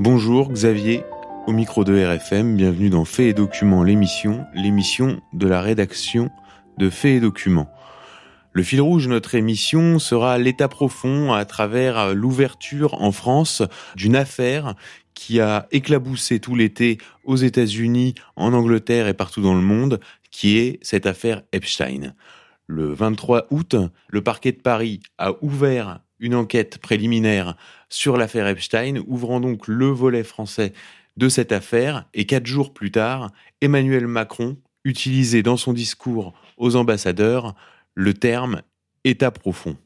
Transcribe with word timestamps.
Bonjour 0.00 0.50
Xavier, 0.50 1.04
au 1.46 1.52
micro 1.52 1.84
de 1.84 1.92
RFM, 1.92 2.56
bienvenue 2.56 2.88
dans 2.88 3.04
Faits 3.04 3.26
et 3.26 3.34
Documents, 3.34 3.82
l'émission, 3.82 4.46
l'émission 4.54 5.20
de 5.34 5.46
la 5.46 5.60
rédaction 5.60 6.30
de 6.78 6.88
Faits 6.88 7.18
et 7.18 7.20
Documents. 7.20 7.70
Le 8.54 8.62
fil 8.62 8.80
rouge 8.80 9.04
de 9.04 9.10
notre 9.10 9.34
émission 9.34 9.98
sera 9.98 10.38
l'état 10.38 10.68
profond 10.68 11.34
à 11.34 11.44
travers 11.44 12.14
l'ouverture 12.14 12.94
en 12.94 13.12
France 13.12 13.62
d'une 13.94 14.16
affaire 14.16 14.74
qui 15.12 15.38
a 15.38 15.68
éclaboussé 15.70 16.40
tout 16.40 16.54
l'été 16.54 16.96
aux 17.24 17.36
États-Unis, 17.36 18.14
en 18.36 18.54
Angleterre 18.54 19.06
et 19.06 19.12
partout 19.12 19.42
dans 19.42 19.54
le 19.54 19.60
monde, 19.60 20.00
qui 20.30 20.56
est 20.56 20.78
cette 20.80 21.04
affaire 21.04 21.42
Epstein. 21.52 22.14
Le 22.66 22.90
23 22.94 23.48
août, 23.50 23.76
le 24.08 24.22
parquet 24.22 24.52
de 24.52 24.62
Paris 24.62 25.00
a 25.18 25.32
ouvert 25.42 26.00
une 26.20 26.34
enquête 26.34 26.78
préliminaire 26.78 27.56
sur 27.90 28.16
l'affaire 28.16 28.46
Epstein, 28.46 29.02
ouvrant 29.06 29.40
donc 29.40 29.68
le 29.68 29.86
volet 29.86 30.24
français 30.24 30.72
de 31.16 31.28
cette 31.28 31.52
affaire. 31.52 32.08
Et 32.14 32.24
quatre 32.24 32.46
jours 32.46 32.72
plus 32.72 32.90
tard, 32.90 33.30
Emmanuel 33.60 34.06
Macron 34.06 34.56
utilisait 34.84 35.42
dans 35.42 35.58
son 35.58 35.74
discours 35.74 36.32
aux 36.56 36.76
ambassadeurs 36.76 37.54
le 37.94 38.14
terme 38.14 38.62
État 39.04 39.30
profond. 39.30 39.76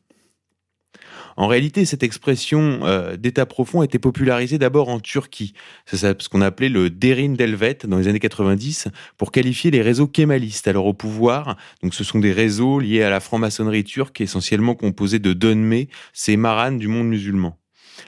En 1.37 1.49
réalité, 1.49 1.85
cette 1.85 2.05
expression 2.05 2.81
euh, 2.85 3.17
d'état 3.17 3.45
profond 3.45 3.81
a 3.81 3.85
été 3.85 3.99
popularisée 3.99 4.59
d'abord 4.59 4.89
en 4.89 5.01
Turquie. 5.01 5.53
C'est 5.85 5.97
ce 5.97 6.29
qu'on 6.29 6.41
appelait 6.41 6.69
le 6.69 6.91
derin 6.91 7.31
delvet 7.31 7.79
dans 7.85 7.99
les 7.99 8.07
années 8.07 8.21
90 8.21 8.89
pour 9.17 9.33
qualifier 9.33 9.73
les 9.73 9.83
réseaux 9.83 10.07
kémalistes 10.07 10.69
alors 10.69 10.87
au 10.87 10.95
pouvoir. 10.95 11.57
Donc 11.83 11.95
ce 11.95 12.05
sont 12.05 12.21
des 12.21 12.33
réseaux 12.33 12.79
liés 12.79 13.03
à 13.03 13.11
la 13.11 13.19
franc-maçonnerie 13.19 13.85
turque 13.85 14.21
essentiellement 14.21 14.77
composés 14.77 15.19
de 15.19 15.33
Dönme, 15.33 15.87
ces 16.13 16.37
maranes 16.37 16.79
du 16.79 16.87
monde 16.87 17.09
musulman. 17.09 17.59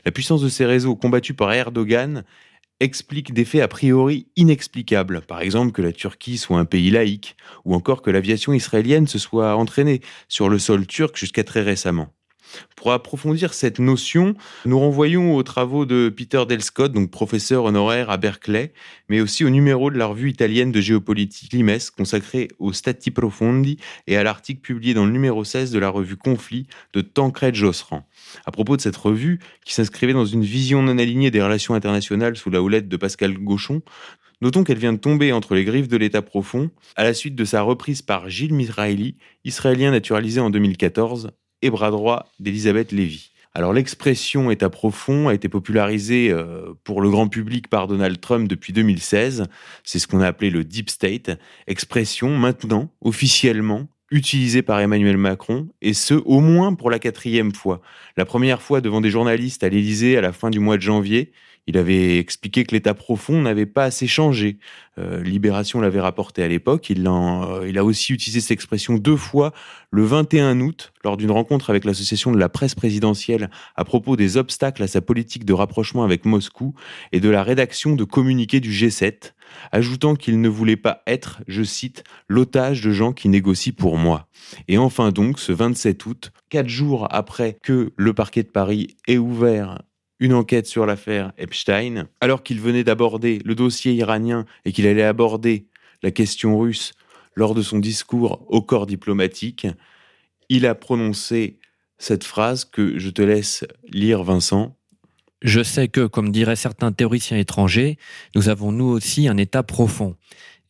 La 0.05 0.13
puissance 0.13 0.43
de 0.43 0.49
ces 0.49 0.67
réseaux 0.67 0.97
combattus 0.97 1.37
par 1.37 1.53
Erdogan 1.53 2.25
explique 2.81 3.33
des 3.33 3.45
faits 3.45 3.63
a 3.63 3.69
priori 3.69 4.29
inexplicables. 4.37 5.23
Par 5.23 5.41
exemple, 5.41 5.73
que 5.73 5.83
la 5.83 5.93
Turquie 5.93 6.39
soit 6.39 6.59
un 6.59 6.65
pays 6.65 6.91
laïque, 6.91 7.37
ou 7.65 7.75
encore 7.75 8.03
que 8.03 8.11
l'aviation 8.11 8.53
israélienne 8.53 9.07
se 9.07 9.19
soit 9.19 9.57
entraînée 9.57 10.01
sur 10.29 10.49
le 10.49 10.59
sol 10.59 10.87
turc 10.87 11.17
jusqu'à 11.17 11.45
très 11.45 11.63
récemment. 11.63 12.09
Pour 12.77 12.93
approfondir 12.93 13.55
cette 13.55 13.79
notion, 13.79 14.35
nous 14.65 14.79
renvoyons 14.79 15.35
aux 15.35 15.43
travaux 15.43 15.87
de 15.87 16.13
Peter 16.15 16.45
Del 16.47 16.63
Scott, 16.63 16.93
donc 16.93 17.11
professeur 17.11 17.65
honoraire 17.65 18.11
à 18.11 18.17
Berkeley, 18.17 18.73
mais 19.09 19.21
aussi 19.21 19.45
au 19.45 19.51
numéro 19.51 19.91
de 19.91 19.99
la 19.99 20.07
revue 20.07 20.31
italienne 20.31 20.73
de 20.73 20.81
géopolitique 20.81 21.53
Limes, 21.53 21.79
consacré 21.97 22.49
aux 22.59 22.73
Stati 22.73 23.11
Profondi 23.11 23.79
et 24.07 24.17
à 24.17 24.23
l'article 24.23 24.61
publié 24.61 24.95
dans 24.95 25.07
le 25.07 25.13
numéro 25.13 25.45
16 25.45 25.71
de 25.71 25.79
la 25.79 25.89
revue 25.89 26.17
Conflit 26.17 26.67
de 26.93 27.01
Tancred 27.01 27.55
Josserand. 27.55 28.07
À 28.45 28.51
propos 28.51 28.77
de 28.77 28.83
cette 28.83 28.97
revue, 28.97 29.41
qui 29.65 29.75
s'inscrivait 29.75 30.13
dans 30.13 30.27
une 30.27 30.45
vision 30.45 30.83
non 30.83 30.99
alignée 30.99 31.31
des 31.31 31.43
relations 31.43 31.75
internationales 31.75 32.37
sous 32.37 32.51
la 32.51 32.63
houlette 32.63 32.89
de 32.89 32.97
Pascal 32.97 33.35
Gauchon, 33.35 33.83
Notons 34.43 34.65
qu'elle 34.65 34.77
vient 34.77 34.93
de 34.93 34.99
tomber 34.99 35.33
entre 35.33 35.55
les 35.55 35.65
griffes 35.65 35.89
de 35.89 35.97
l'État 35.97 36.21
profond 36.21 36.71
à 36.95 37.05
la 37.05 37.15
suite 37.15 37.35
de 37.35 37.47
sa 37.47 37.63
reprise 37.63 38.03
par 38.03 38.29
Gilles 38.29 38.53
Mizraeli, 38.53 39.17
israélien 39.45 39.91
naturalisé 39.91 40.41
en 40.41 40.51
2014 40.51 41.31
et 41.63 41.71
bras 41.71 41.91
droit 41.91 42.27
d'Elisabeth 42.41 42.93
Lévy. 42.93 43.31
Alors 43.57 43.73
l'expression 43.73 44.51
État 44.51 44.69
profond 44.69 45.29
a 45.29 45.35
été 45.35 45.49
popularisée 45.49 46.31
euh, 46.31 46.75
pour 46.85 47.01
le 47.01 47.09
grand 47.09 47.29
public 47.29 47.69
par 47.69 47.87
Donald 47.87 48.21
Trump 48.21 48.49
depuis 48.49 48.75
2016. 48.75 49.45
C'est 49.83 49.99
ce 49.99 50.07
qu'on 50.07 50.21
a 50.21 50.27
appelé 50.27 50.51
le 50.51 50.63
Deep 50.63 50.91
State, 50.91 51.31
expression 51.67 52.37
maintenant 52.37 52.91
officiellement 53.01 53.89
utilisée 54.11 54.63
par 54.63 54.79
Emmanuel 54.81 55.17
Macron, 55.17 55.69
et 55.83 55.95
ce, 55.95 56.15
au 56.15 56.41
moins 56.41 56.75
pour 56.75 56.91
la 56.91 56.99
quatrième 56.99 57.53
fois. 57.53 57.81
La 58.17 58.25
première 58.25 58.63
fois 58.63 58.81
devant 58.81 59.01
des 59.01 59.11
journalistes 59.11 59.65
à 59.65 59.69
l'Élysée 59.69 60.17
à 60.17 60.21
la 60.21 60.33
fin 60.33 60.51
du 60.51 60.61
mois 60.61 60.77
de 60.77 60.83
janvier, 60.83 61.33
il 61.67 61.77
avait 61.77 62.19
expliqué 62.19 62.65
que 62.65 62.75
l'état 62.75 62.95
profond 62.95 63.41
n'avait 63.41 63.67
pas 63.67 63.85
assez 63.85 64.07
changé. 64.07 64.59
Euh, 64.99 65.23
Libération 65.23 65.81
l'avait 65.81 66.01
rapporté 66.01 66.43
à 66.43 66.49
l'époque. 66.49 66.91
Il, 66.91 67.07
euh, 67.07 67.69
il, 67.69 67.77
a 67.77 67.85
aussi 67.85 68.13
utilisé 68.13 68.41
cette 68.41 68.53
expression 68.53 68.95
deux 68.95 69.17
fois 69.17 69.53
le 69.91 70.05
21 70.05 70.61
août 70.61 70.93
lors 71.05 71.17
d'une 71.17 71.31
rencontre 71.31 71.71
avec 71.71 71.85
l'association 71.85 72.31
de 72.31 72.39
la 72.39 72.49
presse 72.49 72.75
présidentielle 72.75 73.51
à 73.75 73.85
propos 73.85 74.17
des 74.17 74.37
obstacles 74.37 74.83
à 74.83 74.87
sa 74.87 75.01
politique 75.01 75.45
de 75.45 75.53
rapprochement 75.53 76.05
avec 76.05 76.25
Moscou 76.25 76.75
et 77.13 77.21
de 77.21 77.29
la 77.29 77.43
rédaction 77.43 77.97
de 77.97 78.05
communiqués 78.05 78.61
du 78.61 78.71
G7, 78.71 79.33
ajoutant 79.73 80.15
qu'il 80.15 80.41
ne 80.41 80.49
voulait 80.49 80.77
pas 80.77 81.03
être, 81.07 81.43
je 81.49 81.63
cite, 81.63 82.05
l'otage 82.29 82.81
de 82.81 82.93
gens 82.93 83.13
qui 83.13 83.29
négocient 83.29 83.75
pour 83.77 83.97
moi. 83.97 84.29
Et 84.69 84.79
enfin 84.79 85.11
donc, 85.11 85.41
ce 85.41 85.53
27 85.53 86.07
août, 86.07 86.33
quatre 86.49 86.69
jours 86.69 87.09
après 87.11 87.59
que 87.63 87.93
le 87.97 88.15
parquet 88.15 88.45
de 88.45 88.51
Paris 88.51 88.97
ait 89.09 89.19
ouvert 89.19 89.79
une 90.19 90.33
enquête 90.33 90.67
sur 90.67 90.87
l'affaire 90.87 91.33
Epstein, 91.39 92.09
alors 92.21 92.43
qu'il 92.43 92.61
venait 92.61 92.85
d'aborder 92.85 93.41
le 93.45 93.55
dossier 93.55 93.93
iranien 93.93 94.47
et 94.65 94.73
qu'il 94.73 94.87
allait 94.87 95.03
aborder 95.03 95.67
la 96.03 96.11
question 96.11 96.59
russe 96.59 96.93
lors 97.35 97.55
de 97.55 97.63
son 97.63 97.79
discours 97.79 98.45
au 98.49 98.63
corps 98.63 98.87
diplomatique, 98.87 99.67
il 100.49 100.67
a 100.67 100.75
prononcé 100.75 101.59
cette 101.99 102.25
phrase 102.25 102.65
que 102.65 102.99
je 102.99 103.11
te 103.11 103.23
laisse 103.23 103.65
lire, 103.89 104.23
Vincent. 104.23 104.77
Je 105.43 105.63
sais 105.63 105.89
que, 105.89 106.07
comme 106.07 106.33
diraient 106.33 106.57
certains 106.57 106.93
théoriciens 106.93 107.37
étrangers, 107.37 107.99
nous 108.35 108.49
avons 108.49 108.73
nous 108.73 108.87
aussi 108.87 109.29
un 109.29 109.37
État 109.37 109.63
profond. 109.63 110.17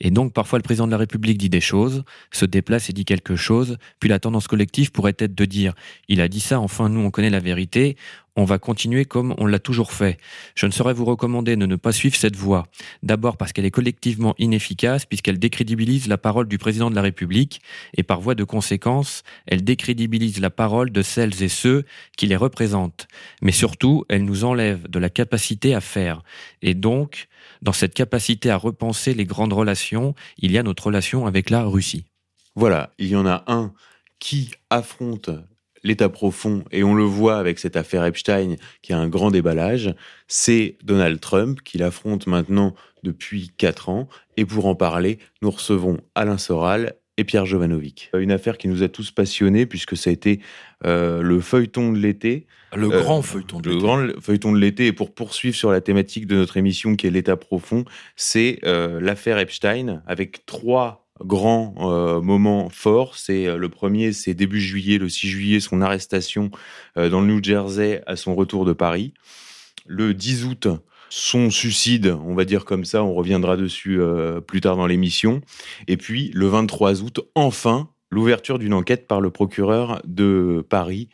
Et 0.00 0.10
donc 0.10 0.32
parfois 0.32 0.58
le 0.58 0.62
président 0.62 0.86
de 0.86 0.92
la 0.92 0.98
République 0.98 1.38
dit 1.38 1.48
des 1.48 1.60
choses, 1.60 2.04
se 2.30 2.44
déplace 2.44 2.90
et 2.90 2.92
dit 2.92 3.04
quelque 3.04 3.36
chose, 3.36 3.78
puis 3.98 4.08
la 4.08 4.18
tendance 4.18 4.46
collective 4.46 4.92
pourrait 4.92 5.16
être 5.18 5.34
de 5.34 5.44
dire 5.44 5.74
il 6.08 6.20
a 6.20 6.28
dit 6.28 6.40
ça, 6.40 6.60
enfin 6.60 6.88
nous 6.88 7.00
on 7.00 7.10
connaît 7.10 7.30
la 7.30 7.40
vérité, 7.40 7.96
on 8.36 8.44
va 8.44 8.58
continuer 8.58 9.04
comme 9.04 9.34
on 9.38 9.46
l'a 9.46 9.58
toujours 9.58 9.92
fait. 9.92 10.18
Je 10.54 10.66
ne 10.66 10.70
saurais 10.70 10.94
vous 10.94 11.04
recommander 11.04 11.56
de 11.56 11.66
ne 11.66 11.76
pas 11.76 11.92
suivre 11.92 12.16
cette 12.16 12.36
voie. 12.36 12.66
D'abord 13.02 13.36
parce 13.36 13.52
qu'elle 13.52 13.64
est 13.64 13.70
collectivement 13.70 14.34
inefficace 14.38 15.06
puisqu'elle 15.06 15.38
décrédibilise 15.38 16.06
la 16.06 16.18
parole 16.18 16.46
du 16.46 16.58
président 16.58 16.90
de 16.90 16.94
la 16.94 17.02
République 17.02 17.60
et 17.96 18.02
par 18.02 18.20
voie 18.20 18.34
de 18.34 18.44
conséquence, 18.44 19.22
elle 19.46 19.64
décrédibilise 19.64 20.40
la 20.40 20.50
parole 20.50 20.90
de 20.90 21.02
celles 21.02 21.42
et 21.42 21.48
ceux 21.48 21.84
qui 22.16 22.26
les 22.26 22.36
représentent. 22.36 23.08
Mais 23.40 23.52
surtout, 23.52 24.04
elle 24.08 24.24
nous 24.24 24.44
enlève 24.44 24.88
de 24.88 24.98
la 24.98 25.10
capacité 25.10 25.74
à 25.74 25.80
faire. 25.80 26.22
Et 26.62 26.74
donc, 26.74 27.28
dans 27.62 27.72
cette 27.72 27.94
capacité 27.94 28.50
à 28.50 28.56
repenser 28.56 29.14
les 29.14 29.24
grandes 29.24 29.52
relations, 29.52 30.14
il 30.38 30.52
y 30.52 30.58
a 30.58 30.62
notre 30.62 30.86
relation 30.86 31.26
avec 31.26 31.50
la 31.50 31.64
Russie. 31.64 32.04
Voilà, 32.54 32.92
il 32.98 33.08
y 33.08 33.16
en 33.16 33.26
a 33.26 33.44
un 33.46 33.72
qui 34.18 34.50
affronte 34.70 35.30
l'état 35.86 36.08
profond, 36.08 36.64
et 36.72 36.82
on 36.82 36.94
le 36.94 37.04
voit 37.04 37.38
avec 37.38 37.58
cette 37.58 37.76
affaire 37.76 38.04
Epstein 38.04 38.56
qui 38.82 38.92
a 38.92 38.98
un 38.98 39.08
grand 39.08 39.30
déballage, 39.30 39.94
c'est 40.28 40.76
Donald 40.82 41.20
Trump 41.20 41.60
qui 41.64 41.78
l'affronte 41.78 42.26
maintenant 42.26 42.74
depuis 43.02 43.52
quatre 43.56 43.88
ans. 43.88 44.08
Et 44.36 44.44
pour 44.44 44.66
en 44.66 44.74
parler, 44.74 45.18
nous 45.42 45.50
recevons 45.50 45.98
Alain 46.14 46.38
Soral 46.38 46.94
et 47.16 47.24
Pierre 47.24 47.46
Jovanovic. 47.46 48.10
Une 48.18 48.32
affaire 48.32 48.58
qui 48.58 48.68
nous 48.68 48.82
a 48.82 48.88
tous 48.88 49.10
passionnés 49.10 49.64
puisque 49.64 49.96
ça 49.96 50.10
a 50.10 50.12
été 50.12 50.40
euh, 50.84 51.22
le 51.22 51.40
feuilleton 51.40 51.92
de 51.92 51.98
l'été. 51.98 52.46
Le 52.74 52.92
euh, 52.92 53.00
grand 53.00 53.22
feuilleton 53.22 53.60
de 53.60 53.70
l'été. 53.70 53.80
Le 53.80 53.86
grand 53.86 54.20
feuilleton 54.20 54.52
de 54.52 54.58
l'été. 54.58 54.86
Et 54.86 54.92
pour 54.92 55.14
poursuivre 55.14 55.56
sur 55.56 55.70
la 55.70 55.80
thématique 55.80 56.26
de 56.26 56.36
notre 56.36 56.56
émission 56.56 56.96
qui 56.96 57.06
est 57.06 57.10
l'état 57.10 57.36
profond, 57.36 57.84
c'est 58.16 58.58
euh, 58.64 59.00
l'affaire 59.00 59.38
Epstein 59.38 60.02
avec 60.06 60.44
trois 60.44 61.05
grand 61.24 61.74
euh, 61.78 62.20
moment 62.20 62.68
fort. 62.70 63.16
C'est 63.16 63.46
euh, 63.46 63.56
le 63.56 63.68
premier, 63.68 64.12
c'est 64.12 64.34
début 64.34 64.60
juillet, 64.60 64.98
le 64.98 65.08
6 65.08 65.28
juillet, 65.28 65.60
son 65.60 65.80
arrestation 65.80 66.50
euh, 66.96 67.08
dans 67.08 67.20
le 67.20 67.26
New 67.26 67.42
Jersey 67.42 68.02
à 68.06 68.16
son 68.16 68.34
retour 68.34 68.64
de 68.64 68.72
Paris. 68.72 69.14
Le 69.86 70.14
10 70.14 70.44
août, 70.44 70.68
son 71.08 71.50
suicide, 71.50 72.16
on 72.24 72.34
va 72.34 72.44
dire 72.44 72.64
comme 72.64 72.84
ça, 72.84 73.04
on 73.04 73.14
reviendra 73.14 73.56
dessus 73.56 74.00
plus 74.48 74.60
tard 74.60 74.76
dans 74.76 74.88
l'émission. 74.88 75.40
Et 75.86 75.96
puis 75.96 76.32
le 76.34 76.48
23 76.48 77.02
août, 77.02 77.20
enfin, 77.36 77.88
l'ouverture 78.10 78.58
d'une 78.58 78.74
enquête 78.74 79.06
par 79.06 79.20
le 79.20 79.30
procureur 79.30 80.02
de 80.04 80.66
Paris, 80.68 81.08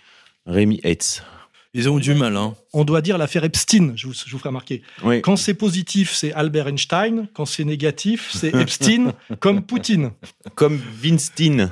Rémi 0.47 0.81
Hetz. 0.85 1.23
Ils 1.75 1.89
ont 1.89 1.99
eu 1.99 2.03
du 2.03 2.15
mal. 2.15 2.37
Hein. 2.37 2.55
On 2.75 2.85
doit 2.85 3.01
dire 3.01 3.17
l'affaire 3.17 3.45
Epstein, 3.45 3.93
je 3.97 4.07
vous, 4.07 4.13
je 4.13 4.31
vous 4.31 4.39
ferai 4.39 4.51
remarquer. 4.51 4.83
Quand 5.23 5.37
c'est 5.37 5.55
positif, 5.55 6.13
c'est 6.13 6.33
Albert 6.35 6.69
Einstein. 6.69 7.29
Quand 7.33 7.47
c'est 7.47 7.65
négatif, 7.65 8.31
c'est 8.33 8.55
Epstein, 8.55 9.13
comme 9.41 9.63
Poutine. 9.63 10.11
Comme 10.55 10.79
Weinstein. 11.03 11.71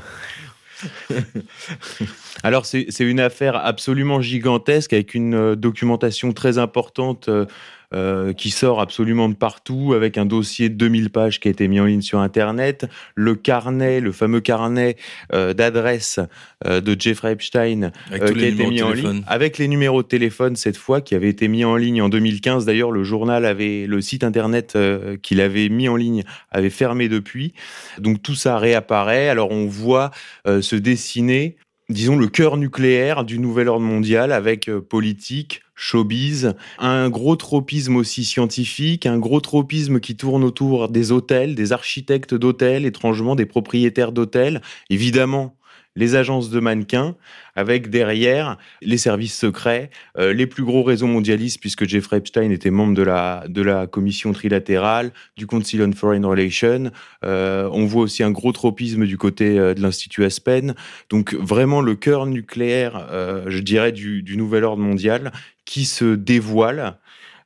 Alors 2.43 2.64
c'est 2.64 2.87
une 3.00 3.20
affaire 3.20 3.56
absolument 3.56 4.23
gigantesque 4.23 4.94
avec 4.94 5.14
une 5.14 5.35
euh, 5.35 5.55
documentation 5.55 6.32
très 6.32 6.56
importante 6.56 7.29
euh, 7.29 7.44
euh, 7.92 8.32
qui 8.32 8.50
sort 8.50 8.81
absolument 8.81 9.28
de 9.28 9.34
partout, 9.34 9.94
avec 9.96 10.16
un 10.16 10.25
dossier 10.25 10.69
de 10.69 10.76
2000 10.76 11.10
pages 11.10 11.40
qui 11.40 11.48
a 11.48 11.50
été 11.50 11.66
mis 11.66 11.81
en 11.81 11.87
ligne 11.87 12.02
sur 12.02 12.20
Internet, 12.20 12.87
le 13.16 13.34
carnet, 13.34 13.98
le 13.98 14.12
fameux 14.12 14.40
carnet 14.40 14.96
euh, 15.32 15.54
d'adresse 15.54 16.20
euh, 16.66 16.81
de 16.81 16.94
Jeffrey 16.96 17.32
Epstein 17.32 17.90
qui 18.08 18.14
a 18.14 18.31
été 18.31 18.52
mis 18.52 18.81
en 18.81 18.92
ligne, 18.92 19.25
avec 19.26 19.58
les 19.58 19.66
numéros 19.66 20.04
de 20.04 20.06
téléphone 20.06 20.54
cette 20.54 20.76
fois, 20.76 21.00
qui 21.00 21.16
avait 21.16 21.31
été 21.31 21.48
mis 21.48 21.64
en 21.64 21.75
ligne 21.75 22.00
en 22.00 22.08
2015. 22.08 22.64
D'ailleurs, 22.64 22.92
le 22.92 23.02
journal 23.02 23.44
avait, 23.44 23.87
le 23.88 24.00
site 24.00 24.22
Internet 24.22 24.78
qu'il 25.22 25.40
avait 25.40 25.69
mis 25.69 25.88
en 25.88 25.96
ligne 25.96 26.22
avait 26.52 26.70
fermé 26.70 27.08
depuis. 27.08 27.54
Donc 27.98 28.22
tout 28.22 28.36
ça 28.36 28.58
réapparaît. 28.58 29.28
Alors 29.28 29.50
on 29.50 29.66
voit 29.66 30.12
se 30.46 30.76
dessiner 30.76 31.56
disons, 31.88 32.16
le 32.16 32.28
cœur 32.28 32.56
nucléaire 32.56 33.25
du 33.25 33.40
nouvel 33.40 33.69
ordre 33.69 33.84
mondial 33.84 34.31
avec 34.31 34.70
politique, 34.70 35.62
showbiz, 35.81 36.55
un 36.79 37.09
gros 37.09 37.37
tropisme 37.37 37.97
aussi 37.97 38.25
scientifique, 38.25 39.06
un 39.06 39.19
gros 39.19 39.41
tropisme 39.41 39.99
qui 39.99 40.15
tourne 40.15 40.44
autour 40.44 40.91
des 40.91 41.11
hôtels, 41.11 41.55
des 41.55 41.73
architectes 41.73 42.35
d'hôtels, 42.35 42.85
étrangement 42.85 43.35
des 43.35 43.47
propriétaires 43.47 44.12
d'hôtels, 44.12 44.61
évidemment 44.91 45.56
les 45.97 46.15
agences 46.15 46.50
de 46.50 46.61
mannequins, 46.61 47.17
avec 47.56 47.91
derrière 47.91 48.59
les 48.81 48.97
services 48.97 49.37
secrets, 49.37 49.91
euh, 50.19 50.32
les 50.32 50.47
plus 50.47 50.65
gros 50.65 50.82
réseaux 50.85 51.09
mondialistes, 51.09 51.61
puisque 51.61 51.87
Jeffrey 51.87 52.19
Epstein 52.19 52.50
était 52.50 52.71
membre 52.71 52.94
de 52.94 53.03
la, 53.03 53.44
de 53.49 53.61
la 53.61 53.87
commission 53.87 54.32
trilatérale, 54.32 55.12
du 55.37 55.47
Council 55.47 55.82
on 55.82 55.93
Foreign 55.93 56.25
Relations. 56.25 56.91
Euh, 57.25 57.69
on 57.73 57.87
voit 57.87 58.03
aussi 58.03 58.23
un 58.23 58.31
gros 58.31 58.53
tropisme 58.53 59.05
du 59.05 59.19
côté 59.19 59.59
euh, 59.59 59.75
de 59.75 59.82
l'Institut 59.82 60.25
Aspen. 60.25 60.75
Donc 61.09 61.35
vraiment 61.35 61.81
le 61.81 61.97
cœur 61.97 62.27
nucléaire, 62.27 63.06
je 63.47 63.59
dirais, 63.61 63.93
du, 63.93 64.23
du 64.23 64.37
nouvel 64.37 64.65
ordre 64.65 64.82
mondial 64.82 65.32
qui 65.70 65.84
se 65.84 66.17
dévoile 66.17 66.99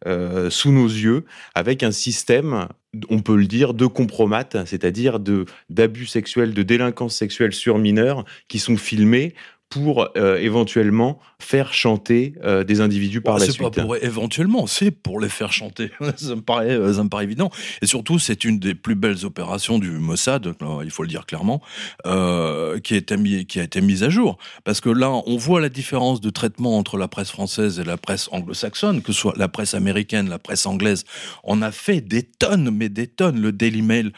euh, 0.06 0.48
sous 0.48 0.72
nos 0.72 0.86
yeux 0.86 1.26
avec 1.54 1.82
un 1.82 1.90
système, 1.90 2.68
on 3.10 3.20
peut 3.20 3.36
le 3.36 3.46
dire, 3.46 3.74
de 3.74 3.84
compromat, 3.84 4.48
c'est-à-dire 4.64 5.20
d'abus 5.68 6.06
sexuels, 6.06 6.54
de 6.54 6.62
délinquance 6.62 7.14
sexuelle 7.14 7.52
sur 7.52 7.76
mineurs 7.76 8.24
qui 8.48 8.58
sont 8.58 8.78
filmés 8.78 9.34
pour 9.74 10.08
euh, 10.16 10.36
éventuellement 10.36 11.18
faire 11.40 11.74
chanter 11.74 12.34
euh, 12.44 12.62
des 12.62 12.80
individus 12.80 13.20
par 13.20 13.38
la 13.38 13.44
suite. 13.44 13.56
C'est 13.56 13.62
pas 13.62 13.82
pour 13.82 13.96
éventuellement, 13.96 14.68
c'est 14.68 14.92
pour 14.92 15.18
les 15.18 15.28
faire 15.28 15.52
chanter. 15.52 15.90
ça, 16.16 16.36
me 16.36 16.42
paraît, 16.42 16.70
euh, 16.70 16.94
ça 16.94 17.02
me 17.02 17.08
paraît 17.08 17.24
évident. 17.24 17.50
Et 17.82 17.86
surtout, 17.86 18.20
c'est 18.20 18.44
une 18.44 18.60
des 18.60 18.76
plus 18.76 18.94
belles 18.94 19.24
opérations 19.24 19.80
du 19.80 19.90
Mossad, 19.90 20.54
il 20.84 20.90
faut 20.90 21.02
le 21.02 21.08
dire 21.08 21.26
clairement, 21.26 21.60
qui, 22.04 22.94
a 22.94 22.96
été 22.96 23.16
mis, 23.16 23.46
qui 23.46 23.58
a 23.58 23.64
été 23.64 23.80
mise 23.80 24.04
à 24.04 24.10
jour. 24.10 24.38
Parce 24.62 24.80
que 24.80 24.90
là, 24.90 25.10
on 25.10 25.36
voit 25.36 25.60
la 25.60 25.68
différence 25.68 26.20
de 26.20 26.30
traitement 26.30 26.78
entre 26.78 26.96
la 26.96 27.08
presse 27.08 27.30
française 27.30 27.80
et 27.80 27.84
la 27.84 27.96
presse 27.96 28.28
anglo-saxonne, 28.30 29.02
que 29.02 29.12
ce 29.12 29.18
soit 29.18 29.34
la 29.36 29.48
presse 29.48 29.74
américaine, 29.74 30.28
la 30.28 30.38
presse 30.38 30.66
anglaise. 30.66 31.04
On 31.42 31.62
a 31.62 31.72
fait 31.72 32.00
des 32.00 32.22
tonnes, 32.22 32.70
mais 32.70 32.88
des 32.88 33.08
tonnes, 33.08 33.40
le 33.40 33.50
Daily 33.50 33.82
Mail, 33.82 34.12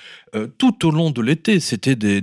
tout 0.59 0.87
au 0.87 0.91
long 0.91 1.11
de 1.11 1.23
l'été. 1.23 1.61
C'était 1.61 1.97
des, 1.97 2.23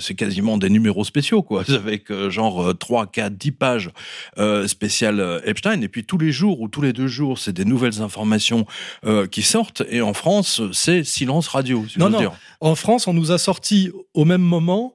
c'est 0.00 0.14
quasiment 0.14 0.58
des 0.58 0.70
numéros 0.70 1.04
spéciaux, 1.04 1.42
quoi, 1.42 1.64
avec 1.68 2.12
genre 2.28 2.72
3, 2.76 3.06
4, 3.06 3.34
10 3.36 3.52
pages 3.52 3.90
euh, 4.38 4.66
spéciales 4.66 5.20
euh, 5.20 5.40
Epstein. 5.44 5.80
Et 5.80 5.88
puis 5.88 6.04
tous 6.04 6.18
les 6.18 6.32
jours 6.32 6.60
ou 6.60 6.68
tous 6.68 6.82
les 6.82 6.92
deux 6.92 7.06
jours, 7.06 7.38
c'est 7.38 7.52
des 7.52 7.64
nouvelles 7.64 8.02
informations 8.02 8.66
euh, 9.04 9.26
qui 9.26 9.42
sortent. 9.42 9.82
Et 9.88 10.00
en 10.00 10.14
France, 10.14 10.62
c'est 10.72 11.04
silence 11.04 11.48
radio. 11.48 11.84
non, 11.96 12.10
non. 12.10 12.32
En 12.60 12.74
France, 12.74 13.06
on 13.06 13.14
nous 13.14 13.32
a 13.32 13.38
sorti 13.38 13.90
au 14.14 14.24
même 14.24 14.42
moment 14.42 14.94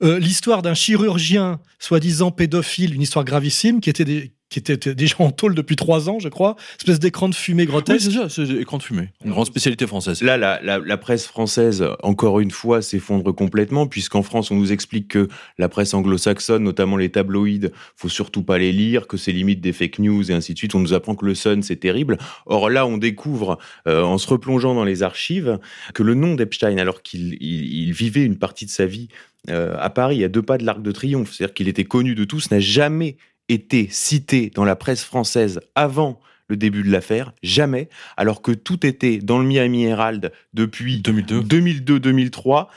l'histoire 0.00 0.62
d'un 0.62 0.74
chirurgien 0.74 1.60
soi-disant 1.78 2.32
pédophile, 2.32 2.92
une 2.92 3.02
histoire 3.02 3.24
gravissime, 3.24 3.80
qui 3.80 3.88
était 3.88 4.04
des, 4.04 4.32
qui 4.52 4.58
était 4.58 4.94
déjà 4.94 5.16
en 5.20 5.30
tôle 5.30 5.54
depuis 5.54 5.76
trois 5.76 6.10
ans, 6.10 6.18
je 6.18 6.28
crois. 6.28 6.56
Espèce 6.78 7.00
d'écran 7.00 7.30
de 7.30 7.34
fumée 7.34 7.64
grotesque. 7.64 8.06
Oui, 8.06 8.12
c'est 8.12 8.18
ça, 8.18 8.28
c'est 8.28 8.54
écran 8.54 8.76
de 8.76 8.82
fumée. 8.82 9.08
Une 9.24 9.30
grande 9.30 9.46
spécialité 9.46 9.86
française. 9.86 10.20
Là, 10.22 10.36
la, 10.36 10.60
la, 10.60 10.96
presse 10.98 11.26
française, 11.26 11.84
encore 12.02 12.38
une 12.38 12.50
fois, 12.50 12.82
s'effondre 12.82 13.34
complètement, 13.34 13.86
puisqu'en 13.86 14.22
France, 14.22 14.50
on 14.50 14.56
nous 14.56 14.70
explique 14.70 15.08
que 15.08 15.28
la 15.56 15.70
presse 15.70 15.94
anglo-saxonne, 15.94 16.62
notamment 16.62 16.98
les 16.98 17.08
tabloïds, 17.08 17.70
faut 17.96 18.10
surtout 18.10 18.42
pas 18.42 18.58
les 18.58 18.72
lire, 18.72 19.06
que 19.06 19.16
c'est 19.16 19.32
limite 19.32 19.62
des 19.62 19.72
fake 19.72 20.00
news 20.00 20.30
et 20.30 20.34
ainsi 20.34 20.52
de 20.52 20.58
suite. 20.58 20.74
On 20.74 20.80
nous 20.80 20.92
apprend 20.92 21.14
que 21.14 21.24
le 21.24 21.34
Sun, 21.34 21.62
c'est 21.62 21.76
terrible. 21.76 22.18
Or 22.44 22.68
là, 22.68 22.86
on 22.86 22.98
découvre, 22.98 23.58
euh, 23.88 24.02
en 24.02 24.18
se 24.18 24.28
replongeant 24.28 24.74
dans 24.74 24.84
les 24.84 25.02
archives, 25.02 25.58
que 25.94 26.02
le 26.02 26.12
nom 26.14 26.34
d'Epstein, 26.34 26.76
alors 26.76 27.02
qu'il 27.02 27.38
il, 27.40 27.92
vivait 27.92 28.24
une 28.24 28.36
partie 28.36 28.66
de 28.66 28.70
sa 28.70 28.84
vie 28.84 29.08
euh, 29.48 29.74
à 29.78 29.88
Paris, 29.88 30.22
à 30.24 30.28
deux 30.28 30.42
pas 30.42 30.58
de 30.58 30.66
l'Arc 30.66 30.82
de 30.82 30.92
Triomphe, 30.92 31.32
c'est-à-dire 31.32 31.54
qu'il 31.54 31.68
était 31.68 31.84
connu 31.84 32.14
de 32.14 32.24
tous, 32.24 32.50
n'a 32.50 32.60
jamais 32.60 33.16
été 33.48 33.88
cité 33.90 34.50
dans 34.54 34.64
la 34.64 34.76
presse 34.76 35.04
française 35.04 35.60
avant 35.74 36.20
le 36.48 36.56
début 36.56 36.82
de 36.82 36.90
l'affaire, 36.90 37.32
jamais, 37.42 37.88
alors 38.16 38.42
que 38.42 38.52
tout 38.52 38.84
était 38.86 39.18
dans 39.18 39.38
le 39.38 39.46
Miami 39.46 39.84
Herald 39.84 40.32
depuis 40.52 41.00
2002-2003. 41.00 42.68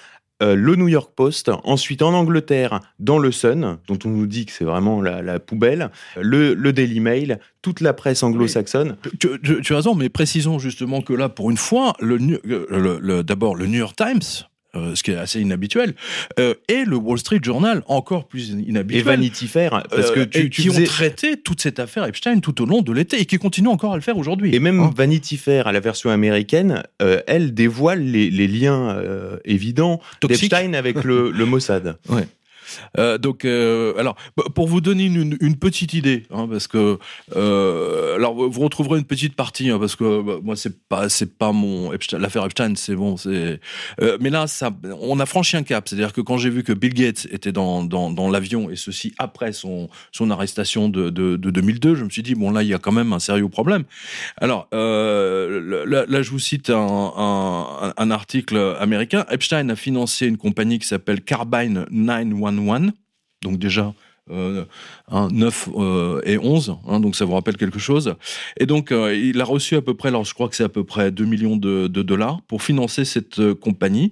Euh, 0.44 0.54
le 0.54 0.76
New 0.76 0.90
York 0.90 1.12
Post, 1.16 1.50
ensuite 1.64 2.02
en 2.02 2.14
Angleterre, 2.14 2.82
dans 3.00 3.20
le 3.20 3.32
Sun, 3.32 3.78
dont 3.88 4.00
on 4.04 4.10
nous 4.10 4.28
dit 4.28 4.46
que 4.46 4.52
c'est 4.52 4.66
vraiment 4.66 5.02
la, 5.02 5.40
poubelle, 5.40 5.92
le, 6.22 6.72
Daily 6.72 7.00
Mail, 7.00 7.40
toute 7.62 7.80
la 7.80 7.94
presse 7.94 8.22
anglo-saxonne. 8.22 8.98
Tu, 9.20 9.74
as 9.74 9.76
raison, 9.76 9.96
mais 9.96 10.10
précisons 10.10 10.60
justement 10.60 11.02
que 11.02 11.14
là, 11.14 11.30
pour 11.30 11.52
une 11.52 11.58
fois, 11.58 11.94
le 12.02 13.22
d'abord 13.24 13.56
le 13.56 13.68
New 13.68 13.80
York 13.80 13.96
Times, 13.96 14.20
euh, 14.22 14.55
ce 14.96 15.04
qui 15.04 15.12
est 15.12 15.16
assez 15.16 15.42
inhabituel, 15.42 15.94
euh, 16.40 16.54
et 16.68 16.86
le 16.86 16.96
Wall 16.96 17.18
Street 17.18 17.40
Journal, 17.42 17.84
encore 17.88 18.28
plus 18.28 18.50
inhabituel. 18.50 19.02
Et 19.02 19.04
Vanity 19.04 19.48
Fair, 19.48 19.84
parce 19.90 20.12
que 20.12 20.22
euh, 20.22 20.26
tu, 20.26 20.50
qui 20.50 20.70
ont 20.70 20.84
traité 20.84 21.38
toute 21.38 21.62
cette 21.62 21.80
affaire 21.80 22.06
Epstein 22.06 22.40
tout 22.40 22.62
au 22.62 22.66
long 22.66 22.82
de 22.82 22.92
l'été 22.92 23.20
et 23.20 23.26
qui 23.26 23.38
continuent 23.38 23.70
encore 23.70 23.94
à 23.94 23.96
le 23.96 24.02
faire 24.02 24.18
aujourd'hui. 24.18 24.54
Et 24.56 24.60
même 24.60 24.80
hein. 24.80 24.92
Vanity 24.96 25.38
Fair, 25.38 25.68
à 25.68 25.72
la 25.72 25.80
version 25.80 26.10
américaine, 26.10 26.84
elle 27.28 27.54
dévoile 27.54 28.04
les, 28.04 28.48
liens 28.48 29.02
évidents 29.44 30.00
d'Epstein 30.22 30.74
avec 30.74 31.04
le, 31.04 31.32
le 31.32 31.46
Mossad. 31.46 31.98
Ouais. 32.10 32.28
Euh, 32.98 33.18
donc, 33.18 33.46
euh, 33.46 33.94
alors, 33.98 34.16
pour 34.54 34.68
vous 34.68 34.82
donner 34.82 35.06
une, 35.06 35.56
petite 35.58 35.94
idée, 35.94 36.24
hein, 36.32 36.48
parce 36.50 36.68
que, 36.68 37.00
euh, 37.36 38.16
alors, 38.16 38.36
vous 38.36 38.62
retrouverez 38.62 39.00
une 39.00 39.06
petite 39.06 39.36
partie, 39.36 39.70
hein, 39.70 39.80
parce 39.80 39.96
que 39.96 40.22
bah, 40.22 40.34
moi, 40.44 40.56
c'est 40.56 40.88
pas, 40.88 41.10
c'est 41.10 41.38
pas 41.38 41.52
mon 41.52 41.92
l'affaire 42.14 42.46
Epstein, 42.46 42.76
c'est 42.76 42.96
bon, 42.96 43.18
c'est. 43.18 43.60
Mais 44.20 44.30
là, 44.30 44.48
ça, 44.48 44.72
on 45.02 45.20
a 45.20 45.26
franchi 45.26 45.58
un 45.58 45.64
cap, 45.64 45.88
c'est-à-dire 45.88 46.14
que 46.14 46.22
quand 46.22 46.38
j'ai 46.38 46.50
vu 46.50 46.64
que 46.64 46.74
Bill 46.74 46.94
Gates 46.94 47.28
était 47.32 47.52
dans, 47.52 47.84
dans, 47.84 48.12
dans 48.12 48.30
l'avion 48.30 48.70
et 48.70 48.76
ceci 48.76 49.14
après 49.18 49.54
son, 49.54 49.90
son 50.12 50.30
arrestation 50.30 50.90
de, 50.90 51.10
de, 51.10 51.36
de, 51.38 51.50
2002, 51.50 51.96
je 51.96 52.04
me 52.04 52.10
suis 52.10 52.24
dit 52.24 52.36
bon 52.36 52.52
là, 52.52 52.64
il 52.64 52.70
y 52.70 52.74
a 52.74 52.80
quand 52.80 52.92
même 52.92 53.14
un 53.14 53.20
sérieux 53.20 53.50
problème. 53.50 53.84
Alors, 54.38 54.68
là, 54.72 56.06
là, 56.08 56.22
je 56.22 56.30
vous 56.30 56.40
cite 56.40 56.70
un, 56.70 57.14
un, 57.18 57.94
un 57.96 58.12
article 58.12 58.76
américain. 58.80 59.26
Epstein 59.30 59.70
a 59.70 59.76
financé 59.76 60.28
une 60.28 60.38
compagnie 60.38 60.80
qui 60.80 60.88
s'appelle 60.88 61.22
Carbine 61.22 61.86
911 61.92 62.55
donc 63.42 63.58
déjà 63.60 63.94
euh, 64.32 64.66
9 65.12 65.70
euh, 65.76 66.22
et 66.26 66.38
11, 66.38 66.78
hein, 66.88 67.00
donc 67.00 67.16
ça 67.16 67.26
vous 67.26 67.34
rappelle 67.34 67.58
quelque 67.58 67.80
chose. 67.80 68.16
Et 68.60 68.66
donc 68.66 68.92
euh, 68.92 69.16
il 69.16 69.40
a 69.40 69.46
reçu 69.46 69.76
à 69.76 69.82
peu 69.82 69.94
près, 69.94 70.10
alors 70.10 70.26
je 70.26 70.34
crois 70.34 70.50
que 70.50 70.56
c'est 70.56 70.64
à 70.64 70.70
peu 70.70 70.84
près 70.84 71.12
2 71.12 71.26
millions 71.26 71.58
de, 71.58 71.88
dollars 71.88 72.42
pour 72.48 72.64
financer 72.64 73.06
cette 73.06 73.40
euh, 73.40 73.54
compagnie 73.54 74.12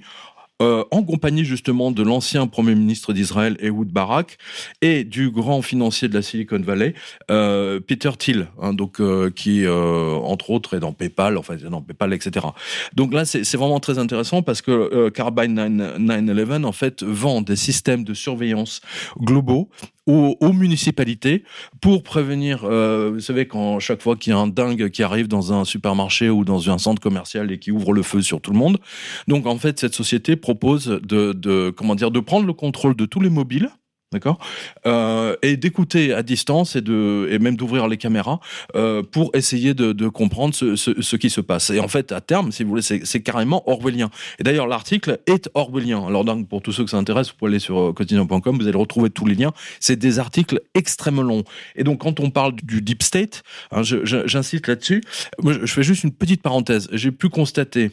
euh, 0.61 0.83
en 0.91 1.03
compagnie 1.03 1.43
justement 1.45 1.91
de 1.91 2.03
l'ancien 2.03 2.45
Premier 2.47 2.75
ministre 2.75 3.11
d'Israël, 3.11 3.57
Ehud 3.59 3.89
Barak, 3.89 4.37
et 4.81 5.03
du 5.03 5.31
grand 5.31 5.61
financier 5.61 6.07
de 6.07 6.13
la 6.13 6.21
Silicon 6.21 6.59
Valley, 6.59 6.93
euh, 7.31 7.79
Peter 7.79 8.11
Thiel, 8.17 8.47
hein, 8.61 8.73
donc 8.73 9.01
euh, 9.01 9.31
qui 9.31 9.67
entre 9.67 10.51
autres 10.51 10.75
est 10.75 10.79
dans 10.79 10.93
PayPal, 10.93 11.37
enfin 11.37 11.55
dans 11.55 11.81
PayPal, 11.81 12.13
etc. 12.13 12.45
Donc 12.93 13.13
là, 13.13 13.25
c'est 13.25 13.55
vraiment 13.55 13.79
très 13.79 13.97
intéressant 13.97 14.41
parce 14.41 14.61
que 14.61 15.09
Carbine 15.09 15.55
911 15.97 16.65
en 16.65 16.71
fait 16.71 17.03
vend 17.03 17.41
des 17.41 17.55
systèmes 17.55 18.03
de 18.03 18.13
surveillance 18.13 18.81
globaux 19.19 19.69
aux, 20.05 20.53
municipalités 20.53 21.43
pour 21.81 22.03
prévenir, 22.03 22.63
euh, 22.65 23.11
vous 23.13 23.19
savez, 23.19 23.47
quand 23.47 23.79
chaque 23.79 24.01
fois 24.01 24.15
qu'il 24.15 24.33
y 24.33 24.35
a 24.35 24.39
un 24.39 24.47
dingue 24.47 24.89
qui 24.89 25.03
arrive 25.03 25.27
dans 25.27 25.53
un 25.53 25.65
supermarché 25.65 26.29
ou 26.29 26.43
dans 26.43 26.69
un 26.69 26.77
centre 26.77 27.01
commercial 27.01 27.51
et 27.51 27.59
qui 27.59 27.71
ouvre 27.71 27.93
le 27.93 28.03
feu 28.03 28.21
sur 28.21 28.41
tout 28.41 28.51
le 28.51 28.57
monde. 28.57 28.79
Donc 29.27 29.45
en 29.45 29.57
fait, 29.57 29.79
cette 29.79 29.93
société 29.93 30.35
propose 30.35 30.99
de, 31.03 31.33
de 31.33 31.69
comment 31.75 31.95
dire, 31.95 32.11
de 32.11 32.19
prendre 32.19 32.45
le 32.45 32.53
contrôle 32.53 32.95
de 32.95 33.05
tous 33.05 33.19
les 33.19 33.29
mobiles 33.29 33.69
d'accord? 34.13 34.39
Euh, 34.85 35.35
Et 35.41 35.57
d'écouter 35.57 36.13
à 36.13 36.23
distance 36.23 36.75
et 36.75 36.81
de 36.81 37.27
et 37.29 37.39
même 37.39 37.55
d'ouvrir 37.55 37.87
les 37.87 37.97
caméras 37.97 38.39
euh, 38.75 39.03
pour 39.03 39.31
essayer 39.33 39.73
de, 39.73 40.07
comprendre 40.07 40.53
ce, 40.53 40.75
ce, 40.75 41.15
qui 41.15 41.29
se 41.29 41.41
passe. 41.41 41.69
Et 41.69 41.79
en 41.79 41.87
fait, 41.87 42.11
à 42.11 42.21
terme, 42.21 42.51
si 42.51 42.63
vous 42.63 42.69
voulez, 42.69 42.81
c'est 42.81 43.21
carrément 43.21 43.67
orwellien. 43.69 44.09
Et 44.39 44.43
d'ailleurs, 44.43 44.67
l'article 44.67 45.19
est 45.27 45.49
orwellien. 45.53 46.05
Alors 46.07 46.25
donc, 46.25 46.47
pour 46.47 46.61
tous 46.61 46.71
ceux 46.71 46.83
que 46.83 46.89
ça 46.89 46.97
intéresse, 46.97 47.29
vous 47.29 47.35
pouvez 47.37 47.51
aller 47.51 47.59
sur 47.59 47.79
euh, 47.79 47.93
quotidien.com, 47.93 48.57
vous 48.57 48.67
allez 48.67 48.77
retrouver 48.77 49.09
tous 49.09 49.25
les 49.25 49.35
liens. 49.35 49.51
C'est 49.79 49.95
des 49.95 50.19
articles 50.19 50.61
extrêmement 50.73 51.23
longs. 51.23 51.43
Et 51.75 51.83
donc, 51.83 52.01
quand 52.01 52.19
on 52.19 52.29
parle 52.29 52.53
du 52.55 52.81
deep 52.81 53.03
state, 53.03 53.43
hein, 53.71 53.81
j'insiste 53.83 54.67
là-dessus. 54.67 55.01
Je 55.43 55.65
fais 55.65 55.83
juste 55.83 56.03
une 56.03 56.11
petite 56.13 56.41
parenthèse. 56.41 56.89
J'ai 56.91 57.11
pu 57.11 57.29
constater 57.29 57.91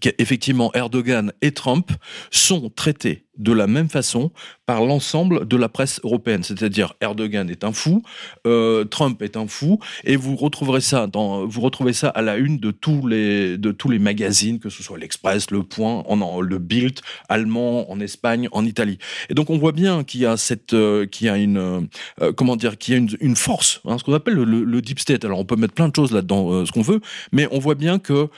qu'effectivement 0.00 0.70
Erdogan 0.74 1.32
et 1.42 1.52
Trump 1.52 1.90
sont 2.30 2.70
traités 2.70 3.24
de 3.36 3.52
la 3.52 3.66
même 3.68 3.88
façon 3.88 4.32
par 4.66 4.84
l'ensemble 4.84 5.46
de 5.46 5.56
la 5.56 5.68
presse 5.68 6.00
européenne. 6.02 6.42
C'est-à-dire 6.42 6.94
Erdogan 7.00 7.48
est 7.48 7.62
un 7.62 7.72
fou, 7.72 8.02
euh, 8.46 8.84
Trump 8.84 9.22
est 9.22 9.36
un 9.36 9.46
fou, 9.46 9.78
et 10.04 10.16
vous 10.16 10.34
retrouverez 10.34 10.80
ça 10.80 11.06
dans, 11.06 11.46
vous 11.46 11.60
retrouvez 11.60 11.92
ça 11.92 12.08
à 12.08 12.20
la 12.20 12.36
une 12.36 12.58
de 12.58 12.72
tous 12.72 13.06
les 13.06 13.56
de 13.56 13.70
tous 13.70 13.88
les 13.88 14.00
magazines, 14.00 14.58
que 14.58 14.70
ce 14.70 14.82
soit 14.82 14.98
l'Express, 14.98 15.50
Le 15.50 15.62
Point, 15.62 16.04
en, 16.08 16.40
le 16.40 16.58
Bild, 16.58 17.00
allemand, 17.28 17.90
en 17.90 18.00
Espagne, 18.00 18.48
en 18.50 18.64
Italie. 18.64 18.98
Et 19.30 19.34
donc 19.34 19.50
on 19.50 19.58
voit 19.58 19.72
bien 19.72 20.02
qu'il 20.02 20.20
y 20.20 20.26
a 20.26 20.36
cette, 20.36 20.74
euh, 20.74 21.06
qu'il 21.06 21.28
y 21.28 21.30
a 21.30 21.36
une, 21.36 21.88
euh, 22.20 22.32
comment 22.32 22.56
dire, 22.56 22.76
qu'il 22.76 22.94
y 22.94 22.96
a 22.96 23.00
une, 23.20 23.36
force, 23.36 23.80
hein, 23.84 23.98
ce 23.98 24.04
qu'on 24.04 24.14
appelle 24.14 24.34
le, 24.34 24.44
le, 24.44 24.82
deep 24.82 24.98
state. 24.98 25.24
Alors 25.24 25.38
on 25.38 25.44
peut 25.44 25.56
mettre 25.56 25.74
plein 25.74 25.88
de 25.88 25.94
choses 25.94 26.10
là-dedans, 26.10 26.66
ce 26.66 26.72
qu'on 26.72 26.82
veut, 26.82 27.00
mais 27.30 27.46
on 27.52 27.60
voit 27.60 27.76
bien 27.76 28.00
que 28.00 28.28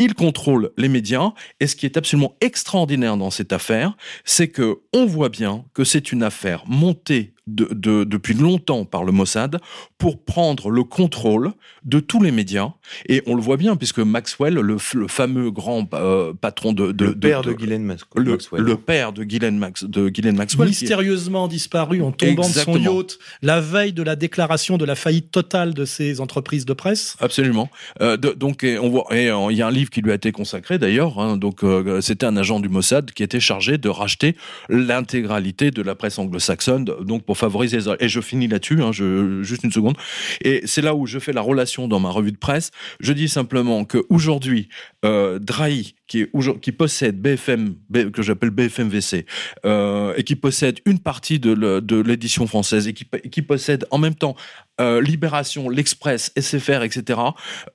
il 0.00 0.14
contrôle 0.14 0.70
les 0.76 0.88
médias. 0.88 1.32
Et 1.60 1.66
ce 1.66 1.76
qui 1.76 1.86
est 1.86 1.96
absolument 1.96 2.34
extraordinaire 2.40 3.16
dans 3.16 3.30
cette 3.30 3.52
affaire, 3.52 3.96
c'est 4.24 4.48
que 4.48 4.80
on 4.92 5.06
voit 5.06 5.28
bien 5.28 5.64
que 5.74 5.84
c'est 5.84 6.10
une 6.10 6.22
affaire 6.22 6.64
montée 6.66 7.34
de, 7.46 7.68
de- 7.72 8.04
depuis 8.04 8.34
longtemps 8.34 8.84
par 8.84 9.04
le 9.04 9.12
Mossad 9.12 9.58
pour 9.98 10.22
prendre 10.22 10.70
le 10.70 10.84
contrôle 10.84 11.52
de 11.84 12.00
tous 12.00 12.22
les 12.22 12.30
médias. 12.30 12.70
Et 13.08 13.22
on 13.26 13.34
le 13.34 13.42
voit 13.42 13.56
bien, 13.56 13.76
puisque 13.76 13.98
Maxwell, 13.98 14.54
le, 14.54 14.76
fameux 15.08 15.50
grand 15.50 15.88
euh, 15.94 16.32
patron 16.32 16.72
de, 16.72 16.92
de, 16.92 17.06
le 17.06 17.14
père 17.18 17.42
de, 17.42 17.50
de- 17.50 17.56
Ghislaine 17.56 17.82
le, 18.14 18.30
Maxwell. 18.32 18.62
le 18.62 18.76
père 18.76 19.12
de 19.12 19.24
Ghislaine, 19.24 19.58
Max, 19.58 19.84
de 19.84 20.08
Ghislaine 20.08 20.36
Maxwell, 20.36 20.68
qui 20.70 20.82
mystérieusement 20.82 21.48
disparu 21.48 22.02
en 22.02 22.12
tombant 22.12 22.42
de 22.42 22.48
Exactement. 22.48 22.76
son 22.84 22.98
yacht 22.98 23.18
la 23.42 23.60
veille 23.60 23.92
de 23.92 24.02
la 24.02 24.16
déclaration 24.16 24.76
de 24.78 24.84
la 24.84 24.94
faillite 24.94 25.30
totale 25.30 25.74
de 25.74 25.84
ces 25.84 26.20
entreprises 26.20 26.66
de 26.66 26.72
presse. 26.72 27.16
Absolument. 27.20 27.68
Euh, 28.00 28.16
de- 28.16 28.30
donc 28.32 28.64
et 28.64 28.78
on 28.78 28.90
voit, 28.90 29.06
et 29.10 29.28
euh, 29.30 29.48
il 29.50 29.56
y 29.56 29.62
a 29.62 29.66
un 29.66 29.70
livre 29.70 29.90
qui 29.90 30.00
lui 30.02 30.10
a 30.10 30.14
été 30.14 30.32
consacré 30.32 30.78
d'ailleurs. 30.78 31.18
hein, 31.18 31.36
donc 31.36 31.62
euh, 31.64 32.00
c'était 32.00 32.26
un 32.26 32.36
agent 32.36 32.60
du 32.60 32.68
Mossad 32.68 33.10
qui 33.12 33.22
était 33.22 33.40
chargé 33.40 33.78
de 33.78 33.88
racheter 33.88 34.36
l'intégralité 34.68 35.70
de 35.70 35.82
la 35.82 35.94
presse 35.94 36.18
anglo-saxonne, 36.18 36.84
donc 36.84 37.22
pour 37.30 37.38
favoriser. 37.38 37.78
les- 37.78 38.04
Et 38.04 38.08
je 38.08 38.20
finis 38.20 38.48
là-dessus, 38.48 38.82
hein, 38.82 38.90
juste 38.90 39.62
une 39.62 39.70
seconde. 39.70 39.96
Et 40.42 40.62
c'est 40.64 40.82
là 40.82 40.96
où 40.96 41.06
je 41.06 41.20
fais 41.20 41.32
la 41.32 41.42
relation 41.42 41.86
dans 41.86 42.00
ma 42.00 42.10
revue 42.10 42.32
de 42.32 42.36
presse. 42.36 42.72
Je 42.98 43.12
dis 43.12 43.28
simplement 43.28 43.84
que 43.84 43.98
aujourd'hui, 44.08 44.68
euh, 45.04 45.38
Drahi, 45.38 45.94
qui, 46.08 46.26
possède 46.72 47.20
BFM, 47.22 47.76
que 48.12 48.20
j'appelle 48.22 48.50
BFM-VC, 48.50 49.26
euh, 49.64 50.12
et 50.16 50.24
qui 50.24 50.34
possède 50.34 50.80
une 50.86 50.98
partie 50.98 51.38
de 51.38 52.00
l'édition 52.04 52.48
française 52.48 52.88
et 52.88 52.94
qui 52.94 53.42
possède 53.42 53.86
en 53.92 53.98
même 53.98 54.16
temps 54.16 54.34
euh, 54.80 55.00
Libération, 55.00 55.68
l'Express, 55.68 56.32
SFR, 56.38 56.82
etc. 56.82 57.20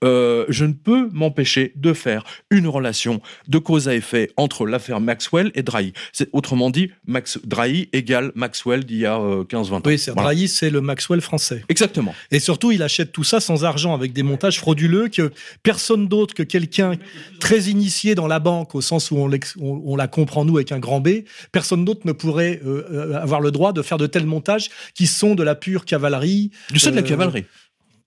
euh, 0.03 0.45
je 0.49 0.65
ne 0.65 0.73
peux 0.73 1.09
m'empêcher 1.11 1.71
de 1.75 1.93
faire 1.93 2.23
une 2.49 2.67
relation 2.67 3.21
de 3.47 3.57
cause 3.57 3.87
à 3.87 3.95
effet 3.95 4.31
entre 4.37 4.65
l'affaire 4.65 4.99
Maxwell 4.99 5.51
et 5.55 5.63
Drahi. 5.63 5.93
C'est 6.11 6.29
autrement 6.33 6.69
dit, 6.69 6.91
Max, 7.07 7.39
Drahi 7.43 7.89
égale 7.93 8.31
Maxwell 8.35 8.83
d'il 8.85 8.97
y 8.97 9.05
a 9.05 9.19
euh, 9.19 9.43
15-20 9.43 9.73
ans. 9.73 9.81
Oui, 9.85 9.97
c'est 9.99 10.11
Voilà. 10.11 10.29
Drahi, 10.33 10.47
c'est 10.47 10.69
le 10.69 10.81
Maxwell 10.81 11.21
français. 11.21 11.63
Exactement. 11.69 12.13
Et 12.31 12.39
surtout, 12.39 12.71
il 12.71 12.81
achète 12.83 13.11
tout 13.11 13.23
ça 13.23 13.39
sans 13.39 13.63
argent, 13.65 13.93
avec 13.93 14.13
des 14.13 14.23
montages 14.23 14.59
frauduleux 14.59 15.07
que 15.09 15.31
personne 15.63 16.07
d'autre 16.07 16.33
que 16.33 16.43
quelqu'un 16.43 16.93
très 17.39 17.63
initié 17.63 18.15
dans 18.15 18.27
la 18.27 18.39
banque, 18.39 18.75
au 18.75 18.81
sens 18.81 19.11
où 19.11 19.17
on, 19.17 19.27
l'ex- 19.27 19.55
on- 19.59 19.81
on 19.85 19.95
la 19.95 20.07
comprend 20.07 20.45
nous 20.45 20.57
avec 20.57 20.71
un 20.71 20.79
grand 20.79 20.99
B, 21.01 21.09
personne 21.51 21.85
d'autre 21.85 22.01
ne 22.05 22.11
pourrait 22.11 22.61
euh, 22.65 22.83
euh, 22.91 23.13
avoir 23.21 23.41
le 23.41 23.51
droit 23.51 23.73
de 23.73 23.81
faire 23.81 23.97
de 23.97 24.07
tels 24.07 24.25
montages 24.25 24.69
qui 24.93 25.07
sont 25.07 25.35
de 25.35 25.43
la 25.43 25.55
pure 25.55 25.85
cavalerie. 25.85 26.51
Du 26.71 26.79
sein 26.79 26.91
de 26.95 27.01
la 27.01 27.05
Euh, 27.05 27.09
cavalerie. 27.09 27.45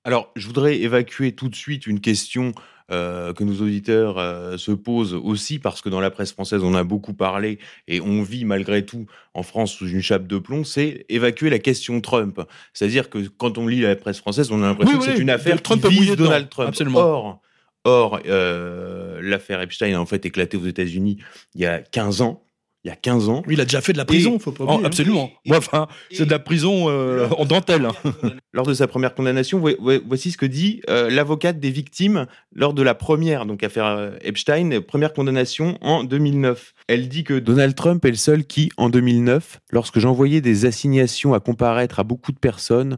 Alors, 0.05 0.33
je 0.37 0.47
voudrais 0.47 0.79
évacuer 0.79 1.33
tout 1.33 1.49
de 1.49 1.55
suite 1.57 1.87
une 1.87 2.01
question 2.01 2.53
euh, 2.91 3.35
que 3.35 3.45
nos 3.45 3.61
auditeurs 3.61 4.17
euh, 4.17 4.57
se 4.57 4.73
posent 4.73 5.13
aussi, 5.13 5.59
parce 5.59 5.83
que 5.83 5.91
dans 5.91 6.01
la 6.01 6.11
presse 6.11 6.33
française, 6.33 6.63
on 6.63 6.75
a 6.75 6.85
beaucoup 6.85 7.13
parlé 7.13 7.59
et 7.87 8.01
on 8.01 8.23
vit 8.23 8.47
malgré 8.47 8.87
tout 8.87 9.05
en 9.35 9.43
France 9.43 9.75
sous 9.75 9.89
une 9.89 10.01
chape 10.01 10.27
de 10.27 10.39
plomb, 10.39 10.65
c'est 10.65 11.05
évacuer 11.11 11.51
la 11.51 11.59
question 11.59 12.01
Trump. 12.01 12.41
C'est-à-dire 12.73 13.11
que 13.11 13.19
quand 13.37 13.59
on 13.59 13.67
lit 13.67 13.81
la 13.81 13.95
presse 13.97 14.19
française, 14.19 14.51
on 14.51 14.63
a 14.63 14.69
l'impression 14.69 14.95
Oui, 14.99 15.05
que 15.05 15.11
oui, 15.11 15.17
c'est 15.17 15.23
une 15.23 15.29
affaire 15.29 15.61
Trump 15.63 15.87
qui 15.87 15.99
vise 15.99 16.11
dedans. 16.13 16.25
Donald 16.25 16.49
Trump. 16.49 16.69
Absolument. 16.71 16.99
Or, 17.01 17.43
or 17.85 18.21
euh, 18.27 19.21
l'affaire 19.23 19.61
Epstein 19.61 19.95
a 19.95 20.01
en 20.01 20.07
fait 20.07 20.25
éclaté 20.25 20.57
aux 20.57 20.65
États-Unis 20.65 21.19
il 21.55 21.61
y 21.61 21.67
a 21.67 21.81
15 21.81 22.23
ans. 22.23 22.43
Il 22.89 22.91
y 22.91 22.93
a 22.93 22.97
15 22.97 23.29
ans. 23.29 23.43
Il 23.51 23.61
a 23.61 23.65
déjà 23.65 23.83
fait 23.83 23.93
de 23.93 23.99
la 23.99 24.07
prison, 24.07 24.37
Et- 24.37 24.39
faut 24.39 24.51
pas 24.51 24.65
Oh, 24.65 24.69
oublier. 24.69 24.83
hein. 24.83 24.87
absolument. 24.87 25.31
Ouais, 25.47 25.57
enfin, 25.59 25.89
c'est 26.11 26.25
de 26.25 26.31
la 26.31 26.39
prison 26.39 26.87
euh, 26.89 27.29
en 27.37 27.45
dentelle. 27.45 27.85
hein. 27.85 27.93
lors 28.55 28.65
de 28.67 28.73
sa 28.73 28.87
première 28.87 29.15
condamnation, 29.15 29.59
vo- 29.59 29.77
vo- 29.79 30.01
voici 30.07 30.31
ce 30.31 30.39
que 30.39 30.47
dit 30.47 30.81
euh, 30.89 31.11
l'avocate 31.11 31.61
des 31.61 31.71
victimes 31.71 32.27
lors 32.55 32.73
de 32.73 32.83
la 32.83 32.95
première 32.95 33.45
donc 33.45 33.63
affaire 33.63 33.85
euh, 33.87 34.11
Epstein, 34.23 34.81
première 34.81 35.13
condamnation 35.13 35.77
en 35.83 36.03
2009. 36.03 36.73
Elle 36.87 37.09
dit 37.11 37.25
que 37.25 37.39
Donald 37.39 37.75
Trump 37.75 38.03
est 38.07 38.11
le 38.11 38.17
seul 38.17 38.45
qui, 38.45 38.71
en 38.79 38.89
2009, 38.89 39.61
lorsque 39.71 39.99
j'envoyais 39.99 40.41
des 40.41 40.65
assignations 40.65 41.35
à 41.35 41.41
comparaître 41.41 42.01
à 42.01 42.05
beaucoup 42.05 42.33
de 42.33 42.39
personnes, 42.39 42.97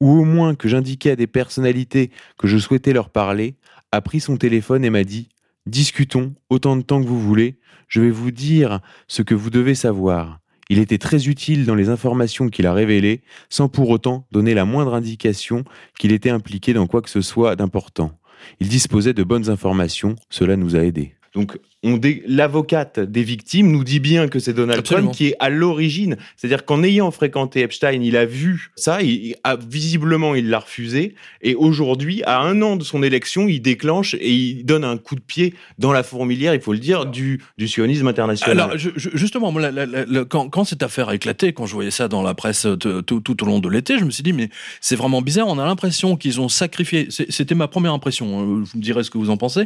ou 0.00 0.12
au 0.20 0.24
moins 0.24 0.54
que 0.54 0.66
j'indiquais 0.66 1.10
à 1.10 1.16
des 1.16 1.26
personnalités 1.26 2.10
que 2.38 2.46
je 2.46 2.56
souhaitais 2.56 2.94
leur 2.94 3.10
parler, 3.10 3.56
a 3.92 4.00
pris 4.00 4.20
son 4.20 4.36
téléphone 4.38 4.82
et 4.84 4.88
m'a 4.90 5.04
dit 5.04 5.28
Discutons 5.70 6.34
autant 6.48 6.76
de 6.76 6.82
temps 6.82 7.00
que 7.00 7.06
vous 7.06 7.20
voulez, 7.20 7.60
je 7.86 8.00
vais 8.00 8.10
vous 8.10 8.32
dire 8.32 8.80
ce 9.06 9.22
que 9.22 9.36
vous 9.36 9.50
devez 9.50 9.76
savoir. 9.76 10.40
Il 10.68 10.80
était 10.80 10.98
très 10.98 11.28
utile 11.28 11.64
dans 11.64 11.76
les 11.76 11.90
informations 11.90 12.48
qu'il 12.48 12.66
a 12.66 12.72
révélées, 12.72 13.22
sans 13.50 13.68
pour 13.68 13.88
autant 13.88 14.26
donner 14.32 14.52
la 14.52 14.64
moindre 14.64 14.94
indication 14.94 15.62
qu'il 15.96 16.10
était 16.10 16.30
impliqué 16.30 16.72
dans 16.72 16.88
quoi 16.88 17.02
que 17.02 17.08
ce 17.08 17.20
soit 17.20 17.54
d'important. 17.54 18.18
Il 18.58 18.66
disposait 18.66 19.12
de 19.12 19.22
bonnes 19.22 19.48
informations, 19.48 20.16
cela 20.28 20.56
nous 20.56 20.74
a 20.74 20.80
aidés. 20.80 21.14
Donc, 21.34 21.56
on 21.79 21.79
dé- 21.82 22.22
l'avocate 22.26 23.00
des 23.00 23.22
victimes 23.22 23.70
nous 23.72 23.84
dit 23.84 24.00
bien 24.00 24.28
que 24.28 24.38
c'est 24.38 24.52
Donald 24.52 24.80
Absolument. 24.80 25.08
Trump 25.08 25.16
qui 25.16 25.28
est 25.28 25.36
à 25.40 25.48
l'origine. 25.48 26.16
C'est-à-dire 26.36 26.64
qu'en 26.66 26.82
ayant 26.82 27.10
fréquenté 27.10 27.60
Epstein, 27.60 28.02
il 28.02 28.16
a 28.16 28.26
vu 28.26 28.70
ça, 28.76 29.00
il, 29.02 29.36
a, 29.44 29.56
visiblement 29.56 30.34
il 30.34 30.50
l'a 30.50 30.58
refusé, 30.58 31.14
et 31.40 31.54
aujourd'hui, 31.54 32.22
à 32.24 32.40
un 32.40 32.60
an 32.60 32.76
de 32.76 32.84
son 32.84 33.02
élection, 33.02 33.48
il 33.48 33.60
déclenche 33.62 34.14
et 34.14 34.30
il 34.30 34.64
donne 34.64 34.84
un 34.84 34.98
coup 34.98 35.14
de 35.14 35.20
pied 35.22 35.54
dans 35.78 35.92
la 35.92 36.02
fourmilière, 36.02 36.54
il 36.54 36.60
faut 36.60 36.72
le 36.74 36.78
dire, 36.78 37.06
du, 37.06 37.40
du 37.56 37.66
sionisme 37.66 38.06
international. 38.08 38.60
Alors, 38.60 38.76
je- 38.78 38.90
je- 38.96 39.10
justement, 39.14 39.50
moi, 39.50 39.62
la- 39.62 39.70
la- 39.70 39.86
la- 39.86 40.04
la- 40.04 40.24
quand, 40.26 40.50
quand 40.50 40.64
cette 40.64 40.82
affaire 40.82 41.08
a 41.08 41.14
éclaté, 41.14 41.54
quand 41.54 41.64
je 41.64 41.72
voyais 41.72 41.90
ça 41.90 42.08
dans 42.08 42.22
la 42.22 42.34
presse 42.34 42.66
euh, 42.66 42.76
tout, 42.76 43.20
tout 43.20 43.42
au 43.42 43.46
long 43.46 43.58
de 43.58 43.68
l'été, 43.70 43.98
je 43.98 44.04
me 44.04 44.10
suis 44.10 44.22
dit, 44.22 44.34
mais 44.34 44.50
c'est 44.82 44.96
vraiment 44.96 45.22
bizarre. 45.22 45.46
On 45.48 45.58
a 45.58 45.64
l'impression 45.64 46.16
qu'ils 46.18 46.40
ont 46.42 46.48
sacrifié. 46.50 47.08
C'était 47.10 47.54
ma 47.54 47.68
première 47.68 47.94
impression. 47.94 48.38
hein, 48.38 48.42
Vous 48.44 48.78
me 48.78 48.82
direz 48.82 49.02
ce 49.02 49.10
que 49.10 49.16
vous 49.18 49.30
en 49.30 49.36
pensez. 49.38 49.62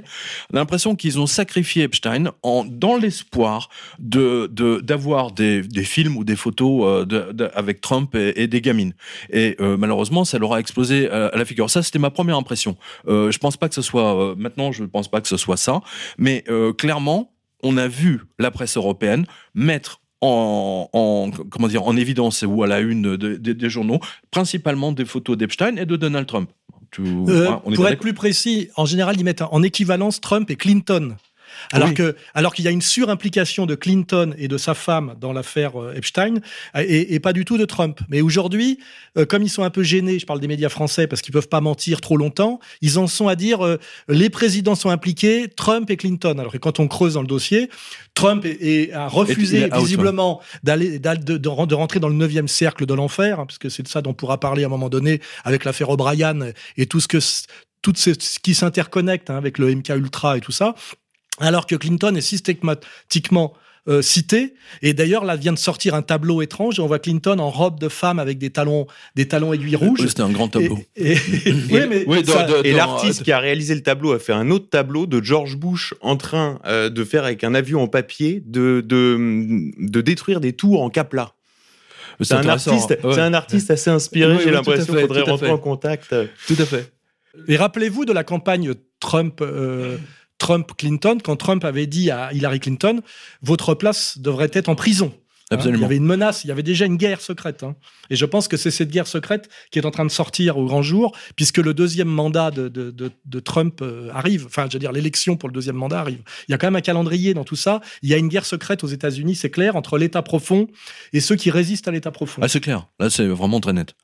On 0.53 0.57
a 0.57 0.61
l'impression 0.61 0.95
qu'ils 0.95 1.19
ont 1.19 1.27
sacrifié 1.27 1.83
Epstein 1.83 2.04
en, 2.43 2.65
dans 2.65 2.97
l'espoir 2.97 3.69
de 3.99 4.49
de- 4.53 4.81
d'avoir 4.81 5.33
des, 5.33 5.63
des 5.63 5.85
films 5.85 6.17
ou 6.17 6.25
des 6.25 6.37
photos 6.37 6.83
euh, 6.85 7.05
de, 7.05 7.33
de- 7.33 7.51
avec 7.55 7.81
Trump 7.81 8.15
et, 8.15 8.43
et 8.43 8.47
des 8.47 8.61
gamines. 8.61 8.95
Et 9.31 9.57
euh, 9.61 9.77
malheureusement, 9.77 10.25
ça 10.25 10.39
leur 10.39 10.53
a 10.55 10.61
explosé 10.61 11.09
euh, 11.11 11.31
à 11.33 11.37
la 11.37 11.45
figure. 11.45 11.69
Ça, 11.71 11.83
c'était 11.83 11.99
ma 11.99 12.11
première 12.11 12.37
impression. 12.37 12.77
Euh, 13.09 13.31
je 13.31 13.39
pense 13.39 13.57
pas 13.57 13.69
que 13.69 13.75
ce 13.75 13.83
soit 13.83 14.15
euh, 14.21 14.35
maintenant. 14.37 14.73
Je 14.73 14.85
pense 14.85 15.09
pas 15.09 15.21
que 15.21 15.29
ce 15.29 15.37
soit 15.37 15.57
ça. 15.57 15.81
Mais 16.19 16.45
clairement, 16.79 17.33
on 17.63 17.77
a 17.77 17.89
vu 17.89 18.23
la 18.39 18.51
presse 18.51 18.77
européenne 18.77 19.25
mettre 19.55 20.01
en, 20.21 20.89
en- 20.93 21.31
comment 21.51 21.69
dire 21.69 21.83
en 21.87 21.97
évidence 21.97 22.45
ou 22.47 22.63
à 22.63 22.67
la 22.67 22.81
une 22.81 23.17
de- 23.17 23.37
de- 23.37 23.53
des 23.53 23.71
journaux 23.71 24.01
principalement 24.31 24.93
des 24.93 25.05
photos 25.05 25.37
d'Epstein 25.37 25.77
et 25.77 25.87
de 25.87 25.97
Donald 25.97 26.27
Trump. 26.27 26.51
Tu- 26.91 27.03
Euh, 27.03 27.51
on 27.65 27.73
est 27.73 27.75
pour 27.75 27.89
être 27.89 28.01
plus 28.01 28.15
précis, 28.15 28.69
en 28.77 28.87
général, 28.87 29.17
ils 29.19 29.25
mettent 29.25 29.43
en 29.43 29.63
équivalence 29.63 30.21
Trump 30.21 30.51
et 30.51 30.57
Clinton. 30.57 31.17
Alors 31.73 31.89
Oui. 31.89 31.95
que, 31.95 32.17
alors 32.35 32.55
qu'il 32.55 32.65
y 32.65 32.69
a 32.69 32.71
une 32.71 32.83
surimplication 32.83 33.67
de 33.67 33.75
Clinton 33.75 34.35
et 34.39 34.49
de 34.49 34.57
sa 34.59 34.75
femme 34.75 35.15
dans 35.21 35.33
l'affaire 35.33 35.81
euh, 35.81 35.95
Epstein 35.95 36.35
et, 36.77 37.15
et 37.15 37.21
pas 37.21 37.33
du 37.33 37.45
tout 37.45 37.59
de 37.59 37.65
Trump. 37.65 38.01
Mais 38.09 38.21
aujourd'hui, 38.21 38.79
euh, 39.19 39.25
comme 39.27 39.43
ils 39.43 39.49
sont 39.51 39.63
un 39.63 39.71
peu 39.71 39.83
gênés, 39.83 40.19
je 40.19 40.27
parle 40.27 40.41
des 40.41 40.49
médias 40.49 40.69
français 40.69 41.07
parce 41.07 41.23
qu'ils 41.23 41.33
peuvent 41.33 41.49
pas 41.49 41.61
mentir 41.61 42.01
trop 42.01 42.17
longtemps, 42.17 42.61
ils 42.81 42.99
en 42.99 43.07
sont 43.07 43.29
à 43.29 43.37
dire 43.37 43.65
euh, 43.65 43.79
les 44.09 44.31
présidents 44.31 44.75
sont 44.75 44.91
impliqués, 44.91 45.49
Trump 45.49 45.91
et 45.91 45.97
Clinton. 45.97 46.39
Alors 46.39 46.53
que 46.53 46.59
quand 46.59 46.81
on 46.81 46.89
creuse 46.89 47.15
dans 47.15 47.23
le 47.23 47.27
dossier, 47.29 47.71
Trump 48.15 48.45
est- 48.45 48.59
est- 48.63 48.93
a 48.93 49.09
refusé 49.09 49.69
visiblement 49.75 50.41
d'aller 50.63 50.99
de, 50.99 51.15
de, 51.15 51.37
de 51.39 51.75
rentrer 51.75 52.01
dans 52.01 52.09
le 52.09 52.15
neuvième 52.15 52.49
cercle 52.49 52.87
de 52.87 52.95
l'enfer, 52.95 53.41
hein, 53.41 53.47
parce 53.47 53.59
que 53.59 53.69
c'est 53.69 53.83
de 53.83 53.89
ça 53.89 54.03
dont 54.03 54.11
on 54.11 54.15
pourra 54.15 54.39
parler 54.39 54.63
à 54.63 54.67
un 54.67 54.71
moment 54.71 54.89
donné 54.89 55.21
avec 55.45 55.65
l'affaire 55.65 55.91
O'Brien 55.91 56.39
et 56.77 56.87
tout 56.87 57.01
ce 57.01 57.09
que 57.09 57.19
tout 57.83 57.93
ce, 57.97 58.13
ce 58.19 58.39
qui 58.39 58.55
s'interconnecte 58.55 59.29
hein, 59.31 59.37
avec 59.37 59.59
le 59.59 59.75
MK 59.75 59.91
Ultra 59.91 60.39
et 60.39 60.41
tout 60.41 60.53
ça, 60.53 60.75
alors 61.41 61.67
que 61.67 61.75
Clinton 61.75 62.15
est 62.15 62.21
systématiquement 62.21 63.55
euh, 63.87 64.01
cité. 64.01 64.55
Et 64.81 64.95
d'ailleurs, 64.95 65.25
là 65.27 65.37
vient 65.37 65.53
de 65.53 65.59
sortir 65.59 65.95
un 65.95 66.01
tableau 66.01 66.41
étrange. 66.41 66.81
On 66.81 66.87
voit 66.87 66.99
Clinton 66.99 67.39
en 67.39 67.51
robe 67.51 67.79
de 67.79 67.89
femme 67.91 68.19
avec 68.19 68.39
des 68.39 68.49
talons, 68.49 68.87
des 69.15 69.29
talons 69.29 69.53
aiguilles 69.53 69.77
rouges. 69.77 70.01
Oui, 70.01 70.09
C'était 70.09 70.23
un 70.23 70.31
grand 70.31 70.49
tableau. 70.49 70.79
Et, 70.97 71.13
et- 71.13 71.19
oui, 71.71 71.81
mais 71.89 72.05
oui, 72.07 72.25
ça- 72.25 72.45
dans- 72.45 72.63
de- 72.63 72.67
Et 72.67 72.71
dans- 72.71 72.79
l'artiste 72.79 73.25
qui 73.25 73.33
a 73.33 73.39
réalisé 73.39 73.75
le 73.75 73.83
tableau 73.83 74.13
a 74.13 74.19
fait 74.19 74.33
un 74.33 74.51
autre 74.51 74.71
tableau 74.71 75.05
de 75.07 75.23
George 75.23 75.57
Bush 75.59 75.93
en 76.01 76.17
train 76.17 76.61
euh, 76.65 76.89
de 76.89 77.05
faire 77.05 77.25
avec 77.25 77.45
un 77.45 77.55
avion 77.55 77.83
en 77.83 77.87
papier 77.89 78.43
de, 78.47 78.81
de, 78.83 79.19
de 79.79 80.01
détruire 80.01 80.41
des 80.41 80.55
tours 80.55 80.83
en 80.83 80.89
capla. 80.89 81.33
C'est 82.23 82.33
un 82.35 82.49
artiste, 82.49 82.93
hein. 82.93 83.07
Ouais. 83.09 83.15
c'est 83.15 83.21
un 83.21 83.35
artiste 83.35 83.71
assez 83.71 83.91
inspiré. 83.91 84.39
J'ai 84.39 84.47
oui, 84.47 84.53
l'impression 84.53 84.95
qu'il 84.95 85.03
faudrait 85.03 85.23
rentrer 85.23 85.51
en 85.51 85.59
contact. 85.59 86.15
Tout 86.47 86.57
à 86.59 86.65
fait. 86.65 86.91
Et 87.49 87.57
rappelez-vous 87.57 88.05
de 88.07 88.13
la 88.15 88.23
campagne 88.25 88.73
Trump. 89.01 89.41
euh, 89.43 89.99
Trump-Clinton, 90.45 91.19
quand 91.25 91.37
Trump 91.37 91.65
avait 91.65 91.87
dit 91.87 92.11
à 92.11 92.33
Hillary 92.35 92.61
Clinton, 92.61 93.01
votre 93.43 93.75
place 93.75 94.19
devrait 94.19 94.51
être 94.53 94.69
en 94.69 94.75
prison. 94.75 95.13
Hein, 95.15 95.19
il 95.51 95.55
y 95.55 95.57
Absolument. 95.57 95.85
avait 95.87 95.97
une 95.97 96.05
menace, 96.07 96.45
il 96.45 96.49
y 96.49 96.51
avait 96.51 96.63
déjà 96.63 96.85
une 96.87 96.97
guerre 96.97 97.21
secrète. 97.21 97.63
hein. 97.63 97.77
Et 98.11 98.17
je 98.17 98.25
pense 98.25 98.49
que 98.49 98.57
c'est 98.57 98.71
cette 98.71 98.91
guerre 98.91 99.07
secrète 99.07 99.49
qui 99.71 99.79
est 99.79 99.87
en 99.87 99.91
train 99.91 100.05
de 100.07 100.11
sortir 100.11 100.57
au 100.59 100.65
grand 100.67 100.83
jour, 100.83 101.13
puisque 101.37 101.59
le 101.59 101.73
deuxième 101.75 102.09
mandat 102.09 102.51
de, 102.51 102.69
de- 102.69 102.91
de- 102.91 103.11
de 103.25 103.41
Trump 103.41 103.81
euh, 103.83 104.09
arrive. 104.13 104.47
Enfin, 104.47 104.67
je 104.69 104.75
veux 104.75 104.79
dire, 104.79 104.93
l'élection 104.93 105.37
pour 105.37 105.49
le 105.49 105.55
deuxième 105.55 105.77
mandat 105.77 106.01
arrive. 106.01 106.21
Il 106.49 106.53
y 106.53 106.55
a 106.55 106.59
quand 106.59 106.67
même 106.67 106.77
un 106.77 106.81
calendrier 106.81 107.35
dans 107.35 107.45
tout 107.45 107.57
ça. 107.57 107.81
Il 108.03 108.09
y 108.11 108.15
a 108.15 108.17
une 108.19 108.29
guerre 108.29 108.47
secrète 108.47 108.85
aux 108.85 108.89
États-Unis, 108.89 109.35
c'est 109.37 109.51
clair, 109.51 109.77
entre 109.77 109.97
l'État 109.99 110.23
profond 110.23 110.67
et 111.13 111.21
ceux 111.21 111.37
qui 111.37 111.51
résistent 111.51 111.89
à 111.89 111.91
l'État 111.93 112.11
profond. 112.11 112.41
Ah, 112.43 112.49
c'est 112.49 112.61
clair. 112.61 112.89
Là, 112.99 113.09
c'est 113.11 113.27
vraiment 113.27 113.61
très 113.61 113.73
net. 113.75 113.95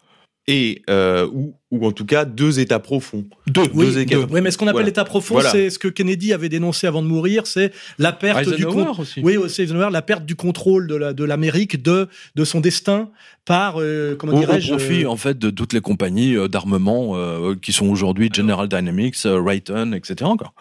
Et 0.51 0.83
euh, 0.91 1.27
ou, 1.33 1.55
ou 1.71 1.87
en 1.87 1.93
tout 1.93 2.05
cas 2.05 2.25
deux 2.25 2.59
États 2.61 2.79
profonds. 2.81 3.25
Deux, 3.47 3.63
Oui, 3.75 3.87
deux 3.87 3.99
États 4.01 4.19
oui, 4.19 4.41
mais 4.41 4.51
ce 4.51 4.59
qu'on 4.59 4.67
appelle 4.67 4.75
Voilà. 4.75 4.87
l'état 4.87 5.05
profond, 5.05 5.35
Voilà. 5.35 5.51
c'est 5.51 5.71
ce 5.71 5.79
que 5.79 5.89
Kennedy 5.89 6.33
avait 6.33 6.49
dénoncé 6.49 6.87
avant 6.87 7.03
de 7.03 7.07
mourir, 7.09 7.47
c'est 7.47 7.73
la 7.99 8.13
perte 8.13 8.49
du 8.49 8.55
Eisenhower 8.65 8.85
con- 8.97 9.03
aussi. 9.03 9.21
Oui, 9.23 9.37
aussi 9.37 9.63
Eisenhower, 9.63 9.91
la 9.93 10.03
perte 10.03 10.25
du 10.27 10.35
contrôle 10.35 10.87
de 10.89 10.97
la- 10.97 11.13
de 11.13 11.25
l'Amérique, 11.25 11.83
de, 11.83 12.09
de 12.35 12.45
son 12.45 12.61
destin 12.61 13.11
par, 13.45 13.77
euh, 13.81 14.15
comment 14.17 14.33
Au, 14.33 14.37
au 14.37 14.41
dirais-je 14.41 14.75
profit 14.75 15.05
euh, 15.05 15.11
en 15.11 15.17
fait 15.17 15.39
de 15.39 15.51
toutes 15.51 15.73
les 15.73 15.81
compagnies 15.81 16.37
euh, 16.37 16.49
d'armement 16.49 17.13
euh, 17.17 17.55
qui 17.61 17.73
sont 17.73 17.89
aujourd'hui 17.89 18.29
General 18.33 18.69
Dynamics, 18.69 19.17
euh, 19.27 19.41
Raytheon, 19.41 19.93
etc. 19.93 20.15
Quoi. 20.39 20.53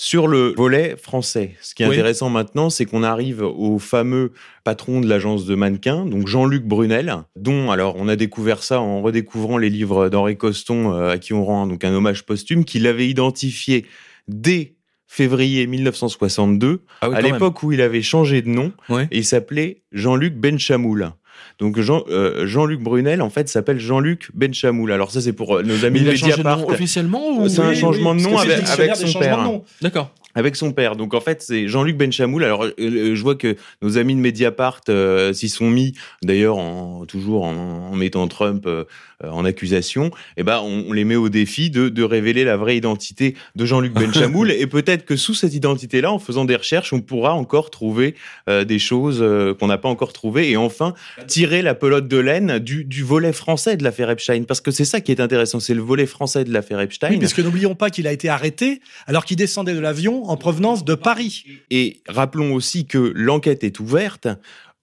Sur 0.00 0.28
le 0.28 0.54
volet 0.56 0.96
français, 0.96 1.56
ce 1.60 1.74
qui 1.74 1.82
est 1.82 1.86
Oui. 1.86 1.94
intéressant 1.96 2.30
maintenant, 2.30 2.70
c'est 2.70 2.84
qu'on 2.84 3.02
arrive 3.02 3.42
au 3.42 3.80
fameux 3.80 4.30
patron 4.62 5.00
de 5.00 5.08
l'agence 5.08 5.44
de 5.44 5.56
mannequins, 5.56 6.06
donc 6.06 6.28
Jean-Luc 6.28 6.62
Brunel, 6.64 7.16
dont, 7.34 7.72
alors, 7.72 7.96
on 7.98 8.06
a 8.06 8.14
découvert 8.14 8.62
ça 8.62 8.80
en 8.80 9.02
redécouvrant 9.02 9.58
les 9.58 9.70
livres 9.70 10.08
d'Henri 10.08 10.36
Coston, 10.36 10.86
euh, 10.92 11.10
à 11.10 11.18
qui 11.18 11.32
on 11.32 11.44
rend 11.44 11.66
donc 11.66 11.82
un 11.84 11.92
hommage 11.92 12.24
posthume, 12.24 12.64
qu'il 12.64 12.86
avait 12.86 13.08
identifié 13.08 13.86
dès 14.28 14.74
février 15.08 15.66
1962, 15.66 16.82
Ah 17.00 17.08
oui, 17.10 17.16
à 17.16 17.20
l'époque 17.20 17.62
où 17.64 17.72
il 17.72 17.80
avait 17.80 18.02
changé 18.02 18.40
de 18.40 18.48
nom, 18.50 18.72
Ouais. 18.88 19.08
et 19.10 19.18
il 19.18 19.24
s'appelait 19.24 19.82
Jean-Luc 19.90 20.34
Benchamoul. 20.36 21.10
Donc 21.58 21.80
Jean, 21.80 22.04
euh, 22.08 22.46
Jean-Luc 22.46 22.80
Brunel, 22.80 23.20
en 23.20 23.30
fait, 23.30 23.48
s'appelle 23.48 23.80
Jean-Luc 23.80 24.30
Benchamoul. 24.34 24.92
Alors 24.92 25.10
ça, 25.10 25.20
c'est 25.20 25.32
pour 25.32 25.56
euh, 25.56 25.62
nos 25.62 25.84
amis 25.84 25.98
il 26.00 26.04
de 26.06 26.10
a 26.10 26.14
changé 26.14 26.32
de 26.32 26.36
Mediapart. 26.38 26.58
nom 26.60 26.68
officiellement 26.68 27.36
ou 27.36 27.48
C'est 27.48 27.60
un 27.62 27.70
oui, 27.70 27.76
changement 27.76 28.14
de 28.14 28.20
nom 28.20 28.38
avec- 28.38 28.68
avec 28.68 28.94
son 28.96 29.18
père. 29.18 29.38
D'accord. 29.82 30.12
Avec 30.38 30.54
son 30.54 30.70
père. 30.70 30.94
Donc 30.94 31.14
en 31.14 31.20
fait, 31.20 31.42
c'est 31.42 31.66
Jean-Luc 31.66 31.96
Benchamoul. 31.96 32.44
Alors 32.44 32.64
euh, 32.64 32.72
euh, 32.78 33.16
je 33.16 33.22
vois 33.22 33.34
que 33.34 33.56
nos 33.82 33.98
amis 33.98 34.14
de 34.14 34.20
Mediapart 34.20 34.82
euh, 34.88 35.32
s'y 35.32 35.48
sont 35.48 35.68
mis, 35.68 35.94
d'ailleurs 36.22 36.58
en, 36.58 37.06
toujours 37.06 37.44
en, 37.44 37.88
en 37.90 37.96
mettant 37.96 38.28
Trump 38.28 38.64
euh, 38.66 38.84
en 39.24 39.44
accusation. 39.44 40.12
Et 40.36 40.44
ben 40.44 40.60
on, 40.62 40.84
on 40.88 40.92
les 40.92 41.04
met 41.04 41.16
au 41.16 41.28
défi 41.28 41.70
de, 41.70 41.88
de 41.88 42.02
révéler 42.04 42.44
la 42.44 42.56
vraie 42.56 42.76
identité 42.76 43.34
de 43.56 43.64
Jean-Luc 43.66 43.92
Benchamoul. 43.94 44.52
et 44.52 44.68
peut-être 44.68 45.04
que 45.04 45.16
sous 45.16 45.34
cette 45.34 45.54
identité-là, 45.54 46.12
en 46.12 46.20
faisant 46.20 46.44
des 46.44 46.54
recherches, 46.54 46.92
on 46.92 47.00
pourra 47.00 47.34
encore 47.34 47.70
trouver 47.70 48.14
des 48.46 48.78
choses 48.78 49.24
qu'on 49.58 49.66
n'a 49.66 49.78
pas 49.78 49.88
encore 49.88 50.12
trouvées. 50.12 50.50
Et 50.50 50.56
enfin 50.56 50.94
tirer 51.26 51.62
la 51.62 51.74
pelote 51.74 52.06
de 52.06 52.16
laine 52.16 52.60
du, 52.60 52.84
du 52.84 53.02
volet 53.02 53.32
français 53.32 53.76
de 53.76 53.82
l'affaire 53.82 54.10
Epstein, 54.10 54.44
parce 54.44 54.60
que 54.60 54.70
c'est 54.70 54.84
ça 54.84 55.00
qui 55.00 55.10
est 55.10 55.20
intéressant, 55.20 55.58
c'est 55.58 55.74
le 55.74 55.82
volet 55.82 56.06
français 56.06 56.44
de 56.44 56.52
l'affaire 56.52 56.80
Epstein. 56.80 57.10
Oui, 57.10 57.18
parce 57.18 57.34
que 57.34 57.42
n'oublions 57.42 57.74
pas 57.74 57.90
qu'il 57.90 58.06
a 58.06 58.12
été 58.12 58.28
arrêté 58.28 58.80
alors 59.06 59.24
qu'il 59.24 59.36
descendait 59.36 59.74
de 59.74 59.80
l'avion 59.80 60.27
en 60.28 60.36
provenance 60.36 60.84
de 60.84 60.94
Paris. 60.94 61.44
Et 61.70 62.00
rappelons 62.06 62.52
aussi 62.54 62.86
que 62.86 63.12
l'enquête 63.14 63.64
est 63.64 63.80
ouverte 63.80 64.28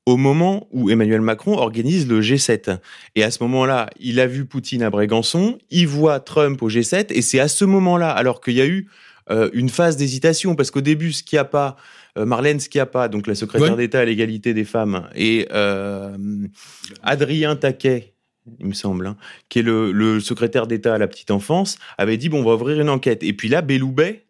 au 0.06 0.18
moment 0.18 0.68
où 0.72 0.90
Emmanuel 0.90 1.22
Macron 1.22 1.54
organise 1.58 2.08
le 2.08 2.22
G7. 2.22 2.80
Et 3.16 3.24
à 3.24 3.32
ce 3.32 3.42
moment-là, 3.44 3.90
il 4.00 4.20
a 4.20 4.28
vu 4.28 4.46
Poutine 4.46 4.84
à 4.84 4.90
Brégançon, 4.90 5.58
il 5.72 5.88
voit 5.88 6.20
Trump 6.20 6.62
au 6.62 6.70
G7, 6.70 7.08
et 7.10 7.22
c'est 7.22 7.40
à 7.40 7.48
ce 7.48 7.66
moment-là, 7.66 8.12
alors 8.12 8.40
qu'il 8.42 8.54
y 8.56 8.62
a 8.62 8.68
eu 8.68 8.88
euh, 9.32 9.50
une 9.54 9.70
phase 9.70 9.98
d'hésitation, 9.98 10.56
parce 10.56 10.70
qu'au 10.70 10.82
début, 10.82 11.12
Schiappa, 11.12 11.76
euh, 12.20 12.26
Marlène 12.26 12.60
Schiappa, 12.60 13.08
donc 13.08 13.26
la 13.26 13.34
secrétaire 13.34 13.72
Ouais. 13.72 13.78
d'État 13.78 14.02
à 14.02 14.06
l'égalité 14.06 14.54
des 14.54 14.66
femmes, 14.66 15.10
et 15.16 15.48
euh, 15.52 16.16
Adrien 17.02 17.56
Taquet, 17.56 18.14
il 18.60 18.68
me 18.68 18.74
semble, 18.74 19.08
hein, 19.08 19.18
qui 19.50 19.60
est 19.60 19.64
le, 19.64 19.92
le 19.92 20.20
secrétaire 20.20 20.68
d'État 20.68 20.94
à 20.94 20.98
la 21.00 21.08
petite 21.08 21.32
enfance, 21.32 21.80
avait 21.98 22.18
dit 22.18 22.30
bon, 22.30 22.42
on 22.42 22.46
va 22.46 22.54
ouvrir 22.54 22.80
une 22.80 22.90
enquête. 22.90 23.24
Et 23.24 23.34
puis 23.34 23.50
là, 23.50 23.64
Belloubet 23.64 24.25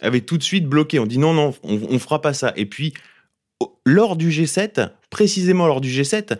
avait 0.00 0.20
tout 0.20 0.38
de 0.38 0.42
suite 0.42 0.66
bloqué. 0.66 0.98
On 0.98 1.06
dit 1.06 1.18
non, 1.18 1.32
non, 1.34 1.54
on, 1.62 1.80
on 1.90 1.98
fera 1.98 2.20
pas 2.20 2.32
ça. 2.34 2.52
Et 2.56 2.66
puis 2.66 2.94
lors 3.84 4.16
du 4.16 4.30
G7, 4.30 4.90
précisément 5.10 5.66
lors 5.66 5.80
du 5.80 5.90
G7. 5.90 6.36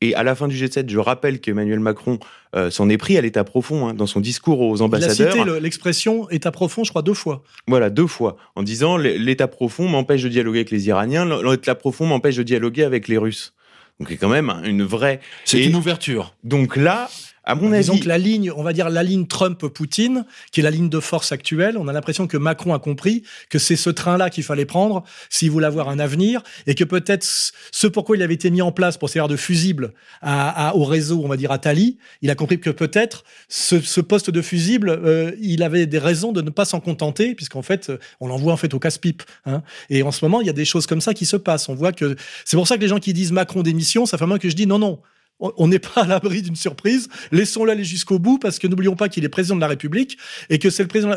Et 0.00 0.14
à 0.14 0.22
la 0.22 0.34
fin 0.34 0.48
du 0.48 0.56
G7, 0.56 0.88
je 0.90 0.98
rappelle 0.98 1.40
qu'Emmanuel 1.40 1.80
Macron 1.80 2.18
euh, 2.56 2.68
s'en 2.70 2.88
est 2.90 2.98
pris 2.98 3.16
à 3.16 3.20
l'état 3.22 3.42
profond 3.44 3.88
hein, 3.88 3.94
dans 3.94 4.06
son 4.06 4.20
discours 4.20 4.60
aux 4.60 4.76
Il 4.76 4.82
a 4.82 4.84
ambassadeurs. 4.84 5.32
cité 5.32 5.44
le- 5.44 5.58
l'expression 5.58 6.28
état 6.30 6.50
profond, 6.50 6.84
je 6.84 6.90
crois, 6.90 7.00
deux 7.00 7.14
fois. 7.14 7.42
Voilà, 7.68 7.88
deux 7.90 8.06
fois, 8.08 8.36
en 8.54 8.62
disant 8.62 8.96
l'état 8.98 9.48
profond 9.48 9.88
m'empêche 9.88 10.22
de 10.22 10.28
dialoguer 10.28 10.58
avec 10.58 10.70
les 10.72 10.88
Iraniens, 10.88 11.24
l'état 11.42 11.74
profond 11.74 12.06
m'empêche 12.06 12.36
de 12.36 12.42
dialoguer 12.42 12.82
avec 12.84 13.08
les 13.08 13.16
Russes. 13.16 13.54
Donc 13.98 14.08
c'est 14.10 14.16
quand 14.16 14.28
même 14.28 14.52
une 14.64 14.82
vraie. 14.82 15.20
C'est 15.44 15.64
une 15.64 15.76
ouverture. 15.76 16.34
Donc 16.42 16.76
là, 16.76 17.08
à 17.46 17.54
mon 17.54 17.70
Disons 17.70 17.92
avis, 17.94 18.02
que 18.02 18.08
la 18.08 18.18
ligne, 18.18 18.50
on 18.56 18.62
va 18.62 18.72
dire 18.72 18.88
la 18.90 19.02
ligne 19.02 19.26
Trump-Poutine, 19.26 20.24
qui 20.50 20.60
est 20.60 20.62
la 20.62 20.70
ligne 20.70 20.88
de 20.88 21.00
force 21.00 21.32
actuelle, 21.32 21.76
on 21.78 21.88
a 21.88 21.92
l'impression 21.92 22.26
que 22.26 22.36
Macron 22.36 22.72
a 22.74 22.78
compris 22.78 23.22
que 23.50 23.58
c'est 23.58 23.76
ce 23.76 23.90
train-là 23.90 24.30
qu'il 24.30 24.44
fallait 24.44 24.64
prendre 24.64 25.04
s'il 25.30 25.50
voulait 25.50 25.66
avoir 25.66 25.88
un 25.88 25.98
avenir, 25.98 26.42
et 26.66 26.74
que 26.74 26.84
peut-être 26.84 27.24
ce 27.24 27.86
pourquoi 27.86 28.16
il 28.16 28.22
avait 28.22 28.34
été 28.34 28.50
mis 28.50 28.62
en 28.62 28.72
place 28.72 28.96
pour 28.96 29.10
servir 29.10 29.28
de 29.28 29.36
fusible 29.36 29.92
à, 30.22 30.68
à- 30.70 30.74
au 30.74 30.84
réseau, 30.84 31.20
on 31.24 31.28
va 31.28 31.36
dire 31.36 31.52
à 31.52 31.58
Tali, 31.58 31.98
il 32.22 32.30
a 32.30 32.34
compris 32.34 32.58
que 32.60 32.70
peut-être 32.70 33.24
ce, 33.48 33.80
ce 33.80 34.00
poste 34.00 34.30
de 34.30 34.42
fusible, 34.42 34.88
euh, 34.90 35.32
il 35.40 35.62
avait 35.62 35.86
des 35.86 35.98
raisons 35.98 36.32
de 36.32 36.40
ne 36.42 36.50
pas 36.50 36.64
s'en 36.64 36.80
contenter, 36.80 37.34
puisqu'en 37.34 37.62
fait, 37.62 37.90
euh, 37.90 37.98
on 38.20 38.26
l'envoie 38.28 38.52
en 38.52 38.56
fait 38.56 38.72
au 38.74 38.78
casse-pipe. 38.78 39.22
hein. 39.46 39.62
Et 39.90 40.02
en 40.02 40.12
ce 40.12 40.24
moment, 40.24 40.40
il 40.40 40.46
y 40.46 40.50
a 40.50 40.54
des 40.54 40.64
choses 40.64 40.86
comme 40.86 41.00
ça 41.00 41.14
qui 41.14 41.26
se 41.26 41.36
passent. 41.36 41.68
On 41.68 41.74
voit 41.74 41.92
que 41.92 42.16
c'est 42.44 42.56
pour 42.56 42.66
ça 42.66 42.76
que 42.76 42.80
les 42.82 42.88
gens 42.88 42.98
qui 43.00 43.12
disent 43.12 43.32
Macron 43.32 43.62
démission, 43.62 44.06
ça 44.06 44.18
fait 44.18 44.24
moment 44.26 44.38
que 44.38 44.48
je 44.48 44.56
dis 44.56 44.66
non, 44.66 44.78
non. 44.78 45.00
On 45.40 45.66
n'est 45.66 45.80
pas 45.80 46.02
à 46.02 46.06
l'abri 46.06 46.42
d'une 46.42 46.54
surprise. 46.54 47.08
Laissons-le 47.32 47.72
aller 47.72 47.84
jusqu'au 47.84 48.20
bout 48.20 48.38
parce 48.38 48.60
que 48.60 48.68
n'oublions 48.68 48.94
pas 48.94 49.08
qu'il 49.08 49.24
est 49.24 49.28
président 49.28 49.56
de 49.56 49.60
la 49.60 49.66
République 49.66 50.16
et 50.48 50.60
que 50.60 50.70
c'est 50.70 50.84
le 50.84 50.88
président, 50.88 51.16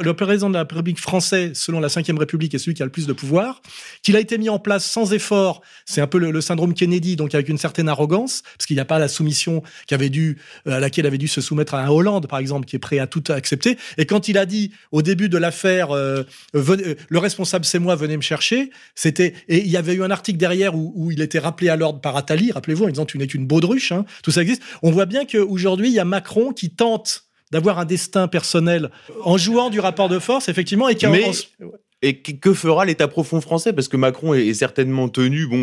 de 0.49 0.53
la 0.53 0.61
République 0.61 0.99
français, 0.99 1.51
selon 1.53 1.79
la 1.79 1.87
Ve 1.87 2.17
République, 2.17 2.53
et 2.55 2.57
celui 2.57 2.73
qui 2.73 2.81
a 2.81 2.85
le 2.85 2.91
plus 2.91 3.05
de 3.05 3.13
pouvoir, 3.13 3.61
qu'il 4.01 4.15
a 4.15 4.19
été 4.19 4.39
mis 4.39 4.49
en 4.49 4.57
place 4.57 4.85
sans 4.85 5.13
effort. 5.13 5.61
C'est 5.85 6.01
un 6.01 6.07
peu 6.07 6.17
le, 6.17 6.41
syndrome 6.41 6.73
Kennedy, 6.73 7.15
donc 7.15 7.35
avec 7.35 7.47
une 7.47 7.59
certaine 7.59 7.89
arrogance, 7.89 8.41
parce 8.57 8.65
qu'il 8.65 8.75
n'y 8.75 8.81
a 8.81 8.85
pas 8.85 8.97
la 8.97 9.07
soumission 9.07 9.61
euh, 9.91 10.33
à 10.65 10.79
laquelle 10.79 11.05
avait 11.05 11.19
dû 11.19 11.27
se 11.27 11.39
soumettre 11.39 11.75
à 11.75 11.83
un 11.83 11.89
Hollande, 11.89 12.27
par 12.27 12.39
exemple, 12.39 12.65
qui 12.65 12.75
est 12.75 12.79
prêt 12.79 12.99
à 12.99 13.05
tout 13.05 13.23
accepter. 13.29 13.77
Et 13.97 14.05
quand 14.05 14.27
il 14.27 14.37
a 14.39 14.47
dit 14.47 14.71
au 14.91 15.03
début 15.03 15.29
de 15.29 15.37
l'affaire, 15.37 15.91
euh, 15.91 16.23
euh, 16.55 16.95
le 17.07 17.19
responsable 17.19 17.65
c'est 17.65 17.79
moi, 17.79 17.95
venez 17.95 18.17
me 18.17 18.21
chercher, 18.21 18.71
c'était 18.95 19.35
et 19.47 19.59
il 19.59 19.67
y 19.67 19.77
avait 19.77 19.93
eu 19.93 20.03
un 20.03 20.11
article 20.11 20.39
derrière 20.39 20.75
où, 20.75 20.91
où 20.95 21.11
il 21.11 21.21
était 21.21 21.39
rappelé 21.39 21.69
à 21.69 21.75
l'ordre 21.75 22.01
par 22.01 22.17
Attali, 22.17 22.51
rappelez-vous, 22.51 22.85
en 22.85 22.89
disant 22.89 23.05
tu 23.05 23.17
n'es 23.17 23.27
qu'une 23.27 23.45
baudruche, 23.45 23.91
hein, 23.91 24.05
tout 24.23 24.31
ça 24.31 24.41
existe. 24.41 24.61
On 24.83 24.91
voit 24.91 25.05
bien 25.05 25.25
qu'aujourd'hui 25.25 25.87
il 25.89 25.93
y 25.93 25.99
a 25.99 26.05
Macron 26.05 26.51
qui 26.53 26.69
tente 26.71 27.23
d'avoir 27.51 27.79
un 27.79 27.85
destin 27.85 28.27
personnel 28.27 28.89
en 29.23 29.37
jouant 29.37 29.69
du 29.69 29.79
rapport 29.79 30.09
de 30.09 30.19
force, 30.19 30.49
effectivement, 30.49 30.89
et 30.89 30.95
qui 30.95 31.07
en- 31.07 31.11
Mais- 31.11 31.23
en- 31.23 31.65
Et 32.03 32.21
que 32.21 32.53
fera 32.53 32.85
l'État 32.85 33.07
profond 33.07 33.41
français? 33.41 33.73
Parce 33.73 33.87
que 33.87 33.97
Macron 33.97 34.35
est 34.35 34.53
certainement 34.53 35.09
tenu. 35.09 35.47
Bon, 35.47 35.57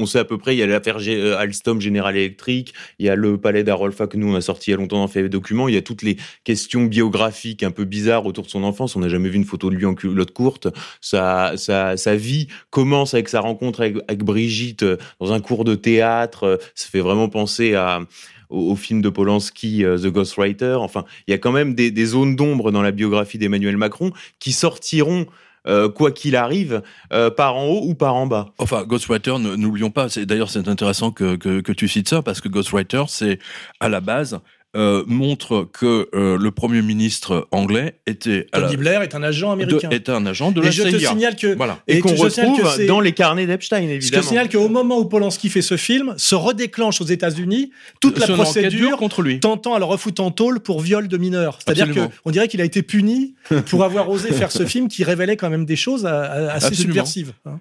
on 0.00 0.06
sait 0.06 0.20
à 0.20 0.24
peu 0.24 0.38
près. 0.38 0.54
Il 0.54 0.58
y 0.60 0.62
a 0.62 0.66
l'affaire 0.68 0.98
euh, 1.00 1.36
Alstom 1.36 1.80
General 1.80 2.16
Electric. 2.16 2.72
Il 3.00 3.06
y 3.06 3.08
a 3.08 3.16
le 3.16 3.38
palais 3.38 3.64
d'Arolfa 3.64 4.06
que 4.06 4.16
nous 4.16 4.32
on 4.32 4.36
a 4.36 4.40
sorti 4.40 4.70
il 4.70 4.74
y 4.74 4.74
a 4.74 4.76
longtemps 4.76 4.98
dans 4.98 5.08
fait 5.08 5.28
documents. 5.28 5.66
Il 5.66 5.74
y 5.74 5.78
a 5.78 5.82
toutes 5.82 6.02
les 6.02 6.16
questions 6.44 6.84
biographiques 6.84 7.64
un 7.64 7.72
peu 7.72 7.84
bizarres 7.84 8.24
autour 8.24 8.44
de 8.44 8.50
son 8.50 8.62
enfance. 8.62 8.94
On 8.94 9.00
n'a 9.00 9.08
jamais 9.08 9.28
vu 9.28 9.36
une 9.36 9.44
photo 9.44 9.68
de 9.68 9.74
lui 9.74 9.84
en 9.84 9.94
culotte 9.94 10.30
courte. 10.30 10.68
Sa, 11.00 11.56
sa, 11.56 12.14
vie 12.14 12.46
commence 12.70 13.14
avec 13.14 13.28
sa 13.28 13.40
rencontre 13.40 13.80
avec, 13.80 14.22
Brigitte 14.22 14.84
euh, 14.84 14.96
dans 15.18 15.32
un 15.32 15.40
cours 15.40 15.64
de 15.64 15.74
théâtre. 15.74 16.44
Euh, 16.44 16.56
Ça 16.76 16.88
fait 16.88 17.00
vraiment 17.00 17.28
penser 17.28 17.74
à 17.74 18.00
au, 18.48 18.76
film 18.76 19.00
de 19.00 19.08
Polanski, 19.08 19.84
The 19.84 20.06
Ghostwriter. 20.06 20.76
Enfin, 20.80 21.04
il 21.26 21.30
y 21.30 21.34
a 21.34 21.38
quand 21.38 21.52
même 21.52 21.74
des 21.74 22.04
zones 22.04 22.34
d'ombre 22.34 22.72
dans 22.72 22.82
la 22.82 22.90
biographie 22.90 23.38
d'Emmanuel 23.38 23.76
Macron 23.76 24.12
qui 24.40 24.50
sortiront 24.50 25.26
euh, 25.66 25.88
quoi 25.88 26.10
qu'il 26.10 26.36
arrive, 26.36 26.82
euh, 27.12 27.30
par 27.30 27.56
en 27.56 27.66
haut 27.66 27.82
ou 27.84 27.94
par 27.94 28.14
en 28.14 28.26
bas. 28.26 28.52
Enfin, 28.58 28.84
Ghostwriter, 28.84 29.38
n'oublions 29.38 29.90
pas, 29.90 30.08
d'ailleurs 30.24 30.50
c'est 30.50 30.68
intéressant 30.68 31.10
que, 31.10 31.36
que, 31.36 31.60
que 31.60 31.72
tu 31.72 31.88
cites 31.88 32.08
ça 32.08 32.22
parce 32.22 32.40
que 32.40 32.48
Ghostwriter, 32.48 33.04
c'est 33.08 33.38
à 33.80 33.88
la 33.88 34.00
base 34.00 34.40
euh, 34.76 35.02
montre 35.08 35.68
que 35.72 36.08
euh, 36.14 36.38
le 36.38 36.50
premier 36.52 36.80
ministre 36.80 37.48
anglais 37.50 37.96
était 38.06 38.46
à 38.52 38.60
la- 38.60 38.66
Tony 38.66 38.76
Blair 38.76 39.02
est 39.02 39.16
un 39.16 39.22
agent 39.24 39.48
de- 39.56 39.62
américain. 39.64 39.90
était 39.90 40.12
un 40.12 40.24
agent 40.26 40.52
de 40.52 40.60
et 40.60 40.66
la 40.66 40.70
je 40.70 40.82
te 40.84 40.96
signale 40.96 41.34
que 41.34 41.56
Voilà. 41.56 41.80
Et, 41.88 41.96
Et 41.96 42.00
qu'on 42.00 42.14
que 42.14 42.20
retrouve 42.20 42.72
c'est- 42.76 42.86
dans 42.86 43.00
les 43.00 43.10
carnets 43.12 43.46
d'Epstein, 43.46 43.80
Je 43.80 43.86
te 43.86 43.90
évidemment. 43.94 44.22
signale 44.22 44.48
qu'au 44.48 44.68
moment 44.68 44.98
où 44.98 45.06
Polanski 45.06 45.48
fait 45.48 45.60
ce 45.62 45.76
film, 45.76 46.14
se 46.16 46.36
redéclenche 46.36 47.00
aux 47.00 47.04
États-Unis 47.06 47.72
toute 48.00 48.18
la 48.20 48.28
procédure 48.28 48.96
contre 48.96 49.22
lui. 49.22 49.40
tentant 49.40 49.74
à 49.74 49.80
le 49.80 49.84
refoutre 49.86 50.22
en 50.22 50.30
tôle 50.30 50.60
pour 50.60 50.80
viol 50.80 51.08
de 51.08 51.16
mineurs. 51.16 51.58
C'est-à-dire 51.64 51.88
qu'on 52.22 52.30
dirait 52.30 52.46
qu'il 52.46 52.60
a 52.60 52.64
été 52.64 52.82
puni 52.82 53.34
pour 53.70 53.82
avoir 53.82 54.08
osé 54.08 54.32
faire 54.32 54.52
ce 54.52 54.64
film 54.66 54.86
qui 54.86 55.02
révélait 55.02 55.36
quand 55.36 55.50
même 55.50 55.64
des 55.66 55.76
choses 55.76 56.06
assez 56.06 56.66
Absolument. 56.66 56.76
subversives. 56.94 57.32
hein. 57.44 57.58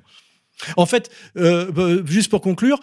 En 0.75 0.85
fait, 0.85 1.09
euh, 1.37 2.03
juste 2.05 2.29
pour 2.29 2.41
conclure, 2.41 2.79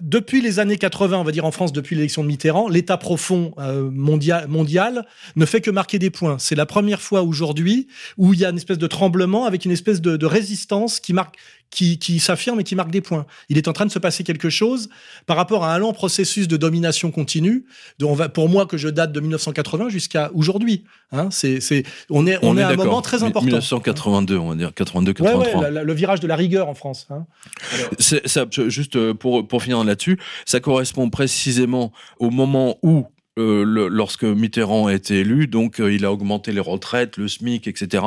depuis 0.00 0.40
les 0.40 0.58
années 0.58 0.76
80, 0.76 1.18
on 1.18 1.24
va 1.24 1.32
dire 1.32 1.44
en 1.44 1.50
France, 1.50 1.72
depuis 1.72 1.96
l'élection 1.96 2.22
de 2.22 2.28
Mitterrand, 2.28 2.68
l'état 2.68 2.96
profond 2.96 3.54
euh, 3.58 3.90
mondial, 3.90 4.46
mondial 4.48 5.06
ne 5.36 5.46
fait 5.46 5.60
que 5.60 5.70
marquer 5.70 5.98
des 5.98 6.10
points. 6.10 6.38
C'est 6.38 6.54
la 6.54 6.66
première 6.66 7.00
fois 7.00 7.22
aujourd'hui 7.22 7.88
où 8.16 8.34
il 8.34 8.40
y 8.40 8.44
a 8.44 8.50
une 8.50 8.56
espèce 8.56 8.78
de 8.78 8.86
tremblement 8.86 9.44
avec 9.44 9.64
une 9.64 9.70
espèce 9.70 10.00
de, 10.00 10.16
de 10.16 10.26
résistance 10.26 11.00
qui 11.00 11.12
marque, 11.12 11.36
qui, 11.70 11.98
qui 11.98 12.18
s'affirme 12.18 12.60
et 12.60 12.64
qui 12.64 12.74
marque 12.74 12.90
des 12.90 13.00
points. 13.00 13.26
Il 13.48 13.58
est 13.58 13.68
en 13.68 13.72
train 13.72 13.84
de 13.86 13.90
se 13.90 13.98
passer 13.98 14.24
quelque 14.24 14.48
chose 14.50 14.88
par 15.26 15.36
rapport 15.36 15.64
à 15.64 15.74
un 15.74 15.78
long 15.78 15.92
processus 15.92 16.48
de 16.48 16.56
domination 16.56 17.10
continue, 17.10 17.64
de, 17.98 18.04
on 18.06 18.14
va, 18.14 18.28
pour 18.28 18.48
moi 18.48 18.64
que 18.66 18.76
je 18.76 18.88
date 18.88 19.12
de 19.12 19.20
1980 19.20 19.88
jusqu'à 19.90 20.30
aujourd'hui. 20.34 20.84
Hein, 21.12 21.28
c'est, 21.30 21.60
c'est, 21.60 21.84
on 22.10 22.26
est, 22.26 22.38
on, 22.42 22.56
est 22.56 22.62
à 22.62 22.68
un 22.68 22.76
moment 22.76 23.02
très 23.02 23.22
important. 23.22 23.46
1982, 23.46 24.36
on 24.38 24.48
va 24.50 24.54
dire 24.54 24.72
82, 24.74 25.10
Ouais, 25.10 25.14
83. 25.16 25.40
ouais, 25.56 25.62
la- 25.62 25.70
la- 25.70 25.84
le 25.84 25.92
virage 25.94 26.20
de 26.20 26.26
la 26.26 26.36
rigueur 26.36 26.68
en 26.68 26.74
France. 26.74 27.06
Hein. 27.10 27.26
C'est- 27.98 28.26
ça, 28.26 28.44
je- 28.50 28.68
juste 28.68 28.96
euh, 28.96 29.14
pour, 29.14 29.46
pour 29.46 29.62
finir 29.62 29.82
là-dessus, 29.84 30.18
ça 30.46 30.60
correspond 30.60 31.10
précisément 31.10 31.92
au 32.18 32.30
moment 32.30 32.76
où 32.82 33.06
euh, 33.38 33.64
le- 33.64 33.88
lorsque 33.88 34.24
Mitterrand 34.24 34.86
a 34.88 34.94
été 34.94 35.20
élu, 35.20 35.46
donc 35.46 35.80
euh, 35.80 35.92
il 35.92 36.04
a 36.04 36.12
augmenté 36.12 36.52
les 36.52 36.60
retraites, 36.60 37.16
le 37.16 37.28
SMIC, 37.28 37.66
etc. 37.68 38.04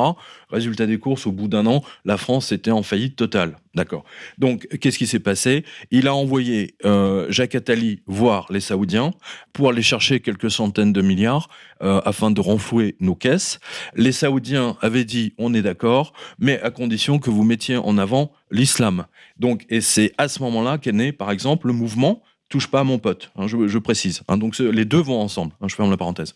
Résultat 0.50 0.86
des 0.86 1.00
courses, 1.00 1.26
au 1.26 1.32
bout 1.32 1.48
d'un 1.48 1.66
an, 1.66 1.84
la 2.06 2.18
France 2.18 2.52
était 2.52 2.72
en 2.72 2.84
faillite 2.84 3.16
totale. 3.16 3.58
D'accord. 3.74 4.04
Donc, 4.38 4.68
qu'est-ce 4.82 4.98
qui 4.98 5.08
s'est 5.08 5.20
passé? 5.20 5.64
Il 5.92 6.08
a 6.08 6.14
envoyé 6.14 6.76
euh, 6.84 7.26
Jacques 7.30 7.56
Attali 7.56 8.02
voir 8.06 8.48
les 8.52 8.60
Saoudiens 8.60 9.12
pour 9.54 9.70
aller 9.70 9.82
chercher 9.82 10.20
quelques 10.20 10.52
centaines 10.52 10.92
de 10.92 11.02
milliards 11.02 11.48
euh, 11.82 12.02
afin 12.04 12.32
de 12.32 12.42
renflouer 12.42 12.98
nos 13.00 13.16
caisses. 13.16 13.62
Les 13.96 14.12
Saoudiens 14.12 14.76
avaient 14.82 15.06
dit 15.06 15.34
on 15.38 15.54
est 15.54 15.62
d'accord, 15.62 16.12
mais 16.38 16.60
à 16.62 16.70
condition 16.70 17.18
que 17.18 17.30
vous 17.30 17.46
mettiez 17.46 17.78
en 17.78 17.98
avant 17.98 18.34
l'islam. 18.52 19.06
Donc, 19.40 19.66
et 19.70 19.80
c'est 19.80 20.12
à 20.18 20.28
ce 20.28 20.44
moment-là 20.44 20.78
qu'est 20.78 20.92
né, 20.92 21.14
par 21.14 21.32
exemple, 21.32 21.68
le 21.68 21.74
mouvement 21.74 22.22
touche 22.52 22.68
pas 22.68 22.82
à 22.82 22.84
mon 22.84 23.00
pote. 23.00 23.32
hein, 23.36 23.48
je, 23.48 23.78
précise. 23.80 24.22
hein. 24.28 24.38
donc, 24.38 24.58
les 24.60 24.86
deux 24.86 25.02
vont 25.02 25.20
ensemble. 25.20 25.54
hein, 25.62 25.68
je 25.68 25.76
ferme 25.76 25.90
la 25.90 25.98
parenthèse. 25.98 26.36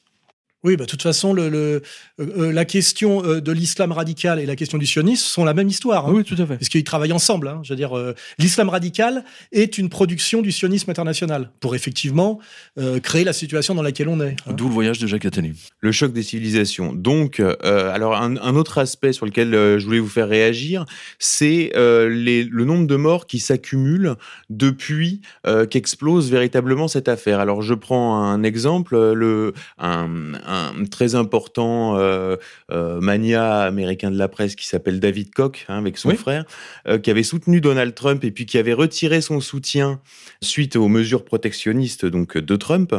Oui, 0.65 0.75
bah, 0.78 0.86
de 0.86 0.89
toute 0.89 1.04
façon, 1.04 1.32
le, 1.34 1.47
le- 1.47 1.82
euh, 2.19 2.25
euh, 2.38 2.51
la 2.51 2.65
question 2.65 3.23
euh, 3.23 3.39
de 3.39 3.51
l'islam 3.51 3.91
radical 3.91 4.39
et 4.39 4.45
la 4.47 4.56
question 4.56 4.78
du 4.80 4.86
sionisme 4.88 5.23
sont 5.25 5.45
la 5.45 5.54
même 5.54 5.67
histoire. 5.67 6.08
hein. 6.08 6.12
Oui, 6.13 6.23
tout 6.23 6.34
à 6.39 6.45
fait. 6.47 6.58
Parce 6.58 6.69
qu'ils 6.69 6.84
travaillent 6.84 7.13
ensemble. 7.13 7.47
hein. 7.47 7.62
Je 7.63 7.69
veux 7.69 7.75
dire, 7.78 7.95
euh, 7.95 8.15
l'islam 8.39 8.69
radical 8.69 9.23
est 9.51 9.78
une 9.78 9.89
production 9.89 10.41
du 10.41 10.51
sionisme 10.51 10.89
international 10.89 11.51
pour 11.60 11.75
effectivement 11.75 12.39
euh, 12.80 12.99
créer 12.99 13.23
la 13.23 13.34
situation 13.34 13.75
dans 13.75 13.84
laquelle 13.84 14.08
on 14.10 14.19
est. 14.21 14.36
hein. 14.47 14.54
D'où 14.54 14.67
le 14.67 14.73
voyage 14.73 14.97
de 14.97 15.06
Jacques 15.06 15.25
Attali. 15.25 15.54
Le 15.82 15.91
choc 15.91 16.12
des 16.13 16.23
civilisations. 16.23 16.93
Donc, 16.93 17.39
euh, 17.39 17.54
alors 17.93 18.15
un, 18.15 18.36
un 18.38 18.56
autre 18.56 18.80
aspect 18.80 19.13
sur 19.13 19.28
lequel 19.28 19.54
euh, 19.54 19.78
je 19.78 19.86
voulais 19.86 19.99
vous 19.99 20.10
faire 20.10 20.28
réagir, 20.28 20.86
c'est 21.19 21.73
euh, 21.75 22.10
le 22.10 22.65
nombre 22.65 22.88
de 22.88 22.95
morts 22.95 23.28
qui 23.28 23.38
s'accumulent 23.39 24.15
depuis 24.49 25.21
euh, 25.45 25.67
qu'explose 25.67 26.32
véritablement 26.32 26.88
cette 26.88 27.08
affaire. 27.08 27.39
Alors, 27.39 27.62
je 27.62 27.75
prends 27.75 28.15
un 28.23 28.41
exemple, 28.41 28.95
le 29.13 29.54
un, 29.78 30.34
un 30.47 30.55
très 30.89 31.15
important 31.15 31.98
euh, 31.98 32.36
euh, 32.72 33.00
mania 33.02 33.62
américain 33.62 34.12
de 34.12 34.18
la 34.18 34.28
presse 34.28 34.56
qui 34.56 34.68
s'appelle 34.68 35.00
David 35.00 35.34
Koch, 35.34 35.65
hein, 35.68 35.78
avec 35.78 35.98
son 35.98 36.10
Oui. 36.10 36.15
frère, 36.15 36.46
euh, 36.88 36.98
qui 36.98 37.10
avait 37.12 37.24
soutenu 37.24 37.62
Donald 37.62 37.94
Trump 37.96 38.24
et 38.24 38.32
puis 38.32 38.46
qui 38.46 38.58
avait 38.58 38.74
retiré 38.74 39.22
son 39.22 39.39
soutien 39.41 40.00
suite 40.41 40.76
aux 40.76 40.88
mesures 40.88 41.26
protectionnistes 41.26 42.06
donc 42.06 42.38
de 42.38 42.56
Trump. 42.56 42.96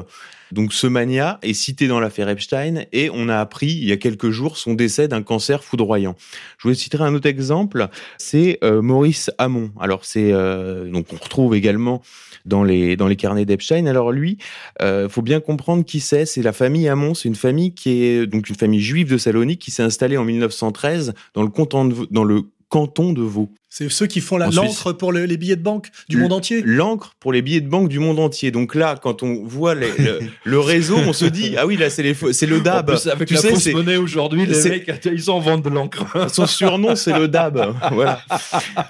Donc 0.53 0.73
ce 0.73 0.87
mania 0.87 1.39
est 1.43 1.55
cité 1.55 1.89
dans 1.89 2.01
l'affaire 2.01 2.29
Epstein 2.29 2.85
et 2.93 3.11
on 3.13 3.29
a 3.29 3.39
appris 3.39 3.69
il 3.69 3.85
y 3.85 3.93
a 3.93 3.97
quelques 3.97 4.31
jours 4.31 4.57
son 4.57 4.75
décès 4.75 5.09
d'un 5.09 5.23
cancer 5.23 5.65
foudroyant. 5.65 6.17
Je 6.59 6.69
vous 6.69 6.75
citerai 6.75 7.05
un 7.05 7.15
autre 7.15 7.29
exemple, 7.29 7.89
c'est 8.19 8.59
euh, 8.63 8.83
Maurice 8.83 9.31
Hamon. 9.39 9.71
Alors 9.81 10.05
c'est 10.05 10.33
euh, 10.33 10.91
donc 10.91 11.13
on 11.13 11.17
retrouve 11.17 11.55
également 11.55 12.03
dans 12.45 12.65
les 12.65 12.97
dans 12.97 13.09
les 13.09 13.17
carnets 13.17 13.45
d'Epstein. 13.45 13.87
Alors 13.87 14.13
lui, 14.13 14.39
euh, 14.83 15.09
faut 15.09 15.23
bien 15.23 15.41
comprendre 15.41 15.85
qui 15.85 16.01
c'est. 16.01 16.27
C'est 16.27 16.43
la 16.43 16.53
famille 16.53 16.89
Hamon. 16.89 17.15
C'est 17.15 17.29
une 17.29 17.35
famille 17.35 17.75
qui 17.75 18.05
est 18.05 18.27
donc 18.27 18.49
une 18.49 18.57
famille 18.57 18.81
juive 18.81 19.11
de 19.11 19.19
Salonique 19.19 19.61
qui 19.61 19.71
s'est 19.71 19.83
installée 19.83 20.17
en 20.17 20.25
1913 20.25 21.15
dans 21.35 21.43
le 21.43 21.49
canton 21.49 21.87
de, 21.87 22.07
dans 22.11 22.25
le 22.25 22.43
canton 22.69 23.13
de 23.13 23.23
Vaud. 23.23 23.51
C'est 23.79 23.91
ceux 23.91 24.07
qui 24.07 24.23
font 24.23 24.39
l'encre 24.39 24.93
pour 24.95 25.13
le- 25.13 25.27
les 25.27 25.37
billets 25.37 25.57
de 25.57 25.63
banque 25.63 25.89
du 26.09 26.17
Le- 26.17 26.23
monde 26.23 26.33
entier. 26.33 26.63
L'encre 26.65 27.15
pour 27.21 27.31
les 27.31 27.43
billets 27.43 27.61
de 27.61 27.69
banque 27.69 27.91
du 27.91 27.99
monde 27.99 28.19
entier. 28.19 28.51
Donc 28.51 28.75
là, 28.75 28.95
quand 29.03 29.23
on 29.23 29.45
voit 29.45 29.75
les- 29.75 29.93
le, 29.99 30.21
le 30.45 30.61
réseau, 30.61 30.97
on 30.97 31.13
se 31.13 31.27
dit 31.27 31.57
ah 31.59 31.67
oui 31.67 31.77
là 31.77 31.91
c'est 31.91 32.03
le 32.03 32.61
DAB. 32.61 32.89
En 32.89 32.95
plus, 32.95 33.07
avec 33.09 33.29
Tu 33.29 33.35
la 33.35 33.41
sais, 33.41 33.73
monnaie 33.73 33.99
aujourd'hui, 33.99 34.47
les 34.47 34.55
c'est- 34.55 34.71
mecs, 34.71 34.91
ils 35.05 35.29
en 35.31 35.41
vente 35.41 35.63
de 35.63 35.69
l'encre. 35.69 36.07
Son 36.33 36.47
surnom, 36.47 36.97
c'est 36.97 37.13
le 37.19 37.29
DAB. 37.29 37.75
Voilà. 37.93 38.21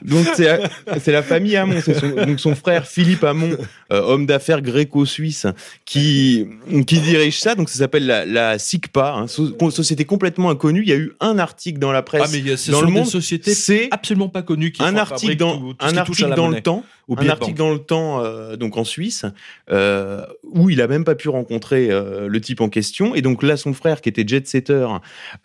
Donc, 0.03 0.27
c'est 0.37 1.13
la 1.13 1.23
famille 1.25 1.57
Hamon. 1.57 1.81
C'est 1.85 1.99
son, 1.99 2.09
donc 2.25 2.39
son 2.39 2.55
frère 2.55 2.87
Philippe 2.87 3.25
Hamon, 3.25 3.57
euh, 3.93 4.01
homme 4.03 4.25
d'affaires 4.27 4.63
gréco-suisse, 4.63 5.47
qui, 5.85 6.47
qui 6.87 7.01
dirige 7.01 7.41
ça. 7.41 7.55
Donc, 7.57 7.69
ça 7.71 7.79
s'appelle 7.79 8.07
la, 8.07 8.25
la 8.25 8.59
SICPA, 8.59 9.15
hein, 9.17 9.27
so- 9.27 9.53
société 9.71 10.05
complètement 10.05 10.51
inconnue. 10.51 10.83
Il 10.83 10.89
y 10.89 10.93
a 10.93 10.97
eu 10.97 11.13
un 11.21 11.39
article 11.41 11.79
dans 11.81 11.93
la 11.93 12.03
presse. 12.03 12.23
Ah, 12.25 12.29
mais 12.33 12.53
a- 12.53 12.71
dans 12.71 12.83
le 12.83 12.89
monde, 12.89 13.07
sociétés 13.07 13.55
c'est 13.55 13.89
absolument 13.91 14.29
pas 14.29 14.43
connues 14.43 14.73
qui 14.77 14.83
un 14.85 14.97
article 14.97 15.37
dans, 15.37 15.59
tout- 15.59 15.75
tout 15.75 15.87
un 15.87 15.97
article 15.97 16.29
dans 16.35 16.45
monnaie, 16.47 16.57
le 16.57 16.63
temps. 16.63 16.85
Un 17.09 17.29
article 17.29 17.51
banque. 17.51 17.57
dans 17.59 17.73
le 17.73 17.79
temps, 17.79 18.25
euh, 18.25 18.57
donc 18.57 18.77
en 18.77 18.85
Suisse, 18.85 19.25
euh, 19.71 20.25
où 20.45 20.71
il 20.71 20.81
a 20.81 20.89
même 20.89 21.05
pas 21.05 21.15
pu 21.15 21.29
rencontrer 21.29 21.91
euh, 21.91 22.29
le 22.29 22.41
type 22.41 22.61
en 22.61 22.69
question. 22.69 23.15
Et 23.15 23.23
donc 23.23 23.43
là, 23.43 23.57
son 23.57 23.73
frère, 23.73 24.01
qui 24.01 24.09
était 24.09 24.27
jet-setter, 24.27 24.87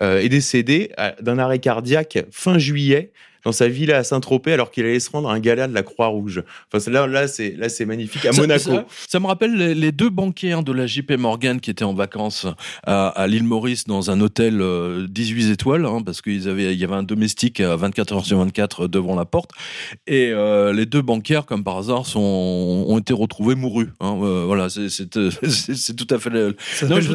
euh, 0.01 0.19
est 0.19 0.29
décédé 0.29 0.91
d'un 1.21 1.37
arrêt 1.39 1.59
cardiaque 1.59 2.25
fin 2.31 2.57
juillet 2.57 3.11
dans 3.45 3.51
sa 3.51 3.67
villa 3.67 3.97
à 3.97 4.04
Saint-Tropez 4.04 4.54
alors 4.54 4.71
qu'il 4.71 4.86
allait 4.86 4.99
se 4.99 5.10
rendre 5.10 5.30
à 5.30 5.34
un 5.34 5.39
gala 5.39 5.67
de 5.67 5.73
la 5.73 5.84
Croix-Rouge. 5.84 6.43
Enfin, 6.73 6.91
là, 6.91 7.08
là, 7.08 7.27
c'est 7.27 7.56
là, 7.58 7.69
c'est 7.69 7.86
magnifique 7.86 8.25
à 8.25 8.32
Ça- 8.34 8.41
Monaco. 8.41 8.71
Ça, 8.71 8.86
ça 9.10 9.19
me 9.19 9.27
rappelle 9.27 9.56
les, 9.56 9.75
les 9.75 9.91
deux 9.91 10.10
banquiers 10.10 10.56
de 10.63 10.71
la 10.71 10.88
JP 10.88 11.12
Morgan 11.17 11.60
qui 11.60 11.69
étaient 11.71 11.84
en 11.84 11.93
vacances 11.93 12.45
à, 12.86 13.08
à 13.10 13.27
l'île 13.27 13.43
Maurice 13.43 13.86
dans 13.86 14.12
un 14.12 14.19
hôtel 14.21 14.62
euh, 14.62 15.08
18 15.10 15.51
étoiles, 15.51 15.86
hein, 15.86 16.01
parce 16.06 16.21
qu'il 16.21 16.41
y 16.41 16.84
avait 16.84 16.93
un 16.95 17.04
domestique 17.04 17.60
à 17.60 17.75
24 17.75 18.13
heures 18.13 18.25
sur 18.25 18.38
24 18.39 18.88
devant 18.88 19.15
la 19.15 19.25
porte. 19.25 19.51
Et 20.08 20.32
euh, 20.32 20.73
les 20.73 20.86
deux 20.86 21.01
banquiers, 21.01 21.41
comme 21.47 21.63
par 21.63 21.77
hasard, 21.77 22.06
sont, 22.06 22.19
ont 22.88 22.97
été 22.99 23.13
retrouvés 23.13 23.56
mourus. 23.56 23.89
hein. 23.99 24.17
Euh, 24.21 24.43
voilà, 24.45 24.69
c'est- 24.69 25.17
euh, 25.17 25.30
tout 25.97 26.08
à 26.13 26.19
fait. 26.19 26.30
le- 26.30 26.56
Ça 26.73 26.88
s'appelle- 26.88 27.08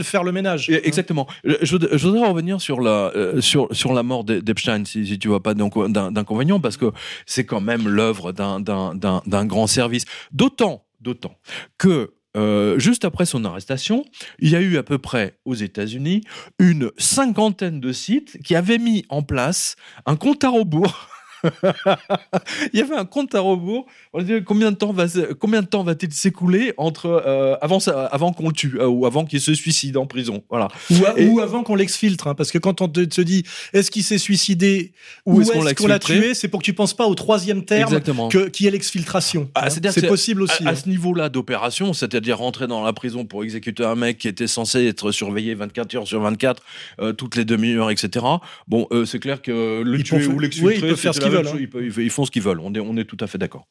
revenir- 0.00 0.04
faire 0.04 0.24
le 0.24 0.32
ménage. 0.32 0.68
Et- 0.70 0.86
Exactement. 0.86 1.26
Je, 1.44 1.54
je 1.62 1.70
voudrais- 1.72 1.98
je 1.98 2.06
voudrais 2.08 2.28
revenir 2.28 2.60
sur 2.60 2.80
la 2.80 3.12
euh, 3.16 3.40
sur 3.40 3.68
sur 3.72 3.92
la 3.92 4.02
mort 4.02 4.24
d'E- 4.24 4.40
d'Epstein, 4.40 4.84
si, 4.84 5.06
si 5.06 5.18
tu 5.18 5.28
vois 5.28 5.42
pas 5.42 5.54
d'in- 5.88 6.10
d'inconvénient, 6.12 6.60
parce 6.60 6.76
que 6.76 6.92
c'est 7.26 7.44
quand 7.44 7.60
même 7.60 7.88
l'œuvre 7.88 8.32
d'un 8.32 9.46
grand 9.46 9.66
service. 9.66 10.04
D'autant 10.32 10.84
d'autant 11.00 11.34
que 11.78 12.14
euh, 12.36 12.78
juste 12.80 13.04
après 13.04 13.26
son 13.26 13.44
arrestation, 13.44 14.04
il 14.40 14.50
y 14.50 14.56
a 14.56 14.60
eu 14.60 14.76
à 14.76 14.82
peu 14.82 14.98
près 14.98 15.38
aux 15.44 15.54
États-Unis 15.54 16.22
une 16.58 16.90
cinquantaine 16.98 17.78
de 17.78 17.92
sites 17.92 18.38
qui 18.42 18.56
avaient 18.56 18.78
mis 18.78 19.04
en 19.08 19.22
place 19.22 19.76
un 20.06 20.16
compte 20.16 20.42
à 20.42 20.48
rebours. 20.48 21.08
il 22.72 22.78
y 22.78 22.82
avait 22.82 22.94
un 22.96 23.04
compte 23.04 23.34
à 23.34 23.40
rebours. 23.40 23.86
On 24.12 24.20
disait 24.20 24.42
combien 24.42 24.70
de 24.70 24.76
temps 24.76 24.92
va 24.92 25.06
combien 25.38 25.62
de 25.62 25.66
temps 25.66 25.82
va-t-il 25.84 26.12
s'écouler 26.12 26.72
entre 26.76 27.06
euh, 27.06 27.56
avant 27.60 27.78
avant 28.10 28.32
qu'on 28.32 28.48
le 28.48 28.54
tue 28.54 28.78
euh, 28.80 28.86
ou 28.86 29.06
avant 29.06 29.24
qu'il 29.24 29.40
se 29.40 29.54
suicide 29.54 29.96
en 29.96 30.06
prison? 30.06 30.42
Voilà. 30.50 30.68
Ou, 30.90 31.04
a- 31.06 31.18
Et- 31.18 31.26
ou 31.28 31.40
avant 31.40 31.62
qu'on 31.62 31.74
l'exfiltre, 31.74 32.26
hein, 32.28 32.34
parce 32.34 32.50
que 32.50 32.58
quand 32.58 32.80
on 32.80 32.88
te, 32.88 33.00
te 33.00 33.20
dit 33.20 33.44
est-ce 33.72 33.90
qu'il 33.90 34.02
s'est 34.04 34.18
suicidé 34.18 34.92
Ou 35.26 35.36
ou 35.36 35.40
est-ce 35.42 35.74
qu'on 35.74 35.86
l'a 35.86 35.98
tué, 35.98 36.34
c'est 36.34 36.48
pour 36.48 36.60
que 36.60 36.64
tu 36.64 36.72
penses 36.74 36.94
pas 36.94 37.06
au 37.06 37.14
troisième 37.14 37.64
terme 37.64 37.88
Exactement. 37.92 38.28
que, 38.28 38.48
qui 38.48 38.66
est 38.66 38.70
l'exfiltration. 38.70 39.50
Ah, 39.54 39.66
hein. 39.66 39.90
C'est 39.90 40.06
possible 40.06 40.42
aussi. 40.42 40.64
À, 40.64 40.68
à 40.68 40.72
hein. 40.72 40.76
ce 40.76 40.88
niveau-là 40.88 41.28
d'opération, 41.28 41.92
c'est-à-dire 41.92 42.38
rentrer 42.38 42.66
dans 42.66 42.82
la 42.82 42.92
prison 42.92 43.24
pour 43.24 43.44
exécuter 43.44 43.84
un 43.84 43.94
mec 43.94 44.18
qui 44.18 44.28
était 44.28 44.46
censé 44.46 44.86
être 44.86 45.12
surveillé 45.12 45.54
24 45.54 45.94
heures 45.96 46.06
sur 46.06 46.20
24, 46.20 46.62
euh, 47.00 47.12
toutes 47.12 47.36
les 47.36 47.44
demi-heures, 47.44 47.90
etc. 47.90 48.24
Bon, 48.68 48.86
euh, 48.92 49.04
c'est 49.04 49.18
clair 49.18 49.42
que 49.42 49.82
le 49.82 50.02
tuer 50.02 50.26
ou 50.26 50.38
l'exfiltrer, 50.38 50.74
oui, 50.74 50.80
peuvent 50.80 50.96
faire 50.96 51.14
ce 51.14 51.20
même 51.20 51.33
veulent, 51.36 51.46
chose. 51.48 51.60
Ils, 51.60 51.68
peuvent- 51.70 51.98
ils 51.98 52.10
font 52.10 52.24
ce 52.24 52.30
qu'ils 52.30 52.42
veulent. 52.42 52.60
On 52.60 52.72
est, 52.74 52.80
on 52.80 52.96
est 52.96 53.04
tout 53.04 53.18
à 53.20 53.26
fait 53.26 53.38
d'accord. 53.38 53.66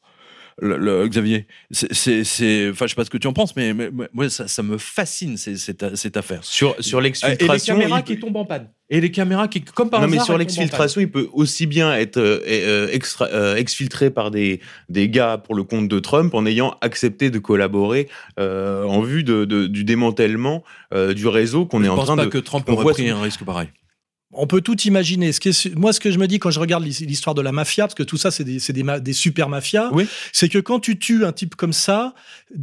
Le, 0.62 0.76
le- 0.76 1.08
Xavier, 1.08 1.48
c'est, 1.72 1.90
enfin, 2.70 2.86
je 2.86 2.90
sais 2.90 2.94
pas 2.94 3.04
ce 3.04 3.10
que 3.10 3.18
tu 3.18 3.26
en 3.26 3.32
penses, 3.32 3.56
mais, 3.56 3.74
moi, 4.12 4.30
ça, 4.30 4.46
ça 4.46 4.62
me 4.62 4.78
fascine 4.78 5.36
ces- 5.36 5.56
cette, 5.56 5.96
cette 5.96 6.16
affaire. 6.16 6.44
Sur, 6.44 6.76
sur 6.78 7.00
Et 7.00 7.02
les 7.02 7.08
l'exfiltration, 7.08 7.74
caméras 7.74 7.98
il 7.98 8.04
peut- 8.04 8.14
qui 8.14 8.20
tombent 8.20 8.36
en 8.36 8.44
panne. 8.44 8.68
Et 8.88 9.00
les 9.00 9.10
caméras 9.10 9.48
qui, 9.48 9.62
comme 9.62 9.90
par 9.90 10.00
non, 10.00 10.06
mais 10.06 10.12
hasard, 10.14 10.26
sur 10.26 10.38
l'exfiltration, 10.38 11.00
il 11.00 11.10
peut 11.10 11.28
aussi 11.32 11.66
bien 11.66 11.92
être 11.96 12.18
euh, 12.18 12.38
euh, 12.46 12.88
extra- 12.92 13.26
euh, 13.32 13.56
exfiltré 13.56 14.10
par 14.10 14.30
des, 14.30 14.60
des 14.88 15.08
gars 15.08 15.38
pour 15.38 15.56
le 15.56 15.64
compte 15.64 15.88
de 15.88 15.98
Trump 15.98 16.32
en 16.34 16.46
ayant 16.46 16.76
accepté 16.82 17.30
de 17.30 17.40
collaborer 17.40 18.08
euh, 18.38 18.84
en 18.84 19.00
vue 19.00 19.24
de, 19.24 19.44
de- 19.46 19.66
du 19.66 19.82
démantèlement 19.82 20.62
euh, 20.92 21.14
du 21.14 21.26
réseau 21.26 21.66
qu'on 21.66 21.82
est 21.82 21.86
Je 21.86 21.90
en 21.90 21.96
pense 21.96 22.04
train 22.06 22.16
pas 22.16 22.26
de. 22.26 22.30
que 22.30 22.38
Trump 22.38 22.68
aurait 22.68 22.92
pris 22.92 23.08
un 23.10 23.20
risque 23.20 23.42
pareil. 23.44 23.68
On 24.36 24.46
peut 24.46 24.60
tout 24.60 24.80
imaginer. 24.82 25.32
Ce 25.32 25.40
qui 25.40 25.50
est 25.50 25.52
su- 25.52 25.72
moi, 25.76 25.92
ce 25.92 26.00
que 26.00 26.10
je 26.10 26.18
me 26.18 26.26
dis 26.26 26.38
quand 26.38 26.50
je 26.50 26.60
regarde 26.60 26.84
l'his- 26.84 27.04
l'histoire 27.06 27.34
de 27.34 27.42
la 27.42 27.52
mafia, 27.52 27.84
parce 27.84 27.94
que 27.94 28.02
tout 28.02 28.16
ça, 28.16 28.30
c'est 28.30 28.44
des, 28.44 28.58
c'est 28.58 28.72
des, 28.72 28.82
ma- 28.82 29.00
des 29.00 29.12
super 29.12 29.48
mafias, 29.48 29.90
Oui. 29.92 30.06
c'est 30.32 30.48
que 30.48 30.58
quand 30.58 30.80
tu 30.80 30.98
tues 30.98 31.24
un 31.24 31.32
type 31.32 31.54
comme 31.54 31.72
ça, 31.72 32.14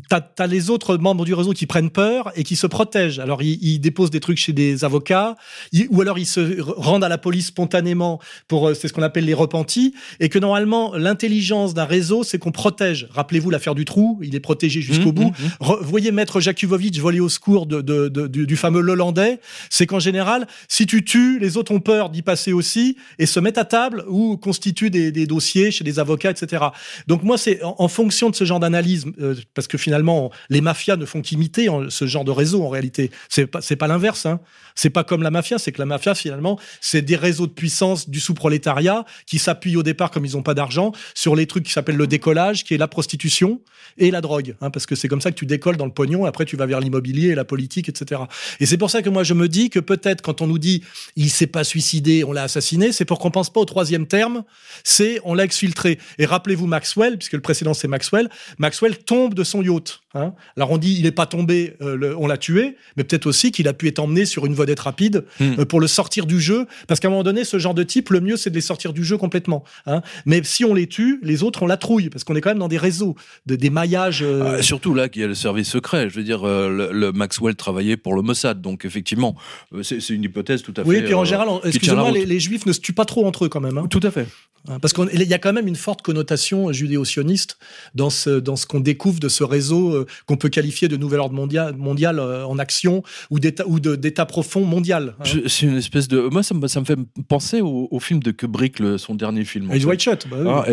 t'as 0.10 0.21
as 0.39 0.47
les 0.47 0.69
autres 0.69 0.97
membres 0.97 1.25
du 1.25 1.34
réseau 1.34 1.51
qui 1.53 1.65
prennent 1.65 1.89
peur 1.89 2.31
et 2.36 2.43
qui 2.43 2.55
se 2.55 2.67
protègent. 2.67 3.19
Alors, 3.19 3.41
ils, 3.41 3.57
ils 3.62 3.79
déposent 3.79 4.10
des 4.12 4.19
trucs 4.19 4.38
chez 4.38 4.53
des 4.53 4.84
avocats, 4.84 5.36
ils- 5.71 5.88
ou 5.89 6.01
alors 6.01 6.17
ils 6.19 6.25
se 6.25 6.62
rendent 6.62 7.03
à 7.03 7.10
la 7.10 7.17
police 7.17 7.47
spontanément 7.47 8.19
pour, 8.47 8.69
euh, 8.69 8.73
c'est 8.73 8.88
ce 8.88 8.93
qu'on 8.93 9.01
appelle 9.01 9.25
les 9.25 9.34
repentis, 9.34 9.93
et 10.19 10.29
que 10.29 10.39
normalement, 10.39 10.93
l'intelligence 10.95 11.73
d'un 11.73 11.86
réseau, 11.86 12.23
c'est 12.23 12.38
qu'on 12.39 12.51
protège. 12.51 13.07
Rappelez-vous 13.12 13.49
l'affaire 13.49 13.75
du 13.75 13.86
trou, 13.86 14.19
il 14.21 14.36
est 14.36 14.39
protégé 14.39 14.81
jusqu'au 14.81 15.10
Mmh, 15.12 15.15
bout. 15.15 15.29
mmh, 15.31 15.45
mmh. 15.62 15.65
Re- 15.65 15.84
voyez 15.84 16.12
Maître 16.12 16.39
Jakubovic 16.39 16.97
voler 16.99 17.19
au 17.19 17.29
secours 17.29 17.65
de, 17.65 17.81
de- 17.81 18.07
de- 18.10 18.27
du, 18.27 18.45
du 18.47 18.55
fameux 18.55 18.81
Lelandais, 18.81 19.39
c'est 19.69 19.86
qu'en 19.86 19.99
général, 19.99 20.47
si 20.67 20.86
tu 20.86 21.03
tues, 21.05 21.38
les 21.39 21.57
autres 21.57 21.61
autres 21.62 21.71
ont 21.71 21.80
peur 21.80 22.10
d'y 22.10 22.21
passer 22.21 22.52
aussi 22.52 22.97
et 23.17 23.26
se 23.26 23.39
mettent 23.39 23.58
à 23.58 23.65
table 23.65 24.04
ou 24.08 24.38
constituent 24.38 24.89
des, 24.89 25.12
dossiers 25.26 25.71
chez 25.71 25.84
des 25.84 26.00
avocats, 26.00 26.32
etc. 26.32 26.65
Donc 27.08 27.24
moi, 27.24 27.38
c'est 27.38 27.62
en, 27.63 27.88
fonction 27.88 28.30
de 28.30 28.36
ce 28.36 28.43
genre 28.43 28.60
d'analyse, 28.60 29.06
euh, 29.21 29.36
parce 29.54 29.67
que 29.67 29.78
finalement, 29.78 30.32
les 30.50 30.62
mafias 30.62 30.97
ne 30.97 31.06
font 31.06 31.21
qu'imiter 31.21 31.69
en- 31.69 31.89
ce 31.89 32.06
genre 32.06 32.26
de 32.26 32.32
réseau 32.32 32.63
en 32.63 32.69
réalité. 32.69 33.12
C'est 33.30 33.47
pas, 33.47 33.60
pas 33.62 33.88
l'inverse. 33.88 34.26
Hein. 34.26 34.39
C'est 34.76 34.89
pas 34.89 35.04
comme 35.04 35.24
la 35.24 35.32
mafia, 35.32 35.58
c'est 35.60 35.71
que 35.71 35.80
la 35.80 35.86
mafia 35.86 36.15
finalement, 36.15 36.60
c'est 36.80 37.02
des 37.02 37.15
réseaux 37.15 37.47
de 37.47 37.52
puissance 37.52 38.10
du 38.10 38.19
sous-prolétariat 38.19 39.06
qui 39.26 39.39
s'appuient 39.39 39.78
au 39.78 39.84
départ, 39.84 40.12
comme 40.12 40.26
ils 40.26 40.34
n'ont 40.34 40.43
pas 40.43 40.54
d'argent, 40.54 40.91
sur 41.13 41.36
les 41.36 41.45
trucs 41.45 41.65
qui 41.65 41.71
s'appellent 41.71 41.97
le 41.97 42.08
décollage, 42.08 42.63
qui 42.63 42.74
est 42.74 42.78
la 42.78 42.88
prostitution 42.88 43.62
et 43.97 44.12
la 44.12 44.21
drogue, 44.21 44.56
hein, 44.62 44.69
parce 44.69 44.86
que 44.86 44.95
c'est 44.95 45.08
comme 45.08 45.21
ça 45.21 45.32
que 45.32 45.36
tu 45.36 45.45
décolles 45.45 45.78
dans 45.78 45.86
le 45.86 45.91
pognon. 45.91 46.26
Et 46.26 46.30
après, 46.30 46.45
tu 46.45 46.56
vas 46.56 46.65
vers 46.65 46.80
l'immobilier 46.80 47.30
et 47.30 47.36
la 47.36 47.45
politique, 47.45 47.89
etc. 47.89 48.21
Et 48.60 48.65
c'est 48.65 48.78
pour 48.78 48.89
ça 48.89 49.02
que 49.02 49.10
moi 49.10 49.24
je 49.24 49.34
me 49.34 49.47
dis 49.47 49.69
que 49.69 49.80
peut-être 49.80 50.21
quand 50.21 50.41
on 50.41 50.47
nous 50.47 50.60
dit 50.60 50.84
il 51.15 51.30
s'est 51.30 51.47
pas 51.51 51.63
suicidé, 51.63 52.23
on 52.23 52.31
l'a 52.31 52.43
assassiné, 52.43 52.91
c'est 52.91 53.05
pour 53.05 53.19
qu'on 53.19 53.31
pense 53.31 53.51
pas 53.51 53.59
au 53.59 53.65
troisième 53.65 54.07
terme, 54.07 54.43
c'est 54.83 55.19
on 55.23 55.33
l'a 55.33 55.43
exfiltré. 55.43 55.99
Et 56.17 56.25
rappelez-vous 56.25 56.65
Maxwell, 56.67 57.17
puisque 57.17 57.33
le 57.33 57.41
précédent 57.41 57.73
c'est 57.73 57.87
Maxwell, 57.87 58.29
Maxwell 58.57 58.97
tombe 58.97 59.33
de 59.33 59.43
son 59.43 59.61
yacht. 59.61 60.01
hein. 60.13 60.33
Alors 60.57 60.71
on 60.71 60.77
dit 60.77 60.95
il 60.99 61.05
est 61.05 61.11
pas 61.11 61.25
tombé, 61.25 61.75
euh, 61.81 61.95
le- 61.95 62.17
on 62.17 62.27
l'a 62.27 62.37
tué, 62.37 62.75
mais 62.97 63.03
peut-être 63.03 63.27
aussi 63.27 63.51
qu'il 63.51 63.67
a 63.67 63.73
pu 63.73 63.87
être 63.87 63.99
emmené 63.99 64.25
sur 64.25 64.45
une 64.45 64.53
vedette 64.53 64.79
rapide 64.79 65.25
Hmm. 65.39 65.59
euh, 65.59 65.65
pour 65.65 65.79
le 65.79 65.87
sortir 65.87 66.25
du 66.25 66.39
jeu, 66.41 66.65
parce 66.87 66.99
qu'à 66.99 67.07
un 67.07 67.11
moment 67.11 67.23
donné, 67.23 67.43
ce 67.43 67.59
genre 67.59 67.73
de 67.73 67.83
type, 67.83 68.09
le 68.09 68.19
mieux 68.21 68.37
c'est 68.37 68.49
de 68.49 68.55
les 68.55 68.61
sortir 68.61 68.93
du 68.93 69.03
jeu 69.03 69.17
complètement. 69.17 69.63
hein. 69.85 70.01
Mais 70.25 70.41
si 70.43 70.65
on 70.65 70.73
les 70.73 70.87
tue, 70.87 71.19
les 71.23 71.43
autres 71.43 71.63
on 71.63 71.67
la 71.67 71.77
trouille, 71.77 72.09
parce 72.09 72.23
qu'on 72.23 72.35
est 72.35 72.41
quand 72.41 72.49
même 72.49 72.59
dans 72.59 72.67
des 72.67 72.77
réseaux, 72.77 73.15
de, 73.45 73.55
des 73.55 73.69
maillages. 73.69 74.21
euh, 74.23 74.57
Ah, 74.59 74.61
surtout 74.61 74.93
là 74.93 75.09
qu'il 75.09 75.21
y 75.21 75.25
a 75.25 75.27
le 75.27 75.35
service 75.35 75.69
secret. 75.69 76.09
Je 76.09 76.15
veux 76.15 76.23
dire, 76.23 76.43
le, 76.45 76.91
le 76.91 77.11
Maxwell 77.11 77.55
travaillait 77.55 77.97
pour 77.97 78.13
le 78.15 78.21
Mossad, 78.21 78.61
donc 78.61 78.85
effectivement, 78.85 79.35
c'est 79.81 80.09
une 80.09 80.23
hypothèse 80.23 80.61
tout 80.63 80.73
à 80.77 80.81
oui, 80.83 80.95
fait. 80.95 81.01
et 81.01 81.05
puis 81.05 81.13
en 81.13 81.21
euh, 81.21 81.25
général, 81.45 81.62
excusez-moi, 81.65 82.12
les, 82.12 82.25
les 82.25 82.39
juifs 82.39 82.65
ne 82.65 82.73
se 82.73 82.80
tuent 82.80 82.93
pas 82.93 83.06
trop 83.06 83.25
entre 83.25 83.45
eux 83.45 83.49
quand 83.49 83.62
même. 83.62 83.77
hein. 83.77 83.88
Tout 83.89 83.99
à 84.04 84.12
fait. 84.12 84.27
Hein, 84.69 84.77
Parce 84.80 84.93
qu'il 84.93 85.10
y 85.23 85.34
a 85.34 85.39
quand 85.39 85.54
même 85.54 85.67
une 85.67 85.75
forte 85.75 86.04
connotation 86.04 86.71
judéo-sioniste 86.71 87.58
dans 87.95 88.12
ce, 88.12 88.30
dans 88.39 88.56
ce 88.56 88.67
qu'on 88.67 88.80
découvre 88.80 89.19
de 89.19 89.27
ce 89.27 89.43
réseau 89.43 89.91
euh, 89.95 90.06
qu'on 90.27 90.38
peut 90.38 90.49
qualifier 90.49 90.88
de 90.88 90.97
nouvel 90.97 91.19
ordre 91.19 91.34
mondial, 91.34 91.75
mondial 91.77 92.19
euh, 92.19 92.45
en 92.45 92.60
action 92.60 93.01
ou 93.32 93.39
d'état 93.39 93.65
ou 93.67 93.80
d'état 93.80 94.27
profond 94.27 94.63
mondial. 94.63 95.15
hein. 95.19 95.23
C'est 95.47 95.65
une 95.65 95.77
espèce 95.77 96.08
de. 96.08 96.19
Moi, 96.32 96.43
ça 96.43 96.54
me, 96.54 96.67
ça 96.67 96.80
me 96.80 96.86
fait 96.86 96.95
penser 97.27 97.62
au, 97.62 97.88
au 97.89 97.99
film 97.99 98.19
de 98.21 98.30
Kubrick, 98.30 98.77
le- 98.77 98.99
son 98.99 99.15
dernier 99.15 99.45
film. 99.45 99.71
Eyes. 99.71 99.84
Wide 99.84 99.99
Shut, 99.99 100.27
bah 100.30 100.63
Ah, 100.63 100.65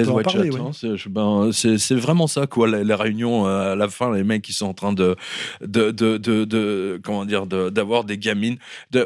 c'est 1.52 1.94
vraiment 1.94 2.26
ça, 2.26 2.46
quoi. 2.46 2.68
Les, 2.68 2.84
les 2.84 2.94
réunions 2.94 3.46
euh, 3.46 3.72
à 3.72 3.76
la 3.76 3.88
fin, 3.88 4.12
les 4.14 4.24
mecs 4.24 4.42
qui 4.42 4.52
sont 4.52 4.66
en 4.66 4.74
train 4.74 4.92
de, 4.92 5.16
de, 5.64 5.90
de, 5.90 6.18
de, 6.18 6.44
de- 6.44 7.00
comment 7.02 7.24
dire, 7.24 7.46
d'avoir 7.46 8.04
des 8.04 8.18
gamines. 8.18 8.56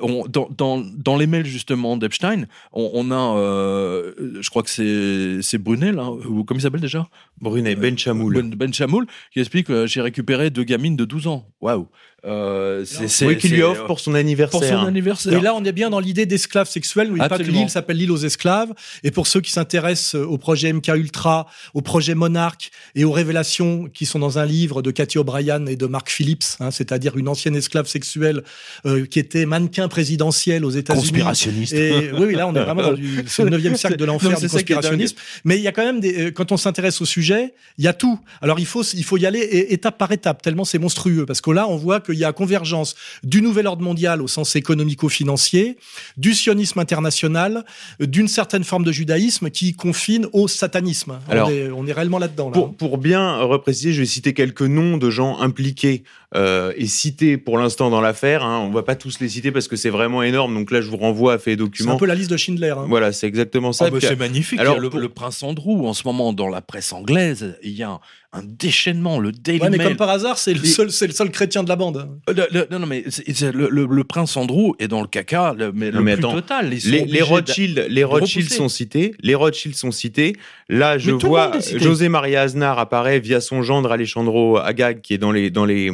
On- 0.03 0.25
dans, 0.29 0.48
dans, 0.57 0.79
dans 0.96 1.16
les 1.16 1.27
mails 1.27 1.46
justement 1.52 1.96
d'Epstein, 1.96 2.46
on, 2.72 2.90
on 2.94 3.10
a, 3.10 3.38
euh, 3.38 4.12
je 4.40 4.50
crois 4.50 4.62
que 4.62 4.70
c'est 4.70 5.40
c'est 5.42 5.58
Brunel, 5.58 5.98
hein, 5.98 6.08
ou 6.28 6.44
comment 6.44 6.58
il 6.58 6.62
s'appelle 6.62 6.80
déjà 6.80 7.06
Brunet, 7.40 7.76
Ben 7.76 7.96
Chamoul. 7.96 8.34
Ben, 8.34 8.50
Ben 8.50 8.72
Chamoul, 8.72 9.06
qui 9.32 9.40
explique 9.40 9.70
euh, 9.70 9.86
j'ai 9.86 10.00
récupéré 10.00 10.50
deux 10.50 10.64
gamines 10.64 10.96
de 10.96 11.04
12 11.04 11.26
ans. 11.28 11.46
Waouh. 11.60 11.88
Euh, 12.24 12.85
c'est 12.85 13.08
c'est- 13.08 13.26
Oui, 13.26 13.37
qu'il 13.37 13.50
lui 13.52 13.62
offre 13.62 13.85
pour 13.87 13.98
son 13.98 14.12
pour 14.12 14.20
anniversaire. 14.20 14.80
son 14.80 14.87
anniversaire. 14.87 15.32
Et 15.32 15.40
là, 15.40 15.54
on 15.56 15.64
est 15.64 15.72
bien 15.72 15.90
dans 15.90 15.98
l'idée 15.98 16.24
d'esclaves 16.24 16.68
sexuels. 16.68 17.12
Que 17.12 17.20
Absolument. 17.20 17.58
l'île 17.61 17.68
s'appelle 17.68 17.96
l'île 17.96 18.12
aux 18.12 18.16
esclaves. 18.18 18.72
Et 19.02 19.11
pour 19.11 19.26
ceux 19.26 19.40
qui 19.40 19.50
s'intéressent 19.50 20.14
euh, 20.14 20.24
au 20.24 20.38
projet 20.38 20.72
MK 20.72 20.88
Ultra, 20.94 21.46
au 21.74 21.80
projet 21.80 22.14
Monarch 22.14 22.70
et 22.94 23.04
aux 23.04 23.11
révélations 23.11 23.88
qui 23.92 24.06
sont 24.06 24.20
dans 24.20 24.38
un 24.38 24.46
livre 24.46 24.82
de 24.82 24.90
Cathy 24.92 25.18
O'Brien 25.18 25.66
et 25.66 25.74
de 25.74 25.87
Mark 25.87 26.11
Phillips, 26.11 26.44
hein, 26.61 26.70
c'est-à-dire 26.70 27.16
une 27.16 27.28
ancienne 27.28 27.56
esclave 27.56 27.87
sexuelle 27.88 28.42
euh, 28.87 29.04
qui 29.06 29.18
était 29.18 29.44
mannequin 29.46 29.88
présidentiel 29.88 30.64
aux 30.64 30.70
États-Unis. 30.70 31.02
Conspirationniste. 31.02 31.72
Et 31.72 32.12
oui, 32.12 32.26
oui, 32.26 32.35
là, 32.35 32.46
on 32.46 32.54
est 32.54 32.62
vraiment 32.62 32.82
dans 32.82 32.92
du, 32.92 33.24
c'est 33.26 33.42
le 33.42 33.50
neuvième 33.50 33.76
siècle 33.76 33.96
de 33.96 34.04
l'enfer 34.04 34.30
mais 34.30 34.37
du 34.37 34.46
qui 34.46 34.48
conspirationnisme. 34.48 35.16
Mais 35.44 35.56
il 35.56 35.62
y 35.62 35.68
a 35.68 35.72
quand 35.72 35.85
même 35.85 35.98
des, 35.98 36.26
euh, 36.26 36.30
quand 36.30 36.52
on 36.52 36.56
s'intéresse 36.56 37.00
au 37.00 37.04
sujet, 37.04 37.52
il 37.78 37.85
y 37.85 37.88
a 37.88 37.92
tout. 37.92 38.20
Alors 38.40 38.61
il 38.61 38.66
faut, 38.66 38.85
il 38.85 39.04
faut 39.04 39.16
y 39.16 39.26
aller 39.26 39.40
étape 39.70 39.98
par 39.98 40.12
étape, 40.12 40.40
tellement 40.40 40.64
c'est 40.64 40.78
monstrueux. 40.78 41.26
Parce 41.26 41.40
que 41.40 41.50
là, 41.50 41.66
on 41.68 41.76
voit 41.76 41.98
qu'il 42.12 42.20
y 42.20 42.25
a 42.25 42.33
convergence 42.33 42.94
du 43.22 43.42
nouvel 43.42 43.66
ordre 43.66 43.83
mondial 43.83 44.22
au 44.22 44.29
sens 44.29 44.57
économico-financier, 44.57 45.77
du 46.16 46.35
sionisme 46.35 46.79
international, 46.79 47.64
d'une 48.01 48.29
certaine 48.29 48.64
forme 48.64 48.85
de 48.85 48.92
judaïsme 48.92 49.51
qui 49.51 49.75
confine 49.75 50.27
au 50.33 50.48
satanisme. 50.48 51.18
Alors, 51.29 51.48
on, 51.48 51.51
est, 51.51 51.70
on 51.70 51.87
est 51.87 51.92
réellement 51.92 52.18
là-dedans. 52.18 52.51
Là. 52.51 52.55
Pour, 52.55 52.75
pour 52.75 52.98
bien 52.98 53.38
repréciser, 53.42 53.92
je 53.92 54.01
vais 54.01 54.07
citer 54.07 54.35
quelques 54.35 54.62
noms 54.62 54.96
de 54.96 55.11
gens 55.11 55.38
impliqués 55.40 56.05
euh, 56.35 56.73
et 56.77 56.87
cités 56.87 57.37
pour 57.37 57.59
l'instant 57.59 57.90
dans 57.90 58.01
l'affaire. 58.01 58.42
Hein. 58.45 58.61
On 58.66 58.71
va 58.71 58.83
pas 58.83 58.95
tous 58.95 59.21
les 59.21 59.29
citer 59.29 59.53
parce 59.53 59.68
que 59.68 59.77
c'est 59.77 59.90
vraiment 59.90 60.23
énorme. 60.23 60.55
Donc 60.55 60.71
là, 60.71 60.81
je 60.81 60.88
vous 60.88 60.97
renvoie 60.97 61.35
à 61.35 61.38
fait 61.38 61.53
c'est 61.53 61.55
un 61.61 61.64
documents. 61.64 61.97
peu 61.97 62.07
la 62.07 62.14
liste 62.14 62.31
de 62.31 62.37
Schindler. 62.37 62.75
hein. 62.77 62.87
Voilà, 62.88 63.12
c'est 63.12 63.27
exactement 63.27 63.73
ça. 63.73 63.87
Ah 63.88 63.90
bah, 63.90 63.99
c'est 64.01 64.18
magnifique. 64.18 64.59
alors, 64.61 64.79
le, 64.81 64.88
pour- 64.90 64.99
le 65.01 65.09
prince 65.09 65.42
Andrew, 65.42 65.87
en 65.87 65.92
ce 65.95 66.03
moment, 66.07 66.33
dans 66.33 66.49
la 66.49 66.62
presse 66.62 66.92
anglaise, 66.92 67.57
il 67.62 67.73
y 67.73 67.83
a 67.83 67.90
un, 67.90 68.01
un 68.33 68.42
déchaînement. 68.42 69.18
Le 69.18 69.31
Daily 69.33 69.61
Ouais, 69.61 69.68
mais 69.71 69.77
Mail. 69.77 69.88
comme 69.88 69.97
par 69.97 70.09
hasard, 70.09 70.38
c'est 70.38 70.55
le 70.55 70.64
seul, 70.64 70.90
c'est 70.90 71.07
le 71.07 71.12
seul 71.12 71.31
chrétien 71.31 71.62
de 71.64 71.68
la 71.68 71.77
bande. 71.77 72.09
Euh, 72.31 72.33
le- 72.35 72.47
le- 72.51 72.66
non, 72.71 72.79
non, 72.79 72.87
mais 72.87 73.05
c'est- 73.11 73.31
c'est 73.35 73.53
le, 73.53 73.68
le- 73.68 73.85
le 73.87 74.05
prince 74.05 74.37
Andrew 74.38 74.73
est 74.79 74.88
dans 74.88 75.03
le 75.03 75.09
caca, 75.09 75.55
le, 75.57 75.71
mais 75.73 75.90
Non, 75.90 75.99
le 75.99 76.05
mais 76.05 76.14
plus 76.14 76.25
attends. 76.25 76.35
total. 76.35 76.73
Ils 76.73 76.81
sont 76.81 76.90
les, 76.90 77.05
les 77.05 77.21
Rothschild, 77.23 77.87
les 77.90 78.05
Rothschild 78.05 78.51
sont 78.51 78.68
cités. 78.71 79.14
Les 79.21 79.35
Rothschild 79.35 79.75
sont 79.75 79.90
cités. 79.90 80.35
Là, 80.71 80.97
je 80.97 81.11
Mais 81.11 81.18
vois 81.18 81.57
est 81.57 81.61
cité. 81.61 81.79
José 81.81 82.09
Maria 82.09 82.40
Aznar 82.42 82.79
apparaît 82.79 83.21
via 83.21 83.40
son 83.42 83.62
gendre 83.62 83.92
Alejandro 83.92 84.57
Agag 84.57 85.03
qui 85.03 85.12
est 85.12 85.18
dans 85.18 85.33
les 85.33 85.51
dans 85.51 85.66
les 85.66 85.90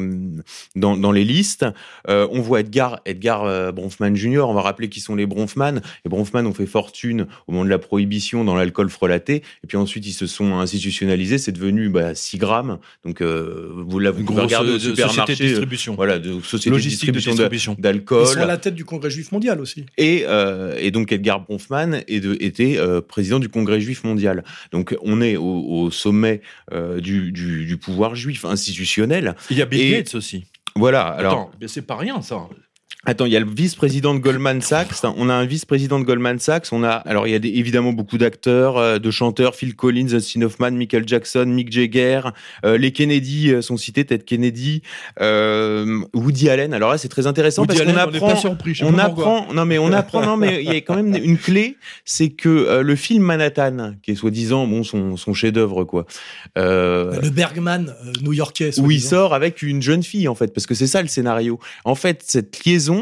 dans, 0.76 0.96
dans 0.96 1.12
les 1.12 1.24
listes. 1.24 1.64
Euh, 2.08 2.26
on 2.30 2.40
voit 2.40 2.60
Edgar 2.60 3.00
Edgar 3.04 3.44
euh, 3.44 3.72
Bronfman 3.72 4.14
Jr. 4.14 4.40
On 4.48 4.54
va 4.54 4.62
rappeler 4.62 4.88
qui 4.88 5.00
sont 5.00 5.14
les 5.14 5.26
Bronfman. 5.26 5.80
Les 6.04 6.08
Bronfman 6.08 6.46
ont 6.46 6.54
fait 6.54 6.66
fortune 6.66 7.26
au 7.46 7.52
moment 7.52 7.64
de 7.64 7.70
la 7.70 7.78
prohibition 7.78 8.44
dans 8.44 8.54
l'alcool 8.56 8.88
frelaté. 8.90 9.42
Et 9.64 9.66
puis 9.66 9.76
ensuite, 9.76 10.06
ils 10.06 10.12
se 10.12 10.26
sont 10.26 10.54
institutionnalisés. 10.58 11.38
C'est 11.38 11.52
devenu 11.52 11.88
bah, 11.88 12.14
6 12.14 12.38
grammes. 12.38 12.78
Donc, 13.04 13.20
euh, 13.20 13.70
vous 13.86 13.98
l'avez 13.98 14.22
regarder 14.24 14.70
au 14.70 14.74
euh, 14.74 14.78
société 14.78 14.96
supermarché. 15.08 15.34
de 15.44 15.48
distribution. 15.48 15.94
Voilà, 15.94 16.18
de 16.18 16.40
société 16.40 16.70
Logistique 16.70 17.08
de 17.08 17.12
distribution 17.18 17.30
de- 17.32 17.36
distribution. 17.36 17.74
Ils 17.78 17.82
d'alcool. 17.82 18.26
sont 18.26 18.40
à 18.40 18.46
la 18.46 18.56
tête 18.56 18.74
du 18.74 18.84
Congrès 18.84 19.10
juif 19.10 19.32
mondial 19.32 19.60
aussi. 19.60 19.84
Et, 19.96 20.24
euh, 20.26 20.76
et 20.78 20.90
donc 20.90 21.12
Edgar 21.12 21.40
Bronfman 21.40 22.02
est 22.06 22.20
de- 22.20 22.36
était 22.40 22.76
euh, 22.78 23.00
président 23.00 23.38
du 23.38 23.48
Congrès 23.48 23.80
juif 23.80 24.04
mondial. 24.04 24.44
Donc 24.72 24.96
on 25.02 25.20
est 25.20 25.36
au, 25.36 25.44
au 25.68 25.90
sommet 25.90 26.40
euh, 26.72 27.00
du, 27.00 27.32
du, 27.32 27.64
du 27.66 27.76
pouvoir 27.76 28.14
juif 28.14 28.44
institutionnel. 28.44 29.34
Il 29.50 29.56
y 29.58 29.62
a 29.62 29.66
Bill 29.66 29.80
Et- 29.80 29.90
Gates 29.92 30.17
aussi. 30.18 30.44
Voilà. 30.76 31.06
Alors 31.06 31.32
Attends, 31.32 31.50
mais 31.60 31.68
c'est 31.68 31.82
pas 31.82 31.96
rien 31.96 32.20
ça. 32.22 32.46
Attends, 33.06 33.26
il 33.26 33.32
y 33.32 33.36
a 33.36 33.40
le 33.40 33.46
vice-président 33.48 34.12
de 34.12 34.18
Goldman 34.18 34.60
Sachs. 34.60 34.88
On 35.04 35.28
a 35.30 35.34
un 35.34 35.46
vice-président 35.46 36.00
de 36.00 36.04
Goldman 36.04 36.40
Sachs. 36.40 36.66
On 36.72 36.82
a, 36.82 36.90
alors 36.90 37.28
il 37.28 37.30
y 37.30 37.34
a 37.34 37.38
des- 37.38 37.48
évidemment 37.50 37.92
beaucoup 37.92 38.18
d'acteurs, 38.18 38.76
euh, 38.76 38.98
de 38.98 39.10
chanteurs, 39.12 39.54
Phil 39.54 39.76
Collins, 39.76 40.06
Dustin 40.06 40.42
Hoffman, 40.42 40.72
Michael 40.72 41.06
Jackson, 41.06 41.46
Mick 41.46 41.70
Jagger. 41.72 42.22
Euh, 42.66 42.76
les 42.76 42.90
Kennedy 42.90 43.52
euh, 43.52 43.62
sont 43.62 43.76
cités, 43.76 44.04
Ted 44.04 44.24
Kennedy, 44.24 44.82
euh, 45.20 46.00
Woody 46.12 46.50
Allen. 46.50 46.74
Alors 46.74 46.90
là, 46.90 46.98
c'est 46.98 47.08
très 47.08 47.28
intéressant 47.28 47.62
Woody 47.62 47.76
parce 47.78 47.88
qu'on 47.88 47.94
on 47.94 47.98
apprend, 47.98 48.28
pas 48.30 48.36
surpris, 48.36 48.74
je 48.74 48.80
sais 48.80 48.84
on 48.90 48.92
pas 48.92 49.04
apprend, 49.04 49.52
non 49.54 49.64
mais 49.64 49.78
on 49.78 49.92
apprend, 49.92 50.26
non 50.26 50.36
mais 50.36 50.62
il 50.62 50.66
y 50.66 50.76
a 50.76 50.80
quand 50.80 50.96
même 50.96 51.14
une 51.14 51.38
clé, 51.38 51.76
c'est 52.04 52.30
que 52.30 52.48
euh, 52.48 52.82
le 52.82 52.96
film 52.96 53.22
Manhattan, 53.22 53.94
qui 54.02 54.10
est 54.10 54.16
soi-disant 54.16 54.66
bon 54.66 54.82
son, 54.82 55.16
son 55.16 55.34
chef-d'œuvre 55.34 55.84
quoi, 55.84 56.04
Le 56.56 57.30
Bergman 57.30 57.94
new-yorkais. 58.22 58.78
où 58.80 58.90
il 58.90 59.00
sort 59.00 59.34
avec 59.34 59.62
une 59.62 59.82
jeune 59.82 60.02
fille 60.02 60.26
en 60.26 60.34
fait, 60.34 60.52
parce 60.52 60.66
que 60.66 60.74
c'est 60.74 60.88
ça 60.88 61.00
le 61.00 61.08
scénario. 61.08 61.60
En 61.84 61.94
fait, 61.94 62.22
cette 62.26 62.64
liaison 62.64 62.97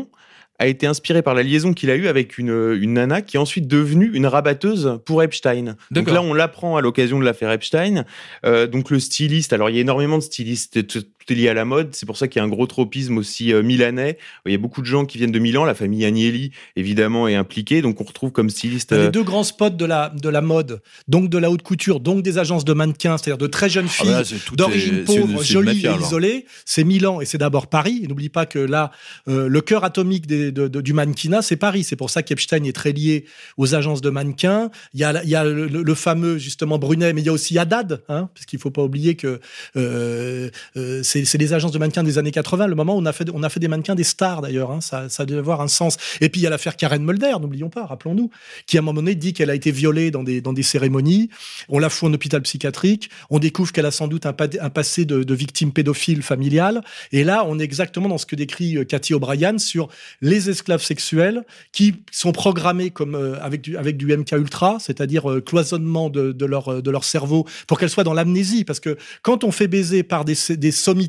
a 0.58 0.66
été 0.66 0.86
inspirée 0.86 1.22
par 1.22 1.34
la 1.34 1.42
liaison 1.42 1.72
qu'il 1.72 1.90
a 1.90 1.96
eue 1.96 2.08
avec 2.08 2.38
une, 2.38 2.76
une 2.80 2.94
nana 2.94 3.22
qui 3.22 3.36
est 3.36 3.40
ensuite 3.40 3.68
devenue 3.68 4.10
une 4.12 4.26
rabatteuse 4.26 5.00
pour 5.04 5.22
Epstein. 5.22 5.76
Donc 5.90 6.10
là, 6.10 6.22
on 6.22 6.34
l'apprend 6.34 6.76
à 6.76 6.80
l'occasion 6.80 7.18
de 7.18 7.24
l'affaire 7.24 7.50
Epstein. 7.50 8.04
Euh, 8.44 8.66
donc 8.66 8.90
le 8.90 9.00
styliste, 9.00 9.52
alors 9.52 9.70
il 9.70 9.76
y 9.76 9.78
a 9.78 9.82
énormément 9.82 10.18
de 10.18 10.22
stylistes, 10.22 10.78
tout, 11.26 11.32
est 11.32 11.36
lié 11.36 11.48
à 11.48 11.54
la 11.54 11.64
mode. 11.64 11.94
C'est 11.94 12.06
pour 12.06 12.16
ça 12.16 12.28
qu'il 12.28 12.40
y 12.40 12.42
a 12.42 12.44
un 12.44 12.48
gros 12.48 12.66
tropisme 12.66 13.18
aussi 13.18 13.52
euh, 13.52 13.62
milanais. 13.62 14.18
Il 14.46 14.52
y 14.52 14.54
a 14.54 14.58
beaucoup 14.58 14.80
de 14.80 14.86
gens 14.86 15.04
qui 15.04 15.18
viennent 15.18 15.32
de 15.32 15.38
Milan. 15.38 15.64
La 15.64 15.74
famille 15.74 16.04
Agnelli, 16.04 16.52
évidemment, 16.76 17.28
est 17.28 17.34
impliquée. 17.34 17.82
Donc 17.82 18.00
on 18.00 18.04
retrouve 18.04 18.30
comme 18.32 18.50
styliste. 18.50 18.90
T'as 18.90 18.96
euh, 18.96 19.04
les 19.04 19.10
deux 19.10 19.22
grands 19.24 19.44
spots 19.44 19.70
de 19.70 19.84
la, 19.84 20.10
de 20.20 20.28
la 20.28 20.40
mode, 20.40 20.80
donc 21.08 21.28
de 21.30 21.38
la 21.38 21.50
haute 21.50 21.62
couture, 21.62 22.00
donc 22.00 22.22
des 22.22 22.38
agences 22.38 22.64
de 22.64 22.72
mannequins, 22.72 23.18
c'est-à-dire 23.18 23.38
de 23.38 23.46
très 23.46 23.68
jeunes 23.68 23.86
Ah 23.88 24.02
filles 24.22 24.38
bah 24.48 24.54
d'origine 24.56 25.04
pauvre, 25.04 25.42
jolies 25.42 25.82
mafia, 25.82 25.96
et 25.96 26.02
isolées. 26.02 26.46
C'est 26.64 26.84
Milan 26.84 27.20
et 27.20 27.24
c'est 27.24 27.38
d'abord 27.38 27.66
Paris. 27.68 28.00
Et 28.04 28.06
N'oublie 28.06 28.28
pas 28.28 28.46
que 28.46 28.58
là, 28.58 28.90
euh, 29.28 29.48
le 29.48 29.60
cœur 29.60 29.84
atomique 29.84 30.26
des- 30.26 30.52
de- 30.52 30.68
de- 30.68 30.80
du 30.80 30.92
mannequinat, 30.92 31.42
c'est 31.42 31.56
Paris. 31.56 31.84
C'est 31.84 31.96
pour 31.96 32.10
ça 32.10 32.22
qu'Epstein 32.22 32.62
est 32.64 32.74
très 32.74 32.92
lié 32.92 33.24
aux 33.56 33.74
agences 33.74 34.00
de 34.00 34.10
mannequins. 34.10 34.70
Il 34.94 35.00
y 35.00 35.04
a, 35.04 35.12
la- 35.12 35.24
il 35.24 35.30
y 35.30 35.34
a 35.34 35.44
le, 35.44 35.66
le- 35.66 35.82
le 35.82 35.94
fameux, 35.94 36.38
justement, 36.38 36.78
Brunet, 36.78 37.12
mais 37.12 37.20
il 37.22 37.26
y 37.26 37.28
a 37.28 37.32
aussi 37.32 37.58
Haddad, 37.58 38.02
hein, 38.08 38.28
parce 38.34 38.46
qu'il 38.46 38.58
faut 38.58 38.70
pas 38.70 38.82
oublier 38.82 39.16
que 39.16 39.40
euh, 39.76 40.50
euh, 40.76 41.00
c'est 41.02 41.15
c'est 41.24 41.38
des 41.38 41.52
agences 41.52 41.72
de 41.72 41.78
mannequins 41.78 42.02
des 42.02 42.18
années 42.18 42.30
80, 42.30 42.66
le 42.66 42.74
moment 42.74 42.96
où 42.96 42.98
on 42.98 43.06
a 43.06 43.12
fait, 43.12 43.60
des 43.60 43.68
mannequins 43.68 43.94
des 43.94 44.04
stars 44.04 44.42
d'ailleurs. 44.42 44.70
Hein, 44.70 44.80
ça, 44.80 45.08
ça 45.08 45.24
devait 45.24 45.38
avoir 45.38 45.60
un 45.60 45.68
sens. 45.68 45.96
Et 46.20 46.28
puis 46.28 46.40
il 46.40 46.44
y 46.44 46.46
a 46.46 46.50
l'affaire 46.50 46.76
Karen 46.76 47.02
Mulder, 47.02 47.34
n'oublions 47.40 47.70
pas, 47.70 47.86
rappelons-nous, 47.86 48.30
qui 48.66 48.76
à 48.76 48.80
un 48.80 48.82
moment 48.82 49.00
donné 49.00 49.14
dit 49.14 49.32
qu'elle 49.32 49.50
a 49.50 49.54
été 49.54 49.70
violée 49.70 50.10
dans 50.10 50.22
des, 50.22 50.62
cérémonies. 50.62 51.30
On 51.68 51.78
la 51.78 51.88
fout 51.88 52.08
en 52.08 52.14
hôpital 52.14 52.42
psychiatrique. 52.42 53.10
On 53.30 53.38
découvre 53.38 53.72
qu'elle 53.72 53.86
a 53.86 53.90
sans 53.90 54.08
doute 54.08 54.26
un, 54.26 54.32
passé 54.32 55.04
de, 55.04 55.34
victime 55.34 55.72
pédophile 55.72 56.22
familiale. 56.22 56.82
Et 57.12 57.24
là, 57.24 57.44
on 57.46 57.58
est 57.58 57.64
exactement 57.64 58.08
dans 58.08 58.18
ce 58.18 58.26
que 58.26 58.36
décrit 58.36 58.76
euh, 58.76 58.84
Cathy 58.84 59.14
O'Brien 59.14 59.58
sur 59.58 59.88
les 60.22 60.48
esclaves 60.50 60.82
sexuels 60.82 61.44
qui 61.72 61.94
sont 62.10 62.32
programmés 62.32 62.90
comme 62.90 63.14
euh, 63.14 63.38
avec 63.42 63.60
du 63.60 63.76
avec 63.76 64.02
MK 64.02 64.32
ultra, 64.32 64.78
c'est-à-dire 64.80 65.30
euh, 65.30 65.40
cloisonnement 65.40 66.08
de, 66.10 66.32
de 66.32 66.46
leur 66.46 66.82
de 66.82 66.90
leur 66.90 67.04
cerveau 67.04 67.46
pour 67.66 67.78
qu'elles 67.78 67.90
soient 67.90 68.04
dans 68.04 68.14
l'amnésie. 68.14 68.64
Parce 68.64 68.80
que 68.80 68.96
quand 69.22 69.44
on 69.44 69.52
fait 69.52 69.68
baiser 69.68 70.02
par 70.02 70.24
des, 70.24 70.36
des 70.50 70.70
sommités 70.70 71.05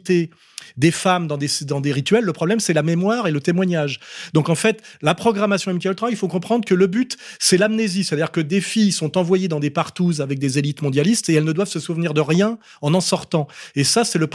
des 0.75 0.91
femmes 0.91 1.27
dans 1.27 1.37
des, 1.37 1.91
rituels, 1.91 2.23
le 2.23 2.33
problème, 2.33 2.59
c'est 2.59 2.73
la 2.73 2.83
mémoire 2.83 3.27
et 3.27 3.31
le 3.31 3.39
témoignage. 3.39 3.99
Donc, 4.33 4.49
en 4.49 4.55
fait, 4.55 4.81
la 5.01 5.15
programmation 5.15 5.73
MK 5.73 5.85
Ultra, 5.85 6.09
il 6.09 6.17
faut 6.17 6.27
comprendre 6.27 6.65
que 6.65 6.73
le 6.73 6.87
but, 6.87 7.17
c'est 7.39 7.57
l'amnésie. 7.57 8.03
C'est-à-dire 8.03 8.31
que 8.31 8.41
des 8.41 8.61
filles 8.61 8.91
sont 8.91 9.17
envoyées 9.17 9.47
dans 9.47 9.59
des 9.59 9.69
partouzes 9.69 10.21
avec 10.21 10.39
des 10.39 10.59
élites 10.59 10.81
mondialistes 10.81 11.29
et 11.29 11.33
elles 11.33 11.43
ne 11.43 11.51
doivent 11.51 11.69
se 11.69 11.79
souvenir 11.79 12.13
de 12.13 12.21
rien 12.21 12.59
en 12.81 12.93
en 12.93 13.01
sortant. 13.01 13.47
Et 13.75 13.83
ça, 13.83 14.03
c'est 14.03 14.19
le, 14.19 14.27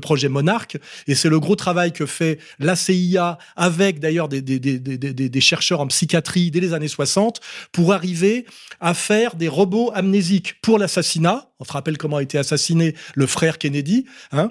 projet 0.00 0.28
Monarque 0.28 0.78
et 1.06 1.14
c'est 1.14 1.28
le 1.28 1.40
gros 1.40 1.56
travail 1.56 1.92
que 1.92 2.06
fait 2.06 2.38
la 2.58 2.76
CIA 2.76 3.38
avec 3.56 4.00
d'ailleurs 4.00 4.28
des, 4.28 4.42
des 4.42 5.40
chercheurs 5.40 5.80
en 5.80 5.86
psychiatrie 5.86 6.50
dès 6.50 6.60
les 6.60 6.72
années 6.72 6.88
60 6.88 7.40
pour 7.72 7.92
arriver 7.92 8.46
à 8.80 8.94
faire 8.94 9.36
des 9.36 9.48
robots 9.48 9.90
amnésiques 9.94 10.60
pour 10.60 10.78
l'assassinat. 10.78 11.50
On 11.60 11.64
se 11.64 11.72
rappelle 11.72 11.98
comment 11.98 12.16
a 12.16 12.22
été 12.22 12.38
assassiné 12.38 12.94
le 13.14 13.26
frère 13.26 13.58
Kennedy, 13.58 14.06
hein, 14.32 14.50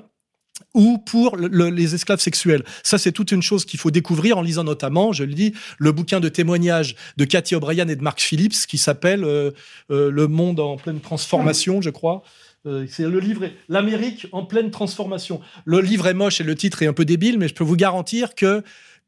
ou 0.73 0.97
pour 0.97 1.35
le, 1.37 1.69
les 1.69 1.95
esclaves 1.95 2.19
sexuels. 2.19 2.63
Ça, 2.83 2.97
c'est 2.97 3.11
toute 3.11 3.31
une 3.31 3.41
chose 3.41 3.65
qu'il 3.65 3.79
faut 3.79 3.91
découvrir 3.91 4.37
en 4.37 4.41
lisant 4.41 4.63
notamment, 4.63 5.11
je 5.11 5.23
le 5.23 5.33
dis, 5.33 5.53
le 5.77 5.91
bouquin 5.91 6.19
de 6.19 6.29
témoignages 6.29 6.95
de 7.17 7.25
Cathy 7.25 7.55
O'Brien 7.55 7.87
et 7.87 7.95
de 7.95 8.01
Mark 8.01 8.19
Phillips 8.21 8.67
qui 8.67 8.77
s'appelle 8.77 9.23
euh, 9.23 9.51
euh, 9.91 10.11
Le 10.11 10.27
monde 10.27 10.59
en 10.59 10.77
pleine 10.77 10.99
transformation, 10.99 11.81
je 11.81 11.89
crois. 11.89 12.23
Euh, 12.65 12.85
c'est 12.87 13.03
le 13.03 13.19
livre 13.19 13.49
L'Amérique 13.67 14.27
en 14.31 14.45
pleine 14.45 14.71
transformation. 14.71 15.41
Le 15.65 15.81
livre 15.81 16.07
est 16.07 16.13
moche 16.13 16.39
et 16.39 16.43
le 16.43 16.55
titre 16.55 16.81
est 16.81 16.87
un 16.87 16.93
peu 16.93 17.03
débile, 17.03 17.37
mais 17.37 17.47
je 17.47 17.53
peux 17.53 17.63
vous 17.63 17.75
garantir 17.75 18.35
que 18.35 18.63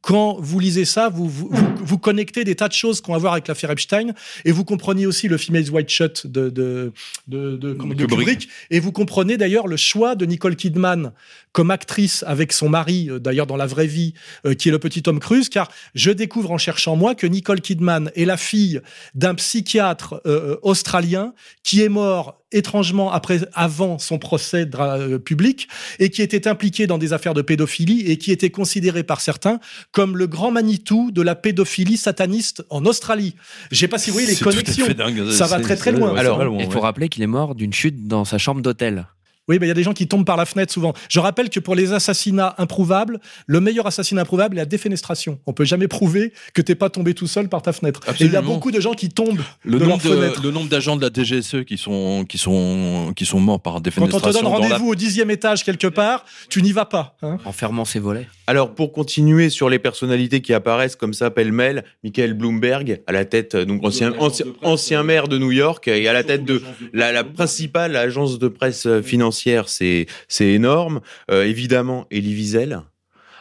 quand 0.05 0.37
vous 0.39 0.59
lisez 0.59 0.85
ça, 0.85 1.09
vous, 1.09 1.27
vous, 1.27 1.49
vous, 1.77 1.97
connectez 1.97 2.43
des 2.43 2.53
tas 2.55 2.67
de 2.67 2.73
choses 2.73 3.01
qu'on 3.01 3.13
a 3.13 3.15
à 3.15 3.19
voir 3.19 3.33
avec 3.33 3.47
l'affaire 3.47 3.71
Epstein, 3.71 4.13
et 4.45 4.51
vous 4.51 4.63
comprenez 4.63 5.07
aussi 5.07 5.27
le 5.27 5.37
Females 5.39 5.67
White 5.71 5.89
Shut 5.89 6.27
de, 6.27 6.49
de, 6.49 6.93
de, 7.27 7.57
de, 7.57 7.73
de 7.73 8.05
Kubrick. 8.05 8.47
et 8.69 8.79
vous 8.79 8.91
comprenez 8.91 9.35
d'ailleurs 9.35 9.67
le 9.67 9.77
choix 9.77 10.13
de 10.13 10.27
Nicole 10.27 10.55
Kidman 10.55 11.11
comme 11.53 11.71
actrice 11.71 12.23
avec 12.27 12.53
son 12.53 12.69
mari, 12.69 13.09
euh, 13.09 13.17
d'ailleurs 13.17 13.47
dans 13.47 13.57
la 13.57 13.65
vraie 13.65 13.87
vie, 13.87 14.13
euh, 14.45 14.53
qui 14.53 14.69
est 14.69 14.71
le 14.71 14.77
petit 14.77 15.01
Tom 15.01 15.19
Cruise, 15.19 15.49
car 15.49 15.71
je 15.95 16.11
découvre 16.11 16.51
en 16.51 16.59
cherchant 16.59 16.95
moi 16.95 17.15
que 17.15 17.25
Nicole 17.25 17.61
Kidman 17.61 18.11
est 18.15 18.25
la 18.25 18.37
fille 18.37 18.81
d'un 19.15 19.33
psychiatre 19.33 20.21
euh, 20.27 20.57
australien 20.61 21.33
qui 21.63 21.81
est 21.81 21.89
mort 21.89 22.44
étrangement 22.55 23.11
après, 23.11 23.39
avant 23.53 23.99
son 23.99 24.17
procès 24.17 24.67
euh, 24.79 25.19
public 25.19 25.67
et 25.99 26.09
qui 26.09 26.21
était 26.21 26.47
impliqué 26.47 26.87
dans 26.87 26.97
des 26.97 27.13
affaires 27.13 27.33
de 27.33 27.41
pédophilie 27.41 28.01
et 28.09 28.17
qui 28.17 28.31
était 28.31 28.49
considéré 28.49 29.03
par 29.03 29.21
certains 29.21 29.59
comme 29.91 30.17
le 30.17 30.27
grand 30.27 30.51
Manitou 30.51 31.11
de 31.11 31.21
la 31.21 31.35
pédophilie 31.35 31.97
sataniste 31.97 32.63
en 32.69 32.85
Australie. 32.85 33.35
Je 33.71 33.77
sais 33.77 33.87
pas 33.87 33.97
si 33.97 34.09
vous 34.09 34.15
voyez 34.15 34.27
les 34.27 34.35
connexions. 34.35 34.85
Ça 35.31 35.47
va 35.47 35.59
très 35.59 35.75
très 35.75 35.91
loin. 35.91 36.15
Alors, 36.15 36.41
il 36.59 36.71
faut 36.71 36.81
rappeler 36.81 37.09
qu'il 37.09 37.23
est 37.23 37.27
mort 37.27 37.55
d'une 37.55 37.73
chute 37.73 38.07
dans 38.07 38.25
sa 38.25 38.37
chambre 38.37 38.61
d'hôtel. 38.61 39.07
Oui, 39.47 39.57
mais 39.59 39.67
il 39.67 39.69
y 39.69 39.71
a 39.71 39.75
des 39.75 39.83
gens 39.83 39.93
qui 39.93 40.07
tombent 40.07 40.25
par 40.25 40.37
la 40.37 40.45
fenêtre 40.45 40.73
souvent. 40.73 40.93
Je 41.07 41.19
rappelle 41.19 41.49
que 41.49 41.59
pour 41.59 41.75
les 41.75 41.93
assassinats 41.93 42.55
improuvables, 42.57 43.19
le 43.45 43.59
meilleur 43.59 43.85
assassinat 43.85 44.21
improuvable 44.21 44.57
est 44.57 44.61
la 44.61 44.65
défenestration. 44.65 45.39
On 45.45 45.53
peut 45.53 45.65
jamais 45.65 45.87
prouver 45.87 46.33
que 46.53 46.61
t'es 46.61 46.73
pas 46.73 46.89
tombé 46.89 47.13
tout 47.13 47.27
seul 47.27 47.47
par 47.47 47.61
ta 47.61 47.71
fenêtre. 47.71 48.01
Et 48.19 48.25
il 48.25 48.31
y 48.31 48.35
a 48.35 48.41
beaucoup 48.41 48.71
de 48.71 48.79
gens 48.79 48.93
qui 48.93 49.09
tombent 49.09 49.41
le 49.63 49.77
de 49.77 49.85
leur 49.85 50.01
fenêtre. 50.01 50.41
Le 50.43 50.51
nombre 50.51 50.69
d'agents 50.69 50.95
de 50.95 51.01
la 51.01 51.11
DGSE 51.13 51.63
qui 51.65 51.77
sont 51.77 52.25
qui 52.27 52.37
sont 52.37 53.13
qui 53.15 53.25
sont 53.25 53.39
morts 53.39 53.61
par 53.61 53.81
défenestration. 53.81 54.19
Quand 54.19 54.27
on 54.27 54.31
te 54.31 54.37
donne 54.37 54.51
rendez-vous 54.51 54.85
la... 54.85 54.91
au 54.91 54.95
dixième 54.95 55.29
étage 55.29 55.63
quelque 55.63 55.87
part, 55.87 56.25
tu 56.49 56.63
n'y 56.63 56.71
vas 56.71 56.85
pas. 56.85 57.15
Hein 57.21 57.37
en 57.45 57.51
fermant 57.51 57.85
ses 57.85 57.99
volets. 57.99 58.27
Alors 58.47 58.73
pour 58.73 58.91
continuer 58.91 59.49
sur 59.49 59.69
les 59.69 59.79
personnalités 59.79 60.41
qui 60.41 60.53
apparaissent 60.53 60.95
comme 60.95 61.13
ça 61.13 61.29
pêle-mêle, 61.29 61.83
Michael 62.03 62.33
Bloomberg 62.33 63.01
à 63.05 63.11
la 63.11 63.25
tête 63.25 63.55
donc 63.55 63.83
ancien 63.83 64.13
ancien, 64.19 64.45
ancien 64.63 65.03
maire 65.03 65.27
de 65.27 65.37
New 65.37 65.51
York 65.51 65.87
et 65.87 66.07
à 66.07 66.13
la 66.13 66.23
tête 66.23 66.45
de 66.45 66.61
la, 66.93 67.11
la 67.11 67.23
principale 67.23 67.95
agence 67.95 68.39
de 68.39 68.47
presse 68.47 68.87
financière, 69.01 69.34
c'est 69.69 70.05
c'est 70.27 70.47
énorme. 70.47 71.01
Euh, 71.31 71.43
évidemment, 71.43 72.07
Elie 72.11 72.33
Wiesel. 72.33 72.81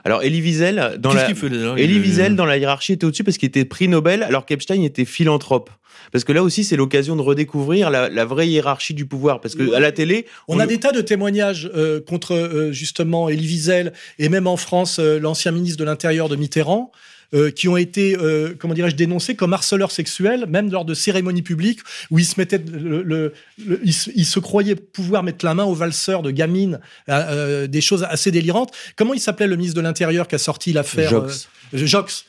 Alors 0.04 0.22
Elie 0.22 0.42
Wiesel 0.42 0.96
dans 0.98 1.14
la 1.14 1.28
là, 1.28 1.74
Elie 1.78 1.98
Wiesel 1.98 2.37
dans 2.37 2.44
la 2.44 2.59
hiérarchie 2.59 2.92
était 2.92 3.07
au-dessus 3.07 3.24
parce 3.24 3.38
qu'il 3.38 3.46
était 3.46 3.64
prix 3.64 3.88
Nobel 3.88 4.22
alors 4.22 4.44
qu'Epstein 4.44 4.83
était 4.83 5.07
philanthrope. 5.07 5.70
Parce 6.12 6.24
que 6.24 6.33
là 6.33 6.42
aussi, 6.42 6.64
c'est 6.64 6.76
l'occasion 6.76 7.16
de 7.16 7.22
redécouvrir 7.22 7.90
la, 7.90 8.09
la, 8.09 8.24
vraie 8.24 8.48
hiérarchie 8.48 8.94
du 8.94 9.07
pouvoir. 9.07 9.40
Parce 9.40 9.54
que 9.54 9.72
à 9.72 9.80
la 9.80 9.92
télé, 9.92 10.26
on, 10.48 10.57
on 10.57 10.61
a 10.61 10.66
des 10.66 10.78
tas 10.78 10.92
de 10.92 11.00
témoignages 11.00 11.70
euh, 11.74 12.00
contre 12.00 12.35
euh, 12.35 12.72
justement 12.72 13.28
Elie 13.28 13.46
Wiesel 13.46 13.92
et 14.18 14.28
même 14.28 14.46
en 14.46 14.57
France 14.57 14.98
euh, 14.98 15.18
l'ancien 15.18 15.52
ministre 15.52 15.78
de 15.78 15.85
l'Intérieur 15.85 16.28
de 16.28 16.37
Mitterrand. 16.37 16.92
Euh, 17.35 17.51
qui 17.51 17.66
ont 17.66 17.77
été, 17.77 18.16
euh, 18.16 18.55
comment 18.57 18.75
dirais-je, 18.75 18.94
dénoncés 18.94 19.35
comme 19.35 19.53
harceleurs 19.55 19.90
sexuels, 19.90 20.47
même 20.47 20.70
lors 20.70 20.85
de 20.85 20.94
cérémonies 20.94 21.42
publiques 21.42 21.81
où 22.12 22.20
ils 22.20 22.25
se 22.25 22.38
mettaient, 22.38 22.62
le, 22.64 23.03
le, 23.03 23.33
le 23.66 23.81
ils, 23.83 23.92
se, 23.92 24.11
ils, 24.14 24.25
se 24.25 24.38
croyaient 24.38 24.77
pouvoir 24.77 25.25
mettre 25.25 25.44
la 25.44 25.53
main 25.55 25.64
au 25.64 25.75
valseur 25.75 26.23
de 26.23 26.31
gamines, 26.31 26.79
euh, 27.09 27.66
des 27.66 27.81
choses 27.81 28.05
assez 28.05 28.31
délirantes. 28.31 28.73
Comment 28.94 29.14
il 29.14 29.20
s'appelait 29.20 29.49
le 29.49 29.57
ministre 29.57 29.77
de 29.77 29.81
l'Intérieur 29.81 30.29
qui 30.29 30.37
a 30.37 30.38
sorti 30.38 30.73
l'affaire 30.73 31.11
Jox. 31.11 31.49
Jox. 31.73 32.25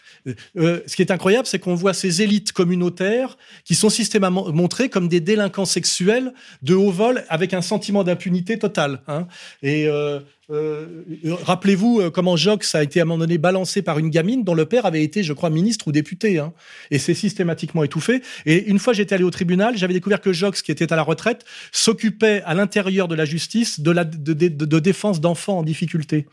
Euh, 0.58 0.82
ce 0.88 0.96
qui 0.96 1.02
est 1.02 1.12
incroyable, 1.12 1.48
c'est 1.48 1.60
qu'on 1.60 1.76
voit 1.76 1.94
ces 1.94 2.22
élites 2.22 2.52
communautaires 2.52 3.38
qui 3.64 3.76
sont 3.76 3.90
systématiquement 3.90 4.52
montrées 4.52 4.90
comme 4.90 5.08
des 5.08 5.20
délinquants 5.20 5.66
sexuels 5.66 6.34
de 6.62 6.74
haut 6.74 6.92
vol 6.92 7.24
avec 7.30 7.54
un 7.54 7.62
sentiment 7.62 8.04
d'impunité 8.04 8.58
totale. 8.58 9.02
Hein. 9.08 9.28
Et 9.62 9.88
euh, 9.88 10.20
euh, 10.50 11.04
rappelez-vous 11.44 12.10
comment 12.12 12.38
Jox 12.38 12.76
a 12.76 12.84
été 12.84 13.00
à 13.00 13.04
un 13.04 13.06
moment 13.06 13.20
donné 13.20 13.38
balancé 13.38 13.82
par 13.82 14.00
une 14.00 14.10
gamine 14.10 14.44
dont 14.44 14.54
le 14.54 14.66
père 14.66 14.86
avait 14.86 15.04
été, 15.04 15.22
je 15.22 15.34
crois, 15.34 15.50
ministre 15.50 15.90
ou 15.90 15.92
député. 15.92 16.40
Hein. 16.40 16.54
Et 16.92 16.98
c'est 16.98 17.14
systématiquement 17.14 17.84
étouffé. 17.84 18.22
Et 18.46 18.66
une 18.68 18.80
fois 18.80 18.94
j'étais 18.94 19.16
allé 19.16 19.26
au 19.26 19.32
tribunal, 19.32 19.78
j'avais 19.78 19.94
découvert 19.94 20.22
que 20.22 20.34
Jox, 20.34 20.62
qui 20.62 20.72
était 20.72 20.92
à 20.94 20.96
la 20.96 21.04
retraite, 21.04 21.46
s'occupait 21.72 22.42
à 22.46 22.54
l'intérieur 22.54 23.08
de 23.08 23.16
la 23.16 23.26
justice 23.26 23.80
de, 23.80 23.92
la, 23.92 24.06
de, 24.06 24.34
de, 24.34 24.48
de 24.48 24.80
défense 24.80 25.20
d'enfants 25.20 25.60
en 25.60 25.64
difficulté. 25.64 26.26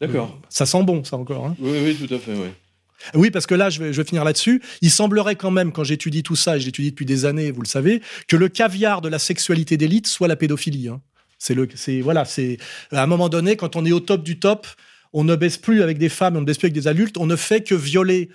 D'accord. 0.00 0.38
Ça 0.48 0.66
sent 0.66 0.82
bon, 0.84 1.02
ça 1.02 1.16
encore. 1.16 1.46
Hein. 1.46 1.56
Oui, 1.58 1.78
oui, 1.84 1.96
tout 1.96 2.14
à 2.14 2.18
fait, 2.18 2.32
oui. 2.32 2.48
Oui, 3.14 3.30
parce 3.30 3.46
que 3.46 3.54
là, 3.54 3.70
je 3.70 3.82
vais, 3.82 4.04
finir 4.04 4.24
là-dessus. 4.24 4.62
Il 4.82 4.90
semblerait 4.90 5.36
quand 5.36 5.50
même, 5.50 5.72
quand 5.72 5.84
j'étudie 5.84 6.22
tout 6.22 6.36
ça, 6.36 6.56
et 6.56 6.60
j'étudie 6.60 6.90
depuis 6.90 7.06
des 7.06 7.24
années, 7.24 7.50
vous 7.50 7.62
le 7.62 7.68
savez, 7.68 8.02
que 8.26 8.36
le 8.36 8.48
caviar 8.48 9.00
de 9.00 9.08
la 9.08 9.18
sexualité 9.18 9.76
d'élite 9.76 10.06
soit 10.06 10.28
la 10.28 10.36
pédophilie. 10.36 10.88
Hein. 10.88 11.00
C'est 11.38 11.54
le, 11.54 11.68
c'est 11.74 12.00
voilà, 12.00 12.24
c'est 12.24 12.58
à 12.90 13.02
un 13.02 13.06
moment 13.06 13.28
donné, 13.28 13.56
quand 13.56 13.76
on 13.76 13.84
est 13.84 13.92
au 13.92 14.00
top 14.00 14.24
du 14.24 14.38
top, 14.38 14.66
on 15.12 15.24
ne 15.24 15.36
baisse 15.36 15.56
plus 15.56 15.82
avec 15.82 15.98
des 15.98 16.08
femmes, 16.08 16.36
on 16.36 16.40
ne 16.40 16.44
baisse 16.44 16.58
plus 16.58 16.66
avec 16.66 16.74
des 16.74 16.88
adultes, 16.88 17.16
on 17.16 17.26
ne 17.26 17.36
fait 17.36 17.62
que 17.62 17.74
violer 17.74 18.28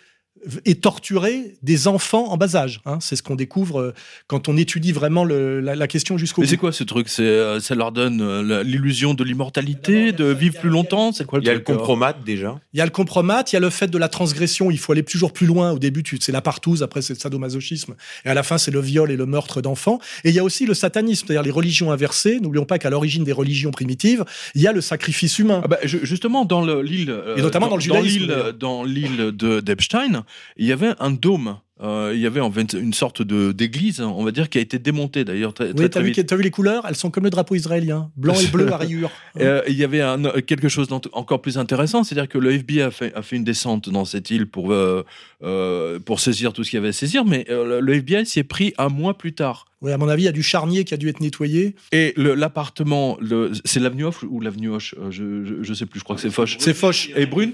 et 0.66 0.76
torturer 0.76 1.56
des 1.64 1.88
enfants 1.88 2.32
en 2.32 2.38
bas 2.38 2.56
âge. 2.56 2.82
Hein. 2.86 2.98
C'est 3.02 3.16
ce 3.16 3.24
qu'on 3.24 3.36
découvre 3.36 3.80
euh, 3.80 3.94
quand 4.28 4.50
on 4.50 4.58
étudie 4.58 4.92
vraiment 4.92 5.24
le, 5.24 5.60
la, 5.60 5.76
la, 5.76 5.88
question 5.88 6.18
jusqu'au 6.18 6.42
bout. 6.42 6.46
Mais 6.46 6.50
c'est 6.50 6.58
quoi 6.58 6.72
ce 6.72 6.84
truc? 6.84 7.10
C'est 7.10 7.24
euh, 7.24 7.60
ça 7.60 7.76
leur 7.76 7.92
donne 7.92 8.22
euh, 8.22 8.64
l'illusion 8.64 9.14
de 9.14 9.24
l'immortalité, 9.24 10.12
de 10.12 10.26
vivre 10.26 10.60
plus 10.60 10.70
longtemps? 10.70 11.12
C'est 11.12 11.26
quoi 11.26 11.40
le 11.40 11.46
Il 11.46 11.48
y 11.48 11.50
a 11.50 11.54
le 11.54 11.60
compromat 11.60 12.14
déjà. 12.14 12.60
Il 12.74 12.80
y 12.80 12.82
a 12.82 12.86
le 12.86 12.92
compromat, 12.92 13.44
il 13.52 13.54
y 13.54 13.58
a 13.58 13.60
le 13.60 13.70
fait 13.70 13.88
de 13.88 13.98
la 13.98 14.10
transgression. 14.10 14.72
Il 14.72 14.80
faut 14.80 14.92
aller 14.92 15.04
toujours 15.04 15.34
plus 15.34 15.48
loin. 15.48 15.72
Au 15.72 15.80
début, 15.80 16.04
c'est 16.20 16.32
la 16.32 16.42
partouze, 16.42 16.84
après 16.84 17.02
c'est 17.02 17.14
le 17.14 17.20
sadomasochisme, 17.20 17.96
et 18.26 18.30
à 18.30 18.34
la 18.34 18.44
fin 18.44 18.58
c'est 18.58 18.72
le 18.72 18.82
viol 18.82 19.12
et 19.12 19.18
le 19.18 19.26
meurtre 19.26 19.62
d'enfants. 19.62 20.00
Et 20.24 20.30
il 20.30 20.36
y 20.36 20.40
a 20.40 20.44
aussi 20.44 20.66
le 20.66 20.74
satanisme, 20.74 21.26
c'est-à-dire 21.26 21.44
les 21.44 21.52
religions 21.52 21.92
inversées. 21.92 22.40
N'oublions 22.42 22.66
pas 22.66 22.80
qu'à 22.80 22.90
l'origine 22.90 23.24
des 23.24 23.32
religions 23.32 23.72
primitives, 23.72 24.26
il 24.56 24.62
y 24.62 24.68
a 24.68 24.72
le 24.72 24.82
sacrifice 24.82 25.40
humain. 25.40 25.62
Ah 25.64 25.68
bah, 25.68 25.78
justement 25.84 26.46
dans 26.46 26.82
l'île 26.82 27.16
et 27.38 27.42
notamment 27.42 27.68
dans, 27.68 27.72
dans 27.72 27.76
le 27.78 27.82
judaïsme. 27.82 28.54
Dans 28.60 28.84
l'île 28.84 29.32
de 29.32 29.60
d'Epstein, 29.60 30.24
il 30.58 30.66
y 30.66 30.72
avait 30.72 30.94
un 31.00 31.12
dôme. 31.12 31.58
Euh, 31.82 32.12
il 32.14 32.22
y 32.22 32.28
avait 32.28 32.40
en 32.40 32.52
fait 32.52 32.74
une 32.74 32.94
sorte 32.94 33.22
de 33.24 33.52
d'église, 33.52 34.00
on 34.00 34.24
va 34.24 34.32
dire, 34.32 34.48
qui 34.48 34.60
a 34.60 34.62
été 34.62 34.78
démontée 34.78 35.26
d'ailleurs 35.26 35.54
très, 35.54 35.70
oui, 35.70 35.74
très, 35.74 35.84
t'as 35.90 36.00
très 36.00 36.04
vu, 36.04 36.12
vite. 36.12 36.26
t'as 36.28 36.36
vu 36.36 36.44
les 36.44 36.52
couleurs? 36.52 36.86
Elles 36.88 36.96
sont 36.96 37.10
comme 37.10 37.24
le 37.24 37.30
drapeau 37.32 37.56
israélien, 37.56 38.12
blanc 38.16 38.36
et 38.36 38.48
bleu 38.48 38.72
à 38.72 38.78
rayures. 38.78 39.12
Euh, 39.42 39.64
il 39.68 39.74
y 39.74 39.84
avait 39.84 40.02
un, 40.02 40.22
quelque 40.42 40.70
chose 40.70 40.88
d'encore 40.88 41.42
plus 41.42 41.58
intéressant, 41.58 42.04
c'est-à-dire 42.04 42.30
que 42.30 42.38
le 42.38 42.52
FBI 42.52 42.82
a 42.82 42.92
fait, 42.92 43.12
a 43.16 43.24
fait 43.24 43.36
une 43.36 43.44
descente 43.44 43.90
dans 43.90 44.06
cette 44.06 44.30
île 44.30 44.46
pour 44.46 44.72
euh, 44.72 45.04
euh, 45.44 46.00
pour 46.00 46.20
saisir 46.20 46.54
tout 46.54 46.64
ce 46.64 46.70
qu'il 46.70 46.78
y 46.78 46.80
avait 46.80 46.90
à 46.90 46.94
saisir, 46.94 47.26
mais 47.26 47.46
euh, 47.50 47.82
le 47.82 47.94
FBI 47.96 48.26
s'y 48.26 48.40
est 48.40 48.44
pris 48.44 48.74
un 48.78 48.90
mois 48.90 49.18
plus 49.18 49.34
tard. 49.34 49.66
Oui, 49.82 49.92
à 49.92 49.98
mon 49.98 50.08
avis, 50.08 50.24
il 50.24 50.26
y 50.26 50.30
a 50.30 50.34
du 50.34 50.44
charnier 50.44 50.86
qui 50.86 50.94
a 50.94 50.98
dû 50.98 51.10
être 51.10 51.20
nettoyé. 51.20 51.76
Et 51.92 52.14
l'appartement, 52.16 53.18
le, 53.20 53.52
c'est 53.66 53.82
l'avenue 53.82 54.06
Hoche 54.06 54.24
ou 54.24 54.40
l'avenue 54.40 54.70
Hoche? 54.70 54.96
Je, 55.10 55.44
je, 55.44 55.56
je 55.62 55.74
sais 55.74 55.86
plus, 55.86 56.00
je 56.00 56.06
crois 56.06 56.16
que 56.16 56.22
c'est 56.22 56.30
Foch. 56.30 56.56
C'est 56.60 56.74
Foch. 56.74 57.10
Et 57.18 57.26
Brune, 57.26 57.52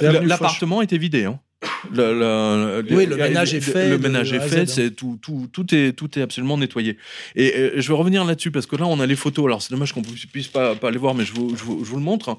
l'appartement 0.00 0.80
était 0.80 0.96
vidé. 0.96 1.24
Hein. 1.24 1.38
Le, 1.92 2.82
le- 2.82 2.94
Oui, 2.94 3.06
le 3.06 3.16
ménage 3.16 3.54
est 3.54 3.60
fait 3.60 3.88
Le 3.88 3.98
ménage 3.98 4.32
est 4.32 4.40
fait. 4.40 4.66
C'est 4.66 4.90
tout, 4.90 5.18
tout, 5.22 5.48
tout 5.52 5.74
est, 5.74 5.92
tout 5.92 6.18
est 6.18 6.22
absolument 6.22 6.58
nettoyé. 6.58 6.96
Et, 7.34 7.52
euh, 7.56 7.70
je 7.76 7.88
vais 7.88 7.94
revenir 7.94 8.24
là-dessus 8.24 8.50
parce 8.50 8.66
que 8.66 8.76
là, 8.76 8.86
on 8.86 9.00
a 9.00 9.06
les 9.06 9.16
photos. 9.16 9.46
Alors, 9.46 9.62
c'est 9.62 9.70
dommage 9.72 9.92
qu'on 9.92 10.02
puisse 10.02 10.26
puisse 10.26 10.48
pas, 10.48 10.74
pas 10.74 10.90
les 10.90 10.98
voir, 10.98 11.14
mais 11.14 11.24
je 11.24 11.32
vous, 11.32 11.56
je 11.56 11.62
vous, 11.64 11.84
je 11.84 11.90
vous 11.90 11.96
le 11.96 12.02
montre. 12.02 12.38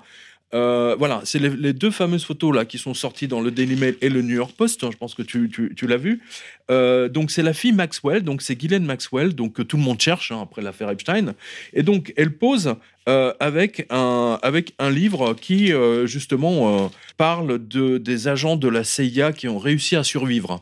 Euh, 0.53 0.95
voilà, 0.97 1.19
c'est 1.25 1.39
les, 1.39 1.49
les 1.49 1.73
deux 1.73 1.91
fameuses 1.91 2.23
photos 2.23 2.55
là 2.55 2.63
qui 2.63 2.77
sont 2.77 2.93
sorties 2.93 3.27
dans 3.27 3.41
le 3.41 3.51
Daily 3.51 3.75
Mail 3.75 3.95
et 3.99 4.07
le 4.07 4.21
New 4.21 4.35
York 4.35 4.53
Post. 4.55 4.89
Je 4.89 4.95
pense 4.95 5.13
que 5.13 5.21
tu, 5.21 5.49
tu, 5.49 5.73
tu 5.75 5.87
l'as 5.87 5.97
vu. 5.97 6.21
Euh, 6.69 7.07
donc 7.09 7.31
c'est 7.31 7.43
la 7.43 7.53
fille 7.53 7.71
Maxwell, 7.71 8.23
donc 8.23 8.41
c'est 8.41 8.55
Ghislaine 8.55 8.85
Maxwell, 8.85 9.33
donc 9.33 9.53
que 9.53 9.61
tout 9.61 9.77
le 9.77 9.83
monde 9.83 10.01
cherche 10.01 10.31
hein, 10.31 10.39
après 10.43 10.61
l'affaire 10.61 10.89
Epstein. 10.89 11.33
Et 11.73 11.83
donc 11.83 12.13
elle 12.17 12.31
pose 12.31 12.75
euh, 13.07 13.33
avec 13.39 13.85
un 13.89 14.37
avec 14.43 14.73
un 14.79 14.89
livre 14.89 15.33
qui 15.33 15.71
euh, 15.71 16.05
justement 16.07 16.91
parle 17.15 17.65
de 17.67 17.97
des 17.97 18.27
agents 18.27 18.57
de 18.57 18.67
la 18.67 18.83
CIA 18.83 19.31
qui 19.31 19.47
ont 19.47 19.57
réussi 19.59 19.95
à 19.95 20.03
survivre 20.03 20.59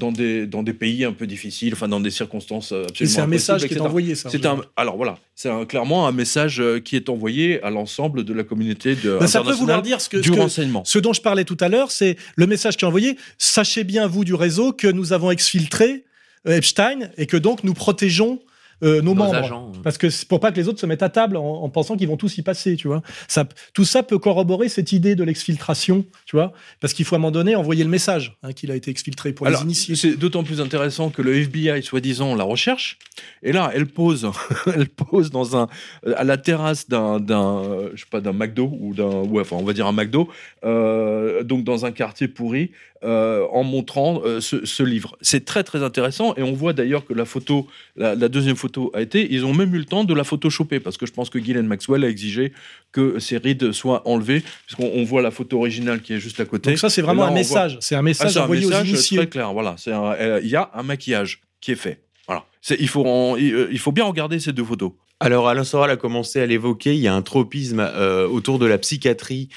dans 0.00 0.10
des 0.10 0.46
dans 0.46 0.62
des 0.62 0.72
pays 0.72 1.04
un 1.04 1.12
peu 1.12 1.26
difficiles, 1.26 1.74
enfin 1.74 1.86
dans 1.86 2.00
des 2.00 2.10
circonstances 2.10 2.72
absolument 2.72 3.14
c'est 3.14 3.20
un 3.20 3.26
message 3.26 3.66
qui 3.66 3.74
est 3.74 3.80
envoyé, 3.80 4.14
ça. 4.14 4.30
C'est 4.30 4.44
un, 4.46 4.60
alors 4.76 4.96
voilà, 4.96 5.18
c'est 5.34 5.50
clairement 5.68 6.08
un 6.08 6.12
message 6.12 6.62
qui 6.84 6.96
est 6.96 7.08
envoyé 7.08 7.62
à 7.62 7.70
l'ensemble 7.70 8.24
de 8.24 8.32
la 8.32 8.42
communauté 8.42 8.94
de, 8.96 9.18
Ben, 9.18 9.26
ça 9.26 9.40
peut 9.42 9.48
internationale 9.50 9.54
vouloir 9.58 9.82
dire 9.82 10.00
ce 10.00 10.08
que, 10.08 10.16
du 10.16 10.28
ce 10.28 10.32
que- 10.34 10.40
renseignement. 10.40 10.82
ce 10.84 10.98
dont 10.98 11.12
je 11.12 11.20
parlais 11.20 11.44
tout 11.44 11.56
à 11.60 11.68
l'heure, 11.68 11.90
c'est 11.90 12.16
le 12.36 12.46
message 12.46 12.76
qui 12.76 12.84
est 12.84 12.88
envoyé. 12.88 13.16
Sachez 13.38 13.84
bien, 13.84 14.06
vous 14.06 14.24
du 14.24 14.34
réseau, 14.34 14.72
que 14.72 14.88
nous 14.88 15.12
avons 15.12 15.30
exfiltré 15.36 16.04
Epstein 16.46 17.10
et 17.18 17.26
que 17.26 17.36
donc 17.36 17.62
nous 17.62 17.74
protégeons 17.74 18.40
euh, 18.82 18.96
nos, 18.96 19.02
Nos 19.02 19.14
membres. 19.14 19.34
agents. 19.34 19.72
Parce 19.82 19.96
que 19.98 20.08
pour 20.26 20.40
pas 20.40 20.52
que 20.52 20.56
les 20.56 20.68
autres 20.68 20.80
se 20.80 20.86
mettent 20.86 21.02
à 21.02 21.08
table 21.08 21.36
en, 21.36 21.62
en 21.62 21.68
pensant 21.68 21.96
qu'ils 21.96 22.08
vont 22.08 22.16
tous 22.16 22.36
y 22.38 22.42
passer, 22.42 22.76
tu 22.76 22.88
vois. 22.88 23.02
Ça, 23.28 23.46
tout 23.72 23.84
ça 23.84 24.02
peut 24.02 24.18
corroborer 24.18 24.68
cette 24.68 24.92
idée 24.92 25.14
de 25.14 25.24
l'exfiltration, 25.24 26.04
tu 26.26 26.36
vois. 26.36 26.52
Parce 26.80 26.92
qu'il 26.92 27.04
faut 27.04 27.14
à 27.14 27.18
un 27.18 27.20
moment 27.20 27.30
donné 27.30 27.56
envoyer 27.56 27.84
le 27.84 27.90
message 27.90 28.36
hein, 28.42 28.52
qu'il 28.52 28.70
a 28.70 28.76
été 28.76 28.90
exfiltré 28.90 29.32
pour 29.32 29.46
Alors, 29.46 29.60
les 29.60 29.66
initier. 29.66 29.96
c'est 29.96 30.16
d'autant 30.16 30.44
plus 30.44 30.60
intéressant 30.60 31.10
que 31.10 31.22
le 31.22 31.34
FBI, 31.36 31.82
soi-disant, 31.82 32.34
la 32.34 32.44
recherche. 32.44 32.98
Et 33.42 33.52
là, 33.52 33.70
elle 33.74 33.86
pose, 33.86 34.30
elle 34.74 34.88
pose 34.88 35.30
dans 35.30 35.56
un, 35.56 35.68
à 36.16 36.24
la 36.24 36.36
terrasse 36.36 36.88
d'un, 36.88 37.18
d'un, 37.20 37.62
je 37.94 38.00
sais 38.00 38.10
pas, 38.10 38.20
d'un 38.20 38.32
McDo 38.32 38.70
ou 38.78 38.92
d'un, 38.94 39.22
ouais, 39.22 39.40
enfin, 39.40 39.56
on 39.56 39.64
va 39.64 39.72
dire 39.72 39.86
un 39.86 39.92
McDo, 39.92 40.28
euh, 40.64 41.42
donc 41.42 41.64
dans 41.64 41.86
un 41.86 41.92
quartier 41.92 42.28
pourri, 42.28 42.72
euh, 43.04 43.46
en 43.52 43.62
montrant 43.62 44.22
euh, 44.24 44.40
ce, 44.40 44.64
ce 44.64 44.82
livre. 44.82 45.16
C'est 45.20 45.44
très 45.44 45.62
très 45.64 45.82
intéressant 45.82 46.34
et 46.36 46.42
on 46.42 46.52
voit 46.52 46.72
d'ailleurs 46.72 47.04
que 47.04 47.12
la 47.14 47.24
photo, 47.24 47.66
la, 47.96 48.14
la 48.14 48.28
deuxième 48.28 48.56
photo 48.56 48.65
a 48.94 49.00
été, 49.02 49.26
ils 49.32 49.44
ont 49.44 49.54
même 49.54 49.74
eu 49.74 49.78
le 49.78 49.84
temps 49.84 50.04
de 50.04 50.14
la 50.14 50.24
photoshopper 50.24 50.80
parce 50.80 50.96
que 50.96 51.06
je 51.06 51.12
pense 51.12 51.30
que 51.30 51.38
Ghislaine 51.38 51.66
Maxwell 51.66 52.04
a 52.04 52.08
exigé 52.08 52.52
que 52.92 53.18
ces 53.18 53.38
rides 53.38 53.72
soient 53.72 54.06
enlevées 54.08 54.42
puisqu'on 54.66 54.90
on 54.94 55.04
voit 55.04 55.22
la 55.22 55.30
photo 55.30 55.58
originale 55.58 56.00
qui 56.02 56.12
est 56.14 56.18
juste 56.20 56.40
à 56.40 56.44
côté. 56.44 56.70
Donc 56.70 56.78
ça, 56.78 56.90
c'est 56.90 57.02
vraiment 57.02 57.22
là, 57.22 57.28
un 57.28 57.30
voit- 57.30 57.38
message. 57.38 57.78
C'est 57.80 57.94
un 57.94 57.98
ah, 57.98 58.02
message 58.02 58.32
c'est 58.32 58.38
un 58.38 58.42
envoyé 58.44 58.66
message 58.66 58.82
aux 58.88 58.94
initiés. 58.94 59.16
très 59.18 59.28
clair. 59.28 59.52
Voilà, 59.52 59.76
euh, 59.88 60.40
il 60.42 60.48
y 60.48 60.56
a 60.56 60.70
un 60.74 60.82
maquillage 60.82 61.40
qui 61.60 61.72
est 61.72 61.76
fait. 61.76 62.02
Voilà. 62.26 62.44
C'est- 62.60 62.76
Il 62.80 62.88
faut, 62.88 63.04
en- 63.06 63.36
il, 63.36 63.54
euh, 63.54 63.68
il 63.70 63.78
faut 63.78 63.92
bien 63.92 64.04
regarder 64.04 64.38
ces 64.40 64.52
deux 64.52 64.64
photos. 64.64 64.92
Alors 65.18 65.48
Alain 65.48 65.64
Soral 65.64 65.90
a 65.90 65.96
commencé 65.96 66.40
à 66.40 66.46
l'évoquer, 66.46 66.94
il 66.94 67.00
y 67.00 67.08
a 67.08 67.14
un 67.14 67.22
tropisme 67.22 67.80
euh, 67.80 68.28
autour 68.28 68.58
de 68.58 68.66
la 68.66 68.76
psychiatrie. 68.76 69.48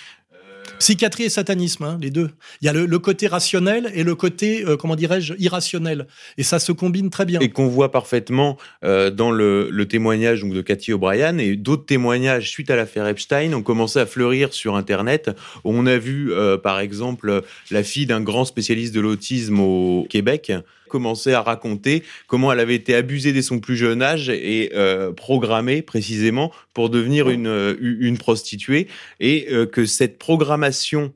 Psychiatrie 0.79 1.23
et 1.23 1.29
satanisme, 1.29 1.83
hein, 1.83 1.97
les 2.01 2.09
deux. 2.09 2.29
Il 2.61 2.65
y 2.65 2.69
a 2.69 2.73
le, 2.73 2.99
côté 2.99 3.27
rationnel 3.27 3.91
et 3.93 4.03
le 4.03 4.15
côté, 4.15 4.65
euh, 4.65 4.77
comment 4.77 4.95
dirais-je, 4.95 5.33
irrationnel. 5.37 6.07
Et 6.37 6.43
ça 6.43 6.57
se 6.57 6.71
combine 6.71 7.09
très 7.09 7.25
bien. 7.25 7.41
et 7.41 7.49
qu'on 7.49 7.67
voit 7.67 7.91
parfaitement 7.91 8.57
euh, 8.85 9.09
dans 9.09 9.31
le, 9.31 9.85
témoignage 9.89 10.43
de 10.43 10.61
Cathy 10.61 10.93
O'Brien 10.93 11.37
et 11.37 11.55
d'autres 11.55 11.85
témoignages 11.85 12.49
suite 12.49 12.69
à 12.69 12.75
l'affaire 12.75 13.07
Epstein 13.07 13.53
ont 13.53 13.61
commencé 13.61 13.99
à 13.99 14.05
fleurir 14.05 14.53
sur 14.53 14.75
Internet. 14.75 15.31
On 15.63 15.85
a 15.85 15.97
vu, 15.97 16.31
euh, 16.31 16.57
par 16.57 16.79
exemple, 16.79 17.43
la 17.71 17.83
fille 17.83 18.05
d'un 18.05 18.21
grand 18.21 18.45
spécialiste 18.45 18.93
de 18.95 19.01
l'autisme 19.01 19.59
au 19.59 20.07
Québec 20.09 20.51
commencer 20.89 21.33
à 21.33 21.41
raconter 21.41 22.03
comment 22.27 22.51
elle 22.51 22.59
avait 22.59 22.75
été 22.75 22.95
abusée 22.95 23.31
dès 23.31 23.41
son 23.41 23.59
plus 23.59 23.77
jeune 23.77 24.01
âge 24.01 24.29
et 24.29 24.71
euh, 24.75 25.13
programmée 25.13 25.81
précisément 25.81 26.51
pour 26.73 26.89
devenir 26.89 27.29
une, 27.29 27.47
euh, 27.47 27.75
une 27.79 28.17
prostituée 28.17 28.87
et 29.21 29.47
euh, 29.51 29.65
que 29.65 29.85
cette 29.85 30.17
programmation 30.17 31.13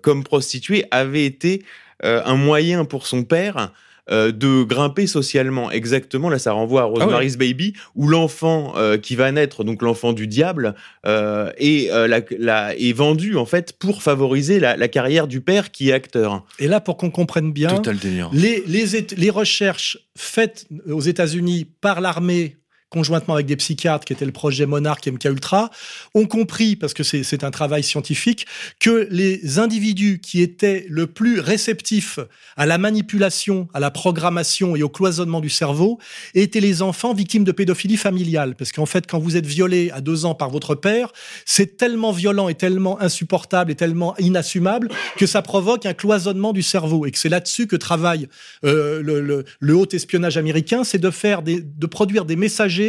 comme 0.00 0.24
prostituée 0.24 0.86
avait 0.90 1.26
été 1.26 1.62
un 2.02 2.36
moyen 2.36 2.86
pour 2.86 3.06
son 3.06 3.22
père 3.22 3.70
euh, 4.10 4.32
de 4.32 4.64
grimper 4.64 5.06
socialement. 5.06 5.70
Exactement, 5.70 6.28
là, 6.28 6.38
ça 6.38 6.52
renvoie 6.52 6.82
à 6.82 6.84
Rosemary's 6.84 7.36
Baby, 7.36 7.74
où 7.94 8.08
l'enfant 8.08 8.74
euh, 8.76 8.98
qui 8.98 9.14
va 9.16 9.30
naître, 9.32 9.62
donc 9.64 9.82
l'enfant 9.82 10.12
du 10.12 10.26
diable, 10.26 10.74
euh, 11.06 11.50
est, 11.56 11.90
euh, 11.92 12.08
la- 12.08 12.20
la- 12.38 12.76
est 12.76 12.92
vendu 12.92 13.36
en 13.36 13.46
fait 13.46 13.72
pour 13.78 14.02
favoriser 14.02 14.58
la, 14.60 14.76
la 14.76 14.88
carrière 14.88 15.26
du 15.28 15.40
père 15.40 15.70
qui 15.70 15.90
est 15.90 15.92
acteur. 15.92 16.44
Et 16.58 16.66
là, 16.68 16.80
pour 16.80 16.96
qu'on 16.96 17.10
comprenne 17.10 17.52
bien, 17.52 17.68
Total 17.68 17.96
les, 18.32 18.62
les, 18.66 18.84
les 19.16 19.30
recherches 19.30 19.98
faites 20.16 20.66
aux 20.90 21.00
États-Unis 21.00 21.66
par 21.80 22.00
l'armée 22.00 22.56
conjointement 22.92 23.34
avec 23.34 23.46
des 23.46 23.56
psychiatres, 23.56 24.04
qui 24.04 24.12
était 24.12 24.26
le 24.26 24.32
projet 24.32 24.66
Monarch 24.66 25.06
MK 25.06 25.24
Ultra, 25.24 25.70
ont 26.14 26.26
compris, 26.26 26.76
parce 26.76 26.92
que 26.92 27.02
c'est 27.02 27.42
un 27.42 27.50
travail 27.50 27.82
scientifique, 27.82 28.46
que 28.78 29.08
les 29.10 29.58
individus 29.58 30.20
qui 30.20 30.42
étaient 30.42 30.84
le 30.88 31.06
plus 31.06 31.40
réceptifs 31.40 32.18
à 32.56 32.66
la 32.66 32.76
manipulation, 32.76 33.68
à 33.72 33.80
la 33.80 33.90
programmation 33.90 34.76
et 34.76 34.82
au 34.82 34.90
cloisonnement 34.90 35.40
du 35.40 35.48
cerveau 35.48 35.98
étaient 36.34 36.60
les 36.60 36.82
enfants 36.82 37.14
victimes 37.14 37.44
de 37.44 37.52
pédophilie 37.52 37.96
familiale. 37.96 38.54
Parce 38.56 38.72
qu'en 38.72 38.86
fait, 38.86 39.06
quand 39.06 39.18
vous 39.18 39.36
êtes 39.36 39.46
violé 39.46 39.90
à 39.90 40.02
deux 40.02 40.26
ans 40.26 40.34
par 40.34 40.50
votre 40.50 40.74
père, 40.74 41.12
c'est 41.46 41.78
tellement 41.78 42.12
violent 42.12 42.48
et 42.50 42.54
tellement 42.54 43.00
insupportable 43.00 43.70
et 43.70 43.74
tellement 43.74 44.14
inassumable 44.18 44.90
que 45.16 45.26
ça 45.26 45.40
provoque 45.40 45.86
un 45.86 45.94
cloisonnement 45.94 46.52
du 46.52 46.62
cerveau. 46.62 47.06
Et 47.06 47.10
que 47.10 47.18
c'est 47.18 47.30
là-dessus 47.30 47.66
que 47.66 47.76
travaille 47.76 48.28
euh, 48.64 49.02
le, 49.02 49.74
haut 49.74 49.88
espionnage 49.90 50.36
américain, 50.36 50.84
c'est 50.84 50.98
de 50.98 51.10
de 51.42 51.86
produire 51.86 52.24
des 52.24 52.36
messagers 52.36 52.81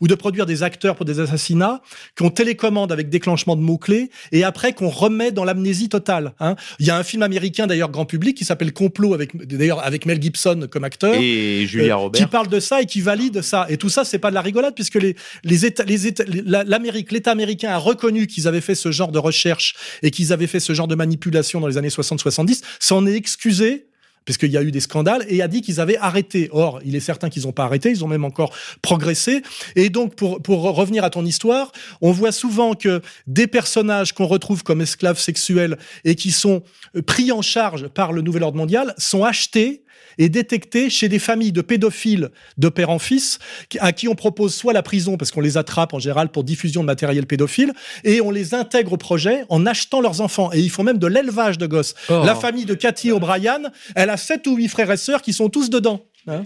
ou 0.00 0.08
de 0.08 0.14
produire 0.14 0.46
des 0.46 0.62
acteurs 0.62 0.94
pour 0.96 1.04
des 1.06 1.20
assassinats 1.20 1.80
qu'on 2.18 2.30
télécommande 2.30 2.92
avec 2.92 3.08
déclenchement 3.08 3.56
de 3.56 3.60
mots-clés 3.62 4.10
et 4.32 4.44
après 4.44 4.72
qu'on 4.72 4.88
remet 4.88 5.30
dans 5.32 5.44
l'amnésie 5.44 5.88
totale. 5.88 6.32
hein. 6.40 6.56
Il 6.78 6.86
y 6.86 6.90
a 6.90 6.96
un 6.96 7.02
film 7.04 7.22
américain 7.22 7.66
d'ailleurs 7.66 7.90
grand 7.90 8.04
public 8.06 8.36
qui 8.36 8.44
s'appelle 8.44 8.72
Complot 8.72 9.14
avec 9.14 9.36
d'ailleurs 9.46 9.84
avec 9.84 10.06
Mel 10.06 10.20
Gibson 10.22 10.66
comme 10.70 10.84
acteur. 10.84 11.14
Et 11.14 11.66
Julia 11.66 11.94
Euh, 11.94 11.96
Robert. 11.96 12.20
qui 12.20 12.26
parle 12.30 12.48
de 12.48 12.60
ça 12.60 12.80
et 12.82 12.86
qui 12.86 13.00
valide 13.00 13.42
ça. 13.42 13.66
Et 13.68 13.76
tout 13.76 13.88
ça, 13.88 14.04
c'est 14.04 14.18
pas 14.18 14.30
de 14.30 14.34
la 14.34 14.42
rigolade, 14.42 14.74
puisque 14.74 14.96
les, 14.96 15.14
les 15.44 15.66
États, 15.66 15.84
les 15.84 16.06
États, 16.06 16.24
la- 16.44 16.64
l'Amérique, 16.64 17.12
l'État 17.12 17.30
américain 17.32 17.70
a 17.70 17.78
reconnu 17.78 18.26
qu'ils 18.26 18.46
avaient 18.48 18.60
fait 18.60 18.74
ce 18.74 18.90
genre 18.92 19.12
de 19.12 19.18
recherche 19.18 19.74
et 20.02 20.10
qu'ils 20.10 20.32
avaient 20.32 20.46
fait 20.46 20.60
ce 20.60 20.72
genre 20.74 20.88
de 20.88 20.94
manipulation 20.94 21.60
dans 21.60 21.66
les 21.68 21.78
années 21.78 21.88
60-70, 21.88 22.62
s'en 22.80 23.06
est 23.06 23.14
excusé 23.14 23.86
puisqu'il 24.26 24.50
y 24.50 24.58
a 24.58 24.62
eu 24.62 24.70
des 24.70 24.80
scandales, 24.80 25.24
et 25.28 25.40
a 25.40 25.48
dit 25.48 25.62
qu'ils 25.62 25.80
avaient 25.80 25.96
arrêté. 25.96 26.50
Or, 26.52 26.80
il 26.84 26.94
est 26.94 27.00
certain 27.00 27.30
qu'ils 27.30 27.44
n'ont 27.44 27.52
pas 27.52 27.64
arrêté, 27.64 27.90
ils 27.90 28.04
ont 28.04 28.08
même 28.08 28.24
encore 28.24 28.52
progressé. 28.82 29.42
Et 29.74 29.88
donc, 29.88 30.14
pour, 30.14 30.42
pour 30.42 30.62
revenir 30.62 31.04
à 31.04 31.10
ton 31.10 31.24
histoire, 31.24 31.72
on 32.02 32.12
voit 32.12 32.32
souvent 32.32 32.74
que 32.74 33.00
des 33.26 33.46
personnages 33.46 34.12
qu'on 34.12 34.26
retrouve 34.26 34.62
comme 34.62 34.82
esclaves 34.82 35.18
sexuels 35.18 35.78
et 36.04 36.14
qui 36.14 36.32
sont 36.32 36.62
euh, 36.94 37.02
pris 37.02 37.32
en 37.32 37.40
charge 37.40 37.88
par 37.88 38.12
le 38.12 38.20
Nouvel 38.20 38.42
Ordre 38.42 38.58
mondial 38.58 38.94
sont 38.98 39.24
achetés 39.24 39.85
et 40.18 40.28
détectés 40.28 40.90
chez 40.90 41.08
des 41.08 41.18
familles 41.18 41.52
de 41.52 41.60
pédophiles 41.60 42.30
de 42.56 42.68
père 42.68 42.90
en 42.90 42.98
fils 42.98 43.38
à 43.80 43.92
qui 43.92 44.08
on 44.08 44.14
propose 44.14 44.54
soit 44.54 44.72
la 44.72 44.82
prison 44.82 45.16
parce 45.16 45.30
qu'on 45.30 45.40
les 45.40 45.56
attrape 45.56 45.94
en 45.94 45.98
général 45.98 46.28
pour 46.30 46.44
diffusion 46.44 46.80
de 46.82 46.86
matériel 46.86 47.26
pédophile 47.26 47.72
et 48.04 48.20
on 48.20 48.30
les 48.30 48.54
intègre 48.54 48.94
au 48.94 48.96
projet 48.96 49.44
en 49.48 49.66
achetant 49.66 50.00
leurs 50.00 50.20
enfants 50.20 50.50
et 50.52 50.60
ils 50.60 50.70
font 50.70 50.82
même 50.84 50.98
de 50.98 51.06
l'élevage 51.06 51.58
de 51.58 51.66
gosses. 51.66 51.94
Oh. 52.08 52.22
La 52.24 52.34
famille 52.34 52.64
de 52.64 52.74
Cathy 52.74 53.12
O'Brien, 53.12 53.60
elle 53.94 54.10
a 54.10 54.16
sept 54.16 54.46
ou 54.46 54.56
huit 54.56 54.68
frères 54.68 54.90
et 54.90 54.96
sœurs 54.96 55.22
qui 55.22 55.32
sont 55.32 55.48
tous 55.48 55.70
dedans. 55.70 56.00
hein. 56.28 56.44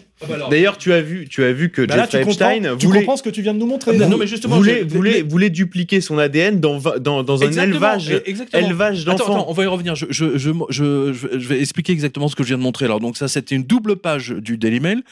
D'ailleurs, 0.50 0.76
tu 0.76 0.92
as 0.92 1.00
vu, 1.00 1.26
tu 1.28 1.42
as 1.44 1.52
vu 1.52 1.70
que 1.70 1.82
Bah 1.82 1.96
là, 1.96 2.06
tu 2.06 2.12
Jeffrey 2.18 2.32
comprends, 2.32 2.50
Epstein 2.50 2.76
tu 2.76 2.86
voulait, 2.86 2.98
comprends 3.00 3.16
ce 3.16 3.22
que 3.22 3.30
tu 3.30 3.40
viens 3.42 3.54
de 3.54 3.58
nous 3.58 3.66
montrer. 3.66 3.96
Non, 3.96 4.08
là. 4.08 4.16
mais 4.18 4.26
justement, 4.26 4.56
voulait, 4.56 4.80
je- 4.86 4.94
voulait, 4.94 5.22
voulait 5.22 5.50
dupliquer 5.50 6.00
son 6.00 6.18
ADN 6.18 6.60
dans, 6.60 6.78
dans, 6.98 7.22
dans 7.22 7.42
un 7.42 7.50
élevage, 7.50 8.10
exactement. 8.26 8.66
élevage 8.66 9.04
d'enfants. 9.04 9.24
attends, 9.24 9.46
on 9.48 9.52
va 9.52 9.62
y 9.64 9.66
revenir. 9.66 9.94
Je, 9.94 10.06
je, 10.10 10.36
je, 10.36 10.52
je, 10.68 11.48
vais 11.48 11.60
expliquer 11.60 11.92
exactement 11.92 12.28
ce 12.28 12.36
que 12.36 12.42
je 12.42 12.48
viens 12.48 12.58
de 12.58 12.62
montrer. 12.62 12.84
Alors, 12.84 13.00
donc 13.00 13.16
ça, 13.16 13.28
c'était 13.28 13.54
une 13.54 13.64
double 13.64 13.96
page 13.96 14.30
du 14.30 14.58
Daily 14.58 14.80
Mail. 14.80 15.02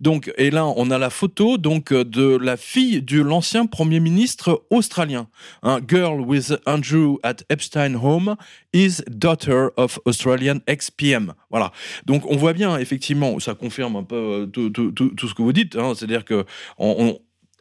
Donc, 0.00 0.32
et 0.36 0.50
là, 0.50 0.66
on 0.66 0.90
a 0.90 0.98
la 0.98 1.10
photo 1.10 1.56
donc 1.56 1.92
de 1.92 2.36
la 2.36 2.56
fille 2.56 3.00
de 3.00 3.22
l'ancien 3.22 3.66
premier 3.66 4.00
ministre 4.00 4.64
australien. 4.70 5.28
Un 5.62 5.80
girl 5.86 6.20
with 6.20 6.52
Andrew 6.66 7.16
at 7.22 7.36
Epstein 7.48 7.94
home 7.94 8.36
is 8.74 9.02
daughter 9.08 9.68
of 9.76 9.98
Australian 10.04 10.58
ex-PM. 10.66 11.32
Voilà. 11.50 11.72
Donc, 12.04 12.30
on 12.30 12.36
voit 12.36 12.52
bien, 12.52 12.76
effectivement, 12.78 13.38
ça 13.40 13.54
confirme 13.54 13.96
un 13.96 14.02
peu 14.02 14.16
euh, 14.16 14.46
tout, 14.58 14.70
tout- 14.70 14.90
tout- 14.92 15.14
tout 15.14 15.28
ce 15.28 15.34
que 15.34 15.42
vous 15.42 15.52
dites. 15.52 15.76
hein. 15.76 15.92
C'est-à-dire 15.94 16.24
que 16.24 16.44
on- 16.78 16.94
on, 16.98 17.18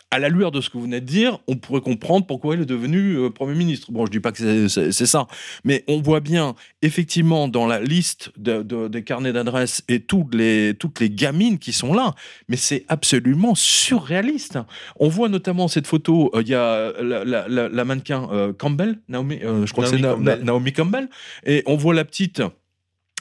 à 0.09 0.19
la 0.19 0.29
lueur 0.29 0.51
de 0.51 0.61
ce 0.61 0.69
que 0.69 0.77
vous 0.77 0.83
venez 0.85 1.01
de 1.01 1.05
dire, 1.05 1.37
on 1.49 1.57
pourrait 1.57 1.81
comprendre 1.81 2.25
pourquoi 2.25 2.55
il 2.55 2.61
est 2.61 2.65
devenu 2.65 3.17
euh, 3.17 3.29
Premier 3.29 3.55
ministre. 3.55 3.91
Bon, 3.91 4.05
je 4.05 4.11
dis 4.11 4.21
pas 4.21 4.31
que 4.31 4.67
c'est- 4.69 5.05
ça, 5.05 5.27
mais 5.65 5.83
on 5.89 5.99
voit 6.01 6.21
bien, 6.21 6.55
effectivement, 6.81 7.49
dans 7.49 7.67
la 7.67 7.81
liste 7.81 8.31
de- 8.37 8.61
de- 8.63 8.87
des 8.87 9.03
carnets 9.03 9.33
d'adresses 9.33 9.83
et 9.89 9.99
toutes 9.99 10.33
les, 10.33 10.75
toutes 10.79 11.01
les 11.01 11.09
gamines 11.09 11.59
qui 11.59 11.73
sont 11.73 11.93
là, 11.93 12.15
mais 12.47 12.55
c'est 12.55 12.85
absolument 12.87 13.53
surréaliste. 13.53 14.57
On 14.97 15.09
voit 15.09 15.27
notamment 15.27 15.67
cette 15.67 15.87
photo, 15.87 16.31
euh, 16.33 16.41
il 16.41 16.47
y 16.47 16.55
a 16.55 16.93
la, 17.03 17.25
la- 17.25 17.47
la- 17.49 17.67
la 17.67 17.83
mannequin 17.85 18.29
euh, 18.31 18.53
Campbell, 18.53 18.99
Naomi, 19.09 19.39
je 19.41 19.71
crois 19.73 19.83
Naomi 19.89 20.01
que 20.01 20.35
c'est 20.37 20.43
Naomi 20.45 20.71
Campbell, 20.71 21.09
et 21.45 21.63
on 21.65 21.75
voit 21.75 21.93
la 21.93 22.05
petite 22.05 22.41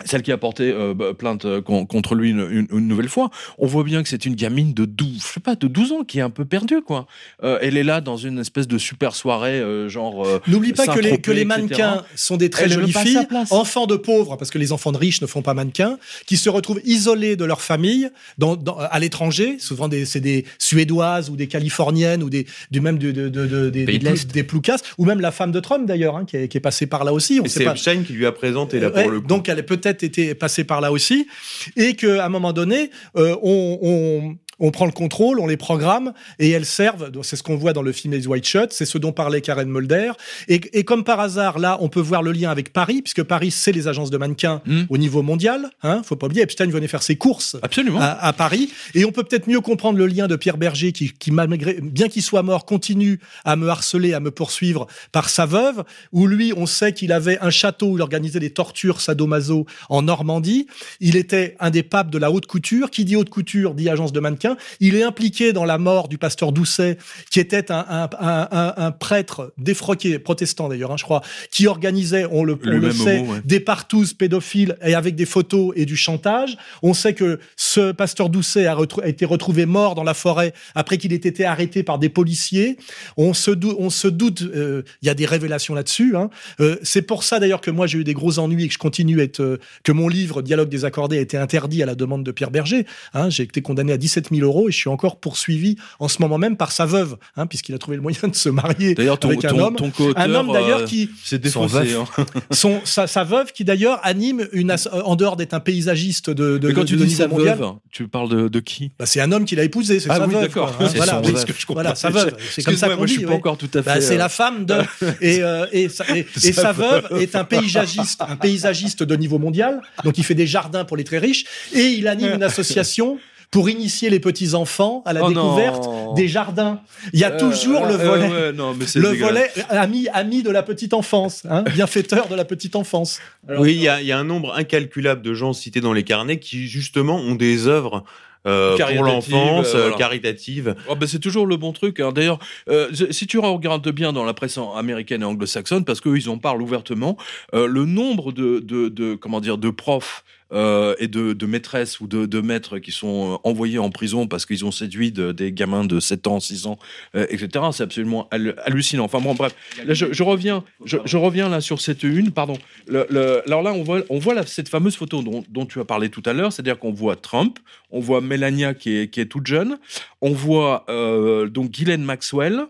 celle 0.04 0.22
qui 0.22 0.30
a 0.30 0.36
porté 0.36 0.70
euh, 0.72 0.92
bah, 0.94 1.14
plainte 1.18 1.46
euh, 1.46 1.62
con- 1.62 1.86
contre 1.86 2.14
lui 2.14 2.30
une, 2.30 2.46
une- 2.50 2.66
une 2.70 2.86
nouvelle 2.86 3.08
fois, 3.08 3.30
on 3.58 3.66
voit 3.66 3.82
bien 3.82 4.02
que 4.02 4.08
c'est 4.10 4.26
une 4.26 4.34
gamine 4.34 4.74
de 4.74 4.84
12, 4.84 5.22
je 5.26 5.32
sais 5.34 5.40
pas, 5.40 5.56
de 5.56 5.66
12 5.68 5.92
ans 5.92 6.04
qui 6.04 6.18
est 6.18 6.22
un 6.22 6.28
peu 6.30 6.44
perdue, 6.44 6.82
quoi. 6.82 7.06
Euh, 7.42 7.58
elle 7.62 7.78
est 7.78 7.82
là 7.82 8.02
dans 8.02 8.18
une 8.18 8.38
espèce 8.38 8.68
de 8.68 8.76
super 8.76 9.14
soirée, 9.14 9.58
euh, 9.58 9.88
genre. 9.88 10.26
euh, 10.26 10.38
N'oublie 10.48 10.74
pas 10.74 10.86
que 10.86 11.00
les, 11.00 11.18
que 11.18 11.30
les 11.30 11.42
etc. 11.42 11.56
mannequins 11.60 12.04
sont 12.14 12.36
des 12.36 12.50
très 12.50 12.64
Elle 12.64 12.72
jolies 12.72 12.92
filles, 12.92 13.18
enfants 13.50 13.86
de 13.86 13.96
pauvres, 13.96 14.36
parce 14.36 14.50
que 14.50 14.58
les 14.58 14.70
enfants 14.72 14.92
de 14.92 14.98
riches 14.98 15.22
ne 15.22 15.26
font 15.26 15.40
pas 15.42 15.54
mannequins, 15.54 15.98
qui 16.26 16.36
se 16.36 16.50
retrouvent 16.50 16.80
isolés 16.84 17.36
de 17.36 17.44
leur 17.46 17.62
famille 17.62 18.10
dans, 18.36 18.54
dans- 18.54 18.76
à 18.78 18.98
l'étranger. 18.98 19.56
Souvent, 19.58 19.88
c'est 20.04 20.20
des 20.20 20.44
Suédoises 20.58 21.30
ou 21.30 21.36
des 21.36 21.46
Californiennes 21.46 22.22
ou 22.22 22.28
des, 22.28 22.46
du 22.70 22.82
même 22.82 22.98
de, 22.98 23.12
de- 23.12 23.28
de- 23.30 23.46
de- 23.46 23.70
des, 23.70 23.86
des, 23.86 23.98
des 23.98 24.42
Ploucas, 24.42 24.76
ou 24.98 25.06
même 25.06 25.20
la 25.20 25.30
femme 25.32 25.52
de 25.52 25.60
Trump 25.60 25.86
d'ailleurs, 25.86 26.16
hein, 26.16 26.26
qui, 26.26 26.36
est, 26.36 26.48
qui 26.48 26.58
est 26.58 26.60
passée 26.60 26.86
par 26.86 27.02
là 27.04 27.14
aussi. 27.14 27.40
C'est. 27.46 27.64
Epstein 27.64 28.02
qui 28.02 28.12
lui 28.12 28.26
a 28.26 28.32
présenté 28.32 28.78
là 28.78 28.90
Ouais, 28.90 29.02
pour 29.02 29.10
le 29.10 29.20
coup. 29.20 29.26
donc 29.26 29.48
elle 29.48 29.58
a 29.58 29.62
peut-être 29.86 30.02
été 30.02 30.34
passée 30.34 30.64
par 30.64 30.80
là 30.80 30.90
aussi, 30.90 31.28
et 31.76 31.94
qu'à 31.94 32.24
un 32.24 32.28
moment 32.28 32.52
donné, 32.52 32.90
euh, 33.16 33.36
on- 33.42 34.36
on 34.58 34.70
prend 34.70 34.86
le 34.86 34.92
contrôle, 34.92 35.38
on 35.40 35.46
les 35.46 35.56
programme, 35.56 36.12
et 36.38 36.50
elles 36.50 36.64
servent, 36.66 37.10
c'est 37.22 37.36
ce 37.36 37.42
qu'on 37.42 37.56
voit 37.56 37.72
dans 37.72 37.82
le 37.82 37.92
film 37.92 38.14
Les 38.14 38.26
White 38.26 38.46
Shut, 38.46 38.72
c'est 38.72 38.86
ce 38.86 38.98
dont 38.98 39.12
parlait 39.12 39.40
Karen 39.40 39.68
Mulder, 39.68 40.12
et, 40.48 40.60
et 40.72 40.84
comme 40.84 41.04
par 41.04 41.20
hasard, 41.20 41.58
là, 41.58 41.78
on 41.80 41.88
peut 41.88 42.00
voir 42.00 42.22
le 42.22 42.32
lien 42.32 42.50
avec 42.50 42.72
Paris, 42.72 43.02
puisque 43.02 43.22
Paris, 43.22 43.50
c'est 43.50 43.72
les 43.72 43.88
agences 43.88 44.10
de 44.10 44.18
mannequins 44.18 44.62
Hmm. 44.66 44.84
au 44.88 44.98
niveau 44.98 45.22
mondial, 45.22 45.70
hein, 45.82 46.02
faut 46.04 46.16
pas 46.16 46.26
oublier, 46.26 46.42
Epstein 46.42 46.66
venait 46.70 46.88
faire 46.88 47.02
ses 47.02 47.16
courses 47.16 47.56
Absolument. 47.62 48.00
à, 48.00 48.12
à 48.12 48.32
Paris. 48.32 48.70
Et 48.94 49.04
on 49.04 49.12
peut 49.12 49.22
peut-être 49.24 49.46
mieux 49.48 49.60
comprendre 49.60 49.98
le 49.98 50.06
lien 50.06 50.26
de 50.28 50.36
Pierre 50.36 50.56
Berger, 50.56 50.92
qui, 50.92 51.12
qui 51.12 51.30
malgré, 51.30 51.78
bien 51.82 52.08
qu'il 52.08 52.22
soit 52.22 52.42
mort, 52.42 52.64
continue 52.64 53.18
à 53.44 53.56
me 53.56 53.68
harceler, 53.68 54.14
à 54.14 54.20
me 54.20 54.30
poursuivre 54.30 54.86
par 55.12 55.28
sa 55.28 55.46
veuve, 55.46 55.84
où 56.12 56.26
lui, 56.26 56.52
on 56.56 56.66
sait 56.66 56.92
qu'il 56.92 57.12
avait 57.12 57.38
un 57.40 57.50
château 57.50 57.88
où 57.88 57.96
il 57.98 58.02
organisait 58.02 58.40
des 58.40 58.50
tortures 58.50 59.00
sadomaso 59.00 59.66
en 59.88 60.02
Normandie. 60.02 60.66
Il 61.00 61.16
était 61.16 61.56
un 61.60 61.70
des 61.70 61.82
papes 61.82 62.10
de 62.10 62.18
la 62.18 62.30
haute 62.30 62.46
couture. 62.46 62.90
Qui 62.90 63.04
dit 63.04 63.16
haute 63.16 63.30
couture 63.30 63.74
dit 63.74 63.88
agence 63.88 64.12
de 64.12 64.20
mannequins. 64.20 64.45
Il 64.80 64.94
est 64.94 65.02
impliqué 65.02 65.52
dans 65.52 65.64
la 65.64 65.78
mort 65.78 66.08
du 66.08 66.18
pasteur 66.18 66.52
Doucet, 66.52 66.98
qui 67.30 67.40
était 67.40 67.70
un, 67.72 67.84
un, 67.88 68.08
un, 68.20 68.48
un- 68.50 68.74
un 68.76 68.90
prêtre 68.90 69.52
défroqué, 69.58 70.18
protestant 70.18 70.68
d'ailleurs, 70.68 70.92
hein, 70.92 70.96
je 70.96 71.04
crois, 71.04 71.22
qui 71.50 71.66
organisait, 71.66 72.26
on 72.30 72.44
le, 72.44 72.58
on 72.64 72.90
sait, 72.92 73.20
ouais. 73.20 73.40
des 73.44 73.60
partouzes 73.60 74.12
pédophiles 74.14 74.76
et 74.84 74.94
avec 74.94 75.14
des 75.16 75.26
photos 75.26 75.72
et 75.76 75.86
du 75.86 75.96
chantage. 75.96 76.56
On 76.82 76.94
sait 76.94 77.14
que 77.14 77.38
ce 77.56 77.92
pasteur 77.92 78.28
Doucet 78.28 78.66
a, 78.66 78.76
été 79.04 79.24
retrouvé 79.24 79.66
mort 79.66 79.94
dans 79.94 80.04
la 80.04 80.14
forêt 80.14 80.52
après 80.74 80.98
qu'il 80.98 81.12
ait 81.12 81.16
été 81.16 81.44
arrêté 81.44 81.82
par 81.82 81.98
des 81.98 82.08
policiers. 82.08 82.76
On 83.16 83.34
se, 83.34 83.50
dou- 83.50 83.76
on 83.78 83.90
se 83.90 84.08
doute, 84.08 84.42
euh, 84.42 84.82
il 85.02 85.06
y 85.06 85.10
a 85.10 85.14
des 85.14 85.26
révélations 85.26 85.74
là-dessus. 85.74 86.16
Hein. 86.16 86.30
Euh, 86.60 86.76
c'est 86.82 87.02
pour 87.02 87.22
ça 87.24 87.38
d'ailleurs 87.40 87.60
que 87.60 87.70
moi 87.70 87.86
j'ai 87.86 87.98
eu 87.98 88.04
des 88.04 88.14
gros 88.14 88.38
ennuis 88.38 88.64
et 88.64 88.68
que 88.68 88.74
je 88.74 88.78
continue 88.78 89.20
à 89.20 89.24
être, 89.24 89.40
euh, 89.40 89.58
que 89.84 89.92
mon 89.92 90.08
livre 90.08 90.42
Dialogue 90.42 90.68
désaccordé 90.68 91.18
a 91.18 91.20
été 91.20 91.36
interdit 91.36 91.82
à 91.82 91.86
la 91.86 91.94
demande 91.94 92.24
de 92.24 92.30
Pierre 92.32 92.50
Berger. 92.50 92.86
Hein. 93.14 93.30
J'ai 93.30 93.44
été 93.44 93.62
condamné 93.62 93.92
à 93.92 93.96
17 93.96 94.28
000 94.30 94.35
euros 94.40 94.68
et 94.68 94.72
je 94.72 94.76
suis 94.76 94.88
encore 94.88 95.18
poursuivi 95.20 95.76
en 95.98 96.08
ce 96.08 96.20
moment 96.20 96.38
même 96.38 96.56
par 96.56 96.72
sa 96.72 96.86
veuve, 96.86 97.16
hein, 97.36 97.46
puisqu'il 97.46 97.74
a 97.74 97.78
trouvé 97.78 97.96
le 97.96 98.02
moyen 98.02 98.28
de 98.28 98.34
se 98.34 98.48
marier 98.48 98.94
D'ailleurs, 98.94 99.18
ton, 99.18 99.28
avec 99.28 99.44
un 99.44 99.48
ton, 99.48 99.60
homme. 99.60 99.76
ton 99.76 99.90
Un 100.16 100.34
homme 100.34 100.52
d'ailleurs 100.52 100.80
euh, 100.80 100.84
qui, 100.86 101.10
s'est 101.24 101.36
Son 101.48 101.66
défaussé. 101.66 101.84
veuf. 101.84 101.98
hein. 102.18 102.26
son, 102.50 102.80
sa, 102.84 103.06
sa 103.06 103.24
veuve 103.24 103.52
qui 103.52 103.64
d'ailleurs 103.64 104.00
anime 104.02 104.46
une 104.52 104.70
as- 104.70 104.86
euh, 104.92 105.02
en 105.02 105.16
dehors 105.16 105.36
d'être 105.36 105.54
un 105.54 105.60
paysagiste 105.60 106.30
de, 106.30 106.58
de, 106.58 106.68
Mais 106.68 106.74
quand 106.74 106.80
de- 106.82 106.86
tu 106.86 106.96
de 106.96 107.04
dis 107.04 107.08
niveau 107.10 107.22
sa 107.22 107.28
mondial, 107.28 107.58
veuve, 107.58 107.72
tu 107.90 108.08
parles 108.08 108.28
de, 108.28 108.48
de 108.48 108.60
qui? 108.60 108.90
Bah, 108.98 109.06
c'est 109.06 109.20
un 109.20 109.32
homme 109.32 109.44
qui 109.44 109.56
l'a 109.56 109.64
épousé, 109.64 110.00
c'est 110.00 110.10
Ah 110.10 110.16
sa 110.16 110.26
oui, 110.26 110.34
veuve. 110.34 110.42
d'accord. 110.42 110.76
quoi, 110.76 110.86
hein, 110.86 110.88
C'est 110.92 110.96
voilà, 110.98 111.12
son 111.12 111.22
Oui, 111.24 111.32
veuf. 111.32 111.40
ce 111.40 111.46
que 111.46 111.52
je 111.52 111.66
comprends. 111.66 111.82
voilà, 111.82 111.94
sa 111.94 112.10
veuve. 112.10 112.36
C'est 112.50 112.62
comme 112.62 112.76
ça 112.76 112.88
qu'on 112.88 112.96
moi, 112.96 113.06
je 113.06 113.12
dit. 113.12 113.18
suis 113.18 113.26
pas 113.26 113.34
encore 113.34 113.56
tout 113.58 113.70
à 113.74 113.82
fait. 113.82 113.94
Bah, 113.94 114.00
c'est 114.00 114.14
euh, 114.14 114.18
la 114.18 114.28
femme 114.28 114.64
de 114.66 114.74
et, 115.20 115.42
euh, 115.42 115.66
et, 115.72 115.88
sa, 115.88 116.04
et, 116.16 116.26
et 116.44 116.52
sa 116.52 116.72
veuve 116.72 117.08
est 117.20 117.34
un 117.36 117.44
paysagiste, 117.44 118.22
un 118.22 118.36
paysagiste 118.36 119.02
de 119.02 119.16
niveau 119.16 119.38
mondial. 119.38 119.80
Donc 120.04 120.18
il 120.18 120.24
fait 120.24 120.34
des 120.34 120.46
jardins 120.46 120.84
pour 120.84 120.96
les 120.96 121.04
très 121.04 121.18
riches 121.18 121.44
et 121.72 121.82
il 121.86 122.08
anime 122.08 122.34
une 122.34 122.42
association 122.42 123.18
pour 123.50 123.70
initier 123.70 124.10
les 124.10 124.20
petits 124.20 124.54
enfants 124.54 125.02
à 125.06 125.12
la 125.12 125.24
Oh 125.24 125.28
découverte 125.28 125.84
non. 125.84 126.14
des 126.14 126.28
jardins. 126.28 126.80
Il 127.12 127.20
y 127.20 127.24
a 127.24 127.32
Euh, 127.32 127.38
toujours 127.38 127.86
le 127.86 127.94
euh, 127.94 127.96
volet. 128.08 128.28
ouais, 128.28 128.52
non, 128.52 128.74
mais 128.74 128.86
c'est 128.86 128.98
Le 128.98 129.12
dégueulasse. 129.12 129.54
volet 129.54 129.66
ami, 129.70 130.08
ami 130.12 130.42
de 130.42 130.50
la 130.50 130.62
petite 130.62 130.94
enfance, 130.94 131.44
hein, 131.48 131.62
bienfaiteur 131.74 132.28
de 132.28 132.34
la 132.34 132.44
petite 132.44 132.76
enfance. 132.76 133.20
oui, 133.58 133.74
il 133.74 133.82
y 133.82 133.88
a, 133.88 134.00
il 134.00 134.06
y 134.06 134.12
a 134.12 134.18
un 134.18 134.24
nombre 134.24 134.54
incalculable 134.56 135.22
de 135.22 135.32
gens 135.34 135.52
cités 135.52 135.80
dans 135.80 135.92
les 135.92 136.02
carnets 136.04 136.38
qui 136.38 136.66
justement 136.68 137.16
ont 137.16 137.34
des 137.34 137.66
œuvres 137.66 138.04
euh, 138.46 138.70
pour 138.70 138.78
Caritatives, 138.78 139.06
l'enfance, 139.32 139.74
euh, 139.74 139.76
euh, 139.76 139.80
voilà. 139.82 139.96
caritatives. 139.96 140.74
Oh, 140.88 140.94
ben, 140.94 141.08
c'est 141.08 141.18
toujours 141.18 141.46
le 141.46 141.56
bon 141.56 141.72
truc. 141.72 141.98
hein. 141.98 142.12
D'ailleurs, 142.12 142.38
euh, 142.68 142.88
si 143.10 143.26
tu 143.26 143.40
regardes 143.40 143.88
bien 143.90 144.12
dans 144.12 144.24
la 144.24 144.34
presse 144.34 144.56
américaine 144.76 145.22
et 145.22 145.24
anglo-saxonne, 145.24 145.84
parce 145.84 146.00
qu'eux, 146.00 146.16
ils 146.16 146.28
en 146.30 146.38
parlent 146.38 146.62
ouvertement, 146.62 147.16
euh, 147.54 147.66
le 147.66 147.86
nombre 147.86 148.30
de, 148.30 148.60
de, 148.60 148.88
de, 148.88 149.14
comment 149.16 149.40
dire, 149.40 149.58
de 149.58 149.70
profs 149.70 150.22
euh, 150.52 150.94
et 150.98 151.08
de, 151.08 151.32
de 151.32 151.46
maîtresses 151.46 151.98
ou 152.00 152.06
de, 152.06 152.24
de 152.26 152.40
maîtres 152.40 152.78
qui 152.78 152.92
sont 152.92 153.34
euh, 153.34 153.36
envoyés 153.48 153.78
en 153.78 153.90
prison 153.90 154.26
parce 154.28 154.46
qu'ils 154.46 154.64
ont 154.64 154.70
séduit 154.70 155.10
de- 155.10 155.32
des 155.32 155.50
gamins 155.52 155.84
de 155.84 155.98
7 155.98 156.26
ans, 156.28 156.38
6 156.40 156.66
ans, 156.66 156.78
euh, 157.16 157.26
etc. 157.30 157.64
C'est 157.72 157.82
absolument 157.82 158.28
hallu- 158.30 158.54
hallucinant. 158.64 159.04
Enfin 159.04 159.20
bon, 159.20 159.34
bref. 159.34 159.54
Là, 159.84 159.94
je, 159.94 160.06
je 160.12 160.22
reviens, 160.22 160.62
je, 160.84 160.98
je 161.04 161.16
reviens 161.16 161.48
là 161.48 161.60
sur 161.60 161.80
cette 161.80 162.02
une, 162.04 162.30
pardon. 162.30 162.56
Le, 162.86 163.06
le- 163.10 163.42
alors 163.46 163.62
là, 163.62 163.72
on 163.72 163.82
voit, 163.82 164.02
on 164.08 164.18
voit 164.18 164.34
là, 164.34 164.46
cette 164.46 164.68
fameuse 164.68 164.96
photo 164.96 165.22
dont, 165.22 165.42
dont 165.48 165.66
tu 165.66 165.80
as 165.80 165.84
parlé 165.84 166.08
tout 166.10 166.22
à 166.26 166.32
l'heure, 166.32 166.52
c'est-à-dire 166.52 166.78
qu'on 166.78 166.92
voit 166.92 167.16
Trump, 167.16 167.58
on 167.90 168.00
voit 168.00 168.20
Melania 168.20 168.74
qui 168.74 168.96
est, 168.96 169.08
qui 169.08 169.20
est 169.20 169.26
toute 169.26 169.46
jeune, 169.46 169.78
on 170.20 170.30
voit 170.32 170.84
euh, 170.88 171.48
donc 171.48 171.70
Ghislaine 171.70 172.02
Maxwell, 172.04 172.66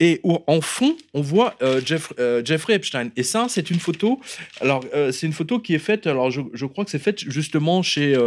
et 0.00 0.20
au- 0.22 0.42
en 0.46 0.60
fond, 0.60 0.96
on 1.14 1.20
voit 1.22 1.54
euh, 1.62 1.80
Jeff- 1.84 2.12
euh, 2.20 2.40
Jeffrey 2.44 2.74
Epstein. 2.74 3.08
Et 3.16 3.22
ça, 3.22 3.46
c'est 3.48 3.70
une 3.70 3.80
photo. 3.80 4.20
Alors, 4.60 4.84
euh, 4.94 5.10
c'est 5.12 5.26
une 5.26 5.32
photo 5.32 5.58
qui 5.58 5.74
est 5.74 5.78
faite. 5.80 6.06
Alors, 6.06 6.30
je, 6.30 6.40
je 6.54 6.66
crois 6.66 6.84
que 6.84 6.90
c'est 6.90 6.98
faite 7.00 7.18
justement 7.28 7.82
chez 7.82 8.14
euh, 8.14 8.20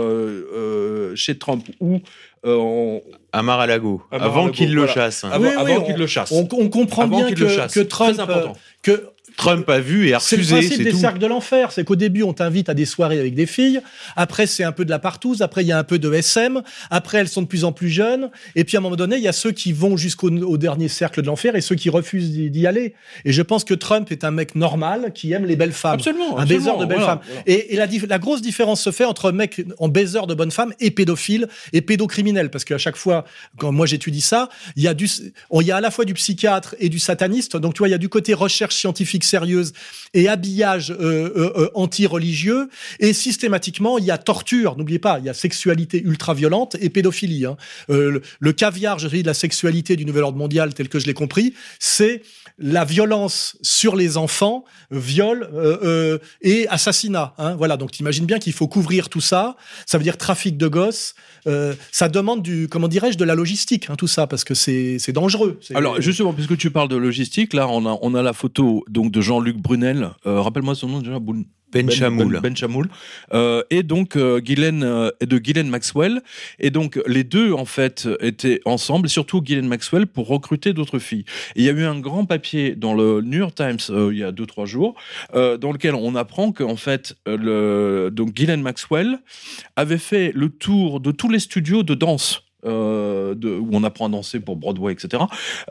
euh, 0.53 1.15
chez 1.15 1.37
Trump 1.37 1.65
ou 1.79 1.99
euh, 2.45 2.99
À 3.31 3.41
Mar-a-Lago, 3.43 4.01
À 4.11 4.15
avant 4.17 4.49
qu'il 4.49 4.67
voilà. 4.75 4.81
le 4.81 4.87
chasse. 4.93 5.23
hein. 5.23 5.29
avant, 5.31 5.45
oui, 5.47 5.53
avant 5.55 5.75
on- 5.77 5.81
qu'il 5.85 5.95
le 5.95 6.07
chasse. 6.07 6.31
On, 6.31 6.47
on 6.53 6.69
comprend 6.69 7.03
Avant 7.03 7.17
bien 7.19 7.27
qu'il 7.27 7.39
le 7.39 7.45
que, 7.45 7.51
chasse. 7.53 7.73
que 7.73 7.79
Trump, 7.81 8.13
Très 8.15 8.19
important. 8.23 8.51
euh, 8.51 8.53
que 8.83 9.03
Trump 9.37 9.69
a 9.69 9.79
vu 9.79 10.07
et 10.07 10.13
a 10.13 10.19
C'est 10.19 10.35
le 10.35 10.41
refusé, 10.43 10.55
principe 10.67 10.83
des 10.83 10.91
tout. 10.91 10.97
cercles 10.97 11.19
de 11.19 11.27
l'enfer. 11.27 11.71
C'est 11.71 11.83
qu'au 11.83 11.95
début, 11.95 12.23
on 12.23 12.33
t'invite 12.33 12.69
à 12.69 12.73
des 12.73 12.85
soirées 12.85 13.19
avec 13.19 13.33
des 13.35 13.45
filles. 13.45 13.81
Après, 14.15 14.45
c'est 14.47 14.63
un 14.63 14.71
peu 14.71 14.85
de 14.85 14.89
la 14.89 14.99
partouze. 14.99 15.41
Après, 15.41 15.63
il 15.63 15.67
y 15.67 15.71
a 15.71 15.77
un 15.77 15.83
peu 15.83 15.99
de 15.99 16.11
SM. 16.13 16.61
Après, 16.89 17.19
elles 17.19 17.27
sont 17.27 17.41
de 17.41 17.47
plus 17.47 17.63
en 17.63 17.71
plus 17.71 17.89
jeunes. 17.89 18.29
Et 18.55 18.63
puis, 18.63 18.77
à 18.77 18.79
un 18.79 18.83
moment 18.83 18.95
donné, 18.95 19.15
il 19.17 19.23
y 19.23 19.27
a 19.27 19.31
ceux 19.33 19.51
qui 19.51 19.71
vont 19.73 19.97
jusqu'au 19.97 20.29
au 20.29 20.57
dernier 20.57 20.87
cercle 20.87 21.21
de 21.21 21.27
l'enfer 21.27 21.55
et 21.55 21.61
ceux 21.61 21.75
qui 21.75 21.89
refusent 21.89 22.31
d'y 22.31 22.67
aller. 22.67 22.93
Et 23.25 23.31
je 23.31 23.41
pense 23.41 23.63
que 23.63 23.73
Trump 23.73 24.11
est 24.11 24.23
un 24.23 24.31
mec 24.31 24.55
normal 24.55 25.11
qui 25.13 25.31
aime 25.33 25.45
les 25.45 25.55
belles 25.55 25.71
femmes. 25.71 25.93
Absolument. 25.95 26.37
Un 26.37 26.43
absolument, 26.43 26.65
baiser 26.73 26.79
de 26.79 26.85
belles 26.85 26.97
voilà, 26.99 27.05
femmes. 27.13 27.19
voilà. 27.27 27.41
Et, 27.47 27.73
et 27.73 28.07
la, 28.07 28.19
grosse 28.19 28.41
différence 28.41 28.81
se 28.81 28.91
fait 28.91 29.05
entre 29.05 29.29
un 29.29 29.31
mec 29.33 29.63
en 29.79 29.87
baiser 29.87 30.19
de 30.27 30.33
bonnes 30.33 30.51
femmes 30.51 30.73
et 30.79 30.91
pédophile 30.91 31.47
et 31.73 31.81
pédocriminel. 31.81 32.49
Parce 32.51 32.63
qu'à 32.65 32.77
chaque 32.77 32.95
fois, 32.97 33.25
quand 33.57 33.71
moi 33.71 33.85
j'étudie 33.85 34.21
ça, 34.21 34.49
il 34.75 34.83
y, 34.83 34.87
a 34.87 34.93
du, 34.93 35.07
on- 35.49 35.61
il 35.61 35.67
y 35.67 35.71
a 35.71 35.77
à 35.77 35.81
la 35.81 35.91
fois 35.91 36.05
du 36.05 36.13
psychiatre 36.13 36.75
et 36.79 36.89
du 36.89 36.99
sataniste. 36.99 37.57
Donc 37.57 37.73
tu 37.73 37.79
vois, 37.79 37.87
il 37.87 37.91
y 37.91 37.95
a 37.95 37.97
du 37.97 38.09
côté 38.09 38.33
recherche 38.33 38.75
scientifique 38.75 39.20
sérieuse 39.23 39.73
et 40.13 40.27
habillage 40.27 40.91
euh, 40.91 40.95
euh, 41.35 41.51
euh, 41.55 41.69
anti-religieux. 41.73 42.69
Et 42.99 43.13
systématiquement, 43.13 43.97
il 43.97 44.05
y 44.05 44.11
a 44.11 44.17
torture. 44.17 44.77
N'oubliez 44.77 44.99
pas, 44.99 45.19
il 45.19 45.25
y 45.25 45.29
a 45.29 45.33
sexualité 45.33 46.01
ultra-violente 46.03 46.75
et 46.79 46.89
pédophilie. 46.89 47.45
hein. 47.45 47.57
Le, 47.87 48.51
caviar, 48.51 48.99
je 48.99 49.07
dis, 49.07 49.21
de 49.21 49.27
la 49.27 49.33
sexualité 49.33 49.95
du 49.95 50.05
nouvel 50.05 50.23
ordre 50.23 50.37
mondial, 50.37 50.73
tel 50.73 50.89
que 50.89 50.99
je 50.99 51.07
l'ai 51.07 51.13
compris, 51.13 51.53
c'est 51.79 52.23
la 52.59 52.85
violence 52.85 53.57
sur 53.61 53.95
les 53.95 54.17
enfants, 54.17 54.65
viol 54.91 55.49
et 56.41 56.67
assassinat. 56.67 57.33
Hein, 57.37 57.55
voilà, 57.55 57.77
donc 57.77 57.91
t'imagines 57.91 58.25
bien 58.25 58.39
qu'il 58.39 58.53
faut 58.53 58.67
couvrir 58.67 59.09
tout 59.09 59.21
ça. 59.21 59.55
Ça 59.85 59.97
veut 59.97 60.03
dire 60.03 60.17
trafic 60.17 60.57
de 60.57 60.67
gosses. 60.67 61.15
Ça 61.91 62.09
demande 62.09 62.43
du, 62.43 62.67
comment 62.69 62.87
dirais-je, 62.87 63.17
de 63.17 63.23
la 63.23 63.35
logistique, 63.35 63.89
hein, 63.89 63.95
tout 63.95 64.07
ça, 64.07 64.27
parce 64.27 64.43
que 64.43 64.53
c'est 64.53 65.11
dangereux. 65.11 65.59
Alors 65.73 66.01
justement, 66.01 66.33
puisque 66.33 66.57
tu 66.57 66.69
parles 66.69 66.89
de 66.89 66.97
logistique, 66.97 67.53
là 67.53 67.67
on 67.67 67.85
a 67.85 67.97
on 68.01 68.13
a 68.15 68.21
la 68.21 68.33
photo 68.33 68.83
donc 68.89 69.10
de 69.11 69.21
Jean-Luc 69.21 69.57
Brunel. 69.57 70.09
Euh, 70.25 70.41
Rappelle-moi 70.41 70.75
son 70.75 70.87
nom 70.87 70.99
déjà. 70.99 71.19
Boun- 71.19 71.45
Ben 71.73 71.89
Chamoul. 71.89 72.33
Ben, 72.33 72.41
Ben 72.41 72.55
Chamoul. 72.57 72.89
Euh, 73.33 73.63
et 73.69 73.81
donc 73.83 74.17
euh, 74.17 74.39
Ghislaine 74.41 74.83
euh, 74.83 75.09
de 75.25 75.37
Ghislaine 75.37 75.69
Maxwell. 75.69 76.21
Et 76.59 76.69
donc 76.69 76.99
les 77.07 77.23
deux 77.23 77.53
en 77.53 77.63
fait 77.63 78.09
étaient 78.19 78.59
ensemble, 78.65 79.07
surtout 79.07 79.41
Ghislaine 79.41 79.67
Maxwell 79.69 80.05
pour 80.05 80.27
recruter 80.27 80.73
d'autres 80.73 80.99
filles. 80.99 81.23
Et 81.55 81.61
il 81.61 81.63
y 81.63 81.69
a 81.69 81.71
eu 81.71 81.85
un 81.85 81.97
grand 81.99 82.25
papier 82.25 82.75
dans 82.75 82.93
le 82.93 83.21
New 83.21 83.37
York 83.39 83.55
Times 83.55 83.77
il 84.11 84.17
y 84.17 84.23
a 84.23 84.33
deux 84.33 84.45
trois 84.45 84.65
jours, 84.65 84.95
dans 85.33 85.71
lequel 85.71 85.95
on 85.95 86.15
apprend 86.15 86.51
qu'en 86.51 86.75
fait 86.75 87.15
le 87.25 88.09
donc 88.11 88.33
Ghislaine 88.33 88.61
Maxwell 88.61 89.19
avait 89.77 89.97
fait 89.97 90.33
le 90.35 90.49
tour 90.49 90.99
de 90.99 91.11
tous 91.11 91.29
les 91.29 91.39
studios 91.39 91.83
de 91.83 91.95
danse. 91.95 92.43
Euh, 92.65 93.35
de, 93.35 93.49
où 93.49 93.69
on 93.71 93.83
apprend 93.83 94.07
à 94.07 94.09
danser 94.09 94.39
pour 94.39 94.55
Broadway, 94.55 94.93
etc., 94.93 95.23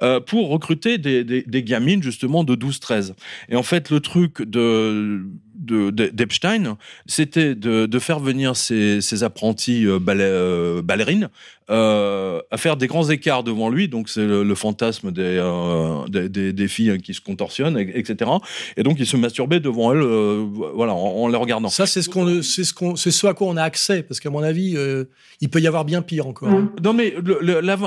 euh, 0.02 0.20
pour 0.20 0.48
recruter 0.48 0.98
des, 0.98 1.24
des, 1.24 1.42
des 1.42 1.62
gamines 1.62 2.02
justement 2.02 2.44
de 2.44 2.54
12-13. 2.54 3.14
Et 3.48 3.56
en 3.56 3.62
fait, 3.62 3.90
le 3.90 4.00
truc 4.00 4.42
de 4.42 5.24
de, 5.60 5.90
d'Epstein, 5.90 6.76
c'était 7.06 7.54
de, 7.54 7.86
de, 7.86 7.98
faire 7.98 8.18
venir 8.18 8.56
ses, 8.56 9.00
ses 9.00 9.22
apprentis 9.22 9.86
euh, 9.86 9.98
euh, 10.08 10.82
ballerines 10.82 11.28
euh, 11.70 12.40
à 12.50 12.56
faire 12.56 12.76
des 12.76 12.88
grands 12.88 13.08
écarts 13.10 13.44
devant 13.44 13.68
lui. 13.68 13.86
Donc 13.86 14.08
c'est 14.08 14.26
le, 14.26 14.54
fantasme 14.56 15.12
des, 15.12 15.38
euh, 15.40 16.04
des, 16.08 16.52
des, 16.52 16.68
filles 16.68 16.98
qui 17.00 17.14
se 17.14 17.20
contorsionnent, 17.20 17.78
etc. 17.78 18.28
Et 18.76 18.82
donc 18.82 18.96
il 18.98 19.06
se 19.06 19.16
masturbait 19.16 19.60
devant 19.60 19.92
elles, 19.92 20.02
euh, 20.02 20.44
voilà, 20.74 20.94
en, 20.94 21.28
les 21.28 21.36
regardant. 21.36 21.68
Ça 21.68 21.86
c'est 21.86 22.02
ce 22.02 22.08
qu'on, 22.08 22.42
c'est 22.42 22.64
ce 22.64 22.74
qu'on, 22.74 22.96
c'est 22.96 23.12
ce 23.12 23.24
à 23.28 23.34
quoi 23.34 23.46
on 23.46 23.56
a 23.56 23.62
accès, 23.62 24.02
parce 24.02 24.18
qu'à 24.18 24.30
mon 24.30 24.42
avis, 24.42 24.76
il 25.40 25.48
peut 25.48 25.60
y 25.60 25.68
avoir 25.68 25.84
bien 25.84 26.02
pire 26.02 26.26
encore. 26.26 26.48
Non 26.82 26.92
mais 26.92 27.14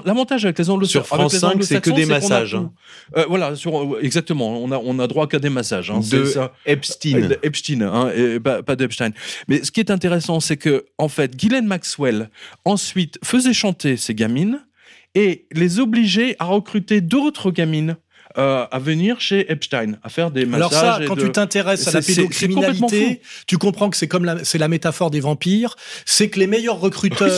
l'avantage 0.05 0.45
avec 0.45 0.57
les 0.59 0.69
anglo 0.69 0.85
sur 0.85 1.05
France 1.05 1.35
5, 1.35 1.61
c'est 1.61 1.81
que 1.81 1.91
des 1.91 2.05
massages. 2.05 2.55
Hein. 2.55 2.71
voilà, 3.27 3.57
sur, 3.57 3.97
exactement. 4.01 4.63
On 4.63 4.71
a 4.71 4.77
on 4.77 4.97
a 4.99 5.07
droit 5.07 5.27
qu'à 5.27 5.39
des 5.39 5.49
massages. 5.49 5.91
Hein, 5.91 5.99
de 6.09 6.23
ça. 6.23 6.53
Epstein. 6.65 7.31
Epstein, 7.43 7.62
hein, 7.71 8.11
et 8.15 8.39
pas, 8.39 8.63
pas 8.63 8.75
d'Epstein. 8.75 9.11
Mais 9.47 9.63
ce 9.63 9.71
qui 9.71 9.79
est 9.79 9.91
intéressant, 9.91 10.39
c'est 10.39 10.57
que 10.57 10.85
en 10.97 11.07
fait, 11.07 11.35
Ghislaine 11.35 11.65
Maxwell 11.65 12.29
ensuite 12.65 13.19
faisait 13.23 13.53
chanter 13.53 13.97
ces 13.97 14.15
gamines 14.15 14.65
et 15.15 15.47
les 15.51 15.79
obliger 15.79 16.35
à 16.39 16.45
recruter 16.45 17.01
d'autres 17.01 17.51
gamines 17.51 17.97
euh, 18.37 18.65
à 18.71 18.79
venir 18.79 19.21
chez 19.21 19.51
Epstein, 19.51 19.99
à 20.01 20.09
faire 20.09 20.31
des 20.31 20.47
massages. 20.47 20.73
Alors 20.73 20.97
ça, 20.97 21.05
quand 21.05 21.15
tu 21.15 21.31
t'intéresses 21.31 21.87
à 21.87 21.91
la 21.91 22.01
pédocriminalité, 22.01 23.21
tu 23.45 23.59
comprends 23.59 23.91
que 23.91 23.97
c'est 23.97 24.07
comme 24.07 24.25
la, 24.25 24.43
c'est 24.43 24.57
la 24.57 24.67
métaphore 24.67 25.11
des 25.11 25.19
vampires, 25.19 25.75
c'est 26.05 26.29
que 26.29 26.39
les 26.39 26.47
meilleurs 26.47 26.79
recruteurs 26.79 27.29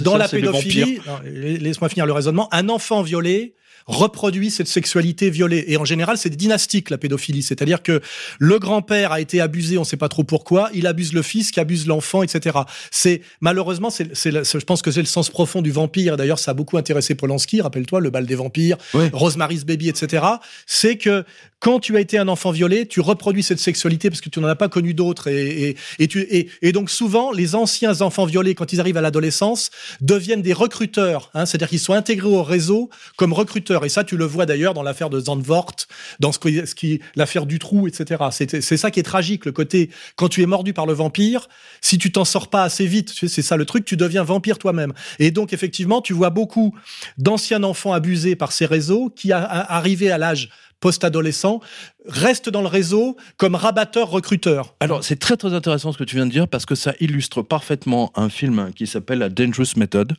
dans 0.00 0.16
la 0.16 0.28
pédophilie, 0.28 1.00
laisse-moi 1.24 1.90
finir 1.90 2.06
le 2.06 2.14
raisonnement, 2.14 2.48
un 2.50 2.70
enfant 2.70 3.02
violé 3.02 3.54
reproduit 3.86 4.50
cette 4.50 4.68
sexualité 4.68 5.30
violée. 5.30 5.64
Et 5.68 5.76
en 5.76 5.84
général, 5.84 6.18
c'est 6.18 6.30
dynastique, 6.30 6.90
la 6.90 6.98
pédophilie. 6.98 7.42
C'est-à-dire 7.42 7.82
que 7.82 8.00
le 8.38 8.58
grand-père 8.58 9.12
a 9.12 9.20
été 9.20 9.40
abusé, 9.40 9.78
on 9.78 9.82
ne 9.82 9.86
sait 9.86 9.96
pas 9.96 10.08
trop 10.08 10.24
pourquoi, 10.24 10.70
il 10.74 10.86
abuse 10.86 11.12
le 11.12 11.22
fils 11.22 11.50
qui 11.50 11.60
abuse 11.60 11.86
l'enfant, 11.86 12.22
etc. 12.22 12.58
C'est, 12.90 13.22
malheureusement, 13.40 13.90
c'est, 13.90 14.14
je 14.14 14.64
pense 14.64 14.82
que 14.82 14.90
c'est 14.90 15.00
le 15.00 15.06
sens 15.06 15.30
profond 15.30 15.62
du 15.62 15.70
vampire. 15.70 16.16
D'ailleurs, 16.16 16.38
ça 16.38 16.52
a 16.52 16.54
beaucoup 16.54 16.76
intéressé 16.76 17.14
Polanski, 17.14 17.60
rappelle-toi, 17.60 18.00
le 18.00 18.10
bal 18.10 18.26
des 18.26 18.34
vampires, 18.34 18.76
Rosemary's 19.12 19.64
Baby, 19.64 19.88
etc. 19.88 20.24
C'est 20.66 20.96
que 20.96 21.24
quand 21.62 21.78
tu 21.78 21.96
as 21.96 22.00
été 22.00 22.18
un 22.18 22.26
enfant 22.26 22.50
violé, 22.50 22.86
tu 22.86 23.00
reproduis 23.00 23.44
cette 23.44 23.60
sexualité 23.60 24.10
parce 24.10 24.20
que 24.20 24.28
tu 24.28 24.40
n'en 24.40 24.48
as 24.48 24.56
pas 24.56 24.68
connu 24.68 24.94
d'autres. 24.94 25.28
Et, 25.28 25.76
et, 26.00 26.08
tu, 26.08 26.20
et, 26.22 26.48
et, 26.60 26.72
donc 26.72 26.90
souvent, 26.90 27.30
les 27.30 27.54
anciens 27.54 28.00
enfants 28.00 28.24
violés, 28.24 28.56
quand 28.56 28.72
ils 28.72 28.80
arrivent 28.80 28.96
à 28.96 29.00
l'adolescence, 29.00 29.70
deviennent 30.00 30.42
des 30.42 30.52
recruteurs. 30.52 31.30
Hein, 31.34 31.46
C'est-à-dire 31.46 31.68
qu'ils 31.68 31.78
sont 31.78 31.92
intégrés 31.92 32.28
au 32.28 32.42
réseau 32.42 32.90
comme 33.16 33.32
recruteurs. 33.32 33.71
Et 33.84 33.88
ça, 33.88 34.04
tu 34.04 34.16
le 34.16 34.24
vois 34.24 34.46
d'ailleurs 34.46 34.74
dans 34.74 34.82
l'affaire 34.82 35.10
de 35.10 35.20
Zandvoort, 35.20 35.76
dans 36.20 36.32
ce 36.32 36.38
qui, 36.38 37.00
l'affaire 37.16 37.46
du 37.46 37.58
trou, 37.58 37.88
etc. 37.88 38.24
C'est 38.30 38.76
ça 38.76 38.90
qui 38.90 39.00
est 39.00 39.04
tragique, 39.04 39.44
le 39.44 39.52
côté 39.52 39.90
quand 40.16 40.28
tu 40.28 40.42
es 40.42 40.46
mordu 40.46 40.72
par 40.72 40.86
le 40.86 40.92
vampire, 40.92 41.48
si 41.80 41.98
tu 41.98 42.12
t'en 42.12 42.24
sors 42.24 42.48
pas 42.48 42.62
assez 42.62 42.86
vite, 42.86 43.12
c'est 43.12 43.42
ça 43.42 43.56
le 43.56 43.64
truc, 43.64 43.84
tu 43.84 43.96
deviens 43.96 44.22
vampire 44.22 44.58
toi-même. 44.58 44.92
Et 45.18 45.30
donc 45.30 45.52
effectivement, 45.52 46.02
tu 46.02 46.12
vois 46.12 46.30
beaucoup 46.30 46.74
d'anciens 47.18 47.62
enfants 47.62 47.92
abusés 47.92 48.36
par 48.36 48.52
ces 48.52 48.66
réseaux 48.66 49.10
qui, 49.10 49.32
a, 49.32 49.42
arrivés 49.42 50.10
à 50.10 50.18
l'âge 50.18 50.50
post-adolescent, 50.82 51.60
reste 52.04 52.50
dans 52.50 52.60
le 52.60 52.66
réseau 52.66 53.16
comme 53.38 53.54
rabatteur-recruteur. 53.54 54.74
Alors, 54.80 55.04
c'est 55.04 55.18
très 55.18 55.38
très 55.38 55.54
intéressant 55.54 55.92
ce 55.92 55.98
que 55.98 56.04
tu 56.04 56.16
viens 56.16 56.26
de 56.26 56.30
dire 56.30 56.48
parce 56.48 56.66
que 56.66 56.74
ça 56.74 56.92
illustre 57.00 57.40
parfaitement 57.40 58.12
un 58.16 58.28
film 58.28 58.72
qui 58.74 58.86
s'appelle 58.86 59.20
La 59.20 59.28
Dangerous 59.28 59.76
Method, 59.76 60.14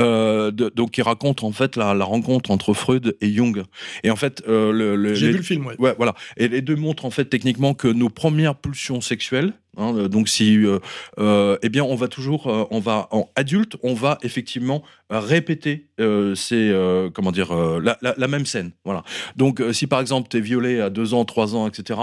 euh, 0.00 0.50
donc 0.50 0.90
qui 0.90 1.00
raconte 1.00 1.44
en 1.44 1.52
fait 1.52 1.76
la, 1.76 1.94
rencontre 2.04 2.50
entre 2.50 2.74
Freud 2.74 3.16
et 3.20 3.32
Jung. 3.32 3.62
Et 4.02 4.10
en 4.10 4.16
fait, 4.16 4.42
euh, 4.48 4.72
le, 4.72 5.14
j'ai 5.14 5.30
vu 5.30 5.38
le 5.38 5.42
film, 5.42 5.66
ouais. 5.66 5.76
ouais. 5.78 5.94
voilà. 5.96 6.14
Et 6.36 6.48
les 6.48 6.60
deux 6.60 6.76
montrent 6.76 7.04
en 7.04 7.10
fait 7.10 7.26
techniquement 7.26 7.72
que 7.72 7.86
nos 7.88 8.10
premières 8.10 8.56
pulsions 8.56 9.00
sexuelles, 9.00 9.52
Hein, 9.76 10.08
donc 10.08 10.28
si, 10.28 10.56
euh, 10.56 10.78
euh, 11.18 11.56
eh 11.62 11.68
bien, 11.68 11.84
on 11.84 11.94
va 11.94 12.08
toujours, 12.08 12.48
euh, 12.48 12.64
on 12.70 12.80
va 12.80 13.08
en 13.12 13.30
adulte, 13.36 13.76
on 13.82 13.94
va 13.94 14.18
effectivement 14.22 14.82
répéter 15.10 15.88
ces, 16.34 17.10
comment 17.14 17.32
dire, 17.32 17.52
la, 17.52 17.98
la, 18.00 18.14
la, 18.16 18.28
même 18.28 18.46
scène. 18.46 18.70
Voilà. 18.84 19.02
Donc 19.36 19.62
si 19.72 19.86
par 19.86 20.00
exemple 20.00 20.28
tu 20.30 20.38
es 20.38 20.40
violé 20.40 20.80
à 20.80 20.88
2 20.88 21.14
ans, 21.14 21.24
3 21.24 21.56
ans, 21.56 21.66
etc. 21.66 21.98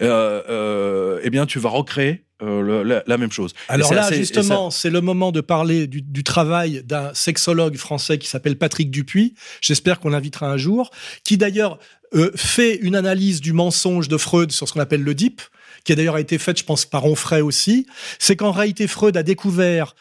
eh 0.00 1.30
bien, 1.30 1.46
tu 1.46 1.58
vas 1.58 1.70
recréer 1.70 2.24
la, 2.40 3.02
la, 3.04 3.18
même 3.18 3.32
chose. 3.32 3.52
Alors 3.68 3.92
là, 3.92 4.10
justement, 4.12 4.70
c'est 4.70 4.90
le 4.90 5.00
moment 5.00 5.32
de 5.32 5.40
parler 5.40 5.86
du, 5.86 6.02
du 6.02 6.24
travail 6.24 6.82
d'un 6.84 7.12
sexologue 7.14 7.76
français 7.76 8.18
qui 8.18 8.28
s'appelle 8.28 8.56
Patrick 8.56 8.90
Dupuis. 8.90 9.34
J'espère 9.60 9.98
qu'on 9.98 10.10
l'invitera 10.10 10.50
un 10.50 10.56
jour, 10.56 10.90
qui 11.24 11.36
d'ailleurs 11.36 11.78
euh, 12.14 12.30
fait 12.36 12.76
une 12.76 12.94
analyse 12.94 13.40
du 13.40 13.54
mensonge 13.54 14.06
de 14.06 14.18
Freud 14.18 14.52
sur 14.52 14.68
ce 14.68 14.74
qu'on 14.74 14.80
appelle 14.80 15.02
le 15.02 15.14
DIP 15.14 15.40
qui 15.84 15.92
a 15.92 15.94
d'ailleurs 15.94 16.18
été 16.18 16.38
faite, 16.38 16.58
je 16.58 16.64
pense, 16.64 16.84
par 16.84 17.06
Onfray 17.06 17.40
aussi, 17.40 17.86
c'est 18.18 18.36
qu'en 18.36 18.52
réalité, 18.52 18.86
Freud 18.86 19.16
a 19.16 19.22
découvert 19.22 19.94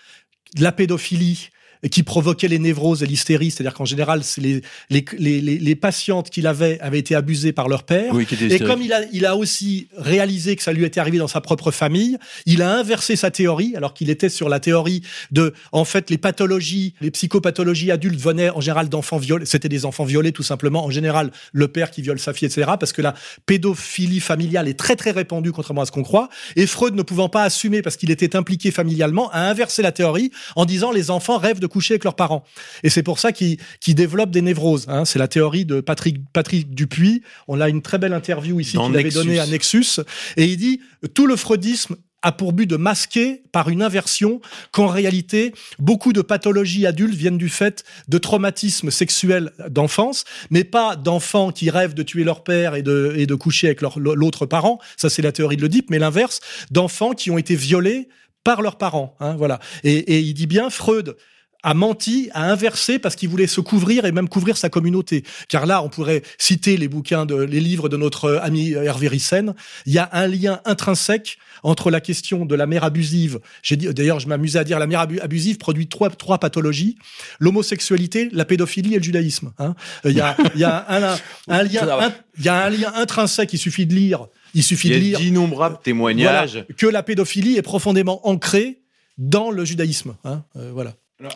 la 0.58 0.72
pédophilie 0.72 1.51
qui 1.90 2.04
provoquait 2.04 2.48
les 2.48 2.60
névroses 2.60 3.02
et 3.02 3.08
l'hystérie, 3.08 3.52
c'est-à-dire 3.52 3.74
qu'en 3.74 3.86
général, 3.86 4.22
les, 4.38 4.62
les, 4.90 5.06
les, 5.18 5.42
les, 5.42 5.76
patientes 5.76 6.30
qu'il 6.30 6.46
avait 6.46 6.80
avaient 6.80 7.00
été 7.00 7.16
abusées 7.16 7.54
par 7.54 7.68
leur 7.68 7.84
père. 7.84 8.14
et 8.20 8.60
comme 8.60 8.82
il 8.82 8.94
a, 8.94 9.02
il 9.12 9.26
a 9.26 9.36
aussi 9.36 9.88
réalisé 9.98 10.56
que 10.56 10.64
ça 10.64 10.74
lui 10.74 10.86
était 10.86 11.00
arrivé 11.00 11.18
dans 11.18 11.28
sa 11.28 11.42
propre 11.42 11.72
famille, 11.72 12.18
il 12.46 12.62
a 12.62 12.72
inversé 12.78 13.16
sa 13.16 13.32
théorie, 13.32 13.74
alors 13.76 13.94
qu'il 13.94 14.10
était 14.10 14.30
sur 14.30 14.48
la 14.48 14.60
théorie 14.60 15.02
de, 15.32 15.54
en 15.72 15.86
fait, 15.86 16.10
les 16.10 16.18
pathologies, 16.18 16.94
les 17.02 17.10
psychopathologies 17.12 17.92
adultes 17.92 18.20
venaient 18.20 18.52
en 18.52 18.62
général 18.62 18.90
d'enfants 18.90 19.18
violés. 19.18 19.46
C'était 19.46 19.70
des 19.70 19.86
enfants 19.86 20.06
violés, 20.06 20.32
tout 20.32 20.44
simplement. 20.44 20.86
En 20.86 20.92
général, 20.92 21.32
le 21.52 21.68
père 21.68 21.90
qui 21.90 22.02
viole 22.02 22.20
sa 22.20 22.34
fille, 22.34 22.48
etc. 22.48 22.72
Parce 22.80 22.94
que 22.94 23.02
la 23.02 23.16
pédophilie 23.46 24.20
familiale 24.20 24.68
est 24.68 24.78
très, 24.78 24.96
très 24.96 25.12
répandue, 25.12 25.52
contrairement 25.52 25.82
à 25.82 25.86
ce 25.86 25.92
qu'on 25.92 26.04
croit. 26.04 26.30
Et 26.56 26.68
Freud, 26.68 26.94
ne 26.94 27.02
pouvant 27.02 27.30
pas 27.30 27.44
assumer 27.44 27.82
parce 27.82 27.98
qu'il 27.98 28.12
était 28.12 28.36
impliqué 28.36 28.70
familialement, 28.72 29.32
a 29.32 29.50
inversé 29.50 29.82
la 29.82 29.92
théorie 29.92 30.32
en 30.56 30.66
disant 30.66 30.92
les 30.92 31.10
enfants 31.10 31.38
rêvent 31.38 31.60
de 31.60 31.68
coucher 31.72 31.96
avec 31.96 32.04
leurs 32.04 32.16
parents. 32.16 32.44
Et 32.84 32.90
c'est 32.90 33.04
pour 33.04 33.20
ça 33.20 33.32
qu'ils 33.32 33.58
développent 33.88 34.32
des 34.32 34.42
névroses. 34.42 34.86
Hein. 34.88 35.06
C'est 35.06 35.20
la 35.20 35.28
théorie 35.28 35.66
de 35.66 35.82
Patrick, 35.82 36.18
Patrick 36.34 36.74
Dupuis. 36.74 37.24
On 37.48 37.60
a 37.60 37.70
une 37.70 37.82
très 37.82 37.98
belle 37.98 38.14
interview 38.14 38.60
ici 38.60 38.78
qu'il 38.78 38.98
avait 38.98 39.10
donnée 39.10 39.40
à 39.40 39.48
Nexus. 39.48 40.02
Et 40.38 40.46
il 40.46 40.58
dit, 40.58 40.82
tout 41.14 41.28
le 41.28 41.36
freudisme 41.36 41.96
a 42.22 42.32
pour 42.32 42.54
but 42.54 42.68
de 42.68 42.78
masquer 42.78 43.42
par 43.52 43.70
une 43.70 43.82
inversion 43.82 44.42
qu'en 44.72 44.88
réalité, 44.88 45.54
beaucoup 45.80 46.14
de 46.14 46.22
pathologies 46.22 46.86
adultes 46.86 47.16
viennent 47.16 47.38
du 47.38 47.50
fait 47.50 47.84
de 48.08 48.18
traumatismes 48.18 48.92
sexuels 48.92 49.52
d'enfance, 49.70 50.26
mais 50.50 50.64
pas 50.64 50.96
d'enfants 50.96 51.52
qui 51.52 51.70
rêvent 51.70 51.94
de 51.94 52.04
tuer 52.04 52.24
leur 52.24 52.44
père 52.44 52.76
et 52.76 52.84
de, 52.84 53.16
et 53.18 53.26
de 53.26 53.36
coucher 53.36 53.68
avec 53.68 53.82
l'autre 53.82 54.46
parent. 54.46 54.80
Ça, 54.98 55.10
c'est 55.10 55.22
la 55.22 55.32
théorie 55.32 55.58
de 55.58 55.62
l'Oedipe, 55.62 55.90
mais 55.90 56.00
l'inverse, 56.00 56.42
d'enfants 56.70 57.14
qui 57.14 57.32
ont 57.32 57.38
été 57.38 57.56
violés 57.56 58.08
par 58.44 58.62
leurs 58.62 58.78
parents. 58.78 59.16
Hein, 59.20 59.36
voilà. 59.36 59.60
Et, 59.84 59.94
et 59.94 60.20
il 60.20 60.34
dit 60.34 60.48
bien, 60.48 60.70
Freud 60.70 61.16
a 61.64 61.74
menti, 61.74 62.30
a 62.34 62.52
inversé 62.52 63.00
parce 63.00 63.16
qu'il 63.16 63.30
voulait 63.30 63.48
se 63.48 63.62
couvrir 63.62 64.06
et 64.06 64.12
même 64.12 64.30
couvrir 64.30 64.58
sa 64.58 64.70
communauté. 64.70 65.24
Car 65.48 65.66
là, 65.66 65.84
on 65.84 65.90
pourrait 65.90 66.24
citer 66.38 66.78
les 66.78 66.88
bouquins, 66.88 67.26
de, 67.26 67.36
les 67.36 67.60
livres 67.60 67.90
de 67.90 67.98
notre 67.98 68.40
ami 68.44 68.72
Hervé 68.72 69.08
Rissen. 69.08 69.54
Il 69.86 69.94
y 69.94 70.00
a 70.00 70.10
un 70.14 70.28
lien 70.28 70.62
intrinsèque 70.66 71.38
entre 71.64 71.92
la 71.92 72.02
question 72.02 72.46
de 72.46 72.56
la 72.56 72.66
mère 72.66 72.84
abusive. 72.84 73.40
J'ai 73.62 73.76
dit, 73.76 73.94
d'ailleurs, 73.94 74.20
je 74.20 74.28
m'amusais 74.28 74.60
à 74.60 74.64
dire, 74.64 74.80
la 74.80 74.88
mère 74.88 75.02
abusive 75.02 75.58
produit 75.58 75.88
trois, 75.88 76.10
trois 76.10 76.40
pathologies 76.40 76.98
l'homosexualité, 77.40 78.30
la 78.32 78.46
pédophilie 78.46 78.94
et 78.94 78.98
le 78.98 79.04
judaïsme. 79.04 79.54
Hein. 79.60 79.76
Il 80.06 80.12
y 80.12 80.22
a, 80.22 80.36
il 80.56 80.62
y 80.62 80.64
a 80.64 80.86
un, 80.90 81.18
un, 81.48 81.64
lien, 81.64 82.14
il 82.38 82.46
y 82.46 82.50
a 82.50 82.66
un 82.66 82.70
lien 82.70 82.92
intrinsèque. 82.96 83.54
Il 83.54 83.58
suffit 83.58 83.86
de 83.86 83.94
lire. 83.94 84.28
Il 84.54 84.64
suffit 84.64 84.90
de 84.90 84.96
lire. 84.96 85.20
d'innombrables 85.20 85.80
témoignages 85.84 86.66
que 86.78 86.88
la 86.88 87.04
pédophilie 87.04 87.58
est 87.58 87.62
profondément 87.62 88.28
ancrée 88.28 88.82
dans 89.18 89.52
le 89.52 89.66
judaïsme. 89.66 90.16
Hein. 90.24 90.44
Euh, 90.56 90.72
voilà. 90.74 90.94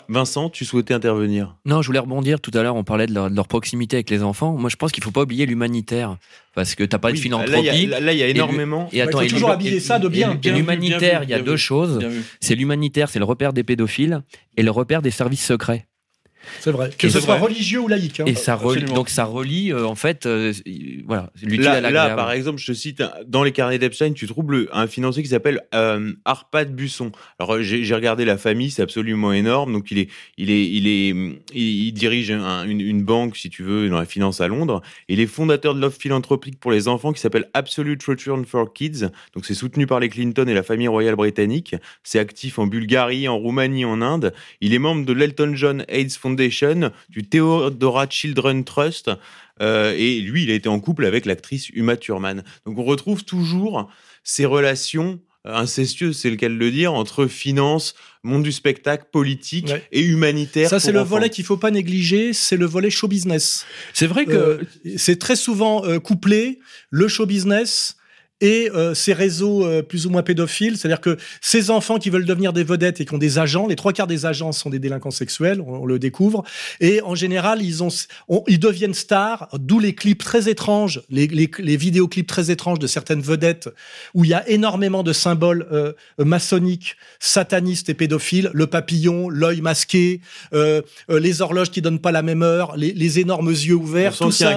Vincent, 0.09 0.49
tu 0.49 0.65
souhaitais 0.65 0.93
intervenir? 0.93 1.55
Non, 1.65 1.81
je 1.81 1.87
voulais 1.87 1.99
rebondir. 1.99 2.39
Tout 2.39 2.51
à 2.53 2.63
l'heure, 2.63 2.75
on 2.75 2.83
parlait 2.83 3.07
de 3.07 3.13
leur, 3.13 3.47
proximité 3.47 3.97
avec 3.97 4.09
les 4.09 4.23
enfants. 4.23 4.53
Moi, 4.53 4.69
je 4.69 4.75
pense 4.75 4.91
qu'il 4.91 5.03
faut 5.03 5.11
pas 5.11 5.21
oublier 5.21 5.45
l'humanitaire. 5.45 6.17
Parce 6.53 6.75
que 6.75 6.83
t'as 6.83 6.99
pas 6.99 7.11
de 7.11 7.17
philanthropie. 7.17 7.87
Là, 7.87 8.13
il 8.13 8.17
y, 8.17 8.23
a 8.23 8.27
énormément. 8.27 8.89
Et, 8.91 9.01
attends, 9.01 9.21
il 9.21 9.29
faut 9.29 9.35
toujours 9.35 9.51
habiller 9.51 9.79
ça 9.79 9.99
de 9.99 10.07
bien. 10.07 10.39
L'humanitaire, 10.43 11.23
il 11.23 11.29
y 11.29 11.33
a 11.33 11.41
deux 11.41 11.57
choses. 11.57 11.99
C'est 12.39 12.55
l'humanitaire, 12.55 13.09
c'est 13.09 13.19
le 13.19 13.25
repère 13.25 13.53
des 13.53 13.63
pédophiles 13.63 14.21
et 14.57 14.63
le 14.63 14.71
repère 14.71 15.01
des 15.01 15.11
services 15.11 15.45
secrets. 15.45 15.87
C'est 16.59 16.71
vrai. 16.71 16.89
Que 16.97 17.09
ce 17.09 17.19
soit 17.19 17.37
religieux 17.37 17.79
ou 17.79 17.87
laïque. 17.87 18.19
Hein. 18.19 18.25
Et 18.25 18.35
ça 18.35 18.55
relie, 18.55 18.85
donc 18.85 19.09
ça 19.09 19.25
relie 19.25 19.71
euh, 19.71 19.85
en 19.85 19.95
fait, 19.95 20.25
euh, 20.25 20.53
voilà, 21.05 21.31
l'utile 21.41 21.67
à 21.67 21.81
Là, 21.81 22.15
par 22.15 22.31
exemple, 22.31 22.59
je 22.59 22.67
te 22.67 22.73
cite 22.73 23.03
dans 23.27 23.43
les 23.43 23.51
carnets 23.51 23.79
d'Epstein, 23.79 24.13
tu 24.13 24.27
trouves 24.27 24.45
un 24.71 24.87
financier 24.87 25.23
qui 25.23 25.29
s'appelle 25.29 25.61
euh, 25.73 26.13
Arpad 26.25 26.75
Busson. 26.75 27.11
Alors 27.39 27.61
j'ai 27.61 27.95
regardé 27.95 28.25
la 28.25 28.37
famille, 28.37 28.69
c'est 28.69 28.81
absolument 28.81 29.33
énorme. 29.33 29.73
Donc 29.73 29.91
il 29.91 29.99
est, 29.99 30.09
il 30.37 30.51
est, 30.51 30.69
il 30.69 30.87
est, 30.87 31.15
il, 31.53 31.91
dirige 31.93 32.31
une, 32.31 32.81
une, 32.81 33.03
banque, 33.03 33.37
si 33.37 33.49
tu 33.49 33.63
veux, 33.63 33.89
dans 33.89 33.97
la 33.97 34.05
finance 34.05 34.41
à 34.41 34.47
Londres. 34.47 34.81
Il 35.07 35.19
est 35.19 35.27
fondateur 35.27 35.73
de 35.73 35.79
l'offre 35.79 35.99
philanthropique 35.99 36.59
pour 36.59 36.71
les 36.71 36.87
enfants 36.87 37.13
qui 37.13 37.21
s'appelle 37.21 37.49
Absolute 37.53 38.03
Return 38.03 38.45
for 38.45 38.73
Kids. 38.73 39.07
Donc 39.33 39.45
c'est 39.45 39.53
soutenu 39.53 39.87
par 39.87 39.99
les 39.99 40.09
Clinton 40.09 40.45
et 40.47 40.53
la 40.53 40.63
famille 40.63 40.87
royale 40.87 41.15
britannique. 41.15 41.75
C'est 42.03 42.19
actif 42.19 42.59
en 42.59 42.67
Bulgarie, 42.67 43.27
en 43.27 43.37
Roumanie, 43.37 43.85
en 43.85 44.01
Inde. 44.01 44.33
Il 44.61 44.73
est 44.73 44.79
membre 44.79 45.05
de 45.05 45.13
l'Elton 45.13 45.53
John 45.55 45.85
AIDS 45.87 46.17
Foundation 46.19 46.34
Foundation, 46.35 46.91
du 47.09 47.23
Theodora 47.23 48.07
Children 48.09 48.63
Trust. 48.63 49.09
Euh, 49.61 49.93
et 49.97 50.19
lui, 50.19 50.43
il 50.43 50.51
a 50.51 50.53
été 50.53 50.67
en 50.67 50.79
couple 50.79 51.05
avec 51.05 51.25
l'actrice 51.25 51.69
Uma 51.69 51.95
Thurman. 51.95 52.43
Donc 52.65 52.77
on 52.77 52.83
retrouve 52.83 53.23
toujours 53.23 53.89
ces 54.23 54.45
relations 54.45 55.19
incestueuses, 55.47 56.17
c'est 56.17 56.31
le 56.31 56.35
cas 56.37 56.49
de 56.49 56.55
le 56.55 56.71
dire, 56.71 56.91
entre 56.93 57.27
finance, 57.27 57.93
monde 58.23 58.41
du 58.41 58.51
spectacle, 58.51 59.05
politique 59.11 59.67
Ouais. 59.67 59.83
et 59.91 60.01
humanitaire. 60.01 60.67
Ça, 60.69 60.79
c'est 60.79 60.91
le 60.91 61.01
volet 61.01 61.29
qu'il 61.29 61.45
faut 61.45 61.55
pas 61.57 61.69
négliger, 61.69 62.33
c'est 62.33 62.57
le 62.57 62.65
volet 62.65 62.89
show 62.89 63.07
business. 63.07 63.63
C'est 63.93 64.07
vrai 64.07 64.25
que 64.25 64.31
Euh, 64.31 64.63
c'est 64.97 65.19
très 65.19 65.35
souvent 65.35 65.85
euh, 65.85 65.99
couplé 65.99 66.59
le 66.89 67.07
show 67.07 67.27
business 67.27 67.95
et 68.41 68.69
euh, 68.75 68.93
ces 68.93 69.13
réseaux 69.13 69.65
euh, 69.65 69.81
plus 69.81 70.05
ou 70.05 70.09
moins 70.09 70.21
pédophiles, 70.23 70.77
c'est-à-dire 70.77 70.99
que 71.01 71.17
ces 71.41 71.71
enfants 71.71 71.97
qui 71.99 72.09
veulent 72.09 72.25
devenir 72.25 72.51
des 72.53 72.63
vedettes 72.65 72.99
et 72.99 73.05
qui 73.05 73.13
ont 73.13 73.17
des 73.17 73.39
agents, 73.39 73.65
les 73.67 73.75
trois 73.77 73.93
quarts 73.93 74.07
des 74.07 74.25
agents 74.25 74.51
sont 74.51 74.69
des 74.69 74.79
délinquants 74.79 75.09
sexuels, 75.11 75.61
on, 75.61 75.75
on 75.83 75.85
le 75.85 75.99
découvre, 75.99 76.43
et 76.81 77.01
en 77.01 77.15
général 77.15 77.61
ils 77.61 77.81
ont, 77.83 77.87
on- 78.27 78.43
ils 78.47 78.59
deviennent 78.59 78.93
stars, 78.93 79.47
d'où 79.53 79.79
les 79.79 79.95
clips 79.95 80.21
très 80.23 80.49
étranges, 80.49 81.01
les, 81.09 81.27
les, 81.27 81.49
les 81.59 81.77
vidéoclips 81.77 82.27
très 82.27 82.51
étranges 82.51 82.79
de 82.79 82.87
certaines 82.87 83.21
vedettes 83.21 83.69
où 84.13 84.25
il 84.25 84.31
y 84.31 84.33
a 84.33 84.47
énormément 84.49 85.03
de 85.03 85.13
symboles 85.13 85.65
euh, 85.71 85.93
maçonniques, 86.19 86.97
satanistes 87.19 87.89
et 87.89 87.93
pédophiles, 87.93 88.49
le 88.53 88.67
papillon, 88.67 89.29
l'œil 89.29 89.61
masqué, 89.61 90.19
euh, 90.53 90.81
euh, 91.09 91.19
les 91.19 91.41
horloges 91.41 91.71
qui 91.71 91.81
donnent 91.81 91.99
pas 91.99 92.11
la 92.11 92.21
même 92.21 92.43
heure, 92.43 92.75
les, 92.75 92.91
les 92.93 93.19
énormes 93.19 93.49
yeux 93.51 93.75
ouverts, 93.75 94.11
tout 94.25 94.31
ça. 94.31 94.51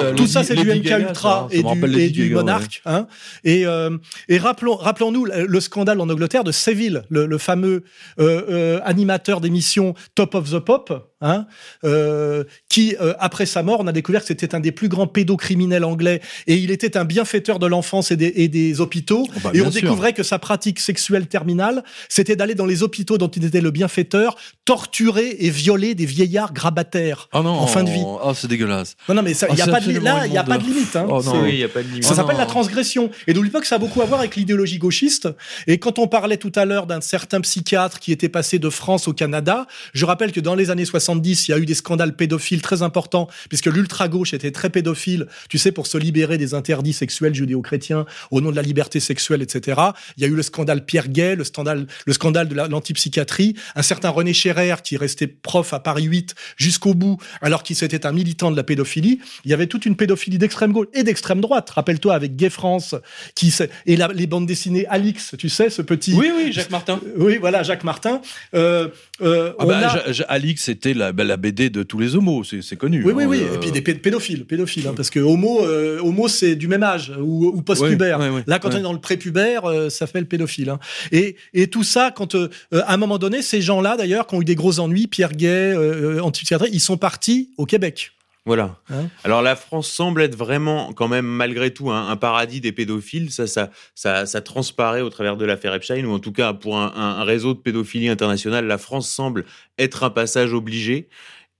euh, 0.00 0.14
Tout 0.14 0.26
c'est 0.42 0.54
du 0.54 0.66
MK 0.80 0.84
Ultra 1.08 1.48
ça, 1.50 1.56
et 1.56 1.62
du, 1.74 1.80
et 2.00 2.10
du 2.10 2.22
Monarque. 2.34 2.82
Hein. 2.86 3.01
Et, 3.44 3.66
euh, 3.66 3.96
rappelons-nous 4.30 5.24
le, 5.24 5.46
le 5.46 5.60
scandale 5.60 6.00
en 6.00 6.08
Angleterre 6.08 6.44
de 6.44 6.52
Seville, 6.52 7.02
le, 7.08 7.26
le 7.26 7.38
fameux 7.38 7.84
euh, 8.18 8.42
euh, 8.48 8.80
animateur 8.84 9.40
d'émission 9.40 9.94
Top 10.14 10.34
of 10.34 10.50
the 10.50 10.58
Pop, 10.58 11.11
hein, 11.22 11.46
euh, 11.84 12.44
qui, 12.68 12.94
euh, 13.00 13.14
après 13.18 13.46
sa 13.46 13.62
mort, 13.62 13.78
on 13.80 13.86
a 13.86 13.92
découvert 13.92 14.20
que 14.20 14.26
c'était 14.26 14.54
un 14.54 14.60
des 14.60 14.72
plus 14.72 14.88
grands 14.88 15.06
pédocriminels 15.06 15.84
anglais 15.84 16.20
et 16.46 16.56
il 16.56 16.70
était 16.70 16.96
un 16.98 17.04
bienfaiteur 17.04 17.58
de 17.58 17.66
l'enfance 17.66 18.10
et 18.10 18.16
des, 18.16 18.32
et 18.36 18.48
des 18.48 18.80
hôpitaux. 18.82 19.26
Oh 19.34 19.38
bah, 19.42 19.50
et 19.54 19.62
on 19.62 19.70
sûr. 19.70 19.80
découvrait 19.82 20.12
que 20.12 20.22
sa 20.22 20.38
pratique 20.38 20.80
sexuelle 20.80 21.26
terminale, 21.26 21.82
c'était 22.10 22.36
d'aller 22.36 22.54
dans 22.54 22.66
les 22.66 22.82
hôpitaux 22.82 23.16
dont 23.16 23.28
il 23.28 23.44
était 23.44 23.60
le 23.60 23.70
bienfaiteur, 23.70 24.36
torturer 24.64 25.36
et 25.40 25.50
violer 25.50 25.94
des 25.94 26.06
vieillards 26.06 26.52
grabataires 26.52 27.28
Ah 27.32 27.40
non, 27.42 27.50
en 27.50 27.66
fin 27.66 27.84
de 27.84 27.90
vie. 27.90 28.02
Ah, 28.22 28.32
c'est 28.34 28.48
dégueulasse. 28.48 28.96
Non, 29.08 29.14
non, 29.14 29.22
mais 29.22 29.34
ça- 29.34 29.46
Ah, 29.50 29.54
y 29.54 29.62
a 29.62 29.66
pas 29.66 29.80
de 29.80 29.98
là, 29.98 30.26
il 30.26 30.32
y 30.32 30.38
a 30.38 30.44
pas 30.44 30.58
de 30.58 30.64
limite. 30.64 30.96
Hein. 30.96 31.06
Oh 31.08 31.22
non. 31.22 31.42
Oui, 31.42 31.56
n'y 31.58 31.64
a 31.64 31.68
pas 31.68 31.82
de 31.82 31.88
limite. 31.88 32.04
ça 32.04 32.10
Oh 32.12 32.16
s'appelle 32.16 32.36
la 32.36 32.46
transgression. 32.46 33.10
Et 33.26 33.34
n'oublie 33.34 33.50
pas 33.50 33.60
que 33.60 33.66
ça 33.66 33.76
a 33.76 33.78
beaucoup 33.78 34.02
à 34.02 34.04
voir 34.04 34.20
avec 34.20 34.36
l'idéologie 34.36 34.78
gauchiste. 34.78 35.28
Et 35.66 35.78
quand 35.78 35.98
on 35.98 36.08
parlait 36.08 36.36
tout 36.36 36.52
à 36.54 36.64
l'heure 36.64 36.86
d'un 36.86 37.00
certain 37.00 37.40
psychiatre 37.40 38.00
qui 38.00 38.12
était 38.12 38.28
passé 38.28 38.58
de 38.58 38.70
France 38.70 39.08
au 39.08 39.12
Canada, 39.12 39.66
je 39.94 40.04
rappelle 40.04 40.32
que 40.32 40.40
dans 40.40 40.54
les 40.54 40.70
années 40.70 40.84
70, 41.12 41.48
il 41.48 41.50
y 41.50 41.54
a 41.54 41.58
eu 41.58 41.66
des 41.66 41.74
scandales 41.74 42.14
pédophiles 42.16 42.62
très 42.62 42.82
importants, 42.82 43.28
puisque 43.48 43.66
l'ultra-gauche 43.66 44.32
était 44.34 44.50
très 44.50 44.70
pédophile, 44.70 45.26
tu 45.48 45.58
sais, 45.58 45.72
pour 45.72 45.86
se 45.86 45.98
libérer 45.98 46.38
des 46.38 46.54
interdits 46.54 46.92
sexuels 46.92 47.34
judéo-chrétiens 47.34 48.06
au 48.30 48.40
nom 48.40 48.50
de 48.50 48.56
la 48.56 48.62
liberté 48.62 48.98
sexuelle, 49.00 49.42
etc. 49.42 49.80
Il 50.16 50.22
y 50.22 50.24
a 50.24 50.28
eu 50.28 50.34
le 50.34 50.42
scandale 50.42 50.84
Pierre 50.84 51.08
Gay, 51.08 51.36
le 51.36 51.44
scandale, 51.44 51.86
le 52.06 52.12
scandale 52.12 52.48
de 52.48 52.54
la- 52.54 52.68
l'antipsychiatrie, 52.68 53.54
un 53.76 53.82
certain 53.82 54.08
René 54.10 54.32
Scherer 54.32 54.76
qui 54.82 54.96
restait 54.96 55.26
prof 55.26 55.72
à 55.74 55.80
Paris 55.80 56.04
8 56.04 56.34
jusqu'au 56.56 56.94
bout, 56.94 57.18
alors 57.42 57.62
qu'il 57.62 57.76
s'était 57.76 58.06
un 58.06 58.12
militant 58.12 58.50
de 58.50 58.56
la 58.56 58.62
pédophilie. 58.62 59.20
Il 59.44 59.50
y 59.50 59.54
avait 59.54 59.66
toute 59.66 59.84
une 59.86 59.96
pédophilie 59.96 60.38
d'extrême 60.38 60.72
gauche 60.72 60.86
et 60.94 61.02
d'extrême 61.02 61.40
droite. 61.40 61.68
Rappelle-toi 61.70 62.14
avec 62.14 62.36
Gay 62.36 62.50
France, 62.50 62.94
qui 63.34 63.52
et 63.86 63.96
la- 63.96 64.08
les 64.08 64.26
bandes 64.26 64.46
dessinées 64.46 64.86
Alix, 64.86 65.34
tu 65.38 65.48
sais, 65.50 65.68
ce 65.68 65.82
petit. 65.82 66.14
Oui, 66.14 66.30
oui, 66.34 66.52
Jacques 66.52 66.70
Martin. 66.70 67.00
Oui, 67.16 67.36
voilà, 67.38 67.62
Jacques 67.62 67.84
Martin. 67.84 68.22
Euh, 68.54 68.88
euh, 69.20 69.52
Ah 69.58 69.66
bah, 69.66 69.88
a- 69.88 70.32
Alix, 70.32 70.62
c'était 70.64 70.94
la, 71.06 71.12
bah, 71.12 71.24
la 71.24 71.36
BD 71.36 71.70
de 71.70 71.82
tous 71.82 71.98
les 71.98 72.14
homos, 72.16 72.42
c'est 72.44 72.76
connu. 72.76 73.04
Oui, 73.04 73.12
oui, 73.14 73.24
hein, 73.24 73.28
oui. 73.28 73.38
euh, 73.42 73.54
Et 73.56 73.58
puis 73.60 73.70
des 73.72 73.82
pé- 73.82 73.94
pédophiles, 73.94 74.44
pédophiles, 74.44 74.86
hein, 74.86 74.94
parce 74.96 75.10
que 75.10 75.20
homo, 75.20 75.64
euh, 75.66 75.98
homo 76.00 76.28
c'est 76.28 76.56
du 76.56 76.68
même 76.68 76.82
âge 76.82 77.12
ou, 77.20 77.46
ou 77.54 77.62
post-pubère. 77.62 78.18
Ouais, 78.20 78.28
ouais, 78.28 78.34
ouais. 78.36 78.44
Là, 78.46 78.58
quand 78.58 78.70
on 78.74 78.78
est 78.78 78.82
dans 78.82 78.92
le 78.92 79.00
prépubère, 79.00 79.64
euh, 79.66 79.88
ça 79.90 80.06
fait 80.06 80.20
le 80.20 80.26
pédophile. 80.26 80.70
hein. 80.70 80.78
Et, 81.10 81.36
et 81.54 81.66
tout 81.66 81.82
ça, 81.84 82.10
quand 82.14 82.34
à 82.34 82.94
un 82.94 82.96
moment 82.96 83.18
donné, 83.18 83.42
ces 83.42 83.60
gens-là, 83.60 83.96
d'ailleurs, 83.96 84.26
qui 84.26 84.34
ont 84.34 84.40
eu 84.40 84.44
des 84.44 84.54
gros 84.54 84.80
ennuis, 84.80 85.06
Pierre 85.06 85.32
Gay, 85.32 85.74
antipsychiatrie, 86.20 86.70
ils 86.72 86.80
sont 86.80 86.96
partis 86.96 87.50
au 87.56 87.66
Québec. 87.66 88.12
Voilà. 88.44 88.80
Hein 88.90 89.08
Alors 89.22 89.40
la 89.40 89.54
France 89.54 89.88
semble 89.88 90.20
être 90.22 90.34
vraiment, 90.34 90.92
quand 90.92 91.06
même, 91.06 91.26
malgré 91.26 91.72
tout, 91.72 91.90
un, 91.92 92.08
un 92.08 92.16
paradis 92.16 92.60
des 92.60 92.72
pédophiles. 92.72 93.30
Ça, 93.30 93.46
ça, 93.46 93.70
ça, 93.94 94.26
ça 94.26 94.40
transparaît 94.40 95.00
au 95.00 95.10
travers 95.10 95.36
de 95.36 95.44
l'affaire 95.44 95.74
Epstein, 95.74 96.04
ou 96.04 96.12
en 96.12 96.18
tout 96.18 96.32
cas 96.32 96.52
pour 96.52 96.76
un, 96.76 96.92
un- 96.96 97.20
un 97.20 97.24
réseau 97.24 97.54
de 97.54 97.60
pédophilie 97.60 98.08
internationale, 98.08 98.66
la 98.66 98.78
France 98.78 99.08
semble 99.08 99.44
être 99.78 100.02
un 100.02 100.10
passage 100.10 100.52
obligé. 100.54 101.08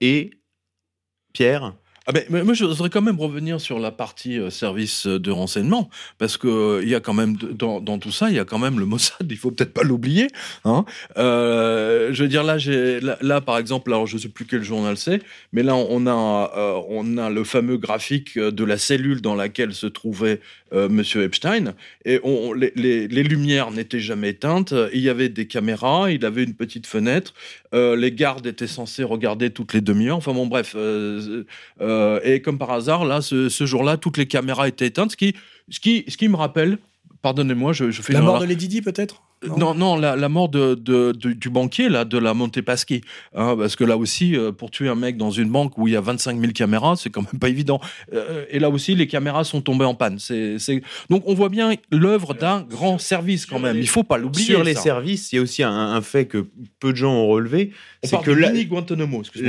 Et 0.01 0.31
Pierre, 1.33 1.75
Ah 2.13 2.19
ben, 2.19 2.25
mais 2.29 2.45
moi, 2.45 2.53
je 2.53 2.67
voudrais 2.67 2.91
quand 2.91 3.01
même 3.01 3.19
revenir 3.19 3.59
sur 3.59 3.79
la 3.79 3.91
partie 3.91 4.39
euh, 4.39 4.51
service 4.51 5.07
de 5.07 5.31
renseignement, 5.31 5.89
parce 6.19 6.37
que 6.37 6.47
euh, 6.47 6.85
y 6.85 6.95
a 6.95 7.01
quand 7.01 7.15
même 7.15 7.37
dans, 7.37 7.99
tout 7.99 8.13
ça, 8.13 8.29
il 8.29 8.37
y 8.37 8.39
a 8.39 8.45
quand 8.45 8.59
même 8.59 8.79
le 8.79 8.85
Mossad. 8.85 9.27
Il 9.31 9.39
faut 9.39 9.51
peut-être 9.51 9.73
pas 9.73 9.83
l'oublier. 9.83 10.29
Hein. 10.67 10.85
Euh, 11.17 12.13
je 12.13 12.23
veux 12.23 12.29
dire 12.29 12.45
là, 12.45 12.59
là, 13.23 13.41
par 13.41 13.57
exemple, 13.57 13.91
alors 13.91 14.07
je 14.07 14.19
sais 14.19 14.29
plus 14.29 14.45
quel 14.45 14.63
journal 14.63 14.99
c'est, 14.99 15.23
mais 15.55 15.63
là 15.63 15.75
on 15.75 16.07
a 16.07 16.53
euh, 16.57 16.81
on 16.89 17.17
a 17.17 17.31
le 17.31 17.45
fameux 17.45 17.79
graphique 17.79 18.37
euh, 18.37 18.51
de 18.51 18.65
la 18.65 18.77
cellule 18.77 19.21
dans 19.23 19.35
laquelle 19.35 19.73
se 19.73 19.87
trouvait 19.87 20.41
euh, 20.73 20.89
Monsieur 20.89 21.23
Epstein, 21.23 21.75
et 22.05 22.21
les 22.77 23.23
lumières 23.23 23.71
n'étaient 23.71 24.01
jamais 24.01 24.31
éteintes. 24.31 24.75
Il 24.93 25.01
y 25.01 25.09
avait 25.09 25.29
des 25.29 25.47
caméras, 25.47 26.11
il 26.11 26.25
avait 26.25 26.45
une 26.45 26.55
petite 26.55 26.87
fenêtre. 26.87 27.35
Euh, 27.75 27.97
les 27.97 28.13
gardes 28.13 28.47
étaient 28.47 28.67
censés 28.67 29.05
regarder 29.05 29.51
toutes 29.51 29.73
les 29.73 29.81
demi-heures. 29.81 30.17
Enfin 30.17 30.33
bon, 30.33 30.47
bref. 30.47 30.75
euh, 30.77 31.45
euh, 31.81 32.21
et 32.23 32.43
comme 32.43 32.59
par 32.59 32.71
hasard, 32.71 33.05
là, 33.05 33.21
ce, 33.21 33.49
ce 33.49 33.67
jour-là, 33.67 33.97
toutes 33.97 34.19
les 34.19 34.27
caméras 34.27 34.69
étaient 34.69 34.87
éteintes, 34.87 35.13
ce 35.13 35.17
qui, 35.17 35.35
ce 35.71 35.81
qui, 35.81 36.05
ce 36.09 36.17
qui 36.17 36.29
me 36.29 36.37
rappelle, 36.37 36.79
pardonnez-moi, 37.23 37.73
je, 37.73 37.91
je 37.91 38.03
fais 38.03 38.13
La 38.13 38.21
mort 38.21 38.41
de 38.41 38.47
Lady 38.47 38.69
Di, 38.69 38.83
peut-être? 38.83 39.23
Non, 39.57 39.75
non, 39.75 39.97
la, 39.97 40.17
la 40.17 40.29
mort 40.29 40.49
de, 40.49 40.75
de- 40.75 41.13
de- 41.13 41.33
du 41.33 41.51
banquier, 41.51 41.89
là, 41.89 42.05
de 42.05 42.19
la 42.19 42.35
Montepaschi. 42.35 43.01
Hein, 43.35 43.57
parce 43.59 43.77
que 43.77 43.85
là 43.85 43.97
aussi, 43.97 44.37
euh, 44.37 44.53
pour 44.53 44.71
tuer 44.71 44.89
un 44.89 44.95
mec 44.95 45.17
dans 45.17 45.31
une 45.31 45.49
banque 45.51 45.77
où 45.79 45.89
il 45.89 45.95
y 45.95 45.97
a 45.97 46.01
25 46.01 46.39
000 46.41 46.53
caméras, 46.53 46.95
c'est 46.97 47.11
quand 47.11 47.23
même 47.23 47.41
pas 47.41 47.49
évident. 47.49 47.81
Euh, 48.15 48.45
et 48.51 48.59
là 48.59 48.71
aussi, 48.71 48.95
les 48.95 49.07
caméras 49.07 49.45
sont 49.45 49.61
tombées 49.61 49.85
en 49.85 49.95
panne. 49.95 50.19
Donc 51.11 51.23
on 51.27 51.35
voit 51.35 51.49
bien 51.49 51.75
l'œuvre 51.91 52.35
d'un 52.35 52.63
grand 52.63 52.99
service 52.99 53.47
quand 53.47 53.59
même. 53.59 53.77
Il 53.77 53.89
faut 53.89 54.03
pas 54.05 54.19
l'oublier. 54.19 54.47
sur 54.47 54.65
les 54.65 54.75
ça. 54.75 54.81
services, 54.83 55.33
il 55.33 55.37
y 55.37 55.39
a 55.39 55.43
aussi 55.43 55.63
un, 55.63 55.71
un 55.73 56.01
fait 56.03 56.27
que 56.27 56.47
peu 56.81 56.93
de 56.93 56.97
gens 56.97 57.13
ont 57.13 57.27
relevé, 57.29 57.73
c'est 58.05 58.17
que 58.23 58.31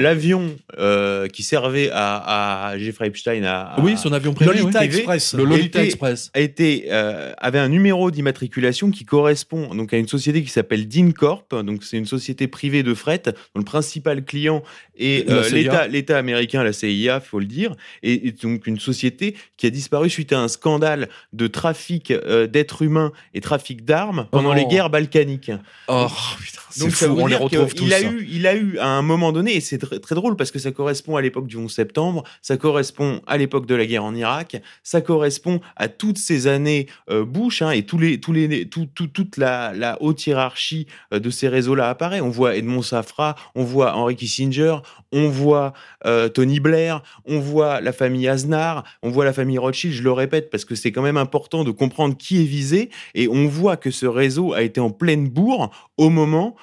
l'avion 0.02 0.56
euh, 0.80 1.28
qui 1.28 1.44
servait 1.44 1.90
à, 1.92 2.70
à 2.70 2.78
Jeffrey 2.78 3.08
Epstein 3.08 3.44
à, 3.44 3.62
à- 3.74 3.82
Oui, 3.82 3.98
son 3.98 4.12
avion 4.14 4.34
privé. 4.34 4.52
Lolita 4.58 4.80
oui. 4.80 4.86
Express. 4.86 5.34
Le 5.34 5.44
Lolita 5.44 5.80
était- 5.80 5.86
Express. 5.88 6.32
a 6.34 6.40
été 6.40 6.86
euh, 6.92 7.32
avait 7.38 7.60
un 7.60 7.70
numéro 7.70 8.12
d'immatriculation 8.12 8.92
qui 8.92 9.06
correspond 9.06 9.70
donc 9.84 9.94
à 9.94 9.98
une 9.98 10.08
société 10.08 10.42
qui 10.44 10.50
s'appelle 10.50 10.88
DynCorp. 10.88 11.54
Donc 11.64 11.84
c'est 11.84 11.98
une 11.98 12.06
société 12.06 12.48
privée 12.48 12.84
de 12.84 12.94
fret 12.94 13.22
dont 13.26 13.34
le 13.60 13.64
principal 13.66 14.24
client 14.24 14.64
est 14.98 15.30
euh, 15.30 15.50
l'État 15.50 15.88
l'État 15.88 16.18
américain, 16.18 16.64
la 16.64 16.72
CIA, 16.72 17.20
faut 17.20 17.40
le 17.40 17.46
dire, 17.46 17.76
et, 18.02 18.28
et 18.28 18.32
donc 18.32 18.66
une 18.66 18.80
société 18.80 19.36
qui 19.58 19.66
a 19.66 19.70
disparu 19.70 20.10
suite 20.10 20.32
à 20.32 20.40
un 20.40 20.48
scandale 20.48 21.10
de 21.34 21.48
trafic 21.48 22.12
euh, 22.12 22.48
d'êtres 22.48 22.82
humains 22.84 23.12
et 23.34 23.42
trafic 23.42 23.84
d'armes 23.84 24.28
pendant 24.32 24.52
Oh. 24.52 24.56
les 24.56 24.66
guerres 24.66 24.90
balkaniques. 24.90 25.52
Oh, 25.88 26.08
putain, 26.40 26.62
c'est 26.70 26.80
Donc 26.86 26.92
ça 26.96 27.08
fou, 27.08 27.16
veut 27.16 27.22
on 27.24 27.28
les 27.28 27.36
retrouve 27.36 27.74
tous. 27.74 27.84
qu'il 27.84 27.94
a 27.94 27.98
hein. 27.98 28.14
eu, 28.18 28.28
il 28.32 28.48
a 28.48 28.56
eu 28.56 28.78
à 28.78 28.88
un 28.88 29.02
moment 29.02 29.32
donné, 29.34 29.56
et 29.56 29.60
c'est 29.62 29.82
tr- 29.84 30.00
très 30.00 30.16
drôle 30.16 30.36
parce 30.38 30.52
que 30.52 30.60
ça 30.60 30.72
correspond 30.72 31.16
à 31.18 31.22
l'époque 31.22 31.48
du 31.48 31.58
11 31.58 31.70
septembre, 31.74 32.24
ça 32.42 32.56
correspond 32.58 33.22
à 33.28 33.38
l'époque 33.38 33.66
de 33.66 33.76
la 33.76 33.86
guerre 33.86 34.04
en 34.06 34.16
Irak, 34.16 34.62
ça 34.84 35.02
correspond 35.02 35.60
à 35.76 35.88
toutes 35.90 36.18
ces 36.20 36.48
années 36.48 36.88
euh, 37.10 37.26
Bush 37.26 37.62
hein, 37.62 37.72
et 37.72 37.84
tous 37.84 37.98
les, 37.98 38.20
tous 38.20 38.32
les, 38.32 38.66
tout, 38.70 38.88
tout- 38.94 39.08
toute 39.08 39.38
la, 39.38 39.73
la 39.74 40.02
haute 40.02 40.26
hiérarchie 40.26 40.88
euh, 41.14 41.20
de 41.20 41.30
ces 41.30 41.48
réseaux-là 41.48 41.90
apparaît. 41.90 42.22
On 42.22 42.30
voit 42.30 42.56
Edmond 42.56 42.82
Safra, 42.82 43.36
on 43.56 43.64
voit 43.64 43.96
Henry 43.96 44.16
Kissinger, 44.16 44.78
on 45.12 45.30
voit 45.30 45.74
euh, 46.06 46.30
Tony 46.30 46.60
Blair, 46.60 47.02
on 47.26 47.40
voit 47.40 47.82
la 47.82 47.94
famille 47.94 48.28
Aznar, 48.28 48.84
on 49.02 49.10
voit 49.10 49.26
la 49.26 49.34
famille 49.34 49.58
Rothschild. 49.58 49.94
Je 49.94 50.04
le 50.04 50.12
répète 50.12 50.50
parce 50.50 50.66
que 50.66 50.76
c'est 50.76 50.92
quand 50.92 51.02
même 51.02 51.18
important 51.18 51.64
de 51.64 51.72
comprendre 51.72 52.18
qui 52.18 52.42
est 52.42 52.46
visé 52.46 52.90
et 53.16 53.28
on 53.28 53.48
voit 53.48 53.78
que 53.78 53.92
ce 53.92 54.06
réseau 54.06 54.54
a 54.54 54.62
été 54.62 54.80
en 54.80 54.90
pleine 54.90 55.28
bourre 55.28 55.72
au 55.98 56.10
moment 56.10 56.56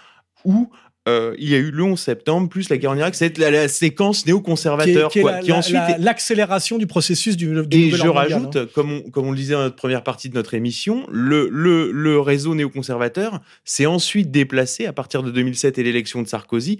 où 0.44 0.70
euh, 1.10 1.34
il 1.38 1.48
y 1.50 1.54
a 1.54 1.58
eu 1.58 1.70
le 1.70 1.82
11 1.82 1.98
septembre 2.00 2.48
plus 2.48 2.68
la 2.68 2.76
guerre 2.78 2.92
en 2.92 2.96
Irak, 2.96 3.14
c'est 3.14 3.36
la, 3.38 3.50
la 3.50 3.68
séquence 3.68 4.22
qui 4.22 4.30
est, 4.30 4.32
néoconservateur 4.32 5.10
qui 5.10 5.18
est 5.18 5.22
quoi, 5.22 5.32
la- 5.32 5.40
qui 5.40 5.48
la- 5.50 5.56
ensuite 5.56 5.74
la- 5.76 5.90
est- 5.90 5.98
l'accélération 5.98 6.78
du 6.78 6.86
processus 6.86 7.36
du, 7.36 7.46
du 7.66 7.78
et 7.78 7.90
je 7.90 7.96
mondial, 8.04 8.10
rajoute, 8.12 8.56
hein. 8.56 8.66
comme 8.74 8.92
on, 8.92 9.00
comme 9.10 9.26
on 9.26 9.30
le 9.32 9.36
disait 9.36 9.54
dans 9.54 9.60
notre 9.62 9.76
première 9.76 10.02
partie 10.04 10.28
de 10.28 10.34
notre 10.34 10.54
émission, 10.54 11.06
le, 11.10 11.48
le, 11.50 11.90
le 11.92 12.20
réseau 12.20 12.54
néoconservateur 12.54 13.40
s'est 13.64 13.86
ensuite 13.86 14.30
déplacé 14.30 14.86
à 14.86 14.92
partir 14.92 15.22
de 15.22 15.30
2007 15.30 15.78
et 15.78 15.82
l'élection 15.82 16.22
de 16.22 16.28
Sarkozy 16.28 16.78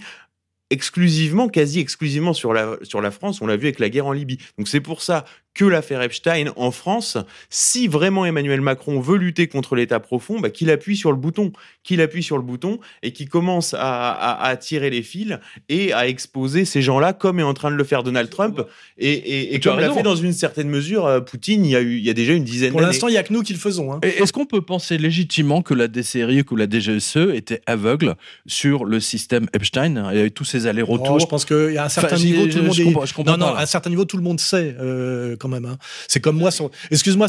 exclusivement, 0.72 1.48
quasi 1.48 1.80
exclusivement 1.80 2.32
sur 2.32 2.52
la, 2.52 2.76
sur 2.82 3.00
la 3.00 3.10
France. 3.10 3.42
On 3.42 3.46
l'a 3.46 3.56
vu 3.56 3.64
avec 3.66 3.80
la 3.80 3.88
guerre 3.88 4.06
en 4.06 4.12
Libye. 4.12 4.38
Donc 4.56 4.68
c'est 4.68 4.80
pour 4.80 5.02
ça 5.02 5.24
que 5.54 5.64
l'affaire 5.64 6.02
Epstein 6.02 6.52
en 6.56 6.70
France, 6.70 7.18
si 7.48 7.88
vraiment 7.88 8.24
Emmanuel 8.24 8.60
Macron 8.60 9.00
veut 9.00 9.16
lutter 9.16 9.48
contre 9.48 9.74
l'État 9.74 10.00
profond, 10.00 10.40
bah, 10.40 10.50
qu'il 10.50 10.70
appuie 10.70 10.96
sur 10.96 11.10
le 11.10 11.16
bouton, 11.16 11.52
qu'il 11.82 12.00
appuie 12.00 12.22
sur 12.22 12.36
le 12.36 12.42
bouton 12.42 12.78
et 13.02 13.12
qu'il 13.12 13.28
commence 13.28 13.74
à, 13.74 14.10
à, 14.10 14.48
à, 14.48 14.56
tirer 14.56 14.90
les 14.90 15.02
fils 15.02 15.38
et 15.68 15.92
à 15.92 16.06
exposer 16.06 16.64
ces 16.64 16.82
gens-là 16.82 17.12
comme 17.12 17.40
est 17.40 17.44
en 17.44 17.54
train 17.54 17.70
de 17.70 17.76
le 17.76 17.84
faire 17.84 18.02
Donald 18.02 18.30
Trump 18.30 18.62
et, 18.96 19.12
et, 19.12 19.54
et 19.54 19.60
comme 19.60 19.80
l'a 19.80 19.92
fait 19.92 20.02
dans 20.02 20.16
une 20.16 20.32
certaine 20.32 20.68
mesure 20.68 21.06
euh, 21.06 21.20
Poutine 21.20 21.64
il 21.64 21.70
y 21.70 21.76
a, 21.76 21.80
eu, 21.80 21.96
il 21.98 22.04
y 22.04 22.10
a 22.10 22.14
déjà 22.14 22.32
une 22.32 22.44
dizaine 22.44 22.68
d'années. 22.68 22.72
Pour 22.72 22.80
l'instant, 22.80 23.08
il 23.08 23.12
n'y 23.12 23.18
a 23.18 23.22
que 23.22 23.32
nous 23.32 23.42
qui 23.42 23.52
le 23.52 23.58
faisons. 23.58 23.92
Hein. 23.92 24.00
Est-ce 24.02 24.32
qu'on 24.32 24.46
peut 24.46 24.62
penser 24.62 24.98
légitimement 24.98 25.62
que 25.62 25.74
la 25.74 25.88
DCRI 25.88 26.44
ou 26.50 26.56
la 26.56 26.68
DGSE 26.68 27.34
était 27.34 27.60
aveugle 27.66 28.16
sur 28.46 28.84
le 28.84 29.00
système 29.00 29.46
Epstein 29.52 30.08
Il 30.12 30.16
y 30.16 30.20
avait 30.20 30.30
tous 30.30 30.44
ces 30.44 30.66
allers-retours? 30.66 31.16
Oh, 31.16 31.18
je 31.18 31.26
pense 31.26 31.44
qu'il 31.44 31.72
y 31.72 31.78
a 31.78 31.84
un 31.84 31.88
certain 31.88 32.16
enfin, 32.16 32.24
niveau, 32.24 32.46
tout 32.46 32.56
le 32.56 32.62
monde 32.62 32.74
je 32.74 32.82
est... 32.82 32.84
comprends, 32.84 33.06
je 33.06 33.14
comprends 33.14 33.36
non, 33.36 33.46
non, 33.46 33.54
à 33.54 33.62
un 33.62 33.66
certain 33.66 33.90
niveau, 33.90 34.04
tout 34.04 34.16
le 34.16 34.22
monde 34.22 34.40
sait. 34.40 34.76
Euh, 34.80 35.36
quand 35.40 35.48
même. 35.48 35.64
Hein. 35.64 35.78
C'est 36.06 36.20
comme 36.20 36.36
moi, 36.36 36.50
excuse-moi, 36.90 37.26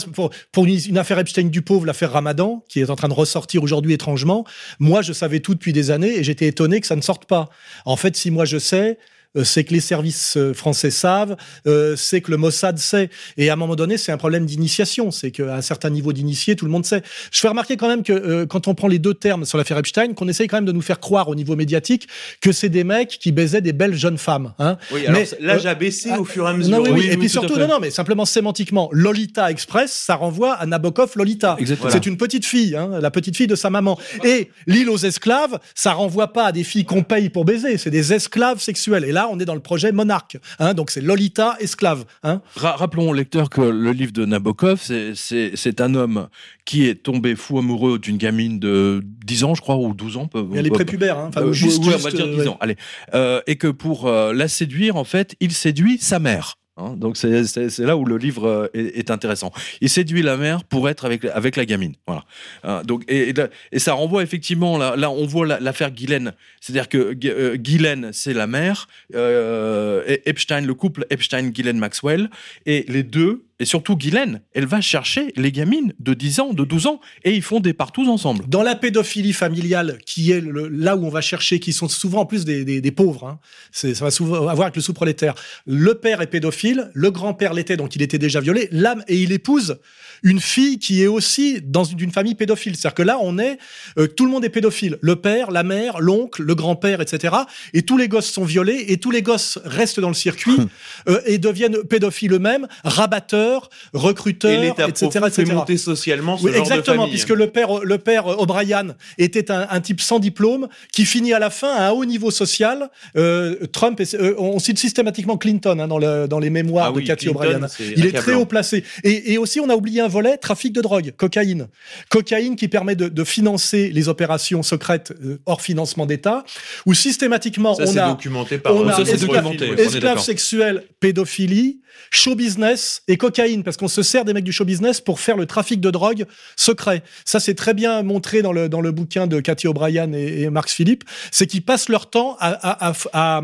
pour, 0.52 0.66
une, 0.66 0.80
une, 0.88 0.98
affaire 0.98 1.18
Epstein 1.18 1.46
du 1.46 1.62
pauvre, 1.62 1.86
l'affaire 1.86 2.12
Ramadan, 2.12 2.64
qui 2.70 2.80
est 2.80 2.90
en 2.90 2.96
train 2.96 3.08
de 3.08 3.14
ressortir 3.14 3.64
aujourd'hui 3.64 3.94
étrangement, 3.94 4.46
moi 4.80 5.02
je 5.02 5.14
savais 5.14 5.40
tout 5.40 5.56
depuis 5.56 5.74
des 5.74 5.90
années 5.90 6.18
et 6.18 6.24
j'étais 6.24 6.48
étonné 6.48 6.80
que 6.82 6.88
ça 6.88 6.96
ne 6.96 7.02
sorte 7.02 7.26
pas. 7.26 7.50
En 7.86 7.96
fait, 7.96 8.16
si 8.16 8.30
moi 8.30 8.46
je 8.46 8.58
sais, 8.58 9.00
c'est 9.44 9.64
que 9.64 9.74
les 9.74 9.80
services 9.80 10.36
euh, 10.38 10.54
français 10.54 10.92
savent, 10.92 11.38
euh, 11.68 11.96
c'est 11.96 12.22
que 12.22 12.32
le 12.32 12.38
Mossad 12.38 12.78
sait. 12.78 13.10
Et 13.38 13.50
à 13.50 13.54
un 13.54 13.56
moment 13.56 13.76
donné, 13.76 13.98
c'est 13.98 14.12
un 14.12 14.18
problème 14.18 14.46
d'initiation. 14.46 15.12
C'est 15.12 15.32
qu'à 15.32 15.56
un 15.56 15.62
certain 15.62 15.90
niveau 15.90 16.14
d'initié, 16.14 16.56
tout 16.56 16.66
le 16.66 16.72
monde 16.72 16.86
sait. 16.86 17.02
Je 17.32 17.40
fais 17.40 17.48
remarquer 17.48 17.78
quand 17.78 17.88
même 17.88 18.04
que 18.04 18.46
quand 18.46 18.68
on 18.68 18.76
prend 18.76 18.88
les 18.88 19.00
deux 19.00 19.14
termes 19.14 19.46
sur 19.46 19.58
l'affaire 19.58 19.78
Epstein, 19.78 20.14
qu'on 20.14 20.28
essaye 20.28 20.48
quand 20.48 20.58
même 20.58 20.66
de 20.66 20.72
nous 20.72 20.82
faire 20.82 21.00
croire 21.00 21.30
au 21.30 21.36
niveau 21.36 21.56
médiatique 21.56 22.08
que 22.42 22.52
c'est 22.52 22.70
des 22.70 22.84
mecs 22.84 23.18
qui 23.20 23.32
baisaient 23.32 23.62
des 23.62 23.74
belles 23.74 23.96
jeunes 23.96 24.18
femmes. 24.18 24.54
Hein. 24.60 24.78
Oui, 24.92 25.06
alors 25.06 25.22
mais 25.22 25.28
l'âge 25.40 25.66
a 25.66 25.76
baissé 25.76 26.12
au 26.12 26.26
fur 26.26 26.46
et 26.46 26.50
à 26.50 26.54
mesure. 26.54 26.78
Non, 26.78 26.84
oui, 26.84 26.92
oui, 26.94 27.10
et 27.12 27.18
puis 27.18 27.30
surtout, 27.30 27.58
non, 27.58 27.68
non, 27.68 27.80
mais 27.80 27.92
simplement 27.92 28.26
sémantiquement, 28.26 28.90
Lolita 28.92 29.50
Express, 29.52 29.92
ça 29.92 30.16
renvoie 30.16 30.54
à 30.54 30.66
Nabokov 30.66 31.12
Lolita. 31.16 31.58
C'est 31.90 32.06
une 32.06 32.18
petite 32.18 32.46
fille, 32.46 32.76
hein, 32.76 33.00
la 33.02 33.12
petite 33.12 33.36
fille 33.38 33.48
de 33.48 33.56
sa 33.56 33.70
maman. 33.70 33.98
Et 34.24 34.50
l'île 34.68 34.90
aux 34.90 34.98
esclaves, 34.98 35.60
ça 35.76 35.94
renvoie 35.94 36.34
pas 36.34 36.48
à 36.48 36.52
des 36.52 36.64
filles 36.64 36.86
qu'on 36.86 37.04
paye 37.04 37.30
pour 37.30 37.46
baiser, 37.46 37.78
c'est 37.78 37.90
des 37.90 38.14
esclaves 38.14 38.60
sexuels. 38.60 39.06
Et 39.06 39.12
là, 39.12 39.21
on 39.30 39.40
est 39.40 39.46
dans 39.46 39.56
le 39.56 39.62
projet 39.62 39.92
Monarque. 39.92 40.38
Hein, 40.60 40.74
donc 40.74 40.92
c'est 40.92 41.02
Lolita 41.02 41.56
esclave. 41.60 42.06
Hein. 42.24 42.42
Rappelons 42.56 43.10
au 43.10 43.14
lecteur 43.14 43.50
que 43.50 43.62
le 43.62 43.92
livre 43.92 44.12
de 44.12 44.26
Nabokov, 44.26 44.82
c'est 45.16 45.82
un 45.82 45.96
homme 45.96 46.28
qui 46.66 46.88
est 46.88 47.04
tombé 47.04 47.36
fou 47.36 47.58
amoureux 47.60 48.00
d'une 48.00 48.18
gamine 48.18 48.60
de 48.60 49.04
10 49.04 49.44
ans, 49.44 49.56
je 49.56 49.62
crois, 49.62 49.76
ou 49.76 49.94
12 49.94 50.18
ans. 50.18 50.28
Peut, 50.28 50.46
Elle 50.56 50.68
est 50.68 50.72
prépubère, 50.72 51.18
hein, 51.18 51.28
enfin, 51.30 51.42
euh, 51.42 51.54
juste, 51.54 51.84
ouais, 51.84 51.96
on 51.96 51.98
va 51.98 52.12
dire 52.12 52.28
10 52.28 52.40
euh, 52.40 52.48
ans. 52.50 52.58
Allez. 52.62 52.76
Euh, 53.14 53.42
et 53.48 53.58
que 53.58 53.68
pour 53.68 54.08
euh, 54.08 54.34
la 54.34 54.48
séduire, 54.48 54.96
en 54.96 55.04
fait, 55.04 55.36
il 55.40 55.52
séduit 55.52 55.98
sa 56.00 56.20
mère. 56.20 56.58
Hein, 56.78 56.96
donc 56.96 57.18
c'est 57.18 57.80
là 57.80 57.98
où 57.98 58.06
le 58.06 58.18
livre 58.18 58.48
euh, 58.48 58.68
est, 58.74 59.12
intéressant. 59.12 59.52
Il 59.82 59.90
séduit 59.90 60.22
la 60.22 60.38
mère 60.38 60.64
pour 60.64 60.88
être 60.88 61.04
avec, 61.04 61.26
avec 61.26 61.58
la 61.58 61.66
gamine. 61.66 61.96
Voilà. 62.08 62.24
Euh, 62.64 62.84
donc, 62.84 63.04
et, 63.10 63.30
et, 63.30 63.34
et, 63.74 63.80
ça 63.80 63.94
renvoie 63.94 64.24
effectivement, 64.24 64.78
là, 64.78 64.96
là 64.96 65.12
on 65.12 65.26
voit 65.26 65.46
l'affaire 65.46 65.90
la, 65.90 65.94
Guylaine. 65.94 66.34
C'est-à-dire 66.62 66.88
que 66.88 67.18
euh, 67.26 67.58
Guylaine, 67.58 68.12
c'est 68.14 68.34
la 68.34 68.48
mère, 68.48 68.88
euh, 69.16 70.04
Epstein, 70.26 70.62
le 70.62 70.74
couple 70.74 71.06
Epstein-Guylaine-Maxwell, 71.10 72.30
et 72.66 72.86
les 72.88 73.04
deux 73.04 73.44
et 73.62 73.66
surtout, 73.66 73.96
Guylaine, 73.96 74.42
elle 74.56 74.66
va 74.66 74.82
chercher 74.82 75.34
les 75.36 75.52
gamines 75.52 75.94
de 76.00 76.16
10 76.16 76.40
ans, 76.40 76.54
de 76.54 76.66
12 76.66 76.88
ans, 76.88 77.00
et 77.24 77.36
ils 77.36 77.44
font 77.44 77.60
des 77.60 77.74
partous 77.74 78.10
ensemble. 78.10 78.44
Dans 78.48 78.64
la 78.64 78.76
pédophilie 78.76 79.34
familiale, 79.34 80.00
qui 80.04 80.32
est 80.32 80.42
le, 80.42 80.68
là 80.68 80.96
où 80.98 81.06
on 81.06 81.10
va 81.10 81.22
chercher, 81.22 81.60
qui 81.60 81.72
sont 81.72 81.88
souvent 81.88 82.22
en 82.22 82.26
plus 82.26 82.44
des, 82.44 82.66
des, 82.66 82.82
des 82.82 82.92
pauvres, 82.92 83.28
hein, 83.28 83.40
ça 83.72 83.94
va 84.04 84.10
souvent 84.10 84.48
avoir 84.48 84.62
avec 84.62 84.76
le 84.76 84.82
sous-prolétaire. 84.82 85.36
Le 85.68 85.94
père 85.94 86.22
est 86.22 86.28
pédophile, 86.28 86.90
le 86.96 87.12
grand-père 87.12 87.54
l'était, 87.54 87.78
donc 87.78 87.96
il 87.96 88.02
était 88.02 88.18
déjà 88.18 88.40
violé, 88.40 88.68
l'âme, 88.72 89.04
et 89.08 89.22
il 89.22 89.32
épouse 89.32 89.78
une 90.24 90.40
fille 90.40 90.80
qui 90.80 91.02
est 91.02 91.08
aussi 91.08 91.62
dans 91.62 91.84
une 91.84 92.12
famille 92.12 92.36
pédophile. 92.36 92.76
C'est-à-dire 92.76 92.96
que 92.96 93.04
là, 93.04 93.18
on 93.22 93.40
est, 93.40 93.58
euh, 93.98 94.08
tout 94.08 94.26
le 94.26 94.32
monde 94.32 94.46
est 94.46 94.50
pédophile. 94.50 94.98
Le 95.02 95.16
père, 95.16 95.52
la 95.52 95.64
mère, 95.64 96.00
l'oncle, 96.00 96.44
le 96.44 96.56
grand-père, 96.56 97.02
etc. 97.02 97.36
Et 97.74 97.82
tous 97.84 97.98
les 97.98 98.08
gosses 98.08 98.30
sont 98.32 98.44
violés 98.44 98.86
et 98.88 98.98
tous 98.98 99.12
les 99.12 99.22
gosses 99.22 99.60
restent 99.66 100.00
dans 100.00 100.10
le 100.10 100.14
circuit 100.14 100.58
euh, 101.10 101.22
et 101.26 101.38
deviennent 101.38 101.84
pédophiles 101.84 102.34
eux-mêmes, 102.34 102.68
rabatteurs, 102.84 103.51
recruteurs, 103.94 104.52
et 104.52 104.70
etc. 104.88 105.20
etc. 105.28 105.30
Fait 105.32 105.46
monter 105.46 105.78
socialement 105.78 106.38
ce 106.38 106.46
oui, 106.46 106.54
genre 106.54 106.62
exactement, 106.62 107.06
de 107.06 107.10
puisque 107.10 107.30
le 107.30 107.48
père, 107.48 107.80
le 107.84 107.98
père 107.98 108.28
O'Brien 108.28 108.96
était 109.18 109.52
un, 109.52 109.68
un, 109.70 109.82
type 109.82 110.02
sans 110.02 110.20
diplôme 110.20 110.68
qui 110.92 111.06
finit 111.06 111.34
à 111.34 111.40
la 111.40 111.50
fin 111.50 111.74
à 111.74 111.90
un 111.90 111.92
haut 111.92 112.06
niveau 112.06 112.32
social. 112.32 112.90
Euh, 113.16 113.56
Trump, 113.72 114.02
euh, 114.14 114.36
on 114.38 114.60
cite 114.60 114.80
systématiquement 114.80 115.38
Clinton 115.38 115.80
hein, 115.80 115.88
dans, 115.88 115.98
le, 115.98 116.28
dans 116.28 116.40
les 116.40 116.50
mémoires 116.50 116.88
ah 116.90 116.92
de 116.92 116.98
oui, 116.98 117.06
Cathy 117.06 117.30
O'Brien. 117.30 117.60
Il 117.96 118.06
est 118.06 118.12
très 118.12 118.34
haut 118.34 118.46
placé. 118.46 118.84
Et, 119.04 119.34
et 119.34 119.38
aussi, 119.38 119.60
on 119.60 119.70
a 119.70 119.76
oublié 119.76 120.02
un 120.02 120.08
volet, 120.08 120.38
trafic 120.38 120.74
de 120.74 120.82
drogue, 120.82 121.14
cocaïne. 121.18 121.68
Cocaïne 122.10 122.56
qui 122.56 122.68
permet 122.68 122.96
de, 122.96 123.08
de 123.08 123.24
financer 123.24 123.90
les 123.90 124.10
opérations 124.10 124.64
secrètes 124.64 125.14
euh, 125.24 125.38
hors 125.46 125.62
financement 125.62 126.06
d'État, 126.06 126.44
où 126.86 126.94
systématiquement 126.94 127.76
ça, 127.76 127.84
on 127.88 127.98
a, 127.98 128.10
documenté 128.10 128.58
par 128.58 128.76
on 128.76 128.88
a 128.88 129.04
ça, 129.04 129.18
documenté, 129.18 129.70
esclaves 129.80 130.20
sexuels, 130.20 130.84
pédophilie, 131.00 131.82
show 132.10 132.36
business 132.36 133.04
et 133.08 133.18
cocaïne, 133.18 133.41
parce 133.64 133.78
qu'on 133.78 133.88
se 133.88 134.04
sert 134.04 134.26
des 134.26 134.34
mecs 134.34 134.44
du 134.44 134.52
show 134.52 134.66
business 134.66 135.02
pour 135.02 135.20
faire 135.20 135.38
le 135.38 135.46
trafic 135.46 135.82
de 135.82 135.90
drogue 135.90 136.26
secret. 136.56 137.04
Ça, 137.26 137.40
c'est 137.40 137.56
très 137.56 137.74
bien 137.74 138.04
montré 138.04 138.42
dans 138.42 138.54
le, 138.54 138.70
dans 138.70 138.82
le 138.82 138.92
bouquin 138.92 139.28
de 139.28 139.40
Cathy 139.40 139.68
O'Brien 139.68 140.12
et, 140.14 140.50
Marx 140.50 140.74
Philippe, 140.74 141.04
c'est 141.32 141.48
qu'ils 141.48 141.64
passent 141.64 141.90
leur 141.90 142.10
temps 142.10 142.36
à, 142.40 142.90
à, 143.14 143.42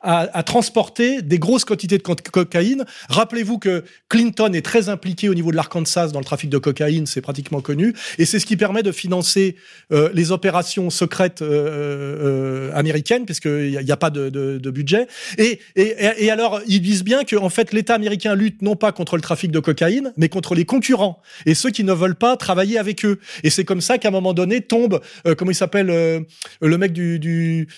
à, 0.00 0.42
transporter 0.42 1.22
des 1.22 1.38
grosses 1.38 1.64
quantités 1.64 1.98
de 1.98 2.02
co 2.02 2.14
cocaïne. 2.14 2.84
Rappelez-vous 3.08 3.58
que 3.58 3.84
Clinton 4.08 4.52
est 4.52 4.64
très 4.64 4.88
impliqué 4.88 5.28
au 5.28 5.34
niveau 5.34 5.50
de 5.50 5.56
l'Arkansas 5.56 6.08
dans 6.08 6.18
le 6.18 6.24
trafic 6.24 6.50
de 6.50 6.58
cocaïne, 6.58 7.06
c'est 7.06 7.20
pratiquement 7.20 7.60
connu, 7.60 7.94
et 8.18 8.24
c'est 8.24 8.38
ce 8.38 8.46
qui 8.46 8.56
permet 8.56 8.82
de 8.82 8.92
financer 8.92 9.56
euh, 9.92 10.10
les 10.14 10.32
opérations 10.32 10.90
secrètes 10.90 11.42
euh, 11.42 12.70
euh, 12.70 12.72
américaines, 12.74 13.24
puisqu'il 13.24 13.70
n'y 13.70 13.90
a, 13.90 13.94
a, 13.94 13.96
pas 13.96 14.10
de, 14.10 14.28
de, 14.30 14.70
budget. 14.70 15.08
Et, 15.38 15.60
et, 15.76 15.94
et, 16.18 16.30
alors, 16.30 16.60
ils 16.66 16.80
disent 16.80 17.04
bien 17.04 17.24
que 17.24 17.36
fait, 17.48 17.72
l'État 17.72 17.94
américain 17.94 18.34
lutte 18.34 18.62
non 18.62 18.76
pas 18.76 18.92
contre 18.92 19.16
le 19.16 19.22
trafic 19.22 19.37
de 19.46 19.60
cocaïne, 19.60 20.12
mais 20.16 20.28
contre 20.28 20.56
les 20.56 20.64
concurrents 20.64 21.22
et 21.46 21.54
ceux 21.54 21.70
qui 21.70 21.84
ne 21.84 21.92
veulent 21.92 22.16
pas 22.16 22.36
travailler 22.36 22.78
avec 22.78 23.04
eux. 23.04 23.20
Et 23.44 23.50
c'est 23.50 23.64
comme 23.64 23.80
ça 23.80 23.98
qu'à 23.98 24.08
un 24.08 24.10
moment 24.10 24.34
donné 24.34 24.60
tombe, 24.60 25.00
euh, 25.26 25.36
comment 25.36 25.52
il 25.52 25.54
s'appelle, 25.54 25.90
euh, 25.90 26.20
le 26.60 26.78
mec 26.78 26.92
du, 26.92 27.20
du 27.20 27.68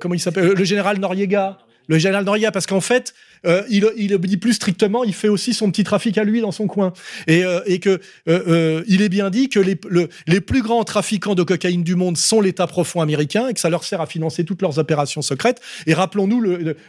comment 0.00 0.14
il 0.14 0.20
s'appelle, 0.20 0.52
le 0.52 0.64
général 0.64 0.98
Noriega 0.98 1.58
le 1.88 1.98
général 1.98 2.24
Noriega, 2.24 2.50
parce 2.50 2.66
qu'en 2.66 2.80
fait, 2.80 3.14
euh, 3.46 3.62
il, 3.70 3.88
il 3.96 4.16
dit 4.18 4.36
plus 4.36 4.54
strictement, 4.54 5.04
il 5.04 5.14
fait 5.14 5.28
aussi 5.28 5.54
son 5.54 5.70
petit 5.70 5.84
trafic 5.84 6.18
à 6.18 6.24
lui 6.24 6.40
dans 6.40 6.52
son 6.52 6.66
coin. 6.66 6.92
Et, 7.26 7.44
euh, 7.44 7.60
euh, 7.86 7.98
euh 8.28 8.82
il 8.88 9.02
est 9.02 9.08
bien 9.08 9.30
dit 9.30 9.48
que 9.48 9.60
les, 9.60 9.78
le, 9.88 10.08
les 10.26 10.40
plus 10.40 10.62
grands 10.62 10.84
trafiquants 10.84 11.34
de 11.34 11.42
cocaïne 11.42 11.82
du 11.82 11.94
monde 11.94 12.16
sont 12.16 12.40
l'État 12.40 12.66
profond 12.66 13.00
américain 13.00 13.48
et 13.48 13.54
que 13.54 13.60
ça 13.60 13.70
leur 13.70 13.84
sert 13.84 14.00
à 14.00 14.06
financer 14.06 14.44
toutes 14.44 14.62
leurs 14.62 14.78
opérations 14.78 15.22
secrètes. 15.22 15.60
Et 15.86 15.94
rappelons-nous 15.94 16.42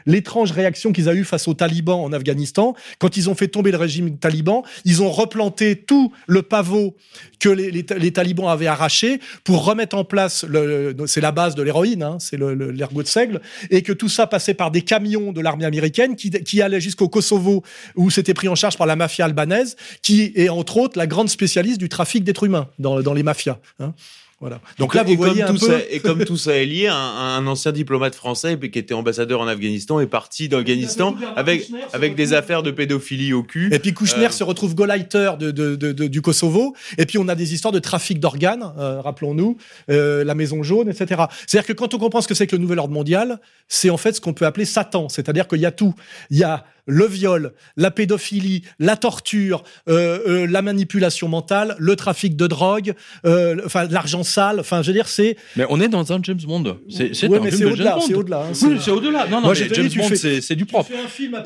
l'étrange 0.05 0.51
réaction 0.51 0.91
qu'ils 0.91 1.09
ont 1.09 1.13
eue 1.13 1.23
face 1.23 1.47
aux 1.47 1.53
talibans 1.53 1.99
en 1.99 2.11
Afghanistan. 2.13 2.75
Quand 2.99 3.17
ils 3.17 3.29
ont 3.29 3.35
fait 3.35 3.47
tomber 3.47 3.71
le 3.71 3.77
régime 3.77 4.17
taliban, 4.17 4.63
ils 4.85 5.01
ont 5.01 5.09
replanté 5.09 5.75
tout 5.75 6.11
le 6.27 6.41
pavot 6.41 6.95
que 7.39 7.49
les, 7.49 8.11
talibans 8.11 8.47
avaient 8.47 8.67
arraché 8.67 9.19
pour 9.43 9.65
remettre 9.65 9.95
en 9.95 10.03
place, 10.03 10.45
c'est 11.05 11.21
la 11.21 11.31
base 11.31 11.55
de 11.55 11.61
l'héroïne, 11.61 12.03
hein, 12.03 12.17
c'est 12.19 12.37
l'ergot 12.37 13.03
de 13.03 13.07
seigle, 13.07 13.41
et 13.69 13.81
que 13.81 13.93
tout 13.93 14.09
ça 14.09 14.27
passait 14.27 14.53
par 14.53 14.71
des 14.71 14.81
camions 14.81 15.31
de 15.31 15.41
l'armée 15.41 15.65
américaine 15.65 16.15
qui, 16.15 16.29
qui 16.47 16.61
allait 16.61 16.81
jusqu'au 16.81 17.09
Kosovo 17.09 17.63
où 17.95 18.09
c'était 18.09 18.33
pris 18.33 18.47
en 18.47 18.55
charge 18.55 18.77
par 18.77 18.87
la 18.87 18.95
mafia 18.95 19.25
albanaise, 19.25 19.75
qui 20.01 20.31
est 20.35 20.49
entre 20.49 20.77
autres 20.77 20.97
la 20.97 21.05
grande 21.05 21.29
spécialiste 21.29 21.77
du 21.77 21.89
trafic 21.89 22.23
d'êtres 22.23 22.45
humains 22.45 22.67
dans, 22.79 23.13
les 23.13 23.23
mafias. 23.23 23.59
Hein. 23.79 23.93
Voilà. 24.39 24.61
Donc 24.77 24.93
là, 24.93 25.01
vous 25.01 25.13
et 25.13 25.15
voyez 25.15 25.41
un 25.41 25.51
peu... 25.51 25.57
Ça, 25.57 25.79
et 25.89 25.99
comme 25.99 26.23
tout 26.23 26.37
ça 26.37 26.55
est 26.55 26.65
lié, 26.65 26.87
un, 26.87 26.93
un, 26.95 27.47
ancien 27.47 27.71
diplomate 27.71 28.13
français 28.13 28.59
qui 28.59 28.77
était 28.77 28.93
ambassadeur 28.93 29.41
en 29.41 29.47
Afghanistan 29.47 29.99
est 29.99 30.05
parti 30.07 30.47
d'Afghanistan 30.47 31.15
avec 31.35 31.67
avec 31.91 32.13
des 32.13 32.33
affaires 32.33 32.61
de 32.61 32.69
pédophilie 32.69 33.33
au 33.33 33.41
cul. 33.41 33.73
Et 33.73 33.79
puis 33.79 33.93
Kouchner 33.93 34.27
euh... 34.27 34.29
se 34.29 34.43
retrouve 34.43 34.75
Gauleiter 34.75 35.31
de, 35.39 35.49
de, 35.49 35.75
de, 35.75 35.91
de, 35.91 36.07
du 36.07 36.21
Kosovo. 36.21 36.75
Et 36.99 37.07
puis 37.07 37.17
on 37.17 37.27
a 37.27 37.33
des 37.33 37.55
histoires 37.55 37.71
de 37.71 37.79
trafic 37.79 38.19
d'organes, 38.19 38.73
euh, 38.77 39.01
rappelons-nous, 39.01 39.57
euh, 39.89 40.23
la 40.23 40.35
Maison 40.35 40.61
jaune, 40.61 40.89
etc. 40.89 41.23
C'est-à-dire 41.47 41.67
que 41.67 41.73
quand 41.73 41.95
on 41.95 41.97
comprend 41.97 42.21
ce 42.21 42.27
que 42.27 42.35
c'est 42.35 42.45
que 42.45 42.55
le 42.55 42.61
nouvel 42.61 42.77
ordre 42.77 42.93
mondial, 42.93 43.39
c'est 43.67 43.89
en 43.89 43.97
fait 43.97 44.13
ce 44.13 44.21
qu'on 44.21 44.33
peut 44.33 44.45
appeler 44.45 44.65
Satan. 44.65 45.09
C'est-à-dire 45.09 45.47
qu'il 45.47 45.59
y 45.59 45.65
a 45.65 45.71
tout. 45.71 45.95
Il 46.29 46.37
y 46.37 46.43
a 46.43 46.63
le 46.87 47.05
viol, 47.05 47.53
la 47.75 47.91
pédophilie, 47.91 48.63
la 48.79 48.95
torture, 48.95 49.63
euh, 49.89 50.19
euh, 50.27 50.47
la 50.47 50.61
manipulation 50.61 51.27
mentale, 51.27 51.75
le 51.77 51.95
trafic 51.95 52.35
de 52.35 52.47
drogue, 52.47 52.93
euh, 53.25 53.57
enfin 53.65 53.85
l'argent 53.89 54.23
sale. 54.23 54.59
Enfin, 54.59 54.81
je 54.81 54.87
veux 54.87 54.93
dire, 54.93 55.07
c'est. 55.07 55.37
Mais 55.55 55.65
on 55.69 55.79
est 55.79 55.89
dans 55.89 56.11
un 56.13 56.19
James 56.23 56.39
Bond. 56.43 56.77
C'est 56.89 57.27
ouais, 57.27 57.37
un 57.37 57.41
mais 57.41 57.51
film 57.51 57.67
au 57.67 57.71
de 57.71 57.75
James 57.75 57.93
Bond. 57.93 58.01
C'est 58.07 58.13
au-delà. 58.15 58.39
Hein, 58.39 58.51
oui, 58.63 58.77
c'est 58.81 58.91
au-delà. 58.91 59.27
Non, 59.27 59.41
non, 59.41 59.47
Moi, 59.47 59.53
mais 59.59 59.75
James 59.75 59.87
dit, 59.87 59.97
Bond, 59.97 60.07
fais, 60.07 60.41
c'est 60.41 60.55
du 60.55 60.65
propre. 60.65 60.89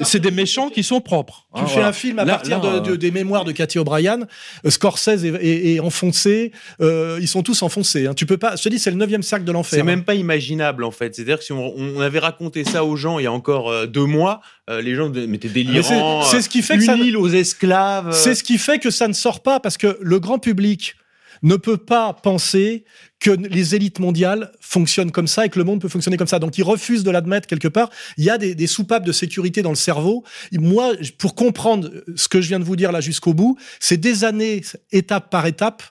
C'est 0.02 0.20
des 0.20 0.32
méchants 0.32 0.70
qui 0.70 0.84
sont 0.84 1.02
propres. 1.02 1.48
Tu 1.56 1.62
hein, 1.62 1.66
fais 1.66 1.74
voilà. 1.74 1.88
un 1.90 1.94
film 1.94 2.20
à 2.20 2.26
là, 2.26 2.34
partir 2.34 2.62
là, 2.62 2.80
de, 2.80 2.92
de, 2.92 2.96
des 2.96 3.12
mémoires 3.12 3.44
de 3.44 3.52
Cathy 3.52 3.80
O'Brien. 3.80 4.20
Euh, 4.66 4.70
Scorsese 4.70 5.26
est, 5.26 5.36
est, 5.42 5.76
est 5.76 5.80
enfoncé. 5.80 6.52
Euh, 6.82 7.18
ils 7.20 7.28
sont 7.28 7.44
tous 7.44 7.62
enfoncés. 7.64 8.06
Hein. 8.08 8.14
Tu 8.14 8.26
peux 8.26 8.38
pas. 8.38 8.56
Je 8.56 8.64
te 8.64 8.70
dis, 8.70 8.80
c'est 8.80 8.92
le 8.92 8.98
neuvième 8.98 9.24
cercle 9.24 9.46
de 9.46 9.52
l'enfer. 9.52 9.80
C'est 9.80 9.84
même 9.84 10.04
pas 10.04 10.16
imaginable 10.16 10.84
en 10.84 10.92
fait. 10.92 11.16
C'est-à-dire 11.16 11.40
que 11.40 11.44
si 11.44 11.52
on, 11.52 11.74
on, 11.76 12.00
avait 12.02 12.20
raconté 12.20 12.64
ça 12.64 12.84
aux 12.84 12.96
gens 12.96 13.20
il 13.20 13.24
y 13.24 13.28
a 13.28 13.32
encore 13.32 13.88
deux 13.88 14.06
mois, 14.06 14.42
euh, 14.72 14.82
les 14.82 14.96
gens 14.96 15.10
mettaient 15.10 15.48
Mais 15.48 15.64
délirant. 15.64 16.24
c'est- 16.24 16.42
ce 16.42 16.50
qui 16.50 16.62
fait 16.62 16.78
que 16.78 16.84
ça- 16.86 16.96
aux 16.96 17.30
esclaves. 17.30 18.08
euh, 18.10 18.12
C'est 18.14 18.36
ce 18.36 18.44
qui 18.44 18.58
fait 18.58 18.80
que 18.80 18.90
ça 18.90 19.08
ne 19.08 19.14
sort 19.14 19.42
pas 19.42 19.60
parce 19.60 19.78
que 19.78 19.98
le 20.02 20.20
grand 20.20 20.40
public 20.40 20.96
ne 21.44 21.56
peut 21.56 21.78
pas 21.78 22.14
penser 22.14 22.84
que 23.20 23.32
les 23.32 23.74
élites 23.76 24.00
mondiales 24.00 24.52
fonctionnent 24.60 25.12
comme 25.12 25.26
ça 25.28 25.46
et 25.46 25.50
que 25.50 25.58
le 25.58 25.66
monde 25.66 25.82
peut 25.82 25.90
fonctionner 25.90 26.18
comme 26.18 26.28
ça. 26.28 26.38
Donc 26.40 26.58
ils 26.58 26.64
refusent 26.64 27.04
de 27.04 27.10
l'admettre 27.12 27.48
quelque 27.48 27.68
part. 27.68 27.90
Il 28.18 28.24
y 28.24 28.30
a 28.30 28.38
des, 28.38 28.54
des 28.56 28.68
soupapes 28.68 29.04
de 29.06 29.12
sécurité 29.12 29.62
dans 29.64 29.72
le 29.72 29.76
cerveau. 29.76 30.24
Moi, 30.54 30.94
pour 31.18 31.34
comprendre 31.36 31.90
ce 32.16 32.28
que 32.28 32.42
je 32.42 32.48
viens 32.48 32.60
de 32.60 32.64
vous 32.64 32.76
dire 32.76 32.92
là 32.92 33.02
jusqu'au 33.02 33.34
bout, 33.34 33.58
c'est 33.80 33.98
des 33.98 34.24
années, 34.24 34.62
étape 34.92 35.30
par 35.32 35.46
étape. 35.48 35.82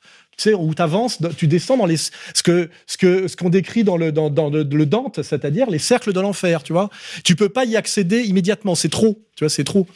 Sais, 0.40 0.54
où 0.54 0.74
tu 0.74 0.80
avances, 0.80 1.18
tu 1.36 1.46
descends 1.46 1.76
dans 1.76 1.84
les, 1.84 1.98
ce 1.98 2.10
que, 2.42 2.70
ce 2.86 2.96
que, 2.96 3.28
ce 3.28 3.36
qu'on 3.36 3.50
décrit 3.50 3.84
dans 3.84 3.98
le, 3.98 4.10
dans, 4.10 4.30
dans 4.30 4.48
le 4.48 4.86
Dante, 4.86 5.22
c'est-à-dire 5.22 5.68
les 5.68 5.78
cercles 5.78 6.14
de 6.14 6.20
l'enfer, 6.20 6.62
tu 6.62 6.72
vois. 6.72 6.88
Tu 7.24 7.36
peux 7.36 7.50
pas 7.50 7.66
y 7.66 7.76
accéder 7.76 8.22
immédiatement. 8.22 8.74
C'est 8.74 8.88
trop, 8.88 9.22
tu 9.36 9.44
vois, 9.44 9.50
c'est 9.50 9.64
trop. 9.64 9.86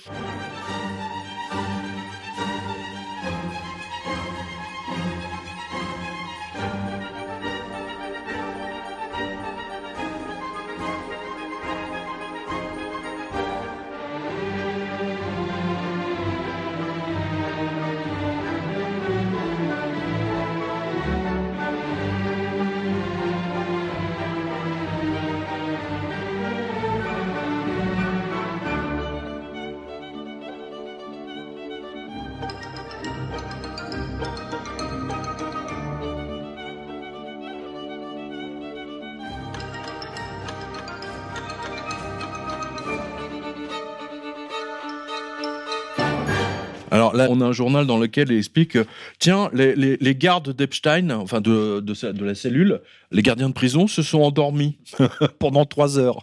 On 47.30 47.40
a 47.40 47.44
un 47.46 47.52
journal 47.52 47.86
dans 47.86 47.98
lequel 47.98 48.30
il 48.30 48.38
explique 48.38 48.72
que, 48.72 48.86
tiens, 49.18 49.50
les, 49.52 49.74
les, 49.74 49.96
les 50.00 50.14
gardes 50.14 50.54
d'Epstein, 50.54 51.10
enfin 51.10 51.40
de, 51.40 51.80
de, 51.80 51.94
sa- 51.94 52.12
de 52.12 52.24
la 52.24 52.34
cellule, 52.34 52.80
les 53.12 53.22
gardiens 53.22 53.48
de 53.48 53.54
prison 53.54 53.86
se 53.86 54.02
sont 54.02 54.22
endormis 54.22 54.76
pendant 55.38 55.64
trois 55.66 55.98
heures. 55.98 56.18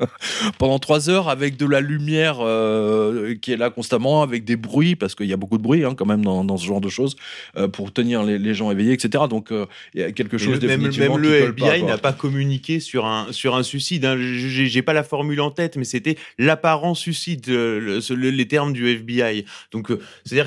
pendant 0.58 0.78
trois 0.78 1.10
heures 1.10 1.28
avec 1.28 1.56
de 1.56 1.66
la 1.66 1.80
lumière 1.80 2.36
euh, 2.40 3.34
qui 3.40 3.52
est 3.52 3.56
là 3.56 3.70
constamment, 3.70 4.22
avec 4.22 4.44
des 4.44 4.56
bruits, 4.56 4.96
parce 4.96 5.14
qu'il 5.14 5.26
y 5.26 5.32
a 5.32 5.36
beaucoup 5.36 5.58
de 5.58 5.62
bruit 5.62 5.84
hein, 5.84 5.94
quand 5.96 6.06
même 6.06 6.24
dans, 6.24 6.44
dans 6.44 6.56
ce 6.56 6.66
genre 6.66 6.80
de 6.80 6.88
choses, 6.88 7.16
euh, 7.56 7.68
pour 7.68 7.92
tenir 7.92 8.22
les, 8.22 8.38
les 8.38 8.54
gens 8.54 8.70
éveillés, 8.70 8.92
etc. 8.92 9.24
Donc 9.28 9.50
euh, 9.52 9.66
il 9.94 10.00
y 10.00 10.04
a 10.04 10.12
quelque 10.12 10.38
chose 10.38 10.60
le- 10.60 10.68
même, 10.68 10.80
même 10.98 11.18
le 11.18 11.28
FBI 11.68 11.82
n'a 11.86 11.98
pas 11.98 12.12
communiqué 12.12 12.80
sur 12.80 13.06
un 13.06 13.26
sur 13.32 13.56
un 13.56 13.62
suicide. 13.62 14.04
Hein. 14.04 14.16
J'ai 14.18 14.82
pas 14.82 14.92
la 14.92 15.02
formule 15.04 15.40
en 15.40 15.50
tête, 15.50 15.76
mais 15.76 15.84
c'était 15.84 16.16
l'apparent 16.38 16.94
suicide, 16.94 17.44
euh, 17.48 17.80
le- 17.80 18.00
ce- 18.00 18.14
le- 18.14 18.30
les 18.30 18.46
termes 18.48 18.72
du 18.72 18.86
FBI. 18.88 19.44
Donc 19.72 19.90
euh, 19.90 20.00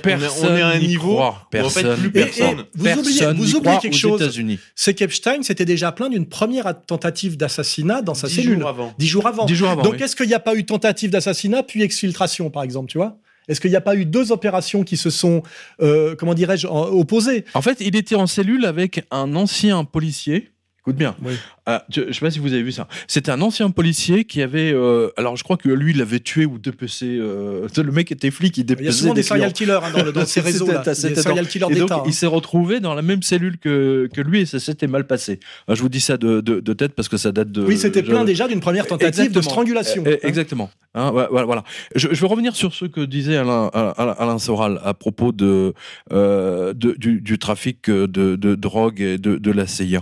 c'est-à-dire 0.04 0.28
qu'on 0.30 0.38
est- 0.40 0.42
Personne 0.42 0.54
on 0.54 0.58
est 0.58 0.62
à 0.62 0.68
un 0.68 0.80
niveau 0.80 1.14
croit. 1.14 1.26
où 1.26 1.30
en 1.30 1.34
fait 1.70 1.84
Personne 1.84 1.98
plus 1.98 2.12
personne. 2.12 2.66
vous 2.76 2.88
oubliez- 3.00 3.34
vous 3.34 3.56
oubliez 3.56 3.78
quelque 3.82 3.94
aux 3.94 3.98
chose. 3.98 4.22
États-Unis. 4.22 4.60
c'est 4.76 4.94
qu'Epstein 4.94 5.42
s'était 5.44 5.66
déjà 5.66 5.92
plaint 5.92 6.12
d'une 6.12 6.28
première 6.28 6.74
tentative 6.86 7.38
d'assassinat 7.38 8.02
dans 8.02 8.14
sa 8.14 8.28
Dix 8.28 8.36
cellule. 8.36 8.60
jours 8.60 8.70
avant. 8.70 8.94
Dix 8.98 9.08
jours 9.08 9.28
avant. 9.28 9.46
Dix 9.46 9.56
jours 9.56 9.70
avant. 9.70 9.82
Donc, 9.84 9.94
oui. 9.98 10.04
est-ce 10.04 10.16
qu'il 10.16 10.28
n'y 10.28 10.34
a 10.34 10.40
pas 10.40 10.56
eu 10.56 10.66
tentative 10.66 11.10
d'assassinat 11.12 11.64
puis 11.64 11.84
exfiltration, 11.84 12.50
par 12.50 12.64
exemple, 12.64 12.90
tu 12.92 12.98
vois? 12.98 13.18
Est-ce 13.48 13.60
qu'il 13.60 13.72
n'y 13.72 13.76
a 13.76 13.82
pas 13.82 13.96
eu 13.96 14.06
deux 14.06 14.32
opérations 14.32 14.84
qui 14.84 14.96
se 14.96 15.10
sont, 15.10 15.42
euh, 15.82 16.16
comment 16.16 16.36
dirais-je, 16.36 16.68
opposées? 16.68 17.46
En 17.56 17.64
fait, 17.64 17.78
il 17.80 17.96
était 17.96 18.14
en 18.16 18.28
cellule 18.28 18.64
avec 18.66 19.06
un 19.10 19.36
ancien 19.36 19.84
policier. 19.86 20.52
Écoute 20.82 20.96
bien. 20.96 21.16
Oui. 21.24 21.34
Ah, 21.66 21.86
je, 21.90 22.04
je 22.08 22.14
sais 22.14 22.20
pas 22.22 22.32
si 22.32 22.40
vous 22.40 22.54
avez 22.54 22.64
vu 22.64 22.72
ça. 22.72 22.88
C'était 23.08 23.32
un 23.32 23.42
ancien 23.42 23.70
policier 23.70 24.24
qui 24.24 24.42
avait. 24.42 24.72
euh, 24.74 25.10
alors, 25.18 25.36
je 25.36 25.44
crois 25.44 25.58
que 25.58 25.68
lui, 25.70 25.92
il 25.94 26.02
avait 26.02 26.20
tué 26.22 26.46
ou 26.46 26.58
dépecé. 26.58 27.06
euh, 27.20 27.68
le 27.78 27.92
mec 27.92 28.12
était 28.12 28.32
flic, 28.32 28.58
il 28.58 28.66
Il 28.80 28.86
y 28.86 28.88
a 28.88 28.92
souvent 28.92 29.14
des 29.14 29.22
clients. 29.22 29.36
serial 29.36 29.54
killers 29.54 29.80
hein, 29.84 29.92
dans, 29.96 30.04
le- 30.04 30.12
dans 30.12 30.26
ces 30.26 30.40
réseaux-là. 30.42 30.84
Des 30.84 30.94
serial 31.16 31.48
killers 31.48 31.68
d'État. 31.70 31.96
hein. 31.98 32.04
il 32.06 32.14
s'est 32.14 32.26
retrouvé 32.28 32.80
dans 32.80 32.94
la 32.96 33.02
même 33.02 33.22
cellule 33.22 33.58
que, 33.58 34.08
que 34.14 34.22
lui 34.22 34.42
et 34.42 34.46
ça 34.46 34.60
s'était 34.60 34.88
mal 34.88 35.06
passé. 35.06 35.40
Ah, 35.68 35.76
je 35.76 35.82
vous 35.82 35.90
dis 35.90 36.00
ça 36.00 36.18
de, 36.18 36.42
de, 36.42 36.60
de 36.62 36.74
tête 36.74 36.94
parce 36.94 37.10
que 37.10 37.18
ça 37.18 37.32
date 37.32 37.52
de. 37.52 37.62
Oui, 37.64 37.78
c'était 37.78 38.02
plein 38.04 38.24
déjà 38.24 38.48
d'une 38.48 38.62
première 38.62 38.88
tentative 38.88 39.32
de 39.32 39.42
strangulation. 39.42 40.04
Euh, 40.08 40.14
hein. 40.16 40.28
Exactement. 40.28 40.72
Hein, 40.96 41.12
voilà. 41.12 41.64
Je, 41.96 42.08
vais 42.08 42.28
revenir 42.28 42.56
sur 42.56 42.74
ce 42.74 42.86
que 42.86 43.02
disait 43.02 43.38
Alain, 43.38 44.40
Soral 44.40 44.80
à 44.84 44.94
propos 44.94 45.32
de, 45.32 45.74
euh, 46.12 46.74
du, 46.74 47.38
trafic 47.40 47.90
de, 47.90 48.56
drogue 48.56 49.02
et 49.02 49.18
de, 49.18 49.52
la 49.52 49.68
CIA. 49.68 50.02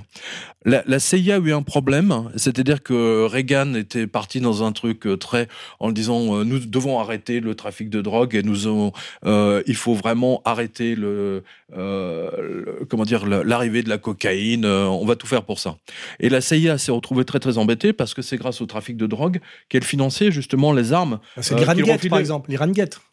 La, 0.68 0.84
la 0.86 1.00
CIA 1.00 1.36
a 1.36 1.40
eu 1.40 1.54
un 1.54 1.62
problème, 1.62 2.30
c'est-à-dire 2.36 2.84
que 2.84 3.26
Reagan 3.26 3.74
était 3.76 4.06
parti 4.06 4.42
dans 4.42 4.64
un 4.64 4.74
truc 4.74 5.08
euh, 5.08 5.16
très 5.16 5.48
en 5.80 5.94
disant 5.94 6.36
euh, 6.36 6.44
nous 6.44 6.60
devons 6.60 7.00
arrêter 7.00 7.40
le 7.40 7.56
trafic 7.56 7.90
de 7.90 8.02
drogue 8.02 8.36
et 8.36 8.44
nous 8.44 8.92
euh, 9.26 9.64
il 9.66 9.76
faut 9.76 9.94
vraiment 9.94 10.42
arrêter 10.44 10.96
le, 10.96 11.44
comment 12.90 13.06
dire 13.06 13.26
l'arrivée 13.26 13.82
de 13.82 13.88
la 13.88 13.98
cocaïne, 13.98 14.66
on 14.66 15.06
va 15.06 15.16
tout 15.16 15.28
faire 15.28 15.44
pour 15.44 15.60
ça. 15.60 15.78
Et 16.20 16.28
la 16.28 16.42
CIA 16.42 16.78
s'est 16.78 16.92
retrouvée 16.92 17.24
très 17.24 17.40
très 17.40 17.58
embêtée 17.58 17.94
parce 17.94 18.14
que 18.14 18.22
c'est 18.22 18.38
grâce 18.38 18.60
au 18.60 18.66
trafic 18.66 18.98
de 18.98 19.08
drogue 19.08 19.40
qu'elle 19.70 19.86
finançait 19.86 20.32
justement 20.32 20.74
les 20.78 20.94
armes. 20.94 21.20
C'est 21.42 21.54
euh, 21.54 21.58
refilaient- 21.82 22.10
par 22.10 22.20
exemple. 22.20 22.50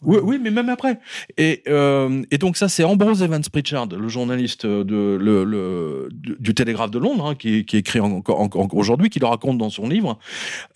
Oui, 0.02 0.18
oui, 0.22 0.38
mais 0.40 0.50
même 0.50 0.68
après. 0.68 1.00
Et, 1.36 1.62
euh, 1.68 2.22
et 2.30 2.38
donc 2.38 2.56
ça, 2.56 2.68
c'est 2.68 2.84
Ambrose 2.84 3.22
Evans 3.22 3.42
Pritchard, 3.50 3.86
le 3.88 4.08
journaliste 4.08 4.64
de, 4.66 5.18
le, 5.20 5.44
le- 5.44 6.08
du, 6.12 6.54
Télégraphe 6.54 6.92
de 6.92 6.98
Londres, 7.00 7.26
hein, 7.26 7.34
qui, 7.34 7.64
qui 7.64 7.76
écrit 7.78 8.00
encore 8.00 8.48
aujourd'hui, 8.74 9.10
qui 9.10 9.18
le 9.18 9.26
raconte 9.26 9.58
dans 9.58 9.70
son 9.70 9.88
livre, 9.88 10.18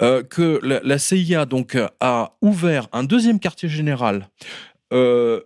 euh, 0.03 0.23
que 0.25 0.59
la, 0.65 0.81
la 0.83 0.99
CIA 0.99 1.45
donc 1.47 1.77
a 2.01 2.33
ouvert 2.43 2.89
un 2.93 3.05
deuxième 3.05 3.39
quartier 3.39 3.69
général. 3.69 4.29
Euh, 4.93 5.41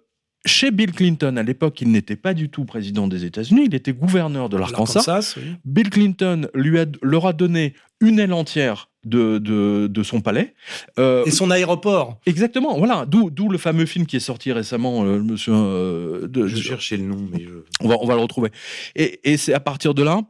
chez 0.44 0.70
Bill 0.72 0.92
Clinton, 0.92 1.36
à 1.36 1.42
l'époque, 1.42 1.80
il 1.80 1.90
n'était 1.92 2.16
pas 2.16 2.34
du 2.34 2.48
tout 2.48 2.64
président 2.64 3.06
des 3.06 3.24
États-Unis, 3.24 3.64
il 3.66 3.74
était 3.74 3.92
gouverneur 3.92 4.48
de 4.48 4.56
l'Arkansas. 4.56 5.00
L'Arkansas, 5.06 5.34
oui. 5.36 5.52
Bill 5.64 5.90
Clinton 5.90 6.48
lui 6.54 6.78
a, 6.80 6.86
leur 7.02 7.26
a 7.26 7.32
donné 7.32 7.74
une 8.00 8.18
aile 8.18 8.32
entière 8.32 8.88
de, 9.04 9.38
de, 9.38 9.86
de 9.88 10.02
son 10.02 10.20
palais. 10.20 10.54
Euh, 10.98 11.24
Et 11.24 11.30
son 11.30 11.50
aéroport. 11.50 12.18
Exactement, 12.26 12.78
voilà. 12.78 13.04
D'où, 13.06 13.30
d'où 13.30 13.48
le 13.48 13.58
fameux 13.58 13.86
film 13.86 14.06
qui 14.06 14.16
est 14.16 14.20
sorti 14.20 14.52
récemment, 14.52 15.04
euh, 15.04 15.18
monsieur. 15.20 15.52
euh, 15.54 16.28
de- 16.28 16.46
Je 16.46 16.56
cherchais 16.56 16.96
le 16.96 17.04
nom, 17.04 17.18
mais 17.32 17.40
je. 17.42 17.50
on, 17.80 17.88
va, 17.88 17.96
on 18.00 18.06
va 18.06 18.14
le 18.14 18.20
retrouver. 18.20 18.50
Et, 18.96 19.20
et 19.24 19.36
c'est 19.36 19.54
à 19.54 19.60
partir 19.60 19.94
de 19.94 20.02
là. 20.02 20.20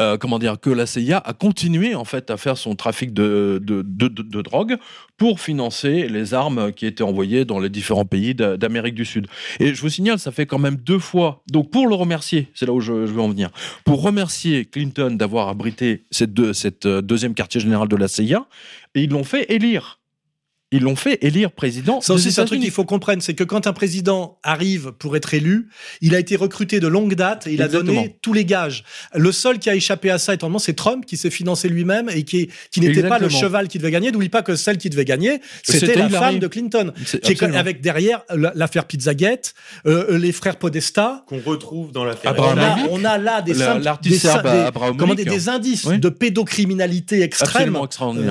Euh, 0.00 0.16
comment 0.16 0.38
dire 0.38 0.58
que 0.60 0.70
la 0.70 0.86
CIA 0.86 1.18
a 1.18 1.32
continué 1.32 1.94
en 1.94 2.04
fait 2.04 2.30
à 2.30 2.36
faire 2.36 2.56
son 2.56 2.74
trafic 2.74 3.12
de, 3.12 3.60
de, 3.62 4.42
drogue 4.42 4.76
pour 5.16 5.40
financer 5.40 6.08
les 6.08 6.34
armes 6.34 6.72
qui 6.72 6.86
étaient 6.86 7.02
envoyées 7.02 7.44
dans 7.44 7.60
les 7.60 7.68
différents 7.68 8.04
pays 8.04 8.34
d'a- 8.34 8.56
d'Amérique 8.56 8.94
du 8.94 9.04
Sud. 9.04 9.26
Et 9.60 9.74
je 9.74 9.80
vous 9.80 9.88
signale, 9.88 10.18
ça 10.18 10.32
fait 10.32 10.46
quand 10.46 10.58
même 10.58 10.76
deux 10.76 10.98
fois. 10.98 11.42
Donc 11.50 11.70
pour 11.70 11.86
le 11.86 11.94
remercier, 11.94 12.48
c'est 12.54 12.66
là 12.66 12.72
où 12.72 12.80
je, 12.80 12.92
veux 12.92 13.20
en 13.20 13.28
venir. 13.28 13.50
Pour 13.84 14.02
remercier 14.02 14.64
Clinton 14.64 15.12
d'avoir 15.12 15.48
abrité 15.48 16.04
cette 16.10 16.86
euh, 16.86 17.02
deuxième 17.02 17.34
quartier 17.34 17.60
général 17.60 17.88
de 17.88 17.96
la 17.96 18.08
CIA, 18.08 18.46
et 18.94 19.02
ils 19.02 19.10
l'ont 19.10 19.24
fait 19.24 19.50
élire. 19.52 20.01
Ils 20.72 20.80
l'ont 20.82 20.96
fait 20.96 21.18
élire 21.22 21.52
président. 21.52 22.00
Ça 22.00 22.14
aussi, 22.14 22.32
c'est 22.32 22.40
un 22.40 22.44
truc 22.46 22.60
qu'il 22.60 22.70
faut 22.70 22.84
comprendre, 22.84 23.22
c'est 23.22 23.34
que 23.34 23.44
quand 23.44 23.66
un 23.66 23.72
président 23.72 24.38
arrive 24.42 24.92
pour 24.98 25.16
être 25.16 25.34
élu, 25.34 25.68
il 26.00 26.14
a 26.14 26.18
été 26.18 26.34
recruté 26.34 26.80
de 26.80 26.88
longue 26.88 27.14
date 27.14 27.46
et 27.46 27.52
il 27.52 27.62
a 27.62 27.68
donné 27.68 28.16
tous 28.22 28.32
les 28.32 28.44
gages. 28.44 28.82
Le 29.14 29.30
seul 29.32 29.58
qui 29.58 29.68
a 29.70 29.74
échappé 29.74 30.10
à 30.10 30.18
ça, 30.18 30.34
étonnamment, 30.34 30.58
c'est 30.58 30.72
Trump 30.72 31.04
qui 31.06 31.16
s'est 31.16 31.30
financé 31.30 31.68
lui-même 31.68 32.08
et 32.08 32.22
qui, 32.24 32.48
qui 32.70 32.80
n'était 32.80 33.02
pas 33.02 33.18
le 33.18 33.28
cheval 33.28 33.68
qui 33.68 33.78
devait 33.78 33.90
gagner. 33.90 34.10
N'oublie 34.10 34.28
pas 34.30 34.42
que 34.42 34.56
celle 34.56 34.78
qui 34.78 34.88
devait 34.90 35.04
gagner, 35.04 35.40
c'était 35.62 35.94
la 35.94 36.08
femme 36.08 36.38
de 36.38 36.46
Clinton. 36.46 36.92
Qui 37.22 37.32
est 37.32 37.36
avec 37.58 37.80
derrière 37.82 38.22
la- 38.34 38.52
l'affaire 38.54 38.86
Pizzagate, 38.86 39.54
euh, 39.86 40.18
les 40.18 40.32
frères 40.32 40.56
Podesta. 40.56 41.24
Qu'on 41.28 41.40
retrouve 41.40 41.92
dans 41.92 42.04
l'affaire. 42.04 42.30
Abraham 42.30 42.58
On 42.58 42.62
a, 42.62 42.88
on 43.00 43.04
a 43.04 43.18
là 43.18 43.42
des, 43.42 43.52
comment 44.96 45.14
indices 45.48 45.84
Oui. 45.84 45.98
de 45.98 46.08
pédocriminalité 46.08 47.22
extrême. 47.22 47.76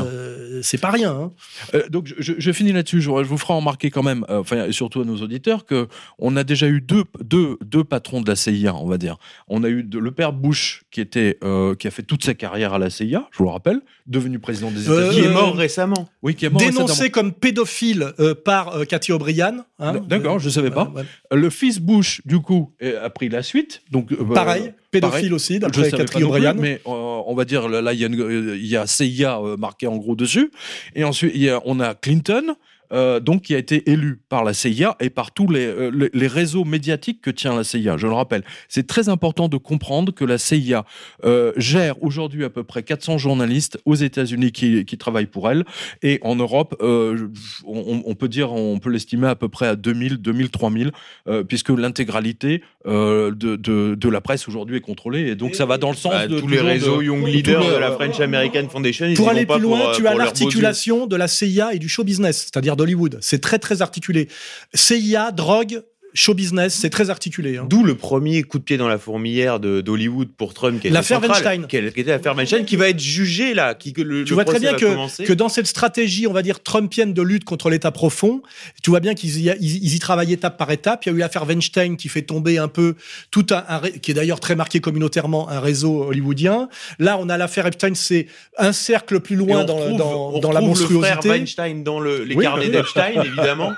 Euh, 0.06 0.60
c'est 0.64 0.78
pas 0.80 0.92
rien. 0.92 1.12
hein. 1.12 1.32
Euh, 1.76 1.84
donc 1.90 2.08
je, 2.08 2.16
je- 2.20 2.31
je 2.38 2.52
finis 2.52 2.72
là-dessus. 2.72 3.02
Je, 3.02 3.10
je 3.10 3.28
vous 3.28 3.38
ferai 3.38 3.54
remarquer 3.54 3.90
quand 3.90 4.04
même, 4.04 4.26
euh, 4.30 4.40
enfin 4.40 4.66
et 4.66 4.72
surtout 4.72 5.02
à 5.02 5.06
nos 5.06 5.18
auditeurs, 5.18 5.66
que 5.66 5.88
on 6.20 6.36
a 6.36 6.44
déjà 6.44 6.68
eu 6.68 6.82
deux, 6.82 7.04
deux, 7.24 7.58
deux 7.64 7.84
patrons 7.84 8.22
de 8.22 8.30
la 8.30 8.36
CIA, 8.36 8.76
on 8.76 8.88
va 8.88 8.98
dire. 8.98 9.18
On 9.48 9.64
a 9.64 9.70
eu 9.70 9.84
de- 9.84 10.00
le 10.00 10.12
père 10.12 10.34
Bush 10.34 10.84
qui 10.92 11.02
était, 11.02 11.38
euh, 11.44 11.76
qui 11.76 11.88
a 11.88 11.92
fait 11.92 12.04
toute 12.04 12.24
sa 12.24 12.34
carrière 12.34 12.74
à 12.74 12.80
la 12.80 12.90
CIA, 12.90 13.28
je 13.32 13.38
vous 13.40 13.46
le 13.46 13.50
rappelle, 13.52 13.82
devenu 14.08 14.40
président 14.40 14.72
des 14.72 14.90
Euh, 14.90 15.10
Qui 15.12 15.18
États-Unis. 15.20 15.28
est 15.28 15.34
mort 15.34 15.56
récemment. 15.56 16.10
oui, 16.24 16.36
qui 16.36 16.46
est 16.46 16.50
mort 16.50 16.60
Dénoncé 16.62 16.82
récemment. 17.04 17.10
comme 17.12 17.34
pédophile 17.34 18.08
euh, 18.20 18.36
par 18.36 18.76
euh, 18.76 18.86
Cathy 18.86 19.12
O'Brien. 19.12 19.66
hein. 19.80 20.00
D'accord, 20.08 20.40
je 20.40 20.50
savais 20.50 20.72
pas. 20.72 20.92
Ouais. 20.96 21.04
Le 21.36 21.50
fils 21.50 21.80
Bush, 21.80 22.22
du 22.26 22.40
coup, 22.40 22.74
a 23.02 23.10
pris 23.10 23.30
la 23.30 23.44
suite. 23.44 23.82
Donc 23.92 24.12
euh, 24.12 24.24
Pareil, 24.34 24.74
pédophile 24.92 25.12
pareil. 25.20 25.34
aussi, 25.34 25.60
d'après 25.60 25.90
plus, 25.90 26.24
O'Brien. 26.26 26.54
mais 26.62 26.82
euh, 26.86 27.22
on 27.26 27.34
va 27.34 27.46
dire 27.46 27.68
là 27.70 27.94
il 27.94 28.00
y 28.00 28.04
a, 28.04 28.08
une- 28.08 28.22
euh, 28.22 28.56
il 28.58 28.68
y 28.68 28.76
a 28.78 28.86
CIA 28.86 29.40
euh, 29.40 29.58
marqué 29.58 29.88
en 29.88 29.98
gros 29.98 30.16
dessus, 30.16 30.52
et 30.96 31.04
ensuite 31.04 31.32
il 31.34 31.42
y 31.42 31.50
a, 31.50 31.62
on 31.66 31.80
a 31.80 31.96
Clinton. 31.96 32.56
Euh, 32.92 33.20
donc 33.20 33.44
qui 33.44 33.56
a 33.56 33.58
été 33.58 33.90
élu 33.92 34.20
par 34.30 34.44
la 34.44 34.54
CIA 34.54 34.96
et 35.00 35.10
par 35.10 35.32
tous 35.32 35.48
les, 35.50 35.66
euh, 35.66 35.90
les, 35.94 36.10
les 36.14 36.28
réseaux 36.28 36.66
médiatiques 36.66 37.22
que 37.22 37.30
tient 37.30 37.56
la 37.56 37.64
CIA. 37.64 37.98
Je 37.98 38.08
le 38.08 38.14
rappelle, 38.14 38.44
c'est 38.70 38.88
très 38.88 39.10
important 39.10 39.48
de 39.48 39.58
comprendre 39.58 40.14
que 40.14 40.26
la 40.26 40.38
CIA 40.38 40.86
euh, 41.26 41.52
gère 41.58 42.02
aujourd'hui 42.04 42.44
à 42.44 42.50
peu 42.50 42.64
près 42.64 42.84
400 42.84 43.18
journalistes 43.18 43.80
aux 43.86 43.96
États-Unis 43.96 44.52
qui, 44.52 44.86
qui 44.86 44.98
travaillent 44.98 45.26
pour 45.26 45.50
elle 45.50 45.64
et 46.04 46.20
en 46.24 46.36
Europe, 46.36 46.76
euh, 46.82 47.28
on, 47.66 48.02
on 48.06 48.16
peut 48.16 48.28
dire, 48.28 48.52
on 48.54 48.80
peut 48.80 48.90
l'estimer 48.90 49.28
à 49.28 49.36
peu 49.36 49.50
près 49.50 49.68
à 49.68 49.76
2000, 49.76 50.18
2000, 50.18 50.50
3000, 50.50 50.92
euh, 51.28 51.44
puisque 51.44 51.70
l'intégralité 51.70 52.62
euh, 52.88 53.32
de, 53.32 53.56
de, 53.56 53.96
de 53.96 54.10
la 54.10 54.22
presse 54.22 54.48
aujourd'hui 54.48 54.78
est 54.78 54.82
contrôlée 54.82 55.28
et 55.30 55.36
donc 55.36 55.56
ça 55.56 55.66
va 55.66 55.78
dans 55.78 55.90
le 55.92 55.96
sens 55.96 56.12
Bah, 56.14 56.28
de 56.28 56.40
tous 56.40 56.48
les 56.48 56.58
de- 56.58 56.64
réseaux 56.64 57.02
Young 57.02 57.26
Leaders 57.28 57.64
de 57.66 57.76
la 57.78 57.92
French 57.92 58.20
American 58.20 58.68
Foundation. 58.70 59.14
Pour 59.16 59.30
aller 59.30 59.46
pas 59.46 59.56
plus 59.58 59.64
loin, 59.64 59.80
pour, 59.80 59.92
tu 59.96 60.08
as 60.08 60.16
l'articulation 60.16 61.06
de 61.08 61.16
la 61.16 61.28
CIA 61.28 61.74
et 61.74 61.80
du 61.80 61.88
show 61.90 62.04
business, 62.04 62.50
c'est-à-dire 62.52 62.76
d'Hollywood. 62.82 63.20
C'est 63.22 63.42
très 63.42 63.60
très 63.60 63.84
articulé. 63.84 64.28
CIA, 64.74 65.32
drogue, 65.32 65.84
show 66.14 66.34
business, 66.34 66.74
c'est 66.74 66.90
très 66.90 67.10
articulé. 67.10 67.58
hein. 67.58 67.66
D'où 67.70 67.84
le 67.84 67.96
premier 67.96 68.44
coup 68.44 68.60
de 68.60 68.64
pied 68.64 68.78
dans 68.78 68.88
la 68.88 68.98
fourmilière 68.98 69.60
d'Hollywood 69.60 70.30
pour 70.38 70.54
Trump, 70.54 70.82
L'affaire 70.84 71.22
Weinstein. 71.22 71.68
qui, 71.68 71.78
était 71.78 72.04
l'affaire 72.04 72.36
Weinstein, 72.36 72.66
qui 72.66 72.76
va 72.76 72.90
être 72.90 73.00
jugée 73.00 73.54
là, 73.54 73.74
qui 73.76 73.94
le, 73.98 74.24
Tu 74.24 74.30
le 74.32 74.36
vois 74.36 74.46
très 74.46 74.60
bien 74.60 74.74
que, 74.74 75.24
que 75.26 75.34
dans 75.34 75.50
cette 75.50 75.68
stratégie, 75.68 76.28
on 76.28 76.34
va 76.34 76.42
dire, 76.42 76.62
trumpienne 76.62 77.14
de 77.14 77.22
lutte 77.22 77.44
contre 77.46 77.70
l'État 77.70 77.92
profond, 77.92 78.42
tu 78.84 78.90
vois 78.90 79.00
bien 79.00 79.14
qu'ils 79.14 79.38
y, 79.40 79.50
ils, 79.62 79.84
ils 79.84 79.96
y 79.96 80.00
travaillent 80.00 80.34
étape 80.34 80.58
par 80.58 80.70
étape. 80.72 81.06
Il 81.06 81.10
y 81.10 81.12
a 81.14 81.16
eu 81.16 81.20
l'affaire 81.20 81.48
Weinstein 81.48 81.96
qui 81.98 82.10
fait 82.10 82.22
tomber 82.24 82.58
un 82.58 82.68
peu 82.68 82.96
tout 83.32 83.46
un, 83.52 83.64
un 83.70 83.80
qui 83.90 84.12
est 84.12 84.14
d'ailleurs 84.14 84.40
très 84.40 84.56
marqué 84.56 84.80
communautairement, 84.82 85.50
un 85.50 85.60
réseau 85.60 86.04
hollywoodien. 86.04 86.70
Là, 87.00 87.18
on 87.20 87.30
a 87.30 87.38
l'affaire 87.38 87.66
Epstein, 87.68 87.94
c'est 87.96 88.28
un 88.58 88.74
cercle 88.74 89.20
plus 89.22 89.36
loin 89.36 89.64
dans, 89.64 89.78
retrouve- 89.78 89.98
dans, 89.98 90.32
on 90.34 90.40
dans 90.40 90.52
la 90.52 90.60
retrouve 90.60 90.80
le 90.82 90.86
frère 91.00 91.16
monstruosité. 91.16 91.30
Weinstein 91.30 91.84
dans 91.84 92.00
le- 92.00 92.24
les 92.24 92.36
Oui, 92.36 92.44
carnets 92.44 92.70
d'Epstein, 92.70 93.22
évidemment. 93.24 93.72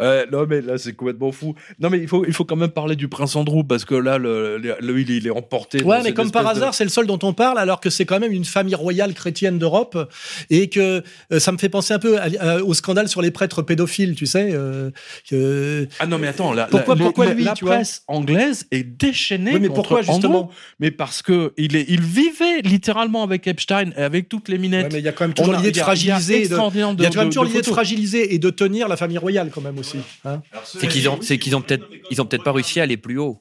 Euh, 0.00 0.24
non 0.32 0.46
mais 0.48 0.62
là 0.62 0.78
c'est 0.78 0.94
complètement 0.94 1.32
fou. 1.32 1.54
Non 1.78 1.90
mais 1.90 1.98
il 1.98 2.08
faut 2.08 2.24
il 2.24 2.32
faut 2.32 2.46
quand 2.46 2.56
même 2.56 2.70
parler 2.70 2.96
du 2.96 3.08
prince 3.08 3.36
Andrew 3.36 3.62
parce 3.62 3.84
que 3.84 3.94
là 3.94 4.16
le, 4.16 4.56
le, 4.56 4.74
le- 4.80 5.00
il, 5.00 5.10
est- 5.10 5.16
il 5.18 5.26
est 5.26 5.30
emporté. 5.30 5.82
Ouais, 5.82 5.98
dans 5.98 6.04
mais 6.04 6.14
comme 6.14 6.30
par 6.30 6.44
de- 6.44 6.48
hasard, 6.48 6.72
c'est 6.74 6.84
le 6.84 6.90
seul 6.90 7.06
dont 7.06 7.18
on 7.22 7.34
parle, 7.34 7.58
alors 7.58 7.78
que 7.78 7.90
c'est 7.90 8.06
quand 8.06 8.18
même 8.18 8.32
une 8.32 8.46
famille 8.46 8.74
royale 8.74 9.12
chrétienne 9.12 9.58
d'Europe, 9.58 10.10
et 10.48 10.70
que 10.70 11.02
euh, 11.32 11.38
ça 11.38 11.52
me 11.52 11.58
fait 11.58 11.68
penser 11.68 11.92
un 11.92 11.98
peu 11.98 12.18
à- 12.18 12.28
à- 12.40 12.58
au 12.62 12.72
scandale 12.72 13.08
sur 13.08 13.20
les 13.20 13.30
prêtres 13.30 13.60
pédophiles, 13.60 14.14
tu 14.14 14.24
sais. 14.24 14.48
euh, 14.52 14.90
que- 15.28 15.86
Ah 15.98 16.06
non 16.06 16.18
mais 16.18 16.28
attends, 16.28 16.52
la, 16.54 16.64
Pourquoi- 16.66 16.94
la, 16.94 17.04
pourquoi 17.04 17.26
la- 17.26 17.34
lui, 17.34 17.44
la 17.44 17.52
tu 17.52 17.64
vois 17.66 17.74
presse 17.74 18.02
anglaise 18.08 18.66
est 18.70 18.84
déchaînée. 18.84 19.52
Oui, 19.52 19.60
mais 19.60 19.68
contre 19.68 19.80
pourquoi, 19.90 20.02
justement 20.02 20.38
Andrew. 20.44 20.52
Mais 20.80 20.90
parce 20.90 21.20
que 21.20 21.52
il 21.58 21.76
est 21.76 21.84
il 21.88 22.00
vivait 22.00 22.62
littéralement 22.62 23.22
avec 23.24 23.46
Epstein 23.46 23.90
et 23.96 24.02
avec 24.02 24.28
toutes 24.30 24.48
les 24.48 24.54
Ouais, 24.54 24.60
minettes. 24.62 24.92
mais 24.92 25.00
il 25.00 25.04
y 25.04 25.08
a 25.08 25.12
quand 25.12 25.24
même 25.24 25.34
toujours 25.34 25.52
a- 25.54 25.58
l'idée 25.58 25.70
de 25.70 25.76
il 25.76 25.78
y 25.78 25.82
a- 25.82 25.84
il 25.94 26.06
y 26.06 26.10
a 26.10 26.14
fragiliser. 26.14 26.48
de- 26.48 26.54
Il 26.98 27.02
y 27.02 27.06
a 27.06 27.10
quand 27.10 27.20
même 27.20 27.28
toujours 27.28 27.44
l'idée 27.44 27.60
de 27.60 27.66
fragiliser 27.66 28.34
et 28.34 28.38
de 28.38 28.48
tenir 28.50 28.88
la 28.88 28.96
famille 28.96 29.18
royale, 29.18 29.50
quand 29.54 29.60
même 29.60 29.78
aussi. 29.78 29.91
Hein. 30.24 30.42
C'est 30.64 30.88
qu'ils 30.88 31.08
ont, 31.08 31.18
c'est 31.22 31.38
qu'ils 31.38 31.54
ont 31.56 31.60
peut-être, 31.62 31.84
ils 32.10 32.20
ont 32.20 32.26
peut-être 32.26 32.44
pas 32.44 32.52
réussi 32.52 32.80
à 32.80 32.84
aller 32.84 32.96
plus 32.96 33.18
haut. 33.18 33.40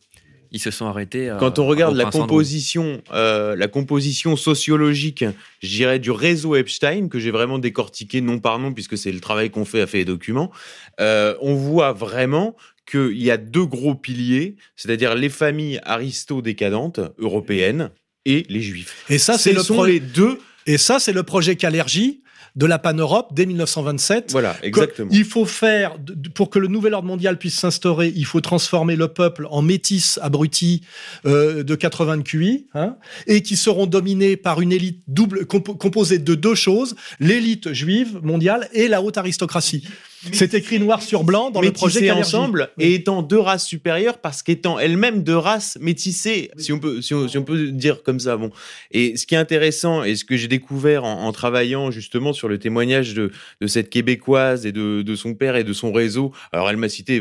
Ils 0.53 0.59
se 0.59 0.69
sont 0.69 0.85
arrêtés. 0.85 1.29
euh, 1.29 1.37
Quand 1.37 1.59
on 1.59 1.65
regarde 1.65 1.95
la 1.95 2.03
composition, 2.11 3.01
euh, 3.13 3.55
la 3.55 3.69
composition 3.69 4.35
sociologique, 4.35 5.23
je 5.63 5.67
dirais 5.69 5.97
du 5.97 6.11
réseau 6.11 6.55
Epstein 6.55 7.07
que 7.07 7.19
j'ai 7.19 7.31
vraiment 7.31 7.57
décortiqué 7.57 8.19
nom 8.19 8.37
par 8.39 8.59
nom 8.59 8.73
puisque 8.73 8.97
c'est 8.97 9.13
le 9.13 9.21
travail 9.21 9.49
qu'on 9.49 9.63
fait 9.63 9.79
à 9.79 9.87
fait 9.87 9.99
les 9.99 10.05
documents, 10.05 10.51
euh, 10.99 11.35
on 11.39 11.55
voit 11.55 11.93
vraiment 11.93 12.57
qu'il 12.89 13.21
y 13.21 13.31
a 13.31 13.37
deux 13.37 13.65
gros 13.65 13.95
piliers, 13.95 14.57
c'est-à-dire 14.75 15.15
les 15.15 15.29
familles 15.29 15.79
aristo-décadentes 15.85 16.99
européennes 17.17 17.91
et 18.25 18.45
les 18.49 18.61
juifs. 18.61 19.05
Et 19.09 19.17
ça, 19.17 19.37
c'est 19.37 19.51
Ce 19.51 19.55
le 19.57 19.63
sont 19.63 19.73
pro- 19.75 19.85
les 19.85 19.99
deux. 19.99 20.39
Et 20.67 20.77
ça, 20.77 20.99
c'est 20.99 21.13
le 21.13 21.23
projet 21.23 21.55
Calergie 21.55 22.21
de 22.55 22.65
la 22.65 22.79
Pan-Europe 22.79 23.29
dès 23.33 23.45
1927. 23.45 24.31
Voilà, 24.31 24.57
exactement. 24.61 25.09
Il 25.11 25.23
faut 25.23 25.45
faire, 25.45 25.95
pour 26.35 26.49
que 26.49 26.59
le 26.59 26.67
nouvel 26.67 26.93
ordre 26.93 27.07
mondial 27.07 27.37
puisse 27.37 27.55
s'instaurer, 27.55 28.11
il 28.15 28.25
faut 28.25 28.41
transformer 28.41 28.95
le 28.95 29.07
peuple 29.07 29.47
en 29.49 29.61
métis 29.61 30.19
abrutis 30.21 30.81
euh, 31.25 31.63
de 31.63 31.75
80 31.75 32.17
de 32.17 32.21
QI, 32.23 32.67
hein, 32.73 32.97
et 33.27 33.41
qui 33.41 33.55
seront 33.55 33.85
dominés 33.85 34.35
par 34.37 34.59
une 34.61 34.71
élite 34.73 35.01
double, 35.07 35.45
compo- 35.45 35.77
composée 35.77 36.19
de 36.19 36.35
deux 36.35 36.55
choses, 36.55 36.95
l'élite 37.19 37.71
juive 37.73 38.19
mondiale 38.21 38.67
et 38.73 38.87
la 38.87 39.01
haute 39.01 39.17
aristocratie. 39.17 39.87
C'est 40.33 40.53
écrit 40.53 40.79
noir 40.79 41.01
sur 41.01 41.23
blanc 41.23 41.49
dans 41.49 41.61
le 41.61 41.71
projet 41.71 42.01
Calergie. 42.01 42.19
ensemble 42.21 42.69
Oui. 42.77 42.83
et 42.85 42.93
étant 42.95 43.23
deux 43.23 43.39
races 43.39 43.65
supérieures 43.65 44.19
parce 44.19 44.43
qu'étant 44.43 44.77
elles-mêmes 44.77 45.23
deux 45.23 45.35
races 45.37 45.77
métissées, 45.81 46.51
si 46.57 46.71
on 46.71 46.79
peut, 46.79 47.01
si 47.01 47.13
on, 47.13 47.27
si 47.27 47.37
on 47.39 47.43
peut 47.43 47.69
dire 47.71 48.03
comme 48.03 48.19
ça. 48.19 48.37
Bon. 48.37 48.51
Et 48.91 49.17
ce 49.17 49.25
qui 49.25 49.33
est 49.33 49.39
intéressant 49.39 50.03
et 50.03 50.15
ce 50.15 50.23
que 50.23 50.37
j'ai 50.37 50.47
découvert 50.47 51.03
en, 51.05 51.23
en 51.25 51.31
travaillant 51.31 51.89
justement 51.89 52.33
sur 52.33 52.47
le 52.47 52.59
témoignage 52.59 53.13
de, 53.15 53.31
de 53.61 53.67
cette 53.67 53.89
québécoise 53.89 54.65
et 54.67 54.71
de, 54.71 55.01
de 55.01 55.15
son 55.15 55.33
père 55.33 55.55
et 55.55 55.63
de 55.63 55.73
son 55.73 55.91
réseau. 55.91 56.31
Alors 56.51 56.69
elle 56.69 56.77
m'a 56.77 56.89
cité 56.89 57.19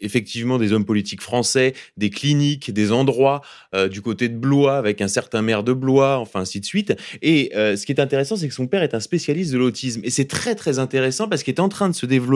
effectivement 0.00 0.56
des 0.58 0.72
hommes 0.72 0.86
politiques 0.86 1.20
français, 1.20 1.74
des 1.98 2.08
cliniques, 2.10 2.72
des 2.72 2.90
endroits 2.90 3.42
euh, 3.74 3.88
du 3.88 4.00
côté 4.00 4.28
de 4.30 4.36
Blois 4.36 4.78
avec 4.78 5.00
un 5.02 5.08
certain 5.08 5.42
maire 5.42 5.62
de 5.62 5.72
Blois, 5.74 6.18
enfin 6.18 6.40
ainsi 6.40 6.60
de 6.60 6.64
suite. 6.64 6.94
Et 7.20 7.52
euh, 7.54 7.76
ce 7.76 7.84
qui 7.84 7.92
est 7.92 8.00
intéressant, 8.00 8.36
c'est 8.36 8.48
que 8.48 8.54
son 8.54 8.66
père 8.66 8.82
est 8.82 8.94
un 8.94 9.00
spécialiste 9.00 9.52
de 9.52 9.58
l'autisme 9.58 10.00
et 10.04 10.10
c'est 10.10 10.26
très 10.28 10.54
très 10.54 10.78
intéressant 10.78 11.28
parce 11.28 11.42
qu'il 11.42 11.52
est 11.54 11.60
en 11.60 11.68
train 11.68 11.88
de 11.90 11.94
se 11.94 12.06
développer 12.06 12.29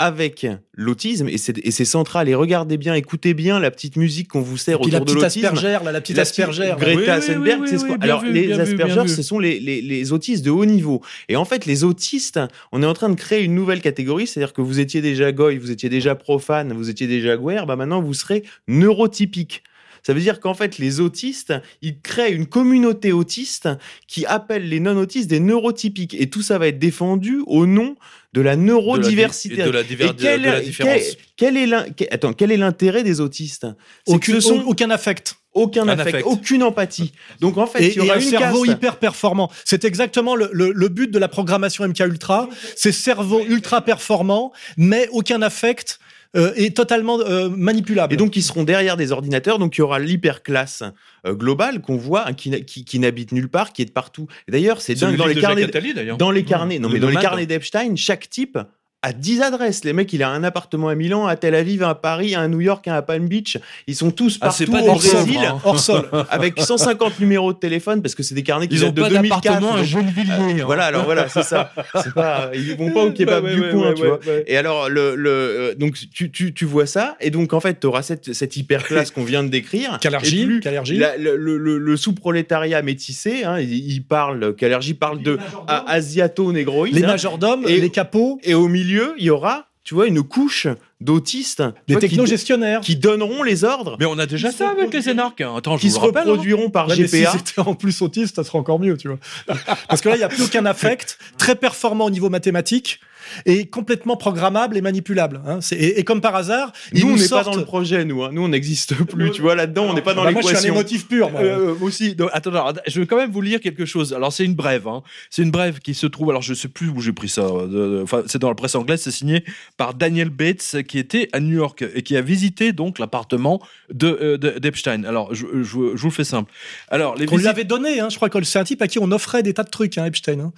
avec 0.00 0.46
l'autisme 0.74 1.28
et 1.28 1.38
c'est 1.38 1.84
central 1.84 2.28
et 2.28 2.34
regardez 2.36 2.76
bien 2.76 2.94
écoutez 2.94 3.34
bien 3.34 3.58
la 3.58 3.72
petite 3.72 3.96
musique 3.96 4.28
qu'on 4.28 4.40
vous 4.40 4.56
sert 4.56 4.78
Puis 4.78 4.92
la 4.92 5.00
autour 5.00 5.16
de 5.16 5.20
l'autisme 5.20 5.46
aspergère, 5.46 5.82
là, 5.82 5.90
la 5.90 6.00
petite 6.00 6.16
la 6.16 6.22
aspergère. 6.22 6.76
Greta 6.76 7.18
oui, 7.18 7.26
Thunberg, 7.26 7.62
oui, 7.62 7.78
oui, 7.82 7.96
alors 8.00 8.20
vu, 8.20 8.32
les 8.32 8.52
aspergers 8.52 9.02
vu. 9.02 9.08
ce 9.08 9.22
sont 9.22 9.40
les, 9.40 9.58
les, 9.58 9.82
les 9.82 10.12
autistes 10.12 10.44
de 10.44 10.50
haut 10.50 10.66
niveau 10.66 11.02
et 11.28 11.34
en 11.34 11.44
fait 11.44 11.66
les 11.66 11.82
autistes 11.82 12.38
on 12.70 12.84
est 12.84 12.86
en 12.86 12.94
train 12.94 13.08
de 13.08 13.16
créer 13.16 13.42
une 13.42 13.56
nouvelle 13.56 13.80
catégorie 13.80 14.28
c'est-à-dire 14.28 14.52
que 14.52 14.60
vous 14.60 14.78
étiez 14.78 15.00
déjà 15.00 15.32
goy 15.32 15.58
vous 15.58 15.72
étiez 15.72 15.88
déjà 15.88 16.14
profane 16.14 16.72
vous 16.72 16.90
étiez 16.90 17.08
déjà 17.08 17.36
guerre 17.36 17.66
bah 17.66 17.74
maintenant 17.74 18.00
vous 18.00 18.14
serez 18.14 18.44
neurotypique 18.68 19.64
ça 20.02 20.14
veut 20.14 20.20
dire 20.20 20.40
qu'en 20.40 20.54
fait, 20.54 20.78
les 20.78 21.00
autistes, 21.00 21.52
ils 21.82 22.00
créent 22.00 22.32
une 22.32 22.46
communauté 22.46 23.12
autiste 23.12 23.68
qui 24.06 24.24
appelle 24.26 24.68
les 24.68 24.80
non-autistes 24.80 25.28
des 25.28 25.40
neurotypiques. 25.40 26.14
Et 26.14 26.30
tout 26.30 26.40
ça 26.40 26.56
va 26.56 26.68
être 26.68 26.78
défendu 26.78 27.42
au 27.46 27.66
nom 27.66 27.96
de 28.34 28.40
la 28.40 28.56
neurodiversité. 28.56 29.56
De 29.62 29.70
la, 29.70 29.82
diver- 29.82 30.10
quel, 30.18 30.40
de 30.42 30.46
la 30.46 30.52
quel- 30.56 30.64
différence. 30.64 31.02
quel 31.36 31.56
est 31.56 31.66
l'in- 31.66 31.86
quel- 31.96 32.08
attends, 32.10 32.32
quel 32.32 32.52
est 32.52 32.56
l'intérêt 32.56 33.02
des 33.02 33.20
autistes? 33.20 33.66
C'est 34.06 34.18
que 34.18 34.32
ce 34.32 34.40
sont 34.40 34.62
aucun 34.66 34.90
affect. 34.90 35.36
aucun 35.54 35.84
Un 35.88 35.88
affect, 35.98 36.08
affect. 36.16 36.26
aucune 36.26 36.62
empathie. 36.62 37.12
Donc 37.40 37.56
en 37.58 37.66
fait, 37.66 37.82
et, 37.82 37.88
il 37.88 37.96
y 37.96 38.00
aura 38.00 38.14
et 38.14 38.18
un 38.18 38.20
une 38.20 38.28
cerveau 38.30 38.62
caste. 38.64 38.76
hyper 38.76 38.96
performant. 38.98 39.50
C'est 39.64 39.84
exactement 39.84 40.36
le, 40.36 40.50
le- 40.52 40.72
le 40.72 40.88
but 40.88 41.10
de 41.10 41.18
la 41.18 41.26
programmation 41.28 41.84
MK 41.88 42.00
Ultra. 42.00 42.48
C'est 42.76 42.92
cerveau 42.92 43.42
ultra 43.48 43.80
performant, 43.82 44.52
mais 44.76 45.08
aucun 45.10 45.40
affect 45.42 45.98
euh, 46.36 46.52
et 46.56 46.72
totalement 46.72 47.18
euh, 47.20 47.48
manipulable. 47.48 48.12
Et 48.12 48.16
donc, 48.16 48.36
ils 48.36 48.42
seront 48.42 48.64
derrière 48.64 48.96
des 48.98 49.12
ordinateurs. 49.12 49.58
Donc, 49.58 49.76
il 49.76 49.80
y 49.80 49.82
aura 49.82 49.98
l'hyperclasse 49.98 50.82
euh, 51.26 51.34
globale 51.34 51.80
qu'on 51.80 51.96
voit, 51.96 52.28
hein, 52.28 52.34
qui, 52.34 52.64
qui, 52.64 52.84
qui 52.84 52.98
n'habite 52.98 53.32
nulle 53.32 53.48
part, 53.48 53.72
qui 53.72 53.80
est 53.80 53.86
de 53.86 53.92
partout. 53.92 54.26
Et 54.46 54.52
d'ailleurs, 54.52 54.82
c'est 54.82 54.94
dingue. 54.94 55.12
le 55.12 55.16
Dans 55.16 55.26
les 55.26 55.34
carnets, 55.36 55.64
Attali, 55.64 55.94
d'ailleurs. 55.94 56.18
dans 56.18 56.30
les 56.30 56.44
carnets, 56.44 56.78
non, 56.78 56.88
Le 56.88 56.94
mais 56.94 57.00
dans 57.00 57.08
les 57.08 57.16
carnets 57.16 57.46
d'Epstein, 57.46 57.96
chaque 57.96 58.28
type 58.28 58.58
a 59.02 59.12
10 59.12 59.42
adresses. 59.42 59.84
Les 59.84 59.92
mecs, 59.92 60.12
il 60.12 60.24
a 60.24 60.28
un 60.30 60.42
appartement 60.42 60.88
à 60.88 60.94
Milan, 60.96 61.26
à 61.26 61.36
Tel 61.36 61.54
Aviv, 61.54 61.84
à 61.84 61.94
Paris, 61.94 62.34
à 62.34 62.48
New 62.48 62.60
York, 62.60 62.88
à 62.88 63.00
Palm 63.02 63.28
Beach. 63.28 63.56
Ils 63.86 63.94
sont 63.94 64.10
tous 64.10 64.38
Ah, 64.40 64.46
partout 64.46 64.56
c'est 64.58 64.66
pas 64.70 64.82
au 64.82 64.94
Brésil, 64.94 65.38
hein. 65.38 65.60
hors 65.64 65.78
sol. 65.78 66.08
avec 66.30 66.58
150 66.60 67.20
numéros 67.20 67.52
de 67.52 67.58
téléphone, 67.58 68.02
parce 68.02 68.16
que 68.16 68.24
c'est 68.24 68.34
des 68.34 68.42
carnets 68.42 68.66
qui 68.66 68.74
Ils 68.74 68.82
ont 68.84 68.86
datent 68.88 68.94
de 68.96 69.02
pas 69.02 69.08
2004. 69.10 69.42
d'appartement 69.42 69.74
à 69.74 69.84
Gennevilliers. 69.84 70.32
hein. 70.32 70.64
Voilà, 70.66 70.84
alors 70.86 71.04
voilà, 71.04 71.28
c'est 71.28 71.44
ça. 71.44 71.72
Pas, 72.14 72.50
ils 72.54 72.76
vont 72.76 72.90
pas 72.90 73.04
au 73.04 73.12
kebab 73.12 73.44
Ouais, 73.44 73.54
du 73.54 73.60
ouais, 73.60 73.70
coin, 73.70 73.88
ouais, 73.90 73.94
tu 73.94 74.02
ouais, 74.02 74.08
vois. 74.08 74.18
ouais. 74.26 74.44
Et 74.48 74.56
alors, 74.56 74.88
le, 74.90 75.14
le, 75.14 75.30
euh, 75.30 75.74
donc 75.76 75.96
tu, 76.12 76.30
tu, 76.32 76.52
tu 76.52 76.64
vois 76.64 76.86
ça, 76.86 77.16
et 77.20 77.30
donc 77.30 77.52
en 77.52 77.60
fait, 77.60 77.78
tu 77.78 77.86
auras 77.86 78.02
cette, 78.02 78.32
cette 78.32 78.56
hyper 78.56 78.82
classe 78.82 79.12
qu'on 79.12 79.22
vient 79.24 79.44
de 79.44 79.48
décrire. 79.48 79.98
Calergie, 80.00 80.42
Et 80.42 80.46
plus 80.46 80.60
Calergie. 80.60 80.96
la- 80.96 81.16
le, 81.16 81.36
le, 81.36 81.56
le- 81.56 81.78
le 81.78 81.96
sous-prolétariat 81.96 82.82
métissé, 82.82 83.44
hein, 83.44 83.60
il, 83.60 83.72
il 83.92 84.02
parle, 84.02 84.56
Calergie 84.56 84.94
parle 84.94 85.22
de 85.22 85.38
asiato-négroïde. 85.86 86.94
les 86.96 87.02
majordomes, 87.02 87.64
Et- 87.68 87.80
les 87.80 87.90
capots, 87.90 88.40
et 88.42 88.54
au 88.54 88.66
milieu, 88.66 88.87
il 89.18 89.24
y 89.24 89.30
aura, 89.30 89.66
tu 89.84 89.94
vois, 89.94 90.06
une 90.06 90.22
couche 90.22 90.66
d'autistes 91.00 91.62
qui- 91.86 91.96
technogestionnaires. 91.96 92.80
qui, 92.80 92.96
donneront 92.96 93.42
les 93.42 93.64
ordres, 93.64 93.96
Mais 94.00 94.04
on 94.06 94.18
a 94.18 94.26
déjà 94.26 94.50
ça 94.50 94.70
avec 94.70 94.92
les 94.92 95.08
énarques. 95.08 95.40
hein. 95.40 95.54
Attends, 95.56 95.76
je 95.76 95.82
qui 95.82 95.88
vous 95.88 95.94
se 95.94 96.00
le 96.00 96.06
rappelle. 96.06 96.22
hein. 96.28 96.32
reproduiront 96.32 96.70
par 96.70 96.88
Ouais, 96.88 96.96
mais 96.98 97.06
si 97.06 97.20
GPA. 97.22 97.32
c'était 97.32 97.60
en 97.60 97.74
plus 97.74 98.02
autiste, 98.02 98.36
ça 98.36 98.44
serait 98.44 98.58
encore 98.58 98.78
mieux, 98.80 98.96
tu 98.96 99.08
vois. 99.08 99.18
Parce 99.88 100.00
que 100.00 100.08
là, 100.08 100.16
il 100.16 100.18
n'y 100.18 100.24
a 100.24 100.28
plus 100.28 100.42
aucun 100.42 100.66
affect, 100.66 101.18
très 101.38 101.54
performant 101.54 102.06
au 102.06 102.10
niveau 102.10 102.28
mathématique 102.30 103.00
et 103.46 103.66
complètement 103.66 104.16
programmable 104.16 104.76
et 104.76 104.80
manipulable. 104.80 105.40
hein. 105.46 105.60
C'est- 105.60 105.76
Et, 105.76 105.98
et 106.00 106.04
comme 106.04 106.20
par 106.20 106.34
hasard, 106.36 106.72
ils 106.92 107.00
Nous, 107.00 107.06
on 107.06 107.10
nous 107.10 107.16
n'est 107.16 107.22
pas 107.22 107.28
sortent. 107.28 107.52
dans 107.52 107.56
le 107.58 107.64
projet, 107.64 108.04
nous. 108.04 108.22
hein. 108.24 108.30
Nous, 108.32 108.42
on 108.42 108.48
n'existe 108.48 108.94
plus. 109.04 109.30
Tu 109.30 109.42
vois, 109.42 109.54
là-dedans, 109.54 109.84
on 109.90 109.94
n'est 109.94 110.02
pas 110.02 110.14
dans 110.14 110.24
Bah, 110.24 110.30
moi, 110.30 110.40
je 110.42 110.46
suis 110.48 110.56
un 110.56 110.60
l'équation. 110.60 110.74
émotif 110.74 111.08
pur. 111.08 111.30
moi. 111.30 111.40
Euh, 111.40 111.74
aussi. 111.80 112.14
Donc, 112.14 112.30
attends, 112.32 112.50
alors, 112.50 112.72
je 112.86 113.00
vais 113.00 113.06
quand 113.06 113.16
même 113.16 113.30
vous 113.30 113.40
lire 113.40 113.60
quelque 113.60 113.84
chose. 113.84 114.12
Alors, 114.12 114.32
c'est 114.32 114.44
une 114.44 114.54
brève. 114.54 114.88
Hein. 114.88 115.02
C'est 115.30 115.42
une 115.42 115.50
brève 115.50 115.78
qui 115.80 115.94
se 115.94 116.06
trouve. 116.06 116.30
Alors, 116.30 116.42
je 116.42 116.54
sais 116.54 116.68
plus 116.68 116.88
où 116.88 117.00
j'ai 117.00 117.12
pris 117.12 117.28
ça. 117.28 117.42
euh, 117.42 118.02
Enfin, 118.02 118.22
c'est 118.26 118.38
dans 118.38 118.48
la 118.48 118.54
presse 118.54 118.74
anglaise. 118.74 119.00
C'est 119.02 119.10
signé 119.10 119.44
par 119.76 119.94
Daniel 119.94 120.30
Bates, 120.30 120.76
qui 120.86 120.98
était 120.98 121.28
à 121.32 121.40
New 121.40 121.54
York 121.56 121.84
et 121.94 122.02
qui 122.02 122.16
a 122.16 122.20
visité 122.22 122.72
donc 122.72 122.98
l'appartement 122.98 123.60
de 123.92 124.06
euh, 124.20 124.38
de- 124.38 124.58
d'Epstein. 124.58 125.04
Alors, 125.04 125.34
je, 125.34 125.46
je, 125.62 125.62
je 125.62 125.76
vous 125.76 126.08
le 126.08 126.10
fais 126.10 126.24
simple. 126.24 126.50
Alors, 126.90 127.14
les 127.16 127.26
Qu'on 127.26 127.36
lui 127.36 127.42
visites- 127.42 127.50
avait 127.50 127.64
donné, 127.64 128.00
hein, 128.00 128.08
je 128.10 128.16
crois 128.16 128.28
que 128.28 128.42
c'est 128.42 128.58
un 128.58 128.64
type 128.64 128.82
à 128.82 128.88
qui 128.88 128.98
on 128.98 129.10
offrait 129.12 129.42
des 129.42 129.54
tas 129.54 129.62
de 129.64 129.70
trucs, 129.70 129.98
hein, 129.98 130.04
Epstein. 130.06 130.52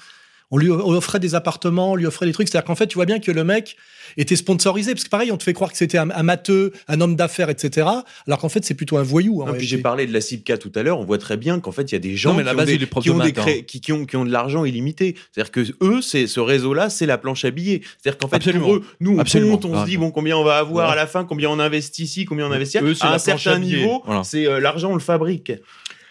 On 0.51 0.59
lui 0.59 0.69
offrait 0.71 1.21
des 1.21 1.35
appartements, 1.35 1.93
on 1.93 1.95
lui 1.97 2.07
offrait 2.07 2.27
des 2.27 2.33
trucs. 2.33 2.49
C'est-à-dire 2.49 2.67
qu'en 2.67 2.75
fait, 2.75 2.87
tu 2.89 2.97
vois 2.97 3.07
bien 3.07 3.21
que 3.21 3.31
le 3.31 3.45
mec 3.45 3.77
était 4.17 4.35
sponsorisé. 4.35 4.93
Parce 4.95 5.05
que 5.05 5.09
pareil, 5.09 5.31
on 5.31 5.37
te 5.37 5.45
fait 5.45 5.53
croire 5.53 5.71
que 5.71 5.77
c'était 5.77 5.99
un, 5.99 6.11
un 6.11 6.23
matheux, 6.25 6.73
un 6.89 7.01
homme 7.01 7.15
d'affaires, 7.15 7.49
etc. 7.51 7.87
Alors 8.27 8.39
qu'en 8.41 8.49
fait, 8.49 8.65
c'est 8.65 8.75
plutôt 8.75 8.97
un 8.97 9.05
voyou. 9.05 9.45
Non, 9.47 9.53
puis 9.53 9.67
j'ai 9.67 9.79
parlé 9.79 10.07
de 10.09 10.13
la 10.13 10.21
CIPCA 10.21 10.59
tout 10.59 10.73
à 10.75 10.83
l'heure, 10.83 10.99
on 10.99 11.05
voit 11.05 11.19
très 11.19 11.37
bien 11.37 11.61
qu'en 11.61 11.71
fait, 11.71 11.93
il 11.93 11.95
y 11.95 11.97
a 11.97 12.01
des 12.01 12.17
gens 12.17 12.31
Non, 12.33 12.39
mais 12.39 12.43
la 12.43 12.51
qui, 12.51 12.57
base, 12.57 12.67
ont 12.67 12.73
des, 12.73 12.79
qui 12.79 13.09
de 13.09 13.11
ont 13.15 13.19
des 13.19 13.25
maths, 13.27 13.35
cré- 13.35 13.59
hein. 13.61 13.65
qui, 13.67 13.81
qui 13.81 13.93
ont, 13.93 14.05
qui 14.07 14.17
ont 14.17 14.25
de 14.25 14.33
l'argent 14.33 14.65
illimité. 14.65 15.15
C'est-à-dire 15.33 15.53
que 15.53 15.61
eux, 15.83 16.03
c'est 16.03 16.27
ce 16.27 16.41
réseau-là, 16.41 16.91
c'est 16.91 17.07
la 17.07 17.17
planche 17.19 17.45
à 17.45 17.53
billets. 17.53 17.83
C'est-à-dire 18.03 18.19
qu'en 18.19 18.27
fait, 18.29 18.37
Absolument. 18.37 18.65
pour 18.67 18.75
eux, 18.77 18.85
nous, 18.99 19.17
on 19.17 19.19
Absolument. 19.21 19.53
compte, 19.53 19.67
on 19.67 19.75
Ah, 19.77 19.83
se 19.85 19.89
dit, 19.89 19.95
non. 19.99 20.07
bon, 20.07 20.11
combien 20.11 20.37
on 20.37 20.43
va 20.45 20.59
avoir 20.59 20.89
Ouais. 20.89 20.93
à 20.93 20.97
la 20.97 21.07
fin, 21.07 21.25
combien 21.25 21.49
on 21.49 21.61
investit 21.61 22.03
ici, 22.03 22.25
combien 22.25 22.49
on 22.49 22.53
investit 22.53 22.79
là. 22.79 22.83
Eux, 22.83 22.95
c'est 22.95 23.05
À 23.05 23.11
la 23.11 23.15
un 23.15 23.19
certain 23.19 23.53
à 23.53 23.59
niveau, 23.61 24.03
Voilà. 24.05 24.25
c'est 24.25 24.47
euh, 24.49 24.59
l'argent, 24.59 24.91
on 24.91 24.95
le 24.95 25.01
fabrique. 25.01 25.53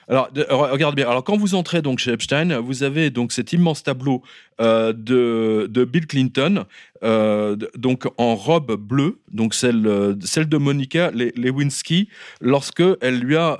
Alors, 0.10 0.32
de- 0.32 0.42
re- 0.44 0.72
regarde 0.72 0.96
bien. 0.96 1.08
Alors, 1.08 1.24
quand 1.24 1.38
vous 1.38 1.54
entrez 1.56 1.82
donc 1.84 2.00
chez 2.00 2.12
Epstein, 2.12 2.60
vous 2.60 2.82
avez 2.84 3.12
donc 3.12 3.32
cet 3.32 3.54
immense 3.54 3.84
tableau 3.84 4.24
euh, 4.60 4.92
de, 4.92 5.68
de 5.70 5.86
Bill 5.86 6.08
Clinton, 6.08 6.66
euh, 7.04 7.56
donc 7.78 8.08
en 8.18 8.36
robe 8.36 8.76
bleue, 8.76 9.20
donc 9.32 9.54
celle, 9.54 9.86
euh, 9.86 10.16
celle 10.22 10.50
de 10.50 10.58
Monica 10.58 11.12
Le- 11.12 11.32
Lewinsky, 11.38 12.10
lorsque 12.42 12.84
elle 13.02 13.20
lui 13.20 13.38
a 13.38 13.58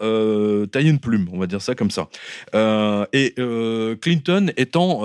taillé 0.72 0.90
une 0.90 1.00
plume, 1.00 1.30
on 1.32 1.38
va 1.40 1.46
dire 1.48 1.62
ça 1.62 1.76
comme 1.76 1.92
ça. 1.92 2.10
Et 3.14 3.36
Clinton 4.02 4.52
étant 4.58 5.02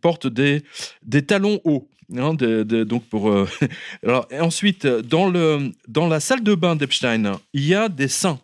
porte 0.00 0.26
des 0.26 0.62
des 1.02 1.22
talons 1.22 1.60
hauts. 1.64 1.88
hein, 2.16 2.34
donc 2.34 3.04
pour 3.06 3.32
alors 4.06 4.26
ensuite 4.40 4.86
dans 4.86 5.28
le 5.28 5.70
dans 5.88 6.06
la 6.08 6.20
salle 6.20 6.42
de 6.42 6.54
bain 6.54 6.76
d'Epstein 6.76 7.32
il 7.54 7.64
y 7.66 7.74
a 7.74 7.88
des 7.88 8.08
seins 8.08 8.38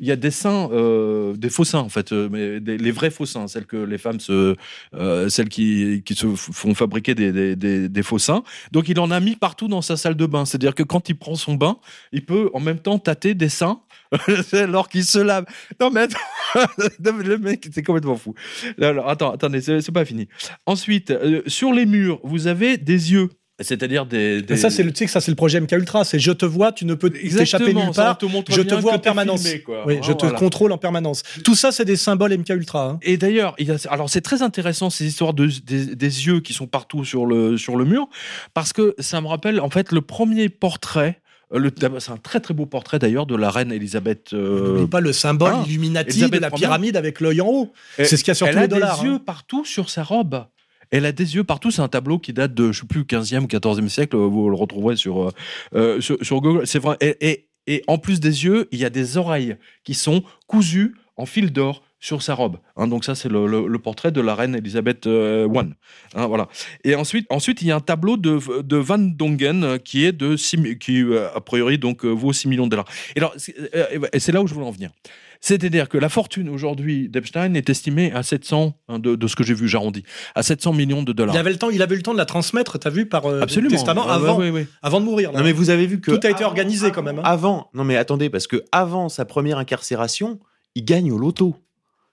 il 0.00 0.06
y 0.06 0.10
a 0.10 0.16
des 0.16 0.30
seins, 0.30 0.68
euh, 0.72 1.34
des 1.34 1.50
faux 1.50 1.64
seins 1.64 1.80
en 1.80 1.88
fait, 1.88 2.12
euh, 2.12 2.28
mais 2.30 2.58
les 2.60 2.90
vrais 2.90 3.10
faux 3.10 3.26
seins, 3.26 3.46
celles 3.46 3.66
que 3.66 3.76
les 3.76 3.98
femmes 3.98 4.20
se, 4.20 4.56
euh, 4.94 5.28
celles 5.28 5.48
qui, 5.48 6.02
qui 6.04 6.14
se 6.14 6.26
font 6.34 6.74
fabriquer 6.74 7.14
des, 7.14 7.56
des, 7.56 8.02
faux 8.02 8.18
seins. 8.18 8.42
Donc 8.72 8.88
il 8.88 8.98
en 8.98 9.10
a 9.10 9.20
mis 9.20 9.36
partout 9.36 9.68
dans 9.68 9.82
sa 9.82 9.96
salle 9.96 10.16
de 10.16 10.26
bain. 10.26 10.44
C'est-à-dire 10.44 10.74
que 10.74 10.82
quand 10.82 11.08
il 11.08 11.16
prend 11.16 11.34
son 11.34 11.54
bain, 11.54 11.78
il 12.12 12.24
peut 12.24 12.50
en 12.54 12.60
même 12.60 12.78
temps 12.78 12.98
tâter 12.98 13.34
des 13.34 13.48
seins 13.48 13.80
alors 14.52 14.88
qu'il 14.88 15.04
se 15.04 15.18
lave. 15.18 15.44
Non 15.80 15.90
mais 15.90 16.02
attends, 16.02 16.68
le 17.24 17.38
mec 17.38 17.68
c'est 17.72 17.82
complètement 17.82 18.16
fou. 18.16 18.34
Alors 18.80 19.08
attends, 19.08 19.32
attendez, 19.32 19.60
c'est 19.60 19.92
pas 19.92 20.04
fini. 20.04 20.28
Ensuite, 20.66 21.12
sur 21.46 21.72
les 21.72 21.86
murs, 21.86 22.20
vous 22.24 22.46
avez 22.46 22.76
des 22.76 23.12
yeux. 23.12 23.28
C'est-à-dire 23.62 24.06
des, 24.06 24.42
des- 24.42 24.56
ça, 24.56 24.70
c'est 24.70 24.82
le, 24.82 24.90
tu 24.92 24.98
sais 24.98 25.04
que 25.06 25.10
ça, 25.10 25.20
c'est 25.20 25.30
le 25.30 25.36
projet 25.36 25.60
MK 25.60 25.72
Ultra. 25.72 26.04
C'est 26.04 26.18
je 26.18 26.32
te 26.32 26.44
vois, 26.46 26.72
tu 26.72 26.84
ne 26.84 26.94
peux 26.94 27.10
t'échapper 27.10 27.72
nulle 27.74 27.90
part. 27.94 28.18
te 28.18 28.26
Je 28.50 28.62
te 28.62 28.74
vois 28.74 28.94
en 28.94 28.98
permanence. 28.98 29.42
filmé, 29.42 29.60
quoi. 29.62 29.84
Oui, 29.86 29.98
je 30.02 30.12
te 30.12 30.22
voilà. 30.26 30.38
contrôle 30.38 30.72
en 30.72 30.78
permanence. 30.78 31.22
Tout 31.44 31.54
ça, 31.54 31.72
c'est 31.72 31.84
des 31.84 31.96
symboles 31.96 32.32
MK 32.38 32.50
Ultra. 32.50 32.88
hein. 32.90 32.98
Et 33.02 33.16
d'ailleurs, 33.16 33.54
a- 33.60 33.92
alors 33.92 34.08
c'est 34.10 34.20
très 34.20 34.42
intéressant 34.42 34.90
ces 34.90 35.06
histoires 35.06 35.34
de, 35.34 35.46
des, 35.64 35.94
des 35.96 36.26
yeux 36.26 36.40
qui 36.40 36.52
sont 36.52 36.66
partout 36.66 37.04
sur 37.04 37.26
le, 37.26 37.56
sur 37.56 37.76
le 37.76 37.84
mur, 37.84 38.08
parce 38.54 38.72
que 38.72 38.94
ça 38.98 39.20
me 39.20 39.26
rappelle 39.28 39.60
en 39.60 39.70
fait 39.70 39.92
le 39.92 40.00
premier 40.00 40.48
portrait. 40.48 41.20
euh, 41.54 41.70
C'est 41.98 42.10
un 42.12 42.16
très 42.16 42.40
très 42.40 42.54
beau 42.54 42.66
portrait 42.66 42.98
d'ailleurs 42.98 43.26
de 43.26 43.36
la 43.36 43.50
reine 43.50 43.72
Elisabeth. 43.72 44.32
euh, 44.32 44.68
N'oublie 44.74 44.86
pas 44.88 45.00
le 45.00 45.12
symbole 45.12 45.52
ah, 45.54 45.64
Illuminati 45.66 46.10
Elisabeth 46.10 46.40
de 46.40 46.42
la 46.42 46.50
pyramide 46.50 46.96
avec 46.96 47.20
l'œil 47.20 47.40
en 47.40 47.48
haut. 47.48 47.72
C'est 47.96 48.16
ce 48.16 48.24
qu'il 48.24 48.28
y 48.28 48.30
a 48.30 48.34
sur 48.34 48.46
elle 48.46 48.54
tous 48.54 48.58
a 48.58 48.62
les 48.62 48.68
dollars. 48.68 49.00
des 49.00 49.06
yeux 49.06 49.14
hein. 49.14 49.22
partout 49.24 49.64
sur 49.64 49.90
sa 49.90 50.02
robe. 50.02 50.44
Elle 50.92 51.06
a 51.06 51.12
des 51.12 51.34
yeux 51.34 51.42
partout. 51.42 51.72
C'est 51.72 51.82
un 51.82 51.88
tableau 51.88 52.18
qui 52.18 52.32
date 52.32 52.54
de, 52.54 52.70
je 52.70 52.80
sais 52.82 52.86
plus, 52.86 53.02
15e 53.02 53.44
ou 53.44 53.46
14e 53.46 53.88
siècle. 53.88 54.16
Vous 54.16 54.48
le 54.48 54.54
retrouverez 54.54 54.96
sur, 54.96 55.24
euh, 55.24 55.30
euh, 55.74 56.00
sur, 56.00 56.40
Google. 56.40 56.66
C'est 56.66 56.78
vrai. 56.78 56.96
Et, 57.00 57.48
et, 57.66 57.82
en 57.88 57.98
plus 57.98 58.20
des 58.20 58.44
yeux, 58.44 58.68
il 58.70 58.78
y 58.78 58.84
a 58.84 58.90
des 58.90 59.16
oreilles 59.16 59.56
qui 59.82 59.94
sont 59.94 60.22
cousues 60.46 60.94
en 61.16 61.26
fil 61.26 61.52
d'or 61.52 61.82
sur 61.98 62.20
sa 62.20 62.34
robe. 62.34 62.58
Hein, 62.76 62.88
donc 62.88 63.04
ça, 63.04 63.14
c'est 63.14 63.28
le, 63.28 63.78
portrait 63.78 64.10
de 64.10 64.20
la 64.20 64.34
reine 64.34 64.56
Elisabeth 64.56 65.06
euh, 65.06 65.48
I. 65.54 65.70
Hein, 66.14 66.26
voilà. 66.26 66.48
Et 66.84 66.94
ensuite, 66.94 67.26
ensuite, 67.30 67.62
il 67.62 67.68
y 67.68 67.70
a 67.70 67.76
un 67.76 67.80
tableau 67.80 68.16
de, 68.16 68.60
de 68.60 68.76
Van 68.76 68.98
Dongen 68.98 69.78
qui 69.78 70.04
est 70.04 70.12
de 70.12 70.34
qui 70.74 71.04
a 71.34 71.40
priori 71.40 71.78
donc 71.78 72.04
vaut 72.04 72.32
6 72.32 72.48
millions 72.48 72.66
de 72.66 72.70
dollars. 72.70 72.88
Et 73.16 73.20
alors, 73.20 73.34
c'est 73.36 74.32
là 74.32 74.42
où 74.42 74.46
je 74.46 74.54
voulais 74.54 74.66
en 74.66 74.72
venir. 74.72 74.90
C'est-à-dire 75.44 75.88
que 75.88 75.98
la 75.98 76.08
fortune 76.08 76.48
aujourd'hui 76.48 77.08
d'Epstein 77.08 77.54
est 77.54 77.68
estimée 77.68 78.12
à 78.12 78.22
700, 78.22 78.74
hein, 78.88 78.98
de, 79.00 79.16
de 79.16 79.26
ce 79.26 79.34
que 79.36 79.42
j'ai 79.42 79.54
vu, 79.54 79.66
j'arrondis, 79.66 80.04
à 80.36 80.42
700 80.44 80.72
millions 80.72 81.02
de 81.02 81.12
dollars. 81.12 81.34
Il 81.34 81.38
avait 81.38 81.50
le 81.50 81.58
temps, 81.58 81.68
il 81.70 81.82
avait 81.82 81.94
eu 81.94 81.98
le 81.98 82.02
temps 82.04 82.12
de 82.12 82.18
la 82.18 82.24
transmettre, 82.26 82.78
t'as 82.78 82.90
vu, 82.90 83.06
par 83.06 83.26
euh, 83.26 83.40
Absolument. 83.42 83.70
testament 83.70 84.04
Ah, 84.08 84.18
ouais, 84.20 84.28
avant, 84.28 84.38
ouais, 84.38 84.50
ouais. 84.50 84.66
avant 84.82 85.00
de 85.00 85.04
mourir. 85.04 85.32
là. 85.32 85.38
Non, 85.40 85.44
mais 85.44 85.52
vous 85.52 85.70
avez 85.70 85.86
vu 85.86 86.00
que. 86.00 86.12
Tout 86.12 86.20
a 86.26 86.30
été 86.30 86.44
avant- 86.44 86.46
organisé 86.50 86.92
quand 86.92 87.02
même. 87.02 87.18
hein. 87.18 87.22
Avant, 87.24 87.68
non 87.74 87.82
mais 87.84 87.96
attendez, 87.96 88.30
parce 88.30 88.46
que 88.46 88.62
avant 88.70 89.08
sa 89.08 89.24
première 89.24 89.58
incarcération, 89.58 90.38
il 90.76 90.84
gagne 90.84 91.10
au 91.10 91.18
loto. 91.18 91.56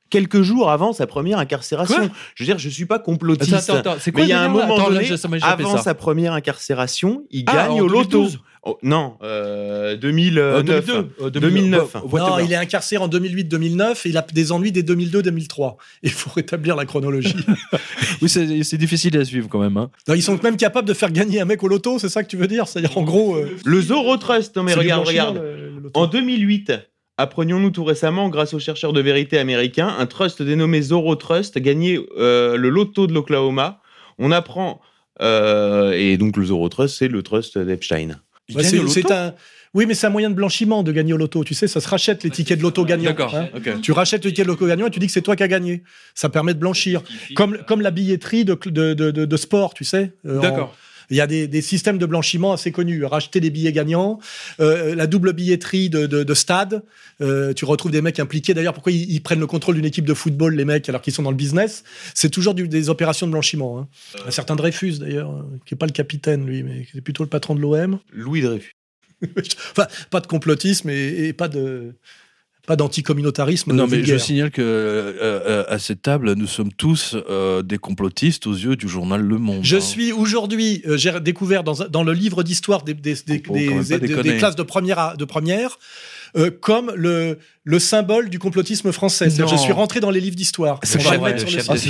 Quelques 0.10 0.42
jours 0.42 0.72
avant 0.72 0.92
sa 0.94 1.06
première 1.08 1.38
incarcération. 1.40 1.96
Quoi 1.96 2.10
je 2.36 2.44
veux 2.44 2.46
dire, 2.48 2.58
je 2.60 2.70
suis 2.70 2.86
pas 2.86 3.00
complotiste. 3.00 3.54
Attends, 3.54 3.74
attends, 3.78 3.92
attends, 3.92 4.00
c'est 4.02 4.12
quoi 4.12 4.22
mais 4.22 4.28
il 4.28 4.30
y 4.32 4.34
a 4.34 4.40
un 4.40 4.44
là 4.44 4.50
moment 4.50 4.64
Attends, 4.76 4.90
là, 4.90 4.96
donné, 5.02 5.06
échappé, 5.14 5.38
avant 5.42 5.78
ça. 5.78 5.84
sa 5.84 5.94
première 5.94 6.34
incarcération, 6.34 7.24
il 7.32 7.44
Ah, 7.48 7.68
gagne 7.68 7.82
au 7.82 7.88
loto. 7.88 8.10
2012. 8.24 8.40
Oh, 8.64 8.78
non, 8.84 9.16
euh, 9.24 9.94
Euh, 9.94 9.96
2009. 9.96 10.66
2002, 10.66 11.08
euh, 11.22 11.30
2009. 11.30 11.96
euh, 11.96 12.00
Non, 12.18 12.40
il 12.40 12.52
est 12.52 12.56
incarcéré 12.58 13.02
en 13.02 13.08
2008-2009 13.08 14.06
et 14.06 14.10
il 14.10 14.18
a 14.18 14.22
des 14.34 14.52
ennuis 14.52 14.74
dès 14.74 14.82
2002-2003. 14.84 15.78
Il 16.04 16.12
faut 16.12 16.30
rétablir 16.36 16.76
la 16.76 16.86
chronologie. 16.86 17.36
Oui, 18.22 18.28
c'est 18.28 18.64
c'est 18.64 18.78
difficile 18.78 19.18
à 19.18 19.24
suivre 19.24 19.48
quand 19.48 19.60
même. 19.60 19.78
hein. 19.78 19.90
Non, 20.08 20.14
ils 20.14 20.22
sont 20.24 20.38
même 20.44 20.58
capables 20.58 20.88
de 20.88 20.94
faire 20.94 21.12
gagner 21.12 21.40
un 21.40 21.46
mec 21.46 21.64
au 21.64 21.68
loto, 21.70 22.00
c'est 22.00 22.10
ça 22.10 22.22
que 22.24 22.28
tu 22.28 22.36
veux 22.36 22.48
dire? 22.48 22.68
C'est-à-dire 22.68 22.98
en 22.98 23.04
gros. 23.04 23.36
euh, 23.36 23.56
Le 23.64 23.82
Zorotrust, 23.82 24.56
non 24.58 24.64
mais 24.64 24.74
regarde, 24.74 25.08
regarde. 25.08 25.36
le- 25.38 25.70
le 25.76 25.80
loto. 25.80 25.98
En 26.00 26.08
2008, 26.08 26.74
apprenions-nous 27.20 27.72
tout 27.72 27.84
récemment, 27.84 28.30
grâce 28.30 28.54
aux 28.54 28.60
chercheurs 28.60 28.94
de 28.94 29.02
vérité 29.02 29.38
américains, 29.38 29.94
un 30.00 30.06
trust 30.06 30.42
dénommé 30.42 30.82
Zorotrust 30.82 31.58
a 31.58 31.60
gagné 31.60 32.00
euh, 32.18 32.58
le 32.58 32.70
loto 32.70 33.06
de 33.08 33.14
l'Oklahoma. 33.14 33.82
On 34.18 34.32
apprend, 34.32 34.82
euh, 35.22 35.92
et 35.92 36.18
donc 36.18 36.38
le 36.38 36.46
Zorotrust, 36.46 36.98
c'est 36.98 37.08
le 37.08 37.22
trust 37.24 37.58
d'Epstein. 37.58 38.20
C'est- 38.60 39.12
un. 39.12 39.34
Oui, 39.76 39.86
mais 39.86 39.94
c'est 39.94 40.08
un 40.08 40.10
moyen 40.10 40.32
de 40.32 40.36
blanchiment 40.36 40.82
de 40.82 40.92
gagner 40.92 41.14
au 41.14 41.18
loto. 41.18 41.44
Tu 41.44 41.54
sais, 41.54 41.68
ça 41.68 41.80
se 41.80 41.88
rachète 41.88 42.24
les 42.24 42.32
tickets 42.32 42.58
de 42.58 42.64
loto 42.64 42.84
gagnants. 42.86 43.04
D'accord. 43.12 43.36
hein. 43.36 43.50
ok. 43.56 43.82
Tu 43.82 43.92
rachètes 43.92 44.26
le 44.26 44.32
ticket 44.32 44.42
de 44.42 44.48
loto 44.48 44.66
gagnant 44.66 44.88
et 44.88 44.90
tu 44.90 44.98
dis 44.98 45.06
que 45.06 45.12
c'est 45.12 45.22
toi 45.22 45.36
qui 45.36 45.44
as 45.44 45.48
gagné. 45.48 45.84
Ça 46.16 46.28
permet 46.30 46.56
de 46.56 46.60
blanchir. 46.60 47.04
Comme, 47.36 47.60
comme 47.68 47.82
la 47.82 47.92
billetterie 47.92 48.46
de, 48.46 48.58
de, 48.66 48.96
de, 49.12 49.38
sport, 49.38 49.76
tu 49.76 49.84
sais. 49.84 50.14
Euh, 50.26 50.40
en- 50.40 50.42
D'accord. 50.42 50.76
Il 51.10 51.18
y 51.18 51.22
a 51.22 51.28
des, 51.28 51.48
des 51.48 51.62
systèmes 51.62 51.98
de 51.98 52.06
blanchiment 52.06 52.54
assez 52.54 52.72
connus. 52.72 53.04
Racheter 53.04 53.40
des 53.40 53.50
billets 53.50 53.72
gagnants, 53.72 54.20
euh, 54.60 54.96
la 54.96 55.08
double 55.08 55.34
billetterie 55.34 55.90
de, 55.90 56.06
de, 56.06 56.24
de 56.24 56.34
stade. 56.34 56.84
Euh, 57.22 57.54
tu 57.54 57.66
retrouves 57.66 57.92
des 57.92 58.02
mecs 58.02 58.20
impliqués. 58.20 58.54
D'ailleurs, 58.54 58.74
pourquoi 58.74 58.92
ils, 58.92 59.10
ils 59.12 59.22
prennent 59.22 59.40
le 59.40 59.48
contrôle 59.48 59.76
d'une 59.76 59.86
équipe 59.86 60.06
de 60.06 60.14
football, 60.14 60.56
les 60.56 60.66
mecs, 60.66 60.88
alors 60.90 61.02
qu'ils 61.02 61.14
sont 61.14 61.24
dans 61.24 61.32
le 61.32 61.38
business? 61.38 61.84
C'est 62.14 62.30
toujours 62.30 62.54
du- 62.54 62.68
des 62.68 62.90
opérations 62.90 63.26
de 63.28 63.32
blanchiment. 63.32 63.80
Hein. 63.80 63.88
Un 64.28 64.32
certain 64.32 64.56
Dreyfus, 64.56 65.00
d'ailleurs, 65.00 65.32
euh, 65.32 65.44
qui 65.66 65.74
est 65.74 65.78
pas 65.78 65.86
le 65.88 65.92
capitaine, 65.92 66.46
lui, 66.46 66.64
mais 66.64 66.86
qui 66.86 66.98
est 66.98 67.02
plutôt 67.02 67.24
le 67.24 67.30
patron 67.30 67.56
de 67.56 67.62
l'OM. 67.62 68.00
Louis 68.14 68.42
Dreyfus. 68.42 68.74
enfin, 69.72 69.88
pas 70.12 70.22
de 70.22 70.28
complotisme 70.28 70.90
et, 70.90 71.28
et 71.28 71.34
pas 71.34 71.48
de 71.50 71.96
pas 72.66 72.76
d'anticommunautarisme. 72.76 73.74
Non, 73.74 73.88
mais 73.88 74.04
je 74.04 74.18
signale 74.18 74.52
que 74.52 74.62
euh, 74.62 75.14
euh, 75.22 75.64
à 75.68 75.80
cette 75.80 76.02
table, 76.02 76.34
nous 76.34 76.48
sommes 76.48 76.72
tous 76.72 77.16
euh, 77.16 77.62
des 77.62 77.78
complotistes 77.78 78.48
aux 78.48 78.54
yeux 78.54 78.76
du 78.76 78.88
journal 78.88 79.22
Le 79.22 79.38
Monde. 79.38 79.62
Je 79.64 79.78
hein. 79.78 79.82
suis 79.82 80.12
aujourd'hui, 80.12 80.84
euh, 80.86 80.98
j'ai 80.98 81.20
découvert 81.20 81.64
dans, 81.64 82.04
le 82.04 82.14
livre 82.14 82.44
d'histoire 82.44 82.84
des, 82.84 82.94
des, 82.94 83.18
classes 83.18 84.56
de 84.56 84.64
première, 84.64 85.00
à- 85.00 85.16
de 85.16 85.26
première 85.26 85.80
comme 86.62 86.92
le, 86.96 87.40
le 87.70 87.78
symbole 87.78 88.30
du 88.30 88.40
complotisme 88.40 88.92
français. 88.92 89.30
Je 89.30 89.56
suis 89.56 89.72
rentré 89.72 90.00
dans 90.00 90.10
les 90.10 90.20
livres 90.20 90.36
d'histoire. 90.36 90.80
C'est 90.84 90.98
Ah, 91.08 91.18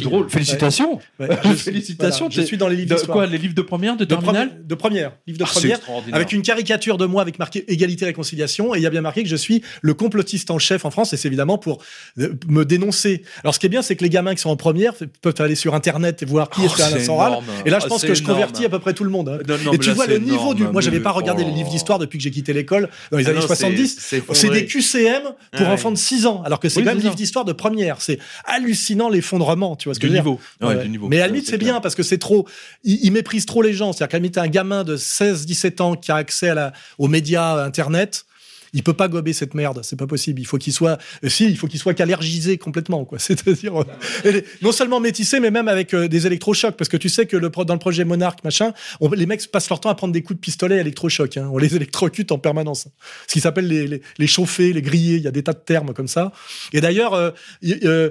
drôle. 0.02 0.30
Félicitations. 0.30 1.00
Ouais, 1.20 1.28
je 1.46 1.50
suis- 1.54 1.58
Félicitations, 1.72 2.28
voilà, 2.28 2.42
je 2.42 2.46
suis 2.48 2.58
dans 2.58 2.68
les 2.68 2.76
livres 2.76 2.90
De, 2.90 2.96
d'histoire. 2.96 3.18
quoi 3.20 3.26
Les 3.28 3.38
livres 3.38 3.54
de 3.54 3.62
première, 3.62 3.96
de 3.96 4.04
de, 4.04 4.06
terminale 4.06 4.50
première- 4.50 4.64
de 4.68 4.76
première, 4.76 5.12
livre 5.26 5.40
de 5.40 5.44
Ah, 5.46 5.48
première, 5.54 5.80
avec 6.12 6.34
une 6.34 6.42
caricature 6.42 6.98
de 6.98 7.06
moi 7.06 7.22
avec 7.22 7.40
marqué 7.40 7.64
égalité 7.72 8.04
réconciliation 8.06 8.76
et 8.76 8.80
il 8.80 8.82
y 8.82 8.88
a 8.88 8.90
bien 8.90 9.00
marqué 9.02 9.24
que 9.24 9.30
je 9.30 9.36
suis 9.38 9.62
le 9.82 9.94
complotiste 9.94 10.52
en 10.52 10.60
chef 10.60 10.84
en 10.84 10.92
France 10.92 11.14
et 11.14 11.18
c'est 11.18 11.28
évidemment 11.30 11.58
pour 11.58 11.82
euh, 12.20 12.34
me 12.48 12.66
dénoncer. 12.66 13.24
Alors 13.44 13.54
ce 13.56 13.60
qui 13.60 13.66
est 13.68 13.70
bien 13.70 13.82
c'est 13.82 13.96
que 13.96 14.04
les 14.04 14.10
gamins 14.10 14.36
qui 14.36 14.42
sont 14.42 14.50
en 14.50 14.58
première 14.58 14.94
peuvent 15.22 15.34
aller 15.40 15.56
sur 15.56 15.76
internet 15.76 16.22
et 16.24 16.26
voir 16.26 16.50
qui 16.50 16.62
Oh, 16.64 16.66
est 16.66 17.00
Soral 17.06 17.32
énorme. 17.32 17.46
et 17.66 17.70
là 17.70 17.80
je 17.80 17.86
Ah, 17.86 17.90
pense 17.90 18.02
que 18.02 18.14
je 18.14 18.22
énorme. 18.22 18.34
convertis 18.36 18.66
à 18.66 18.70
peu 18.70 18.80
près 18.80 18.94
tout 18.94 19.06
le 19.06 19.10
monde. 19.12 19.30
hein. 19.30 19.40
Non, 19.48 19.56
non, 19.64 19.72
et 19.72 19.78
mais 19.78 19.78
tu 19.78 19.88
là, 19.90 19.94
vois 19.96 20.08
le 20.08 20.18
niveau 20.18 20.54
du 20.54 20.64
moi 20.64 20.82
j'avais 20.82 20.98
mais- 20.98 21.04
pas 21.04 21.12
regardé 21.12 21.44
les 21.46 21.52
oh. 21.52 21.56
livres 21.56 21.70
d'histoire 21.70 22.00
depuis 22.00 22.18
que 22.18 22.24
j'ai 22.24 22.32
quitté 22.32 22.52
l'école 22.52 22.90
dans 23.12 23.18
les 23.18 23.26
Ah 23.28 23.30
années 23.30 23.40
non, 23.40 23.48
70. 23.48 23.98
c'est- 24.00 24.50
des. 24.50 24.66
QCM 24.66 25.22
pour 25.56 25.69
Ouais. 25.70 25.74
enfants 25.76 25.92
de 25.92 25.98
6 25.98 26.26
ans, 26.26 26.42
alors 26.46 26.60
que 26.60 26.70
c'est 26.70 26.80
Oui, 26.80 26.86
quand 26.86 26.92
même 26.94 27.02
livre 27.02 27.16
d'histoire 27.16 27.46
de 27.46 27.54
première. 27.54 28.02
C'est 28.02 28.20
hallucinant 28.46 29.10
l'effondrement, 29.10 29.76
tu 29.76 29.88
vois 29.90 29.94
ce 29.96 30.00
que 30.00 30.08
du 30.08 30.14
je 30.14 30.18
veux 30.18 30.24
dire. 30.24 30.32
niveau. 30.32 30.40
Ouais, 30.62 30.76
Ouais. 30.76 30.84
du 30.84 30.90
niveau. 30.90 31.08
Mais 31.08 31.18
à 31.18 31.20
la 31.22 31.26
Ça, 31.28 31.32
limite, 31.34 31.48
c'est 31.50 31.58
bien 31.58 31.80
parce 31.82 31.96
que 31.96 32.04
c'est 32.04 32.18
trop. 32.18 32.48
Ils, 32.84 33.00
ils 33.04 33.12
méprisent 33.12 33.46
trop 33.46 33.62
les 33.62 33.74
gens. 33.74 33.94
C'est-à-dire 33.94 34.10
qu'à 34.12 34.18
la 34.18 34.22
limite, 34.22 34.38
un 34.38 34.48
gamin 34.48 34.84
de 34.84 34.98
16, 34.98 35.46
17 35.46 35.82
ans 35.82 35.96
qui 35.96 36.12
a 36.12 36.16
accès 36.16 36.50
à 36.50 36.56
la, 36.56 36.74
aux 36.98 37.08
médias, 37.08 37.62
à 37.62 37.66
Internet, 37.66 38.26
Il 38.74 38.84
peut 38.84 38.94
pas 38.94 39.08
gober 39.08 39.34
cette 39.34 39.54
merde, 39.54 39.82
c'est 39.84 39.96
pas 39.96 40.08
possible. 40.08 40.42
Il 40.42 40.46
faut 40.46 40.58
qu'il 40.58 40.74
soit, 40.74 40.98
euh, 41.24 41.30
si, 41.30 41.46
il 41.46 41.58
faut 41.58 41.68
qu'il 41.68 41.80
soit 41.80 41.94
qu'allergisé 41.94 42.58
complètement, 42.58 43.06
quoi. 43.06 43.20
C'est-à-dire, 43.30 43.82
euh, 44.26 44.42
non 44.62 44.72
seulement 44.72 45.00
métissé, 45.00 45.40
mais 45.40 45.52
même 45.52 45.68
avec 45.68 45.94
euh, 45.94 46.08
des 46.08 46.28
électrochocs, 46.28 46.76
parce 46.76 46.90
que 46.90 46.98
tu 46.98 47.10
sais 47.10 47.26
que 47.26 47.38
le, 47.38 47.50
dans 47.50 47.74
le 47.74 47.80
projet 47.80 48.06
Monarch, 48.06 48.44
machin, 48.44 48.74
les 49.16 49.26
mecs 49.26 49.50
passent 49.52 49.70
leur 49.70 49.80
temps 49.80 49.90
à 49.90 49.96
prendre 49.96 50.14
des 50.14 50.22
coups 50.22 50.38
de 50.38 50.42
pistolet 50.42 50.78
électrochocs. 50.78 51.38
Hein. 51.38 51.50
On 51.52 51.58
les 51.58 51.76
électrocute 51.76 52.32
en 52.32 52.38
permanence. 52.38 52.88
Ce 53.28 53.34
qui 53.34 53.40
s'appelle 53.40 53.68
les, 53.68 53.88
les, 53.88 54.02
les, 54.18 54.28
chauffer, 54.28 54.74
les 54.74 54.82
griller. 54.82 55.18
Il 55.18 55.24
y 55.24 55.28
a 55.28 55.32
des 55.32 55.44
tas 55.44 55.54
de 55.54 55.60
termes 55.60 55.94
comme 55.94 56.08
ça. 56.08 56.32
Et 56.74 56.82
d'ailleurs, 56.82 57.14
euh, 57.14 58.10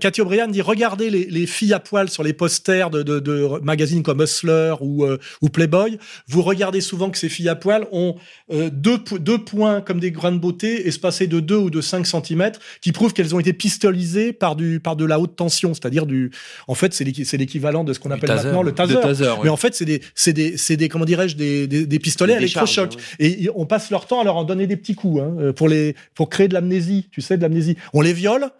Cathy 0.00 0.20
O'Brien 0.20 0.48
dit 0.48 0.60
regardez 0.60 1.10
les, 1.10 1.26
les, 1.26 1.46
filles 1.46 1.72
à 1.72 1.80
poil 1.80 2.08
sur 2.08 2.22
les 2.22 2.32
posters 2.32 2.90
de 2.90 3.60
magazines 3.62 4.02
comme 4.02 4.22
Hustler 4.22 4.74
ou, 4.80 5.06
ou 5.40 5.48
Playboy. 5.48 5.98
Vous 6.28 6.42
regardez 6.42 6.80
souvent 6.80 7.10
que 7.10 7.18
ces 7.18 7.28
filles 7.28 7.48
à 7.48 7.56
poil 7.56 7.86
ont 7.92 8.16
deux, 8.50 8.98
deux 9.18 9.38
points 9.38 9.61
comme 9.84 10.00
des 10.00 10.10
grains 10.10 10.32
de 10.32 10.38
beauté 10.38 10.86
espacés 10.86 11.26
de 11.26 11.40
2 11.40 11.56
ou 11.56 11.70
de 11.70 11.80
5 11.80 12.06
cm 12.06 12.52
qui 12.80 12.92
prouvent 12.92 13.12
qu'elles 13.12 13.34
ont 13.34 13.40
été 13.40 13.52
pistolisées 13.52 14.32
par, 14.32 14.56
du, 14.56 14.80
par 14.80 14.96
de 14.96 15.04
la 15.04 15.18
haute 15.18 15.36
tension, 15.36 15.74
c'est-à-dire 15.74 16.06
du. 16.06 16.30
En 16.68 16.74
fait, 16.74 16.92
c'est 16.94 17.04
l'équivalent 17.04 17.84
de 17.84 17.92
ce 17.92 17.98
qu'on 17.98 18.10
appelle 18.10 18.30
maintenant 18.30 18.62
le 18.62 18.72
taser. 18.72 18.94
Mais 19.42 19.48
en 19.48 19.56
fait, 19.56 19.74
c'est 19.74 19.84
des, 19.84 20.00
c'est 20.14 20.32
des, 20.32 20.56
c'est 20.56 20.76
des, 20.76 20.88
comment 20.88 21.04
dirais-je, 21.04 21.36
des, 21.36 21.66
des, 21.66 21.86
des 21.86 21.98
pistolets 21.98 22.34
à 22.34 22.38
électrochoc. 22.38 22.94
Et 23.18 23.48
on 23.54 23.66
passe 23.66 23.90
leur 23.90 24.06
temps 24.06 24.20
à 24.20 24.24
leur 24.24 24.36
en 24.36 24.44
donner 24.44 24.66
des 24.66 24.76
petits 24.76 24.94
coups 24.94 25.22
hein, 25.22 25.52
pour, 25.54 25.68
les, 25.68 25.94
pour 26.14 26.28
créer 26.28 26.48
de 26.48 26.54
l'amnésie, 26.54 27.08
tu 27.10 27.20
sais, 27.20 27.36
de 27.36 27.42
l'amnésie. 27.42 27.76
On 27.92 28.00
les 28.00 28.12
viole. 28.12 28.50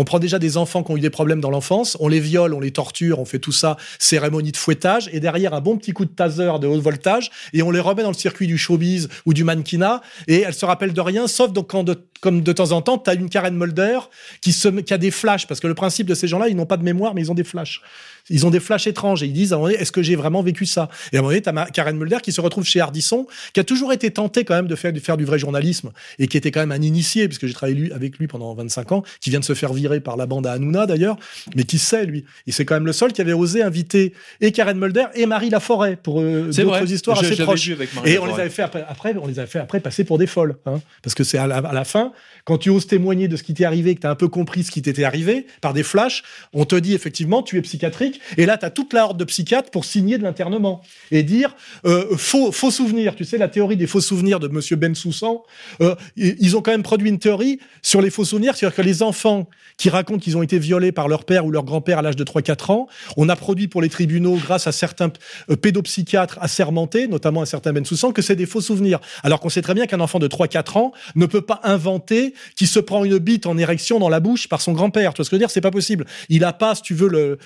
On 0.00 0.04
prend 0.04 0.20
déjà 0.20 0.38
des 0.38 0.56
enfants 0.56 0.84
qui 0.84 0.92
ont 0.92 0.96
eu 0.96 1.00
des 1.00 1.10
problèmes 1.10 1.40
dans 1.40 1.50
l'enfance, 1.50 1.96
on 1.98 2.06
les 2.06 2.20
viole, 2.20 2.54
on 2.54 2.60
les 2.60 2.70
torture, 2.70 3.18
on 3.18 3.24
fait 3.24 3.40
tout 3.40 3.50
ça, 3.50 3.76
cérémonie 3.98 4.52
de 4.52 4.56
fouettage, 4.56 5.10
et 5.12 5.18
derrière 5.18 5.54
un 5.54 5.60
bon 5.60 5.76
petit 5.76 5.92
coup 5.92 6.04
de 6.04 6.10
taser 6.10 6.52
de 6.60 6.68
haut 6.68 6.80
voltage, 6.80 7.32
et 7.52 7.62
on 7.62 7.72
les 7.72 7.80
remet 7.80 8.04
dans 8.04 8.10
le 8.10 8.14
circuit 8.14 8.46
du 8.46 8.56
showbiz 8.56 9.08
ou 9.26 9.34
du 9.34 9.42
mannequinat, 9.42 10.00
et 10.28 10.42
elles 10.42 10.54
se 10.54 10.64
rappellent 10.64 10.92
de 10.92 11.00
rien, 11.00 11.26
sauf 11.26 11.52
donc 11.52 11.70
quand 11.70 11.84
comme 12.20 12.42
de 12.42 12.52
temps 12.52 12.72
en 12.72 12.80
temps, 12.80 12.98
tu 12.98 13.10
as 13.10 13.14
une 13.14 13.28
Karen 13.28 13.56
Mulder 13.56 13.98
qui, 14.40 14.52
se, 14.52 14.68
qui 14.68 14.94
a 14.94 14.98
des 14.98 15.10
flashs, 15.10 15.48
parce 15.48 15.58
que 15.58 15.66
le 15.66 15.74
principe 15.74 16.06
de 16.06 16.14
ces 16.14 16.28
gens-là, 16.28 16.48
ils 16.48 16.56
n'ont 16.56 16.66
pas 16.66 16.76
de 16.76 16.84
mémoire, 16.84 17.14
mais 17.14 17.22
ils 17.22 17.30
ont 17.30 17.34
des 17.34 17.44
flashs 17.44 17.82
ils 18.30 18.46
ont 18.46 18.50
des 18.50 18.60
flashs 18.60 18.86
étranges 18.86 19.22
et 19.22 19.26
ils 19.26 19.32
disent 19.32 19.52
à 19.52 19.56
un 19.56 19.58
moment 19.58 19.70
donné, 19.70 19.80
est-ce 19.80 19.92
que 19.92 20.02
j'ai 20.02 20.16
vraiment 20.16 20.42
vécu 20.42 20.66
ça? 20.66 20.88
Et 21.12 21.16
à 21.16 21.18
un 21.18 21.22
moment 21.22 21.30
donné, 21.30 21.42
t'as 21.42 21.66
Karen 21.66 21.96
Mulder 21.96 22.18
qui 22.22 22.32
se 22.32 22.40
retrouve 22.40 22.64
chez 22.64 22.80
Ardisson, 22.80 23.26
qui 23.52 23.60
a 23.60 23.64
toujours 23.64 23.92
été 23.92 24.10
tenté 24.10 24.44
quand 24.44 24.54
même 24.54 24.66
de 24.66 24.76
faire, 24.76 24.92
de 24.92 25.00
faire 25.00 25.16
du 25.16 25.24
vrai 25.24 25.38
journalisme 25.38 25.90
et 26.18 26.28
qui 26.28 26.36
était 26.36 26.50
quand 26.50 26.60
même 26.60 26.72
un 26.72 26.82
initié, 26.82 27.28
puisque 27.28 27.46
j'ai 27.46 27.54
travaillé 27.54 27.92
avec 27.92 28.18
lui 28.18 28.26
pendant 28.26 28.54
25 28.54 28.92
ans, 28.92 29.02
qui 29.20 29.30
vient 29.30 29.40
de 29.40 29.44
se 29.44 29.54
faire 29.54 29.72
virer 29.72 30.00
par 30.00 30.16
la 30.16 30.26
bande 30.26 30.46
à 30.46 30.52
Hanouna 30.52 30.86
d'ailleurs, 30.86 31.16
mais 31.56 31.64
qui 31.64 31.78
sait 31.78 32.06
lui? 32.06 32.24
Et 32.46 32.52
c'est 32.52 32.64
quand 32.64 32.74
même 32.74 32.86
le 32.86 32.92
seul 32.92 33.12
qui 33.12 33.20
avait 33.20 33.32
osé 33.32 33.62
inviter 33.62 34.12
et 34.40 34.52
Karen 34.52 34.78
Mulder 34.78 35.06
et 35.14 35.26
Marie 35.26 35.50
Laforêt 35.50 35.96
pour 35.96 36.20
euh, 36.20 36.50
d'autres 36.50 36.92
histoires 36.92 37.18
assez 37.18 37.36
proches. 37.36 37.70
Et 38.04 38.18
on 38.18 38.26
les 38.26 38.34
avait 38.34 38.50
fait 38.50 38.62
après, 38.62 38.84
après, 38.88 39.14
on 39.20 39.26
les 39.26 39.38
avait 39.38 39.48
fait 39.48 39.58
après 39.58 39.80
passer 39.80 40.04
pour 40.04 40.18
des 40.18 40.26
folles, 40.26 40.56
hein, 40.66 40.80
parce 41.02 41.14
que 41.14 41.24
c'est 41.24 41.38
à 41.38 41.46
la 41.46 41.84
fin 41.84 42.12
quand 42.48 42.56
tu 42.56 42.70
oses 42.70 42.86
témoigner 42.86 43.28
de 43.28 43.36
ce 43.36 43.42
qui 43.42 43.52
t'est 43.52 43.66
arrivé, 43.66 43.94
que 43.94 44.00
tu 44.00 44.06
as 44.06 44.10
un 44.10 44.14
peu 44.14 44.28
compris 44.28 44.64
ce 44.64 44.70
qui 44.70 44.80
t'était 44.80 45.04
arrivé 45.04 45.44
par 45.60 45.74
des 45.74 45.82
flashs, 45.82 46.22
on 46.54 46.64
te 46.64 46.76
dit 46.76 46.94
effectivement 46.94 47.42
tu 47.42 47.58
es 47.58 47.60
psychiatrique 47.60 48.22
et 48.38 48.46
là 48.46 48.56
tu 48.56 48.64
as 48.64 48.70
toute 48.70 48.94
la 48.94 49.04
horde 49.04 49.18
de 49.18 49.24
psychiatres 49.24 49.70
pour 49.70 49.84
signer 49.84 50.16
de 50.16 50.22
l'internement 50.22 50.80
et 51.10 51.22
dire 51.22 51.54
euh, 51.84 52.16
faux 52.16 52.50
faux 52.50 52.70
souvenirs, 52.70 53.16
tu 53.16 53.26
sais 53.26 53.36
la 53.36 53.48
théorie 53.48 53.76
des 53.76 53.86
faux 53.86 54.00
souvenirs 54.00 54.40
de 54.40 54.48
monsieur 54.48 54.76
Ben 54.76 54.94
Soussan, 54.94 55.42
euh, 55.82 55.94
ils 56.16 56.56
ont 56.56 56.62
quand 56.62 56.70
même 56.70 56.82
produit 56.82 57.10
une 57.10 57.18
théorie 57.18 57.58
sur 57.82 58.00
les 58.00 58.08
faux 58.08 58.24
souvenirs, 58.24 58.56
c'est-à-dire 58.56 58.76
que 58.76 58.80
les 58.80 59.02
enfants 59.02 59.50
qui 59.78 59.88
racontent 59.88 60.18
qu'ils 60.18 60.36
ont 60.36 60.42
été 60.42 60.58
violés 60.58 60.92
par 60.92 61.08
leur 61.08 61.24
père 61.24 61.46
ou 61.46 61.50
leur 61.50 61.64
grand-père 61.64 61.98
à 61.98 62.02
l'âge 62.02 62.16
de 62.16 62.24
3-4 62.24 62.72
ans, 62.72 62.88
on 63.16 63.28
a 63.28 63.36
produit 63.36 63.68
pour 63.68 63.80
les 63.80 63.88
tribunaux 63.88 64.36
grâce 64.36 64.66
à 64.66 64.72
certains 64.72 65.10
euh, 65.50 65.56
pédopsychiatres 65.56 66.38
assermentés, 66.40 67.08
notamment 67.08 67.42
un 67.42 67.46
certain 67.46 67.72
Ben 67.72 67.84
Soussan, 67.84 68.12
que 68.12 68.20
c'est 68.20 68.36
des 68.36 68.46
faux 68.46 68.60
souvenirs. 68.60 68.98
Alors 69.22 69.40
qu'on 69.40 69.48
sait 69.48 69.62
très 69.62 69.74
bien 69.74 69.86
qu'un 69.86 70.00
enfant 70.00 70.18
de 70.18 70.28
3-4 70.28 70.78
ans 70.78 70.92
ne 71.14 71.26
peut 71.26 71.42
pas 71.42 71.60
inventer 71.62 72.34
qui 72.56 72.66
se 72.66 72.80
prend 72.80 73.04
une 73.04 73.18
bite 73.18 73.46
en 73.46 73.56
érection 73.56 73.98
dans 73.98 74.08
la 74.08 74.20
bouche 74.20 74.48
par 74.48 74.60
son 74.60 74.72
grand-père. 74.72 75.14
Tu 75.14 75.18
vois 75.18 75.24
ce 75.24 75.30
que 75.30 75.36
je 75.36 75.38
veux 75.38 75.46
dire? 75.46 75.50
C'est 75.50 75.60
pas 75.60 75.70
possible. 75.70 76.04
Il 76.28 76.44
a 76.44 76.52
pas, 76.52 76.74
si 76.74 76.82
tu 76.82 76.94
veux, 76.94 77.08
le, 77.08 77.38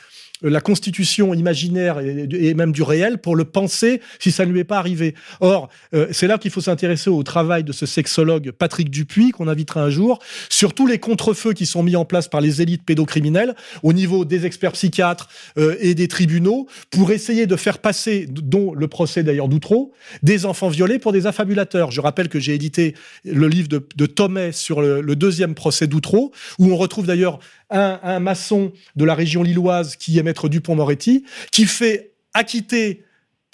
la 0.42 0.60
constitution 0.60 1.34
imaginaire 1.34 2.00
et, 2.00 2.54
même 2.54 2.72
du 2.72 2.82
réel 2.82 3.18
pour 3.18 3.36
le 3.36 3.44
penser 3.44 4.00
si 4.18 4.30
ça 4.30 4.46
ne 4.46 4.52
lui 4.52 4.60
est 4.60 4.64
pas 4.64 4.78
arrivé. 4.78 5.14
Or, 5.40 5.68
euh, 5.94 6.06
c'est 6.12 6.26
là 6.26 6.38
qu'il 6.38 6.50
faut 6.50 6.60
s'intéresser 6.60 7.10
au 7.10 7.22
travail 7.22 7.64
de 7.64 7.72
ce 7.72 7.86
sexologue 7.86 8.50
Patrick 8.50 8.90
Dupuis, 8.90 9.30
qu'on 9.30 9.48
invitera 9.48 9.82
un 9.82 9.90
jour, 9.90 10.18
sur 10.48 10.74
tous 10.74 10.86
les 10.86 10.98
contrefeux 10.98 11.52
qui 11.52 11.66
sont 11.66 11.82
mis 11.82 11.96
en 11.96 12.04
place 12.04 12.28
par 12.28 12.40
les 12.40 12.62
élites 12.62 12.84
pédocriminelles 12.84 13.54
au 13.82 13.92
niveau 13.92 14.24
des 14.24 14.46
experts 14.46 14.72
psychiatres 14.72 15.28
euh, 15.58 15.76
et 15.80 15.94
des 15.94 16.08
tribunaux 16.08 16.66
pour 16.90 17.10
essayer 17.10 17.46
de 17.46 17.56
faire 17.56 17.78
passer, 17.78 18.26
dont 18.28 18.74
le 18.74 18.88
procès 18.88 19.22
d'ailleurs 19.22 19.48
d'Outreau, 19.48 19.92
des 20.22 20.46
enfants 20.46 20.68
violés 20.68 20.98
pour 20.98 21.12
des 21.12 21.26
affabulateurs. 21.26 21.90
Je 21.90 22.00
rappelle 22.00 22.28
que 22.28 22.38
j'ai 22.38 22.54
édité 22.54 22.94
le 23.24 23.48
livre 23.48 23.68
de, 23.68 23.86
de 23.96 24.06
Thomet 24.06 24.52
sur 24.52 24.80
le, 24.80 25.00
le 25.00 25.16
deuxième 25.16 25.54
procès 25.54 25.86
d'Outreau, 25.86 26.32
où 26.58 26.72
on 26.72 26.76
retrouve 26.76 27.06
d'ailleurs 27.06 27.38
un, 27.72 28.20
maçon 28.20 28.72
de 28.96 29.04
la 29.04 29.14
région 29.14 29.42
lilloise 29.42 29.96
qui 29.96 30.18
est 30.18 30.22
maître 30.22 30.48
Dupont-Moretti, 30.48 31.24
qui 31.50 31.66
fait 31.66 32.12
acquitter 32.34 33.04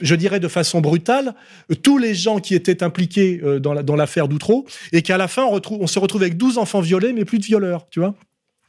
je 0.01 0.15
dirais 0.15 0.39
de 0.39 0.47
façon 0.47 0.81
brutale, 0.81 1.35
tous 1.83 1.99
les 1.99 2.15
gens 2.15 2.39
qui 2.39 2.55
étaient 2.55 2.85
impliqués 2.85 3.41
euh, 3.43 3.59
dans 3.59 3.97
l'affaire 3.97 4.29
d'Outreau, 4.29 4.65
et 4.93 5.03
qu'à 5.03 5.17
la 5.17 5.27
fin, 5.27 5.45
on 5.45 5.87
se 5.89 5.99
retrouve 5.99 6.23
avec 6.23 6.37
12 6.37 6.57
enfants 6.57 6.81
violés, 6.81 7.13
mais 7.13 7.25
plus 7.25 7.41
de 7.41 7.45
violeurs, 7.45 7.89
tu 7.91 7.99
vois. 7.99 8.15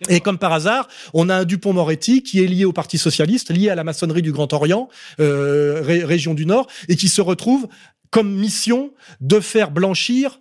Et 0.08 0.22
comme 0.22 0.38
par 0.38 0.54
hasard, 0.54 0.88
on 1.14 1.28
a 1.30 1.36
un 1.36 1.46
Dupont-Moretti 1.46 2.24
qui 2.24 2.42
est 2.42 2.48
lié 2.48 2.64
au 2.64 2.72
Parti 2.72 2.98
socialiste, 2.98 3.52
lié 3.52 3.70
à 3.70 3.76
la 3.76 3.84
maçonnerie 3.84 4.22
du 4.22 4.32
Grand 4.32 4.52
Orient, 4.54 4.88
euh, 5.20 5.82
région 5.84 6.34
du 6.34 6.46
Nord, 6.46 6.68
et 6.88 6.96
qui 6.96 7.10
se 7.10 7.22
retrouve 7.22 7.68
comme 8.10 8.34
mission 8.34 8.94
de 9.20 9.40
faire 9.40 9.72
blanchir 9.72 10.40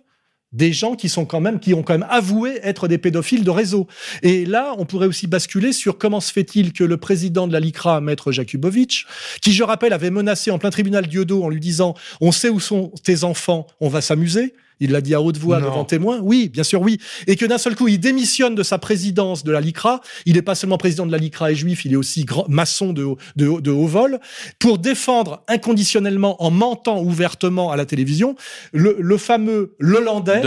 des 0.51 0.73
gens 0.73 0.95
qui 0.95 1.09
sont 1.09 1.25
quand 1.25 1.41
même 1.41 1.59
qui 1.59 1.73
ont 1.73 1.83
quand 1.83 1.93
même 1.93 2.07
avoué 2.09 2.59
être 2.63 2.87
des 2.87 2.97
pédophiles 2.97 3.43
de 3.43 3.49
réseau. 3.49 3.87
Et 4.23 4.45
là, 4.45 4.73
on 4.77 4.85
pourrait 4.85 5.07
aussi 5.07 5.27
basculer 5.27 5.73
sur 5.73 5.97
comment 5.97 6.19
se 6.19 6.31
fait-il 6.31 6.73
que 6.73 6.83
le 6.83 6.97
président 6.97 7.47
de 7.47 7.53
la 7.53 7.59
LICRA, 7.59 8.01
maître 8.01 8.31
Jakubowicz, 8.31 9.05
qui 9.41 9.53
je 9.53 9.63
rappelle 9.63 9.93
avait 9.93 10.09
menacé 10.09 10.51
en 10.51 10.57
plein 10.57 10.71
tribunal 10.71 11.07
Diodo 11.07 11.43
en 11.43 11.49
lui 11.49 11.59
disant 11.59 11.93
"On 12.21 12.31
sait 12.31 12.49
où 12.49 12.59
sont 12.59 12.91
tes 13.03 13.23
enfants, 13.23 13.67
on 13.79 13.89
va 13.89 14.01
s'amuser." 14.01 14.53
Il 14.79 14.91
l'a 14.91 15.01
dit 15.01 15.13
à 15.13 15.21
haute 15.21 15.37
voix 15.37 15.59
devant 15.59 15.85
témoins. 15.85 16.19
Oui, 16.21 16.49
bien 16.49 16.63
sûr, 16.63 16.81
oui. 16.81 16.99
Et 17.27 17.35
que 17.35 17.45
d'un 17.45 17.57
seul 17.57 17.75
coup, 17.75 17.87
il 17.87 17.99
démissionne 17.99 18.55
de 18.55 18.63
sa 18.63 18.77
présidence 18.77 19.43
de 19.43 19.51
la 19.51 19.61
LICRA. 19.61 20.01
Il 20.25 20.35
n'est 20.35 20.41
pas 20.41 20.55
seulement 20.55 20.77
président 20.77 21.05
de 21.05 21.11
la 21.11 21.17
LICRA 21.17 21.51
et 21.51 21.55
juif, 21.55 21.85
il 21.85 21.93
est 21.93 21.97
aussi 21.97 22.25
maçon 22.47 22.93
de, 22.93 23.05
de, 23.35 23.59
de 23.59 23.71
haut 23.71 23.87
vol 23.87 24.19
pour 24.57 24.77
défendre 24.79 25.43
inconditionnellement, 25.47 26.41
en 26.43 26.51
mentant 26.51 27.01
ouvertement 27.01 27.71
à 27.71 27.75
la 27.75 27.85
télévision, 27.85 28.35
le, 28.71 28.95
le 28.99 29.17
fameux 29.17 29.75
Lelandais, 29.79 30.41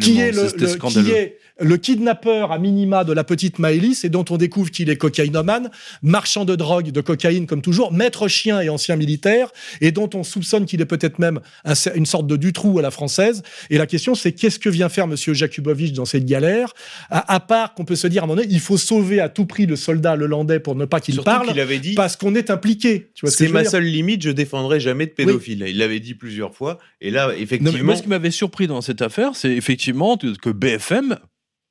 qui 0.00 0.20
est 0.20 0.32
le, 0.32 0.78
qui 0.88 1.10
est 1.10 1.38
le 1.60 1.76
kidnappeur 1.76 2.52
à 2.52 2.58
minima 2.58 3.04
de 3.04 3.12
la 3.12 3.22
petite 3.22 3.58
Maëlys 3.58 4.04
et 4.04 4.08
dont 4.08 4.24
on 4.30 4.38
découvre 4.38 4.70
qu'il 4.70 4.88
est 4.88 4.96
cocaïnomane, 4.96 5.70
marchand 6.02 6.44
de 6.44 6.56
drogue, 6.56 6.90
de 6.90 7.00
cocaïne 7.00 7.46
comme 7.46 7.60
toujours, 7.60 7.92
maître 7.92 8.28
chien 8.28 8.60
et 8.60 8.70
ancien 8.70 8.96
militaire, 8.96 9.50
et 9.80 9.92
dont 9.92 10.08
on 10.14 10.22
soupçonne 10.24 10.64
qu'il 10.64 10.80
est 10.80 10.86
peut-être 10.86 11.18
même 11.18 11.40
une 11.94 12.06
sorte 12.06 12.26
de 12.26 12.36
Dutroux 12.36 12.78
à 12.78 12.82
la 12.82 12.90
française. 12.90 13.42
Et 13.70 13.78
la 13.78 13.86
question, 13.86 14.14
c'est 14.14 14.32
qu'est-ce 14.32 14.58
que 14.58 14.68
vient 14.68 14.88
faire 14.88 15.06
Monsieur 15.06 15.34
Jakubowicz 15.34 15.92
dans 15.92 16.04
cette 16.04 16.24
galère, 16.24 16.72
à, 17.10 17.40
part 17.40 17.74
qu'on 17.74 17.84
peut 17.84 17.96
se 17.96 18.06
dire 18.06 18.22
à 18.22 18.24
un 18.24 18.28
moment 18.28 18.40
donné, 18.40 18.52
il 18.52 18.60
faut 18.60 18.76
sauver 18.76 19.20
à 19.20 19.28
tout 19.28 19.46
prix 19.46 19.66
le 19.66 19.76
soldat 19.76 20.14
hollandais 20.14 20.60
pour 20.60 20.74
ne 20.74 20.84
pas 20.84 21.00
qu'il 21.00 21.20
parle, 21.22 21.58
avait 21.58 21.78
dit, 21.78 21.94
parce 21.94 22.16
qu'on 22.16 22.34
est 22.34 22.50
impliqué. 22.50 23.10
C'est 23.24 23.48
ma 23.48 23.64
seule 23.64 23.84
limite, 23.84 24.22
je 24.22 24.30
défendrai 24.30 24.80
jamais 24.80 25.06
de 25.06 25.12
pédophile. 25.12 25.64
Il 25.68 25.78
l'avait 25.78 26.00
dit 26.00 26.14
plusieurs 26.14 26.54
fois, 26.54 26.78
et 27.00 27.10
là, 27.10 27.32
effectivement. 27.36 27.84
moi, 27.84 27.96
ce 27.96 28.02
qui 28.02 28.08
m'avait 28.08 28.30
surpris 28.30 28.66
dans 28.66 28.80
cette 28.80 29.02
affaire, 29.02 29.34
c'est 29.34 29.50
effectivement 29.50 30.16
que 30.16 30.50
BFM 30.50 31.16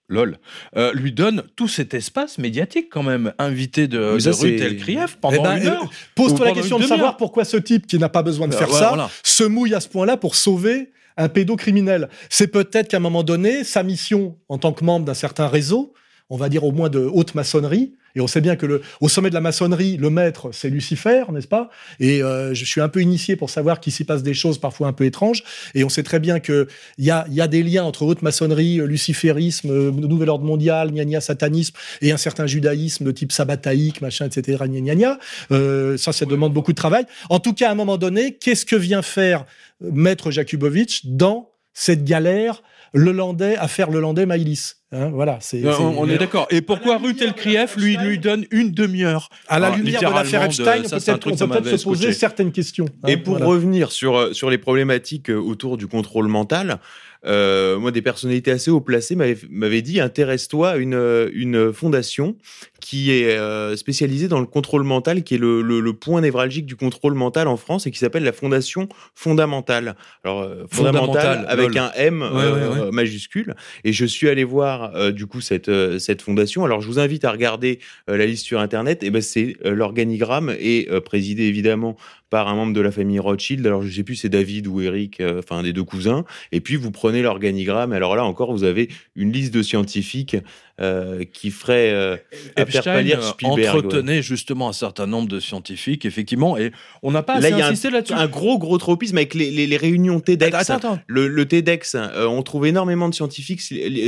lol, 0.10 0.38
euh, 0.76 0.92
lui 0.94 1.12
donne 1.12 1.44
tout 1.56 1.68
cet 1.68 1.94
espace 1.94 2.38
médiatique 2.40 2.88
quand 2.92 3.04
même, 3.04 3.34
invité 3.38 3.88
de, 3.88 4.18
de 4.18 4.30
Ruth 4.32 4.78
Krief 4.78 5.18
pendant 5.22 5.36
eh 5.36 5.44
ben, 5.44 5.58
une 5.58 5.68
heure. 5.68 5.90
Pose-toi 6.16 6.48
la 6.48 6.54
question 6.54 6.80
de 6.80 6.84
savoir 6.84 7.16
pourquoi 7.16 7.46
ce 7.46 7.58
type 7.58 7.88
qui 7.88 7.98
n'a 7.98 8.10
pas 8.10 8.24
besoin 8.24 8.48
de 8.48 8.56
euh, 8.56 8.58
faire 8.58 8.70
ça 8.70 9.10
se 9.24 9.44
mouille 9.44 9.74
à 9.74 9.80
ce 9.80 9.88
point-là 9.88 10.18
pour 10.18 10.36
sauver 10.36 10.92
un 11.20 11.30
pédocriminel. 11.30 12.10
C'est 12.30 12.48
peut-être 12.48 12.88
qu'à 12.88 12.98
un 12.98 13.02
moment 13.02 13.24
donné, 13.24 13.64
sa 13.64 13.84
mission 13.84 14.38
en 14.48 14.58
tant 14.58 14.74
que 14.74 14.84
membre 14.84 15.06
d'un 15.06 15.14
certain 15.14 15.48
réseau, 15.48 15.94
on 16.30 16.38
va 16.38 16.50
dire 16.50 16.64
au 16.64 16.72
moins 16.72 16.90
de 16.90 17.00
haute 17.00 17.36
maçonnerie, 17.36 17.94
et 18.16 18.22
on 18.22 18.28
sait 18.28 18.42
bien 18.42 18.56
que 18.56 18.66
le, 18.66 18.82
au 19.02 19.10
sommet 19.10 19.30
de 19.30 19.36
la 19.36 19.42
maçonnerie, 19.42 19.98
le 19.98 20.10
maître, 20.10 20.50
c'est 20.52 20.70
Lucifer, 20.70 21.26
n'est-ce 21.32 21.48
pas? 21.48 21.70
Et 22.00 22.24
euh, 22.24 22.54
je 22.54 22.66
suis 22.66 22.82
un 22.82 22.90
peu 22.90 23.02
initié 23.02 23.36
pour 23.36 23.50
savoir 23.50 23.80
qu'il 23.80 23.94
s'y 23.94 24.04
passe 24.04 24.24
des 24.24 24.34
choses 24.34 24.58
parfois 24.58 24.88
un 24.88 24.94
peu 24.94 25.06
étranges. 25.06 25.44
Et 25.76 25.84
on 25.84 25.90
sait 25.90 26.04
très 26.04 26.20
bien 26.20 26.40
qu'il 26.40 26.68
y 26.98 27.12
a, 27.12 27.26
y 27.30 27.42
a 27.42 27.48
des 27.48 27.64
liens 27.64 27.84
entre 27.84 28.04
haute 28.04 28.22
maçonnerie, 28.22 28.78
luciférisme, 28.78 29.70
euh, 29.70 29.92
nouvel 29.92 30.30
ordre 30.30 30.46
mondial, 30.46 30.92
gna 30.92 31.22
satanisme, 31.22 31.76
et 32.02 32.12
un 32.12 32.18
certain 32.18 32.48
judaïsme 32.48 33.06
de 33.06 33.12
type 33.12 33.32
sabbataïque, 33.32 34.02
machin, 34.02 34.26
etc. 34.26 34.64
Gna 34.68 35.20
euh, 35.52 35.98
ça, 35.98 36.12
ça 36.12 36.26
demande 36.26 36.54
beaucoup 36.54 36.72
de 36.72 36.78
travail. 36.78 37.06
En 37.30 37.40
tout 37.40 37.54
cas, 37.54 37.70
à 37.70 37.72
un 37.72 37.76
moment 37.76 37.98
donné, 37.98 38.34
qu'est-ce 38.34 38.66
que 38.66 38.76
vient 38.76 39.02
faire 39.02 39.46
Maître 39.82 40.32
Jakubowicz 40.32 41.02
dans 41.06 41.50
cette 41.74 42.04
galère 42.04 42.62
le 42.94 43.12
landais 43.12 43.56
à 43.58 43.68
faire 43.68 43.92
le 43.92 44.00
landais 44.00 44.26
Maïlis 44.26 44.74
Hein, 44.92 45.12
voilà, 45.14 45.38
c'est. 45.40 45.64
Euh, 45.64 45.72
c'est- 45.72 45.84
on 45.84 46.00
on 46.02 46.10
est 46.10 46.18
d'accord. 46.18 46.48
Et 46.50 46.62
pourquoi 46.64 46.98
Rutel 46.98 47.34
Krief 47.34 47.76
lui 47.78 47.96
lui 47.98 48.18
donne 48.18 48.48
une 48.50 48.72
demi-heure 48.72 49.30
À 49.48 49.60
la 49.60 49.68
Alors, 49.68 49.78
lumière 49.78 50.00
de 50.00 50.16
l'affaire 50.16 50.44
Epstein, 50.44 50.82
de- 50.82 50.88
ça, 50.88 51.00
c'est 51.00 51.12
un 51.12 51.20
peut-être 51.20 51.44
on 51.44 51.48
peut 51.48 51.62
peut-être 51.62 51.78
se 51.78 51.84
poser 51.84 52.12
certaines 52.12 52.52
questions. 52.52 52.86
hein, 53.04 53.08
Et 53.08 53.18
pour 53.18 53.34
voilà. 53.36 53.46
revenir 53.46 53.92
sur, 53.92 54.18
euh, 54.18 54.34
sur 54.34 54.50
les 54.50 54.58
problématiques 54.58 55.30
euh, 55.30 55.36
autour 55.38 55.78
du 55.78 55.86
contrôle 55.86 56.28
mental, 56.28 56.80
euh, 57.28 57.78
moi, 57.78 57.92
des 57.92 58.02
personnalités 58.02 58.50
assez 58.50 58.72
haut 58.72 58.82
placées 58.82 59.16
m'avaient 59.16 59.38
m'avaient 59.52 59.84
dit 59.84 60.00
intéresse-toi 60.00 60.72
à 60.72 60.78
une, 60.78 61.30
une 61.34 61.72
fondation 61.72 62.36
qui 62.80 63.12
est 63.12 63.38
euh, 63.38 63.76
spécialisée 63.76 64.28
dans 64.28 64.40
le 64.40 64.46
contrôle 64.46 64.84
mental, 64.84 65.24
qui 65.24 65.36
est 65.36 65.38
le, 65.38 65.62
le, 65.62 65.80
le 65.80 65.94
point 65.94 66.22
névralgique 66.22 66.66
du 66.66 66.76
contrôle 66.76 67.14
mental 67.14 67.48
en 67.48 67.58
France 67.58 67.88
et 67.88 67.92
qui 67.92 68.00
s'appelle 68.00 68.24
la 68.24 68.32
Fondation 68.34 68.90
Fondamentale. 69.16 69.96
Alors, 70.24 70.42
euh, 70.42 70.66
fondamentale 70.72 71.46
Fondamentale, 71.46 71.46
avec 71.48 71.76
un 71.76 71.92
M 71.96 72.22
Ouais, 72.22 72.28
euh, 72.44 72.74
ouais, 72.74 72.80
ouais. 72.86 72.92
majuscule. 72.92 73.56
Et 73.84 73.94
je 73.94 74.06
suis 74.06 74.30
allé 74.30 74.44
voir 74.44 74.96
euh, 74.96 75.12
du 75.12 75.26
coup 75.26 75.42
cette, 75.42 75.70
euh, 75.70 76.00
cette 76.00 76.22
fondation. 76.22 76.66
Alors, 76.66 76.82
je 76.82 76.88
vous 76.88 77.00
invite 77.00 77.26
à 77.26 77.32
regarder 77.32 77.80
euh, 78.10 78.18
la 78.18 78.26
liste 78.26 78.46
sur 78.46 78.60
Internet. 78.60 79.04
Et 79.04 79.10
ben, 79.10 79.22
c'est 79.22 79.58
euh, 79.66 79.72
l'organigramme 79.76 80.56
est 80.60 80.90
euh, 80.92 81.02
présidé 81.02 81.44
évidemment 81.44 81.96
par 82.30 82.48
un 82.48 82.54
membre 82.54 82.74
de 82.74 82.82
la 82.82 82.92
famille 82.92 83.18
Rothschild. 83.20 83.66
Alors, 83.66 83.82
je 83.82 83.90
sais 83.90 84.04
plus, 84.04 84.16
c'est 84.16 84.30
David 84.30 84.68
ou 84.68 84.82
Eric, 84.82 85.20
euh, 85.20 85.40
enfin 85.40 85.64
des 85.64 85.74
deux 85.74 85.84
cousins. 85.84 86.26
Et 86.52 86.62
puis, 86.62 86.76
vous 86.76 86.92
prenez 86.92 87.22
l'organigramme. 87.24 87.92
Alors 87.92 88.16
là 88.16 88.24
encore, 88.24 88.52
vous 88.52 88.64
avez 88.64 88.90
une 89.16 89.32
liste 89.32 89.54
de 89.54 89.64
scientifiques 89.64 90.38
euh, 90.82 91.24
qui 91.32 91.52
ferait 91.52 91.92
euh, 91.94 92.16
Epstein 92.56 93.06
euh, 93.06 93.22
Spielberg. 93.22 93.58
ouais. 93.60 93.68
entretenait 93.70 94.22
justement 94.22 94.70
un 94.70 94.74
certain 94.74 95.08
nombre 95.08 95.28
de 95.28 95.40
scientifiques, 95.40 96.06
effectivement, 96.06 96.58
et 96.58 96.72
on 97.04 97.12
n'a 97.12 97.24
pas 97.24 97.40
Là, 97.40 97.48
assez 97.48 97.50
il 97.52 97.58
y 97.58 97.62
a 97.62 97.68
insisté 97.68 97.90
là-dessus. 97.90 98.14
Un 98.14 98.28
gros, 98.28 98.58
gros 98.58 98.78
tropisme 98.78 99.18
avec 99.18 99.34
les, 99.34 99.52
les, 99.52 99.68
les 99.68 99.78
réunions 99.78 100.20
TEDx. 100.20 100.56
Attends, 100.56 100.74
attends. 100.76 101.00
Le, 101.08 101.28
le 101.28 101.46
TEDx, 101.48 101.96
euh, 101.96 102.26
on 102.28 102.42
trouve 102.44 102.66
énormément 102.68 103.10
de 103.10 103.14
scientifiques. 103.16 103.62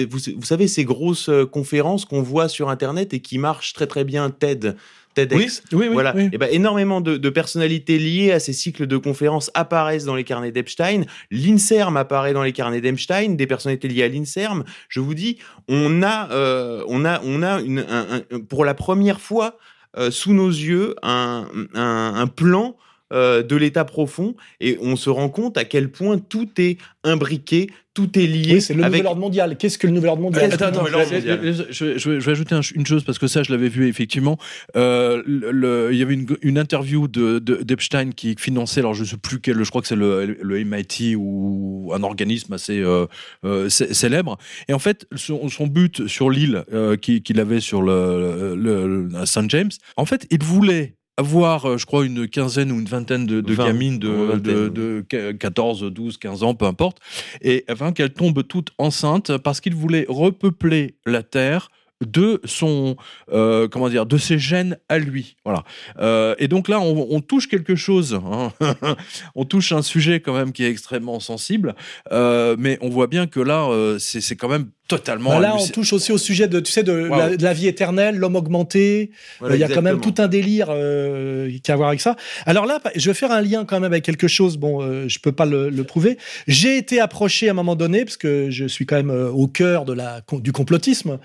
Vous, 0.10 0.20
vous 0.38 0.46
savez, 0.46 0.68
ces 0.68 0.86
grosses 0.86 1.30
conférences 1.52 2.06
qu'on 2.06 2.22
voit 2.22 2.48
sur 2.48 2.70
Internet 2.70 3.14
et 3.14 3.20
qui 3.20 3.38
marchent 3.38 3.74
très 3.74 3.88
très 3.88 4.04
bien, 4.04 4.30
TED, 4.30 4.76
TEDx. 5.14 5.64
oui, 5.74 5.80
oui, 5.80 5.88
voilà. 5.90 6.14
oui. 6.16 6.30
Et 6.32 6.38
ben, 6.38 6.50
énormément 6.52 7.02
de, 7.02 7.18
de 7.18 7.30
personnalités 7.30 7.98
liées 8.00 8.32
à 8.32 8.40
ces 8.40 8.54
cycles 8.54 8.88
de 8.88 8.98
conférences 8.98 9.52
apparaissent 9.54 10.06
dans 10.06 10.16
les 10.16 10.24
carnets 10.24 10.52
d'Epstein. 10.52 11.04
L'INSERM 11.32 11.98
apparaît 11.98 12.34
dans 12.34 12.44
les 12.44 12.54
carnets 12.54 12.82
d'Epstein, 12.82 13.36
des 13.36 13.48
personnalités 13.48 13.88
liées 13.88 14.04
à 14.04 14.08
l'INSERM. 14.08 14.64
Je 14.90 15.00
vous 15.00 15.14
dis, 15.14 15.38
on 15.68 16.02
a, 16.04 16.30
euh, 16.32 16.84
on 16.88 17.06
a, 17.06 17.22
on 17.24 17.44
a 17.44 17.60
une, 17.62 17.80
un- 17.80 18.22
un- 18.32 18.40
pour 18.42 18.66
la 18.66 18.74
première 18.74 19.20
fois 19.22 19.58
euh, 19.98 20.12
sous 20.12 20.34
nos 20.34 20.50
yeux 20.50 20.96
un, 21.04 21.48
un 21.74 22.28
plan 22.28 22.78
euh, 23.12 23.44
de 23.44 23.56
l'état 23.56 23.86
profond 23.86 24.36
et 24.60 24.78
on 24.82 24.96
se 24.96 25.10
rend 25.10 25.30
compte 25.30 25.58
à 25.58 25.66
quel 25.66 25.90
point 25.92 26.18
tout 26.18 26.50
est 26.58 26.78
imbriqué, 27.04 27.70
tout 27.94 28.18
est 28.18 28.28
lié. 28.28 28.54
Oui, 28.56 28.62
c'est 28.62 28.74
le 28.74 28.84
avec... 28.84 29.00
nouvel 29.00 29.08
ordre 29.08 29.22
mondial. 29.22 29.58
Qu'est-ce 29.58 29.78
que 29.78 29.88
le 29.88 29.94
nouvel 29.94 30.12
ordre 30.12 30.22
mondial 30.22 30.52
Attends, 30.54 30.66
attends, 30.68 30.86
je, 30.86 31.84
vais, 31.84 31.98
je 32.00 32.10
vais 32.12 32.32
ajouter 32.32 32.56
un- 32.56 32.62
une 32.62 32.86
chose 32.86 33.04
parce 33.04 33.20
que 33.20 33.28
ça, 33.28 33.44
je 33.44 33.52
l'avais 33.52 33.68
vu 33.70 33.88
effectivement. 33.88 34.38
Euh, 34.76 35.22
le- 35.26 35.52
le- 35.52 35.90
il 35.92 35.98
y 35.98 36.02
avait 36.04 36.14
une, 36.14 36.28
une 36.42 36.58
interview 36.58 37.08
de, 37.08 37.40
de- 37.40 37.64
d'Epstein 37.64 38.12
qui 38.12 38.36
finançait, 38.38 38.80
alors 38.80 38.94
je 38.94 39.04
sais 39.04 39.18
plus 39.18 39.40
quel, 39.42 39.62
je 39.64 39.70
crois 39.70 39.82
que 39.82 39.88
c'est 39.88 39.96
le, 39.96 40.38
le 40.42 40.64
MIT 40.64 41.16
ou 41.18 41.92
un 41.94 42.04
organisme 42.04 42.54
assez 42.54 42.80
euh, 42.80 43.08
euh, 43.46 43.68
cé- 43.68 43.94
célèbre. 43.94 44.38
Et 44.70 44.74
en 44.74 44.80
fait, 44.80 45.06
son, 45.16 45.50
son 45.50 45.68
but 45.68 46.08
sur 46.08 46.30
l'île 46.30 46.64
euh, 46.74 46.96
qu'il 46.96 47.40
avait 47.40 47.60
sur 47.60 47.82
le, 47.82 48.56
le, 48.56 48.88
le- 49.10 49.16
à 49.18 49.26
St 49.26 49.50
James, 49.50 49.72
en 49.98 50.06
fait, 50.06 50.28
il 50.32 50.44
voulait 50.44 50.96
avoir, 51.22 51.66
euh, 51.66 51.78
je 51.78 51.86
crois, 51.86 52.04
une 52.06 52.28
quinzaine 52.28 52.72
ou 52.72 52.80
une 52.80 52.88
vingtaine 52.88 53.26
de, 53.28 53.42
de 53.42 53.54
Vingt. 53.54 53.68
gamines 53.68 54.00
de, 54.00 54.38
de, 54.38 54.70
de 54.70 55.32
14, 55.32 55.84
12, 55.92 56.18
15 56.18 56.44
ans, 56.44 56.56
peu 56.56 56.66
importe, 56.66 56.98
et 57.42 57.64
afin 57.68 57.92
qu'elles 57.94 58.14
tombent 58.14 58.46
toutes 58.46 58.72
enceintes 58.80 59.38
parce 59.38 59.62
qu'il 59.62 59.76
voulait 59.76 60.06
repeupler 60.10 60.96
la 61.06 61.22
Terre 61.24 61.70
de 62.02 62.42
son 62.46 62.96
euh, 63.32 63.68
comment 63.68 63.90
dire 63.90 64.06
de 64.06 64.18
ses 64.18 64.40
gènes 64.40 64.78
à 64.90 64.98
lui 64.98 65.38
voilà 65.46 65.64
Euh, 66.00 66.36
et 66.40 66.48
donc 66.48 66.68
là 66.68 66.80
on, 66.80 67.08
on 67.10 67.22
touche 67.22 67.48
quelque 67.48 67.76
chose 67.76 68.20
hein. 68.26 68.52
on 69.36 69.46
touche 69.46 69.72
un 69.72 69.82
sujet 69.82 70.20
quand 70.20 70.34
même 70.34 70.52
qui 70.52 70.64
est 70.64 70.70
extrêmement 70.70 71.20
sensible 71.20 71.76
euh, 72.12 72.56
mais 72.58 72.78
on 72.82 72.90
voit 72.90 73.08
bien 73.08 73.28
que 73.28 73.40
là 73.40 73.70
c'est 74.00 74.36
quand 74.36 74.50
même 74.50 74.68
totalement 74.88 75.30
Bah 75.32 75.40
là, 75.40 75.56
on 75.58 75.68
touche 75.68 75.94
aussi 75.94 76.12
au 76.12 76.18
sujet 76.18 76.50
de, 76.50 76.60
tu 76.60 76.70
sais, 76.70 76.84
de, 76.84 76.92
la, 76.92 77.38
de 77.38 77.44
la 77.44 77.54
vie 77.54 77.68
éternelle, 77.68 78.18
l'homme 78.18 78.36
augmenté. 78.36 79.12
Voilà, 79.40 79.56
il 79.56 79.60
y 79.60 79.64
a 79.64 79.70
quand 79.70 79.82
même 79.82 80.02
tout 80.02 80.16
un 80.18 80.28
délire 80.28 80.68
qui 80.68 81.72
a 81.72 81.74
à 81.74 81.76
voir 81.78 81.88
avec 81.88 82.02
ça. 82.02 82.18
Alors 82.46 82.66
là, 82.66 82.82
je 82.96 83.10
vais 83.10 83.14
faire 83.14 83.32
un 83.32 83.40
lien 83.40 83.64
quand 83.64 83.80
même 83.80 83.94
avec 83.94 84.04
quelque 84.04 84.28
chose. 84.28 84.58
Bon, 84.58 85.08
je 85.08 85.20
peux 85.20 85.32
pas 85.32 85.46
le, 85.46 85.70
le 85.70 85.84
prouver. 85.86 86.18
J'ai 86.48 86.76
été 86.76 87.00
approché 87.00 87.48
à 87.48 87.52
un 87.52 87.54
moment 87.54 87.78
donné, 87.78 88.04
parce 88.04 88.18
que 88.18 88.50
je 88.50 88.66
suis 88.66 88.86
quand 88.86 88.98
même 88.98 89.12
au 89.12 89.48
cœur 89.48 89.86
de 89.86 89.94
la, 89.94 90.22
du 90.34 90.52
complotisme, 90.52 91.20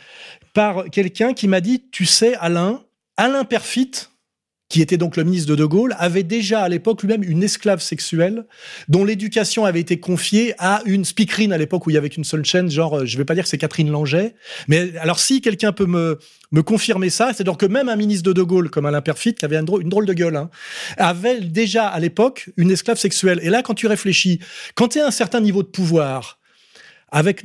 par 0.57 0.89
quelqu'un 0.91 1.35
qui 1.35 1.49
m'a 1.49 1.61
dit, 1.61 1.85
tu 1.93 2.07
sais, 2.07 2.35
Alain, 2.37 2.83
Alain 3.19 3.45
Perfit, 3.45 3.91
qui 4.71 4.81
était 4.81 4.97
donc 4.97 5.19
le 5.19 5.25
ministre 5.25 5.51
de 5.51 5.55
De 5.55 5.67
Gaulle, 5.67 5.95
avait 5.99 6.23
déjà 6.23 6.63
à 6.63 6.69
l'époque 6.71 7.03
lui-même 7.03 7.23
une 7.23 7.43
esclave 7.43 7.83
sexuelle 7.83 8.47
dont 8.89 9.05
l'éducation 9.05 9.67
avait 9.67 9.81
été 9.81 10.01
confiée 10.01 10.55
à 10.57 10.81
une 10.87 11.05
speakerine 11.05 11.53
à 11.53 11.59
l'époque 11.59 11.87
où 11.87 11.91
il 11.91 11.93
y 11.93 11.99
avait 11.99 12.09
qu'une 12.09 12.25
seule 12.25 12.43
chaîne, 12.47 12.71
genre, 12.71 13.01
euh, 13.01 13.05
je 13.05 13.19
vais 13.19 13.27
pas 13.27 13.35
dire 13.35 13.45
que 13.45 13.51
c'est 13.51 13.59
Catherine 13.59 13.91
Langeais, 13.91 14.35
mais 14.67 14.97
alors 14.97 15.19
si 15.19 15.43
quelqu'un 15.43 15.73
peut 15.73 15.85
me, 15.85 16.19
me 16.53 16.63
confirmer 16.63 17.11
ça, 17.11 17.35
c'est-à-dire 17.35 17.59
que 17.59 17.67
même 17.67 17.91
un 17.91 17.97
ministre 17.97 18.25
de 18.25 18.33
De 18.33 18.43
Gaulle 18.43 18.71
comme 18.71 18.87
Alain 18.87 19.03
Perfit, 19.03 19.35
qui 19.35 19.45
avait 19.45 19.59
une 19.59 19.91
drôle 19.91 20.07
de 20.07 20.15
gueule, 20.15 20.37
hein, 20.37 20.49
avait 20.97 21.39
déjà 21.39 21.87
à 21.87 22.01
l'époque 22.01 22.49
une 22.57 22.71
esclave 22.71 22.97
sexuelle. 22.97 23.41
Et 23.43 23.51
là, 23.51 23.63
quand 23.63 23.75
tu 23.75 23.89
réfléchis, 23.89 24.41
quand 24.75 24.89
tu 24.89 25.01
as 25.01 25.07
un 25.07 25.11
certain 25.11 25.43
niveau 25.43 25.63
de 25.63 25.69
pouvoir, 25.69 26.39
avec 27.13 27.43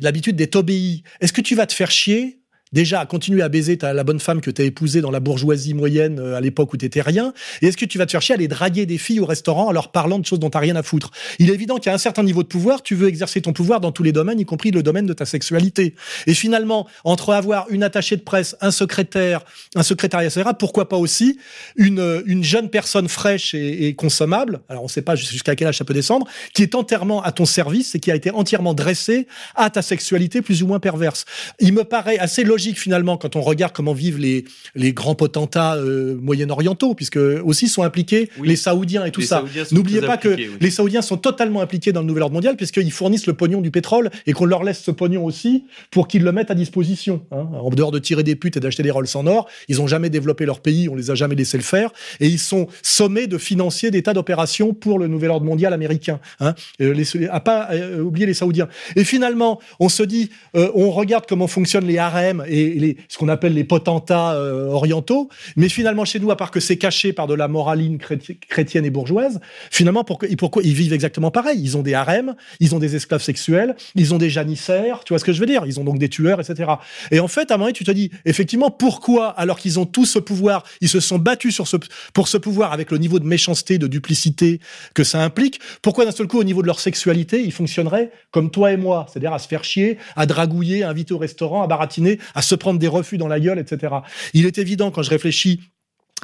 l'habitude 0.00 0.34
d'être 0.34 0.56
obéi, 0.56 1.04
est-ce 1.20 1.32
que 1.32 1.40
tu 1.40 1.54
vas 1.54 1.64
te 1.64 1.72
faire 1.72 1.92
chier 1.92 2.38
Déjà, 2.72 3.06
continuer 3.06 3.42
à 3.42 3.48
baiser 3.48 3.78
ta, 3.78 3.92
la 3.94 4.04
bonne 4.04 4.20
femme 4.20 4.40
que 4.40 4.50
tu 4.50 4.60
as 4.60 4.64
épousée 4.66 5.00
dans 5.00 5.10
la 5.10 5.20
bourgeoisie 5.20 5.72
moyenne 5.72 6.18
euh, 6.18 6.36
à 6.36 6.40
l'époque 6.40 6.72
où 6.74 6.76
t'étais 6.76 7.00
rien. 7.00 7.32
Et 7.62 7.68
est-ce 7.68 7.76
que 7.76 7.86
tu 7.86 7.96
vas 7.96 8.04
te 8.04 8.10
faire 8.10 8.20
chier 8.20 8.34
à 8.34 8.36
aller 8.36 8.48
draguer 8.48 8.84
des 8.84 8.98
filles 8.98 9.20
au 9.20 9.26
restaurant 9.26 9.68
en 9.68 9.72
leur 9.72 9.90
parlant 9.90 10.18
de 10.18 10.26
choses 10.26 10.38
dont 10.38 10.50
t'as 10.50 10.58
rien 10.58 10.76
à 10.76 10.82
foutre? 10.82 11.10
Il 11.38 11.50
est 11.50 11.54
évident 11.54 11.78
qu'à 11.78 11.94
un 11.94 11.98
certain 11.98 12.22
niveau 12.22 12.42
de 12.42 12.48
pouvoir, 12.48 12.82
tu 12.82 12.94
veux 12.94 13.08
exercer 13.08 13.40
ton 13.40 13.52
pouvoir 13.52 13.80
dans 13.80 13.90
tous 13.90 14.02
les 14.02 14.12
domaines, 14.12 14.38
y 14.38 14.44
compris 14.44 14.70
le 14.70 14.82
domaine 14.82 15.06
de 15.06 15.14
ta 15.14 15.24
sexualité. 15.24 15.94
Et 16.26 16.34
finalement, 16.34 16.86
entre 17.04 17.32
avoir 17.32 17.66
une 17.70 17.82
attachée 17.82 18.16
de 18.16 18.22
presse, 18.22 18.54
un 18.60 18.70
secrétaire, 18.70 19.44
un 19.74 19.82
secrétariat, 19.82 20.28
etc., 20.28 20.50
pourquoi 20.58 20.88
pas 20.90 20.96
aussi 20.96 21.38
une, 21.76 22.00
euh, 22.00 22.22
une 22.26 22.44
jeune 22.44 22.68
personne 22.68 23.08
fraîche 23.08 23.54
et, 23.54 23.86
et 23.86 23.94
consommable, 23.94 24.60
alors 24.68 24.82
on 24.82 24.86
ne 24.86 24.90
sait 24.90 25.02
pas 25.02 25.16
jusqu'à 25.16 25.56
quel 25.56 25.68
âge 25.68 25.78
ça 25.78 25.84
peut 25.84 25.94
descendre, 25.94 26.26
qui 26.52 26.62
est 26.62 26.74
entièrement 26.74 27.22
à 27.22 27.32
ton 27.32 27.46
service 27.46 27.94
et 27.94 28.00
qui 28.00 28.10
a 28.10 28.14
été 28.14 28.30
entièrement 28.30 28.74
dressée 28.74 29.26
à 29.54 29.70
ta 29.70 29.80
sexualité 29.80 30.42
plus 30.42 30.62
ou 30.62 30.66
moins 30.66 30.80
perverse. 30.80 31.24
Il 31.60 31.72
me 31.72 31.84
paraît 31.84 32.18
assez 32.18 32.44
logique 32.44 32.57
finalement 32.58 33.16
quand 33.16 33.36
on 33.36 33.40
regarde 33.40 33.72
comment 33.72 33.92
vivent 33.92 34.18
les, 34.18 34.44
les 34.74 34.92
grands 34.92 35.14
potentats 35.14 35.76
euh, 35.76 36.16
moyen-orientaux, 36.20 36.94
puisque 36.94 37.16
aussi 37.16 37.68
sont 37.68 37.82
impliqués 37.82 38.30
Oui. 38.38 38.48
les 38.48 38.56
Saoudiens 38.56 39.04
et 39.04 39.10
tout 39.10 39.20
Les 39.20 39.26
ça. 39.26 39.44
N'oubliez 39.72 40.00
pas 40.00 40.16
que 40.16 40.28
oui. 40.28 40.48
les 40.60 40.70
Saoudiens 40.70 41.02
sont 41.02 41.16
totalement 41.16 41.60
impliqués 41.60 41.92
dans 41.92 42.00
le 42.00 42.06
nouvel 42.06 42.22
ordre 42.24 42.34
mondial 42.34 42.56
puisqu'ils 42.56 42.90
fournissent 42.92 43.26
le 43.26 43.32
pognon 43.34 43.60
du 43.60 43.70
pétrole 43.70 44.10
et 44.26 44.32
qu'on 44.32 44.44
leur 44.44 44.64
laisse 44.64 44.80
ce 44.82 44.90
pognon 44.90 45.24
aussi 45.24 45.64
pour 45.90 46.08
qu'ils 46.08 46.22
le 46.24 46.32
mettent 46.32 46.50
à 46.50 46.54
disposition. 46.54 47.22
hein. 47.30 47.46
En 47.52 47.70
dehors 47.70 47.90
de 47.92 47.98
tirer 47.98 48.22
des 48.22 48.36
putes 48.36 48.56
et 48.56 48.60
d'acheter 48.60 48.82
des 48.82 48.90
Rolls 48.90 49.06
en 49.14 49.26
or, 49.26 49.48
ils 49.68 49.76
n'ont 49.78 49.86
jamais 49.86 50.10
développé 50.10 50.44
leur 50.46 50.60
pays, 50.60 50.88
on 50.88 50.94
les 50.94 51.10
a 51.10 51.14
jamais 51.14 51.34
laissé 51.34 51.56
le 51.56 51.62
faire 51.62 51.90
et 52.20 52.26
ils 52.26 52.38
sont 52.38 52.66
sommés 52.82 53.26
de 53.26 53.38
financer 53.38 53.90
des 53.90 54.02
tas 54.02 54.14
d'opérations 54.14 54.74
pour 54.74 54.98
le 54.98 55.06
nouvel 55.08 55.30
ordre 55.30 55.46
mondial 55.46 55.72
américain. 55.72 56.20
Hein. 56.40 56.54
Euh, 56.80 56.92
les, 56.94 57.28
à 57.28 57.40
pas 57.40 57.68
euh, 57.72 58.00
oublier 58.00 58.26
les 58.26 58.34
Saoudiens. 58.34 58.68
Et 58.96 59.04
finalement, 59.04 59.60
on 59.80 59.88
se 59.88 60.02
dit, 60.02 60.30
on 60.54 60.90
regarde 60.90 61.24
comment 61.28 61.46
fonctionnent 61.46 61.86
les 61.86 61.98
harems 61.98 62.44
et 62.48 62.96
ce 63.08 63.18
qu'on 63.18 63.28
appelle 63.28 63.54
les 63.54 63.64
potentats 63.64 64.32
euh, 64.32 64.66
orientaux, 64.66 65.28
mais 65.56 65.68
finalement 65.68 66.04
chez 66.04 66.18
nous, 66.20 66.30
à 66.30 66.36
part 66.36 66.50
que 66.50 66.60
c'est 66.60 66.76
caché 66.76 67.12
par 67.12 67.26
de 67.26 67.34
la 67.34 67.48
moraline 67.48 67.98
chréti- 67.98 68.38
chrétienne 68.38 68.84
et 68.84 68.90
bourgeoise, 68.90 69.40
finalement 69.70 70.04
pourquoi, 70.04 70.28
pourquoi 70.36 70.62
ils 70.62 70.74
vivent 70.74 70.92
exactement 70.92 71.30
pareil? 71.30 71.60
Ils 71.62 71.76
ont 71.76 71.82
des 71.82 71.94
harems, 71.94 72.34
ils 72.60 72.74
ont 72.74 72.78
des 72.78 72.96
esclaves 72.96 73.22
sexuels, 73.22 73.76
ils 73.94 74.14
ont 74.14 74.18
des 74.18 74.30
janissaires, 74.30 75.02
tu 75.04 75.12
vois 75.12 75.18
ce 75.18 75.24
que 75.24 75.32
je 75.32 75.40
veux 75.40 75.46
dire? 75.46 75.64
Ils 75.66 75.80
ont 75.80 75.84
donc 75.84 75.98
des 75.98 76.08
tueurs, 76.08 76.40
etc. 76.40 76.72
Et 77.10 77.20
en 77.20 77.28
fait, 77.28 77.50
à 77.50 77.54
un 77.54 77.56
moment, 77.56 77.66
donné, 77.66 77.74
tu 77.74 77.84
te 77.84 77.90
dis, 77.90 78.10
effectivement, 78.24 78.70
pourquoi, 78.70 79.28
alors 79.28 79.58
qu'ils 79.58 79.78
ont 79.78 79.86
tout 79.86 80.06
ce 80.06 80.18
pouvoir, 80.18 80.64
ils 80.80 80.88
se 80.88 81.00
sont 81.00 81.18
battus 81.18 81.54
sur 81.54 81.66
ce, 81.66 81.76
pour 82.12 82.28
ce 82.28 82.36
pouvoir 82.38 82.72
avec 82.72 82.90
le 82.90 82.98
niveau 82.98 83.18
de 83.18 83.26
méchanceté, 83.26 83.78
de 83.78 83.86
duplicité 83.86 84.60
que 84.94 85.04
ça 85.04 85.22
implique, 85.22 85.60
pourquoi 85.82 86.04
d'un 86.04 86.12
seul 86.12 86.26
coup, 86.26 86.38
au 86.38 86.44
niveau 86.44 86.62
de 86.62 86.66
leur 86.66 86.80
sexualité, 86.80 87.42
ils 87.42 87.52
fonctionneraient 87.52 88.10
comme 88.30 88.50
toi 88.50 88.72
et 88.72 88.76
moi, 88.76 89.06
c'est-à-dire 89.10 89.32
à 89.32 89.38
se 89.38 89.48
faire 89.48 89.64
chier, 89.64 89.98
à 90.16 90.26
dragouiller, 90.26 90.82
à 90.82 90.90
inviter 90.90 91.14
au 91.14 91.18
restaurant, 91.18 91.62
à 91.62 91.66
baratiner, 91.66 92.18
à 92.38 92.42
se 92.42 92.54
prendre 92.54 92.78
des 92.78 92.86
refus 92.86 93.18
dans 93.18 93.26
la 93.26 93.40
gueule, 93.40 93.58
etc. 93.58 93.96
Il 94.32 94.46
est 94.46 94.58
évident, 94.58 94.92
quand 94.92 95.02
je 95.02 95.10
réfléchis 95.10 95.60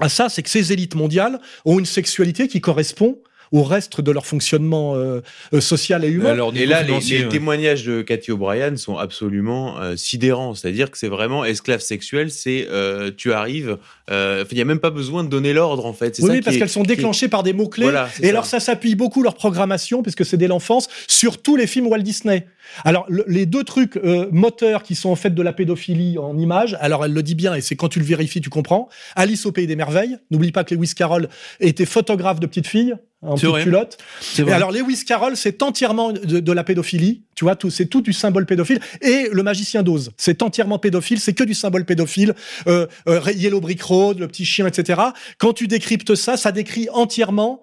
à 0.00 0.08
ça, 0.08 0.28
c'est 0.28 0.44
que 0.44 0.48
ces 0.48 0.72
élites 0.72 0.94
mondiales 0.94 1.40
ont 1.64 1.76
une 1.76 1.86
sexualité 1.86 2.46
qui 2.46 2.60
correspond 2.60 3.18
au 3.50 3.64
reste 3.64 4.00
de 4.00 4.12
leur 4.12 4.24
fonctionnement 4.24 4.94
euh, 4.94 5.20
euh, 5.52 5.60
social 5.60 6.04
et 6.04 6.08
humain. 6.08 6.30
Alors, 6.30 6.52
Et 6.56 6.66
là, 6.66 6.82
les, 6.82 6.86
financier, 6.86 7.18
les 7.18 7.24
ouais. 7.24 7.30
témoignages 7.30 7.84
de 7.84 8.02
Cathy 8.02 8.30
O'Brien 8.30 8.76
sont 8.76 8.96
absolument 8.96 9.80
euh, 9.80 9.96
sidérants. 9.96 10.54
C'est-à-dire 10.54 10.88
que 10.90 10.98
c'est 10.98 11.08
vraiment 11.08 11.44
esclave 11.44 11.80
sexuel, 11.80 12.30
c'est 12.30 12.68
euh, 12.70 13.10
tu 13.16 13.32
arrives 13.32 13.78
Euh, 14.10 14.44
il 14.50 14.56
n'y 14.56 14.60
a 14.60 14.66
même 14.66 14.80
pas 14.80 14.90
besoin 14.90 15.24
de 15.24 15.28
donner 15.28 15.52
l'ordre 15.52 15.86
en 15.86 15.92
fait. 15.92 16.18
Oui, 16.20 16.42
parce 16.42 16.56
qu'elles 16.56 16.68
sont 16.68 16.82
déclenchées 16.82 17.28
par 17.28 17.42
des 17.42 17.52
mots 17.52 17.68
clés. 17.68 17.90
et 18.20 18.28
alors 18.28 18.44
ça 18.44 18.60
s'appuie 18.60 18.94
beaucoup 18.94 19.22
leur 19.22 19.34
programmation, 19.34 20.02
puisque 20.02 20.24
c'est 20.24 20.36
dès 20.36 20.48
l'enfance, 20.48 20.88
sur 21.08 21.40
tous 21.40 21.56
les 21.56 21.66
films 21.66 21.86
Walt 21.86 22.02
Disney. 22.02 22.46
Alors 22.84 23.06
les 23.08 23.46
deux 23.46 23.64
trucs 23.64 23.96
euh, 23.96 24.28
moteurs 24.30 24.82
qui 24.82 24.94
sont 24.94 25.10
en 25.10 25.16
fait 25.16 25.34
de 25.34 25.42
la 25.42 25.52
pédophilie 25.52 26.18
en 26.18 26.36
images. 26.38 26.76
Alors 26.80 27.04
elle 27.04 27.12
le 27.12 27.22
dit 27.22 27.34
bien 27.34 27.54
et 27.54 27.60
c'est 27.60 27.76
quand 27.76 27.88
tu 27.88 27.98
le 27.98 28.04
vérifies 28.04 28.40
tu 28.40 28.50
comprends. 28.50 28.88
Alice 29.16 29.46
au 29.46 29.52
pays 29.52 29.66
des 29.66 29.76
merveilles. 29.76 30.18
N'oublie 30.30 30.52
pas 30.52 30.64
que 30.64 30.74
Lewis 30.74 30.92
Carroll 30.94 31.28
était 31.60 31.86
photographe 31.86 32.40
de 32.40 32.46
petites 32.46 32.66
filles 32.66 32.94
en 33.24 33.34
petite 33.36 33.64
culotte. 33.64 33.98
Et 34.38 34.52
alors 34.52 34.70
Lewis 34.70 35.04
Carroll, 35.06 35.36
c'est 35.36 35.62
entièrement 35.62 36.12
de, 36.12 36.52
la 36.52 36.64
pédophilie. 36.64 37.22
Tu 37.34 37.44
vois, 37.44 37.56
tout, 37.56 37.70
c'est 37.70 37.86
tout 37.86 38.00
du 38.00 38.12
symbole 38.12 38.46
pédophile. 38.46 38.80
Et 39.02 39.28
le 39.32 39.42
magicien 39.42 39.82
d'Oz, 39.82 40.12
c'est 40.16 40.42
entièrement 40.42 40.78
pédophile. 40.78 41.18
C'est 41.18 41.32
que 41.32 41.44
du 41.44 41.54
symbole 41.54 41.84
pédophile. 41.84 42.34
Euh, 42.66 42.86
euh, 43.08 43.20
Yellow 43.34 43.60
Brick 43.60 43.82
Road, 43.82 43.93
le 44.18 44.28
petit 44.28 44.44
chien, 44.44 44.66
etc. 44.66 45.00
Quand 45.38 45.52
tu 45.52 45.66
décryptes 45.66 46.14
ça, 46.14 46.36
ça 46.36 46.52
décrit 46.52 46.88
entièrement 46.92 47.62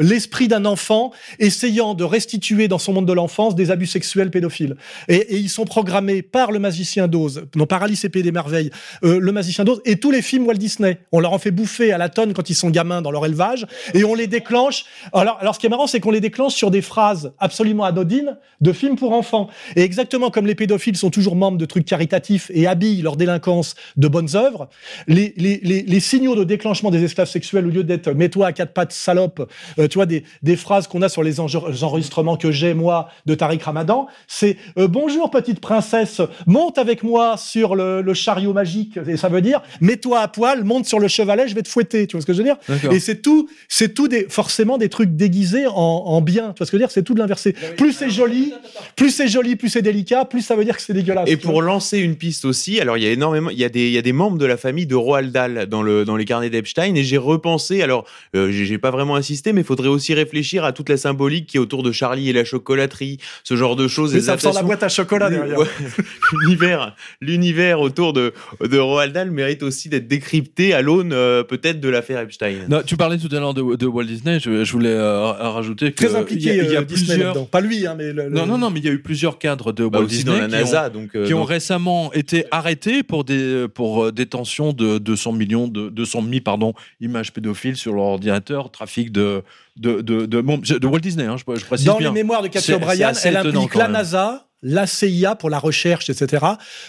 l'esprit 0.00 0.48
d'un 0.48 0.64
enfant 0.64 1.12
essayant 1.38 1.94
de 1.94 2.02
restituer 2.02 2.66
dans 2.66 2.78
son 2.78 2.92
monde 2.92 3.06
de 3.06 3.12
l'enfance 3.12 3.54
des 3.54 3.70
abus 3.70 3.86
sexuels 3.86 4.30
pédophiles. 4.30 4.76
Et, 5.08 5.36
ils 5.36 5.48
sont 5.48 5.64
programmés 5.64 6.22
par 6.22 6.50
le 6.50 6.58
magicien 6.58 7.06
d'Oz, 7.06 7.44
non 7.54 7.66
par 7.66 7.82
Alice 7.82 8.04
et 8.04 8.08
Pays 8.08 8.22
des 8.22 8.32
Merveilles, 8.32 8.70
euh, 9.04 9.20
le 9.20 9.32
magicien 9.32 9.64
d'Oz 9.64 9.80
et 9.84 9.96
tous 9.96 10.10
les 10.10 10.22
films 10.22 10.46
Walt 10.46 10.54
Disney. 10.54 10.98
On 11.12 11.20
leur 11.20 11.32
en 11.32 11.38
fait 11.38 11.50
bouffer 11.50 11.92
à 11.92 11.98
la 11.98 12.08
tonne 12.08 12.32
quand 12.32 12.50
ils 12.50 12.54
sont 12.54 12.70
gamins 12.70 13.02
dans 13.02 13.10
leur 13.10 13.24
élevage 13.26 13.66
et 13.94 14.04
on 14.04 14.14
les 14.14 14.26
déclenche. 14.26 14.84
Alors, 15.12 15.38
alors 15.40 15.54
ce 15.54 15.60
qui 15.60 15.66
est 15.66 15.70
marrant, 15.70 15.86
c'est 15.86 16.00
qu'on 16.00 16.10
les 16.10 16.20
déclenche 16.20 16.54
sur 16.54 16.70
des 16.70 16.82
phrases 16.82 17.32
absolument 17.38 17.84
anodines 17.84 18.38
de 18.60 18.72
films 18.72 18.96
pour 18.96 19.12
enfants. 19.12 19.48
Et 19.76 19.82
exactement 19.82 20.30
comme 20.30 20.46
les 20.46 20.54
pédophiles 20.54 20.96
sont 20.96 21.10
toujours 21.10 21.36
membres 21.36 21.58
de 21.58 21.66
trucs 21.66 21.84
caritatifs 21.84 22.50
et 22.54 22.66
habillent 22.66 23.02
leur 23.02 23.16
délinquance 23.16 23.74
de 23.96 24.08
bonnes 24.08 24.34
œuvres, 24.34 24.68
les, 25.06 26.00
signaux 26.00 26.34
de 26.34 26.44
déclenchement 26.44 26.90
des 26.90 27.04
esclaves 27.04 27.28
sexuels, 27.28 27.66
au 27.66 27.70
lieu 27.70 27.84
d'être 27.84 28.10
mets-toi 28.12 28.46
à 28.46 28.52
quatre 28.52 28.72
pattes 28.72 28.92
salope, 28.92 29.50
euh, 29.78 29.88
tu 29.90 29.98
vois, 29.98 30.06
des, 30.06 30.24
des 30.42 30.56
phrases 30.56 30.86
qu'on 30.86 31.02
a 31.02 31.08
sur 31.08 31.22
les 31.22 31.40
enregistrements 31.40 32.36
que 32.36 32.50
j'ai, 32.50 32.74
moi, 32.74 33.08
de 33.26 33.34
Tariq 33.34 33.62
Ramadan, 33.62 34.06
c'est 34.26 34.56
euh, 34.78 34.88
Bonjour 34.88 35.30
petite 35.30 35.60
princesse, 35.60 36.20
monte 36.46 36.78
avec 36.78 37.02
moi 37.02 37.36
sur 37.36 37.74
le, 37.74 38.00
le, 38.02 38.14
chariot 38.14 38.52
magique. 38.52 38.98
Et 39.06 39.16
ça 39.16 39.28
veut 39.28 39.40
dire 39.40 39.62
Mets-toi 39.80 40.20
à 40.20 40.28
poil, 40.28 40.64
monte 40.64 40.86
sur 40.86 40.98
le 40.98 41.08
chevalet, 41.08 41.48
je 41.48 41.54
vais 41.54 41.62
te 41.62 41.68
fouetter. 41.68 42.06
Tu 42.06 42.16
vois 42.16 42.22
ce 42.22 42.26
que 42.26 42.32
je 42.32 42.38
veux 42.38 42.44
dire? 42.44 42.56
Et 42.90 43.00
c'est 43.00 43.22
tout, 43.22 43.48
c'est 43.68 43.94
tout 43.94 44.08
des, 44.08 44.26
forcément 44.28 44.78
des 44.78 44.88
trucs 44.88 45.16
déguisés 45.16 45.66
en, 45.66 45.72
en 45.74 46.20
bien. 46.20 46.52
Tu 46.52 46.58
vois 46.58 46.66
ce 46.66 46.70
que 46.70 46.76
je 46.76 46.82
veux 46.82 46.86
dire? 46.86 46.90
C'est 46.90 47.02
tout 47.02 47.14
de 47.14 47.18
l'inversé. 47.18 47.54
Plus 47.76 47.92
c'est 47.92 48.10
joli, 48.10 48.52
plus 48.96 49.10
c'est 49.10 49.28
joli, 49.28 49.56
plus 49.56 49.68
c'est 49.68 49.82
délicat, 49.82 50.24
plus 50.24 50.42
ça 50.42 50.56
veut 50.56 50.64
dire 50.64 50.76
que 50.76 50.82
c'est 50.82 50.94
dégueulasse. 50.94 51.28
Et 51.28 51.36
pour 51.36 51.62
lancer 51.62 51.98
une 51.98 52.16
piste 52.16 52.44
aussi, 52.44 52.80
alors 52.80 52.96
il 52.96 53.04
y 53.04 53.06
a 53.06 53.10
énormément, 53.10 53.50
il 53.50 53.58
y 53.58 53.64
a 53.64 53.68
des, 53.68 53.86
il 53.86 53.92
y 53.92 53.98
a 53.98 54.02
des 54.02 54.12
membres 54.12 54.38
de 54.38 54.46
la 54.46 54.56
famille 54.56 54.86
de 54.86 54.94
Roald 54.94 55.32
Dahl 55.32 55.66
dans 55.66 55.82
le 55.82 56.04
dans 56.04 56.16
les 56.16 56.24
carnets 56.24 56.50
d'Epstein 56.50 56.94
et 56.94 57.04
j'ai 57.04 57.18
repensé. 57.18 57.82
Alors 57.82 58.04
euh, 58.36 58.50
j'ai 58.50 58.78
pas 58.78 58.90
vraiment 58.90 59.16
insisté, 59.16 59.52
mais 59.52 59.62
il 59.62 59.64
faudrait 59.80 59.94
aussi 59.94 60.12
réfléchir 60.12 60.64
à 60.64 60.72
toute 60.72 60.90
la 60.90 60.98
symbolique 60.98 61.46
qui 61.46 61.56
est 61.56 61.60
autour 61.60 61.82
de 61.82 61.90
Charlie 61.90 62.28
et 62.28 62.32
la 62.32 62.44
chocolaterie, 62.44 63.18
ce 63.44 63.56
genre 63.56 63.76
de 63.76 63.88
choses. 63.88 64.12
Mais 64.12 64.20
ça 64.20 64.36
sent 64.36 64.50
la 64.54 64.62
boîte 64.62 64.82
à 64.82 64.88
chocolat 64.88 65.30
derrière. 65.30 65.58
l'univers, 66.42 66.94
l'univers 67.22 67.80
autour 67.80 68.12
de, 68.12 68.34
de 68.60 68.78
Roald 68.78 69.14
Dahl 69.14 69.30
mérite 69.30 69.62
aussi 69.62 69.88
d'être 69.88 70.06
décrypté 70.06 70.74
à 70.74 70.82
l'aune 70.82 71.12
euh, 71.12 71.42
peut-être 71.42 71.80
de 71.80 71.88
l'affaire 71.88 72.20
Epstein. 72.20 72.66
Non, 72.68 72.82
tu 72.84 72.96
parlais 72.96 73.16
tout 73.16 73.34
à 73.34 73.40
l'heure 73.40 73.54
de, 73.54 73.76
de, 73.76 73.86
Walt 73.86 74.04
Disney, 74.04 74.38
je, 74.38 74.64
je 74.64 74.72
voulais 74.72 74.90
euh, 74.90 75.32
rajouter 75.32 75.92
que 75.92 76.04
très 76.04 76.14
impliqué. 76.14 76.50
Il 76.50 76.72
y 76.72 76.76
a, 76.76 76.80
euh, 76.80 76.84
plusieurs, 76.84 77.46
pas 77.46 77.60
lui, 77.60 77.86
hein, 77.86 77.94
mais 77.96 78.12
non, 78.12 78.46
non, 78.46 78.58
non, 78.58 78.70
mais 78.70 78.80
il 78.80 78.84
y 78.84 78.88
a 78.88 78.92
eu 78.92 79.00
plusieurs 79.00 79.38
cadres 79.38 79.72
de 79.72 79.86
bah 79.86 80.00
Walt 80.00 80.06
Disney 80.06 80.34
dans 80.34 80.40
la 80.40 80.48
NASA, 80.48 80.90
qui 80.90 80.96
ont, 80.96 81.00
donc, 81.00 81.26
qui 81.26 81.34
ont 81.34 81.44
récemment 81.44 82.12
été 82.12 82.44
arrêtés 82.50 83.02
pour 83.02 83.24
des 83.24 83.66
pour 83.72 84.12
détention 84.12 84.72
de 84.72 84.98
200 84.98 85.32
millions 85.32 85.68
de 85.68 85.88
200 85.88 86.24
000 86.28 86.40
pardon 86.44 86.74
images 87.00 87.32
pédophiles 87.32 87.76
sur 87.76 87.94
leur 87.94 88.04
ordinateur, 88.04 88.70
trafic 88.70 89.10
de 89.12 89.42
de, 89.76 90.00
de, 90.00 90.26
de, 90.26 90.86
Walt 90.86 91.00
Disney, 91.00 91.24
hein, 91.24 91.36
je, 91.36 91.44
je 91.56 91.64
précise 91.64 91.86
Dans 91.86 91.98
bien. 91.98 92.08
les 92.08 92.14
mémoires 92.14 92.42
de 92.42 92.48
Cathy 92.48 92.72
O'Brien, 92.74 93.12
elle 93.24 93.36
implique 93.36 93.74
la 93.74 93.88
NASA, 93.88 94.46
la 94.62 94.86
CIA 94.86 95.34
pour 95.34 95.50
la 95.50 95.58
recherche, 95.58 96.10
etc., 96.10 96.44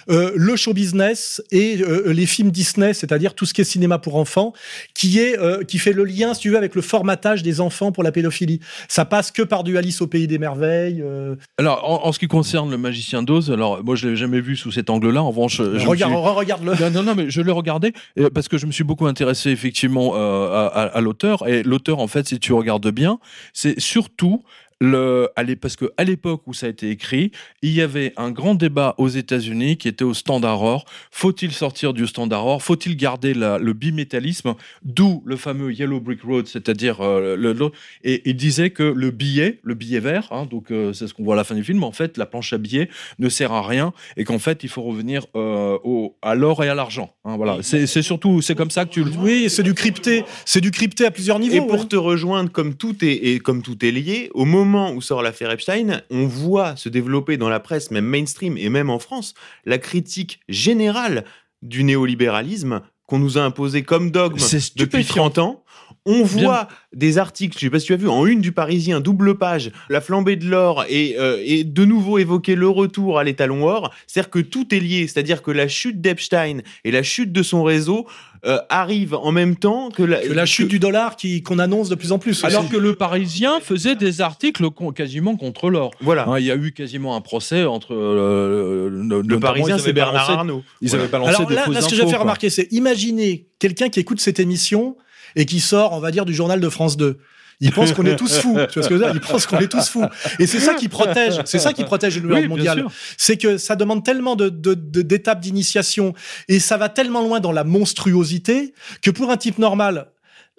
euh, 0.09 0.31
le 0.35 0.55
show 0.55 0.73
business 0.73 1.41
et 1.51 1.81
euh, 1.81 2.11
les 2.11 2.25
films 2.25 2.51
Disney, 2.51 2.93
c'est-à-dire 2.93 3.33
tout 3.33 3.45
ce 3.45 3.53
qui 3.53 3.61
est 3.61 3.65
cinéma 3.65 3.99
pour 3.99 4.15
enfants, 4.15 4.53
qui 4.93 5.19
est 5.19 5.39
euh, 5.39 5.63
qui 5.63 5.77
fait 5.77 5.93
le 5.93 6.03
lien, 6.03 6.33
si 6.33 6.41
tu 6.41 6.49
veux, 6.49 6.57
avec 6.57 6.75
le 6.75 6.81
formatage 6.81 7.43
des 7.43 7.61
enfants 7.61 7.91
pour 7.91 8.03
la 8.03 8.11
pédophilie. 8.11 8.59
Ça 8.87 9.05
passe 9.05 9.31
que 9.31 9.41
par 9.41 9.63
du 9.63 9.77
Alice 9.77 10.01
au 10.01 10.07
pays 10.07 10.27
des 10.27 10.37
merveilles. 10.37 11.01
Euh. 11.01 11.35
Alors, 11.57 12.05
en, 12.05 12.11
ce 12.11 12.19
qui 12.19 12.27
concerne 12.27 12.69
le 12.69 12.77
magicien 12.77 13.23
d'Oz, 13.23 13.51
alors 13.51 13.83
moi 13.83 13.95
je 13.95 14.09
l'ai 14.09 14.15
jamais 14.15 14.41
vu 14.41 14.55
sous 14.55 14.71
cet 14.71 14.89
angle-là. 14.89 15.21
En 15.21 15.29
revanche, 15.29 15.57
je 15.57 15.87
regarde, 15.87 16.13
regarde-le. 16.13 16.73
Non, 16.75 16.89
non, 16.91 17.03
non, 17.03 17.15
mais 17.15 17.29
je 17.29 17.41
l'ai 17.41 17.51
regardé 17.51 17.93
parce 18.33 18.47
que 18.47 18.57
je 18.57 18.65
me 18.65 18.71
suis 18.71 18.83
beaucoup 18.83 19.07
intéressé 19.07 19.49
effectivement 19.49 20.15
à, 20.15 20.71
à, 20.73 20.81
à 20.83 21.01
l'auteur 21.01 21.47
et 21.47 21.63
l'auteur, 21.63 21.99
en 21.99 22.07
fait, 22.07 22.27
si 22.27 22.39
tu 22.39 22.53
regardes 22.53 22.89
bien, 22.91 23.19
c'est 23.53 23.79
surtout 23.79 24.43
le, 24.81 25.29
parce 25.61 25.75
que 25.75 25.91
à 25.97 26.03
l'époque 26.03 26.41
où 26.47 26.53
ça 26.53 26.65
a 26.65 26.69
été 26.69 26.89
écrit, 26.89 27.31
il 27.61 27.71
y 27.71 27.81
avait 27.81 28.13
un 28.17 28.31
grand 28.31 28.55
débat 28.55 28.95
aux 28.97 29.07
États-Unis 29.07 29.77
qui 29.77 29.87
était 29.87 30.03
au 30.03 30.15
standard 30.15 30.61
or. 30.63 30.85
Faut-il 31.11 31.51
sortir 31.51 31.93
du 31.93 32.07
standard 32.07 32.45
or 32.47 32.63
Faut-il 32.63 32.97
garder 32.97 33.35
la, 33.35 33.59
le 33.59 33.73
bimétallisme? 33.73 34.55
D'où 34.83 35.21
le 35.25 35.37
fameux 35.37 35.71
Yellow 35.71 35.99
Brick 35.99 36.23
Road, 36.23 36.47
c'est-à-dire 36.47 37.01
euh, 37.01 37.35
le, 37.37 37.55
et 38.03 38.23
il 38.25 38.35
disait 38.35 38.71
que 38.71 38.81
le 38.81 39.11
billet, 39.11 39.59
le 39.61 39.75
billet 39.75 39.99
vert, 39.99 40.27
hein, 40.31 40.47
donc 40.49 40.71
euh, 40.71 40.93
c'est 40.93 41.07
ce 41.07 41.13
qu'on 41.13 41.23
voit 41.23 41.35
à 41.35 41.37
la 41.37 41.43
fin 41.43 41.53
du 41.53 41.63
film. 41.63 41.83
En 41.83 41.91
fait, 41.91 42.17
la 42.17 42.25
planche 42.25 42.51
à 42.53 42.57
billets 42.57 42.89
ne 43.19 43.29
sert 43.29 43.51
à 43.51 43.61
rien 43.61 43.93
et 44.17 44.23
qu'en 44.23 44.39
fait, 44.39 44.63
il 44.63 44.69
faut 44.69 44.81
revenir 44.81 45.27
euh, 45.35 45.77
au, 45.83 46.17
à 46.23 46.33
l'or 46.33 46.63
et 46.63 46.69
à 46.69 46.73
l'argent. 46.73 47.13
Hein, 47.23 47.37
voilà, 47.37 47.59
c'est 47.61 47.85
surtout 48.01 48.41
c'est 48.41 48.55
comme 48.55 48.71
ça 48.71 48.85
que 48.85 48.89
tu 48.89 49.03
le. 49.03 49.11
Oui, 49.19 49.47
c'est 49.47 49.61
du 49.61 49.75
crypté, 49.75 50.25
c'est 50.45 50.61
du 50.61 50.71
crypté 50.71 51.05
à 51.05 51.11
plusieurs 51.11 51.37
niveaux. 51.37 51.55
Et 51.55 51.67
pour 51.67 51.87
te 51.87 51.95
rejoindre, 51.95 52.51
comme 52.51 52.73
tout 52.73 52.95
est 53.05 53.13
et 53.13 53.39
comme 53.39 53.61
tout 53.61 53.85
est 53.85 53.91
lié, 53.91 54.31
au 54.33 54.45
moment 54.45 54.70
où 54.75 55.01
sort 55.01 55.21
l'affaire 55.21 55.51
Epstein, 55.51 56.01
on 56.09 56.25
voit 56.25 56.75
se 56.75 56.89
développer 56.89 57.37
dans 57.37 57.49
la 57.49 57.59
presse, 57.59 57.91
même 57.91 58.05
mainstream 58.05 58.57
et 58.57 58.69
même 58.69 58.89
en 58.89 58.99
France, 58.99 59.33
la 59.65 59.77
critique 59.77 60.39
générale 60.49 61.25
du 61.61 61.83
néolibéralisme 61.83 62.81
qu'on 63.07 63.19
nous 63.19 63.37
a 63.37 63.41
imposé 63.41 63.83
comme 63.83 64.09
dogme 64.09 64.39
depuis 64.77 65.05
30 65.05 65.37
ans. 65.37 65.63
On 66.05 66.23
voit 66.23 66.69
des 66.93 67.17
articles, 67.17 67.57
je 67.59 67.65
sais 67.65 67.69
pas 67.69 67.79
si 67.79 67.87
tu 67.87 67.93
as 67.93 67.97
vu, 67.97 68.07
en 68.07 68.25
une 68.25 68.39
du 68.39 68.53
Parisien, 68.53 69.01
double 69.01 69.37
page, 69.37 69.71
la 69.89 70.01
flambée 70.01 70.37
de 70.37 70.47
l'or 70.47 70.85
et, 70.87 71.15
euh, 71.19 71.39
et 71.43 71.63
de 71.63 71.85
nouveau 71.85 72.17
évoquer 72.17 72.55
le 72.55 72.69
retour 72.69 73.19
à 73.19 73.23
l'étalon 73.23 73.67
or. 73.67 73.93
C'est-à-dire 74.07 74.31
que 74.31 74.39
tout 74.39 74.73
est 74.73 74.79
lié, 74.79 75.07
c'est-à-dire 75.07 75.43
que 75.43 75.51
la 75.51 75.67
chute 75.67 76.01
d'Epstein 76.01 76.61
et 76.85 76.91
la 76.91 77.03
chute 77.03 77.31
de 77.33 77.43
son 77.43 77.63
réseau 77.63 78.07
euh, 78.43 78.57
arrive 78.69 79.13
en 79.13 79.31
même 79.31 79.55
temps 79.55 79.91
que 79.91 80.01
la, 80.01 80.19
que 80.19 80.33
la 80.33 80.47
chute 80.47 80.67
du 80.67 80.79
dollar 80.79 81.15
qui 81.15 81.43
qu'on 81.43 81.59
annonce 81.59 81.89
de 81.89 81.95
plus 81.95 82.11
en 82.11 82.17
plus. 82.17 82.43
Alors 82.43 82.67
que 82.67 82.77
le 82.77 82.95
Parisien 82.95 83.59
faisait 83.59 83.95
des 83.95 84.19
articles 84.19 84.65
quasiment 84.95 85.35
contre 85.35 85.69
l'or. 85.69 85.91
Voilà. 86.01 86.27
Hein, 86.27 86.39
il 86.39 86.45
y 86.45 86.51
a 86.51 86.55
eu 86.55 86.71
quasiment 86.71 87.15
un 87.15 87.21
procès 87.21 87.65
entre 87.65 87.93
euh, 87.93 88.89
le, 88.89 89.39
Parisien, 89.39 89.77
c'est 89.77 89.93
Bernard 89.93 90.29
Arnault. 90.29 90.63
Ils 90.81 90.95
avaient 90.95 91.07
balancé 91.07 91.35
Alors 91.35 91.51
là, 91.51 91.65
là 91.67 91.81
ce 91.81 91.89
que 91.89 91.95
je 91.95 92.01
vais 92.01 92.09
faire 92.09 92.21
remarquer, 92.21 92.49
c'est 92.49 92.67
imaginer 92.71 93.45
quelqu'un 93.59 93.89
qui 93.89 93.99
écoute 93.99 94.19
cette 94.19 94.39
émission 94.39 94.95
et 95.35 95.45
qui 95.45 95.59
sort, 95.59 95.93
on 95.93 95.99
va 95.99 96.11
dire, 96.11 96.25
du 96.25 96.33
journal 96.33 96.59
de 96.59 96.69
France 96.69 96.97
2. 96.97 97.19
Il 97.61 97.71
pense 97.71 97.93
qu'on 97.93 98.05
est 98.05 98.15
tous 98.15 98.39
fous. 98.39 98.57
Tu 98.71 98.79
vois 98.79 98.83
ce 98.83 98.89
que 98.89 98.95
je 98.95 98.99
veux 98.99 99.05
dire? 99.05 99.11
Il 99.13 99.21
pense 99.21 99.45
qu'on 99.45 99.59
est 99.59 99.67
tous 99.67 99.87
fous. 99.87 100.05
Et 100.39 100.47
c'est 100.47 100.59
ça 100.59 100.73
qui 100.73 100.89
protège. 100.89 101.39
C'est 101.45 101.59
ça 101.59 101.73
qui 101.73 101.83
protège 101.83 102.19
le 102.19 102.33
oui, 102.33 102.47
mondial. 102.47 102.85
C'est 103.17 103.37
que 103.37 103.57
ça 103.57 103.75
demande 103.75 104.03
tellement 104.03 104.35
de, 104.35 104.49
d'étapes 104.49 105.39
d'initiation 105.39 106.13
et 106.47 106.59
ça 106.59 106.77
va 106.77 106.89
tellement 106.89 107.21
loin 107.21 107.39
dans 107.39 107.51
la 107.51 107.63
monstruosité 107.63 108.73
que 109.01 109.11
pour 109.11 109.29
un 109.31 109.37
type 109.37 109.59
normal, 109.59 110.07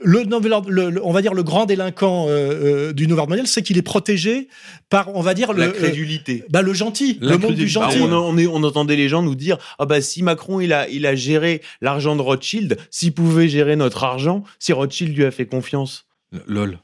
le, 0.05 1.01
on 1.03 1.13
va 1.13 1.23
dire 1.23 1.35
le 1.35 1.43
grand 1.43 1.67
délinquant 1.67 2.27
euh, 2.29 2.31
euh, 2.31 2.93
du 2.93 3.07
nouvel 3.07 3.29
mondial, 3.29 3.47
c'est 3.47 3.63
qu'il 3.63 3.79
est 3.79 3.83
protégé 3.83 4.49
par, 4.89 5.15
on 5.15 5.21
va 5.21 5.35
dire 5.35 5.53
la 5.53 5.67
le, 5.67 5.73
crédulité, 5.73 6.43
euh, 6.43 6.49
bah 6.51 6.63
le 6.63 6.73
gentil, 6.73 7.19
le 7.21 7.39
monde 7.39 7.55
du 7.55 7.69
gentil. 7.69 7.99
Bah, 8.01 8.07
on, 8.11 8.37
on, 8.37 8.63
entendait 8.65 8.97
les 8.97 9.09
gens 9.09 9.23
nous 9.23 9.35
dire 9.35 9.59
ah 9.79 9.87
bah 9.87 10.01
si 10.01 10.23
Macron 10.23 10.61
il 10.61 10.73
a 10.73 10.89
il 10.89 11.07
a 11.07 11.15
géré 11.15 11.63
l'argent 11.81 12.17
de 12.17 12.23
Rothschild, 12.23 12.79
s'il 12.91 13.13
pouvait 13.13 13.49
gérer 13.49 13.77
notre 13.77 14.05
argent, 14.05 14.43
si 14.59 14.73
Rothschild 14.73 15.17
lui 15.17 15.25
a 15.25 15.31
fait 15.31 15.47
confiance. 15.47 16.07
Lol. 16.47 16.79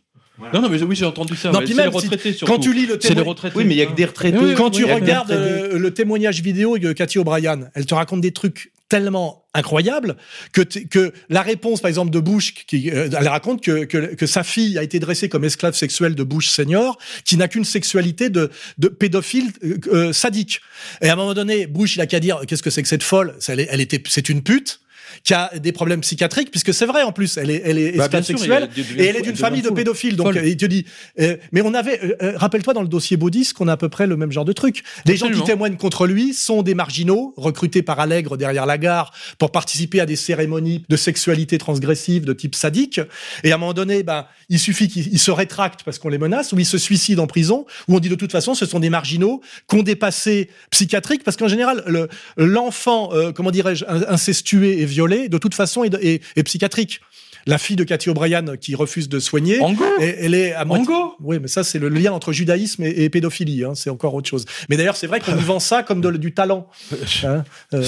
Non, 0.52 0.62
non, 0.62 0.68
mais 0.68 0.82
oui, 0.82 0.96
j'ai 0.96 1.04
entendu 1.04 1.36
ça. 1.36 1.50
Non, 1.50 1.60
puis 1.60 1.74
même, 1.74 1.90
les 1.90 1.96
retraités, 1.96 2.32
surtout. 2.32 2.52
quand 2.52 2.58
tu 2.58 2.72
lis 2.72 2.86
le 2.86 2.98
témoignage, 2.98 3.52
oui, 3.54 3.64
mais 3.64 3.74
il 3.74 3.78
y 3.78 3.82
a 3.82 3.86
que 3.86 3.94
des 3.94 4.04
retraités. 4.04 4.54
quand 4.56 4.70
tu 4.70 4.84
regardes 4.84 5.30
euh, 5.30 5.78
le 5.78 5.92
témoignage 5.92 6.42
vidéo 6.42 6.78
de 6.78 6.92
Cathy 6.92 7.18
O'Brien, 7.18 7.70
elle 7.74 7.86
te 7.86 7.94
raconte 7.94 8.20
des 8.20 8.32
trucs 8.32 8.72
tellement 8.88 9.44
incroyables 9.52 10.16
que, 10.52 10.62
que 10.62 11.12
la 11.28 11.42
réponse, 11.42 11.80
par 11.80 11.88
exemple, 11.88 12.10
de 12.10 12.20
Bush, 12.20 12.54
qui, 12.66 12.90
euh, 12.90 13.08
elle 13.18 13.28
raconte 13.28 13.62
que, 13.62 13.84
que, 13.84 14.14
que, 14.14 14.26
sa 14.26 14.42
fille 14.42 14.78
a 14.78 14.82
été 14.82 14.98
dressée 14.98 15.28
comme 15.28 15.44
esclave 15.44 15.74
sexuelle 15.74 16.14
de 16.14 16.22
Bush 16.22 16.48
senior, 16.48 16.98
qui 17.24 17.36
n'a 17.36 17.48
qu'une 17.48 17.64
sexualité 17.64 18.30
de, 18.30 18.50
de 18.78 18.88
pédophile 18.88 19.52
euh, 19.88 20.12
sadique. 20.12 20.60
Et 21.02 21.08
à 21.08 21.12
un 21.12 21.16
moment 21.16 21.34
donné, 21.34 21.66
Bush, 21.66 21.96
il 21.96 22.00
a 22.00 22.06
qu'à 22.06 22.20
dire 22.20 22.40
qu'est-ce 22.46 22.62
que 22.62 22.70
c'est 22.70 22.82
que 22.82 22.88
cette 22.88 23.02
folle? 23.02 23.34
Elle, 23.48 23.66
elle 23.68 23.80
était, 23.80 24.02
c'est 24.08 24.28
une 24.28 24.42
pute. 24.42 24.80
Qui 25.24 25.34
a 25.34 25.50
des 25.58 25.72
problèmes 25.72 26.00
psychiatriques, 26.00 26.50
puisque 26.50 26.72
c'est 26.74 26.86
vrai 26.86 27.02
en 27.02 27.12
plus, 27.12 27.36
elle 27.36 27.50
est, 27.50 27.62
elle 27.64 27.78
est 27.78 27.96
Bah, 27.96 28.08
sexuelle 28.22 28.68
et 28.96 29.04
elle 29.06 29.16
est 29.16 29.22
d'une 29.22 29.36
famille 29.36 29.62
de 29.62 29.70
pédophiles. 29.70 30.16
Donc 30.16 30.34
il 30.44 30.56
te 30.56 30.66
dit, 30.66 30.84
euh, 31.20 31.36
mais 31.52 31.60
on 31.62 31.74
avait, 31.74 32.00
euh, 32.02 32.14
euh, 32.22 32.32
rappelle-toi 32.36 32.74
dans 32.74 32.82
le 32.82 32.88
dossier 32.88 33.16
Baudis 33.16 33.52
qu'on 33.54 33.68
a 33.68 33.72
à 33.72 33.76
peu 33.76 33.88
près 33.88 34.06
le 34.06 34.16
même 34.16 34.32
genre 34.32 34.44
de 34.44 34.52
truc. 34.52 34.82
Les 35.06 35.16
gens 35.16 35.28
qui 35.30 35.42
témoignent 35.44 35.76
contre 35.76 36.06
lui 36.06 36.34
sont 36.34 36.62
des 36.62 36.74
marginaux 36.74 37.34
recrutés 37.36 37.82
par 37.82 38.00
Allègre 38.00 38.36
derrière 38.36 38.66
la 38.66 38.78
gare 38.78 39.12
pour 39.38 39.50
participer 39.52 40.00
à 40.00 40.06
des 40.06 40.16
cérémonies 40.16 40.84
de 40.88 40.96
sexualité 40.96 41.58
transgressive 41.58 42.24
de 42.24 42.32
type 42.32 42.54
sadique. 42.54 43.00
Et 43.44 43.52
à 43.52 43.56
un 43.56 43.58
moment 43.58 43.74
donné, 43.74 44.02
ben, 44.02 44.26
il 44.48 44.58
suffit 44.58 44.88
qu'ils 44.88 45.08
ils 45.12 45.18
se 45.18 45.30
rétractent 45.30 45.82
parce 45.84 45.98
qu'on 45.98 46.08
les 46.08 46.18
menace, 46.18 46.52
ou 46.52 46.58
ils 46.58 46.66
se 46.66 46.78
suicident 46.78 47.22
en 47.24 47.26
prison, 47.26 47.66
ou 47.88 47.96
on 47.96 47.98
dit 48.00 48.08
de 48.08 48.14
toute 48.14 48.32
façon, 48.32 48.54
ce 48.54 48.66
sont 48.66 48.80
des 48.80 48.90
marginaux 48.90 49.40
qui 49.68 49.76
ont 49.76 49.82
des 49.82 49.96
passés 49.96 50.48
psychiatriques, 50.70 51.24
parce 51.24 51.36
qu'en 51.36 51.48
général, 51.48 51.82
le- 51.86 52.08
l'enfant, 52.36 53.10
euh, 53.12 53.32
comment 53.32 53.50
dirais-je, 53.50 53.84
in- 53.86 54.04
incestué 54.08 54.80
et 54.80 54.86
de 55.08 55.38
toute 55.38 55.54
façon, 55.54 55.84
est, 55.84 55.94
est- 55.94 56.22
est 56.36 56.42
psychiatrique. 56.42 57.00
La 57.46 57.56
fille 57.56 57.76
de 57.76 57.84
Cathy 57.84 58.10
O'Brien 58.10 58.44
qui 58.60 58.74
refuse 58.74 59.08
de 59.08 59.18
soigner, 59.20 59.60
Ango 59.62 59.82
et- 60.00 60.16
elle 60.20 60.34
est 60.34 60.52
à 60.52 60.66
moitié. 60.66 60.86
Ango 60.86 61.14
Oui, 61.20 61.38
mais 61.40 61.48
ça, 61.48 61.64
c'est 61.64 61.78
le 61.78 61.88
lien 61.88 62.12
entre 62.12 62.30
judaïsme 62.32 62.82
et, 62.82 63.04
et 63.04 63.08
pédophilie. 63.08 63.64
hein, 63.64 63.74
c'est 63.74 63.88
encore 63.88 64.12
autre 64.12 64.28
chose. 64.28 64.44
Mais 64.68 64.76
d'ailleurs, 64.76 64.96
c'est 64.96 65.06
vrai 65.06 65.20
qu'on 65.20 65.34
vend 65.36 65.58
ça 65.60 65.82
comme 65.82 66.02
de- 66.02 66.10
du 66.18 66.34
talent. 66.34 66.66
Hein, 67.24 67.44
euh, 67.72 67.82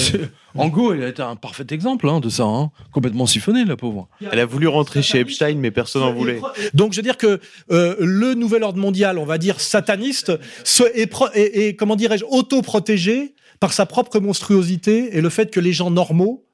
Ango, 0.55 0.95
il 0.95 1.03
a 1.03 1.07
été 1.09 1.21
un 1.21 1.35
parfait 1.35 1.65
exemple 1.69 2.09
hein, 2.09 2.19
de 2.19 2.29
ça. 2.29 2.43
Hein. 2.43 2.71
Complètement 2.91 3.27
siphonné, 3.27 3.63
la 3.65 3.75
pauvre. 3.77 4.09
Elle 4.31 4.39
a 4.39 4.45
voulu 4.45 4.67
rentrer 4.67 5.01
chez 5.03 5.19
Epstein, 5.19 5.55
mais 5.57 5.69
personne 5.69 6.01
n'en 6.01 6.13
voulait. 6.13 6.41
Donc, 6.73 6.93
je 6.93 6.97
veux 6.97 7.03
dire 7.03 7.17
que 7.17 7.39
euh, 7.71 7.95
le 7.99 8.33
nouvel 8.33 8.63
ordre 8.63 8.79
mondial, 8.79 9.17
on 9.19 9.25
va 9.25 9.37
dire 9.37 9.59
sataniste, 9.59 10.31
se, 10.63 10.83
est, 10.97 11.05
pro- 11.07 11.29
est- 11.33 11.67
est, 11.67 11.75
comment 11.75 11.95
dirais-je, 11.95 12.25
auto-protégé 12.27 13.35
par 13.59 13.73
sa 13.73 13.85
propre 13.85 14.19
monstruosité 14.19 15.15
et 15.17 15.21
le 15.21 15.29
fait 15.29 15.51
que 15.51 15.59
les 15.59 15.71
gens 15.73 15.91
normaux, 15.91 16.45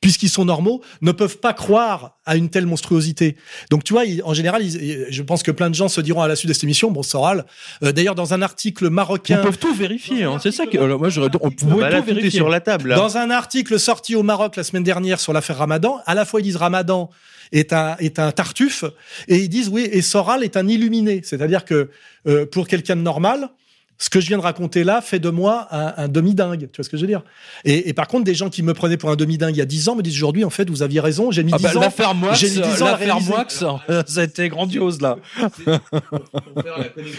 puisqu'ils 0.00 0.28
sont 0.28 0.44
normaux, 0.44 0.82
ne 1.00 1.10
peuvent 1.10 1.38
pas 1.38 1.52
croire 1.52 2.18
à 2.26 2.36
une 2.36 2.48
telle 2.50 2.66
monstruosité. 2.66 3.36
Donc, 3.70 3.82
tu 3.82 3.92
vois, 3.92 4.02
en 4.24 4.34
général, 4.34 4.62
ils- 4.62 5.06
je 5.10 5.22
pense 5.22 5.42
que 5.42 5.50
plein 5.50 5.70
de 5.70 5.74
gens 5.74 5.88
se 5.88 6.00
diront 6.00 6.20
à 6.22 6.28
la 6.28 6.36
suite 6.36 6.48
de 6.48 6.52
cette 6.54 6.64
émission, 6.64 6.90
bon, 6.90 7.02
Soral, 7.02 7.46
euh, 7.82 7.92
d'ailleurs, 7.92 8.14
dans 8.14 8.34
un 8.34 8.42
article 8.42 8.84
Ils 8.84 8.90
marocain, 8.90 9.38
peuvent 9.38 9.58
tout 9.58 9.74
vérifier. 9.74 10.24
Hein. 10.24 10.38
C'est 10.42 10.52
ça 10.52 10.66
que. 10.66 10.76
alors, 10.78 10.98
moi, 10.98 11.08
j'aurais. 11.08 11.30
On 11.40 11.50
pouvait 11.50 11.80
Bah 11.80 11.90
là, 11.90 12.00
tout 12.00 12.06
vérifier. 12.06 12.30
sur 12.30 12.48
la 12.48 12.60
table. 12.60 12.90
Là. 12.90 12.96
Dans 12.96 13.16
un 13.16 13.30
article 13.30 13.78
sorti 13.80 14.14
au 14.14 14.22
Maroc 14.22 14.56
la 14.56 14.64
semaine 14.64 14.84
dernière 14.84 15.18
sur 15.18 15.32
l'affaire 15.32 15.58
Ramadan, 15.58 16.00
à 16.06 16.14
la 16.14 16.24
fois 16.24 16.40
ils 16.40 16.44
disent 16.44 16.56
Ramadan 16.56 17.10
est 17.52 17.72
un, 17.72 17.96
est 17.98 18.18
un 18.18 18.32
tartuffe 18.32 18.84
et 19.28 19.36
ils 19.38 19.48
disent 19.48 19.68
oui, 19.68 19.88
et 19.90 20.02
Soral 20.02 20.42
est 20.44 20.56
un 20.56 20.66
illuminé. 20.68 21.20
C'est-à-dire 21.24 21.64
que 21.64 21.90
euh, 22.26 22.44
pour 22.46 22.68
quelqu'un 22.68 22.96
de 22.96 23.02
normal, 23.02 23.48
ce 23.98 24.10
que 24.10 24.20
je 24.20 24.28
viens 24.28 24.36
de 24.38 24.42
raconter 24.42 24.84
là 24.84 25.00
fait 25.00 25.18
de 25.18 25.30
moi 25.30 25.68
un, 25.70 25.94
un 26.04 26.08
demi-dingue. 26.08 26.68
Tu 26.72 26.76
vois 26.76 26.84
ce 26.84 26.90
que 26.90 26.96
je 26.96 27.02
veux 27.02 27.06
dire? 27.08 27.22
Et, 27.64 27.88
et 27.88 27.92
par 27.94 28.08
contre, 28.08 28.24
des 28.24 28.34
gens 28.34 28.50
qui 28.50 28.62
me 28.62 28.74
prenaient 28.74 28.96
pour 28.96 29.10
un 29.10 29.16
demi-dingue 29.16 29.54
il 29.54 29.58
y 29.58 29.62
a 29.62 29.66
10 29.66 29.88
ans 29.88 29.96
me 29.96 30.02
disent 30.02 30.16
aujourd'hui, 30.16 30.44
en 30.44 30.50
fait, 30.50 30.68
vous 30.68 30.82
aviez 30.82 31.00
raison, 31.00 31.30
j'ai 31.30 31.42
mis 31.44 31.52
Ah 31.54 31.58
10 31.58 31.62
bah, 31.62 31.76
ans. 31.76 31.80
l'affaire 31.80 32.14
Moix, 32.14 32.34
j'ai 32.34 32.48
mis 32.50 32.60
10 32.60 32.82
ans 32.82 32.86
l'affaire. 32.86 33.20
Moix, 33.20 33.46
ça 33.48 34.20
a 34.20 34.24
été 34.24 34.48
grandiose 34.48 35.00
là. 35.00 35.16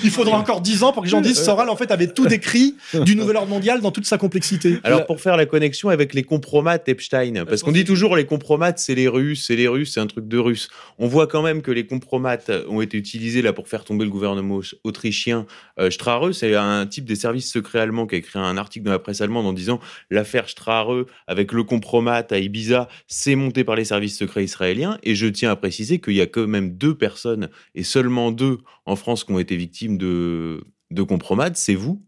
Il 0.03 0.11
faudra 0.11 0.37
encore 0.37 0.61
10 0.61 0.83
ans 0.83 0.93
pour 0.93 1.03
que 1.03 1.07
les 1.07 1.11
gens 1.11 1.21
disent 1.21 1.41
Soral, 1.43 1.69
en 1.69 1.75
fait, 1.75 1.91
avait 1.91 2.07
tout 2.07 2.25
décrit 2.27 2.75
du 3.05 3.15
nouvel 3.15 3.37
ordre 3.37 3.49
mondial 3.49 3.81
dans 3.81 3.91
toute 3.91 4.05
sa 4.05 4.17
complexité. 4.17 4.79
Alors 4.83 5.05
pour 5.05 5.21
faire 5.21 5.37
la 5.37 5.45
connexion 5.45 5.89
avec 5.89 6.13
les 6.13 6.23
compromates 6.23 6.87
Epstein, 6.89 7.45
parce 7.45 7.63
qu'on 7.63 7.71
dit 7.71 7.85
toujours 7.85 8.15
les 8.15 8.25
compromates 8.25 8.79
c'est 8.79 8.95
les 8.95 9.07
Russes, 9.07 9.45
c'est 9.47 9.55
les 9.55 9.67
Russes, 9.67 9.93
c'est 9.93 9.99
un 9.99 10.07
truc 10.07 10.27
de 10.27 10.37
Russes. 10.37 10.69
On 10.99 11.07
voit 11.07 11.27
quand 11.27 11.41
même 11.41 11.61
que 11.61 11.71
les 11.71 11.85
compromates 11.85 12.51
ont 12.69 12.81
été 12.81 12.97
utilisés 12.97 13.41
là 13.41 13.53
pour 13.53 13.67
faire 13.67 13.83
tomber 13.83 14.05
le 14.05 14.11
gouvernement 14.11 14.59
autrichien. 14.83 15.45
Euh, 15.79 15.89
Strahe, 15.89 16.31
c'est 16.33 16.55
un 16.55 16.66
type 16.89 17.06
des 17.06 17.15
services 17.15 17.52
secrets 17.52 17.80
allemands 17.80 18.07
qui 18.07 18.15
a 18.15 18.18
écrit 18.18 18.39
un 18.39 18.57
article 18.57 18.85
dans 18.85 18.91
la 18.91 18.99
presse 18.99 19.22
allemande 19.22 19.45
en 19.45 19.53
disant 19.53 19.80
l'affaire 20.10 20.49
Strahe 20.49 21.06
avec 21.27 21.52
le 21.52 21.64
compromat 21.64 22.26
à 22.30 22.38
Ibiza, 22.38 22.88
c'est 23.07 23.35
monté 23.35 23.64
par 23.64 23.76
les 23.76 23.85
services 23.85 24.18
secrets 24.18 24.44
israéliens. 24.44 24.98
Et 25.03 25.15
je 25.15 25.27
tiens 25.27 25.52
à 25.52 25.56
préciser 25.56 25.99
qu'il 25.99 26.14
y 26.14 26.22
a 26.22 26.27
quand 26.27 26.48
même 26.48 26.77
deux 26.77 26.95
personnes 26.95 27.49
et 27.76 27.84
seulement 27.84 28.31
deux 28.31 28.60
en 28.85 28.95
France 28.95 29.23
qui 29.23 29.31
ont 29.31 29.39
été 29.39 29.56
victimes 29.56 29.98
de 29.98 30.64
de 30.89 31.03
compromates, 31.03 31.57
c'est 31.57 31.76
vous 31.76 32.02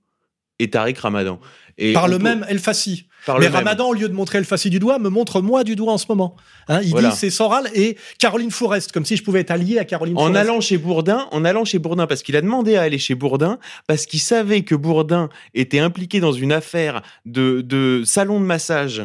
et 0.60 0.70
Tariq 0.70 1.00
Ramadan. 1.00 1.40
Et 1.82 1.94
Par 1.94 2.08
le 2.08 2.18
peut- 2.18 2.24
même 2.24 2.46
El 2.50 2.60
Fassi. 2.60 3.06
par 3.26 3.38
Mais 3.40 3.46
même. 3.46 3.56
Ramadan, 3.56 3.88
au 3.90 3.94
lieu 3.94 4.08
de 4.10 4.14
montrer 4.14 4.38
El 4.38 4.46
Fassi 4.46 4.70
du 4.70 4.80
doigt, 4.80 5.00
me 5.00 5.10
montre 5.10 5.42
moi 5.42 5.64
du 5.64 5.76
doigt 5.76 5.94
en 5.94 5.98
ce 5.98 6.06
moment. 6.10 6.36
Hein, 6.68 6.82
il 6.84 6.90
Voilà. 6.92 7.10
dit 7.10 7.16
c'est 7.16 7.30
Soral 7.30 7.70
et 7.74 7.98
Caroline 8.20 8.52
Forest, 8.52 8.92
comme 8.92 9.06
si 9.06 9.16
je 9.16 9.24
pouvais 9.24 9.40
être 9.42 9.52
allié 9.52 9.78
à 9.80 9.86
Caroline 9.86 10.16
En 10.18 10.22
Forest. 10.28 10.38
allant 10.38 10.62
chez 10.62 10.78
Bourdin, 10.78 11.28
en 11.32 11.46
allant 11.46 11.64
chez 11.66 11.80
Bourdin, 11.80 12.06
parce 12.08 12.22
qu'il 12.22 12.36
a 12.36 12.42
demandé 12.42 12.76
à 12.76 12.82
aller 12.84 12.98
chez 13.00 13.16
Bourdin, 13.16 13.60
parce 13.88 14.06
qu'il 14.06 14.20
savait 14.20 14.62
que 14.62 14.76
Bourdin 14.76 15.30
était 15.54 15.80
impliqué 15.80 16.20
dans 16.20 16.34
une 16.34 16.52
affaire 16.52 17.02
de, 17.26 17.62
de 17.62 18.04
salon 18.06 18.40
de 18.42 18.46
massage. 18.46 19.04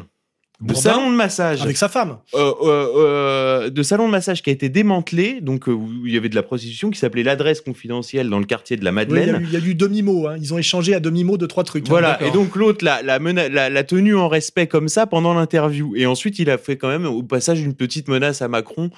De 0.65 0.73
Bourdin 0.73 0.81
salon 0.91 1.11
de 1.11 1.17
massage. 1.17 1.63
Avec 1.63 1.77
sa 1.77 1.89
femme. 1.89 2.17
Euh, 2.35 2.53
euh, 2.63 2.87
euh, 2.97 3.71
de 3.71 3.83
salon 3.83 4.07
de 4.07 4.11
massage 4.13 4.43
qui 4.43 4.51
a 4.51 4.53
été 4.53 4.69
démantelé, 4.69 5.41
donc 5.41 5.67
où 5.67 5.89
il 6.07 6.13
y 6.13 6.17
avait 6.17 6.29
de 6.29 6.35
la 6.35 6.43
prostitution 6.43 6.91
qui 6.91 6.99
s'appelait 6.99 7.23
l'adresse 7.23 7.61
confidentielle 7.61 8.31
dans 8.31 8.39
le 8.39 8.47
quartier 8.47 8.77
de 8.77 8.85
la 8.85 8.91
Oui, 8.91 8.97
il 8.97 9.03
y 9.03 9.15
Madeleine. 9.15 9.35
a 9.35 9.41
eu- 9.41 9.45
il 9.45 9.53
y 9.53 9.57
a 9.57 9.59
eu 9.67 9.75
demi-mot. 9.75 10.27
Hein. 10.29 10.37
Ils 10.41 10.55
ont 10.55 10.59
échangé 10.59 10.95
à 10.95 11.01
demi-mot 11.01 11.37
de 11.37 11.47
trois 11.47 11.65
trucs. 11.65 11.85
hein, 11.85 11.91
Voilà, 11.91 12.23
et 12.27 12.31
donc 12.31 12.57
l'autre 12.57 12.85
l'a 12.85 13.03
la, 13.03 13.19
la, 13.19 13.69
la 13.71 13.85
tenue 13.85 14.17
en 14.17 14.29
respect 14.29 14.67
comme 14.67 14.89
ça 14.89 15.07
pendant 15.07 15.35
l'interview. 15.35 15.95
Et 15.97 16.07
ensuite, 16.07 16.39
il 16.39 16.49
a 16.51 16.57
fait 16.59 16.77
quand 16.77 16.89
même 16.89 17.05
au 17.07 17.23
passage 17.23 17.61
une 17.61 17.75
petite 17.75 18.09
menace 18.09 18.41
à 18.43 18.49
Macron 18.49 18.91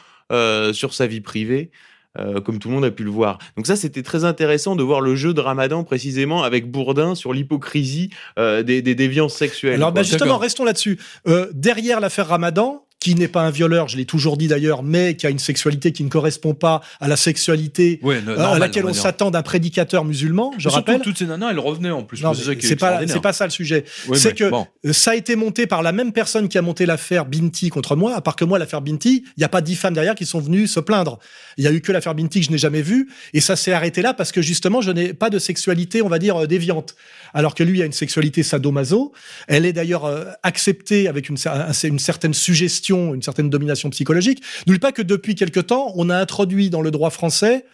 sur 0.72 0.94
sa 0.94 1.06
vie 1.06 1.20
privée. 1.20 1.70
Euh, 2.18 2.40
comme 2.40 2.58
tout 2.58 2.68
le 2.68 2.74
monde 2.74 2.84
a 2.84 2.90
pu 2.90 3.04
le 3.04 3.10
voir. 3.10 3.38
Donc 3.56 3.66
ça, 3.66 3.76
c'était 3.76 4.02
très 4.02 4.24
intéressant 4.24 4.76
de 4.76 4.82
voir 4.82 5.00
le 5.00 5.14
jeu 5.16 5.34
de 5.34 5.40
Ramadan 5.40 5.84
précisément 5.84 6.42
avec 6.42 6.70
Bourdin 6.70 7.14
sur 7.14 7.32
l'hypocrisie 7.32 8.10
euh, 8.38 8.62
des, 8.62 8.82
des 8.82 8.94
déviances 8.94 9.34
sexuelles. 9.34 9.74
Alors 9.74 9.92
bah, 9.92 10.02
justement, 10.02 10.38
restons 10.38 10.64
là-dessus. 10.64 10.98
Euh, 11.26 11.50
derrière 11.52 12.00
l'affaire 12.00 12.28
Ramadan, 12.28 12.85
qui 13.06 13.14
n'est 13.14 13.28
pas 13.28 13.42
un 13.42 13.50
violeur, 13.50 13.86
je 13.86 13.96
l'ai 13.96 14.04
toujours 14.04 14.36
dit 14.36 14.48
d'ailleurs, 14.48 14.82
mais 14.82 15.14
qui 15.14 15.28
a 15.28 15.30
une 15.30 15.38
sexualité 15.38 15.92
qui 15.92 16.02
ne 16.02 16.08
correspond 16.08 16.54
pas 16.54 16.80
à 16.98 17.06
la 17.06 17.14
sexualité 17.14 18.00
Ouais, 18.02 18.20
euh, 18.26 18.36
à 18.36 18.58
laquelle 18.58 18.84
on 18.84 18.92
s'attend 18.92 19.30
d'un 19.30 19.42
prédicateur 19.42 20.04
musulman, 20.04 20.52
je 20.58 20.68
rappelle. 20.68 21.00
toutes 21.02 21.18
ces 21.18 21.26
nanas, 21.26 21.52
elles 21.52 21.60
revenaient 21.60 21.92
en 21.92 22.02
plus. 22.02 22.20
C'est 22.58 22.74
pas, 22.74 23.06
pas 23.22 23.32
ça 23.32 23.44
le 23.44 23.52
sujet. 23.52 23.84
Oui, 24.08 24.18
c'est 24.18 24.34
que 24.34 24.50
bon. 24.50 24.66
Euh, 24.84 24.92
Ça 24.92 25.12
a 25.12 25.14
été 25.14 25.36
monté 25.36 25.68
par 25.68 25.84
la 25.84 25.92
même 25.92 26.12
personne 26.12 26.48
qui 26.48 26.58
a 26.58 26.62
monté 26.62 26.84
l'affaire 26.84 27.26
Binti 27.26 27.68
contre 27.68 27.94
moi. 27.94 28.16
À 28.16 28.20
part 28.20 28.34
que 28.34 28.44
moi, 28.44 28.58
l'affaire 28.58 28.82
Binti, 28.82 29.22
il 29.24 29.38
n'y 29.38 29.44
a 29.44 29.48
pas 29.48 29.60
dix 29.60 29.76
femmes 29.76 29.94
derrière 29.94 30.16
qui 30.16 30.26
sont 30.26 30.40
venues 30.40 30.66
se 30.66 30.80
plaindre. 30.80 31.20
Il 31.58 31.62
y 31.62 31.68
a 31.68 31.72
eu 31.72 31.80
que 31.80 31.92
l'affaire 31.92 32.16
Binti 32.16 32.40
que 32.40 32.46
je 32.46 32.50
n'ai 32.50 32.58
jamais 32.58 32.82
vue. 32.82 33.08
Et 33.34 33.40
ça 33.40 33.54
s'est 33.54 33.72
arrêté 33.72 34.02
là 34.02 34.14
parce 34.14 34.32
que 34.32 34.42
justement, 34.42 34.80
je 34.80 34.90
n'ai 34.90 35.14
pas 35.14 35.30
de 35.30 35.38
sexualité, 35.38 36.02
on 36.02 36.08
va 36.08 36.18
dire, 36.18 36.42
euh, 36.42 36.46
déviante. 36.48 36.96
Alors 37.34 37.54
que 37.54 37.62
lui 37.62 37.82
a 37.82 37.84
une 37.84 37.92
sexualité 37.92 38.42
sadomaso. 38.42 39.12
Elle 39.46 39.64
est 39.64 39.72
d'ailleurs 39.72 40.10
acceptée 40.42 41.06
avec 41.06 41.28
une 41.28 41.36
certaine 41.98 42.34
suggestion, 42.34 42.95
une 43.14 43.22
certaine 43.22 43.50
domination 43.50 43.90
psychologique. 43.90 44.42
N'oublie 44.66 44.78
pas 44.78 44.92
que 44.92 45.02
depuis 45.02 45.34
quelque 45.34 45.60
temps, 45.60 45.92
on 45.96 46.10
a 46.10 46.16
introduit 46.16 46.70
dans 46.70 46.82
le 46.82 46.90
droit 46.90 47.10
français 47.10 47.64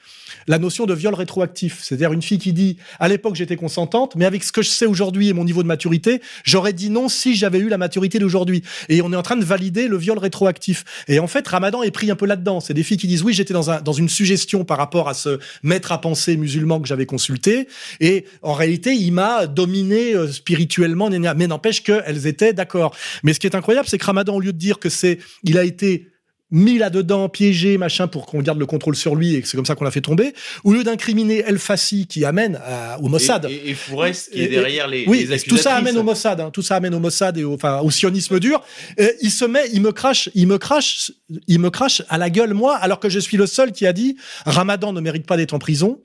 la 0.47 0.59
notion 0.59 0.87
de 0.87 0.95
viol 0.95 1.15
rétroactif. 1.15 1.81
C'est-à-dire 1.83 2.13
une 2.13 2.23
fille 2.23 2.39
qui 2.39 2.53
dit, 2.53 2.77
à 2.99 3.09
l'époque 3.09 3.35
j'étais 3.35 3.57
consentante, 3.57 4.17
mais 4.17 4.25
avec 4.25 4.45
ce 4.45 4.53
que 4.53 4.63
je 4.63 4.69
sais 4.69 4.87
aujourd'hui 4.87 5.29
et 5.29 5.33
mon 5.33 5.45
niveau 5.45 5.63
de 5.63 5.69
maturité, 5.69 6.21
j'aurais 6.45 6.73
dit 6.73 6.91
non 6.91 7.09
si 7.09 7.35
j'avais 7.35 7.59
eu 7.59 7.69
la 7.69 7.79
maturité 7.79 8.19
d'aujourd'hui. 8.19 8.63
Et 8.89 9.03
on 9.03 9.13
est 9.13 9.17
en 9.17 9.23
train 9.23 9.37
de 9.37 9.45
valider 9.45 9.89
le 9.89 9.97
viol 9.97 10.19
rétroactif. 10.19 10.85
Et 11.09 11.19
en 11.19 11.27
fait, 11.27 11.47
Ramadan 11.47 11.83
est 11.83 11.91
pris 11.91 12.11
un 12.11 12.17
peu 12.17 12.27
là-dedans. 12.27 12.61
C'est 12.61 12.75
des 12.75 12.83
filles 12.83 12.97
qui 12.99 13.07
disent 13.07 13.23
oui, 13.23 13.33
j'étais 13.33 13.55
dans, 13.55 13.71
un, 13.71 13.81
dans 13.81 13.93
une 13.93 14.09
suggestion 14.09 14.65
par 14.65 14.79
rapport 14.79 15.09
à 15.09 15.15
ce 15.15 15.39
maître 15.63 15.93
à 15.93 16.01
penser 16.01 16.37
musulman 16.37 16.81
que 16.81 16.89
j'avais 16.89 17.07
consulté. 17.07 17.69
Et 18.01 18.25
en 18.43 18.53
réalité, 18.53 18.95
il 18.95 19.13
m'a 19.13 19.47
dominé 19.47 20.15
euh, 20.15 20.31
spirituellement, 20.31 21.11
mais 21.11 21.47
n'empêche 21.47 21.83
qu'elles 21.83 22.27
étaient 22.27 22.53
d'accord. 22.53 22.95
Mais 23.23 23.35
ce 23.35 23.41
qui 23.41 23.47
est 23.47 23.57
incroyable, 23.57 23.89
c'est 23.89 23.99
que 23.99 24.05
Ramadan, 24.05 24.35
au 24.35 24.41
lieu 24.41 24.53
de 24.53 24.59
dire 24.59 24.79
que 24.79 24.89
c'est, 24.89 25.19
il 25.45 25.59
a 25.59 25.65
été 25.65 26.12
mis 26.53 26.79
là-dedans, 26.79 27.29
piégé, 27.29 27.79
machin, 27.79 28.07
pour 28.07 28.27
qu'on 28.27 28.41
garde 28.43 28.59
le 28.61 28.67
contrôle 28.67 28.95
sur 28.95 29.17
lui 29.17 29.35
et 29.35 29.43
que 29.43 29.49
c'est 29.49 29.57
comme 29.57 29.67
ça 29.67 29.75
qu'on 29.75 29.85
l'a 29.85 29.91
fait 29.91 30.01
tomber, 30.03 30.35
au 30.63 30.73
lieu 30.73 30.85
d'incriminer 30.85 31.43
El 31.47 31.59
Fassi 31.59 32.07
qui 32.07 32.25
amène 32.25 32.61
à- 32.65 33.01
au 33.01 33.09
Mossad. 33.09 33.47
Et, 33.47 33.55
et, 33.55 33.71
et 33.71 33.75
Fourest 33.75 34.31
qui 34.31 34.43
est 34.43 34.49
derrière 34.49 34.87
les, 34.87 35.05
oui, 35.09 35.27
les 35.29 35.41
tout 35.41 35.57
ça 35.57 35.75
amène 35.75 35.97
au 35.99 36.03
Mossad, 36.05 36.41
hein, 36.41 36.51
tout 36.53 36.63
ça 36.63 36.77
amène 36.77 36.95
au 36.95 37.01
Mossad 37.01 37.37
et 37.39 37.45
au, 37.45 37.55
enfin, 37.55 37.81
au 37.81 37.91
sionisme 37.91 38.39
dur. 38.39 38.63
Euh, 39.01 39.09
il 39.23 39.31
se 39.31 39.45
met, 39.45 39.65
il 39.73 39.81
me 39.81 39.91
crache, 39.93 40.29
il 40.35 40.47
me 40.47 40.59
crache, 40.59 41.11
il 41.49 41.59
me 41.59 41.71
crache 41.71 42.03
à 42.09 42.19
la 42.19 42.31
gueule 42.31 42.55
moi, 42.55 42.77
alors 42.77 43.01
que 43.01 43.09
je 43.09 43.19
suis 43.19 43.37
le 43.37 43.47
seul 43.47 43.73
qui 43.73 43.87
a 43.87 43.93
dit 43.93 44.17
Ramadan 44.45 44.93
ne 44.93 45.01
mérite 45.01 45.27
pas 45.27 45.37
d'être 45.39 45.55
en 45.55 45.59
prison. 45.59 46.01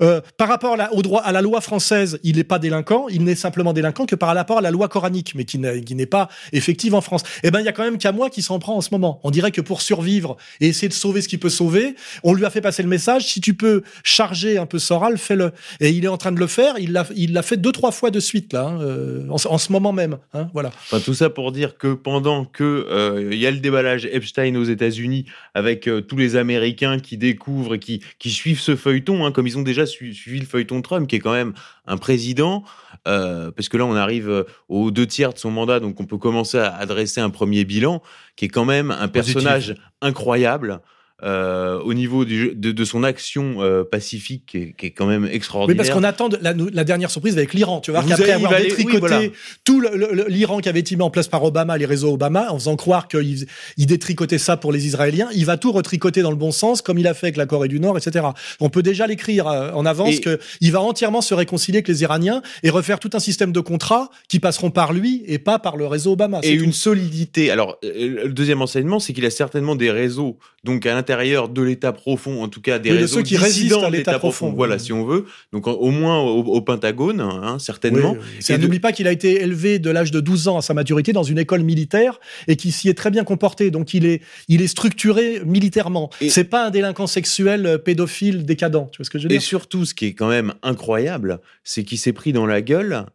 Euh, 0.00 0.20
par 0.36 0.48
rapport 0.48 0.74
à 0.74 0.76
la, 0.76 0.94
au 0.94 1.02
droit, 1.02 1.22
à 1.22 1.32
la 1.32 1.40
loi 1.42 1.60
française, 1.60 2.18
il 2.22 2.36
n'est 2.36 2.44
pas 2.44 2.58
délinquant, 2.58 3.06
il 3.08 3.24
n'est 3.24 3.34
simplement 3.34 3.72
délinquant 3.72 4.06
que 4.06 4.14
par 4.14 4.34
rapport 4.34 4.58
à 4.58 4.60
la 4.60 4.70
loi 4.70 4.88
coranique, 4.88 5.34
mais 5.34 5.44
qui 5.44 5.58
n'est 5.58 5.82
qui 5.82 5.94
n'est 5.94 6.06
pas 6.06 6.28
effective 6.52 6.94
en 6.94 7.00
France. 7.00 7.22
Eh 7.42 7.50
ben, 7.50 7.60
il 7.60 7.64
y 7.64 7.68
a 7.68 7.72
quand 7.72 7.84
même 7.84 7.98
qu'à 7.98 8.12
moi 8.12 8.30
qui 8.30 8.42
s'en 8.42 8.58
prend 8.58 8.76
en 8.76 8.80
ce 8.80 8.88
moment. 8.92 9.20
On 9.24 9.30
dirait 9.30 9.50
que 9.50 9.60
pour 9.60 9.82
survivre 9.88 10.36
et 10.60 10.66
essayer 10.68 10.88
de 10.88 10.98
sauver 11.04 11.20
ce 11.22 11.28
qu'il 11.30 11.40
peut 11.46 11.54
sauver. 11.62 11.94
On 12.22 12.32
lui 12.34 12.44
a 12.44 12.50
fait 12.50 12.60
passer 12.68 12.82
le 12.82 12.88
message 12.88 13.22
si 13.32 13.40
tu 13.40 13.54
peux 13.54 13.82
charger 14.04 14.52
un 14.58 14.66
peu 14.66 14.78
Soral, 14.78 15.16
fais-le. 15.18 15.52
Et 15.80 15.90
il 15.90 16.04
est 16.04 16.12
en 16.16 16.18
train 16.22 16.32
de 16.32 16.40
le 16.40 16.46
faire. 16.46 16.74
Il 16.78 16.92
l'a, 16.92 17.06
il 17.16 17.32
l'a 17.32 17.42
fait 17.42 17.56
deux 17.56 17.72
trois 17.72 17.92
fois 17.98 18.10
de 18.10 18.20
suite 18.20 18.52
là, 18.52 18.64
hein, 18.68 18.80
euh, 18.82 19.26
en, 19.30 19.36
en 19.54 19.58
ce 19.58 19.72
moment 19.72 19.92
même. 19.92 20.18
Hein, 20.34 20.48
voilà. 20.52 20.70
Enfin, 20.84 21.00
tout 21.00 21.14
ça 21.14 21.30
pour 21.30 21.52
dire 21.52 21.78
que 21.78 21.94
pendant 21.94 22.44
que 22.44 22.64
euh, 22.90 23.30
il 23.32 23.38
y 23.38 23.46
a 23.46 23.50
le 23.50 23.60
déballage 23.60 24.06
Epstein 24.12 24.54
aux 24.56 24.64
États-Unis 24.64 25.24
avec 25.54 25.88
euh, 25.88 26.00
tous 26.02 26.16
les 26.16 26.36
Américains 26.36 26.98
qui 26.98 27.16
découvrent 27.16 27.76
et 27.76 27.78
qui, 27.78 28.02
qui 28.18 28.30
suivent 28.30 28.60
ce 28.60 28.76
feuilleton, 28.76 29.24
hein, 29.24 29.32
comme 29.32 29.46
ils 29.46 29.56
ont 29.56 29.62
déjà 29.62 29.86
su- 29.86 30.14
suivi 30.14 30.40
le 30.40 30.46
feuilleton 30.46 30.82
Trump, 30.82 31.08
qui 31.08 31.16
est 31.16 31.20
quand 31.20 31.32
même 31.32 31.54
un 31.86 31.96
président, 31.96 32.64
euh, 33.08 33.50
parce 33.50 33.68
que 33.68 33.76
là 33.76 33.86
on 33.86 33.94
arrive 33.94 34.28
euh, 34.28 34.44
aux 34.68 34.90
deux 34.90 35.06
tiers 35.06 35.32
de 35.32 35.38
son 35.38 35.50
mandat, 35.50 35.80
donc 35.80 36.00
on 36.00 36.04
peut 36.04 36.18
commencer 36.18 36.58
à 36.58 36.74
adresser 36.74 37.20
un 37.20 37.30
premier 37.30 37.64
bilan, 37.64 38.02
qui 38.36 38.44
est 38.44 38.48
quand 38.48 38.64
même 38.64 38.90
un 38.90 39.08
personnage 39.08 39.74
incroyable. 40.00 40.80
Euh, 41.24 41.80
au 41.80 41.94
niveau 41.94 42.24
du, 42.24 42.52
de, 42.54 42.70
de 42.70 42.84
son 42.84 43.02
action 43.02 43.56
euh, 43.58 43.82
pacifique 43.82 44.44
qui 44.46 44.58
est, 44.58 44.74
qui 44.76 44.86
est 44.86 44.90
quand 44.90 45.06
même 45.06 45.24
Oui, 45.24 45.30
extraordinaire. 45.32 45.76
parce 45.76 45.90
qu'on 45.90 46.04
attend 46.04 46.28
de- 46.28 46.38
la, 46.40 46.54
la 46.72 46.84
dernière 46.84 47.10
surprise 47.10 47.36
avec 47.36 47.54
l'Iran. 47.54 47.80
Tu 47.80 47.90
vois, 47.90 48.04
qu'après 48.04 48.30
avoir 48.30 48.52
aller- 48.52 48.64
détricoté 48.68 48.94
oui, 48.94 49.00
voilà. 49.00 49.20
tout 49.64 49.82
l'Iran 50.28 50.58
qui 50.60 50.68
avait 50.68 50.80
été 50.80 50.94
mis 50.94 51.02
en 51.02 51.10
place 51.10 51.26
par 51.28 51.42
Obama, 51.42 51.76
les 51.76 51.86
réseaux 51.86 52.12
Obama, 52.12 52.52
en 52.52 52.58
faisant 52.58 52.76
croire 52.76 53.08
qu'il 53.08 53.46
il 53.76 53.86
détricotait 53.86 54.38
ça 54.38 54.56
pour 54.56 54.70
les 54.72 54.86
Israéliens, 54.86 55.28
il 55.34 55.44
va 55.44 55.56
tout 55.56 55.72
retricoter 55.72 56.22
dans 56.22 56.30
le 56.30 56.36
bon 56.36 56.52
sens, 56.52 56.82
comme 56.82 56.98
il 56.98 57.06
a 57.08 57.14
fait 57.14 57.26
avec 57.26 57.36
la 57.36 57.46
Corée 57.46 57.68
du 57.68 57.80
Nord, 57.80 57.98
etc. 57.98 58.26
On 58.60 58.68
peut 58.70 58.82
déjà 58.82 59.06
l'écrire 59.06 59.48
euh, 59.48 59.72
en 59.72 59.86
avance 59.86 60.16
Et- 60.16 60.20
que 60.20 60.38
il 60.60 60.70
va 60.72 60.80
entièrement 60.80 61.20
se 61.20 61.34
réconcilier 61.34 61.78
avec 61.78 61.88
les 61.88 62.02
Iraniens 62.02 62.42
et 62.62 62.70
refaire 62.70 63.00
tout 63.00 63.10
un 63.14 63.18
système 63.20 63.50
de 63.52 63.60
contrats 63.60 64.10
qui 64.28 64.38
passeront 64.38 64.70
par 64.70 64.92
lui 64.92 65.24
et 65.26 65.38
pas 65.38 65.58
par 65.58 65.76
le 65.76 65.86
réseau 65.86 66.12
Obama. 66.12 66.40
et 66.44 66.52
une 66.52 66.72
solidité. 66.72 67.50
Alors, 67.50 67.78
euh, 67.84 68.24
le 68.24 68.32
deuxième 68.32 68.62
enseignement, 68.62 69.00
c'est 69.00 69.12
qu'il 69.12 69.24
a 69.26 69.30
certainement 69.30 69.74
des 69.74 69.90
réseaux, 69.90 70.38
donc 70.68 70.86
à 70.86 70.94
l'intérieur 70.94 71.48
de 71.48 71.62
l'État 71.62 71.92
profond, 71.92 72.42
en 72.42 72.48
tout 72.48 72.60
cas 72.60 72.78
des 72.78 72.90
Oui, 72.90 72.96
de 72.96 73.00
réseaux 73.02 73.16
ceux 73.16 73.22
qui 73.22 73.36
résistent 73.36 73.82
à 73.82 73.90
de 73.90 73.96
l'État 73.96 74.18
profond. 74.18 74.52
Voilà, 74.52 74.78
si 74.78 74.92
on 74.92 75.04
veut. 75.04 75.24
Donc, 75.52 75.66
au 75.66 75.90
moins 75.90 76.20
au, 76.20 76.40
au 76.44 76.60
Pentagone, 76.60 77.20
hein, 77.20 77.58
certainement. 77.58 78.12
Oui, 78.12 78.44
Et 78.48 78.56
de- 78.58 78.62
N'oublie 78.62 78.78
pas 78.80 78.92
qu'il 78.92 79.08
a 79.08 79.12
été 79.12 79.40
élevé 79.42 79.78
de 79.78 79.90
l'âge 79.90 80.10
de 80.10 80.20
12 80.20 80.46
ans 80.48 80.58
à 80.58 80.62
sa 80.62 80.74
maturité 80.74 81.12
dans 81.12 81.22
une 81.22 81.38
école 81.38 81.62
militaire 81.62 82.20
et 82.46 82.56
qu'il 82.56 82.72
s'y 82.72 82.88
est 82.88 82.94
très 82.94 83.10
bien 83.10 83.24
comporté. 83.24 83.70
Donc 83.70 83.94
il 83.94 84.04
est, 84.06 84.20
il 84.48 84.60
est 84.62 84.66
structuré 84.68 85.40
militairement. 85.44 86.10
Et- 86.20 86.28
C'est 86.30 86.44
pas 86.44 86.66
un 86.66 86.70
délinquant 86.70 87.06
sexuel 87.06 87.66
euh, 87.66 87.78
pédophile 87.78 88.44
décadent. 88.44 88.88
Tu 88.92 88.98
vois 88.98 89.04
ce 89.04 89.10
que 89.10 89.18
je 89.18 89.24
veux 89.28 89.32
Et 89.32 89.38
dire? 89.38 89.42
surtout, 89.42 89.84
ce 89.84 89.94
qui 89.94 90.06
est 90.06 90.12
quand 90.14 90.28
même 90.28 90.52
incroyable, 90.62 91.40
c'est 91.64 91.82
qu'il 91.84 91.98
s'est 91.98 92.12
pris 92.12 92.32
dans 92.32 92.46
la 92.46 92.60
gueule 92.62 93.06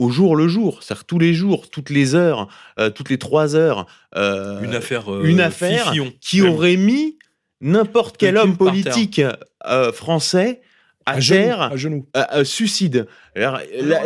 au 0.00 0.08
jour 0.10 0.34
le 0.34 0.48
jour, 0.48 0.82
c'est-à-dire 0.82 1.04
tous 1.04 1.18
les 1.18 1.34
jours, 1.34 1.68
toutes 1.70 1.90
les 1.90 2.14
heures, 2.14 2.48
euh, 2.78 2.88
toutes 2.90 3.10
les 3.10 3.18
trois 3.18 3.54
heures. 3.54 3.86
euh, 4.16 4.62
Une 4.62 4.74
affaire. 4.74 5.12
euh, 5.12 5.24
une 5.24 5.40
affaire 5.40 5.84
Fifillon. 5.86 6.12
qui 6.20 6.40
Même. 6.40 6.52
aurait 6.52 6.76
mis 6.76 7.18
n'importe 7.60 8.16
quel 8.16 8.36
homme 8.38 8.56
politique 8.56 9.20
euh, 9.66 9.92
français 9.92 10.62
à, 11.06 11.12
à 11.12 11.20
genoux, 11.20 11.38
terre 11.42 11.60
à 11.62 11.76
genoux. 11.76 12.06
euh, 12.16 12.24
euh, 12.34 12.44
suicide. 12.44 13.06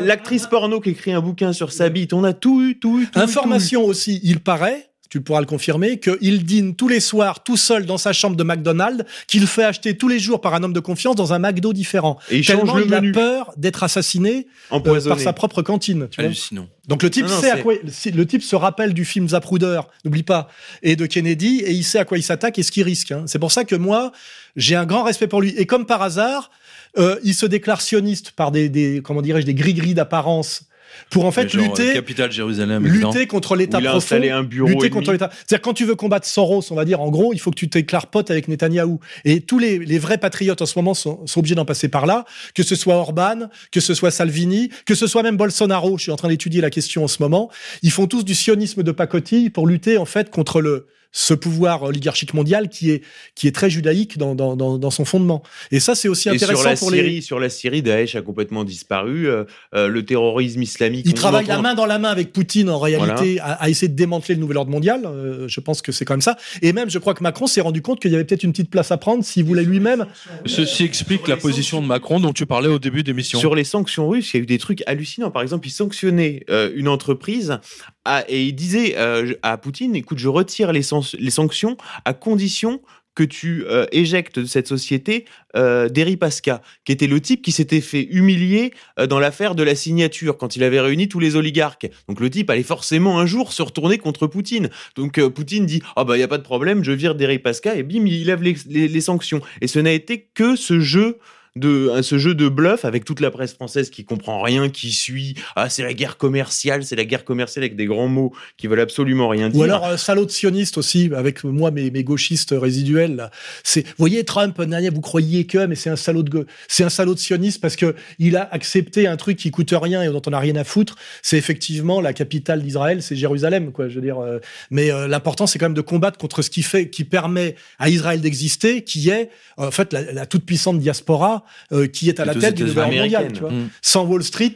L'actrice 0.00 0.46
porno 0.46 0.80
qui 0.80 0.90
écrit 0.90 1.12
un 1.12 1.20
bouquin 1.20 1.52
sur 1.52 1.72
sa 1.72 1.88
bite, 1.88 2.12
on 2.12 2.24
a 2.24 2.32
tout 2.32 2.62
eu, 2.62 2.78
tout 2.78 3.00
eu, 3.00 3.06
tout 3.06 3.18
eu, 3.18 3.22
Information 3.22 3.84
aussi, 3.84 4.20
il 4.24 4.40
paraît. 4.40 4.90
Tu 5.14 5.20
pourras 5.20 5.38
le 5.38 5.46
confirmer 5.46 6.00
qu'il 6.00 6.44
dîne 6.44 6.74
tous 6.74 6.88
les 6.88 6.98
soirs 6.98 7.44
tout 7.44 7.56
seul 7.56 7.86
dans 7.86 7.98
sa 7.98 8.12
chambre 8.12 8.34
de 8.34 8.42
McDonald's, 8.42 9.04
qu'il 9.28 9.46
fait 9.46 9.62
acheter 9.62 9.96
tous 9.96 10.08
les 10.08 10.18
jours 10.18 10.40
par 10.40 10.54
un 10.54 10.62
homme 10.64 10.72
de 10.72 10.80
confiance 10.80 11.14
dans 11.14 11.32
un 11.32 11.38
McDo 11.38 11.72
différent. 11.72 12.18
Et 12.32 12.38
il 12.38 12.44
Tellement 12.44 12.66
change 12.66 12.78
le 12.80 12.84
il 12.86 12.90
menu, 12.90 13.10
a 13.10 13.12
peur 13.12 13.52
d'être 13.56 13.84
assassiné 13.84 14.48
euh, 14.72 14.74
empoisonné. 14.74 15.14
par 15.14 15.22
sa 15.22 15.32
propre 15.32 15.62
cantine. 15.62 16.08
Tu 16.10 16.16
vois 16.20 16.24
Hallucinant. 16.26 16.66
Donc 16.88 17.04
le 17.04 17.10
type 17.10 17.26
Non, 17.26 17.30
non, 17.30 17.40
sait 17.40 17.50
à 17.52 17.56
c'est- 17.58 17.62
quoi 17.62 17.74
si- 17.86 18.10
le 18.10 18.26
type 18.26 18.42
se 18.42 18.56
rappelle 18.56 18.92
du 18.92 19.04
film 19.04 19.28
Zapruder, 19.28 19.82
n'oublie 20.04 20.24
pas, 20.24 20.48
et 20.82 20.96
de 20.96 21.06
Kennedy 21.06 21.60
et 21.60 21.70
il 21.70 21.84
sait 21.84 22.00
à 22.00 22.04
quoi 22.04 22.18
il 22.18 22.24
s'attaque 22.24 22.58
et 22.58 22.64
ce 22.64 22.72
qu'il 22.72 22.82
risque. 22.82 23.12
hein. 23.12 23.22
C'est 23.26 23.38
pour 23.38 23.52
ça 23.52 23.62
que 23.62 23.76
moi 23.76 24.10
j'ai 24.56 24.74
un 24.74 24.84
grand 24.84 25.04
respect 25.04 25.28
pour 25.28 25.40
lui 25.40 25.50
et 25.56 25.64
comme 25.66 25.86
par 25.86 26.02
hasard, 26.02 26.50
euh, 26.98 27.20
il 27.22 27.34
se 27.34 27.46
déclare 27.46 27.82
sioniste 27.82 28.32
par 28.32 28.50
des, 28.50 28.68
des 28.68 29.00
comment 29.00 29.22
dirais-je 29.22 29.46
des 29.46 29.54
gris-gris 29.54 29.94
d'apparence 29.94 30.62
pour 31.10 31.24
en 31.24 31.30
fait 31.30 31.48
Genre, 31.48 31.62
lutter 31.62 31.92
Capitale 31.94 32.32
Jérusalem. 32.32 32.84
évidemment. 32.86 33.12
lutter 33.12 33.26
contre 33.26 33.56
l'État 33.56 33.78
il 33.80 33.86
a 33.86 33.90
profond. 33.90 34.16
un 34.22 34.42
bureau 34.42 34.68
Lutter 34.68 34.90
contre 34.90 35.12
l'État. 35.12 35.30
C'est-à-dire 35.32 35.62
quand 35.62 35.74
tu 35.74 35.84
veux 35.84 35.94
combattre 35.94 36.26
Soros, 36.26 36.62
on 36.70 36.74
va 36.74 36.84
dire 36.84 37.00
en 37.00 37.10
gros, 37.10 37.32
il 37.32 37.38
faut 37.38 37.50
que 37.50 37.56
tu 37.56 37.68
t'éclaires 37.68 38.06
pote 38.06 38.30
avec 38.30 38.48
Netanyahou. 38.48 39.00
Et 39.24 39.40
tous 39.40 39.58
les, 39.58 39.78
les 39.78 39.98
vrais 39.98 40.18
patriotes 40.18 40.62
en 40.62 40.66
ce 40.66 40.78
moment 40.78 40.94
sont, 40.94 41.26
sont 41.26 41.40
obligés 41.40 41.54
d'en 41.54 41.64
passer 41.64 41.88
par 41.88 42.06
là, 42.06 42.24
que 42.54 42.62
ce 42.62 42.74
soit 42.74 42.94
Orban, 42.94 43.48
que 43.70 43.80
ce 43.80 43.94
soit 43.94 44.10
Salvini, 44.10 44.70
que 44.86 44.94
ce 44.94 45.06
soit 45.06 45.22
même 45.22 45.36
Bolsonaro. 45.36 45.98
Je 45.98 46.04
suis 46.04 46.12
en 46.12 46.16
train 46.16 46.28
d'étudier 46.28 46.60
la 46.60 46.70
question 46.70 47.04
en 47.04 47.08
ce 47.08 47.22
moment. 47.22 47.50
Ils 47.82 47.90
font 47.90 48.06
tous 48.06 48.24
du 48.24 48.34
sionisme 48.34 48.82
de 48.82 48.92
pacotille 48.92 49.50
pour 49.50 49.66
lutter 49.66 49.98
en 49.98 50.04
fait 50.04 50.30
contre 50.30 50.60
le 50.60 50.86
ce 51.16 51.32
pouvoir 51.32 51.84
oligarchique 51.84 52.34
mondial 52.34 52.68
qui 52.68 52.90
est 52.90 53.02
qui 53.36 53.46
est 53.46 53.52
très 53.52 53.70
judaïque 53.70 54.18
dans 54.18 54.34
dans, 54.34 54.56
dans, 54.56 54.78
dans 54.78 54.90
son 54.90 55.04
fondement. 55.04 55.44
Et 55.70 55.78
ça 55.78 55.94
c'est 55.94 56.08
aussi 56.08 56.28
Et 56.28 56.32
intéressant 56.32 56.60
sur 56.60 56.68
la 56.70 56.76
pour 56.76 56.90
Syrie, 56.90 57.14
les 57.14 57.20
sur 57.20 57.38
la 57.38 57.48
Syrie, 57.48 57.82
Daesh 57.82 58.16
a 58.16 58.22
complètement 58.22 58.64
disparu. 58.64 59.28
euh, 59.28 59.44
euh, 59.74 59.86
le 59.88 60.04
terrorisme 60.04 60.60
islamique. 60.60 61.06
Ils 61.06 61.12
on 61.12 61.14
travaillent 61.14 61.44
entend- 61.44 61.54
la 61.56 61.62
main 61.62 61.74
dans 61.74 61.86
la 61.86 61.98
main 62.00 62.08
avec 62.10 62.32
Poutine 62.32 62.68
en 62.68 62.78
réalité 62.80 63.38
à, 63.38 63.52
à 63.52 63.68
essayer 63.68 63.86
de 63.88 63.94
démanteler 63.94 64.34
le 64.34 64.40
nouvel 64.40 64.56
ordre 64.56 64.72
mondial. 64.72 65.02
Euh, 65.06 65.46
je 65.46 65.60
pense 65.60 65.82
que 65.82 65.92
c'est 65.92 66.04
comme 66.04 66.20
ça. 66.20 66.36
Et 66.62 66.72
même, 66.72 66.90
je 66.90 66.98
crois 66.98 67.14
que 67.14 67.22
Macron 67.22 67.46
s'est 67.46 67.60
rendu 67.60 67.80
compte 67.80 68.00
qu'il 68.00 68.10
y 68.10 68.14
avait 68.16 68.24
peut-être 68.24 68.42
une 68.42 68.50
petite 68.50 68.70
place 68.70 68.90
à 68.90 68.96
prendre 68.96 69.22
s'il 69.24 69.44
voulait 69.44 69.62
lui-même. 69.62 70.06
Ceci 70.46 70.82
explique 70.84 71.28
la 71.28 71.36
position 71.36 71.80
de 71.80 71.86
Macron 71.86 72.18
dont 72.18 72.32
tu 72.32 72.44
parlais 72.44 72.68
au 72.68 72.80
début 72.80 73.04
d'émission. 73.04 73.38
Sur 73.38 73.54
les 73.54 73.62
sanctions 73.64 74.08
russes, 74.08 74.34
il 74.34 74.38
y 74.38 74.40
a 74.40 74.42
eu 74.42 74.46
des 74.46 74.58
trucs 74.58 74.82
hallucinants. 74.86 75.30
Par 75.30 75.42
exemple, 75.42 75.68
il 75.68 75.70
sanctionnait 75.70 76.44
euh, 76.50 76.72
une 76.74 76.88
entreprise 76.88 77.58
à- 78.04 78.24
et 78.28 78.44
il 78.44 78.54
disait 78.54 78.94
euh, 78.98 79.34
à 79.42 79.56
Poutine 79.58 79.94
"Écoute, 79.96 80.18
je 80.18 80.28
retire 80.28 80.72
les, 80.72 80.82
san- 80.82 81.02
les 81.18 81.30
sanctions 81.30 81.76
à 82.04 82.12
condition 82.14 82.80
que 83.16 83.22
tu 83.22 83.64
euh, 83.68 83.86
éjectes 83.92 84.40
de 84.40 84.44
cette 84.44 84.66
société 84.66 85.24
euh, 85.56 85.88
Deripaska, 85.88 86.62
qui 86.84 86.90
était 86.90 87.06
le 87.06 87.20
type 87.20 87.42
qui 87.42 87.52
s'était 87.52 87.80
fait 87.80 88.02
humilier 88.10 88.72
euh, 88.98 89.06
dans 89.06 89.20
l'affaire 89.20 89.54
de 89.54 89.62
la 89.62 89.76
signature 89.76 90.36
quand 90.36 90.56
il 90.56 90.64
avait 90.64 90.80
réuni 90.80 91.08
tous 91.08 91.20
les 91.20 91.36
oligarques. 91.36 91.88
Donc 92.08 92.18
le 92.18 92.28
type 92.28 92.50
allait 92.50 92.64
forcément 92.64 93.20
un 93.20 93.26
jour 93.26 93.52
se 93.52 93.62
retourner 93.62 93.98
contre 93.98 94.26
Poutine. 94.26 94.68
Donc 94.96 95.24
Poutine 95.28 95.64
dit 95.64 95.80
ah 95.94 96.02
bah 96.02 96.16
il 96.16 96.20
y 96.20 96.24
a 96.24 96.28
pas 96.28 96.38
de 96.38 96.42
problème, 96.42 96.82
je 96.82 96.90
vire 96.90 97.14
Deripaska 97.14 97.76
et 97.76 97.84
bim 97.84 98.04
il 98.04 98.26
lève 98.26 98.42
les 98.42 99.00
sanctions. 99.00 99.40
Et 99.60 99.68
ce 99.68 99.78
n'a 99.78 99.92
été 99.92 100.28
que 100.34 100.56
ce 100.56 100.80
jeu 100.80 101.18
de 101.56 101.90
à 101.90 102.02
ce 102.02 102.18
jeu 102.18 102.34
de 102.34 102.48
bluff 102.48 102.84
avec 102.84 103.04
toute 103.04 103.20
la 103.20 103.30
presse 103.30 103.54
française 103.54 103.88
qui 103.88 104.04
comprend 104.04 104.42
rien, 104.42 104.68
qui 104.68 104.90
suit 104.90 105.34
ah 105.54 105.68
c'est 105.70 105.84
la 105.84 105.94
guerre 105.94 106.16
commerciale, 106.16 106.84
c'est 106.84 106.96
la 106.96 107.04
guerre 107.04 107.24
commerciale 107.24 107.62
avec 107.62 107.76
des 107.76 107.86
grands 107.86 108.08
mots 108.08 108.32
qui 108.56 108.66
veulent 108.66 108.80
absolument 108.80 109.28
rien 109.28 109.48
dire. 109.50 109.60
Ou 109.60 109.62
alors 109.62 109.86
euh, 109.86 109.96
salaud 109.96 110.24
de 110.24 110.32
sioniste 110.32 110.78
aussi, 110.78 111.10
avec 111.14 111.44
moi 111.44 111.70
mes, 111.70 111.92
mes 111.92 112.02
gauchistes 112.02 112.54
résiduels. 112.58 113.14
là. 113.14 113.30
C'est, 113.62 113.86
vous 113.86 113.94
voyez 113.98 114.24
Trump, 114.24 114.60
vous 114.60 115.00
croyez 115.00 115.46
que, 115.46 115.66
mais 115.66 115.76
c'est 115.76 115.90
un 115.90 115.96
salaud 115.96 116.24
de 116.24 116.46
c'est 116.66 116.82
un 116.82 116.88
salaud 116.88 117.14
de 117.14 117.20
sioniste 117.20 117.60
parce 117.60 117.76
que 117.76 117.94
il 118.18 118.36
a 118.36 118.48
accepté 118.50 119.06
un 119.06 119.16
truc 119.16 119.36
qui 119.38 119.52
coûte 119.52 119.72
rien 119.72 120.02
et 120.02 120.08
dont 120.08 120.22
on 120.26 120.30
n'a 120.30 120.40
rien 120.40 120.56
à 120.56 120.64
foutre. 120.64 120.96
C'est 121.22 121.38
effectivement 121.38 122.00
la 122.00 122.12
capitale 122.12 122.62
d'Israël, 122.62 123.00
c'est 123.00 123.14
Jérusalem, 123.14 123.70
quoi. 123.70 123.88
Je 123.88 123.94
veux 123.94 124.00
dire, 124.00 124.18
euh, 124.18 124.40
mais 124.70 124.90
euh, 124.90 125.06
l'important 125.06 125.46
c'est 125.46 125.60
quand 125.60 125.66
même 125.66 125.74
de 125.74 125.80
combattre 125.82 126.18
contre 126.18 126.42
ce 126.42 126.50
qui 126.50 126.62
fait, 126.62 126.90
qui 126.90 127.04
permet 127.04 127.54
à 127.78 127.88
Israël 127.88 128.20
d'exister, 128.20 128.82
qui 128.82 129.08
est 129.10 129.30
en 129.56 129.70
fait 129.70 129.92
la, 129.92 130.12
la 130.12 130.26
toute 130.26 130.44
puissante 130.44 130.80
diaspora 130.80 131.43
euh, 131.43 131.43
qui 131.92 132.08
est 132.08 132.20
à 132.20 132.24
la 132.24 132.34
tête 132.34 132.54
du 132.54 132.64
nouvel 132.64 132.84
ordre 132.84 132.94
États-Unis 132.94 133.14
mondial. 133.14 133.32
Tu 133.32 133.40
vois. 133.40 133.50
Mm. 133.50 133.70
Sans 133.82 134.04
Wall 134.04 134.22
Street 134.22 134.54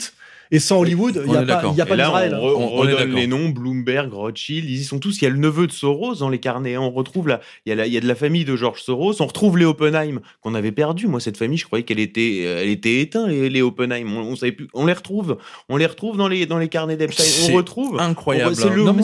et 0.51 0.59
sans 0.59 0.79
Hollywood, 0.81 1.23
il 1.25 1.31
n'y 1.31 1.37
a 1.37 1.43
pas, 1.43 1.73
y 1.77 1.81
a 1.81 1.87
pas 1.87 1.97
là, 1.97 2.11
on, 2.11 2.17
re- 2.19 2.55
on 2.57 2.63
On- 2.63 2.69
redonne 2.81 3.15
les 3.15 3.27
noms, 3.27 3.49
Bloomberg, 3.51 4.13
Rothschild, 4.13 4.65
ils 4.69 4.81
y 4.81 4.85
sont 4.85 4.99
tous. 4.99 5.19
Il 5.21 5.25
y 5.25 5.27
a 5.27 5.31
le 5.31 5.37
neveu 5.39 5.67
de 5.67 5.73
Soros 5.73 6.15
dans 6.17 6.29
les 6.29 6.39
carnets. 6.39 6.77
On 6.77 6.91
retrouve 6.91 7.29
là, 7.29 7.41
il 7.67 7.71
y 7.71 7.73
a, 7.73 7.75
la- 7.77 7.87
il 7.87 7.93
y 7.93 7.97
a 7.97 8.01
de 8.01 8.09
la 8.09 8.15
famille 8.15 8.45
de 8.45 8.57
George 8.57 8.81
Soros. 8.83 9.15
On 9.21 9.27
retrouve 9.27 9.59
les 9.59 9.65
Oppenheim 9.65 10.21
qu'on 10.41 10.55
avait 10.55 10.73
perdu. 10.73 11.07
Moi, 11.07 11.21
cette 11.21 11.37
famille, 11.37 11.59
je 11.59 11.67
croyais 11.67 11.85
qu'elle 11.85 11.99
était, 12.01 12.43
euh, 12.45 12.63
elle 12.63 12.69
était 12.71 13.01
éteinte. 13.01 13.29
Les, 13.29 13.49
les 13.51 13.63
Oppenheim, 13.63 14.07
on, 14.17 14.21
on 14.21 14.37
savait 14.37 14.53
plus. 14.53 14.69
On 14.75 14.87
les 14.87 14.93
retrouve. 14.93 15.37
On 15.69 15.77
les 15.77 15.87
retrouve 15.87 16.17
dans 16.17 16.29
les 16.29 16.47
dans 16.47 16.59
les 16.59 16.69
carnets 16.69 16.97
d'Epstein. 16.97 17.25
C'est 17.25 17.53
On 17.53 17.57
retrouve. 17.57 18.01
Incroyable. 18.01 18.55
C'est 18.57 18.71
le 18.71 18.85
mais 18.93 19.03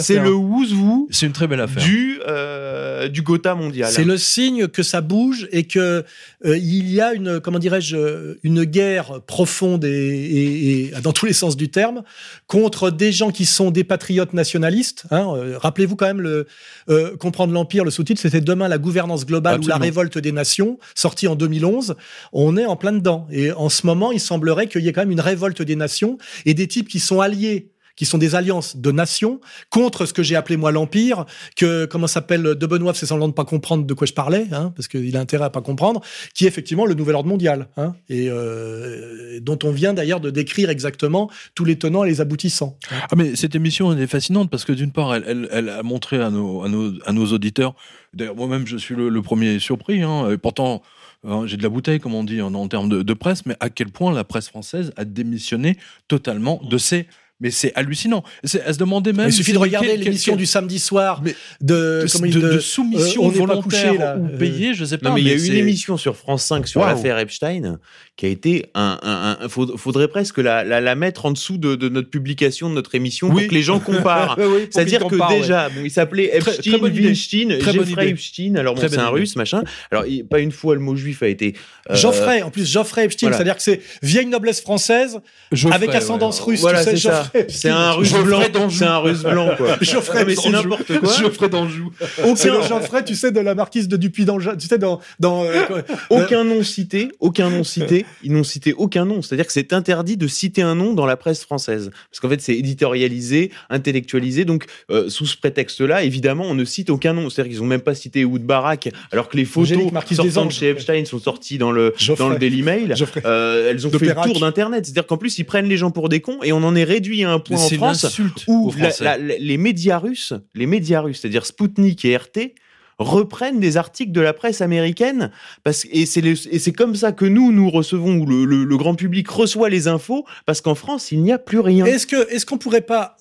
c'est 0.00 0.18
le 0.20 0.32
who 0.32 1.08
C'est 1.10 1.26
une 1.26 1.32
très 1.32 1.46
belle 1.46 1.60
affaire. 1.60 1.82
du 1.82 2.18
euh, 2.28 3.08
du 3.08 3.22
Gotha 3.22 3.54
mondial. 3.54 3.90
C'est 3.90 4.04
le 4.04 4.16
signe 4.16 4.68
que 4.68 4.82
ça 4.82 5.00
bouge 5.00 5.48
et 5.52 5.64
que 5.64 6.04
euh, 6.44 6.56
il 6.58 6.92
y 6.92 7.00
a 7.00 7.14
une 7.14 7.40
comment 7.40 7.58
dirais-je 7.58 8.36
une 8.42 8.64
guerre 8.64 9.20
profonde 9.26 9.84
et, 9.84 9.88
et- 9.88 10.57
et 10.58 10.92
dans 11.02 11.12
tous 11.12 11.26
les 11.26 11.32
sens 11.32 11.56
du 11.56 11.68
terme 11.68 12.02
contre 12.46 12.90
des 12.90 13.12
gens 13.12 13.30
qui 13.30 13.46
sont 13.46 13.70
des 13.70 13.84
patriotes 13.84 14.32
nationalistes. 14.34 15.04
hein. 15.10 15.32
Euh, 15.36 15.58
Rappelez-vous 15.58 15.96
quand 15.96 16.06
même 16.06 16.20
le 16.20 16.46
euh, 16.88 17.16
comprendre 17.16 17.52
l'empire. 17.52 17.84
Le 17.84 17.90
sous-titre 17.90 18.20
c'était 18.20 18.40
demain 18.40 18.68
la 18.68 18.78
gouvernance 18.78 19.26
globale 19.26 19.60
ou 19.60 19.66
la 19.66 19.76
révolte 19.76 20.18
des 20.18 20.32
nations, 20.32 20.78
sorti 20.94 21.26
en 21.28 21.34
2011. 21.34 21.96
On 22.32 22.56
est 22.56 22.66
en 22.66 22.76
plein 22.76 22.92
dedans 22.92 23.26
et 23.30 23.52
en 23.52 23.68
ce 23.68 23.86
moment 23.86 24.12
il 24.12 24.20
semblerait 24.20 24.66
qu'il 24.68 24.82
y 24.82 24.88
ait 24.88 24.92
quand 24.92 25.02
même 25.02 25.10
une 25.10 25.20
révolte 25.20 25.62
des 25.62 25.76
nations 25.76 26.18
et 26.46 26.54
des 26.54 26.66
types 26.66 26.88
qui 26.88 27.00
sont 27.00 27.20
alliés 27.20 27.70
qui 27.98 28.06
sont 28.06 28.16
des 28.16 28.34
alliances 28.34 28.76
de 28.76 28.92
nations 28.92 29.40
contre 29.70 30.06
ce 30.06 30.12
que 30.12 30.22
j'ai 30.22 30.36
appelé 30.36 30.56
moi 30.56 30.70
l'empire, 30.72 31.26
que 31.56 31.84
comment 31.84 32.06
s'appelle 32.06 32.42
de 32.42 32.66
Benoît 32.66 32.94
c'est 32.94 33.06
semblant 33.06 33.28
de 33.28 33.32
pas 33.34 33.44
comprendre 33.44 33.84
de 33.84 33.94
quoi 33.94 34.06
je 34.06 34.12
parlais, 34.12 34.46
hein, 34.52 34.72
parce 34.76 34.88
qu'il 34.88 35.16
a 35.16 35.20
intérêt 35.20 35.44
à 35.44 35.50
pas 35.50 35.60
comprendre, 35.60 36.00
qui 36.32 36.44
est 36.44 36.48
effectivement 36.48 36.86
le 36.86 36.94
nouvel 36.94 37.16
ordre 37.16 37.28
mondial, 37.28 37.68
hein, 37.76 37.94
et 38.08 38.28
euh, 38.30 39.40
dont 39.40 39.58
on 39.64 39.72
vient 39.72 39.92
d'ailleurs 39.92 40.20
de 40.20 40.30
décrire 40.30 40.70
exactement 40.70 41.28
tous 41.54 41.64
les 41.64 41.76
tenants 41.76 42.04
et 42.04 42.08
les 42.08 42.20
aboutissants. 42.20 42.78
Ah 42.90 43.16
mais 43.16 43.34
cette 43.34 43.54
émission 43.54 43.92
elle 43.92 44.00
est 44.00 44.06
fascinante 44.06 44.48
parce 44.48 44.64
que 44.64 44.72
d'une 44.72 44.92
part 44.92 45.14
elle, 45.14 45.24
elle, 45.26 45.48
elle, 45.50 45.68
a 45.68 45.82
montré 45.82 46.22
à 46.22 46.30
nos, 46.30 46.62
à 46.62 46.68
nos, 46.68 46.92
à 47.04 47.12
nos 47.12 47.26
auditeurs, 47.26 47.74
d'ailleurs 48.14 48.36
moi-même 48.36 48.66
je 48.66 48.76
suis 48.76 48.94
le, 48.94 49.08
le 49.08 49.22
premier 49.22 49.58
surpris, 49.58 50.02
hein, 50.02 50.30
et 50.30 50.38
pourtant 50.38 50.82
Hein, 51.24 51.46
j'ai 51.46 51.56
de 51.56 51.64
la 51.64 51.68
bouteille, 51.68 51.98
comme 51.98 52.14
on 52.14 52.22
dit 52.22 52.40
en, 52.40 52.54
en 52.54 52.68
termes 52.68 52.88
de, 52.88 53.02
de, 53.02 53.14
presse, 53.14 53.44
mais 53.44 53.56
à 53.58 53.70
quel 53.70 53.88
point 53.88 54.12
la 54.12 54.22
presse 54.22 54.48
française 54.48 54.92
a 54.96 55.04
démissionné 55.04 55.76
totalement 56.06 56.60
de 56.62 56.78
ses 56.78 57.08
mais 57.40 57.50
c'est 57.50 57.72
hallucinant. 57.74 58.24
C'est 58.44 58.62
à 58.62 58.72
se 58.72 58.78
demander 58.78 59.12
même. 59.12 59.28
il 59.28 59.32
suffit 59.32 59.52
de 59.52 59.58
regarder 59.58 59.96
l'émission 59.96 60.36
du 60.36 60.46
samedi 60.46 60.78
soir 60.78 61.22
de, 61.22 61.34
de, 61.60 62.06
de, 62.26 62.40
de, 62.40 62.58
soumission 62.58 63.28
euh, 63.28 63.30
volontaire 63.30 63.62
couché, 63.62 63.98
là. 63.98 64.16
ou 64.16 64.36
payée, 64.36 64.74
je 64.74 64.84
sais 64.84 64.98
pas. 64.98 65.10
Non, 65.10 65.14
mais 65.14 65.22
il 65.22 65.28
y 65.28 65.30
a 65.30 65.34
eu 65.34 65.46
une 65.46 65.54
émission 65.54 65.96
sur 65.96 66.16
France 66.16 66.44
5 66.44 66.66
sur 66.66 66.80
wow. 66.80 66.88
l'affaire 66.88 67.18
Epstein 67.18 67.78
qui 68.18 68.26
a 68.26 68.28
été 68.30 68.66
un. 68.74 68.98
un, 69.02 69.44
un 69.44 69.48
faudrait 69.48 70.08
presque 70.08 70.38
la, 70.38 70.64
la, 70.64 70.80
la, 70.80 70.94
mettre 70.96 71.24
en 71.24 71.30
dessous 71.30 71.56
de, 71.56 71.76
de, 71.76 71.88
notre 71.88 72.10
publication, 72.10 72.68
de 72.68 72.74
notre 72.74 72.96
émission, 72.96 73.28
oui. 73.28 73.42
pour 73.42 73.50
que 73.50 73.54
les 73.54 73.62
gens 73.62 73.78
comparent. 73.78 74.36
oui, 74.40 74.66
C'est-à-dire 74.70 75.06
que 75.06 75.28
déjà, 75.28 75.68
ouais. 75.68 75.74
bon, 75.76 75.80
il 75.84 75.90
s'appelait 75.90 76.36
Epstein, 76.36 76.78
Weinstein, 76.82 77.60
Jeffrey 77.60 78.08
Epstein. 78.08 78.56
Alors 78.56 78.74
bon, 78.74 78.82
c'est 78.86 78.98
un 78.98 79.08
russe, 79.08 79.36
machin. 79.36 79.62
Alors 79.92 80.04
il, 80.04 80.26
pas 80.26 80.40
une 80.40 80.50
fois 80.50 80.74
le 80.74 80.80
mot 80.80 80.96
juif 80.96 81.22
a 81.22 81.28
été. 81.28 81.54
Euh, 81.90 81.94
Geoffrey, 81.94 82.42
en 82.42 82.50
plus 82.50 82.68
Geoffrey 82.68 83.04
Epstein, 83.04 83.28
voilà. 83.28 83.36
c'est-à-dire 83.36 83.56
que 83.56 83.62
c'est 83.62 83.80
vieille 84.02 84.26
noblesse 84.26 84.60
française 84.60 85.20
Geoffrey, 85.52 85.76
avec 85.76 85.94
ascendance 85.94 86.40
russe. 86.40 86.60
Voilà, 86.60 86.84
tu 86.84 86.90
sais, 86.90 86.96
Geoffrey. 86.96 87.46
C'est 87.48 87.70
un 87.70 87.92
russe 87.92 88.12
blanc. 88.14 88.40
C'est 88.68 88.84
un 88.84 88.98
russe 88.98 89.22
blanc, 89.22 89.50
quoi. 89.56 89.76
Geoffrey, 89.80 90.24
mais 90.24 90.34
c'est 90.34 90.50
n'importe 90.50 90.98
quoi. 90.98 91.14
Geoffrey 91.16 91.48
d'Anjou. 91.48 91.92
Aucun 92.24 92.62
Geoffrey, 92.62 93.04
tu 93.04 93.14
sais, 93.14 93.30
de 93.30 93.38
la 93.38 93.54
marquise 93.54 93.86
de 93.86 93.96
Dupuis 93.96 94.24
d'Anjou. 94.24 94.50
Tu 94.58 94.66
sais, 94.66 94.78
dans. 94.78 95.00
dans 95.20 95.44
euh, 95.44 95.82
aucun 96.10 96.42
nom 96.42 96.64
cité, 96.64 97.12
aucun 97.20 97.48
nom 97.48 97.62
cité. 97.62 98.04
Ils 98.22 98.32
n'ont 98.32 98.44
cité 98.44 98.72
aucun 98.72 99.04
nom. 99.04 99.22
C'est-à-dire 99.22 99.46
que 99.46 99.52
c'est 99.52 99.72
interdit 99.72 100.16
de 100.16 100.26
citer 100.26 100.62
un 100.62 100.74
nom 100.74 100.94
dans 100.94 101.06
la 101.06 101.16
presse 101.16 101.42
française. 101.42 101.90
Parce 102.10 102.20
qu'en 102.20 102.28
fait, 102.28 102.40
c'est 102.40 102.56
éditorialisé, 102.56 103.50
intellectualisé. 103.70 104.44
Donc, 104.44 104.66
euh, 104.90 105.08
sous 105.08 105.26
ce 105.26 105.36
prétexte-là, 105.36 106.02
évidemment, 106.02 106.44
on 106.44 106.54
ne 106.54 106.64
cite 106.64 106.90
aucun 106.90 107.12
nom. 107.12 107.30
C'est-à-dire 107.30 107.52
qu'ils 107.52 107.60
n'ont 107.60 107.68
même 107.68 107.80
pas 107.80 107.94
cité 107.94 108.24
Wood 108.24 108.42
Barak, 108.42 108.90
alors 109.12 109.28
que 109.28 109.36
les 109.36 109.44
photos 109.44 109.92
sortant 110.10 110.46
de 110.46 110.52
chez 110.52 110.70
Epstein 110.70 111.04
sont 111.04 111.18
sorties 111.18 111.58
dans 111.58 111.72
le, 111.72 111.94
dans 112.18 112.28
le 112.28 112.38
Daily 112.38 112.62
Mail. 112.62 112.94
Euh, 113.24 113.70
elles 113.70 113.86
ont 113.86 113.90
fait 113.90 114.06
le 114.06 114.14
tour 114.14 114.40
d'Internet. 114.40 114.84
C'est-à-dire 114.84 115.06
qu'en 115.06 115.16
plus, 115.16 115.38
ils 115.38 115.44
prennent 115.44 115.68
les 115.68 115.76
gens 115.76 115.90
pour 115.90 116.08
des 116.08 116.20
cons 116.20 116.38
et 116.42 116.52
on 116.52 116.62
en 116.62 116.74
est 116.74 116.84
réduit 116.84 117.24
à 117.24 117.30
un 117.30 117.38
point 117.38 117.58
en 117.58 117.68
France 117.68 118.20
où 118.46 118.72
la, 118.78 118.90
la, 119.00 119.18
les 119.18 119.58
médias 119.58 119.98
russes, 119.98 120.32
les 120.54 120.66
médias 120.66 121.00
russes, 121.00 121.20
c'est-à-dire 121.20 121.46
Sputnik 121.46 122.04
et 122.04 122.16
RT, 122.16 122.54
reprennent 122.98 123.60
des 123.60 123.76
articles 123.76 124.12
de 124.12 124.20
la 124.20 124.32
presse 124.32 124.60
américaine 124.60 125.30
parce 125.62 125.86
et 125.90 126.04
c'est 126.06 126.24
et 126.24 126.58
c'est 126.58 126.72
comme 126.72 126.96
ça 126.96 127.12
que 127.12 127.24
nous 127.24 127.52
nous 127.52 127.70
recevons 127.70 128.16
ou 128.18 128.26
le, 128.26 128.44
le, 128.44 128.64
le 128.64 128.76
grand 128.76 128.94
public 128.94 129.28
reçoit 129.28 129.68
les 129.68 129.86
infos 129.86 130.24
parce 130.46 130.60
qu'en 130.60 130.74
France 130.74 131.12
il 131.12 131.22
n'y 131.22 131.32
a 131.32 131.38
plus 131.38 131.60
rien. 131.60 131.84
Est-ce 131.84 132.06
que 132.06 132.28
est-ce 132.32 132.44
qu'on 132.44 132.58
pourrait 132.58 132.80
pas 132.80 133.16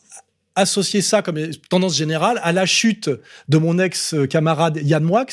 associer 0.56 1.02
ça 1.02 1.22
comme 1.22 1.40
tendance 1.70 1.96
générale 1.96 2.40
à 2.44 2.52
la 2.52 2.66
chute 2.66 3.12
de 3.48 3.58
mon 3.58 3.78
ex 3.78 4.16
camarade 4.30 4.80
Yann 4.82 5.04
Moix 5.04 5.26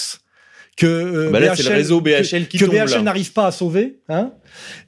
que 0.76 0.86
euh, 0.86 1.30
bah 1.30 1.40
là, 1.40 1.54
BHL, 1.54 1.68
le 1.68 1.74
réseau 1.74 2.00
BHL 2.00 2.22
que, 2.22 2.38
qui 2.48 2.58
que 2.58 2.64
tombe, 2.64 2.74
BHL 2.74 3.02
n'arrive 3.02 3.32
pas 3.32 3.46
à 3.46 3.52
sauver, 3.52 4.00
hein 4.08 4.32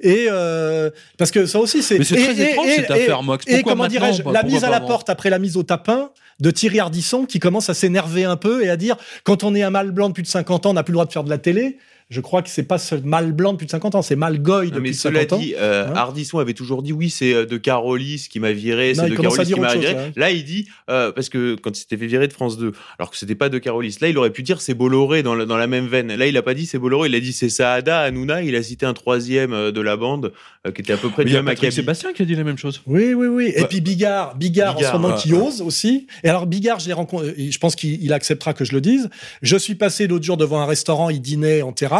Et 0.00 0.26
euh, 0.28 0.90
parce 1.16 1.30
que 1.30 1.46
ça 1.46 1.60
aussi 1.60 1.82
c'est. 1.82 1.98
Mais 1.98 2.04
c'est 2.04 2.16
très 2.16 2.40
et, 2.40 2.50
étrange 2.50 2.66
et, 2.66 2.74
cette 2.76 2.90
affaire, 2.90 3.22
Mox. 3.22 3.44
Et 3.46 3.62
comment 3.62 3.86
dirais-je, 3.86 4.22
la 4.28 4.42
mise 4.42 4.64
à 4.64 4.70
la 4.70 4.80
porte 4.80 5.08
après 5.10 5.30
la 5.30 5.38
mise 5.38 5.56
au 5.56 5.62
tapin 5.62 6.10
de 6.40 6.50
Thierry 6.50 6.80
Ardisson 6.80 7.24
qui 7.24 7.38
commence 7.38 7.70
à 7.70 7.74
s'énerver 7.74 8.24
un 8.24 8.36
peu 8.36 8.64
et 8.64 8.70
à 8.70 8.76
dire 8.76 8.96
quand 9.24 9.44
on 9.44 9.54
est 9.54 9.62
un 9.62 9.70
mâle 9.70 9.90
blanc 9.90 10.08
de 10.08 10.14
plus 10.14 10.22
de 10.22 10.28
50 10.28 10.66
ans, 10.66 10.70
on 10.70 10.74
n'a 10.74 10.82
plus 10.82 10.92
le 10.92 10.96
droit 10.96 11.06
de 11.06 11.12
faire 11.12 11.24
de 11.24 11.30
la 11.30 11.38
télé. 11.38 11.78
Je 12.08 12.20
crois 12.20 12.40
que 12.42 12.48
c'est 12.48 12.62
pas 12.62 12.78
ce 12.78 12.94
mâle 12.94 13.32
blanc 13.32 13.52
de 13.52 13.56
plus 13.58 13.66
de 13.66 13.70
50 13.72 13.96
ans, 13.96 14.02
c'est 14.02 14.14
mâle 14.14 14.40
goy 14.40 14.70
de 14.70 14.74
mais 14.76 14.90
plus 14.90 14.90
de 14.92 14.96
cela 14.96 15.20
50 15.22 15.40
dit, 15.40 15.54
ans. 15.54 15.58
euh, 15.60 15.88
Hein 15.88 15.92
Ardisson 15.96 16.38
avait 16.38 16.54
toujours 16.54 16.82
dit 16.84 16.92
oui, 16.92 17.10
c'est 17.10 17.46
de 17.46 17.56
Carolis 17.56 18.28
qui 18.30 18.38
m'a 18.38 18.52
viré, 18.52 18.92
Non, 18.94 19.02
c'est 19.02 19.08
il 19.08 19.10
de 19.10 19.16
commence 19.16 19.38
à 19.40 19.44
Carolis 19.44 19.48
dire 19.48 19.56
qui 19.56 19.60
m'a 19.60 19.74
viré. 19.74 19.94
ouais. 19.94 20.12
Là, 20.14 20.30
il 20.30 20.44
dit 20.44 20.68
euh, 20.88 21.10
parce 21.10 21.28
que 21.28 21.56
quand 21.56 21.70
il 21.76 21.80
s'était 21.80 21.96
fait 21.96 22.06
virer 22.06 22.28
de 22.28 22.32
France 22.32 22.58
2, 22.58 22.72
alors 23.00 23.10
que 23.10 23.16
c'était 23.16 23.34
pas 23.34 23.48
de 23.48 23.58
Carolis, 23.58 23.96
là, 24.00 24.08
il 24.08 24.16
aurait 24.18 24.30
pu 24.30 24.44
dire 24.44 24.60
c'est 24.60 24.74
Bolloré 24.74 25.24
dans 25.24 25.34
la, 25.34 25.46
dans 25.46 25.56
la 25.56 25.66
même 25.66 25.88
veine. 25.88 26.14
Là, 26.14 26.26
il 26.28 26.36
a 26.36 26.42
pas 26.42 26.54
dit 26.54 26.66
c'est 26.66 26.78
Bolloré, 26.78 27.08
il 27.08 27.14
a 27.16 27.20
dit 27.20 27.32
c'est 27.32 27.48
Saada 27.48 28.00
Hanouna. 28.02 28.42
Il 28.44 28.54
a 28.54 28.62
cité 28.62 28.86
un 28.86 28.94
troisième 28.94 29.52
euh, 29.52 29.72
de 29.72 29.80
la 29.80 29.96
bande 29.96 30.32
euh, 30.64 30.70
qui 30.70 30.82
était 30.82 30.92
à 30.92 30.96
peu 30.98 31.08
près 31.10 31.24
Mais 31.24 31.30
du 31.30 31.36
même 31.36 31.48
acabit. 31.48 31.74
Sébastien 31.74 32.12
qui 32.12 32.22
a 32.22 32.24
dit 32.24 32.36
la 32.36 32.44
même 32.44 32.56
chose. 32.58 32.82
Oui, 32.86 33.14
oui, 33.14 33.26
oui. 33.26 33.52
Et 33.56 33.62
Ouais. 33.62 33.66
puis 33.68 33.80
Bigard, 33.80 34.36
Bigard, 34.36 34.76
en 34.76 34.80
ce 34.80 34.92
moment 34.92 35.08
ouais, 35.08 35.20
qui 35.20 35.32
ouais. 35.32 35.40
ose 35.40 35.60
aussi. 35.60 36.06
Et 36.22 36.28
alors 36.28 36.46
Bigard, 36.46 36.78
je 36.78 36.86
l'ai 36.86 36.92
rencontré. 36.92 37.34
Je 37.50 37.58
pense 37.58 37.74
qu'il 37.74 38.00
il 38.00 38.12
acceptera 38.12 38.54
que 38.54 38.64
je 38.64 38.72
le 38.74 38.80
dise. 38.80 39.10
Je 39.42 39.56
suis 39.56 39.74
passé 39.74 40.06
l'autre 40.06 40.24
jour 40.24 40.36
devant 40.36 40.60
un 40.60 40.66
restaurant. 40.66 41.10
Il 41.10 41.20
dînait 41.20 41.62
en 41.62 41.72
terrasse. 41.72 41.95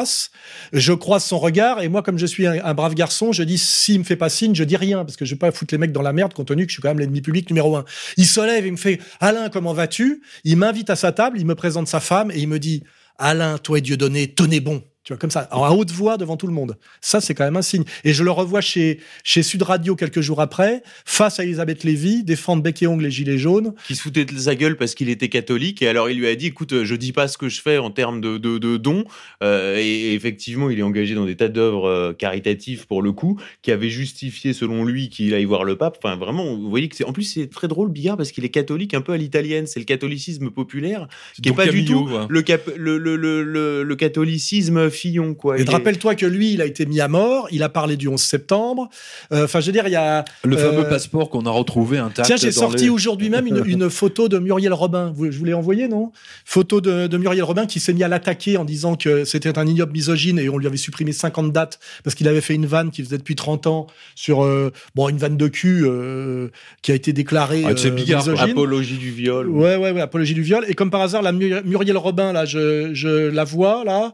Je 0.73 0.93
croise 0.93 1.25
son 1.25 1.39
regard 1.39 1.81
et 1.81 1.89
moi, 1.89 2.03
comme 2.03 2.19
je 2.19 2.27
suis 2.27 2.47
un, 2.47 2.75
brave 2.75 2.95
garçon, 2.95 3.33
je 3.33 3.43
dis 3.43 3.59
s'il 3.59 4.01
me 4.01 4.05
fait 4.05 4.17
pas 4.17 4.29
signe, 4.29 4.55
je 4.55 4.65
dis 4.65 4.77
rien 4.77 5.05
parce 5.05 5.17
que 5.17 5.25
je 5.25 5.35
vais 5.35 5.39
pas 5.39 5.51
foutre 5.53 5.75
les 5.75 5.79
mecs 5.79 5.93
dans 5.93 6.03
la 6.03 6.13
merde 6.13 6.35
compte 6.35 6.49
tenu 6.49 6.65
que 6.67 6.71
je 6.71 6.75
suis 6.75 6.83
quand 6.83 6.89
même 6.89 6.99
l'ennemi 6.99 7.21
public 7.21 7.49
numéro 7.51 7.77
un. 7.77 7.85
Il 8.17 8.27
se 8.27 8.41
lève, 8.41 8.67
il 8.67 8.73
me 8.73 8.77
fait 8.77 9.01
Alain, 9.21 9.49
comment 9.49 9.73
vas-tu? 9.73 10.23
Il 10.45 10.57
m'invite 10.57 10.91
à 10.91 10.97
sa 10.97 11.13
table, 11.13 11.39
il 11.39 11.47
me 11.47 11.55
présente 11.55 11.89
sa 11.89 12.01
femme 12.01 12.31
et 12.31 12.39
il 12.39 12.49
me 12.49 12.59
dit 12.59 12.83
Alain, 13.19 13.59
toi 13.59 13.79
et 13.79 13.81
Dieudonné, 13.81 14.35
tenez 14.35 14.61
bon. 14.61 14.83
Tu 15.07 15.13
vois, 15.13 15.19
comme 15.19 15.31
ça, 15.31 15.43
à 15.53 15.71
haute 15.73 15.93
voix 15.93 16.17
devant 16.17 16.37
tout 16.37 16.49
le 16.49 16.53
monde. 16.53 16.77
Ça, 17.01 17.21
c'est 17.21 17.33
quand 17.33 17.45
même 17.45 17.57
un 17.57 17.63
signe. 17.63 17.85
Et 18.03 18.13
je 18.13 18.25
le 18.25 18.33
revois 18.33 18.61
chez, 18.61 18.99
chez 19.23 19.45
Sud 19.45 19.63
Radio 19.63 19.95
quelques 19.95 20.21
jours 20.21 20.41
après, 20.41 20.83
face 21.05 21.39
à 21.39 21.45
Elisabeth 21.45 21.85
Lévy, 21.85 22.25
défendre 22.25 22.61
bec 22.61 22.83
et 22.83 22.89
ongle 22.89 23.05
les 23.05 23.13
gilets 23.13 23.39
jaunes. 23.39 23.73
qui 23.87 23.95
se 23.95 24.03
foutait 24.03 24.25
de 24.25 24.37
sa 24.37 24.57
gueule 24.57 24.77
parce 24.77 24.97
qu'il 24.97 25.09
était 25.09 25.29
catholique 25.29 25.81
et 25.81 25.87
alors 25.87 26.11
il 26.11 26.19
lui 26.19 26.27
a 26.27 26.35
dit 26.35 26.47
écoute 26.47 26.83
je 26.83 26.95
dis 26.97 27.13
pas 27.13 27.29
ce 27.29 27.39
que 27.39 27.49
je 27.49 27.63
fais 27.63 27.79
en 27.79 27.93
termes 27.93 28.21
de, 28.21 28.37
de, 28.37 28.59
de 28.59 28.77
dons 28.79 29.05
euh, 29.45 29.77
et, 29.77 29.83
et 29.87 30.15
effectivement 30.15 30.71
il 30.71 30.79
est 30.81 30.83
engagé 30.83 31.15
dans 31.15 31.25
des 31.25 31.37
tas 31.37 31.49
d'œuvres 31.49 31.89
euh, 31.89 32.13
caritatives 32.13 32.89
pour 32.89 33.01
le 33.01 33.13
coup 33.13 33.39
qui 33.63 33.71
avaient 33.71 33.91
justifié 33.91 34.53
selon 34.53 34.85
lui 34.85 35.09
qu'il 35.09 35.35
aille 35.35 35.45
voir 35.45 35.63
le 35.63 35.77
pape 35.77 35.99
enfin 36.03 36.17
vraiment 36.17 36.57
vous 36.57 36.69
voyez 36.69 36.89
que 36.89 36.97
c'est 36.97 37.05
en 37.05 37.13
plus 37.13 37.23
c'est 37.23 37.47
très 37.47 37.69
drôle 37.69 37.91
Bigard 37.93 38.17
parce 38.17 38.33
qu'il 38.33 38.45
est 38.45 38.51
catholique 38.51 38.93
un 38.95 39.03
peu 39.03 39.13
à 39.13 39.17
l'italienne 39.17 39.69
c'est 39.69 39.79
le 39.79 39.85
catholicisme 39.87 40.51
populaire 40.51 41.07
qui 41.41 41.49
est 41.49 41.53
pas 41.53 41.67
du 41.69 41.85
tout 41.85 42.09
le, 42.29 42.43
cap, 42.43 42.69
le, 42.77 42.99
le, 42.99 43.15
le, 43.15 43.45
le, 43.45 43.85
le 43.85 43.97
catholicisme 43.97 44.91
Fillon 44.97 45.35
quoi 45.35 45.59
Et 45.59 45.63
Il 45.63 45.69
est- 45.69 45.73
rappelle-toi 45.73 46.15
que 46.15 46.27
lui, 46.27 46.53
il 46.53 46.61
a 46.63 46.67
été 46.67 46.87
mis 46.87 47.01
à 47.01 47.09
mort, 47.09 47.49
il 47.53 47.63
a 47.63 47.69
parlé 47.69 47.97
du 47.97 48.09
11 48.09 48.21
septembre. 48.23 48.89
Euh, 49.33 49.45
Enfin, 49.45 49.61
je 49.61 49.67
veux 49.67 49.73
dire, 49.73 49.87
il 49.87 49.93
y 49.93 49.97
a... 49.97 50.25
Le 50.45 50.57
Euh, 50.57 50.71
fameux 50.71 50.89
passeport 50.89 51.31
qu'on 51.31 51.47
a 51.47 51.51
retrouvé 51.51 51.99
intact. 51.99 52.27
Tiens, 52.27 52.37
j'ai 52.37 52.51
sorti 52.53 52.85
les- 52.85 52.91
aujourd'hui 52.91 53.29
même 53.31 53.47
une, 53.47 53.63
une 53.67 53.91
photo 53.91 54.29
de 54.29 54.39
Muriel 54.39 54.73
Robin. 54.73 55.13
Vous- 55.15 55.31
Je 55.31 55.39
vous 55.39 55.45
l'ai 55.45 55.55
envoyé, 55.55 55.87
non? 55.89 56.11
Photo 56.45 56.81
de, 56.81 57.07
de 57.07 57.17
Muriel 57.17 57.45
Robin 57.45 57.67
qui 57.67 57.79
s'est 57.81 57.93
mis 57.93 58.03
à 58.03 58.09
l'attaquer 58.09 58.57
en 58.57 58.65
disant 58.65 58.97
que 58.97 59.25
c'était 59.25 59.59
un 59.59 59.67
ignoble 59.67 59.93
misogyne 59.93 60.39
et 60.39 60.49
on 60.49 60.59
lui 60.59 60.67
avait 60.67 60.77
supprimé 60.77 61.13
50 61.13 61.53
dates 61.53 61.79
parce 62.05 62.15
qu'il 62.15 62.27
avait 62.29 62.41
fait 62.41 62.55
une 62.55 62.67
vanne 62.67 62.91
qui 62.91 63.03
faisait 63.05 63.19
depuis 63.19 63.37
30 63.37 63.67
ans 63.67 63.87
sur 64.15 64.43
euh, 64.45 64.73
bon 64.95 65.09
une 65.09 65.19
vanne 65.19 65.37
de 65.37 65.49
cul 65.49 65.83
euh, 65.85 66.49
qui 66.83 66.93
a 66.93 66.95
été 66.95 67.13
déclarée 67.13 67.65
Ah, 67.67 67.73
c'est 67.77 67.89
euh, 67.89 67.91
Bigard, 67.91 68.21
misogyne. 68.27 68.51
apologie 68.51 68.97
du 68.99 69.11
viol 69.11 69.49
Ouais, 69.49 69.77
ouais, 69.77 69.91
ouais, 69.91 70.01
apologie 70.01 70.35
du 70.35 70.43
viol. 70.43 70.65
Et 70.69 70.75
comme 70.75 70.91
par 70.91 71.01
hasard, 71.03 71.23
la 71.23 71.33
Mu- 71.33 71.63
Muriel 71.65 71.97
Robin, 71.97 72.33
là, 72.33 72.45
je, 72.45 72.91
je 72.95 73.09
la 73.29 73.45
vois, 73.45 73.85
là, 73.85 74.05
euh, 74.07 74.11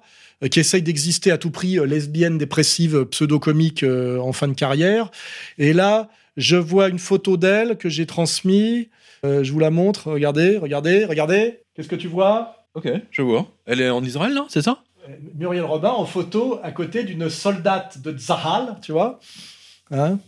qui 0.49 0.61
essaye 0.61 0.83
d'exister 0.83 1.31
à 1.31 1.39
tout 1.39 1.51
prix, 1.51 1.79
euh, 1.79 1.85
lesbienne, 1.85 2.39
dépressive, 2.39 2.97
euh, 2.97 3.05
pseudo-comique 3.05 3.83
euh, 3.83 4.19
en 4.19 4.33
fin 4.33 4.49
de 4.49 4.55
carrière. 4.55 5.11
Et 5.59 5.73
là, 5.73 6.09
je 6.37 6.57
vois 6.57 6.89
une 6.89 6.99
photo 6.99 7.37
d'elle 7.37 7.77
que 7.77 7.89
j'ai 7.89 8.07
transmise. 8.07 8.87
Euh, 9.25 9.45
je 9.45 9.53
vous 9.53 9.59
la 9.61 9.71
montre. 9.71 10.11
Regardez, 10.11 10.57
regardez, 10.57 11.05
regardez. 11.05 11.61
Qu'est-ce 11.75 11.89
que 11.89 11.97
tu 11.97 12.09
vois? 12.09 12.67
Ok, 12.75 12.89
je 13.11 13.23
vois. 13.23 13.47
Elle 13.67 13.81
est 13.81 13.91
en 13.91 14.03
Israël, 14.03 14.33
là, 14.33 14.47
c'est 14.49 14.63
ça? 14.63 14.83
Euh, 15.09 15.13
Muriel 15.37 15.65
Robin 15.65 15.91
en 15.91 16.07
photo 16.07 16.59
à 16.63 16.73
côté 16.73 17.05
d'une 17.05 17.29
soldate 17.29 18.01
de 18.01 18.17
Zahal, 18.17 18.77
tu 18.83 18.93
vois? 18.93 19.21
Hein? 19.91 20.19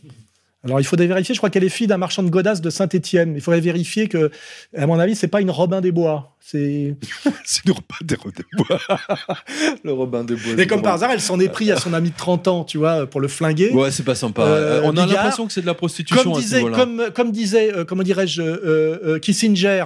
Alors 0.65 0.81
il 0.81 0.85
faudrait 0.85 1.07
vérifier, 1.07 1.35
je 1.35 1.41
crois 1.41 1.51
qu'elle 1.51 1.65
est 1.65 1.69
fille 1.69 1.87
d'un 1.87 1.99
marchand 1.99 2.23
de 2.23 2.31
godasses 2.31 2.61
de 2.61 2.71
Saint-Étienne. 2.71 3.35
Il 3.37 3.41
faudrait 3.41 3.61
vérifier 3.61 4.09
que, 4.09 4.31
à 4.77 4.87
mon 4.87 4.99
avis, 4.99 5.15
c'est 5.15 5.29
pas 5.29 5.41
une 5.41 5.51
Robin 5.51 5.81
des 5.81 5.93
Bois. 5.93 6.37
C'est 6.41 6.95
C'est 7.45 7.65
le 7.67 7.73
Robin 7.73 7.97
des 8.03 8.17
Bois. 8.57 8.79
le 9.85 9.93
Robin 9.93 10.25
des 10.25 10.35
Bois. 10.35 10.55
Et 10.63 10.67
comme 10.67 10.83
par 10.83 10.95
hasard, 10.95 11.11
elle 11.13 11.21
s'en 11.21 11.41
est 11.41 11.49
pris 11.49 11.71
à 11.71 11.77
son 11.79 11.93
ami 11.95 12.11
de 12.11 12.17
30 12.17 12.49
ans, 12.49 12.65
tu 12.65 12.79
vois, 12.79 13.07
pour 13.07 13.21
le 13.21 13.29
flinguer. 13.29 13.71
Ouais, 13.73 13.91
c'est 13.91 14.03
pas 14.03 14.15
sympa. 14.15 14.43
Euh, 14.43 14.81
On 14.85 14.91
a 14.91 15.05
Bigard, 15.07 15.09
l'impression 15.25 15.47
que 15.47 15.53
c'est 15.53 15.63
de 15.63 15.67
la 15.67 15.75
prostitution 15.75 16.23
Comme 16.23 16.33
à 16.33 16.37
ce 16.37 16.41
disait, 16.43 16.63
comme, 16.63 17.03
comme 17.15 17.33
disait, 17.33 17.75
euh, 17.75 17.85
comment 17.85 18.03
dirais-je, 18.03 18.43
euh, 18.43 18.99
euh, 19.05 19.19
Kissinger, 19.19 19.85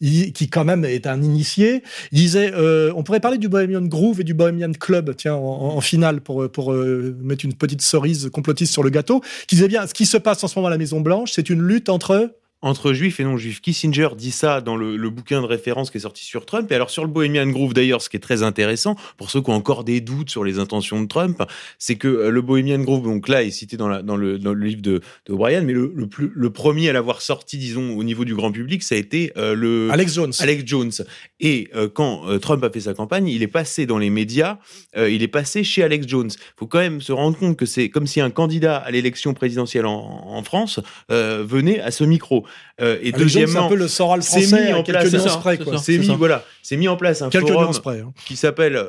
il- 0.00 0.32
qui 0.32 0.48
quand 0.48 0.64
même 0.64 0.84
est 0.84 1.06
un 1.06 1.22
initié, 1.22 1.82
il 2.12 2.18
disait, 2.18 2.52
euh, 2.54 2.92
on 2.96 3.02
pourrait 3.02 3.20
parler 3.20 3.38
du 3.38 3.48
Bohemian 3.48 3.82
Groove 3.82 4.20
et 4.20 4.24
du 4.24 4.34
Bohemian 4.34 4.72
Club, 4.72 5.14
tiens, 5.16 5.34
en, 5.34 5.76
en 5.76 5.80
finale, 5.80 6.20
pour, 6.20 6.50
pour 6.50 6.72
euh, 6.72 7.16
mettre 7.22 7.44
une 7.44 7.54
petite 7.54 7.82
cerise 7.82 8.30
complotiste 8.32 8.72
sur 8.72 8.82
le 8.82 8.90
gâteau, 8.90 9.20
qui 9.46 9.54
disait 9.56 9.68
bien, 9.68 9.86
ce 9.86 9.94
qui 9.94 10.06
se 10.06 10.16
passe 10.20 10.42
en 10.44 10.48
ce 10.48 10.58
moment 10.58 10.68
à 10.68 10.70
la 10.70 10.78
Maison 10.78 11.00
Blanche, 11.00 11.32
c'est 11.32 11.50
une 11.50 11.62
lutte 11.62 11.88
entre 11.88 12.39
entre 12.62 12.92
juifs 12.92 13.20
et 13.20 13.24
non-juifs. 13.24 13.60
Kissinger 13.60 14.08
dit 14.16 14.30
ça 14.30 14.60
dans 14.60 14.76
le, 14.76 14.96
le, 14.96 15.10
bouquin 15.10 15.40
de 15.40 15.46
référence 15.46 15.90
qui 15.90 15.98
est 15.98 16.02
sorti 16.02 16.24
sur 16.24 16.44
Trump. 16.46 16.70
Et 16.70 16.74
alors 16.74 16.90
sur 16.90 17.04
le 17.04 17.10
Bohemian 17.10 17.46
Groove 17.46 17.72
d'ailleurs, 17.72 18.02
ce 18.02 18.10
qui 18.10 18.16
est 18.16 18.20
très 18.20 18.42
intéressant 18.42 18.96
pour 19.16 19.30
ceux 19.30 19.40
qui 19.40 19.50
ont 19.50 19.54
encore 19.54 19.84
des 19.84 20.00
doutes 20.00 20.30
sur 20.30 20.44
les 20.44 20.58
intentions 20.58 21.00
de 21.00 21.06
Trump, 21.06 21.42
c'est 21.78 21.96
que 21.96 22.08
euh, 22.08 22.30
le 22.30 22.42
Bohemian 22.42 22.78
Groove, 22.80 23.04
donc 23.04 23.28
là, 23.28 23.42
est 23.42 23.50
cité 23.50 23.76
dans, 23.76 23.88
la, 23.88 24.02
dans, 24.02 24.16
le, 24.16 24.38
dans 24.38 24.52
le 24.52 24.66
livre 24.66 24.82
de, 24.82 25.00
de 25.26 25.32
O'Brien, 25.32 25.62
mais 25.62 25.72
le, 25.72 25.92
le, 25.94 26.06
plus, 26.06 26.30
le 26.34 26.50
premier 26.50 26.88
à 26.88 26.92
l'avoir 26.92 27.22
sorti, 27.22 27.58
disons, 27.58 27.96
au 27.96 28.04
niveau 28.04 28.24
du 28.24 28.34
grand 28.34 28.52
public, 28.52 28.82
ça 28.82 28.94
a 28.94 28.98
été 28.98 29.32
euh, 29.36 29.54
le 29.54 29.88
Alex 29.90 30.14
Jones. 30.14 30.32
Alex 30.40 30.62
Jones. 30.66 30.92
Et 31.40 31.68
euh, 31.74 31.88
quand 31.88 32.28
euh, 32.28 32.38
Trump 32.38 32.62
a 32.64 32.70
fait 32.70 32.80
sa 32.80 32.94
campagne, 32.94 33.28
il 33.28 33.42
est 33.42 33.48
passé 33.48 33.86
dans 33.86 33.98
les 33.98 34.10
médias, 34.10 34.58
il 34.96 35.22
est 35.22 35.28
passé 35.28 35.64
chez 35.64 35.82
Alex 35.82 36.06
Jones. 36.06 36.30
Il 36.30 36.58
faut 36.58 36.66
quand 36.66 36.78
même 36.78 37.00
se 37.00 37.12
rendre 37.12 37.38
compte 37.38 37.56
que 37.56 37.66
c'est 37.66 37.88
comme 37.88 38.06
si 38.06 38.20
un 38.20 38.30
candidat 38.30 38.76
à 38.76 38.90
l'élection 38.90 39.34
présidentielle 39.34 39.86
en, 39.86 40.24
en 40.26 40.42
France 40.42 40.80
venait 41.08 41.80
à 41.80 41.90
ce 41.90 42.04
micro. 42.04 42.44
Et 42.78 42.82
Alex 42.82 43.18
deuxièmement, 43.18 43.52
c'est 43.52 43.66
un 43.66 43.68
peu 43.68 43.74
le 43.76 43.88
Soral 43.88 44.22
français 44.22 44.66
mis 44.66 44.72
en 44.72 44.82
quelques 44.82 45.12
nuances 45.12 45.38
près. 45.38 45.58
C'est 45.82 45.98
mis, 45.98 46.14
voilà, 46.14 46.44
c'est 46.62 46.76
mis 46.76 46.88
en 46.88 46.96
place 46.96 47.22
un 47.22 47.28
quelques 47.28 47.48
forum 47.48 47.76
près, 47.82 48.00
hein. 48.00 48.12
qui 48.26 48.36
s'appelle 48.36 48.82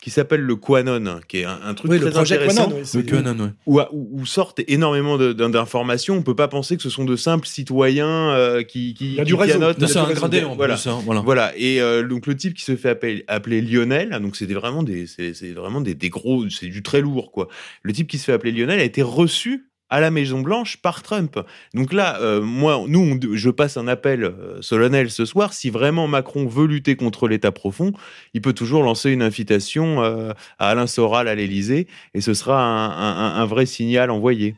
qui 0.00 0.10
s'appelle 0.10 0.42
le 0.42 0.54
Quanon, 0.54 1.20
qui 1.26 1.38
est 1.38 1.44
un, 1.44 1.58
un 1.64 1.74
truc 1.74 1.90
oui, 1.90 1.98
très 1.98 2.10
le 2.10 2.16
intéressant, 2.16 2.68
Quanon, 2.68 2.82
oui, 2.94 3.02
Le 3.02 3.02
Quanon, 3.02 3.44
ouais. 3.44 3.50
où, 3.66 3.80
où, 3.80 4.20
où, 4.20 4.26
sortent 4.26 4.60
énormément 4.68 5.18
d'informations. 5.18 6.14
On 6.14 6.22
peut 6.22 6.36
pas 6.36 6.46
penser 6.48 6.76
que 6.76 6.82
ce 6.82 6.90
sont 6.90 7.04
de 7.04 7.16
simples 7.16 7.48
citoyens 7.48 8.62
qui, 8.68 8.94
qui, 8.94 9.06
il 9.06 9.14
y 9.14 9.20
a 9.20 9.24
qui 9.24 9.28
du 9.28 9.34
réseau. 9.34 9.58
pianotent. 9.58 9.86
C'est 9.86 9.98
un 9.98 10.10
gradé 10.10 10.44
en 10.44 10.54
voilà. 10.54 10.74
plus. 10.74 10.86
Hein, 10.88 11.00
voilà. 11.04 11.20
Voilà. 11.20 11.52
Et 11.56 11.80
euh, 11.80 12.06
donc 12.06 12.26
le 12.26 12.36
type 12.36 12.54
qui 12.54 12.62
se 12.62 12.76
fait 12.76 12.90
appeler, 12.90 13.24
appeler 13.26 13.60
Lionel, 13.60 14.10
donc 14.20 14.36
c'était 14.36 14.54
vraiment 14.54 14.82
des, 14.82 15.06
c'est 15.06 15.52
vraiment 15.52 15.80
des, 15.80 15.94
des 15.94 16.08
gros, 16.08 16.48
c'est 16.48 16.66
du 16.66 16.82
très 16.82 17.00
lourd 17.00 17.32
quoi. 17.32 17.48
Le 17.82 17.92
type 17.92 18.06
qui 18.08 18.18
se 18.18 18.24
fait 18.24 18.32
appeler 18.32 18.52
Lionel 18.52 18.78
a 18.80 18.84
été 18.84 19.02
reçu 19.02 19.68
à 19.90 20.00
la 20.00 20.10
Maison 20.10 20.40
Blanche 20.40 20.78
par 20.78 21.02
Trump. 21.02 21.38
Donc 21.74 21.92
là, 21.92 22.20
euh, 22.20 22.40
moi, 22.40 22.84
nous, 22.88 23.18
je 23.34 23.50
passe 23.50 23.76
un 23.76 23.88
appel 23.88 24.24
euh, 24.24 24.60
solennel 24.60 25.10
ce 25.10 25.24
soir. 25.24 25.52
Si 25.52 25.70
vraiment 25.70 26.08
Macron 26.08 26.46
veut 26.46 26.66
lutter 26.66 26.96
contre 26.96 27.28
l'État 27.28 27.52
profond, 27.52 27.92
il 28.34 28.40
peut 28.40 28.52
toujours 28.52 28.82
lancer 28.82 29.10
une 29.10 29.22
invitation 29.22 30.02
euh, 30.02 30.32
à 30.58 30.70
Alain 30.70 30.86
Soral 30.86 31.28
à 31.28 31.34
l'Élysée, 31.34 31.86
et 32.14 32.20
ce 32.20 32.34
sera 32.34 32.56
un 32.62 33.44
vrai 33.46 33.66
signal 33.66 34.10
envoyé. 34.10 34.54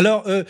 Alors, 0.00 0.24
euh, 0.28 0.44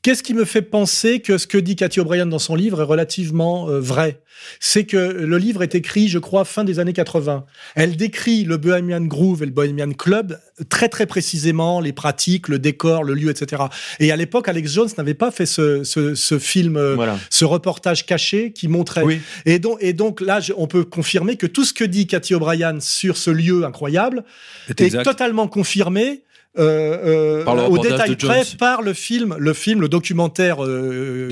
qu'est-ce 0.00 0.22
qui 0.22 0.32
me 0.32 0.46
fait 0.46 0.62
penser 0.62 1.20
que 1.20 1.36
ce 1.36 1.46
que 1.46 1.58
dit 1.58 1.76
Cathy 1.76 2.00
O'Brien 2.00 2.24
dans 2.24 2.38
son 2.38 2.54
livre 2.54 2.80
est 2.80 2.84
relativement 2.84 3.68
euh, 3.68 3.78
vrai? 3.78 4.22
C'est 4.58 4.84
que 4.84 4.96
le 4.96 5.36
livre 5.38 5.62
est 5.62 5.74
écrit, 5.74 6.08
je 6.08 6.18
crois, 6.18 6.46
fin 6.46 6.64
des 6.64 6.78
années 6.78 6.94
80. 6.94 7.44
Elle 7.74 7.96
décrit 7.96 8.44
le 8.44 8.56
Bohemian 8.56 9.02
Groove 9.02 9.42
et 9.42 9.46
le 9.46 9.52
Bohemian 9.52 9.92
Club 9.92 10.38
très 10.70 10.88
très 10.88 11.04
précisément, 11.04 11.80
les 11.80 11.92
pratiques, 11.92 12.48
le 12.48 12.58
décor, 12.58 13.04
le 13.04 13.12
lieu, 13.14 13.28
etc. 13.30 13.64
Et 14.00 14.12
à 14.12 14.16
l'époque, 14.16 14.48
Alex 14.48 14.72
Jones 14.72 14.88
n'avait 14.96 15.14
pas 15.14 15.30
fait 15.30 15.46
ce, 15.46 15.84
ce, 15.84 16.14
ce 16.14 16.38
film, 16.38 16.76
euh, 16.78 16.94
Voilà. 16.94 17.18
ce 17.28 17.44
reportage 17.44 18.06
caché 18.06 18.52
qui 18.52 18.68
montrait. 18.68 19.02
Oui. 19.02 19.20
Et 19.44 19.58
donc, 19.58 19.76
et 19.82 19.92
donc 19.92 20.22
là, 20.22 20.40
je- 20.40 20.52
on 20.56 20.66
peut 20.66 20.84
confirmer 20.84 21.36
que 21.36 21.46
tout 21.46 21.64
ce 21.64 21.74
que 21.74 21.84
dit 21.84 22.06
Cathy 22.06 22.34
O'Brien 22.34 22.80
sur 22.80 23.18
ce 23.18 23.30
lieu 23.30 23.64
incroyable 23.64 24.24
est 24.68 25.02
totalement 25.02 25.48
confirmé. 25.48 26.22
Euh, 26.58 27.44
euh, 27.44 27.66
au 27.68 27.78
détail 27.78 28.16
près 28.16 28.44
Jones. 28.44 28.56
par 28.58 28.82
le 28.82 28.92
film, 28.94 29.36
le 29.38 29.52
film, 29.52 29.80
le 29.80 29.88
documentaire 29.88 30.64
euh, 30.64 31.28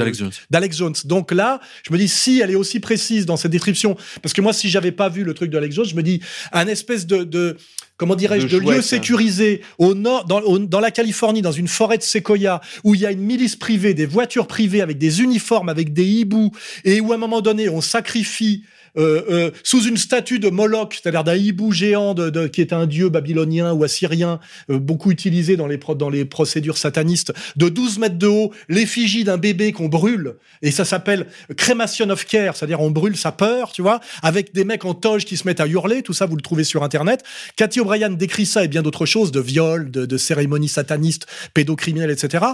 D'Alex 0.50 0.76
Jones. 0.76 0.94
Donc 1.04 1.32
là, 1.32 1.60
je 1.86 1.92
me 1.92 1.98
dis 1.98 2.08
si 2.08 2.40
elle 2.40 2.50
est 2.50 2.54
aussi 2.56 2.80
précise 2.80 3.26
dans 3.26 3.36
cette 3.36 3.52
description, 3.52 3.96
parce 4.22 4.32
que 4.32 4.40
moi, 4.40 4.52
si 4.52 4.68
j'avais 4.68 4.92
pas 4.92 5.08
vu 5.08 5.24
le 5.24 5.34
truc 5.34 5.50
d'Alex 5.50 5.74
Jones, 5.74 5.86
je 5.86 5.94
me 5.96 6.02
dis 6.02 6.20
un 6.52 6.66
espèce 6.66 7.06
de, 7.06 7.24
de 7.24 7.56
comment 7.96 8.16
dirais-je, 8.16 8.46
De 8.46 8.58
de, 8.58 8.64
lieu 8.64 8.78
hein. 8.78 8.82
sécurisé 8.82 9.62
au 9.78 9.94
nord, 9.94 10.24
dans, 10.26 10.40
au- 10.40 10.58
dans 10.58 10.80
la 10.80 10.90
Californie, 10.90 11.42
dans 11.42 11.52
une 11.52 11.68
forêt 11.68 11.98
de 11.98 12.02
séquoia, 12.02 12.60
où 12.82 12.94
il 12.94 13.00
y 13.00 13.06
a 13.06 13.12
une 13.12 13.20
milice 13.20 13.56
privée, 13.56 13.94
des 13.94 14.06
voitures 14.06 14.46
privées 14.46 14.80
avec 14.82 14.98
des 14.98 15.22
uniformes, 15.22 15.68
avec 15.68 15.92
des 15.92 16.04
hiboux, 16.04 16.50
et 16.84 17.00
où 17.00 17.12
à 17.12 17.14
un 17.14 17.18
moment 17.18 17.40
donné, 17.40 17.68
on 17.68 17.80
sacrifie 17.80 18.64
euh, 18.96 19.22
euh, 19.28 19.50
sous 19.62 19.84
une 19.84 19.96
statue 19.96 20.38
de 20.38 20.48
Moloch, 20.48 20.94
c'est-à-dire 20.94 21.24
d'un 21.24 21.34
hibou 21.34 21.72
géant 21.72 22.14
qui 22.52 22.60
est 22.60 22.72
un 22.72 22.86
dieu 22.86 23.08
babylonien 23.08 23.72
ou 23.72 23.82
assyrien, 23.84 24.40
euh, 24.70 24.78
beaucoup 24.78 25.10
utilisé 25.10 25.56
dans 25.56 25.66
les, 25.66 26.24
procédures 26.24 26.78
satanistes, 26.78 27.32
de 27.56 27.68
12 27.68 27.98
mètres 27.98 28.18
de 28.18 28.26
haut, 28.26 28.52
l'effigie 28.68 29.24
d'un 29.24 29.36
bébé 29.36 29.72
qu'on 29.72 29.88
brûle, 29.88 30.34
et 30.62 30.70
ça 30.70 30.84
s'appelle 30.84 31.26
Cremation 31.56 32.08
of 32.10 32.24
Care, 32.24 32.56
c'est-à-dire 32.56 32.80
on 32.80 32.90
brûle 32.90 33.16
sa 33.16 33.32
peur, 33.32 33.72
tu 33.72 33.82
vois, 33.82 34.00
avec 34.22 34.54
des 34.54 34.64
mecs 34.64 34.84
en 34.84 34.94
toge 34.94 35.24
qui 35.24 35.36
se 35.36 35.46
mettent 35.46 35.60
à 35.60 35.66
hurler, 35.66 36.02
tout 36.02 36.12
ça 36.12 36.26
vous 36.26 36.36
le 36.36 36.42
trouvez 36.42 36.64
sur 36.64 36.82
Internet. 36.82 37.22
Cathy 37.56 37.80
O'Brien 37.80 38.10
décrit 38.10 38.46
ça 38.46 38.64
et 38.64 38.68
bien 38.68 38.82
d'autres 38.82 39.06
choses, 39.06 39.32
de 39.32 39.40
viols, 39.40 39.90
de, 39.90 40.06
de 40.06 40.16
cérémonies 40.16 40.68
satanistes, 40.68 41.26
pédocriminels, 41.52 42.10
etc. 42.10 42.44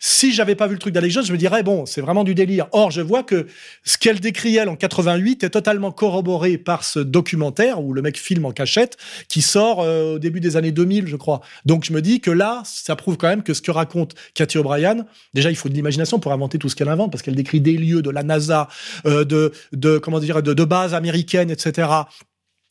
Si 0.00 0.32
j'avais 0.32 0.54
pas 0.54 0.66
vu 0.66 0.74
le 0.74 0.78
truc 0.78 0.94
d'Alex 0.94 1.14
Jones, 1.14 1.26
je 1.26 1.32
me 1.32 1.38
dirais, 1.38 1.62
bon, 1.62 1.86
c'est 1.86 2.00
vraiment 2.00 2.24
du 2.24 2.34
délire. 2.34 2.66
Or, 2.72 2.90
je 2.90 3.00
vois 3.00 3.22
que 3.22 3.46
ce 3.84 3.98
qu'elle 3.98 4.20
décrit, 4.20 4.56
elle, 4.56 4.68
en 4.68 4.76
88, 4.76 5.44
est 5.44 5.50
totalement 5.50 5.85
corroboré 5.92 6.58
par 6.58 6.84
ce 6.84 6.98
documentaire 6.98 7.82
où 7.82 7.92
le 7.92 8.02
mec 8.02 8.18
filme 8.18 8.44
en 8.44 8.52
cachette 8.52 8.96
qui 9.28 9.42
sort 9.42 9.80
euh, 9.80 10.14
au 10.14 10.18
début 10.18 10.40
des 10.40 10.56
années 10.56 10.72
2000, 10.72 11.06
je 11.06 11.16
crois. 11.16 11.40
Donc, 11.64 11.84
je 11.84 11.92
me 11.92 12.02
dis 12.02 12.20
que 12.20 12.30
là, 12.30 12.62
ça 12.64 12.96
prouve 12.96 13.16
quand 13.16 13.28
même 13.28 13.42
que 13.42 13.54
ce 13.54 13.62
que 13.62 13.70
raconte 13.70 14.14
Cathy 14.34 14.58
O'Brien, 14.58 15.06
déjà, 15.34 15.50
il 15.50 15.56
faut 15.56 15.68
de 15.68 15.74
l'imagination 15.74 16.18
pour 16.18 16.32
inventer 16.32 16.58
tout 16.58 16.68
ce 16.68 16.76
qu'elle 16.76 16.88
invente 16.88 17.10
parce 17.12 17.22
qu'elle 17.22 17.36
décrit 17.36 17.60
des 17.60 17.76
lieux 17.76 18.02
de 18.02 18.10
la 18.10 18.22
NASA, 18.22 18.68
euh, 19.06 19.24
de, 19.24 19.52
de, 19.72 19.98
comment 19.98 20.20
dire, 20.20 20.42
de, 20.42 20.54
de 20.54 20.64
bases 20.64 20.94
américaines, 20.94 21.50
etc. 21.50 21.88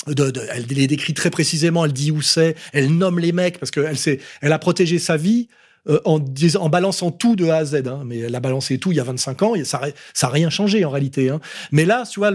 Elle 0.07 0.65
les 0.69 0.87
décrit 0.87 1.13
très 1.13 1.29
précisément, 1.29 1.85
elle 1.85 1.93
dit 1.93 2.11
où 2.11 2.21
c'est, 2.21 2.55
elle 2.73 2.95
nomme 2.95 3.19
les 3.19 3.31
mecs 3.31 3.57
parce 3.59 3.71
qu'elle 3.71 3.95
elle 4.41 4.53
a 4.53 4.59
protégé 4.59 4.99
sa 4.99 5.17
vie 5.17 5.47
euh, 5.87 5.99
en, 6.05 6.19
dis- 6.19 6.55
balançant 6.71 7.11
tout 7.11 7.35
de 7.35 7.47
A 7.47 7.57
à 7.57 7.65
Z. 7.65 7.75
hein. 7.87 8.03
mais 8.05 8.19
elle 8.19 8.35
a 8.35 8.39
balancé 8.39 8.77
tout 8.77 8.91
il 8.91 8.95
y 8.97 8.99
a 8.99 9.03
25 9.03 9.43
ans 9.43 9.53
ça 9.65 9.79
n'a 10.23 10.29
rien 10.29 10.49
changé 10.49 10.83
en 10.85 10.89
réalité. 10.89 11.29
hein. 11.29 11.39
Mais 11.71 11.85
là, 11.85 12.03
tu 12.09 12.19
vois, 12.19 12.31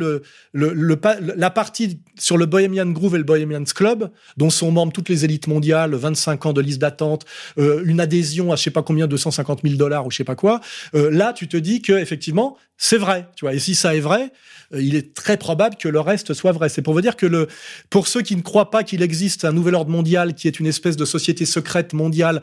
la 0.53 1.51
partie 1.51 2.01
sur 2.19 2.37
le 2.37 2.47
Bohemian 2.47 2.87
Groove 2.87 3.15
et 3.15 3.19
le 3.19 3.25
Bohemian 3.25 3.65
Club, 3.65 4.11
dont 4.37 4.51
sont 4.51 4.71
membres 4.71 4.93
toutes 4.93 5.09
les 5.09 5.25
élites 5.25 5.47
mondiales, 5.47 5.95
25 5.95 6.47
ans 6.47 6.53
de 6.53 6.61
liste 6.61 6.79
d'attente, 6.81 7.25
euh, 7.59 7.83
une 7.85 8.01
adhésion 8.01 8.53
à 8.53 8.57
je 8.57 8.63
sais 8.63 8.71
pas 8.71 8.83
combien, 8.83 9.07
250 9.07 9.61
000 9.63 9.75
dollars 9.77 10.07
ou 10.07 10.11
je 10.11 10.17
sais 10.19 10.25
pas 10.25 10.37
quoi, 10.37 10.61
euh, 10.95 11.11
là, 11.11 11.33
tu 11.33 11.49
te 11.49 11.57
dis 11.57 11.83
que 11.83 11.93
effectivement, 11.93 12.57
c'est 12.77 12.97
vrai. 12.99 13.29
Tu 13.37 13.45
vois, 13.45 13.55
et 13.55 13.59
si 13.59 13.75
ça 13.75 13.95
est 13.95 14.01
vrai, 14.01 14.33
il 14.75 14.95
est 14.95 15.13
très 15.15 15.37
probable 15.37 15.77
que 15.77 15.89
le 15.89 16.01
reste 16.01 16.33
soit 16.33 16.53
vrai. 16.53 16.69
C'est 16.69 16.81
pour 16.81 16.95
vous 16.95 17.01
dire 17.01 17.17
que 17.17 17.49
pour 17.91 18.07
ceux 18.09 18.23
qui 18.23 18.37
ne 18.37 18.41
croient 18.41 18.71
pas 18.71 18.85
qu'il 18.85 19.03
existe 19.03 19.45
un 19.45 19.53
nouvel 19.53 19.75
ordre 19.75 19.91
mondial 19.91 20.35
qui 20.35 20.47
est 20.49 20.61
une 20.61 20.67
espèce 20.67 20.97
de 20.97 21.05
société 21.05 21.45
secrète 21.45 21.93
mondiale 21.93 22.41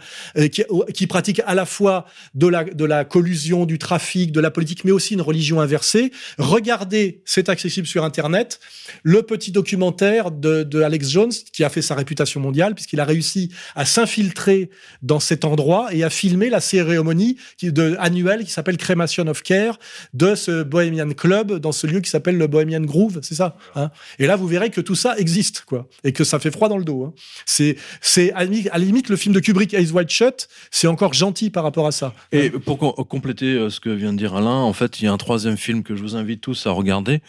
qui 0.98 1.08
pratique 1.08 1.42
à 1.46 1.54
la 1.54 1.66
fois 1.66 2.06
de 2.34 2.48
la, 2.48 2.64
de 2.64 2.84
la 2.84 3.06
collusion, 3.06 3.66
du 3.66 3.78
trafic, 3.78 4.32
de 4.32 4.40
la 4.40 4.50
politique, 4.50 4.84
mais 4.84 4.92
aussi 4.92 5.14
une 5.14 5.22
religion 5.22 5.62
inversée, 5.62 6.12
regardez, 6.40 7.22
c'est 7.24 7.50
accessible 7.50 7.86
sur 7.86 8.04
Internet, 8.04 8.60
le 9.04 9.22
petit 9.22 9.52
documentaire 9.52 10.32
de, 10.32 10.82
Alex 10.82 11.10
Jones 11.10 11.32
qui 11.54 11.64
a 11.64 11.70
fait 11.70 11.82
sa 11.82 11.96
réputation 11.96 12.40
mondiale 12.40 12.74
puisqu'il 12.74 13.00
a 13.00 13.06
réussi 13.06 13.52
à 13.76 13.86
s'infiltrer 13.86 14.70
dans 15.02 15.20
cet 15.20 15.46
endroit 15.46 15.94
et 15.94 16.04
à 16.04 16.10
filmer 16.10 16.50
la 16.50 16.62
cérémonie 16.62 17.38
qui, 17.58 17.72
de, 17.72 17.96
annuelle 18.00 18.44
qui 18.44 18.52
s'appelle 18.52 18.78
Cremation 18.78 19.28
of 19.28 19.44
Care 19.44 19.78
de 20.14 20.34
ce 20.34 20.64
Bohemian 20.64 21.12
Club 21.12 21.60
dans 21.60 21.72
ce 21.72 21.86
lieu 21.86 22.02
qui 22.02 22.10
s'appelle 22.10 22.38
le 22.38 22.48
Bohemian 22.48 22.82
Groove, 22.82 23.20
c'est 23.22 23.36
ça. 23.36 23.56
Hein? 23.76 23.92
Et 24.18 24.26
là, 24.26 24.36
vous 24.36 24.48
verrez 24.48 24.72
que 24.72 24.82
tout 24.82 24.96
ça 24.96 25.16
existe, 25.18 25.62
quoi, 25.62 25.88
et 26.04 26.12
que 26.12 26.24
ça 26.24 26.40
fait 26.40 26.52
froid 26.52 26.70
dans 26.70 26.78
le 26.78 26.84
dos. 26.84 27.04
Hein. 27.04 27.14
C'est, 27.46 27.76
c'est 28.02 28.32
à, 28.34 28.46
la 28.46 28.80
limite- 28.80 29.10
le 29.10 29.16
film 29.16 29.36
de 29.36 29.40
Kubrick, 29.40 29.74
Eyes 29.74 29.92
Wide 29.92 30.10
Shut, 30.10 30.48
encore 30.88 31.14
gentil 31.14 31.50
par 31.50 31.64
rapport 31.64 31.88
à 31.88 31.92
ça. 31.92 32.14
Et 32.32 32.50
pour 32.50 32.78
com- 32.78 32.94
compléter 33.08 33.54
euh, 33.54 33.70
ce 33.70 33.80
que 33.80 33.90
vient 33.90 34.14
de 34.14 34.18
dire 34.18 34.36
Alain, 34.36 34.50
en 34.62 34.74
fait, 34.74 35.00
il 35.00 35.06
y 35.06 35.08
a 35.08 35.14
un 35.14 35.18
troisième 35.18 35.58
film 35.58 35.84
que 35.84 35.96
je 35.96 36.02
vous 36.02 36.16
invite 36.16 36.42
tous 36.42 36.68
à 36.68 36.72
regarder. 36.72 37.22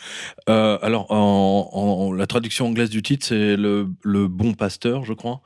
Euh, 0.48 0.78
alors, 0.82 1.10
en, 1.10 1.70
en- 1.72 2.12
la 2.12 2.26
traduction 2.26 2.66
anglaise 2.66 2.90
du 2.90 3.02
titre, 3.02 3.26
c'est 3.26 3.56
le, 3.56 3.88
le 4.02 4.28
Bon 4.28 4.54
Pasteur, 4.54 5.04
je 5.04 5.12
crois. 5.12 5.40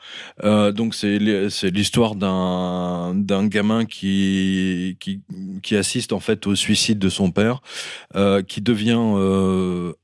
Euh, 0.44 0.72
donc, 0.72 0.94
c'est 0.94 1.18
l'hi- 1.18 1.51
c'est 1.51 1.70
l'histoire 1.70 2.14
d'un 2.14 3.14
d'un 3.14 3.47
gamin 3.47 3.84
qui, 3.84 4.97
qui 5.01 5.20
qui 5.62 5.76
assiste 5.76 6.12
en 6.12 6.20
fait 6.20 6.47
au 6.47 6.55
suicide 6.55 6.98
de 6.98 7.09
son 7.09 7.30
père, 7.30 7.60
euh, 8.16 8.43
qui 8.43 8.60
devient 8.60 8.98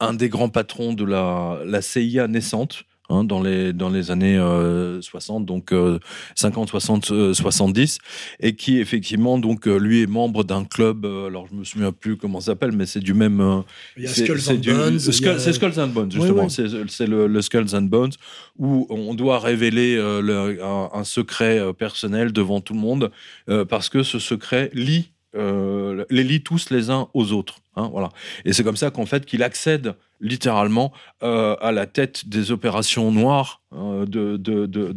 un 0.01 0.15
des 0.15 0.29
grands 0.29 0.49
patrons 0.49 0.93
de 0.93 1.05
la 1.05 1.59
la 1.65 1.83
CIA 1.83 2.29
naissante 2.29 2.85
hein, 3.09 3.25
dans 3.25 3.43
les 3.43 3.73
dans 3.73 3.89
les 3.91 4.11
années 4.11 4.37
euh, 4.39 5.01
60, 5.01 5.45
donc 5.47 5.73
euh, 5.73 5.99
50, 6.35 6.69
60, 6.69 7.11
euh, 7.11 7.35
70, 7.35 7.99
et 8.41 8.55
qui 8.55 8.79
effectivement 8.79 9.39
donc 9.39 9.67
euh, 9.67 9.79
lui 9.79 10.03
est 10.03 10.07
membre 10.07 10.45
d'un 10.45 10.65
club. 10.65 11.05
euh, 11.05 11.27
alors 11.27 11.47
je 11.51 11.55
me 11.57 11.65
souviens 11.65 11.93
plus 11.93 12.17
comment 12.17 12.41
ça 12.41 12.47
s'appelle, 12.53 12.73
mais 12.73 12.87
c'est 12.87 13.01
du 13.01 13.15
même. 13.15 13.63
Il 13.97 14.05
y 14.05 14.07
a 14.07 14.11
c'est- 14.11 14.25
Skulls 14.25 14.51
and 14.57 14.61
du- 14.61 14.73
Bones. 14.73 14.99
Skull- 14.99 15.29
a- 15.29 15.39
C'est 15.39 15.53
Skulls 15.53 15.79
and 15.81 15.89
Bones, 15.89 16.11
justement. 16.11 16.49
C'est 16.49 16.67
c'est 16.89 17.07
le, 17.07 17.27
le 17.27 17.43
Skulls 17.43 17.75
and 17.75 17.83
Bones 17.83 18.13
où 18.59 18.87
on 18.91 19.15
doit 19.15 19.39
révéler 19.39 19.97
le- 19.97 20.59
un, 20.63 20.91
un 20.93 21.05
secret 21.05 21.73
personnel 21.79 22.33
devant 22.33 22.61
tout 22.61 22.75
le 22.75 22.81
monde 22.81 23.11
parce 23.69 23.89
que 23.89 24.03
ce 24.03 24.19
secret 24.19 24.71
lie, 24.75 25.11
les 25.35 26.25
lie 26.25 26.43
tous 26.43 26.71
les 26.71 26.91
uns 26.91 27.09
aux 27.15 27.33
autres. 27.33 27.57
Hein, 27.79 27.89
voilà. 27.93 28.09
Et 28.45 28.53
c'est 28.53 28.65
comme 28.65 28.77
ça 28.77 28.91
qu'en 28.91 29.07
fait 29.07 29.25
qu'il 29.25 29.43
accède 29.43 29.95
littéralement 30.21 30.93
euh, 31.23 31.57
à 31.61 31.73
la 31.73 31.87
tête 31.87 32.29
des 32.29 32.51
opérations 32.51 33.11
noires 33.13 33.63
euh, 33.73 34.05
de, 34.05 34.37
de, 34.37 34.67
de, 34.67 34.93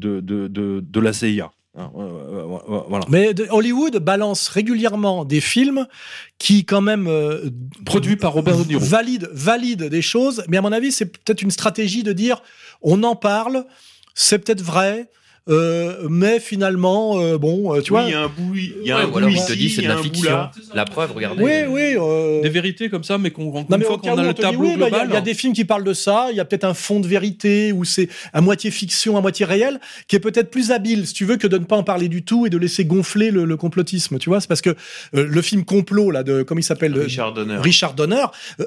de, 0.81 0.99
la 0.99 1.13
CIA. 1.13 1.51
hein, 1.77 1.91
euh, 1.95 2.57
euh, 2.69 2.79
voilà. 2.89 3.05
Mais 3.09 3.33
Hollywood 3.49 3.97
balance 3.97 4.47
régulièrement 4.47 5.25
des 5.25 5.41
films 5.41 5.87
qui, 6.39 6.65
quand 6.65 6.81
même, 6.81 7.07
euh, 7.07 7.49
Produit 7.85 8.15
par 8.17 8.33
Robert 8.33 8.57
De 8.57 8.63
Niro. 8.63 8.81
valide, 8.81 9.29
valide 9.31 9.83
des 9.83 10.01
choses. 10.01 10.43
Mais 10.49 10.57
à 10.57 10.61
mon 10.61 10.71
avis, 10.71 10.91
c'est 10.91 11.05
peut-être 11.05 11.41
une 11.43 11.51
stratégie 11.51 12.03
de 12.03 12.13
dire 12.13 12.41
on 12.81 13.03
en 13.03 13.15
parle, 13.15 13.65
c'est 14.15 14.39
peut-être 14.39 14.63
vrai, 14.63 15.09
euh, 15.49 16.07
mais 16.09 16.39
finalement, 16.39 17.19
euh, 17.19 17.37
bon, 17.37 17.73
euh, 17.73 17.81
tu 17.81 17.93
Oui, 17.93 17.99
vois. 17.99 18.03
il 18.09 18.11
y 18.11 18.13
a 18.13 18.21
un 18.21 18.27
bout, 18.27 18.55
il 18.55 18.73
y 18.85 18.91
a 18.91 18.97
Ouais, 18.97 19.01
un 19.01 19.07
ou 19.07 19.11
bout 19.11 19.17
alors 19.17 19.29
ici, 19.31 19.45
te 19.47 19.53
dit 19.53 19.69
c'est 19.69 19.81
y 19.81 19.85
de 19.85 19.91
a 19.91 19.95
la 19.95 20.01
fiction. 20.03 20.29
là. 20.31 20.51
La 20.75 20.85
preuve, 20.85 21.11
regardez. 21.13 21.43
Oui, 21.43 21.51
oui. 21.67 21.95
euh, 21.97 22.41
Des 22.41 22.49
vérités 22.49 22.89
comme 22.89 23.03
ça, 23.03 23.17
mais 23.17 23.31
qu'on 23.31 23.45
Non, 23.51 23.61
une 23.69 23.77
mais 23.77 23.85
fois 23.85 23.95
au 23.95 23.97
cas 23.97 24.11
qu'on 24.11 24.17
où 24.17 24.19
a 24.19 24.23
le 24.27 24.33
tableau 24.35 24.61
oui, 24.61 24.67
bah, 24.67 24.73
il 24.75 24.79
y 24.79 24.83
a- 24.83 24.89
global. 24.89 25.07
il 25.09 25.13
y, 25.13 25.17
a 25.17 25.21
des 25.21 25.33
films 25.33 25.53
qui 25.53 25.65
parlent 25.65 25.83
de 25.83 25.93
ça. 25.93 26.27
Il 26.29 26.37
y 26.37 26.39
a 26.39 26.45
peut-être 26.45 26.63
un 26.63 26.75
fond 26.75 26.99
de 26.99 27.07
vérité 27.07 27.71
ou 27.71 27.85
c'est 27.85 28.07
à 28.33 28.41
moitié 28.41 28.69
fiction, 28.71 29.17
à 29.17 29.21
moitié 29.21 29.45
réel, 29.45 29.79
qui 30.07 30.15
est 30.15 30.19
peut-être 30.19 30.51
plus 30.51 30.71
habile, 30.71 31.07
si 31.07 31.13
tu 31.13 31.25
veux, 31.25 31.37
que 31.37 31.47
de 31.47 31.57
ne 31.57 31.65
pas 31.65 31.75
en 31.75 31.83
parler 31.83 32.07
du 32.07 32.23
tout 32.23 32.45
et 32.45 32.49
de 32.51 32.57
laisser 32.57 32.85
gonfler 32.85 33.31
le, 33.31 33.45
le 33.45 33.57
complotisme. 33.57 34.19
Tu 34.19 34.29
vois, 34.29 34.41
c'est 34.41 34.47
parce 34.47 34.61
que 34.61 34.69
euh, 35.15 35.25
le 35.27 35.41
film 35.41 35.65
complot 35.65 36.11
là 36.11 36.21
de 36.23 36.43
comment 36.43 36.59
il 36.59 36.63
s'appelle 36.63 36.91
le- 36.93 37.01
Richard 37.01 37.33
Donner. 37.33 37.57
Richard 37.57 37.93
Donner. 37.95 38.23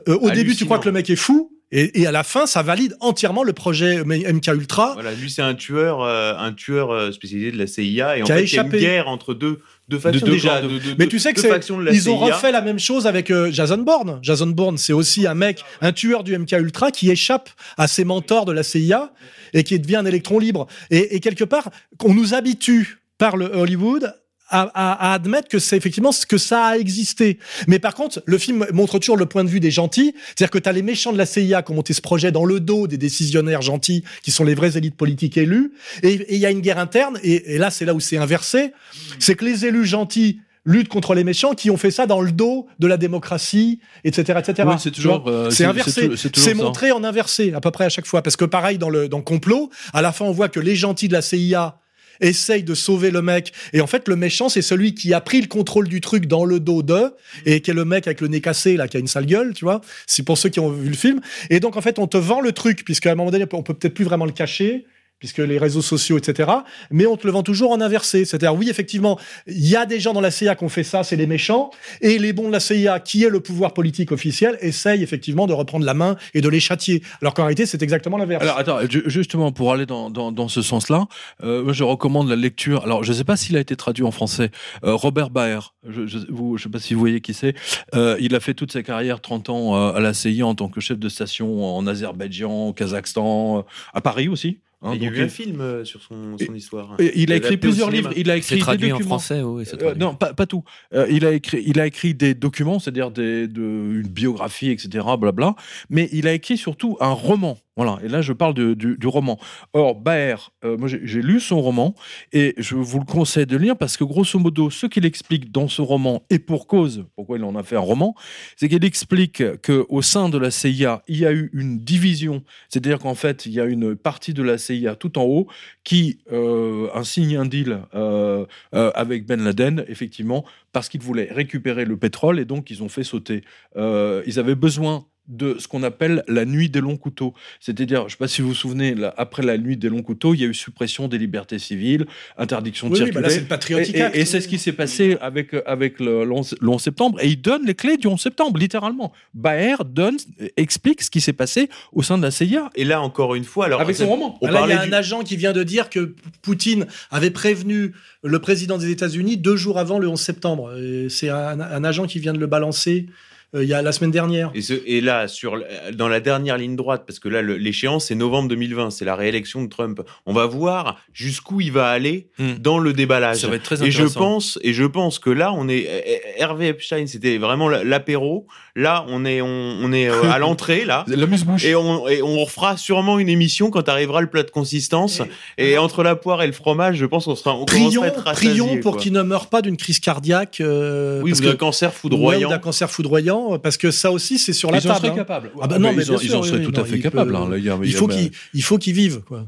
au 0.06 0.30
début, 0.30 0.56
tu 0.56 0.64
crois 0.64 0.78
que 0.80 0.86
le 0.86 0.92
mec 0.92 1.08
est 1.08 1.16
fou. 1.16 1.50
Et, 1.76 2.00
et 2.02 2.06
à 2.06 2.12
la 2.12 2.22
fin, 2.22 2.46
ça 2.46 2.62
valide 2.62 2.96
entièrement 3.00 3.42
le 3.42 3.52
projet 3.52 4.02
MK 4.04 4.46
Ultra. 4.54 4.92
Voilà, 4.94 5.12
lui 5.12 5.28
c'est 5.28 5.42
un 5.42 5.54
tueur, 5.54 6.02
euh, 6.02 6.32
un 6.38 6.52
tueur 6.52 6.92
euh, 6.92 7.10
spécialisé 7.10 7.50
de 7.50 7.58
la 7.58 7.66
CIA 7.66 8.16
et 8.18 8.22
en 8.22 8.26
Qui 8.26 8.32
a 8.32 8.36
fait 8.36 8.44
il 8.44 8.52
y 8.54 8.58
a 8.58 8.62
une 8.62 8.66
échappé. 8.68 8.78
guerre 8.80 9.08
entre 9.08 9.34
deux, 9.34 9.60
deux 9.88 9.98
factions 9.98 10.24
deux 10.24 10.32
déjà. 10.34 10.60
de- 10.60 10.68
de- 10.68 10.78
de- 10.78 10.94
Mais 10.98 11.06
de- 11.06 11.10
tu 11.10 11.18
sais 11.18 11.32
que 11.32 11.40
c'est, 11.40 11.48
de 11.50 11.92
ils 11.92 12.08
ont 12.08 12.24
CIA. 12.24 12.34
refait 12.36 12.52
la 12.52 12.62
même 12.62 12.78
chose 12.78 13.08
avec 13.08 13.30
euh, 13.32 13.50
Jason 13.50 13.78
Bourne. 13.78 14.20
Jason 14.22 14.46
Bourne, 14.46 14.78
c'est 14.78 14.92
aussi 14.92 15.26
un 15.26 15.34
mec, 15.34 15.64
un 15.80 15.90
tueur 15.92 16.22
du 16.22 16.38
MK 16.38 16.52
Ultra 16.52 16.92
qui 16.92 17.10
échappe 17.10 17.50
à 17.76 17.88
ses 17.88 18.04
mentors 18.04 18.44
de 18.44 18.52
la 18.52 18.62
CIA 18.62 19.12
et 19.52 19.64
qui 19.64 19.78
devient 19.80 19.96
un 19.96 20.06
électron 20.06 20.38
libre. 20.38 20.68
Et, 20.90 21.16
et 21.16 21.20
quelque 21.20 21.42
part, 21.44 21.70
on 22.04 22.14
nous 22.14 22.34
habitue 22.34 23.00
par 23.18 23.36
le 23.36 23.46
Hollywood 23.46 24.14
à, 24.50 24.62
à- 24.74 25.10
à 25.10 25.14
admettre 25.14 25.48
que 25.48 25.58
c'est 25.58 25.76
effectivement 25.76 26.12
ce 26.12 26.26
que 26.26 26.38
ça 26.38 26.64
a 26.66 26.76
existé. 26.78 27.38
Mais 27.66 27.78
par 27.78 27.94
contre, 27.94 28.22
le 28.26 28.38
film 28.38 28.66
montre 28.72 28.98
toujours 28.98 29.16
le 29.16 29.26
point 29.26 29.42
de 29.44 29.48
vue 29.48 29.60
des 29.60 29.70
gentils. 29.70 30.14
C'est-à-dire 30.26 30.50
que 30.50 30.58
tu 30.58 30.68
as 30.68 30.72
les 30.72 30.82
méchants 30.82 31.12
de 31.12 31.18
la 31.18 31.26
CIA 31.26 31.62
qui 31.62 31.72
ont 31.72 31.76
monté 31.76 31.92
ce 31.94 32.00
projet 32.02 32.30
dans 32.32 32.44
le 32.44 32.60
dos 32.60 32.86
des 32.86 32.98
décisionnaires 32.98 33.62
gentils, 33.62 34.04
qui 34.22 34.30
sont 34.30 34.44
les 34.44 34.54
vraies 34.54 34.76
élites 34.76 34.96
politiques 34.96 35.36
élues. 35.36 35.72
Et 36.02 36.26
il 36.34 36.38
y 36.38 36.46
a 36.46 36.50
une 36.50 36.60
guerre 36.60 36.78
interne. 36.78 37.18
Et, 37.22 37.54
et 37.54 37.58
là, 37.58 37.70
c'est 37.70 37.84
là 37.84 37.94
où 37.94 38.00
c'est 38.00 38.16
inversé. 38.18 38.72
C'est 39.18 39.34
que 39.34 39.44
les 39.44 39.64
élus 39.66 39.86
gentils 39.86 40.40
luttent 40.66 40.88
contre 40.88 41.14
les 41.14 41.24
méchants 41.24 41.54
qui 41.54 41.70
ont 41.70 41.76
fait 41.76 41.90
ça 41.90 42.06
dans 42.06 42.22
le 42.22 42.32
dos 42.32 42.66
de 42.78 42.86
la 42.86 42.96
démocratie, 42.96 43.80
etc., 44.02 44.38
etc. 44.46 44.66
Oui, 44.68 44.74
c'est 44.78 44.90
Tu 44.90 45.02
vois 45.02 45.18
toujours, 45.18 45.28
euh, 45.28 45.50
c'est 45.50 45.56
c'est- 45.56 45.64
inversé. 45.64 46.10
c'est 46.16 46.16
c'est 46.16 46.36
C'est 46.36 46.54
montré 46.54 46.90
en 46.90 47.04
inversé 47.04 47.52
à 47.54 47.60
peu 47.60 47.70
près 47.70 47.84
à 47.84 47.88
chaque 47.90 48.06
fois. 48.06 48.22
Parce 48.22 48.36
que 48.36 48.46
pareil 48.46 48.78
dans 48.78 48.88
le 48.88 49.08
dans 49.08 49.20
complot, 49.20 49.68
à 49.92 50.00
la 50.00 50.10
fin 50.12 50.24
on 50.24 50.32
voit 50.32 50.48
que 50.48 50.60
les 50.60 50.74
gentils 50.74 51.08
de 51.08 51.12
la 51.12 51.20
CIA 51.22 51.76
essayent 52.20 52.62
de 52.62 52.74
sauver 52.74 53.10
le 53.10 53.22
mec. 53.22 53.52
Et 53.72 53.80
en 53.80 53.86
fait 53.86 54.08
le 54.08 54.16
méchant 54.16 54.48
c'est 54.48 54.62
celui 54.62 54.94
qui 54.94 55.14
a 55.14 55.20
pris 55.20 55.40
le 55.40 55.48
contrôle 55.48 55.88
du 55.88 56.00
truc 56.00 56.26
dans 56.26 56.44
le 56.44 56.60
dos 56.60 56.82
d'eux 56.82 57.14
et 57.46 57.60
qui 57.60 57.70
est 57.70 57.74
le 57.74 57.84
mec 57.84 58.06
avec 58.06 58.20
le 58.20 58.28
nez 58.28 58.40
cassé 58.40 58.76
là 58.76 58.88
qui 58.88 58.96
a 58.96 59.00
une 59.00 59.06
sale 59.06 59.26
gueule 59.26 59.54
tu 59.54 59.64
vois. 59.64 59.80
C'est 60.06 60.22
pour 60.22 60.38
ceux 60.38 60.48
qui 60.48 60.60
ont 60.60 60.70
vu 60.70 60.88
le 60.88 60.96
film. 60.96 61.20
Et 61.50 61.60
donc 61.60 61.76
en 61.76 61.80
fait 61.80 61.98
on 61.98 62.06
te 62.06 62.16
vend 62.16 62.40
le 62.40 62.52
truc 62.52 62.84
puisqu'à 62.84 63.12
un 63.12 63.14
moment 63.14 63.30
donné 63.30 63.46
on 63.52 63.62
peut 63.62 63.74
peut-être 63.74 63.94
plus 63.94 64.04
vraiment 64.04 64.26
le 64.26 64.32
cacher 64.32 64.86
puisque 65.18 65.38
les 65.38 65.58
réseaux 65.58 65.82
sociaux, 65.82 66.18
etc. 66.18 66.50
Mais 66.90 67.06
on 67.06 67.16
te 67.16 67.26
le 67.26 67.32
vend 67.32 67.42
toujours 67.42 67.70
en 67.72 67.80
inversé. 67.80 68.24
C'est-à-dire, 68.24 68.54
oui, 68.54 68.68
effectivement, 68.68 69.18
il 69.46 69.66
y 69.66 69.76
a 69.76 69.86
des 69.86 70.00
gens 70.00 70.12
dans 70.12 70.20
la 70.20 70.30
CIA 70.30 70.54
qui 70.54 70.64
ont 70.64 70.68
fait 70.68 70.82
ça, 70.84 71.02
c'est 71.02 71.16
les 71.16 71.26
méchants, 71.26 71.70
et 72.00 72.18
les 72.18 72.32
bons 72.32 72.48
de 72.48 72.52
la 72.52 72.60
CIA, 72.60 73.00
qui 73.00 73.24
est 73.24 73.28
le 73.30 73.40
pouvoir 73.40 73.72
politique 73.74 74.12
officiel, 74.12 74.58
essayent 74.60 75.02
effectivement 75.02 75.46
de 75.46 75.52
reprendre 75.52 75.86
la 75.86 75.94
main 75.94 76.16
et 76.34 76.40
de 76.40 76.48
les 76.48 76.60
châtier. 76.60 77.02
Alors 77.22 77.32
qu'en 77.34 77.42
réalité, 77.44 77.66
c'est 77.66 77.82
exactement 77.82 78.16
l'inverse. 78.18 78.42
Alors 78.42 78.58
attends, 78.58 78.78
ju- 78.88 79.02
justement 79.06 79.52
pour 79.52 79.72
aller 79.72 79.86
dans, 79.86 80.48
ce 80.48 80.62
sens-là, 80.62 81.06
euh, 81.42 81.72
je 81.72 81.84
recommande 81.84 82.28
la 82.28 82.36
lecture. 82.36 82.82
Alors 82.84 83.02
je 83.04 83.12
ne 83.12 83.16
sais 83.16 83.24
pas 83.24 83.36
s'il 83.36 83.56
a 83.56 83.60
été 83.60 83.76
traduit 83.76 84.04
en 84.04 84.10
français. 84.10 84.50
Euh, 84.84 84.94
Robert 84.94 85.30
Baer, 85.30 85.74
je 85.88 86.06
je 86.06 86.18
sais 86.62 86.68
pas 86.68 86.78
si 86.78 86.94
vous 86.94 87.00
voyez 87.00 87.20
qui 87.20 87.34
c'est. 87.34 87.54
Euh, 87.94 88.16
il 88.20 88.34
a 88.34 88.40
fait 88.40 88.54
toute 88.54 88.72
sa 88.72 88.82
carrière, 88.82 89.20
30 89.20 89.48
ans 89.50 89.92
à 89.94 90.00
la 90.00 90.12
CIA 90.14 90.46
en 90.46 90.54
tant 90.54 90.68
que 90.68 90.80
chef 90.80 90.98
de 90.98 91.08
station 91.08 91.64
en 91.76 91.86
Azerbaïdjan, 91.86 92.68
au 92.68 92.72
Kazakhstan, 92.72 93.64
à 93.92 94.00
Paris 94.00 94.28
aussi. 94.28 94.58
Hein. 94.84 94.92
Il 94.94 95.02
y 95.02 95.06
a 95.06 95.10
eu 95.10 95.20
un 95.20 95.24
il- 95.24 95.30
film 95.30 95.60
euh, 95.60 95.84
sur 95.84 96.00
son, 96.02 96.36
son 96.38 96.54
histoire. 96.54 96.96
il 97.00 97.32
a 97.32 97.36
écrit 97.36 97.56
plusieurs 97.56 97.90
livres. 97.90 98.10
Il 98.16 98.30
a 98.30 98.36
écrit 98.36 98.58
traduit 98.58 98.86
des 98.88 98.92
en 98.92 98.96
documents. 98.98 99.18
français, 99.18 99.42
oui. 99.42 99.64
c'est 99.66 99.74
Euh, 99.74 99.78
traduit. 99.86 100.00
non, 100.00 100.14
pas, 100.14 100.34
pas 100.34 100.46
tout. 100.46 100.62
Euh, 100.92 101.06
il, 101.10 101.24
a 101.26 101.32
écrit, 101.32 101.62
il 101.66 101.80
a 101.80 101.86
écrit 101.86 102.14
des 102.14 102.34
documents, 102.34 102.78
c'est-à-dire 102.78 103.10
de, 103.10 103.48
une 103.54 104.08
biographie, 104.08 104.70
etc., 104.70 105.04
blabla. 105.18 105.54
Mais 105.90 106.08
il 106.12 106.28
a 106.28 106.32
écrit 106.32 106.56
surtout 106.56 106.96
un 107.00 107.10
roman. 107.12 107.58
Voilà. 107.76 107.98
Et 108.04 108.08
là, 108.08 108.22
je 108.22 108.32
parle 108.32 108.54
du, 108.54 109.06
roman. 109.06 109.38
Or, 109.72 109.94
Baer, 109.96 110.36
euh, 110.64 110.76
moi, 110.76 110.88
j'ai 110.88 111.22
lu 111.22 111.40
son 111.40 111.60
roman 111.60 111.94
et 112.32 112.54
je 112.56 112.76
vous 112.76 113.00
le 113.00 113.04
conseille 113.04 113.46
de 113.46 113.56
lire 113.56 113.76
parce 113.76 113.96
que, 113.96 114.04
grosso 114.04 114.38
modo, 114.38 114.70
ce 114.70 114.86
qu'il 114.86 115.04
explique 115.04 115.50
dans 115.50 115.68
ce 115.68 115.82
roman, 115.82 116.24
et 116.30 116.38
pour 116.38 116.66
cause, 116.66 117.04
pourquoi 117.16 117.38
il 117.38 117.44
en 117.44 117.56
a 117.56 117.62
fait 117.62 117.76
un 117.76 117.80
roman, 117.80 118.14
c'est 118.56 118.68
qu'il 118.68 118.84
explique 118.84 119.42
qu'au 119.62 120.02
sein 120.02 120.28
de 120.28 120.38
la 120.38 120.50
CIA, 120.50 121.02
il 121.08 121.18
y 121.18 121.26
a 121.26 121.32
eu 121.32 121.50
une 121.52 121.78
division. 121.80 122.42
C'est-à-dire 122.68 122.98
qu'en 122.98 123.14
fait, 123.14 123.46
il 123.46 123.52
y 123.52 123.60
a 123.60 123.64
une 123.64 123.96
partie 123.96 124.34
de 124.34 124.42
la 124.42 124.58
CIA 124.58 124.94
tout 124.94 125.18
en 125.18 125.24
haut 125.24 125.48
qui 125.82 126.20
euh, 126.32 126.88
un 126.94 127.04
signe 127.04 127.36
un 127.36 127.46
deal 127.46 127.80
euh, 127.94 128.46
euh, 128.74 128.90
avec 128.94 129.26
Ben 129.26 129.42
Laden, 129.42 129.84
effectivement, 129.88 130.44
parce 130.72 130.88
qu'ils 130.88 131.02
voulaient 131.02 131.28
récupérer 131.30 131.84
le 131.84 131.96
pétrole 131.96 132.40
et 132.40 132.44
donc 132.44 132.70
ils 132.70 132.82
ont 132.82 132.88
fait 132.88 133.04
sauter. 133.04 133.44
Ils 133.76 134.38
avaient 134.38 134.54
besoin 134.54 135.06
de 135.28 135.56
ce 135.58 135.68
qu'on 135.68 135.82
appelle 135.82 136.22
la 136.28 136.44
nuit 136.44 136.68
des 136.68 136.80
longs 136.80 136.96
couteaux. 136.98 137.32
C'est-à-dire, 137.60 138.00
je 138.00 138.04
ne 138.04 138.08
sais 138.10 138.16
pas 138.18 138.28
si 138.28 138.42
vous 138.42 138.48
vous 138.48 138.54
souvenez, 138.54 138.94
là, 138.94 139.14
après 139.16 139.42
la 139.42 139.56
nuit 139.56 139.76
des 139.76 139.88
longs 139.88 140.02
couteaux, 140.02 140.34
il 140.34 140.40
y 140.40 140.44
a 140.44 140.46
eu 140.46 140.52
suppression 140.54 141.08
des 141.08 141.16
libertés 141.18 141.58
civiles, 141.58 142.06
interdiction 142.36 142.88
de 142.88 142.92
oui, 142.94 143.00
oui, 143.00 143.04
circuler. 143.06 143.22
bah 143.22 143.28
là, 143.28 143.34
c'est 143.34 143.40
le 143.40 143.46
Patriotic 143.46 143.94
Et- 143.94 143.98
et- 143.98 144.02
Act. 144.02 144.16
Et, 144.16 144.24
c'est 144.26 144.40
ce 144.42 144.48
qui 144.48 144.58
s'est 144.58 144.72
passé 144.72 145.16
avec, 145.20 145.54
avec 145.66 145.98
le, 146.00 146.24
le 146.24 146.32
11 146.32 146.56
le 146.60 146.68
11 146.68 146.82
septembre. 146.82 147.18
Et 147.22 147.28
il 147.28 147.40
donne 147.40 147.64
les 147.64 147.74
clés 147.74 147.96
du 147.96 148.06
11 148.06 148.20
septembre, 148.20 148.58
littéralement. 148.58 149.12
Baer 149.32 149.76
donne, 149.86 150.16
explique 150.56 151.02
ce 151.02 151.10
qui 151.10 151.20
s'est 151.20 151.32
passé 151.32 151.68
au 151.92 152.02
sein 152.02 152.18
de 152.18 152.22
la 152.22 152.30
CIA. 152.30 152.70
Et 152.74 152.84
là, 152.84 153.00
encore 153.00 153.34
une 153.34 153.44
fois, 153.44 153.66
alors 153.66 153.80
avec 153.80 153.96
son 153.96 154.06
roman. 154.06 154.38
on 154.42 154.46
Ah, 154.48 154.50
là, 154.50 154.52
il 154.52 154.54
y 154.56 154.58
parlait 154.60 154.74
a 154.74 154.82
un 154.82 154.86
du- 154.88 154.94
agent 154.94 155.22
qui 155.22 155.36
vient 155.36 155.52
de 155.52 155.62
dire 155.62 155.88
que 155.90 156.14
Poutine 156.42 156.86
avait 157.10 157.30
prévenu 157.30 157.92
le 158.22 158.38
président 158.40 158.78
des 158.78 158.90
États-Unis 158.90 159.36
deux 159.38 159.56
jours 159.56 159.78
avant 159.78 159.98
le 159.98 160.08
11 160.08 160.20
septembre. 160.20 160.76
Et 160.78 161.08
C'est 161.08 161.28
un, 161.30 161.60
un 161.60 161.84
agent 161.84 162.06
qui 162.06 162.18
vient 162.18 162.32
de 162.34 162.38
le 162.38 162.46
balancer 162.46 163.06
euh, 163.06 163.12
il 163.52 163.64
y 163.68 163.74
a 163.74 163.82
la 163.82 163.92
semaine 163.92 164.10
dernière. 164.10 164.50
Et, 164.54 164.62
ce- 164.62 164.82
et 164.86 165.00
là, 165.00 165.28
sur, 165.28 165.56
l- 165.56 165.66
dans 165.94 166.08
la 166.08 166.20
dernière 166.20 166.58
ligne 166.58 166.76
droite, 166.76 167.04
parce 167.06 167.18
que 167.18 167.28
là, 167.28 167.42
l'échéance, 167.42 168.06
c'est 168.06 168.14
novembre 168.14 168.48
2020, 168.48 168.90
c'est 168.90 169.04
la 169.04 169.14
réélection 169.16 169.62
de 169.62 169.68
Trump. 169.68 170.00
On 170.26 170.32
va 170.32 170.46
voir 170.46 171.00
jusqu'où 171.12 171.60
il 171.60 171.70
va 171.72 171.88
aller 171.88 172.28
Hmm. 172.38 172.54
dans 172.60 172.78
le 172.78 172.92
déballage. 172.92 173.38
Ça 173.38 173.48
va 173.48 173.56
être 173.56 173.62
très 173.62 173.82
et 173.82 173.90
je 173.90 173.98
intéressant. 174.02 174.20
pense, 174.20 174.58
et 174.62 174.72
je 174.72 174.84
pense 174.84 175.18
que 175.18 175.30
là, 175.30 175.52
on 175.52 175.68
est 175.68 175.86
euh, 175.88 176.16
Hervé 176.38 176.68
Epstein, 176.68 177.06
c'était 177.06 177.38
vraiment 177.38 177.68
la- 177.68 177.84
l'apéro. 177.84 178.46
Là, 178.76 179.04
on 179.08 179.24
est, 179.24 179.40
on, 179.40 179.46
on 179.46 179.92
est 179.92 180.08
euh, 180.10 180.30
à 180.32 180.38
l'entrée 180.40 180.84
là. 180.84 181.04
Et 181.64 181.74
on, 181.76 182.08
et 182.08 182.22
on 182.22 182.44
refera 182.44 182.76
sûrement 182.76 183.20
une 183.20 183.28
émission 183.28 183.70
quand 183.70 183.88
arrivera 183.88 184.20
le 184.20 184.26
plat 184.26 184.42
de 184.42 184.50
consistance. 184.50 185.22
Et, 185.58 185.78
entre 185.78 186.02
la 186.02 186.16
poire 186.16 186.42
et 186.42 186.46
le 186.48 186.52
fromage, 186.52 186.96
je 186.96 187.06
pense 187.06 187.26
qu'on 187.26 187.36
sera, 187.36 187.54
on 187.54 187.66
Prions, 187.66 188.02
à 188.02 188.06
être 188.08 188.24
prions 188.32 188.80
pour 188.80 188.96
qu'il 188.96 189.12
ne 189.12 189.22
meure 189.22 189.48
pas 189.48 189.62
d'une 189.62 189.76
crise 189.76 190.00
cardiaque. 190.00 190.60
euh, 190.60 191.22
Oui, 191.22 191.30
parce 191.30 191.40
ou 191.40 191.44
d'un 191.44 191.54
cancer 191.56 191.90
Ouais, 191.90 191.94
foudroyant. 191.96 192.48
ou 192.48 192.50
d'un 192.50 192.58
cancer 192.58 192.90
foudroyant, 192.90 193.58
parce 193.60 193.76
que 193.76 193.92
ça 193.92 194.10
aussi, 194.10 194.38
c'est 194.38 194.52
sur 194.52 194.72
la 194.72 194.78
ils 194.78 194.90
en 194.90 194.94
table. 194.94 194.98
seraient 195.06 195.10
hein. 195.12 195.16
capables. 195.16 195.50
Ah 195.62 195.68
bah 195.68 195.78
non, 195.78 195.92
mais 195.92 196.02
ils, 196.04 196.10
en, 196.12 196.18
ils 196.18 196.28
seraient 196.28 196.58
oui, 196.58 196.72
tout 196.72 196.80
à 196.80 196.84
fait 196.84 196.98
capables. 196.98 197.30
peut- 197.30 197.36
hein. 197.36 197.48
Là, 197.50 197.76
il 197.84 197.92
faut 197.94 198.08
bah, 198.08 198.14
qu'il 198.16 198.30
il 198.54 198.62
faut 198.64 198.78
qu'il 198.78 198.94
vive. 198.94 199.20
Quoi. 199.20 199.44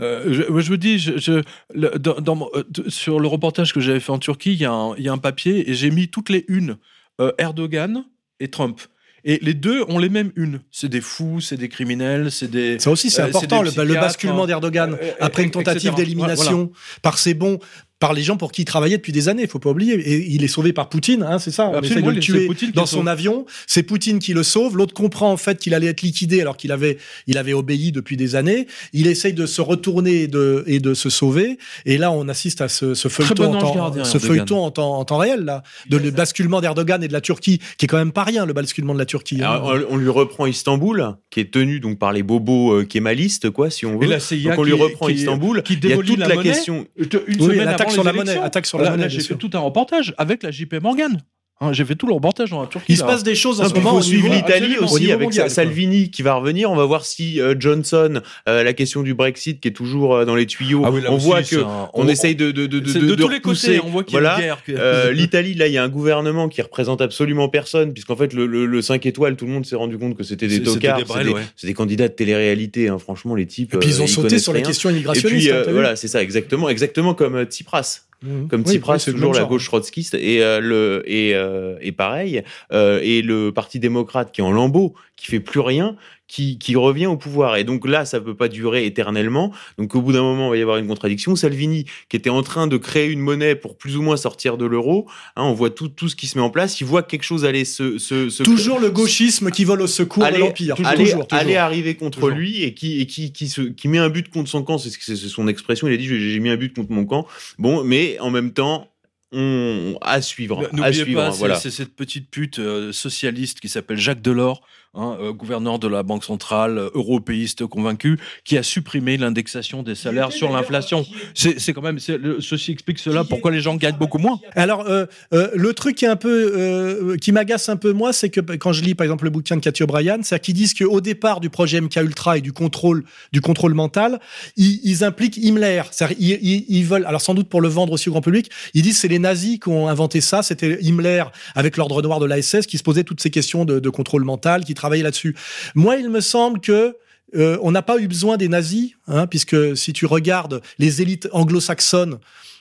Euh, 0.00 0.26
je, 0.60 0.70
me 0.70 0.76
dis, 0.78 1.00
je, 1.00 1.18
je- 1.18 1.42
le- 1.74 1.98
dans, 1.98 2.20
dans 2.20 2.36
mon- 2.36 2.50
t- 2.72 2.88
sur 2.88 3.18
le 3.18 3.26
reportage 3.26 3.72
que 3.72 3.80
j'avais 3.80 3.98
fait 3.98 4.12
en 4.12 4.18
Turquie, 4.20 4.52
il 4.52 4.60
y, 4.60 4.64
a 4.64 4.70
un- 4.70 4.94
il 4.96 5.02
y 5.02 5.08
a 5.08 5.12
un 5.12 5.18
papier 5.18 5.68
et 5.68 5.74
j'ai 5.74 5.90
mis 5.90 6.06
toutes 6.06 6.28
les 6.28 6.44
unes 6.46 6.76
euh, 7.20 7.32
Erdogan 7.38 8.04
et 8.40 8.48
Trump. 8.48 8.80
Et 9.24 9.38
les 9.42 9.54
deux 9.54 9.84
ont 9.88 9.98
les 9.98 10.08
mêmes 10.08 10.32
unes. 10.36 10.60
C'est 10.70 10.88
des 10.88 11.00
fous, 11.00 11.40
c'est 11.40 11.56
des 11.56 11.68
criminels, 11.68 12.30
c'est 12.30 12.48
des. 12.48 12.78
Ça 12.78 12.90
aussi, 12.90 13.10
c'est 13.10 13.22
Euh, 13.22 13.26
important, 13.26 13.62
le, 13.62 13.94
basculement 13.94 14.46
d'Erdogan 14.46 14.96
euh, 15.00 15.12
après 15.20 15.42
une 15.42 15.50
tentative 15.50 15.94
d'élimination 15.94 16.70
par 17.02 17.18
ses 17.18 17.34
bons. 17.34 17.58
Par 18.00 18.12
les 18.12 18.22
gens 18.22 18.36
pour 18.36 18.52
qui 18.52 18.62
il 18.62 18.64
travaillait 18.64 18.96
depuis 18.96 19.12
des 19.12 19.28
années. 19.28 19.42
Il 19.42 19.48
faut 19.48 19.58
pas 19.58 19.70
oublier. 19.70 19.94
Et 19.94 20.26
il 20.30 20.44
est 20.44 20.48
sauvé 20.48 20.72
par 20.72 20.88
Poutine, 20.88 21.22
hein, 21.22 21.38
c'est 21.38 21.50
ça. 21.50 21.64
On 21.68 21.70
essaie 21.70 21.80
de 21.80 21.86
Absolument, 21.86 22.08
le 22.10 22.14
c'est 22.14 22.20
tuer 22.20 22.46
Poutine 22.46 22.68
qui 22.68 22.74
dans 22.74 22.82
le 22.82 22.86
son 22.86 22.96
sauve. 22.98 23.08
avion. 23.08 23.46
C'est 23.66 23.82
Poutine 23.82 24.18
qui 24.20 24.34
le 24.34 24.42
sauve. 24.42 24.76
L'autre 24.76 24.94
comprend 24.94 25.32
en 25.32 25.36
fait 25.36 25.58
qu'il 25.58 25.74
allait 25.74 25.88
être 25.88 26.02
liquidé 26.02 26.40
alors 26.40 26.56
qu'il 26.56 26.70
avait, 26.72 26.98
il 27.26 27.38
avait 27.38 27.52
obéi 27.54 27.90
depuis 27.92 28.16
des 28.16 28.36
années. 28.36 28.66
Il 28.92 29.06
essaye 29.06 29.32
de 29.32 29.46
se 29.46 29.60
retourner 29.60 30.22
et 30.22 30.28
de, 30.28 30.62
et 30.66 30.78
de 30.80 30.94
se 30.94 31.10
sauver. 31.10 31.58
Et 31.86 31.98
là, 31.98 32.12
on 32.12 32.28
assiste 32.28 32.60
à 32.60 32.68
ce, 32.68 32.94
ce 32.94 33.08
feuilleton, 33.08 33.50
bon 33.50 33.54
en 33.56 33.60
temps, 33.60 33.74
gardien, 33.74 34.04
ce 34.04 34.16
Erdogan. 34.16 34.28
feuilleton 34.36 34.58
en 34.64 34.70
temps, 34.70 34.98
en 34.98 35.04
temps 35.04 35.18
réel 35.18 35.40
là, 35.44 35.62
de 35.88 35.96
le 35.96 36.10
basculement 36.10 36.60
d'Erdogan 36.60 37.02
et 37.02 37.08
de 37.08 37.12
la 37.12 37.20
Turquie, 37.20 37.58
qui 37.78 37.86
est 37.86 37.88
quand 37.88 37.98
même 37.98 38.12
pas 38.12 38.24
rien, 38.24 38.46
le 38.46 38.52
basculement 38.52 38.94
de 38.94 38.98
la 38.98 39.06
Turquie. 39.06 39.42
hein. 39.42 39.50
Alors, 39.50 39.74
on, 39.90 39.94
on 39.94 39.96
lui 39.96 40.08
reprend 40.08 40.46
Istanbul, 40.46 41.14
qui 41.30 41.40
est 41.40 41.50
tenu 41.52 41.80
donc 41.80 41.98
par 41.98 42.12
les 42.12 42.22
bobos 42.22 42.72
euh, 42.72 42.84
kémalistes, 42.84 43.50
quoi, 43.50 43.70
si 43.70 43.86
on 43.86 44.00
Et 44.00 44.04
veut. 44.04 44.10
la 44.10 44.20
CIA 44.20 44.50
donc 44.50 44.60
on 44.60 44.62
lui 44.62 44.72
qui- 44.72 44.78
reprend 44.82 45.06
qui- 45.06 45.14
Istanbul. 45.14 45.62
qui 45.62 45.72
Il 45.74 45.76
y 45.82 45.86
a 45.86 45.88
démolit 45.90 46.08
toute 46.10 46.18
la 46.20 46.36
question. 46.36 46.86
Une 46.96 47.06
Oui, 47.26 47.34
semaine 47.46 47.68
l'attaque 47.88 48.02
avant 48.02 48.02
sur 48.02 48.04
la 48.04 48.12
monnaie, 48.12 48.38
attaque 48.38 48.66
sur 48.66 48.78
la 48.78 48.90
monnaie, 48.90 49.08
j'ai 49.08 49.20
fait 49.20 49.36
tout 49.36 49.50
un 49.54 49.60
reportage 49.60 50.14
avec 50.18 50.42
la 50.42 50.50
JP 50.50 50.74
Morgan. 50.82 51.20
Hein, 51.60 51.72
j'ai 51.72 51.84
fait 51.84 51.96
tout 51.96 52.06
le 52.06 52.12
reportage 52.14 52.50
dans 52.50 52.60
la 52.60 52.68
Turquie. 52.68 52.92
Il 52.92 52.96
se 52.96 53.02
là. 53.02 53.08
passe 53.08 53.24
des 53.24 53.34
choses 53.34 53.60
en 53.60 53.64
ce 53.64 53.70
puis 53.70 53.80
il 53.80 53.82
moment 53.82 53.96
faut 53.96 53.98
au 53.98 54.08
suivre 54.08 54.28
l'Italie 54.32 54.76
aussi 54.78 55.10
avec 55.10 55.24
mondial, 55.24 55.50
Sa- 55.50 55.62
quoi. 55.62 55.64
Salvini 55.64 56.08
qui 56.08 56.22
va 56.22 56.34
revenir. 56.34 56.70
On 56.70 56.76
va 56.76 56.84
voir 56.84 57.04
si 57.04 57.40
euh, 57.40 57.56
Johnson, 57.58 58.20
euh, 58.48 58.62
la 58.62 58.72
question 58.74 59.02
du 59.02 59.12
Brexit 59.14 59.58
qui 59.58 59.66
est 59.66 59.72
toujours 59.72 60.14
euh, 60.14 60.24
dans 60.24 60.36
les 60.36 60.46
tuyaux. 60.46 60.82
Ah 60.84 60.92
oui, 60.92 61.00
on 61.08 61.16
aussi, 61.16 61.26
voit 61.26 61.42
que 61.42 61.56
un- 61.56 61.88
on, 61.94 62.06
essaye 62.06 62.36
de 62.36 62.52
de 62.52 62.66
de 62.66 62.78
de, 62.78 62.92
de, 62.92 63.00
de 63.00 63.06
de 63.06 63.14
tous 63.16 63.28
les 63.28 63.40
côtés. 63.40 63.80
On 63.84 63.88
voit 63.88 64.04
qu'il 64.04 64.14
y 64.14 64.18
a 64.18 64.20
voilà. 64.20 64.36
une 64.36 64.40
guerre. 64.42 64.62
que- 64.64 64.70
Euh, 64.72 65.10
L'Italie, 65.18 65.54
là, 65.54 65.66
il 65.66 65.72
y 65.72 65.78
a 65.78 65.82
un 65.82 65.88
gouvernement 65.88 66.48
qui 66.48 66.62
représente 66.62 67.00
absolument 67.00 67.48
personne, 67.48 67.92
puisqu'en 67.92 68.14
fait, 68.14 68.32
le, 68.34 68.46
le, 68.46 68.64
le 68.64 68.80
5 68.80 69.04
étoiles, 69.06 69.34
tout 69.34 69.46
le 69.46 69.50
monde 69.52 69.66
s'est 69.66 69.74
rendu 69.74 69.98
compte 69.98 70.16
que 70.16 70.22
c'était 70.22 70.46
des 70.46 70.62
tocards, 70.62 70.98
des 70.98 71.04
c'est 71.12 71.24
des, 71.24 71.30
ouais. 71.30 71.42
c'est 71.56 71.66
des 71.66 71.74
candidats 71.74 72.06
de 72.06 72.12
télé-réalité, 72.12 72.88
hein, 72.88 72.98
franchement, 72.98 73.34
les 73.34 73.46
types. 73.46 73.74
Et 73.74 73.78
puis 73.78 73.90
ils 73.90 74.00
euh, 74.00 74.04
ont 74.04 74.06
sauté 74.06 74.28
connaissent 74.28 74.42
sur 74.44 74.52
les 74.52 74.60
rien. 74.60 74.68
questions 74.68 74.90
Et 74.90 74.92
immigrationnistes. 74.92 75.48
puis, 75.48 75.50
euh, 75.50 75.72
voilà, 75.72 75.96
c'est 75.96 76.06
ça, 76.08 76.22
exactement, 76.22 76.68
exactement 76.68 77.14
comme 77.14 77.34
euh, 77.34 77.44
Tsipras. 77.46 78.02
Mhm. 78.22 78.48
Comme 78.48 78.64
Tsipras, 78.64 78.94
oui, 78.94 79.00
c'est 79.00 79.12
le 79.12 79.16
toujours 79.18 79.34
la 79.34 79.44
gauche 79.44 79.66
trotskiste 79.66 80.14
et 80.14 80.42
euh, 80.42 80.60
le 80.60 81.02
et 81.06 81.36
euh, 81.36 81.76
et 81.80 81.92
pareil 81.92 82.42
euh, 82.72 82.98
et 83.02 83.22
le 83.22 83.52
Parti 83.52 83.78
démocrate 83.78 84.32
qui 84.32 84.40
est 84.40 84.44
en 84.44 84.50
lambeau, 84.50 84.94
qui 85.16 85.26
fait 85.26 85.40
plus 85.40 85.60
rien, 85.60 85.94
qui 86.28 86.58
qui 86.58 86.76
revient 86.76 87.06
au 87.06 87.16
pouvoir. 87.16 87.56
Et 87.56 87.64
donc 87.64 87.88
là, 87.88 88.04
ça 88.04 88.20
peut 88.20 88.36
pas 88.36 88.48
durer 88.48 88.86
éternellement. 88.86 89.52
Donc 89.78 89.94
au 89.94 90.02
bout 90.02 90.12
d'un 90.12 90.22
moment, 90.22 90.48
il 90.48 90.50
va 90.50 90.56
y 90.58 90.62
avoir 90.62 90.76
une 90.76 90.86
contradiction. 90.86 91.34
Salvini, 91.34 91.86
qui 92.08 92.16
était 92.16 92.30
en 92.30 92.42
train 92.42 92.66
de 92.68 92.76
créer 92.76 93.06
une 93.10 93.20
monnaie 93.20 93.54
pour 93.56 93.76
plus 93.76 93.96
ou 93.96 94.02
moins 94.02 94.16
sortir 94.16 94.56
de 94.58 94.66
l'euro, 94.66 95.08
hein, 95.36 95.42
on 95.44 95.54
voit 95.54 95.70
tout 95.70 95.88
tout 95.88 96.08
ce 96.08 96.14
qui 96.16 96.26
se 96.26 96.38
met 96.38 96.44
en 96.44 96.50
place. 96.50 96.80
Il 96.80 96.84
voit 96.86 97.02
que 97.02 97.10
quelque 97.10 97.24
chose 97.24 97.44
aller 97.44 97.64
se 97.64 97.98
se, 97.98 98.28
se 98.28 98.42
Toujours 98.42 98.78
le 98.78 98.90
gauchisme 98.90 99.50
qui 99.50 99.64
vole 99.64 99.80
au 99.82 99.86
secours 99.86 100.22
aller, 100.22 100.36
de 100.38 100.42
l'Empire. 100.42 100.76
aller, 100.84 101.04
Toujours, 101.04 101.26
toujours. 101.26 101.40
aller 101.42 101.56
arriver 101.56 101.94
contre 101.96 102.20
Toujours. 102.20 102.36
lui 102.36 102.62
et 102.62 102.74
qui 102.74 103.00
et 103.00 103.06
qui 103.06 103.32
qui, 103.32 103.48
se, 103.48 103.62
qui 103.62 103.88
met 103.88 103.98
un 103.98 104.10
but 104.10 104.28
contre 104.28 104.50
son 104.50 104.62
camp, 104.62 104.78
c'est 104.78 105.16
son 105.16 105.48
expression. 105.48 105.88
Il 105.88 105.94
a 105.94 105.96
dit 105.96 106.06
j'ai 106.06 106.38
mis 106.40 106.50
un 106.50 106.56
but 106.56 106.74
contre 106.74 106.92
mon 106.92 107.04
camp. 107.06 107.26
Bon, 107.58 107.82
mais 107.84 108.18
en 108.20 108.30
même 108.30 108.52
temps, 108.52 108.88
on 109.32 109.98
à 110.00 110.20
suivre, 110.22 110.60
à 110.64 110.74
N'oubliez 110.76 111.04
suivre. 111.04 111.20
pas, 111.20 111.28
hein, 111.28 111.32
c'est 111.32 111.38
voilà. 111.38 111.56
c'est 111.56 111.70
cette 111.70 111.94
petite 111.94 112.30
pute 112.30 112.58
euh, 112.58 112.92
socialiste 112.92 113.60
qui 113.60 113.68
s'appelle 113.68 113.98
Jacques 113.98 114.22
Delors, 114.22 114.62
hein, 114.94 115.16
euh, 115.20 115.32
gouverneur 115.32 115.78
de 115.78 115.88
la 115.88 116.02
Banque 116.02 116.24
centrale, 116.24 116.78
euh, 116.78 116.90
européiste 116.94 117.66
convaincu, 117.66 118.18
qui 118.44 118.56
a 118.56 118.62
supprimé 118.62 119.16
l'indexation 119.16 119.82
des 119.82 119.94
salaires 119.94 120.32
sur 120.32 120.52
l'inflation. 120.52 121.04
C'est 121.34 121.58
c'est 121.60 121.72
quand 121.72 121.82
même, 121.82 121.98
le- 122.08 122.40
ceci 122.40 122.72
explique 122.72 122.98
cela, 122.98 123.24
pourquoi 123.24 123.50
les 123.50 123.60
gens 123.60 123.76
gagnent 123.76 123.96
beaucoup 123.98 124.18
moins. 124.18 124.38
Alors, 124.54 124.88
euh, 124.88 125.06
euh, 125.32 125.48
le 125.54 125.72
truc 125.74 125.96
qui 125.96 126.04
est 126.04 126.08
un 126.08 126.16
peu, 126.16 126.52
euh, 126.56 127.16
qui 127.16 127.32
m'agace 127.32 127.68
un 127.68 127.76
peu 127.76 127.92
moi, 127.92 128.12
c'est 128.12 128.30
que 128.30 128.40
quand 128.40 128.72
je 128.72 128.82
lis 128.82 128.94
par 128.94 129.04
exemple 129.04 129.24
le 129.24 129.30
bouquin 129.30 129.56
de 129.56 129.60
Cathy 129.60 129.82
O'Brien, 129.82 130.18
c'est 130.22 130.40
qu'ils 130.40 130.54
disent 130.54 130.74
qu'au 130.74 131.00
départ 131.00 131.40
du 131.40 131.50
projet 131.50 131.80
MK 131.80 131.96
Ultra 131.96 132.38
et 132.38 132.40
du 132.40 132.52
contrôle, 132.52 133.04
du 133.32 133.40
contrôle 133.40 133.74
mental, 133.74 134.20
ils, 134.56 134.80
ils 134.84 135.04
impliquent 135.04 135.36
Himmler. 135.36 135.82
Ils, 136.18 136.38
ils, 136.42 136.64
ils 136.68 136.84
veulent, 136.84 137.04
alors 137.06 137.20
sans 137.20 137.34
doute 137.34 137.48
pour 137.48 137.60
le 137.60 137.68
vendre 137.68 137.92
aussi 137.92 138.08
au 138.08 138.12
grand 138.12 138.20
public, 138.22 138.50
ils 138.74 138.82
disent 138.82 138.98
c'est 138.98 139.08
les 139.08 139.18
nazis 139.18 139.58
qui 139.58 139.68
ont 139.68 139.88
inventé 139.88 140.20
ça. 140.20 140.42
C'était 140.42 140.78
Himmler 140.82 141.24
avec 141.54 141.76
l'ordre 141.76 142.00
noir 142.02 142.20
de 142.20 142.26
la 142.26 142.40
SS 142.40 142.66
qui 142.66 142.78
se 142.78 142.82
posait 142.82 143.04
toutes 143.04 143.20
ces 143.20 143.30
questions 143.30 143.64
de, 143.64 143.78
de 143.80 143.90
contrôle 143.90 144.24
mental, 144.24 144.64
qui 144.64 144.74
travaillait 144.78 145.04
là-dessus. 145.04 145.34
Moi, 145.74 145.96
il 145.96 146.08
me 146.08 146.20
semble 146.20 146.60
que 146.60 146.96
euh, 147.36 147.58
on 147.60 147.70
n'a 147.72 147.82
pas 147.82 147.98
eu 147.98 148.08
besoin 148.08 148.36
des 148.38 148.48
nazis, 148.48 148.92
hein, 149.06 149.26
puisque 149.26 149.76
si 149.76 149.92
tu 149.92 150.06
regardes 150.06 150.62
les 150.78 151.02
élites 151.02 151.28
anglo-saxonnes, 151.32 152.18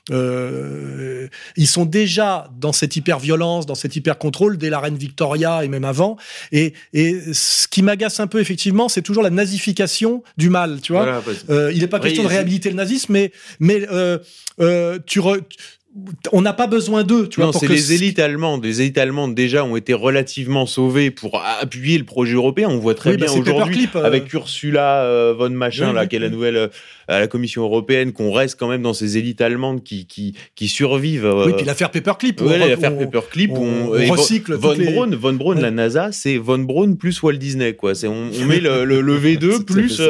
euh, 0.09 1.27
ils 1.55 1.67
sont 1.67 1.85
déjà 1.85 2.49
dans 2.59 2.71
cette 2.73 2.95
hyper-violence, 2.95 3.65
dans 3.65 3.75
cet 3.75 3.95
hyper-contrôle 3.95 4.57
dès 4.57 4.69
la 4.69 4.79
reine 4.79 4.95
Victoria 4.97 5.63
et 5.63 5.67
même 5.67 5.85
avant. 5.85 6.17
Et, 6.51 6.73
et 6.93 7.19
ce 7.33 7.67
qui 7.67 7.81
m'agace 7.81 8.19
un 8.19 8.27
peu, 8.27 8.39
effectivement, 8.39 8.89
c'est 8.89 9.01
toujours 9.01 9.23
la 9.23 9.29
nazification 9.29 10.23
du 10.37 10.49
mal, 10.49 10.79
tu 10.81 10.93
vois. 10.93 11.03
Voilà, 11.03 11.21
Euh, 11.49 11.71
il 11.73 11.81
n'est 11.81 11.87
pas 11.87 11.97
Oui, 11.99 12.03
question 12.07 12.23
de 12.23 12.29
réhabiliter 12.29 12.69
le 12.69 12.75
nazisme, 12.75 13.11
mais, 13.13 13.31
mais 13.59 13.85
euh, 13.91 14.19
tu 15.05 15.19
re- 15.19 15.41
on 16.31 16.41
n'a 16.41 16.53
pas 16.53 16.67
besoin 16.67 17.03
d'eux, 17.03 17.27
tu 17.27 17.39
vois. 17.39 17.47
non, 17.47 17.51
c'est 17.53 17.67
les 17.67 17.93
élites 17.93 18.19
allemandes. 18.19 18.63
Les 18.63 18.81
élites 18.81 18.97
allemandes 18.97 19.33
déjà 19.33 19.63
ont 19.63 19.75
été 19.75 19.93
relativement 19.93 20.65
sauvées 20.65 21.11
pour 21.11 21.41
appuyer 21.61 21.97
le 21.97 22.03
projet 22.03 22.33
européen. 22.35 22.67
On 22.69 22.77
voit 22.77 22.93
très 22.95 23.11
Oui, 23.11 23.17
bah, 23.17 23.25
bien 23.25 23.39
aujourd'hui 23.39 23.87
euh. 23.95 24.03
avec 24.03 24.31
Ursula 24.33 25.03
euh, 25.03 25.33
von 25.37 25.49
machin 25.49 25.89
Oui, 25.89 25.95
là, 25.95 26.01
oui, 26.01 26.07
qui 26.07 26.15
est 26.15 26.19
la 26.19 26.27
oui. 26.27 26.31
nouvelle 26.33 26.55
euh, 26.57 26.67
à 27.07 27.19
la 27.19 27.27
Commission 27.27 27.63
européenne, 27.63 28.11
qu'on 28.13 28.31
reste 28.31 28.59
quand 28.59 28.67
même 28.67 28.81
dans 28.81 28.93
ces 28.93 29.17
élites 29.17 29.41
allemandes 29.41 29.83
qui 29.83 30.05
qui 30.05 30.33
qui 30.55 30.67
survivent. 30.67 31.31
Oui, 31.45 31.53
puis 31.55 31.65
l'affaire 31.65 31.89
Paperclip. 31.91 32.41
On- 32.41 32.49
l'affaire 32.49 32.97
Paperclip, 32.97 33.51
on- 33.53 33.93
on, 33.93 34.11
recycle 34.11 34.53
Von 34.55 34.73
les- 34.73 34.91
Braun, 34.91 35.15
Von 35.15 35.33
Braun, 35.33 35.59
la 35.59 35.71
NASA, 35.71 36.11
c'est 36.11 36.37
Von 36.37 36.59
Braun 36.59 36.95
plus 36.95 37.21
Walt 37.23 37.33
Disney, 37.37 37.73
quoi. 37.73 37.95
C'est 37.95 38.07
on, 38.07 38.29
on 38.39 38.45
met 38.45 38.59
le, 38.59 38.85
le, 38.85 39.01
le 39.01 39.19
C'est 39.21 39.33
V2 39.35 39.39
tout 39.39 39.47
à 39.47 39.57
fait 39.57 39.63
plus. 39.63 40.01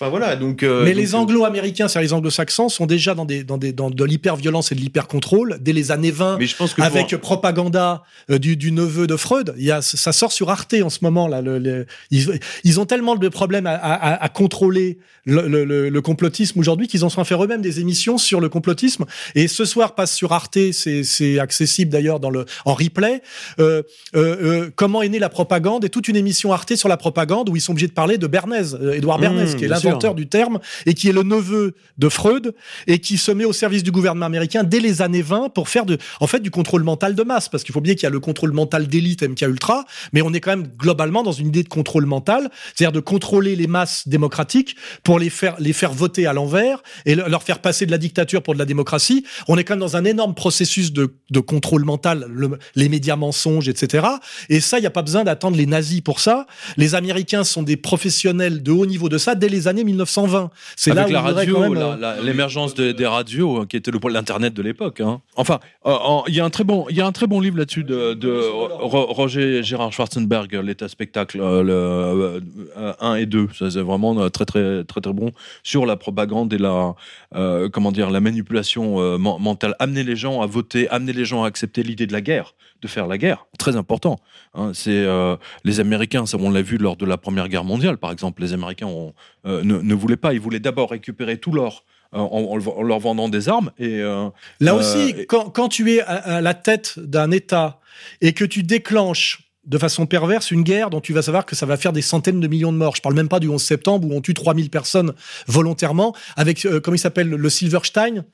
Euh, 0.00 0.04
Enfin 0.06 0.08
voilà, 0.10 0.36
donc. 0.36 0.62
euh, 0.62 0.84
Mais 0.84 0.92
donc, 0.92 1.00
les 1.00 1.14
euh, 1.14 1.18
anglo-américains, 1.18 1.88
c'est-à-dire 1.88 2.08
les 2.08 2.12
anglo-saxons, 2.14 2.68
sont 2.68 2.86
déjà 2.86 3.14
dans, 3.14 3.24
des, 3.26 3.44
dans, 3.44 3.58
des, 3.58 3.72
dans 3.72 3.90
de 3.90 4.04
l'hyper-violence 4.04 4.72
et 4.72 4.74
de 4.74 4.80
l'hyper-contrôle 4.80 5.58
dès 5.60 5.72
les 5.72 5.90
années 5.92 6.10
20. 6.10 6.38
Mais 6.38 6.46
je 6.46 6.56
pense 6.56 6.74
que 6.74 6.82
avec 6.82 7.10
pour- 7.10 7.20
propaganda 7.20 8.02
euh, 8.30 8.38
du, 8.38 8.56
du 8.56 8.72
neveu 8.72 9.06
de 9.06 9.16
Freud. 9.16 9.54
Il 9.58 9.64
y 9.64 9.70
a, 9.70 9.82
ça 9.82 10.12
sort 10.12 10.32
sur 10.32 10.50
Arte 10.50 10.74
en 10.82 10.88
ce 10.90 10.98
moment. 11.02 11.28
Là, 11.28 11.42
le, 11.42 11.58
le- 11.58 11.86
ils, 12.10 12.38
ils 12.64 12.80
ont 12.80 12.86
tellement 12.86 13.14
de 13.16 13.28
problèmes 13.28 13.66
à, 13.66 13.74
à- 13.74 14.24
à 14.24 14.28
contrôler 14.28 14.98
le, 15.26 15.46
le- 15.90 16.00
complotisme 16.00 16.58
aujourd'hui 16.58 16.88
qu'ils 16.88 17.04
en 17.04 17.10
sont 17.10 17.22
fait 17.24 17.34
eux-mêmes 17.34 17.60
des 17.60 17.78
émissions 17.80 18.16
sur 18.16 18.40
le 18.40 18.48
complotisme. 18.48 19.04
Et 19.34 19.48
ce 19.48 19.66
soir 19.66 19.94
passe 19.94 20.14
sur 20.14 20.32
Arte, 20.32 20.56
c'est 20.72 21.38
accessible 21.38 21.90
d'ailleurs 21.92 22.20
dans 22.20 22.30
le 22.30 22.46
en 22.64 22.72
replay. 22.74 23.20
Euh, 23.58 23.82
euh, 24.16 24.70
comment 24.74 25.02
est 25.02 25.08
née 25.10 25.18
la 25.18 25.28
propagande? 25.28 25.84
Et 25.84 25.90
toute 25.90 26.08
une 26.08 26.16
émission 26.16 26.52
Arte 26.52 26.74
sur 26.76 26.88
la 26.88 26.96
propagande 26.96 27.50
où 27.50 27.56
ils 27.56 27.60
sont 27.60 27.72
obligés 27.72 27.86
de 27.88 27.92
parler 27.92 28.16
de 28.16 28.26
Bernays, 28.26 28.74
Édouard 28.94 29.18
Mmh, 29.18 29.20
Bernays, 29.20 29.56
qui 29.56 29.64
est 29.64 29.68
bien 29.68 29.89
du 30.14 30.28
terme 30.28 30.58
et 30.86 30.94
qui 30.94 31.08
est 31.08 31.12
le 31.12 31.22
neveu 31.22 31.74
de 31.98 32.08
Freud 32.08 32.54
et 32.86 32.98
qui 32.98 33.18
se 33.18 33.30
met 33.32 33.44
au 33.44 33.52
service 33.52 33.82
du 33.82 33.90
gouvernement 33.90 34.26
américain 34.26 34.64
dès 34.64 34.80
les 34.80 35.02
années 35.02 35.22
20 35.22 35.50
pour 35.50 35.68
faire 35.68 35.84
en 36.20 36.26
fait, 36.26 36.40
du 36.40 36.50
contrôle 36.50 36.82
mental 36.82 37.14
de 37.14 37.22
masse. 37.22 37.48
Parce 37.48 37.64
qu'il 37.64 37.72
faut 37.72 37.80
bien 37.80 37.94
qu'il 37.94 38.04
y 38.04 38.06
a 38.06 38.10
le 38.10 38.20
contrôle 38.20 38.52
mental 38.52 38.86
d'élite 38.86 39.22
MK 39.22 39.42
Ultra, 39.42 39.84
mais 40.12 40.22
on 40.22 40.32
est 40.32 40.40
quand 40.40 40.50
même 40.50 40.68
globalement 40.78 41.22
dans 41.22 41.32
une 41.32 41.48
idée 41.48 41.62
de 41.62 41.68
contrôle 41.68 42.06
mental, 42.06 42.50
c'est-à-dire 42.74 42.92
de 42.92 43.00
contrôler 43.00 43.56
les 43.56 43.66
masses 43.66 44.06
démocratiques 44.08 44.76
pour 45.02 45.18
les 45.18 45.30
faire, 45.30 45.56
les 45.58 45.72
faire 45.72 45.92
voter 45.92 46.26
à 46.26 46.32
l'envers 46.32 46.82
et 47.06 47.14
le- 47.14 47.24
leur 47.28 47.42
faire 47.42 47.60
passer 47.60 47.86
de 47.86 47.90
la 47.90 47.98
dictature 47.98 48.42
pour 48.42 48.54
de 48.54 48.58
la 48.58 48.64
démocratie. 48.66 49.24
On 49.48 49.56
est 49.58 49.64
quand 49.64 49.74
même 49.74 49.80
dans 49.80 49.96
un 49.96 50.04
énorme 50.04 50.34
processus 50.34 50.92
de, 50.92 51.12
contrôle 51.40 51.84
mental, 51.84 52.26
le- 52.28 52.58
les 52.76 52.88
médias 52.88 53.16
mensonges, 53.16 53.68
etc. 53.68 54.06
Et 54.48 54.60
ça, 54.60 54.78
il 54.78 54.82
n'y 54.82 54.86
a 54.86 54.90
pas 54.90 55.02
besoin 55.02 55.24
d'attendre 55.24 55.56
les 55.56 55.66
nazis 55.66 56.00
pour 56.00 56.20
ça. 56.20 56.46
Les 56.76 56.94
Américains 56.94 57.44
sont 57.44 57.62
des 57.62 57.76
professionnels 57.76 58.62
de 58.62 58.70
haut 58.72 58.86
niveau 58.86 59.08
de 59.08 59.18
ça 59.18 59.34
dès 59.34 59.48
les 59.48 59.68
années 59.68 59.79
1920. 59.84 60.50
C'est 60.76 60.94
là 60.94 61.06
où 61.08 61.10
la 61.10 61.20
radio, 61.20 61.62
euh, 61.62 62.22
l'émergence 62.22 62.74
de- 62.74 62.92
des 62.92 63.06
radios, 63.06 63.58
hein, 63.58 63.66
qui 63.68 63.76
était 63.76 63.90
le 63.90 63.98
l'internet 64.10 64.52
de 64.54 64.62
l'époque. 64.62 65.00
hein. 65.00 65.20
Enfin, 65.36 65.60
euh, 65.86 65.94
il 66.28 66.34
y 66.34 66.40
a 66.40 66.44
un 66.44 66.50
très 66.50 66.64
bon, 66.64 66.86
il 66.90 66.96
y 66.96 67.00
a 67.00 67.06
un 67.06 67.12
très 67.12 67.26
bon 67.26 67.40
livre 67.40 67.58
là-dessus 67.58 67.84
de, 67.84 68.14
de 68.14 68.30
Ro- 68.50 69.06
Roger 69.06 69.62
Gérard 69.62 69.92
Schwarzenberg, 69.92 70.52
l'état 70.64 70.88
spectacle, 70.88 71.38
euh, 71.40 71.62
le 71.62 72.42
1 73.00 73.14
et 73.16 73.26
2. 73.26 73.48
Ça, 73.58 73.70
c'est 73.70 73.80
vraiment 73.80 74.28
très 74.30 74.44
très 74.44 74.84
très 74.84 75.00
très 75.00 75.12
bon 75.12 75.30
sur 75.62 75.86
la 75.86 75.96
propagande 75.96 76.52
et 76.52 76.58
la 76.58 76.94
euh, 77.34 77.68
comment 77.68 77.92
dire 77.92 78.10
la 78.10 78.20
manipulation 78.20 78.98
men- 79.18 79.38
mentale. 79.40 79.74
Amener 79.78 80.02
les 80.02 80.16
gens 80.16 80.40
à 80.42 80.46
voter, 80.46 80.88
amener 80.88 81.12
les 81.12 81.24
gens 81.24 81.44
à 81.44 81.46
accepter 81.46 81.82
l'idée 81.82 82.06
de 82.06 82.12
la 82.12 82.20
guerre, 82.20 82.54
de 82.82 82.88
faire 82.88 83.06
la 83.06 83.18
guerre. 83.18 83.46
Très 83.58 83.76
important. 83.76 84.18
hein. 84.54 84.72
c'est 84.74 84.90
euh, 84.90 85.36
les 85.64 85.80
Américains, 85.80 86.26
ça, 86.26 86.36
on 86.40 86.50
l'a 86.50 86.62
vu 86.62 86.78
lors 86.78 86.96
de 86.96 87.04
la 87.06 87.16
Première 87.16 87.48
Guerre 87.48 87.64
mondiale, 87.64 87.96
par 87.98 88.10
exemple. 88.12 88.42
Les 88.42 88.52
Américains 88.52 88.86
ont, 88.86 89.12
euh, 89.46 89.62
ne, 89.62 89.78
ne 89.78 89.94
voulaient 89.94 90.16
pas. 90.16 90.32
Ils 90.32 90.40
voulaient 90.40 90.60
d'abord 90.60 90.90
récupérer 90.90 91.36
tout 91.38 91.52
l'or 91.52 91.84
euh, 92.14 92.18
en, 92.18 92.26
en 92.52 92.56
le- 92.56 92.68
en 92.68 92.82
leur 92.82 92.98
vendant 92.98 93.28
des 93.28 93.48
armes. 93.48 93.70
Et 93.78 94.00
Là 94.60 94.74
aussi, 94.74 95.14
quand, 95.28 95.50
quand 95.50 95.68
tu 95.68 95.92
es 95.92 96.00
à, 96.00 96.14
à 96.36 96.40
la 96.40 96.54
tête 96.54 96.98
d'un 96.98 97.30
État 97.30 97.80
et 98.20 98.32
que 98.32 98.44
tu 98.44 98.62
déclenches 98.62 99.42
de 99.66 99.76
façon 99.78 100.06
perverse 100.06 100.50
une 100.50 100.62
guerre 100.62 100.88
dont 100.90 101.02
tu 101.02 101.12
vas 101.12 101.20
savoir 101.22 101.44
que 101.44 101.54
ça 101.54 101.66
va 101.66 101.76
faire 101.76 101.92
des 101.92 102.00
centaines 102.02 102.40
de 102.40 102.48
millions 102.48 102.72
de 102.72 102.78
morts. 102.78 102.96
Je 102.96 103.02
parle 103.02 103.14
même 103.14 103.28
pas 103.28 103.38
du 103.40 103.48
11 103.48 103.62
septembre 103.62 104.08
où 104.08 104.14
on 104.16 104.20
tue 104.22 104.32
3000 104.34 104.70
personnes 104.70 105.12
volontairement 105.46 106.14
avec, 106.36 106.64
euh, 106.64 106.80
comment 106.80 106.94
il 106.94 106.98
s'appelle, 106.98 107.28
le 107.28 107.50
Silverstein, 107.50 108.24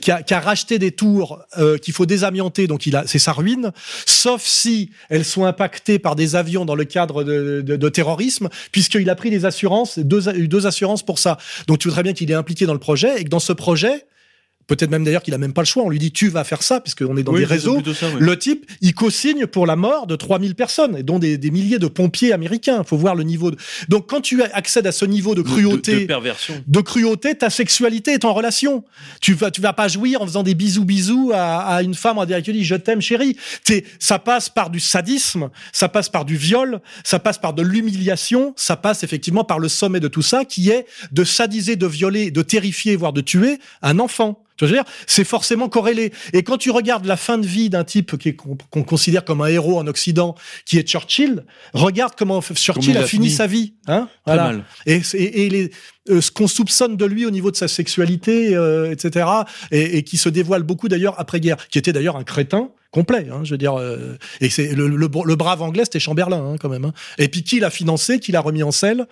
qui 0.00 0.10
a, 0.10 0.40
racheté 0.40 0.78
des 0.78 0.90
tours 0.90 1.40
euh, 1.58 1.78
qu'il 1.78 1.94
faut 1.94 2.06
désamianter, 2.06 2.66
donc 2.66 2.86
il 2.86 2.96
a, 2.96 3.06
c'est 3.06 3.18
sa 3.18 3.32
ruine, 3.32 3.72
sauf 4.06 4.42
si 4.42 4.90
elles 5.08 5.24
sont 5.24 5.44
impactées 5.44 5.98
par 5.98 6.16
des 6.16 6.36
avions 6.36 6.64
dans 6.64 6.74
le 6.74 6.84
cadre 6.84 7.24
de, 7.24 7.62
de, 7.62 7.76
de 7.76 7.88
terrorisme, 7.88 8.48
puisqu'il 8.72 9.08
a 9.08 9.14
pris 9.14 9.30
des 9.30 9.44
assurances, 9.44 9.98
deux, 9.98 10.46
deux 10.46 10.66
assurances 10.66 11.02
pour 11.02 11.18
ça. 11.18 11.38
Donc 11.68 11.78
tu 11.78 11.88
voudrais 11.88 12.02
bien 12.02 12.12
qu'il 12.12 12.30
est 12.30 12.34
impliqué 12.34 12.66
dans 12.66 12.72
le 12.72 12.78
projet 12.78 13.20
et 13.20 13.24
que 13.24 13.28
dans 13.30 13.40
ce 13.40 13.52
projet, 13.52 14.06
peut-être 14.66 14.90
même 14.90 15.04
d'ailleurs 15.04 15.22
qu'il 15.22 15.34
a 15.34 15.38
même 15.38 15.52
pas 15.52 15.62
le 15.62 15.66
choix. 15.66 15.82
On 15.84 15.88
lui 15.90 15.98
dit 15.98 16.12
tu 16.12 16.28
vas 16.28 16.44
faire 16.44 16.62
ça, 16.62 16.80
puisqu'on 16.80 17.16
est 17.16 17.22
dans 17.22 17.32
Oui, 17.32 17.40
des 17.40 17.44
réseaux. 17.46 17.74
plutôt 17.74 17.94
ça, 17.94 18.06
oui. 18.08 18.16
Le 18.20 18.38
type, 18.38 18.70
il 18.80 18.94
co-signe 18.94 19.46
pour 19.46 19.66
la 19.66 19.76
mort 19.76 20.06
de 20.06 20.16
3000 20.16 20.54
personnes, 20.54 20.96
et 20.96 21.02
dont 21.02 21.18
des, 21.18 21.38
des 21.38 21.50
milliers 21.50 21.78
de 21.78 21.86
pompiers 21.86 22.32
américains. 22.32 22.82
faut 22.84 22.96
voir 22.96 23.14
le 23.14 23.22
niveau. 23.24 23.50
De... 23.50 23.56
Donc 23.88 24.08
quand 24.08 24.20
tu 24.20 24.42
accèdes 24.42 24.86
à 24.86 24.92
ce 24.92 25.04
niveau 25.04 25.34
de 25.34 25.42
cruauté, 25.42 25.92
de, 25.92 25.96
de, 25.96 26.02
de 26.02 26.06
perversion. 26.06 26.54
cruauté, 26.84 27.34
ta 27.34 27.50
sexualité 27.50 28.12
est 28.12 28.24
en 28.24 28.32
relation. 28.34 28.84
Tu 29.20 29.34
vas, 29.34 29.50
tu 29.50 29.60
vas 29.60 29.72
pas 29.72 29.88
jouir 29.88 30.22
en 30.22 30.26
faisant 30.26 30.42
des 30.42 30.54
bisous 30.54 30.84
bisous 30.84 31.32
à, 31.34 31.58
à 31.76 31.82
une 31.82 31.94
femme 31.94 32.18
en 32.18 32.24
direct. 32.26 32.44
Tu 32.44 32.52
dis 32.52 32.64
je 32.64 32.74
t'aime 32.74 33.00
chérie. 33.00 33.36
T'es- 33.64 33.84
ça 33.98 34.18
passe 34.18 34.48
par 34.48 34.70
du 34.70 34.80
sadisme, 34.80 35.50
ça 35.72 35.88
passe 35.88 36.08
par 36.08 36.24
du 36.24 36.36
viol, 36.36 36.80
ça 37.04 37.18
passe 37.18 37.38
par 37.38 37.54
de 37.54 37.62
l'humiliation, 37.62 38.52
ça 38.56 38.76
passe 38.76 39.02
effectivement 39.04 39.44
par 39.44 39.58
le 39.58 39.68
sommet 39.68 40.00
de 40.00 40.08
tout 40.08 40.22
ça, 40.22 40.44
qui 40.44 40.70
est 40.70 40.86
de 41.12 41.24
sadiser, 41.24 41.76
de 41.76 41.86
violer, 41.86 42.30
de 42.30 42.42
terrifier, 42.42 42.96
voire 42.96 43.12
de 43.12 43.20
tuer 43.20 43.58
un 43.82 43.98
enfant. 43.98 44.40
Tu 44.56 44.64
vois, 44.64 44.68
je 44.68 44.74
veux 44.76 44.82
dire, 44.82 44.92
c'est 45.06 45.24
forcément 45.24 45.68
corrélé. 45.68 46.12
Et 46.32 46.42
quand 46.42 46.58
tu 46.58 46.70
regardes 46.70 47.06
la 47.06 47.16
fin 47.16 47.38
de 47.38 47.46
vie 47.46 47.70
d'un 47.70 47.84
type 47.84 48.14
qu'on 48.70 48.82
considère 48.84 49.24
comme 49.24 49.40
un 49.40 49.46
héros 49.46 49.78
en 49.78 49.86
Occident, 49.86 50.34
qui 50.64 50.78
est 50.78 50.86
Churchill, 50.88 51.44
regarde 51.72 52.14
comment 52.16 52.40
Churchill 52.40 52.90
il 52.92 52.96
a, 52.98 53.00
a 53.00 53.06
fini 53.06 53.26
fini. 53.26 53.36
sa 53.36 53.46
vie. 53.46 53.74
Hein? 53.86 54.08
Très 54.26 54.34
Voilà. 54.36 54.42
mal. 54.44 54.64
Et, 54.86 55.00
et, 55.14 55.46
et 55.46 55.50
les, 55.50 55.70
euh, 56.10 56.20
ce 56.20 56.30
qu'on 56.30 56.46
soupçonne 56.48 56.96
de 56.96 57.04
lui 57.04 57.26
au 57.26 57.30
niveau 57.30 57.50
de 57.50 57.56
sa 57.56 57.66
sexualité, 57.68 58.54
euh, 58.54 58.90
etc., 58.92 59.26
et, 59.70 59.98
et 59.98 60.02
qui 60.04 60.16
se 60.18 60.28
dévoile 60.28 60.62
beaucoup 60.62 60.88
d'ailleurs 60.88 61.18
après-guerre, 61.18 61.68
qui 61.68 61.78
était 61.78 61.92
d'ailleurs 61.92 62.16
un 62.16 62.24
crétin 62.24 62.70
complet, 62.94 63.26
hein, 63.30 63.40
je 63.42 63.50
veux 63.50 63.58
dire. 63.58 63.74
euh, 63.78 64.16
et 64.40 64.48
c'est 64.48 64.68
le, 64.72 64.86
le, 64.86 64.96
le 65.24 65.34
brave 65.36 65.60
anglais, 65.62 65.82
c'était 65.84 65.98
Chamberlain 65.98 66.52
hein, 66.52 66.56
quand 66.60 66.68
même. 66.68 66.84
hein. 66.84 66.92
Et 67.18 67.26
puis 67.28 67.42
qui 67.42 67.58
l'a 67.58 67.68
financé, 67.70 68.20
qui 68.20 68.30
l'a 68.30 68.40
remis 68.40 68.62
en 68.62 68.70
selle, 68.70 69.06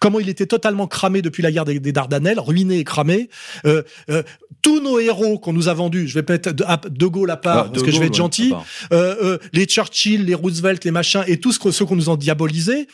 comment 0.00 0.20
il 0.20 0.28
était 0.28 0.46
totalement 0.46 0.86
cramé 0.86 1.20
depuis 1.20 1.42
la 1.42 1.50
guerre 1.50 1.64
des, 1.64 1.80
des 1.80 1.92
Dardanelles, 1.92 2.38
ruiné 2.38 2.78
et 2.78 2.84
cramé. 2.84 3.28
Euh, 3.66 3.82
euh, 4.08 4.22
tous 4.62 4.80
nos 4.80 4.98
héros 5.00 5.38
qu'on 5.40 5.52
nous 5.52 5.66
a 5.68 5.74
vendus, 5.74 6.06
je 6.08 6.14
vais 6.14 6.22
peut-être 6.22 6.50
de, 6.54 6.62
à- 6.64 6.80
de 6.88 7.06
Gaulle 7.06 7.30
à 7.32 7.36
part, 7.36 7.64
Ah, 7.66 7.70
parce 7.72 7.82
que 7.82 7.90
je 7.90 7.98
vais 7.98 8.06
être 8.06 8.14
gentil, 8.14 8.52
euh, 8.92 9.16
euh, 9.22 9.38
les 9.52 9.64
Churchill, 9.66 10.24
les 10.24 10.34
Roosevelt, 10.34 10.84
les 10.84 10.90
machins, 10.92 11.24
et 11.26 11.38
tous 11.40 11.58
ceux 11.72 11.84
qu'on 11.84 11.96
nous 11.96 12.08
a 12.10 12.16
diabolisés, 12.16 12.86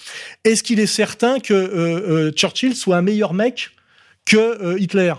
est-ce 0.44 0.62
qu'il 0.62 0.80
est 0.80 0.86
certain 0.86 1.38
que 1.38 1.52
euh, 1.52 2.32
Churchill 2.32 2.74
soit 2.74 2.96
un 2.96 3.02
meilleur 3.02 3.34
mec 3.34 3.70
que 4.24 4.78
Hitler? 4.78 5.12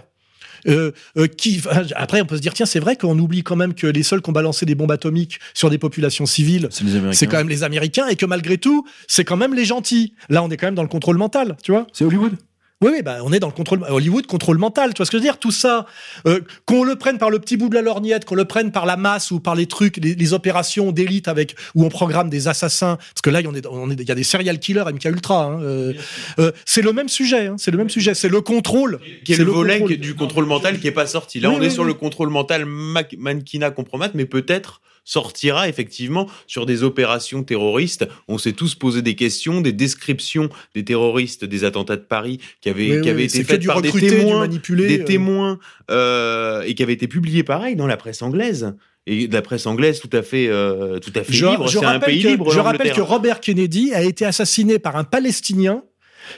Euh, 0.68 0.92
euh, 1.18 1.28
qui 1.28 1.62
après 1.96 2.22
on 2.22 2.26
peut 2.26 2.38
se 2.38 2.42
dire 2.42 2.54
tiens 2.54 2.66
c'est 2.66 2.80
vrai 2.80 2.96
qu'on 2.96 3.18
oublie 3.18 3.44
quand 3.44 3.56
même 3.56 3.74
que 3.74 3.88
les 3.88 4.04
seuls 4.04 4.22
qui 4.22 4.30
ont 4.30 4.34
balancé 4.34 4.66
des 4.66 4.76
bombes 4.76 4.92
atomiques 4.92 5.40
sur 5.54 5.70
des 5.70 5.78
populations 5.78 6.26
civiles 6.26 6.70
C'est 7.12 7.28
quand 7.28 7.38
même 7.38 7.50
les 7.50 7.64
Américains 7.64 8.08
et 8.08 8.16
que 8.16 8.26
malgré 8.26 8.58
tout 8.58 8.86
c'est 9.08 9.24
quand 9.26 9.38
même 9.38 9.54
les 9.54 9.66
gentils. 9.66 10.14
Là 10.30 10.44
on 10.44 10.50
est 10.50 10.58
quand 10.58 10.68
même 10.68 10.76
dans 10.76 10.84
le 10.84 10.88
contrôle 10.88 11.18
mental 11.18 11.58
tu 11.64 11.72
vois. 11.72 11.88
C'est 11.94 12.06
Hollywood? 12.06 12.36
Oui, 12.82 12.90
oui, 12.94 13.02
bah, 13.04 13.18
on 13.24 13.32
est 13.32 13.40
dans 13.40 13.48
le 13.48 13.54
contrôle 13.54 13.84
Hollywood, 13.88 14.26
contrôle 14.28 14.58
mental. 14.58 14.94
Tu 14.94 14.98
vois 14.98 15.06
ce 15.06 15.12
que 15.12 15.18
je 15.18 15.22
veux 15.22 15.28
dire? 15.28 15.38
Tout 15.38 15.52
ça, 15.52 15.86
euh, 16.28 16.40
qu'on 16.66 16.84
le 16.84 16.96
prenne 16.96 17.18
par 17.18 17.30
le 17.30 17.40
petit 17.40 17.56
bout 17.58 17.70
de 17.70 17.76
la 17.76 17.82
lorgnette, 17.82 18.26
qu'on 18.26 18.36
le 18.36 18.46
prenne 18.46 18.72
par 18.72 18.86
la 18.86 18.98
masse 18.98 19.32
ou 19.32 19.40
par 19.40 19.56
les 19.56 19.68
trucs, 19.68 19.98
les, 19.98 20.16
les 20.16 20.34
opérations 20.34 20.92
d'élite 20.92 21.28
avec 21.28 21.56
où 21.76 21.86
on 21.86 21.90
programme 21.90 22.30
des 22.30 22.48
assassins, 22.48 22.98
parce 22.98 23.22
que 23.24 23.30
là, 23.30 23.42
il 23.42 23.46
y 23.46 23.48
en 23.48 23.54
est- 23.56 23.68
on 23.68 23.90
est- 23.92 24.00
il 24.02 24.08
y 24.08 24.12
a 24.12 24.16
des 24.16 24.24
serial 24.24 24.60
killers 24.60 24.84
MK 24.88 25.06
Ultra. 25.06 25.44
hein, 25.46 25.62
euh, 25.62 25.94
euh, 26.40 26.52
c'est 26.66 26.82
le 26.82 26.92
même 26.94 27.10
sujet. 27.10 27.48
hein, 27.48 27.56
c'est 27.58 27.72
le 27.72 27.78
même 27.78 27.90
sujet. 27.90 28.14
C'est 28.14 28.30
le 28.30 28.42
contrôle. 28.42 29.00
qui 29.26 29.34
est 29.34 29.36
C'est 29.36 29.44
le, 29.44 29.52
volet 29.52 29.80
contrôle. 29.80 29.98
du 29.98 30.16
contrôle 30.16 30.46
mental 30.46 30.80
qui 30.80 30.88
est 30.88 30.92
pas 30.92 31.06
sorti. 31.08 31.40
Là, 31.40 31.50
Oui, 31.50 31.56
on 31.56 31.60
oui, 31.60 31.66
est 31.68 31.70
sur 31.70 31.84
le 31.84 31.94
contrôle 31.94 32.30
mental 32.30 32.66
mannequinat 32.66 33.72
compromat, 33.72 34.10
mais 34.14 34.26
peut-être 34.26 34.82
sortira 35.04 35.68
effectivement 35.68 36.28
sur 36.48 36.66
des 36.66 36.84
opérations 36.84 37.44
terroristes. 37.44 38.08
On 38.28 38.38
s'est 38.38 38.54
tous 38.54 38.76
posé 38.76 39.02
des 39.02 39.16
questions, 39.16 39.62
des 39.62 39.74
descriptions 39.74 40.50
des 40.76 40.84
terroristes 40.84 41.46
des 41.46 41.64
attentats 41.64 41.98
de 41.98 42.02
Paris 42.02 42.40
qui 42.62 42.70
avaient, 42.70 42.96
Oui, 42.98 43.02
qui 43.02 43.08
oui, 43.08 43.10
avaient 43.10 43.30
c'est 43.30 43.40
été 43.40 43.54
faites 43.54 43.66
par 43.66 43.82
des 43.82 43.90
recruté, 43.90 44.18
témoins, 44.18 44.48
des 44.48 45.00
euh. 45.00 45.04
témoins 45.04 45.60
euh, 45.90 46.62
et 46.62 46.76
qui 46.76 46.84
avaient 46.84 46.94
été 46.94 47.08
publiés 47.08 47.44
pareil 47.44 47.76
dans 47.76 47.88
la 47.88 47.98
presse 47.98 48.22
anglaise. 48.22 48.74
Et 49.08 49.28
de 49.28 49.34
la 49.34 49.42
presse 49.42 49.66
anglaise 49.66 50.00
tout 50.00 50.16
à 50.16 50.22
fait, 50.22 50.48
euh, 50.48 51.00
tout 51.00 51.12
à 51.16 51.24
fait 51.24 51.34
Je, 51.34 51.46
libre. 51.48 51.68
je 51.68 51.80
C'est 51.80 51.86
un 51.86 51.94
rappelle 51.94 52.10
pays 52.14 52.22
que, 52.24 52.28
libre. 52.28 52.52
je 52.52 52.60
rappelle 52.60 52.94
que 52.94 53.02
Robert 53.02 53.40
Kennedy 53.40 53.94
a 53.94 54.04
été 54.04 54.26
assassiné 54.26 54.78
par 54.78 54.96
un 54.96 55.04
Palestinien 55.04 55.84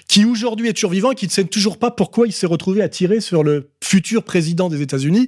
qui 0.07 0.23
aujourd'hui 0.25 0.69
est 0.69 0.73
toujours 0.73 0.91
vivant 0.91 1.11
et 1.11 1.15
qui 1.15 1.25
ne 1.25 1.31
sait 1.31 1.43
toujours 1.43 1.77
pas 1.77 1.91
pourquoi 1.91 2.25
il 2.25 2.31
s'est 2.31 2.47
retrouvé 2.47 2.81
à 2.81 2.89
tirer 2.89 3.19
sur 3.19 3.43
le 3.43 3.69
futur 3.83 4.23
président 4.23 4.69
des 4.69 4.81
États-Unis, 4.81 5.27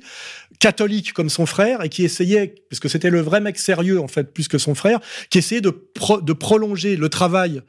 catholique 0.59 1.13
comme 1.13 1.29
son 1.29 1.45
frère, 1.45 1.83
et 1.83 1.89
qui 1.89 2.03
essayait, 2.03 2.55
parce 2.69 2.79
que 2.79 2.87
c'était 2.89 3.09
le 3.09 3.21
vrai 3.21 3.41
mec 3.41 3.57
sérieux 3.57 3.99
en 3.99 4.07
fait, 4.07 4.33
plus 4.33 4.47
que 4.47 4.57
son 4.57 4.75
frère, 4.75 4.99
qui 5.29 5.37
essayait 5.37 5.61
de, 5.61 5.69
pro- 5.69 6.21
de 6.21 6.33
prolonger 6.33 6.95
le 6.95 7.09
travail 7.09 7.61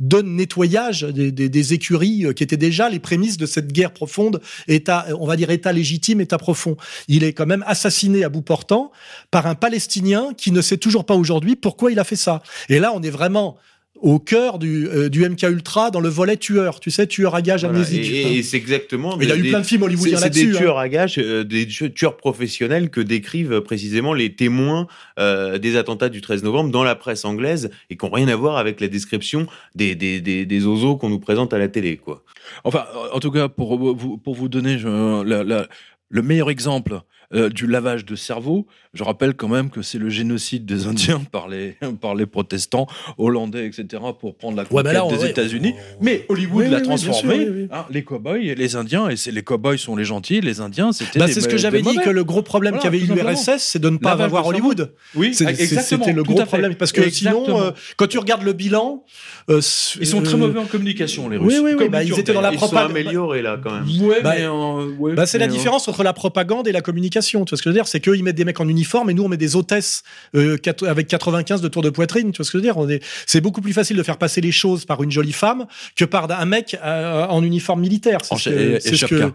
de 0.00 0.22
nettoyage 0.22 1.02
des, 1.02 1.30
des- 1.30 1.48
des 1.48 1.72
écuries 1.72 2.26
euh, 2.26 2.32
qui 2.32 2.42
étaient 2.42 2.56
déjà 2.56 2.88
les 2.88 2.98
prémices 2.98 3.36
de 3.36 3.46
cette 3.46 3.72
guerre 3.72 3.92
profonde, 3.92 4.40
état, 4.66 5.06
on 5.20 5.26
va 5.26 5.36
dire 5.36 5.50
état 5.50 5.72
légitime, 5.72 6.20
état 6.20 6.38
profond. 6.38 6.76
Il 7.06 7.22
est 7.22 7.32
quand 7.32 7.46
même 7.46 7.62
assassiné 7.66 8.24
à 8.24 8.28
bout 8.28 8.42
portant 8.42 8.90
par 9.30 9.46
un 9.46 9.54
Palestinien 9.54 10.30
qui 10.36 10.50
ne 10.50 10.62
sait 10.62 10.78
toujours 10.78 11.06
pas 11.06 11.14
aujourd'hui 11.14 11.54
pourquoi 11.54 11.92
il 11.92 11.98
a 12.00 12.04
fait 12.04 12.16
ça. 12.16 12.42
Et 12.68 12.80
là, 12.80 12.92
on 12.92 13.02
est 13.02 13.10
vraiment 13.10 13.56
au 14.00 14.18
cœur 14.18 14.58
du, 14.58 14.86
euh, 14.88 15.08
du 15.08 15.24
MK 15.28 15.42
Ultra 15.44 15.90
dans 15.90 16.00
le 16.00 16.08
volet 16.08 16.36
tueur, 16.36 16.80
tu 16.80 16.90
sais, 16.90 17.06
tueur 17.06 17.34
à 17.34 17.42
gage 17.42 17.62
Voilà. 17.64 17.78
amnésique. 17.78 18.10
Et, 18.10 18.38
et 18.38 18.42
c'est 18.42 18.56
exactement. 18.56 19.16
il 19.20 19.28
y 19.28 19.32
a 19.32 19.36
des- 19.36 19.40
eu 19.42 19.48
plein 19.50 19.60
de 19.60 19.64
films 19.66 19.82
hollywoodiens 19.84 20.18
c'est 20.18 20.30
des 20.30 20.40
là-dessus. 20.44 20.56
hein. 20.56 20.60
tueurs 20.60 20.78
à 20.78 20.88
gages, 20.88 21.18
euh, 21.18 21.44
des 21.44 21.66
tu- 21.66 21.92
tueurs 21.92 22.16
professionnels 22.16 22.90
que 22.90 23.00
décrivent 23.00 23.52
euh, 23.52 23.60
précisément 23.60 24.12
les 24.12 24.34
témoins 24.34 24.88
euh, 25.18 25.58
des 25.58 25.76
attentats 25.76 26.08
du 26.08 26.20
13 26.20 26.42
novembre 26.42 26.70
dans 26.70 26.84
la 26.84 26.96
presse 26.96 27.24
anglaise 27.24 27.70
et 27.88 27.96
qui 27.96 28.04
n'ont 28.04 28.10
rien 28.12 28.28
à 28.28 28.36
voir 28.36 28.56
avec 28.58 28.80
la 28.80 28.88
description 28.88 29.46
des, 29.74 29.94
des, 29.94 30.20
des, 30.20 30.44
des 30.44 30.66
osos 30.66 30.96
qu'on 30.96 31.08
nous 31.08 31.20
présente 31.20 31.54
à 31.54 31.58
la 31.58 31.68
télé. 31.68 31.96
quoi. 31.96 32.24
Enfin, 32.64 32.84
en 33.12 33.20
tout 33.20 33.30
cas, 33.30 33.48
pour 33.48 33.78
vous, 33.78 34.18
pour 34.18 34.34
vous 34.34 34.48
donner 34.48 34.78
je- 34.78 35.22
la- 35.24 35.44
la- 35.44 35.68
le 36.10 36.22
meilleur 36.22 36.50
exemple 36.50 37.00
euh, 37.32 37.48
du 37.48 37.66
lavage 37.66 38.04
de 38.04 38.16
cerveau, 38.16 38.66
je 38.92 39.02
rappelle 39.02 39.34
quand 39.34 39.48
même 39.48 39.70
que 39.70 39.82
c'est 39.82 39.98
le 39.98 40.08
génocide 40.10 40.66
des 40.66 40.86
Indiens 40.86 41.20
par 41.32 41.48
les, 41.48 41.76
par 42.00 42.14
les 42.14 42.26
protestants 42.26 42.86
hollandais, 43.18 43.66
etc., 43.66 44.02
pour 44.20 44.36
prendre 44.36 44.56
la 44.56 44.62
Ouais, 44.64 44.82
conquête 44.82 44.92
là, 44.92 45.06
des 45.08 45.16
ouais, 45.22 45.30
États-unis. 45.30 45.74
on- 46.00 46.04
Mais 46.04 46.26
Hollywood 46.28 46.64
Oui, 46.64 46.70
l'a 46.70 46.78
oui, 46.78 46.82
transformé. 46.82 47.48
oui, 47.48 47.68
hein, 47.72 47.86
les 47.90 48.02
cow-boys 48.04 48.38
et 48.38 48.54
les 48.54 48.76
Indiens, 48.76 49.08
et 49.08 49.16
c'est 49.16 49.30
les 49.30 49.42
cow-boys 49.42 49.78
sont 49.78 49.96
les 49.96 50.04
gentils, 50.04 50.40
les 50.40 50.60
Indiens, 50.60 50.92
c'était. 50.92 51.18
Bah, 51.18 51.28
c'est 51.28 51.40
ce 51.40 51.48
que 51.48 51.56
j'avais 51.56 51.82
dit, 51.82 51.96
que 52.04 52.10
le 52.10 52.24
gros 52.24 52.42
problème 52.42 52.74
Voilà, 52.74 52.82
qu'avait 52.82 53.00
simplement. 53.06 53.30
l'URSS, 53.30 53.58
c'est 53.62 53.78
de 53.80 53.90
ne 53.90 53.98
pas 53.98 54.12
avoir. 54.12 54.46
Hollywood. 54.46 54.92
Oui, 55.14 55.34
C'est- 55.34 55.44
c'est- 55.54 55.62
exactement. 55.62 56.04
C'était 56.04 56.16
le 56.16 56.22
gros 56.22 56.44
problème. 56.44 56.74
Parce 56.74 56.92
que 56.92 57.00
Exactement. 57.00 57.44
sinon, 57.44 57.60
euh, 57.62 57.70
quand 57.96 58.06
tu 58.06 58.18
regardes 58.18 58.42
le 58.42 58.52
bilan... 58.52 59.04
euh, 59.50 59.60
Ils 60.00 60.06
sont 60.06 60.22
très 60.22 60.34
euh, 60.34 60.38
mauvais 60.38 60.58
en 60.58 60.64
communication, 60.64 61.28
les 61.28 61.36
Russes. 61.36 61.52
oui, 61.52 61.60
oui, 61.62 61.72
oui, 61.78 61.88
bah, 61.88 62.02
ils 62.02 62.18
étaient 62.18 62.32
dans 62.32 62.40
la 62.40 62.50
Ils 62.52 62.58
sont 62.58 62.66
propagande. 62.66 62.90
améliorés 62.92 63.42
là 63.42 63.58
quand 63.62 63.70
même. 63.72 63.84
Ouais, 64.02 64.22
Bah, 64.22 64.32
mais, 64.36 64.44
euh, 64.44 64.86
ouais, 64.98 65.14
Bah, 65.14 65.26
c'est 65.26 65.38
la 65.38 65.46
différence 65.46 65.86
entre 65.88 66.02
la 66.02 66.12
propagande 66.12 66.66
et 66.68 66.72
la 66.72 66.80
communication. 66.80 67.44
Tu 67.44 67.50
vois 67.50 67.58
ce 67.58 67.62
que 67.62 67.68
je 67.68 67.74
veux 67.74 67.78
dire? 67.78 67.86
C'est 67.86 68.00
qu'eux, 68.00 68.16
ils 68.16 68.22
mettent 68.24 68.36
des 68.36 68.44
mecs 68.44 68.60
en 68.60 68.68
uniforme 68.68 69.10
et 69.10 69.14
nous, 69.14 69.22
on 69.24 69.28
met 69.28 69.36
des 69.36 69.56
hôtesses 69.56 70.02
euh, 70.34 70.56
avec 70.86 71.08
95 71.08 71.60
de 71.60 71.68
tour 71.68 71.82
de 71.82 71.90
poitrine. 71.90 72.32
Tu 72.32 72.38
vois 72.38 72.44
ce 72.46 72.50
que 72.52 72.58
je 72.58 72.62
veux 72.62 72.66
dire? 72.66 72.78
On 72.78 72.88
est- 72.88 73.02
C'est 73.26 73.40
beaucoup 73.40 73.60
plus 73.60 73.72
facile 73.72 73.96
de 73.96 74.02
faire 74.02 74.18
passer 74.18 74.40
les 74.40 74.52
choses 74.52 74.84
par 74.84 75.02
une 75.02 75.10
jolie 75.10 75.32
femme 75.32 75.66
que 75.96 76.04
par 76.04 76.30
un 76.30 76.44
mec 76.46 76.76
euh, 76.82 77.26
en 77.26 77.42
uniforme 77.42 77.80
militaire. 77.80 78.18
C'est 78.24 78.36
ce 78.36 78.48
que- 78.50 78.54
et- 78.54 78.74
et 78.76 78.96
ce 78.96 79.04
que- 79.06 79.32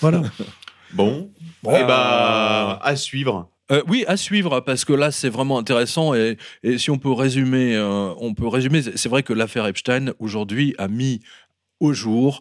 voilà. 0.00 0.22
Bon, 0.92 1.30
Bon, 1.62 1.72
eh 1.78 1.84
bah, 1.84 2.78
à 2.82 2.96
suivre. 2.96 3.48
Euh, 3.70 3.82
oui, 3.86 4.04
à 4.08 4.16
suivre 4.16 4.60
parce 4.60 4.84
que 4.84 4.92
là 4.94 5.10
c'est 5.10 5.28
vraiment 5.28 5.58
intéressant 5.58 6.14
et, 6.14 6.38
et 6.62 6.78
si 6.78 6.90
on 6.90 6.98
peut 6.98 7.12
résumer, 7.12 7.76
euh, 7.76 8.14
on 8.18 8.32
peut 8.34 8.48
résumer. 8.48 8.80
c'est- 8.82 9.08
vrai 9.08 9.22
que 9.22 9.32
l'affaire 9.34 9.66
Epstein 9.66 10.12
aujourd'hui 10.18 10.74
a 10.78 10.88
mis 10.88 11.20
au 11.80 11.92
jour 11.92 12.40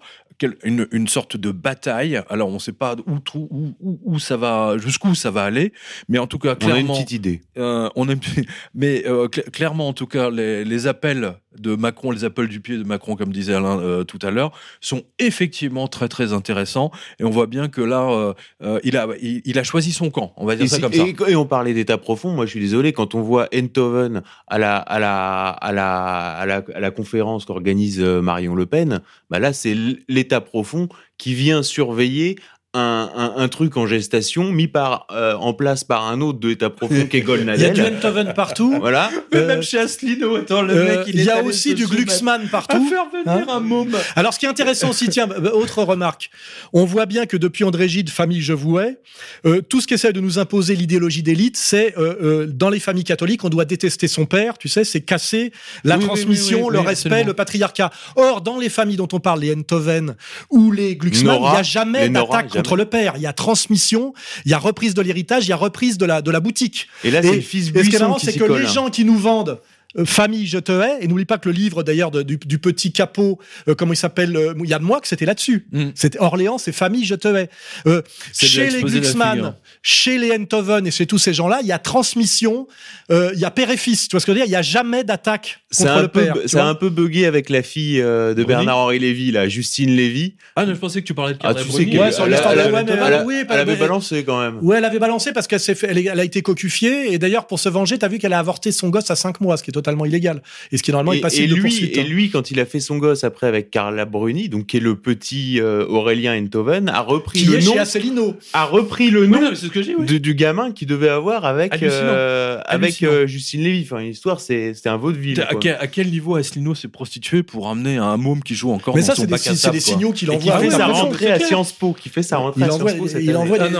une, 0.63 0.87
une 0.91 1.07
sorte 1.07 1.35
de 1.35 1.51
bataille. 1.51 2.21
Alors 2.29 2.49
on 2.49 2.53
ne 2.53 2.59
sait 2.59 2.71
pas 2.71 2.95
où, 3.07 3.17
où, 3.35 3.73
où, 3.79 3.99
où 4.03 4.19
ça 4.19 4.37
va, 4.37 4.77
jusqu'où 4.77 5.15
ça 5.15 5.31
va 5.31 5.43
aller, 5.43 5.73
mais 6.09 6.17
en 6.19 6.27
tout 6.27 6.37
cas 6.39 6.49
On 6.49 6.51
a 6.51 6.53
une 6.53 6.85
clairement, 6.85 6.93
petite 6.93 7.11
idée. 7.11 7.41
euh, 7.57 7.89
on 7.95 8.07
aime, 8.07 8.19
mais 8.75 9.03
euh, 9.07 9.27
cl- 9.27 9.49
clairement 9.51 9.87
en 9.87 9.93
tout 9.93 10.07
cas 10.07 10.29
les, 10.29 10.63
les 10.63 10.87
appels 10.87 11.33
de 11.59 11.75
Macron, 11.75 12.11
les 12.11 12.23
appels 12.23 12.47
du 12.47 12.59
pied 12.59 12.77
de 12.77 12.83
Macron, 12.83 13.15
comme 13.15 13.31
disait 13.31 13.53
Alain 13.53 13.79
euh, 13.79 14.03
tout 14.03 14.19
à 14.21 14.31
l'heure, 14.31 14.51
sont 14.81 15.03
effectivement 15.19 15.87
très 15.87 16.07
très 16.07 16.33
intéressants 16.33 16.91
et 17.19 17.23
on 17.23 17.29
voit 17.29 17.47
bien 17.47 17.67
que 17.67 17.81
là 17.81 18.09
euh, 18.09 18.33
euh, 18.63 18.79
il 18.83 18.95
a 18.97 19.07
il, 19.21 19.41
il 19.45 19.59
a 19.59 19.63
choisi 19.63 19.91
son 19.91 20.09
camp. 20.09 20.33
On 20.37 20.45
va 20.45 20.55
dire 20.55 20.65
Et, 20.65 20.67
ça 20.67 20.75
si- 20.77 20.81
comme 20.81 20.93
ça. 20.93 21.03
et- 21.03 21.31
et 21.31 21.35
on 21.35 21.45
parlait 21.45 21.73
d'état 21.73 21.97
profond. 21.97 22.31
Moi, 22.31 22.45
je 22.45 22.51
suis 22.51 22.59
désolé 22.59 22.93
quand 22.93 23.15
on 23.15 23.21
voit 23.21 23.47
Enthoven 23.55 24.21
à 24.47 24.57
la 24.57 24.77
à 24.77 24.99
la 24.99 25.49
à 25.49 25.71
la 25.71 26.29
à 26.31 26.45
la, 26.45 26.63
à 26.73 26.79
la 26.79 26.91
conférence 26.91 27.45
qu'organise 27.45 27.99
Marion 27.99 28.55
Le 28.55 28.65
Pen. 28.65 29.01
Bah 29.29 29.39
là, 29.39 29.53
c'est 29.53 29.75
l'état 30.07 30.41
profond 30.41 30.87
qui 31.17 31.33
vient 31.33 31.63
surveiller. 31.63 32.37
Un, 32.77 33.09
un, 33.15 33.33
un 33.41 33.47
truc 33.47 33.75
en 33.75 33.87
gestation 33.87 34.51
mis 34.51 34.67
par 34.67 35.07
euh, 35.11 35.33
en 35.35 35.53
place 35.53 35.83
par 35.83 36.05
un 36.07 36.21
autre 36.21 36.39
de 36.39 36.49
l'état 36.49 36.69
profond 36.69 37.07
qui 37.09 37.17
est 37.17 37.25
Il 37.27 37.61
y 37.61 37.65
a 37.65 37.69
du. 37.71 37.81
Enthoven 37.81 38.33
partout. 38.35 38.75
Voilà. 38.79 39.09
Mais 39.33 39.39
Euh, 39.39 39.47
même 39.47 39.61
chez 39.63 39.79
Asselineau, 39.79 40.35
attends, 40.35 40.61
le 40.61 40.73
Euh, 40.75 40.97
mec, 40.97 41.07
il 41.07 41.23
y 41.23 41.29
a 41.29 41.43
aussi 41.43 41.73
du 41.75 41.85
Glucksmann 41.87 42.43
À 42.45 42.49
partout. 42.49 42.87
faire 42.87 43.05
venir 43.11 43.49
un 43.49 43.59
môme. 43.59 43.95
Alors, 44.15 44.33
ce 44.33 44.39
qui 44.39 44.45
est 44.45 44.49
intéressant 44.49 44.89
aussi, 44.89 45.09
tiens, 45.09 45.27
autre 45.53 45.83
remarque. 45.83 46.29
On 46.73 46.85
voit 46.85 47.05
bien 47.05 47.25
que 47.25 47.37
depuis 47.37 47.63
André 47.63 47.87
Gide, 47.89 48.09
famille 48.09 48.41
je 48.41 48.53
vouais, 48.53 48.99
euh, 49.45 49.61
tout 49.61 49.81
ce 49.81 49.87
qui 49.87 49.93
essaie 49.95 50.13
de 50.13 50.19
nous 50.19 50.37
imposer 50.39 50.75
l'idéologie 50.75 51.23
d'élite, 51.23 51.57
c'est 51.57 51.95
euh, 51.97 52.15
euh, 52.21 52.45
dans 52.47 52.69
les 52.69 52.79
familles 52.79 53.03
catholiques, 53.03 53.43
on 53.43 53.49
doit 53.49 53.65
détester 53.65 54.07
son 54.07 54.25
père, 54.25 54.57
tu 54.57 54.67
sais, 54.69 54.83
c'est 54.83 55.01
casser 55.01 55.51
la 55.83 55.97
Oui, 55.97 56.05
transmission, 56.05 56.59
oui, 56.59 56.63
oui, 56.67 56.73
le 56.73 56.79
oui, 56.79 56.85
respect, 56.87 57.07
absolument. 57.09 57.27
le 57.27 57.33
patriarcat. 57.33 57.89
Or, 58.15 58.41
dans 58.41 58.57
les 58.59 58.69
familles 58.69 58.97
dont 58.97 59.07
on 59.13 59.19
parle, 59.19 59.41
les 59.41 59.53
Enthoven 59.55 60.15
ou 60.49 60.71
les 60.71 60.95
Glucksmann, 60.95 61.37
il 61.41 61.49
n'y 61.51 61.57
a 61.57 61.63
jamais 61.63 62.09
d'attaque. 62.09 62.57
Contre 62.67 62.77
le 62.77 62.85
père. 62.85 63.13
Il 63.15 63.21
y 63.21 63.27
a 63.27 63.33
transmission, 63.33 64.13
il 64.45 64.51
y 64.51 64.53
a 64.53 64.57
reprise 64.57 64.93
de 64.93 65.01
l'héritage, 65.01 65.45
il 65.45 65.49
y 65.49 65.53
a 65.53 65.57
reprise 65.57 65.97
de 65.97 66.05
la, 66.05 66.21
de 66.21 66.31
la 66.31 66.39
boutique. 66.39 66.87
Et 67.03 67.11
là, 67.11 67.21
c'est 67.21 67.35
le 67.35 67.41
fils 67.41 67.67
et 67.67 67.67
ce 67.67 67.71
qui 67.71 67.77
est 67.77 67.81
Buisson 67.83 67.99
marrant, 67.99 68.15
qui 68.15 68.25
c'est 68.25 68.37
que 68.37 68.43
les 68.43 68.67
gens 68.67 68.89
qui 68.89 69.05
nous 69.05 69.17
vendent 69.17 69.59
Famille, 70.05 70.45
je 70.45 70.59
te 70.59 70.71
hais, 70.71 70.97
et 71.03 71.07
n'oublie 71.07 71.25
pas 71.25 71.37
que 71.37 71.49
le 71.49 71.55
livre 71.55 71.81
d'ailleurs 71.81 72.11
du, 72.11 72.37
du 72.37 72.59
petit 72.59 72.91
capot, 72.91 73.39
euh, 73.67 73.73
comment 73.73 73.93
il 73.93 73.97
s'appelle, 73.97 74.35
euh, 74.35 74.53
il 74.63 74.69
y 74.69 74.73
a 74.73 74.79
de 74.79 74.83
moi 74.83 75.01
que 75.01 75.07
c'était 75.07 75.25
là-dessus. 75.25 75.65
Mm. 75.71 75.85
C'était 75.95 76.19
Orléans, 76.19 76.57
c'est 76.57 76.71
Famille, 76.71 77.05
je 77.05 77.15
te 77.15 77.27
hais. 77.27 77.49
Euh, 77.87 78.01
C'est 78.31 78.45
chez 78.47 78.69
les 78.69 78.81
Glucksmann, 78.83 79.55
chez 79.81 80.17
les 80.19 80.33
Enthoven 80.33 80.85
et 80.85 80.91
chez 80.91 81.05
tous 81.07 81.17
ces 81.17 81.33
gens-là, 81.33 81.59
il 81.61 81.67
y 81.67 81.71
a 81.71 81.79
transmission, 81.79 82.67
euh, 83.11 83.31
il 83.33 83.39
y 83.39 83.45
a 83.45 83.49
père 83.51 83.71
et 83.71 83.77
fils. 83.77 84.07
Tu 84.07 84.11
vois 84.15 84.19
ce 84.19 84.25
que 84.25 84.33
je 84.33 84.37
veux 84.37 84.41
dire? 84.43 84.49
Il 84.49 84.53
y 84.53 84.55
a 84.57 84.61
jamais 84.61 85.03
d'attaque 85.03 85.61
C'est 85.71 85.85
contre 85.85 85.97
un, 85.97 86.01
le 86.03 86.07
peu, 86.09 86.21
père. 86.25 86.35
vois 86.53 86.63
un 86.63 86.75
peu 86.75 86.89
bugué 86.89 87.25
avec 87.25 87.49
la 87.49 87.63
fille 87.63 88.01
euh, 88.01 88.33
de 88.33 88.43
Bernard-Henri 88.43 88.99
Lévy, 88.99 89.31
là, 89.31 89.47
Justine 89.47 89.95
Lévy. 89.95 90.35
Ah, 90.55 90.65
non, 90.65 90.73
je 90.75 90.79
pensais 90.79 91.01
que 91.01 91.07
tu 91.07 91.13
parlais 91.13 91.33
de 91.33 91.39
Ah, 91.41 91.53
Carla 91.53 91.61
tu 91.63 91.67
sais 91.69 91.73
Bruni. 91.73 91.91
qu'elle 91.91 91.99
Ouais, 92.01 92.11
sur 92.11 92.25
elle- 92.25 92.31
l'histoire 92.31 92.53
de 92.53 92.59
ouais, 92.59 92.83
mais- 92.83 93.23
oui, 93.25 93.35
elle 93.49 93.59
avait 93.59 93.75
balancé 93.77 94.23
quand 94.23 94.39
même. 94.41 94.59
Ouais, 94.61 94.77
elle 94.77 94.85
avait 94.85 94.99
balancé 94.99 95.31
parce 95.33 95.47
qu'elle 95.47 95.61
elle 96.07 96.19
a 96.19 96.23
été 96.23 96.41
cocufiée 96.41 97.13
et 97.13 97.17
d'ailleurs 97.17 97.47
pour 97.47 97.59
se 97.59 97.69
venger, 97.69 97.97
t'as 97.97 98.07
vu 98.09 98.19
qu'elle 98.19 98.33
a 98.33 98.39
avorté 98.39 98.71
son 98.71 98.89
gosse 98.89 99.09
à 99.11 99.15
5 99.15 99.41
mois, 99.41 99.57
ce 99.57 99.63
qui 99.63 99.71
est 99.71 99.76
totalement 99.77 100.05
illégal 100.05 100.41
et 100.71 100.77
ce 100.77 100.83
qui 100.83 100.91
normalement 100.91 101.13
Et, 101.13 101.17
est 101.17 101.21
passible 101.21 101.49
de 101.49 101.55
lui, 101.55 101.61
poursuite. 101.61 101.97
et 101.97 102.01
hein. 102.01 102.03
lui, 102.03 102.29
quand 102.29 102.51
il 102.51 102.59
a 102.59 102.65
fait 102.65 102.79
son 102.79 102.97
gosse 102.97 103.23
après 103.23 103.47
avec 103.47 103.69
Carla 103.71 104.05
Bruni, 104.05 104.49
donc 104.49 104.67
qui 104.67 104.77
est 104.77 104.81
le 104.81 104.95
petit 104.95 105.59
euh, 105.59 105.85
Aurélien 105.87 106.37
Enthoven, 106.41 106.89
a 106.89 107.01
repris 107.01 107.39
qui 107.39 107.45
le 107.45 107.59
est 107.59 107.65
nom, 107.65 107.73
chez 107.73 107.79
Asselineau. 107.79 108.35
a 108.53 108.65
repris 108.65 109.09
le 109.09 109.21
Oui, 109.21 109.27
nom 109.29 109.41
non, 109.41 109.49
c'est 109.53 109.67
ce 109.67 109.71
que 109.71 109.81
j'ai, 109.81 109.95
oui. 109.95 110.05
de- 110.05 110.17
du 110.17 110.35
gamin 110.35 110.71
qu'il 110.71 110.87
devait 110.87 111.09
avoir 111.09 111.45
avec 111.45 111.81
euh, 111.83 112.59
avec 112.65 113.03
euh, 113.03 113.27
Justine 113.27 113.61
Lévy. 113.63 113.83
Enfin, 113.83 114.01
l'histoire, 114.01 114.39
c'est 114.41 114.73
c'était 114.73 114.89
un 114.89 114.97
vaudeville. 114.97 115.41
À 115.41 115.55
quoi. 115.55 115.71
à 115.79 115.87
quel 115.87 116.09
niveau 116.09 116.35
Asselineau 116.35 116.75
s'est 116.75 116.87
prostitué 116.87 117.43
pour 117.43 117.69
amener 117.69 117.97
un 117.97 118.17
môme 118.17 118.41
qui 118.43 118.55
joue 118.55 118.71
encore 118.71 118.95
Mais 118.95 119.01
dans 119.01 119.07
ça, 119.07 119.15
son 119.15 119.21
c'est 119.21 119.27
des, 119.27 119.31
bac 119.31 119.47
à 119.47 119.55
c'est 119.55 119.71
des 119.71 119.79
signaux 119.79 120.11
qu'il 120.11 120.29
Et 120.31 120.37
qui 120.37 120.49
envoie. 120.51 120.59
fait 120.61 120.73
à 120.73 120.77
sa 120.77 120.85
rentrée 120.87 121.31
à 121.31 121.39
Sciences 121.39 121.71
Po, 121.73 121.93
qui 121.93 122.09
fait 122.09 122.23
sa 122.23 122.37
rentrée 122.37 122.61
Il 122.61 122.69
à 122.69 122.73
envoie- 122.73 122.89
Sciences 122.91 123.01
Po 123.01 123.07
cette 123.07 123.23
il 123.23 123.29
année. 123.29 123.37
envoie 123.37 123.57
Ah 123.59 123.67
des-. 123.69 123.75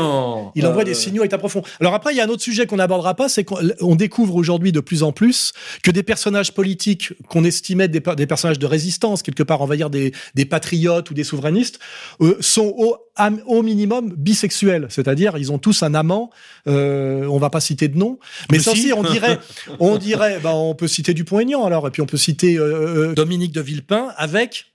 Il 0.60 0.66
envoie 0.68 0.84
des 0.84 0.94
signaux 0.94 1.24
à 1.24 1.26
état 1.26 1.38
profond. 1.38 1.62
Alors 1.80 1.94
après, 1.94 2.14
il 2.14 2.18
y 2.18 2.22
a 2.22 2.24
un 2.26 2.30
autre 2.30 2.44
sujet 2.44 2.66
qu'on 2.66 2.78
n'abordera 2.78 3.16
pas, 3.16 3.30
c'est 3.30 3.44
qu'on 3.44 3.58
on 3.82 3.96
découvre 3.96 4.36
aujourd'hui 4.36 4.72
de 4.72 4.80
plus 4.80 5.04
en 5.04 5.12
plus 5.12 5.54
que 5.88 5.92
des 5.94 6.04
personnages 6.04 6.54
politiques 6.54 7.14
qu'on 7.30 7.46
estimait 7.46 7.88
des, 7.88 8.02
des 8.02 8.28
personnages 8.28 8.60
de 8.60 8.66
résistance, 8.66 9.22
quelque 9.24 9.42
part, 9.42 9.62
on 9.62 9.66
va 9.66 9.78
dire 9.78 9.90
des, 9.90 10.12
des 10.36 10.44
patriotes 10.44 11.10
ou 11.10 11.14
des 11.14 11.24
souverainistes, 11.24 11.80
euh, 12.20 12.36
sont 12.42 12.76
au, 12.76 13.64
minimum 13.64 14.14
bisexuels. 14.18 14.88
C'est-à-dire, 14.90 15.38
ils 15.38 15.50
ont 15.50 15.60
tous 15.60 15.84
un 15.84 15.94
amant. 15.94 16.30
Euh, 16.68 17.26
on 17.28 17.38
va 17.38 17.50
pas 17.50 17.62
citer 17.62 17.88
de 17.88 17.98
nom, 17.98 18.20
mais 18.52 18.58
Mais 18.58 18.64
ça 18.66 18.74
si. 18.74 18.92
aussi, 18.92 18.94
on 18.94 19.02
dirait, 19.02 19.40
on 19.80 19.98
dirait, 19.98 20.40
bah, 20.44 20.54
on 20.54 20.76
peut 20.76 20.90
citer 20.90 21.14
Dupont-Aignan 21.14 21.64
alors, 21.64 21.88
et 21.88 21.92
puis 21.92 22.02
on 22.02 22.06
peut 22.06 22.18
citer 22.18 22.58
euh, 22.58 23.12
euh, 23.12 23.14
Dominique 23.14 23.54
de 23.54 23.62
Villepin 23.62 24.10
avec 24.18 24.66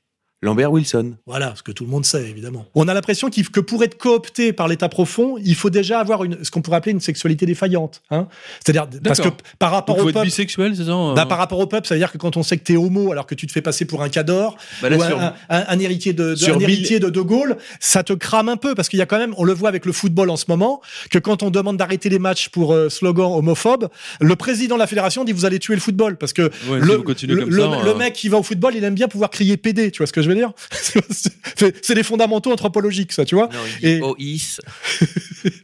Lambert 0.43 0.73
Wilson. 0.73 1.15
voilà, 1.27 1.55
ce 1.57 1.63
que 1.63 1.71
tout 1.71 1.85
le 1.85 1.91
monde 1.91 2.05
sait, 2.05 2.29
évidemment. 2.29 2.67
On 2.75 2.89
a 2.89 2.95
l'impression 2.95 3.31
qu'il- 3.31 3.49
que 3.49 3.61
pour 3.61 3.85
être 3.85 3.97
coopté 3.97 4.53
par 4.53 4.67
l'État 4.67 4.89
profond, 4.89 5.37
il 5.45 5.55
faut 5.55 5.71
déjà 5.71 6.01
avoir 6.01 6.25
une, 6.25 6.43
ce 6.43 6.51
qu'on 6.51 6.63
pourrait 6.63 6.79
appeler 6.79 6.93
une 6.93 7.01
sexualité 7.01 7.47
défaillante. 7.47 8.03
Hein 8.11 8.27
C'est-à-dire, 8.65 8.89
parce 9.05 9.21
que 9.21 9.29
par 9.61 9.71
rapport 9.71 9.95
Donc, 9.97 10.05
au 10.07 10.09
être 10.09 10.15
peuple, 10.15 10.27
bisexuel, 10.27 10.75
c'est 10.77 10.85
ça 10.85 10.91
euh 10.93 11.15
bah, 11.15 11.27
par 11.27 11.39
rapport 11.39 11.61
au 11.61 11.67
peuple, 11.69 11.87
ça 11.87 11.95
veut 11.95 12.01
dire 12.01 12.11
que 12.11 12.19
quand 12.19 12.37
on 12.37 12.43
sait 12.43 12.57
que 12.57 12.65
t'es 12.65 12.77
homo, 12.77 13.13
alors 13.13 13.27
que 13.27 13.35
tu 13.37 13.47
te 13.47 13.53
fais 13.53 13.63
passer 13.63 13.85
pour 13.85 14.03
un 14.03 14.09
cador, 14.09 14.57
Bah 14.83 14.89
là, 14.91 14.97
ou 14.97 15.03
un, 15.03 15.07
sur- 15.07 15.21
un- 15.21 15.35
un- 15.49 15.65
un 15.69 15.79
héritier 15.79 16.13
de, 16.13 16.31
de- 16.31 16.35
sur 16.35 16.57
un 16.57 16.59
mille- 16.59 16.71
héritier 16.71 16.99
de 16.99 17.09
De 17.09 17.21
Gaulle, 17.21 17.57
ça 17.79 18.03
te 18.03 18.13
crame 18.13 18.49
un 18.49 18.57
peu 18.57 18.75
parce 18.75 18.89
qu'il 18.89 18.99
y 18.99 19.03
a 19.03 19.07
quand 19.07 19.19
même, 19.19 19.35
on 19.39 19.45
le 19.45 19.53
voit 19.53 19.69
avec 19.69 19.87
le 19.87 19.93
football 19.93 20.29
en 20.31 20.37
ce 20.37 20.47
moment, 20.49 20.81
que 21.11 21.19
quand 21.21 21.43
on 21.45 21.51
demande 21.51 21.77
d'arrêter 21.77 22.09
les 22.09 22.19
matchs 22.19 22.49
pour 22.49 22.73
euh, 22.75 22.89
slogan 22.89 23.31
homophobe, 23.33 23.89
le 24.21 24.35
président 24.35 24.75
de 24.75 24.81
la 24.81 24.87
fédération 24.89 25.23
dit 25.25 25.31
vous 25.33 25.45
allez 25.45 25.61
tuer 25.61 25.75
le 25.75 25.81
football 25.81 26.17
parce 26.17 26.33
que 26.33 26.51
Ouais, 26.69 26.81
le, 26.81 26.99
continuez 26.99 27.35
le- 27.37 27.41
comme 27.43 27.51
le- 27.51 27.63
ça, 27.63 27.83
le 27.85 27.91
euh, 27.91 27.95
mec 27.95 28.15
qui 28.15 28.29
va 28.29 28.39
au 28.39 28.43
football, 28.43 28.75
il 28.75 28.83
aime 28.83 28.95
bien 28.95 29.07
pouvoir 29.09 29.31
crier 29.31 29.57
PD, 29.57 29.91
tu 29.93 29.99
vois 29.99 30.07
ce 30.09 30.13
que 30.13 30.21
je 30.23 30.29
veux 30.29 30.32
dire 30.35 30.53
C'est 31.83 31.95
des 31.95 32.03
fondamentaux 32.03 32.53
anthropologiques, 32.53 33.13
ça, 33.13 33.25
tu 33.25 33.35
vois 33.35 33.49
Non, 33.53 33.59
il 33.83 33.89
Et- 33.89 33.97
dit 33.97 34.03
OIS. 34.03 34.61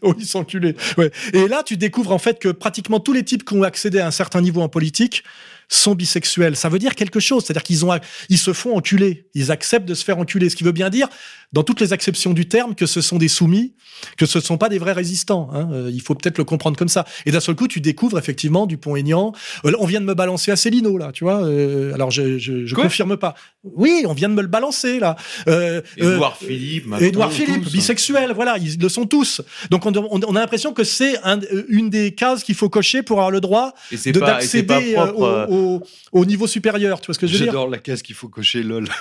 Oh, 0.02 0.12
ils 0.18 0.26
sont 0.26 0.40
enculés. 0.40 0.74
Ouais. 0.96 1.10
Et 1.32 1.46
là, 1.46 1.62
tu 1.64 1.76
découvres 1.76 2.10
en 2.12 2.18
fait 2.18 2.38
que 2.40 2.48
pratiquement 2.48 2.98
tous 2.98 3.12
les 3.12 3.22
types 3.24 3.44
qui 3.44 3.54
ont 3.54 3.62
accédé 3.62 4.00
à 4.00 4.06
un 4.08 4.10
certain 4.10 4.40
niveau 4.40 4.60
en 4.60 4.68
politique 4.68 5.22
sont 5.68 5.94
bisexuels. 5.94 6.56
Ça 6.56 6.68
veut 6.68 6.78
dire 6.78 6.94
quelque 6.94 7.20
chose. 7.20 7.44
C'est-à-dire 7.44 7.62
qu'ils 7.62 7.84
ont, 7.84 7.90
ils 8.28 8.38
se 8.38 8.52
font 8.52 8.76
enculer. 8.76 9.26
Ils 9.34 9.50
acceptent 9.52 9.86
de 9.88 9.94
se 9.94 10.04
faire 10.04 10.18
enculer. 10.18 10.48
Ce 10.50 10.56
qui 10.56 10.64
veut 10.64 10.72
bien 10.72 10.90
dire, 10.90 11.08
dans 11.52 11.62
toutes 11.62 11.80
les 11.80 11.92
acceptions 11.92 12.32
du 12.32 12.48
terme, 12.48 12.74
que 12.74 12.86
ce 12.86 13.00
sont 13.00 13.16
des 13.18 13.28
soumis, 13.28 13.74
que 14.16 14.26
ce 14.26 14.38
ne 14.38 14.42
sont 14.42 14.58
pas 14.58 14.68
des 14.68 14.78
vrais 14.78 14.92
résistants. 14.92 15.48
hein. 15.52 15.68
Euh, 15.72 15.90
il 15.92 16.00
faut 16.02 16.14
peut-être 16.14 16.38
le 16.38 16.44
comprendre 16.44 16.76
comme 16.76 16.88
ça. 16.88 17.04
Et 17.26 17.30
d'un 17.32 17.40
seul 17.40 17.54
coup, 17.54 17.68
tu 17.68 17.80
découvres 17.80 18.18
effectivement 18.18 18.66
Dupont-Aignan. 18.66 19.32
Euh, 19.64 19.72
on 19.78 19.86
vient 19.86 20.00
de 20.00 20.06
me 20.06 20.14
balancer 20.14 20.50
Asselineau, 20.50 20.98
là, 20.98 21.10
tu 21.12 21.24
vois. 21.24 21.42
Euh, 21.44 21.92
alors, 21.94 22.10
je, 22.10 22.38
je, 22.38 22.74
confirme 22.74 23.16
pas. 23.16 23.34
Oui, 23.64 24.04
on 24.06 24.12
vient 24.14 24.28
de 24.28 24.34
me 24.34 24.42
le 24.42 24.48
balancer, 24.48 25.00
là. 25.00 25.16
Euh, 25.48 25.80
Édouard 25.96 26.36
Philippe, 26.36 26.86
Édouard 27.00 27.32
Philippe, 27.32 27.64
tous. 27.64 27.72
bisexuel, 27.72 28.32
voilà, 28.34 28.56
ils 28.58 28.78
le 28.78 28.88
sont 28.88 29.06
tous. 29.06 29.40
Donc 29.70 29.84
on, 29.86 29.92
on- 29.96 30.20
on 30.26 30.36
a 30.36 30.40
l'impression 30.40 30.72
que 30.72 30.84
c'est 30.84 31.18
un- 31.24 31.40
une 31.68 31.90
des 31.90 32.14
cases 32.14 32.44
qu'il 32.44 32.54
faut 32.54 32.68
cocher 32.68 33.02
pour 33.02 33.18
avoir 33.18 33.30
le 33.30 33.40
droit 33.40 33.74
d'accéder 34.20 34.94
euh, 34.96 35.46
au, 35.46 35.57
au- 35.58 35.82
au 36.12 36.24
niveau 36.24 36.46
supérieur. 36.46 37.00
Tu 37.00 37.06
vois 37.06 37.14
ce 37.14 37.18
que 37.18 37.26
je 37.26 37.32
veux 37.32 37.38
dire? 37.38 37.46
J'adore 37.46 37.68
la 37.68 37.78
case 37.78 38.02
qu'il 38.02 38.14
faut 38.14 38.28
cocher, 38.28 38.62
lol. 38.62 38.88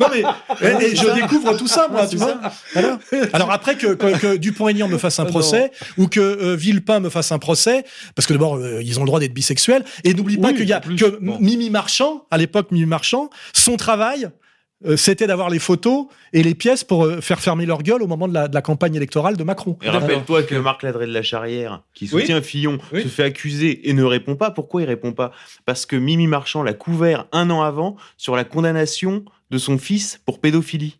Non 0.00 0.06
mais 0.12 0.20
et, 0.62 0.84
et 0.92 0.96
je 0.96 1.12
découvre 1.14 1.56
tout 1.56 1.66
ça, 1.66 1.88
moi, 1.90 2.06
tu 2.06 2.16
vois. 2.16 2.40
Voilà. 2.72 2.98
Alors 3.32 3.50
après 3.50 3.76
que, 3.76 3.94
que, 3.94 4.16
que 4.18 4.36
Dupont-Aignan 4.36 4.88
me 4.88 4.98
fasse 4.98 5.18
un 5.18 5.24
non. 5.24 5.30
procès 5.30 5.72
ou 5.96 6.06
que 6.06 6.20
euh, 6.20 6.54
Villepin 6.56 7.00
me 7.00 7.10
fasse 7.10 7.32
un 7.32 7.38
procès, 7.38 7.84
parce 8.14 8.26
que 8.26 8.32
d'abord 8.32 8.56
euh, 8.56 8.80
ils 8.82 8.98
ont 8.98 9.02
le 9.02 9.08
droit 9.08 9.20
d'être 9.20 9.34
bisexuels. 9.34 9.84
Et 10.04 10.14
n'oublie 10.14 10.38
pas 10.38 10.52
qu'il 10.52 10.68
y 10.68 10.72
a 10.72 10.80
plus, 10.80 10.96
que 10.96 11.18
bon. 11.20 11.38
Mimi 11.40 11.70
Marchand, 11.70 12.26
à 12.30 12.38
l'époque 12.38 12.70
Mimi 12.70 12.86
Marchand, 12.86 13.30
son 13.52 13.76
travail. 13.76 14.28
Euh, 14.86 14.96
c'était 14.96 15.26
d'avoir 15.26 15.50
les 15.50 15.58
photos 15.58 16.06
et 16.32 16.42
les 16.42 16.54
pièces 16.54 16.84
pour 16.84 17.04
euh, 17.04 17.20
faire 17.20 17.40
fermer 17.40 17.66
leur 17.66 17.82
gueule 17.82 18.02
au 18.02 18.06
moment 18.06 18.28
de 18.28 18.34
la, 18.34 18.46
de 18.48 18.54
la 18.54 18.62
campagne 18.62 18.94
électorale 18.94 19.36
de 19.36 19.42
Macron. 19.44 19.76
Et 19.82 19.88
rappelle-toi 19.90 20.44
que 20.44 20.54
Marc 20.54 20.82
Ladré 20.84 21.06
de 21.06 21.12
la 21.12 21.22
Charrière, 21.22 21.82
qui 21.94 22.06
soutient 22.06 22.40
Fillon, 22.42 22.78
Oui. 22.92 23.02
se 23.02 23.08
fait 23.08 23.24
accuser 23.24 23.88
et 23.88 23.92
ne 23.92 24.04
répond 24.04 24.36
pas. 24.36 24.50
Pourquoi 24.52 24.82
il 24.82 24.84
répond 24.86 25.12
pas? 25.12 25.32
Parce 25.66 25.84
que 25.86 25.96
Mimi 25.96 26.26
Marchand 26.28 26.62
l'a 26.62 26.74
couvert 26.74 27.26
un 27.32 27.50
an 27.50 27.62
avant 27.62 27.96
sur 28.16 28.36
la 28.36 28.44
condamnation 28.44 29.24
de 29.50 29.58
son 29.58 29.78
fils 29.78 30.20
pour 30.24 30.38
pédophilie. 30.40 30.96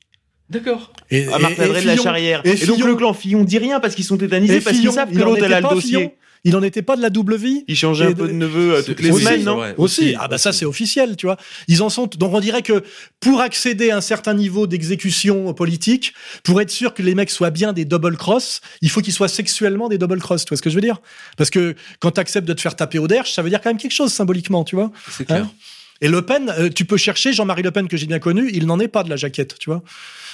D'accord. 0.50 0.92
Et, 1.10 1.26
À 1.28 1.38
Marc 1.38 1.52
et- 1.52 1.54
et 1.56 1.58
Ladré 1.66 1.82
de 1.82 1.86
la 1.86 1.96
Charrière. 1.98 2.40
et 2.44 2.50
Et, 2.52 2.66
donc 2.66 2.76
Fillon- 2.76 2.86
le 2.86 2.96
clan 2.96 3.12
Fillon 3.12 3.44
dit 3.44 3.58
rien 3.58 3.80
parce 3.80 3.94
qu'ils 3.94 4.04
sont 4.06 4.16
tétanisés, 4.16 4.56
et 4.56 4.60
parce 4.62 4.78
qu'ils 4.78 4.90
savent 4.90 5.12
que 5.12 5.18
l'autre 5.18 5.44
elle 5.44 5.52
a 5.52 5.60
le 5.60 5.68
dossier. 5.68 5.98
Fillon 5.98 6.12
Il 6.44 6.54
en 6.56 6.62
était 6.62 6.82
pas 6.82 6.96
de 6.96 7.02
la 7.02 7.10
double 7.10 7.36
vie 7.36 7.64
Il 7.68 7.76
changeait 7.76 8.06
un 8.06 8.12
peu 8.12 8.28
de- 8.28 8.32
neveu 8.32 8.74
euh, 8.74 8.82
toutes 8.82 9.00
les 9.00 9.12
semaines, 9.12 9.42
non 9.44 9.56
vrai. 9.56 9.74
Aussi, 9.76 10.00
Aussi, 10.02 10.14
ah 10.18 10.28
bah 10.28 10.38
ça 10.38 10.52
c'est 10.52 10.64
officiel, 10.64 11.16
tu 11.16 11.26
vois. 11.26 11.36
Ils 11.66 11.82
en 11.82 11.88
sont. 11.90 12.06
Donc 12.16 12.32
on 12.34 12.40
dirait 12.40 12.62
que 12.62 12.82
pour 13.20 13.40
accéder 13.40 13.90
à 13.90 13.96
un 13.96 14.00
certain 14.00 14.34
niveau 14.34 14.66
d'exécution 14.66 15.52
politique, 15.54 16.14
pour 16.44 16.60
être 16.60 16.70
sûr 16.70 16.94
que 16.94 17.02
les 17.02 17.14
mecs 17.14 17.30
soient 17.30 17.50
bien 17.50 17.72
des 17.72 17.84
double 17.84 18.16
cross, 18.16 18.60
il 18.82 18.90
faut 18.90 19.00
qu'ils 19.00 19.12
soient 19.12 19.28
sexuellement 19.28 19.88
des 19.88 19.98
double 19.98 20.18
cross. 20.20 20.44
Tu 20.44 20.50
vois 20.50 20.56
ce 20.56 20.62
que 20.62 20.70
je 20.70 20.74
veux 20.76 20.80
dire? 20.80 21.00
Parce 21.36 21.50
que 21.50 21.74
quand 22.00 22.12
tu 22.12 22.20
acceptes 22.20 22.46
de 22.48 22.52
te 22.54 22.60
faire 22.60 22.76
taper 22.76 22.98
au 22.98 23.08
derche, 23.08 23.32
ça 23.32 23.42
veut 23.42 23.50
dire 23.50 23.60
quand 23.60 23.70
même 23.70 23.78
quelque 23.78 23.92
chose 23.92 24.12
symboliquement, 24.12 24.64
tu 24.64 24.76
vois? 24.76 24.90
C'est 25.10 25.24
clair. 25.24 25.44
Hein? 25.44 25.50
Et 26.00 26.08
Le 26.08 26.22
Pen, 26.22 26.52
euh, 26.58 26.68
tu 26.68 26.84
peux 26.84 26.96
chercher 26.96 27.32
Jean-Marie 27.32 27.62
Le 27.62 27.70
Pen 27.72 27.88
que 27.88 27.96
j'ai 27.96 28.06
bien 28.06 28.18
connu, 28.20 28.48
il 28.52 28.66
n'en 28.66 28.78
est 28.78 28.88
pas 28.88 29.02
de 29.02 29.10
la 29.10 29.16
jaquette, 29.16 29.58
tu 29.58 29.68
vois. 29.70 29.82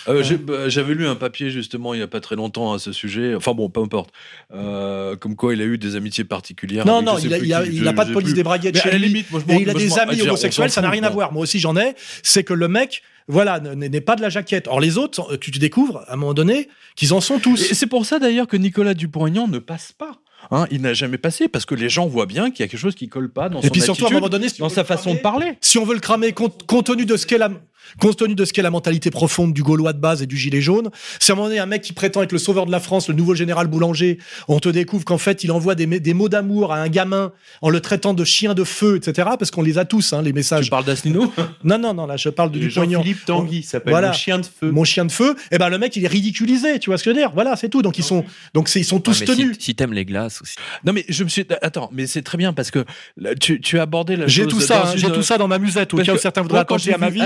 Euh, 0.08 0.22
j'ai- 0.22 0.36
bah, 0.36 0.68
J'avais 0.68 0.94
lu 0.94 1.06
un 1.06 1.14
papier 1.14 1.48
justement 1.50 1.94
il 1.94 2.00
y 2.00 2.02
a 2.02 2.06
pas 2.06 2.20
très 2.20 2.36
longtemps 2.36 2.74
à 2.74 2.78
ce 2.78 2.92
sujet. 2.92 3.34
Enfin 3.34 3.54
bon, 3.54 3.70
peu 3.70 3.80
importe. 3.80 4.10
Euh, 4.52 5.16
comme 5.16 5.34
quoi 5.36 5.54
il 5.54 5.62
a 5.62 5.64
eu 5.64 5.78
des 5.78 5.96
amitiés 5.96 6.24
particulières. 6.24 6.84
non, 6.86 7.00
non, 7.00 7.16
il 7.18 7.32
a, 7.32 7.38
plus 7.38 7.46
il 7.46 7.54
a, 7.54 7.62
qui, 7.62 7.70
il 7.76 7.82
je- 7.82 7.88
a 7.88 7.92
pas 7.94 8.04
de 8.04 8.12
police 8.12 8.28
plus. 8.30 8.34
des 8.34 8.42
braguettes 8.42 8.74
Mais 8.74 8.80
chez 8.82 8.88
à 8.90 8.92
la 8.92 8.98
lui. 8.98 9.08
limite, 9.08 9.30
moi, 9.30 9.40
je 9.48 9.54
Et 9.54 9.62
il 9.62 9.70
a 9.70 9.74
des 9.74 9.98
amis 9.98 10.18
s'en 10.18 10.26
homosexuels, 10.26 10.70
ça 10.70 10.82
n'a 10.82 10.90
rien 10.90 11.02
à 11.04 11.08
voir. 11.10 11.32
Moi 11.32 11.42
aussi 11.42 11.58
j'en 11.58 11.74
ai. 11.76 11.94
C'est 12.22 12.44
que 12.44 12.52
le 12.52 12.68
mec, 12.68 13.02
voilà, 13.28 13.58
n'est 13.60 14.00
pas 14.02 14.16
de 14.16 14.20
la 14.20 14.28
jaquette. 14.28 14.68
Or 14.68 14.80
les 14.80 14.98
autres, 14.98 15.36
tu 15.38 15.50
tu 15.50 15.58
découvres 15.58 16.04
à 16.08 16.12
un 16.12 16.16
moment 16.16 16.34
donné 16.34 16.68
qu'ils 16.96 17.14
en 17.14 17.22
sont 17.22 17.38
tous. 17.38 17.70
Et 17.70 17.74
c'est 17.74 17.86
pour 17.86 18.04
ça 18.04 18.18
d'ailleurs 18.18 18.46
que 18.46 18.58
Nicolas 18.58 18.92
Dupont-Aignan 18.92 19.48
ne 19.48 19.58
passe 19.58 19.92
pas. 19.92 20.18
Hein, 20.50 20.66
il 20.70 20.80
n'a 20.82 20.94
jamais 20.94 21.18
passé 21.18 21.48
parce 21.48 21.64
que 21.66 21.74
les 21.74 21.88
gens 21.88 22.06
voient 22.06 22.26
bien 22.26 22.50
qu'il 22.50 22.60
y 22.60 22.62
a 22.64 22.68
quelque 22.68 22.78
chose 22.80 22.94
qui 22.94 23.08
colle 23.08 23.30
pas 23.30 23.48
dans 23.48 23.60
Et 23.60 23.66
son 23.66 23.70
puis 23.70 23.80
surtout, 23.80 24.02
à 24.04 24.04
un 24.04 24.06
attitude, 24.08 24.20
moment 24.20 24.28
donné, 24.28 24.48
si 24.48 24.60
dans 24.60 24.68
sa 24.68 24.84
façon 24.84 25.10
cramer- 25.10 25.16
de 25.18 25.22
parler. 25.22 25.58
Si 25.60 25.78
on 25.78 25.84
veut 25.84 25.94
le 25.94 26.00
cramer, 26.00 26.32
compte, 26.32 26.64
compte 26.66 26.86
tenu 26.86 27.06
de 27.06 27.16
ce 27.16 27.26
qu'est 27.26 27.38
la, 27.38 27.50
compte 28.00 28.16
tenu 28.16 28.34
de 28.34 28.44
ce 28.44 28.52
qu'est 28.52 28.62
la 28.62 28.70
mentalité 28.70 29.10
profonde 29.10 29.52
du 29.52 29.62
Gaulois 29.62 29.92
de 29.92 29.98
base 30.00 30.22
et 30.22 30.26
du 30.26 30.36
gilet 30.36 30.60
jaune, 30.60 30.90
si 31.20 31.30
à 31.30 31.34
un 31.34 31.36
moment 31.36 31.48
donné 31.48 31.60
un 31.60 31.66
mec 31.66 31.82
qui 31.82 31.92
prétend 31.92 32.22
être 32.22 32.32
le 32.32 32.38
sauveur 32.38 32.66
de 32.66 32.72
la 32.72 32.80
France, 32.80 33.08
le 33.08 33.14
nouveau 33.14 33.34
général 33.34 33.66
Boulanger, 33.66 34.18
on 34.48 34.58
te 34.60 34.68
découvre 34.68 35.04
qu'en 35.04 35.18
fait 35.18 35.44
il 35.44 35.52
envoie 35.52 35.74
des, 35.74 35.86
des 35.86 36.14
mots 36.14 36.28
d'amour 36.28 36.72
à 36.72 36.78
un 36.78 36.88
gamin 36.88 37.32
en 37.62 37.70
le 37.70 37.80
traitant 37.80 38.14
de 38.14 38.24
chien 38.24 38.54
de 38.54 38.64
feu, 38.64 38.96
etc. 38.96 39.28
Parce 39.38 39.50
qu'on 39.50 39.62
les 39.62 39.78
a 39.78 39.84
tous, 39.84 40.12
hein, 40.12 40.22
les 40.22 40.30
Tu 40.30 40.34
messages. 40.34 40.70
parles 40.70 40.84
d'Asselineau? 40.84 41.32
Non, 41.64 41.78
non, 41.78 41.94
non, 41.94 42.06
là 42.06 42.16
je 42.16 42.28
parle 42.28 42.50
de 42.50 42.58
Dupont-Aignan. 42.58 42.98
Jean-Philippe 43.00 43.24
Tanguy 43.24 43.62
s'appelle 43.62 43.92
Voilà. 43.92 44.08
mon 44.08 44.12
chien 44.12 44.38
de 44.38 44.46
feu. 44.46 44.70
Mon 44.70 44.84
chien 44.84 45.04
de 45.04 45.12
feu, 45.12 45.34
et 45.50 45.58
ben 45.58 45.68
le 45.68 45.78
mec 45.78 45.96
il 45.96 46.04
est 46.04 46.08
ridiculisé, 46.08 46.78
tu 46.78 46.90
vois 46.90 46.98
ce 46.98 47.04
que 47.04 47.10
je 47.10 47.14
veux 47.14 47.20
dire? 47.20 47.30
Voilà, 47.32 47.56
c'est 47.56 47.68
tout. 47.68 47.82
Donc 47.82 47.98
ils 47.98 48.04
sont, 48.04 48.24
donc 48.54 48.68
ils 48.74 48.84
sont 48.84 49.00
tous 49.00 49.14
si- 49.14 49.24
tenus. 49.24 49.56
Si, 49.58 49.74
t'aimes 49.74 49.92
les 49.92 50.04
glaces 50.04 50.42
aussi. 50.42 50.56
Non 50.84 50.92
mais 50.92 51.04
je 51.08 51.24
me 51.24 51.28
suis 51.28 51.46
attends 51.62 51.88
mais 51.92 52.06
c'est 52.06 52.22
très 52.22 52.38
bien 52.38 52.52
parce 52.52 52.70
que 52.70 52.84
là, 53.16 53.34
tu, 53.34 53.60
tu 53.60 53.78
as 53.78 53.82
abordé 53.82 54.16
la 54.16 54.26
J'ai 54.26 54.46
tout 54.46 54.60
ça, 54.60 54.78
dans 54.80 54.86
hein, 54.88 54.92
une- 54.92 54.98
j'ai 54.98 55.12
tout 55.12 55.22
ça 55.22 55.38
dans 55.38 55.48
ma 55.48 55.58
musette. 55.58 55.92
Au 55.94 55.96
Parce 55.96 56.06
cas 56.08 56.14
où 56.14 56.18
certains 56.18 56.42
voudraient 56.42 56.64
j'ai 56.78 56.94
à 56.94 56.98
ma 56.98 57.10
vie. 57.10 57.20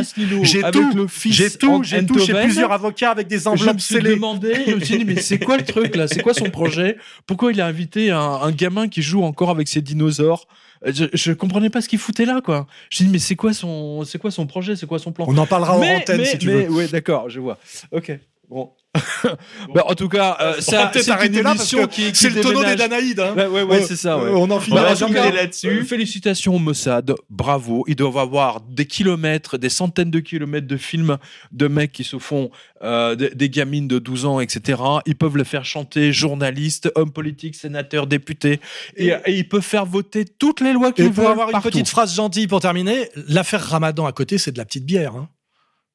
J'ai 0.48 0.62
tout, 0.70 0.90
le 0.94 1.06
fils 1.06 1.34
j'ai 1.34 1.50
tout, 1.50 1.82
j'ai 1.82 2.04
tout 2.04 2.14
plusieurs 2.14 2.72
avocats 2.72 3.10
avec 3.10 3.26
des 3.28 3.40
Je 3.40 3.48
enveloppes 3.48 3.74
me 3.74 3.78
suis 3.78 3.94
scellées. 3.94 4.10
demandé, 4.16 4.54
je 4.66 4.74
me 4.74 4.80
suis 4.84 4.98
dit, 4.98 5.04
mais 5.04 5.20
c'est 5.20 5.38
quoi 5.38 5.56
le 5.56 5.64
truc 5.64 5.94
là? 5.96 6.08
C'est 6.08 6.22
quoi 6.22 6.34
son 6.34 6.50
projet? 6.50 6.96
Pourquoi 7.26 7.52
il 7.52 7.60
a 7.60 7.66
invité 7.66 8.10
un, 8.10 8.18
un 8.18 8.50
gamin 8.50 8.88
qui 8.88 9.02
joue 9.02 9.22
encore 9.22 9.50
avec 9.50 9.68
ses 9.68 9.80
dinosaures? 9.80 10.46
Euh, 10.86 10.92
je, 10.94 11.04
je 11.12 11.32
comprenais 11.32 11.70
pas 11.70 11.80
ce 11.80 11.88
qu'il 11.88 11.98
foutait 11.98 12.24
là, 12.24 12.40
quoi. 12.40 12.66
Je 12.90 13.02
dit, 13.04 13.10
mais 13.10 13.18
c'est 13.18 13.36
quoi 13.36 13.52
son, 13.52 14.04
c'est 14.04 14.18
quoi 14.18 14.30
son 14.30 14.46
projet? 14.46 14.76
C'est 14.76 14.86
quoi 14.86 14.98
son 14.98 15.12
plan? 15.12 15.26
On 15.28 15.36
en 15.36 15.46
parlera 15.46 15.76
en 15.76 15.82
antenne 15.82 16.18
mais, 16.18 16.24
si 16.24 16.38
tu 16.38 16.46
mais, 16.46 16.66
veux. 16.66 16.72
Ouais, 16.72 16.88
d'accord, 16.88 17.28
je 17.28 17.40
vois. 17.40 17.58
Ok. 17.92 18.12
Bon. 18.48 18.70
bah, 19.74 19.84
en 19.86 19.94
tout 19.94 20.08
cas, 20.08 20.36
euh, 20.40 20.60
ça, 20.60 20.90
c'est 20.94 21.08
une 21.26 21.42
là 21.42 21.50
émission 21.52 21.86
qui, 21.86 22.10
qui 22.10 22.16
c'est 22.18 22.30
le 22.30 22.40
tonneau 22.40 22.64
des. 22.64 22.74
Danaïdes. 22.74 23.20
Hein. 23.20 23.34
Ouais, 23.36 23.46
ouais, 23.46 23.62
ouais, 23.62 23.82
Euh, 23.82 23.86
c'est 23.86 23.96
ça. 23.96 24.18
Ouais. 24.18 24.30
on 24.34 24.50
en 24.50 24.58
finira 24.58 24.82
Bah, 24.82 24.94
jamais. 24.94 25.30
là-dessus. 25.30 25.68
euh, 25.80 25.84
Félicitations 25.84 26.58
Mossad, 26.58 27.14
bravo. 27.28 27.84
Ils 27.86 27.96
doivent 27.96 28.16
avoir 28.18 28.60
des 28.62 28.86
kilomètres, 28.86 29.58
des 29.58 29.68
centaines 29.68 30.10
de 30.10 30.20
kilomètres 30.20 30.66
de 30.66 30.76
films 30.78 31.18
de 31.52 31.68
mecs 31.68 31.92
qui 31.92 32.02
se 32.02 32.18
font 32.18 32.50
euh, 32.82 33.14
des, 33.14 33.30
des 33.30 33.50
gamines 33.50 33.88
de 33.88 33.98
12 33.98 34.24
ans, 34.24 34.40
etc. 34.40 34.80
Ils 35.06 35.16
peuvent 35.16 35.36
le 35.36 35.44
faire 35.44 35.64
chanter, 35.66 36.12
journalistes, 36.12 36.90
hommes 36.94 37.12
politiques, 37.12 37.56
sénateurs, 37.56 38.06
députés, 38.06 38.58
et, 38.96 39.08
et 39.26 39.36
ils 39.36 39.48
peuvent 39.48 39.60
faire 39.62 39.84
voter 39.84 40.24
toutes 40.24 40.60
les 40.60 40.72
lois 40.72 40.92
qu'ils 40.92 41.04
Et 41.04 41.08
veulent. 41.08 41.14
pour 41.26 41.28
avoir 41.30 41.50
une 41.50 41.60
petite 41.60 41.88
phrase 41.88 42.14
gentille 42.16 42.46
pour 42.46 42.60
terminer, 42.60 43.10
l'affaire 43.28 43.62
Ramadan 43.62 44.06
à 44.06 44.12
côté, 44.12 44.38
c'est 44.38 44.52
de 44.52 44.58
la 44.58 44.64
petite 44.64 44.86
bière. 44.86 45.14
hein. 45.14 45.28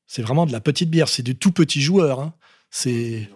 C'est 0.05 0.21
vraiment 0.21 0.45
de 0.45 0.51
la 0.51 0.59
petite 0.59 0.89
bière. 0.91 1.07
C'est 1.07 1.23
du 1.23 1.35
tout 1.35 1.51
petit 1.51 1.81
joueur. 1.81 2.19
hein. 2.19 2.33
C'est 2.75 3.29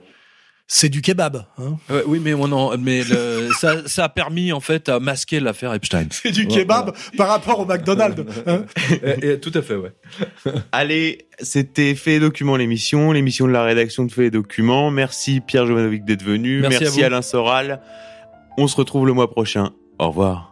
c'est 0.70 0.90
du 0.90 1.02
kebab. 1.02 1.46
hein. 1.60 1.78
Oui, 2.08 2.20
mais 2.22 2.34
on 2.34 2.52
en- 2.52 2.76
mais 2.78 3.04
le- 3.04 3.50
ça, 3.60 3.88
ça 3.88 4.06
a 4.06 4.10
permis 4.10 4.52
en 4.52 4.60
fait 4.60 4.90
à 4.90 5.00
masquer 5.00 5.40
l'affaire 5.40 5.74
Epstein. 5.76 6.08
C'est 6.10 6.32
du 6.32 6.48
kebab 6.48 6.94
par 7.16 7.28
rapport 7.30 7.60
au 7.60 7.66
McDonald's. 7.66 8.22
hein. 8.48 8.66
Et- 9.22 9.30
et 9.30 9.40
tout 9.40 9.52
à 9.54 9.62
fait, 9.62 9.76
ouais. 9.76 9.94
Allez, 10.74 11.28
c'était 11.40 11.94
Fait 11.96 12.16
et 12.16 12.20
Document 12.20 12.58
l'émission, 12.58 13.12
l'émission 13.12 13.46
de 13.48 13.52
la 13.52 13.64
rédaction 13.64 14.04
de 14.06 14.12
Fait 14.12 14.26
et 14.26 14.32
Document. 14.32 14.90
Merci 14.92 15.40
Pierre 15.40 15.68
Jovanovic 15.68 16.04
d'être 16.04 16.24
venu. 16.24 16.60
Merci 16.62 16.86
à 16.86 16.90
vous. 16.90 17.04
Alain 17.04 17.22
Soral. 17.22 17.80
On 18.58 18.68
se 18.68 18.76
retrouve 18.76 19.06
le 19.06 19.14
mois 19.14 19.30
prochain. 19.30 19.70
Au 20.00 20.08
revoir. 20.10 20.47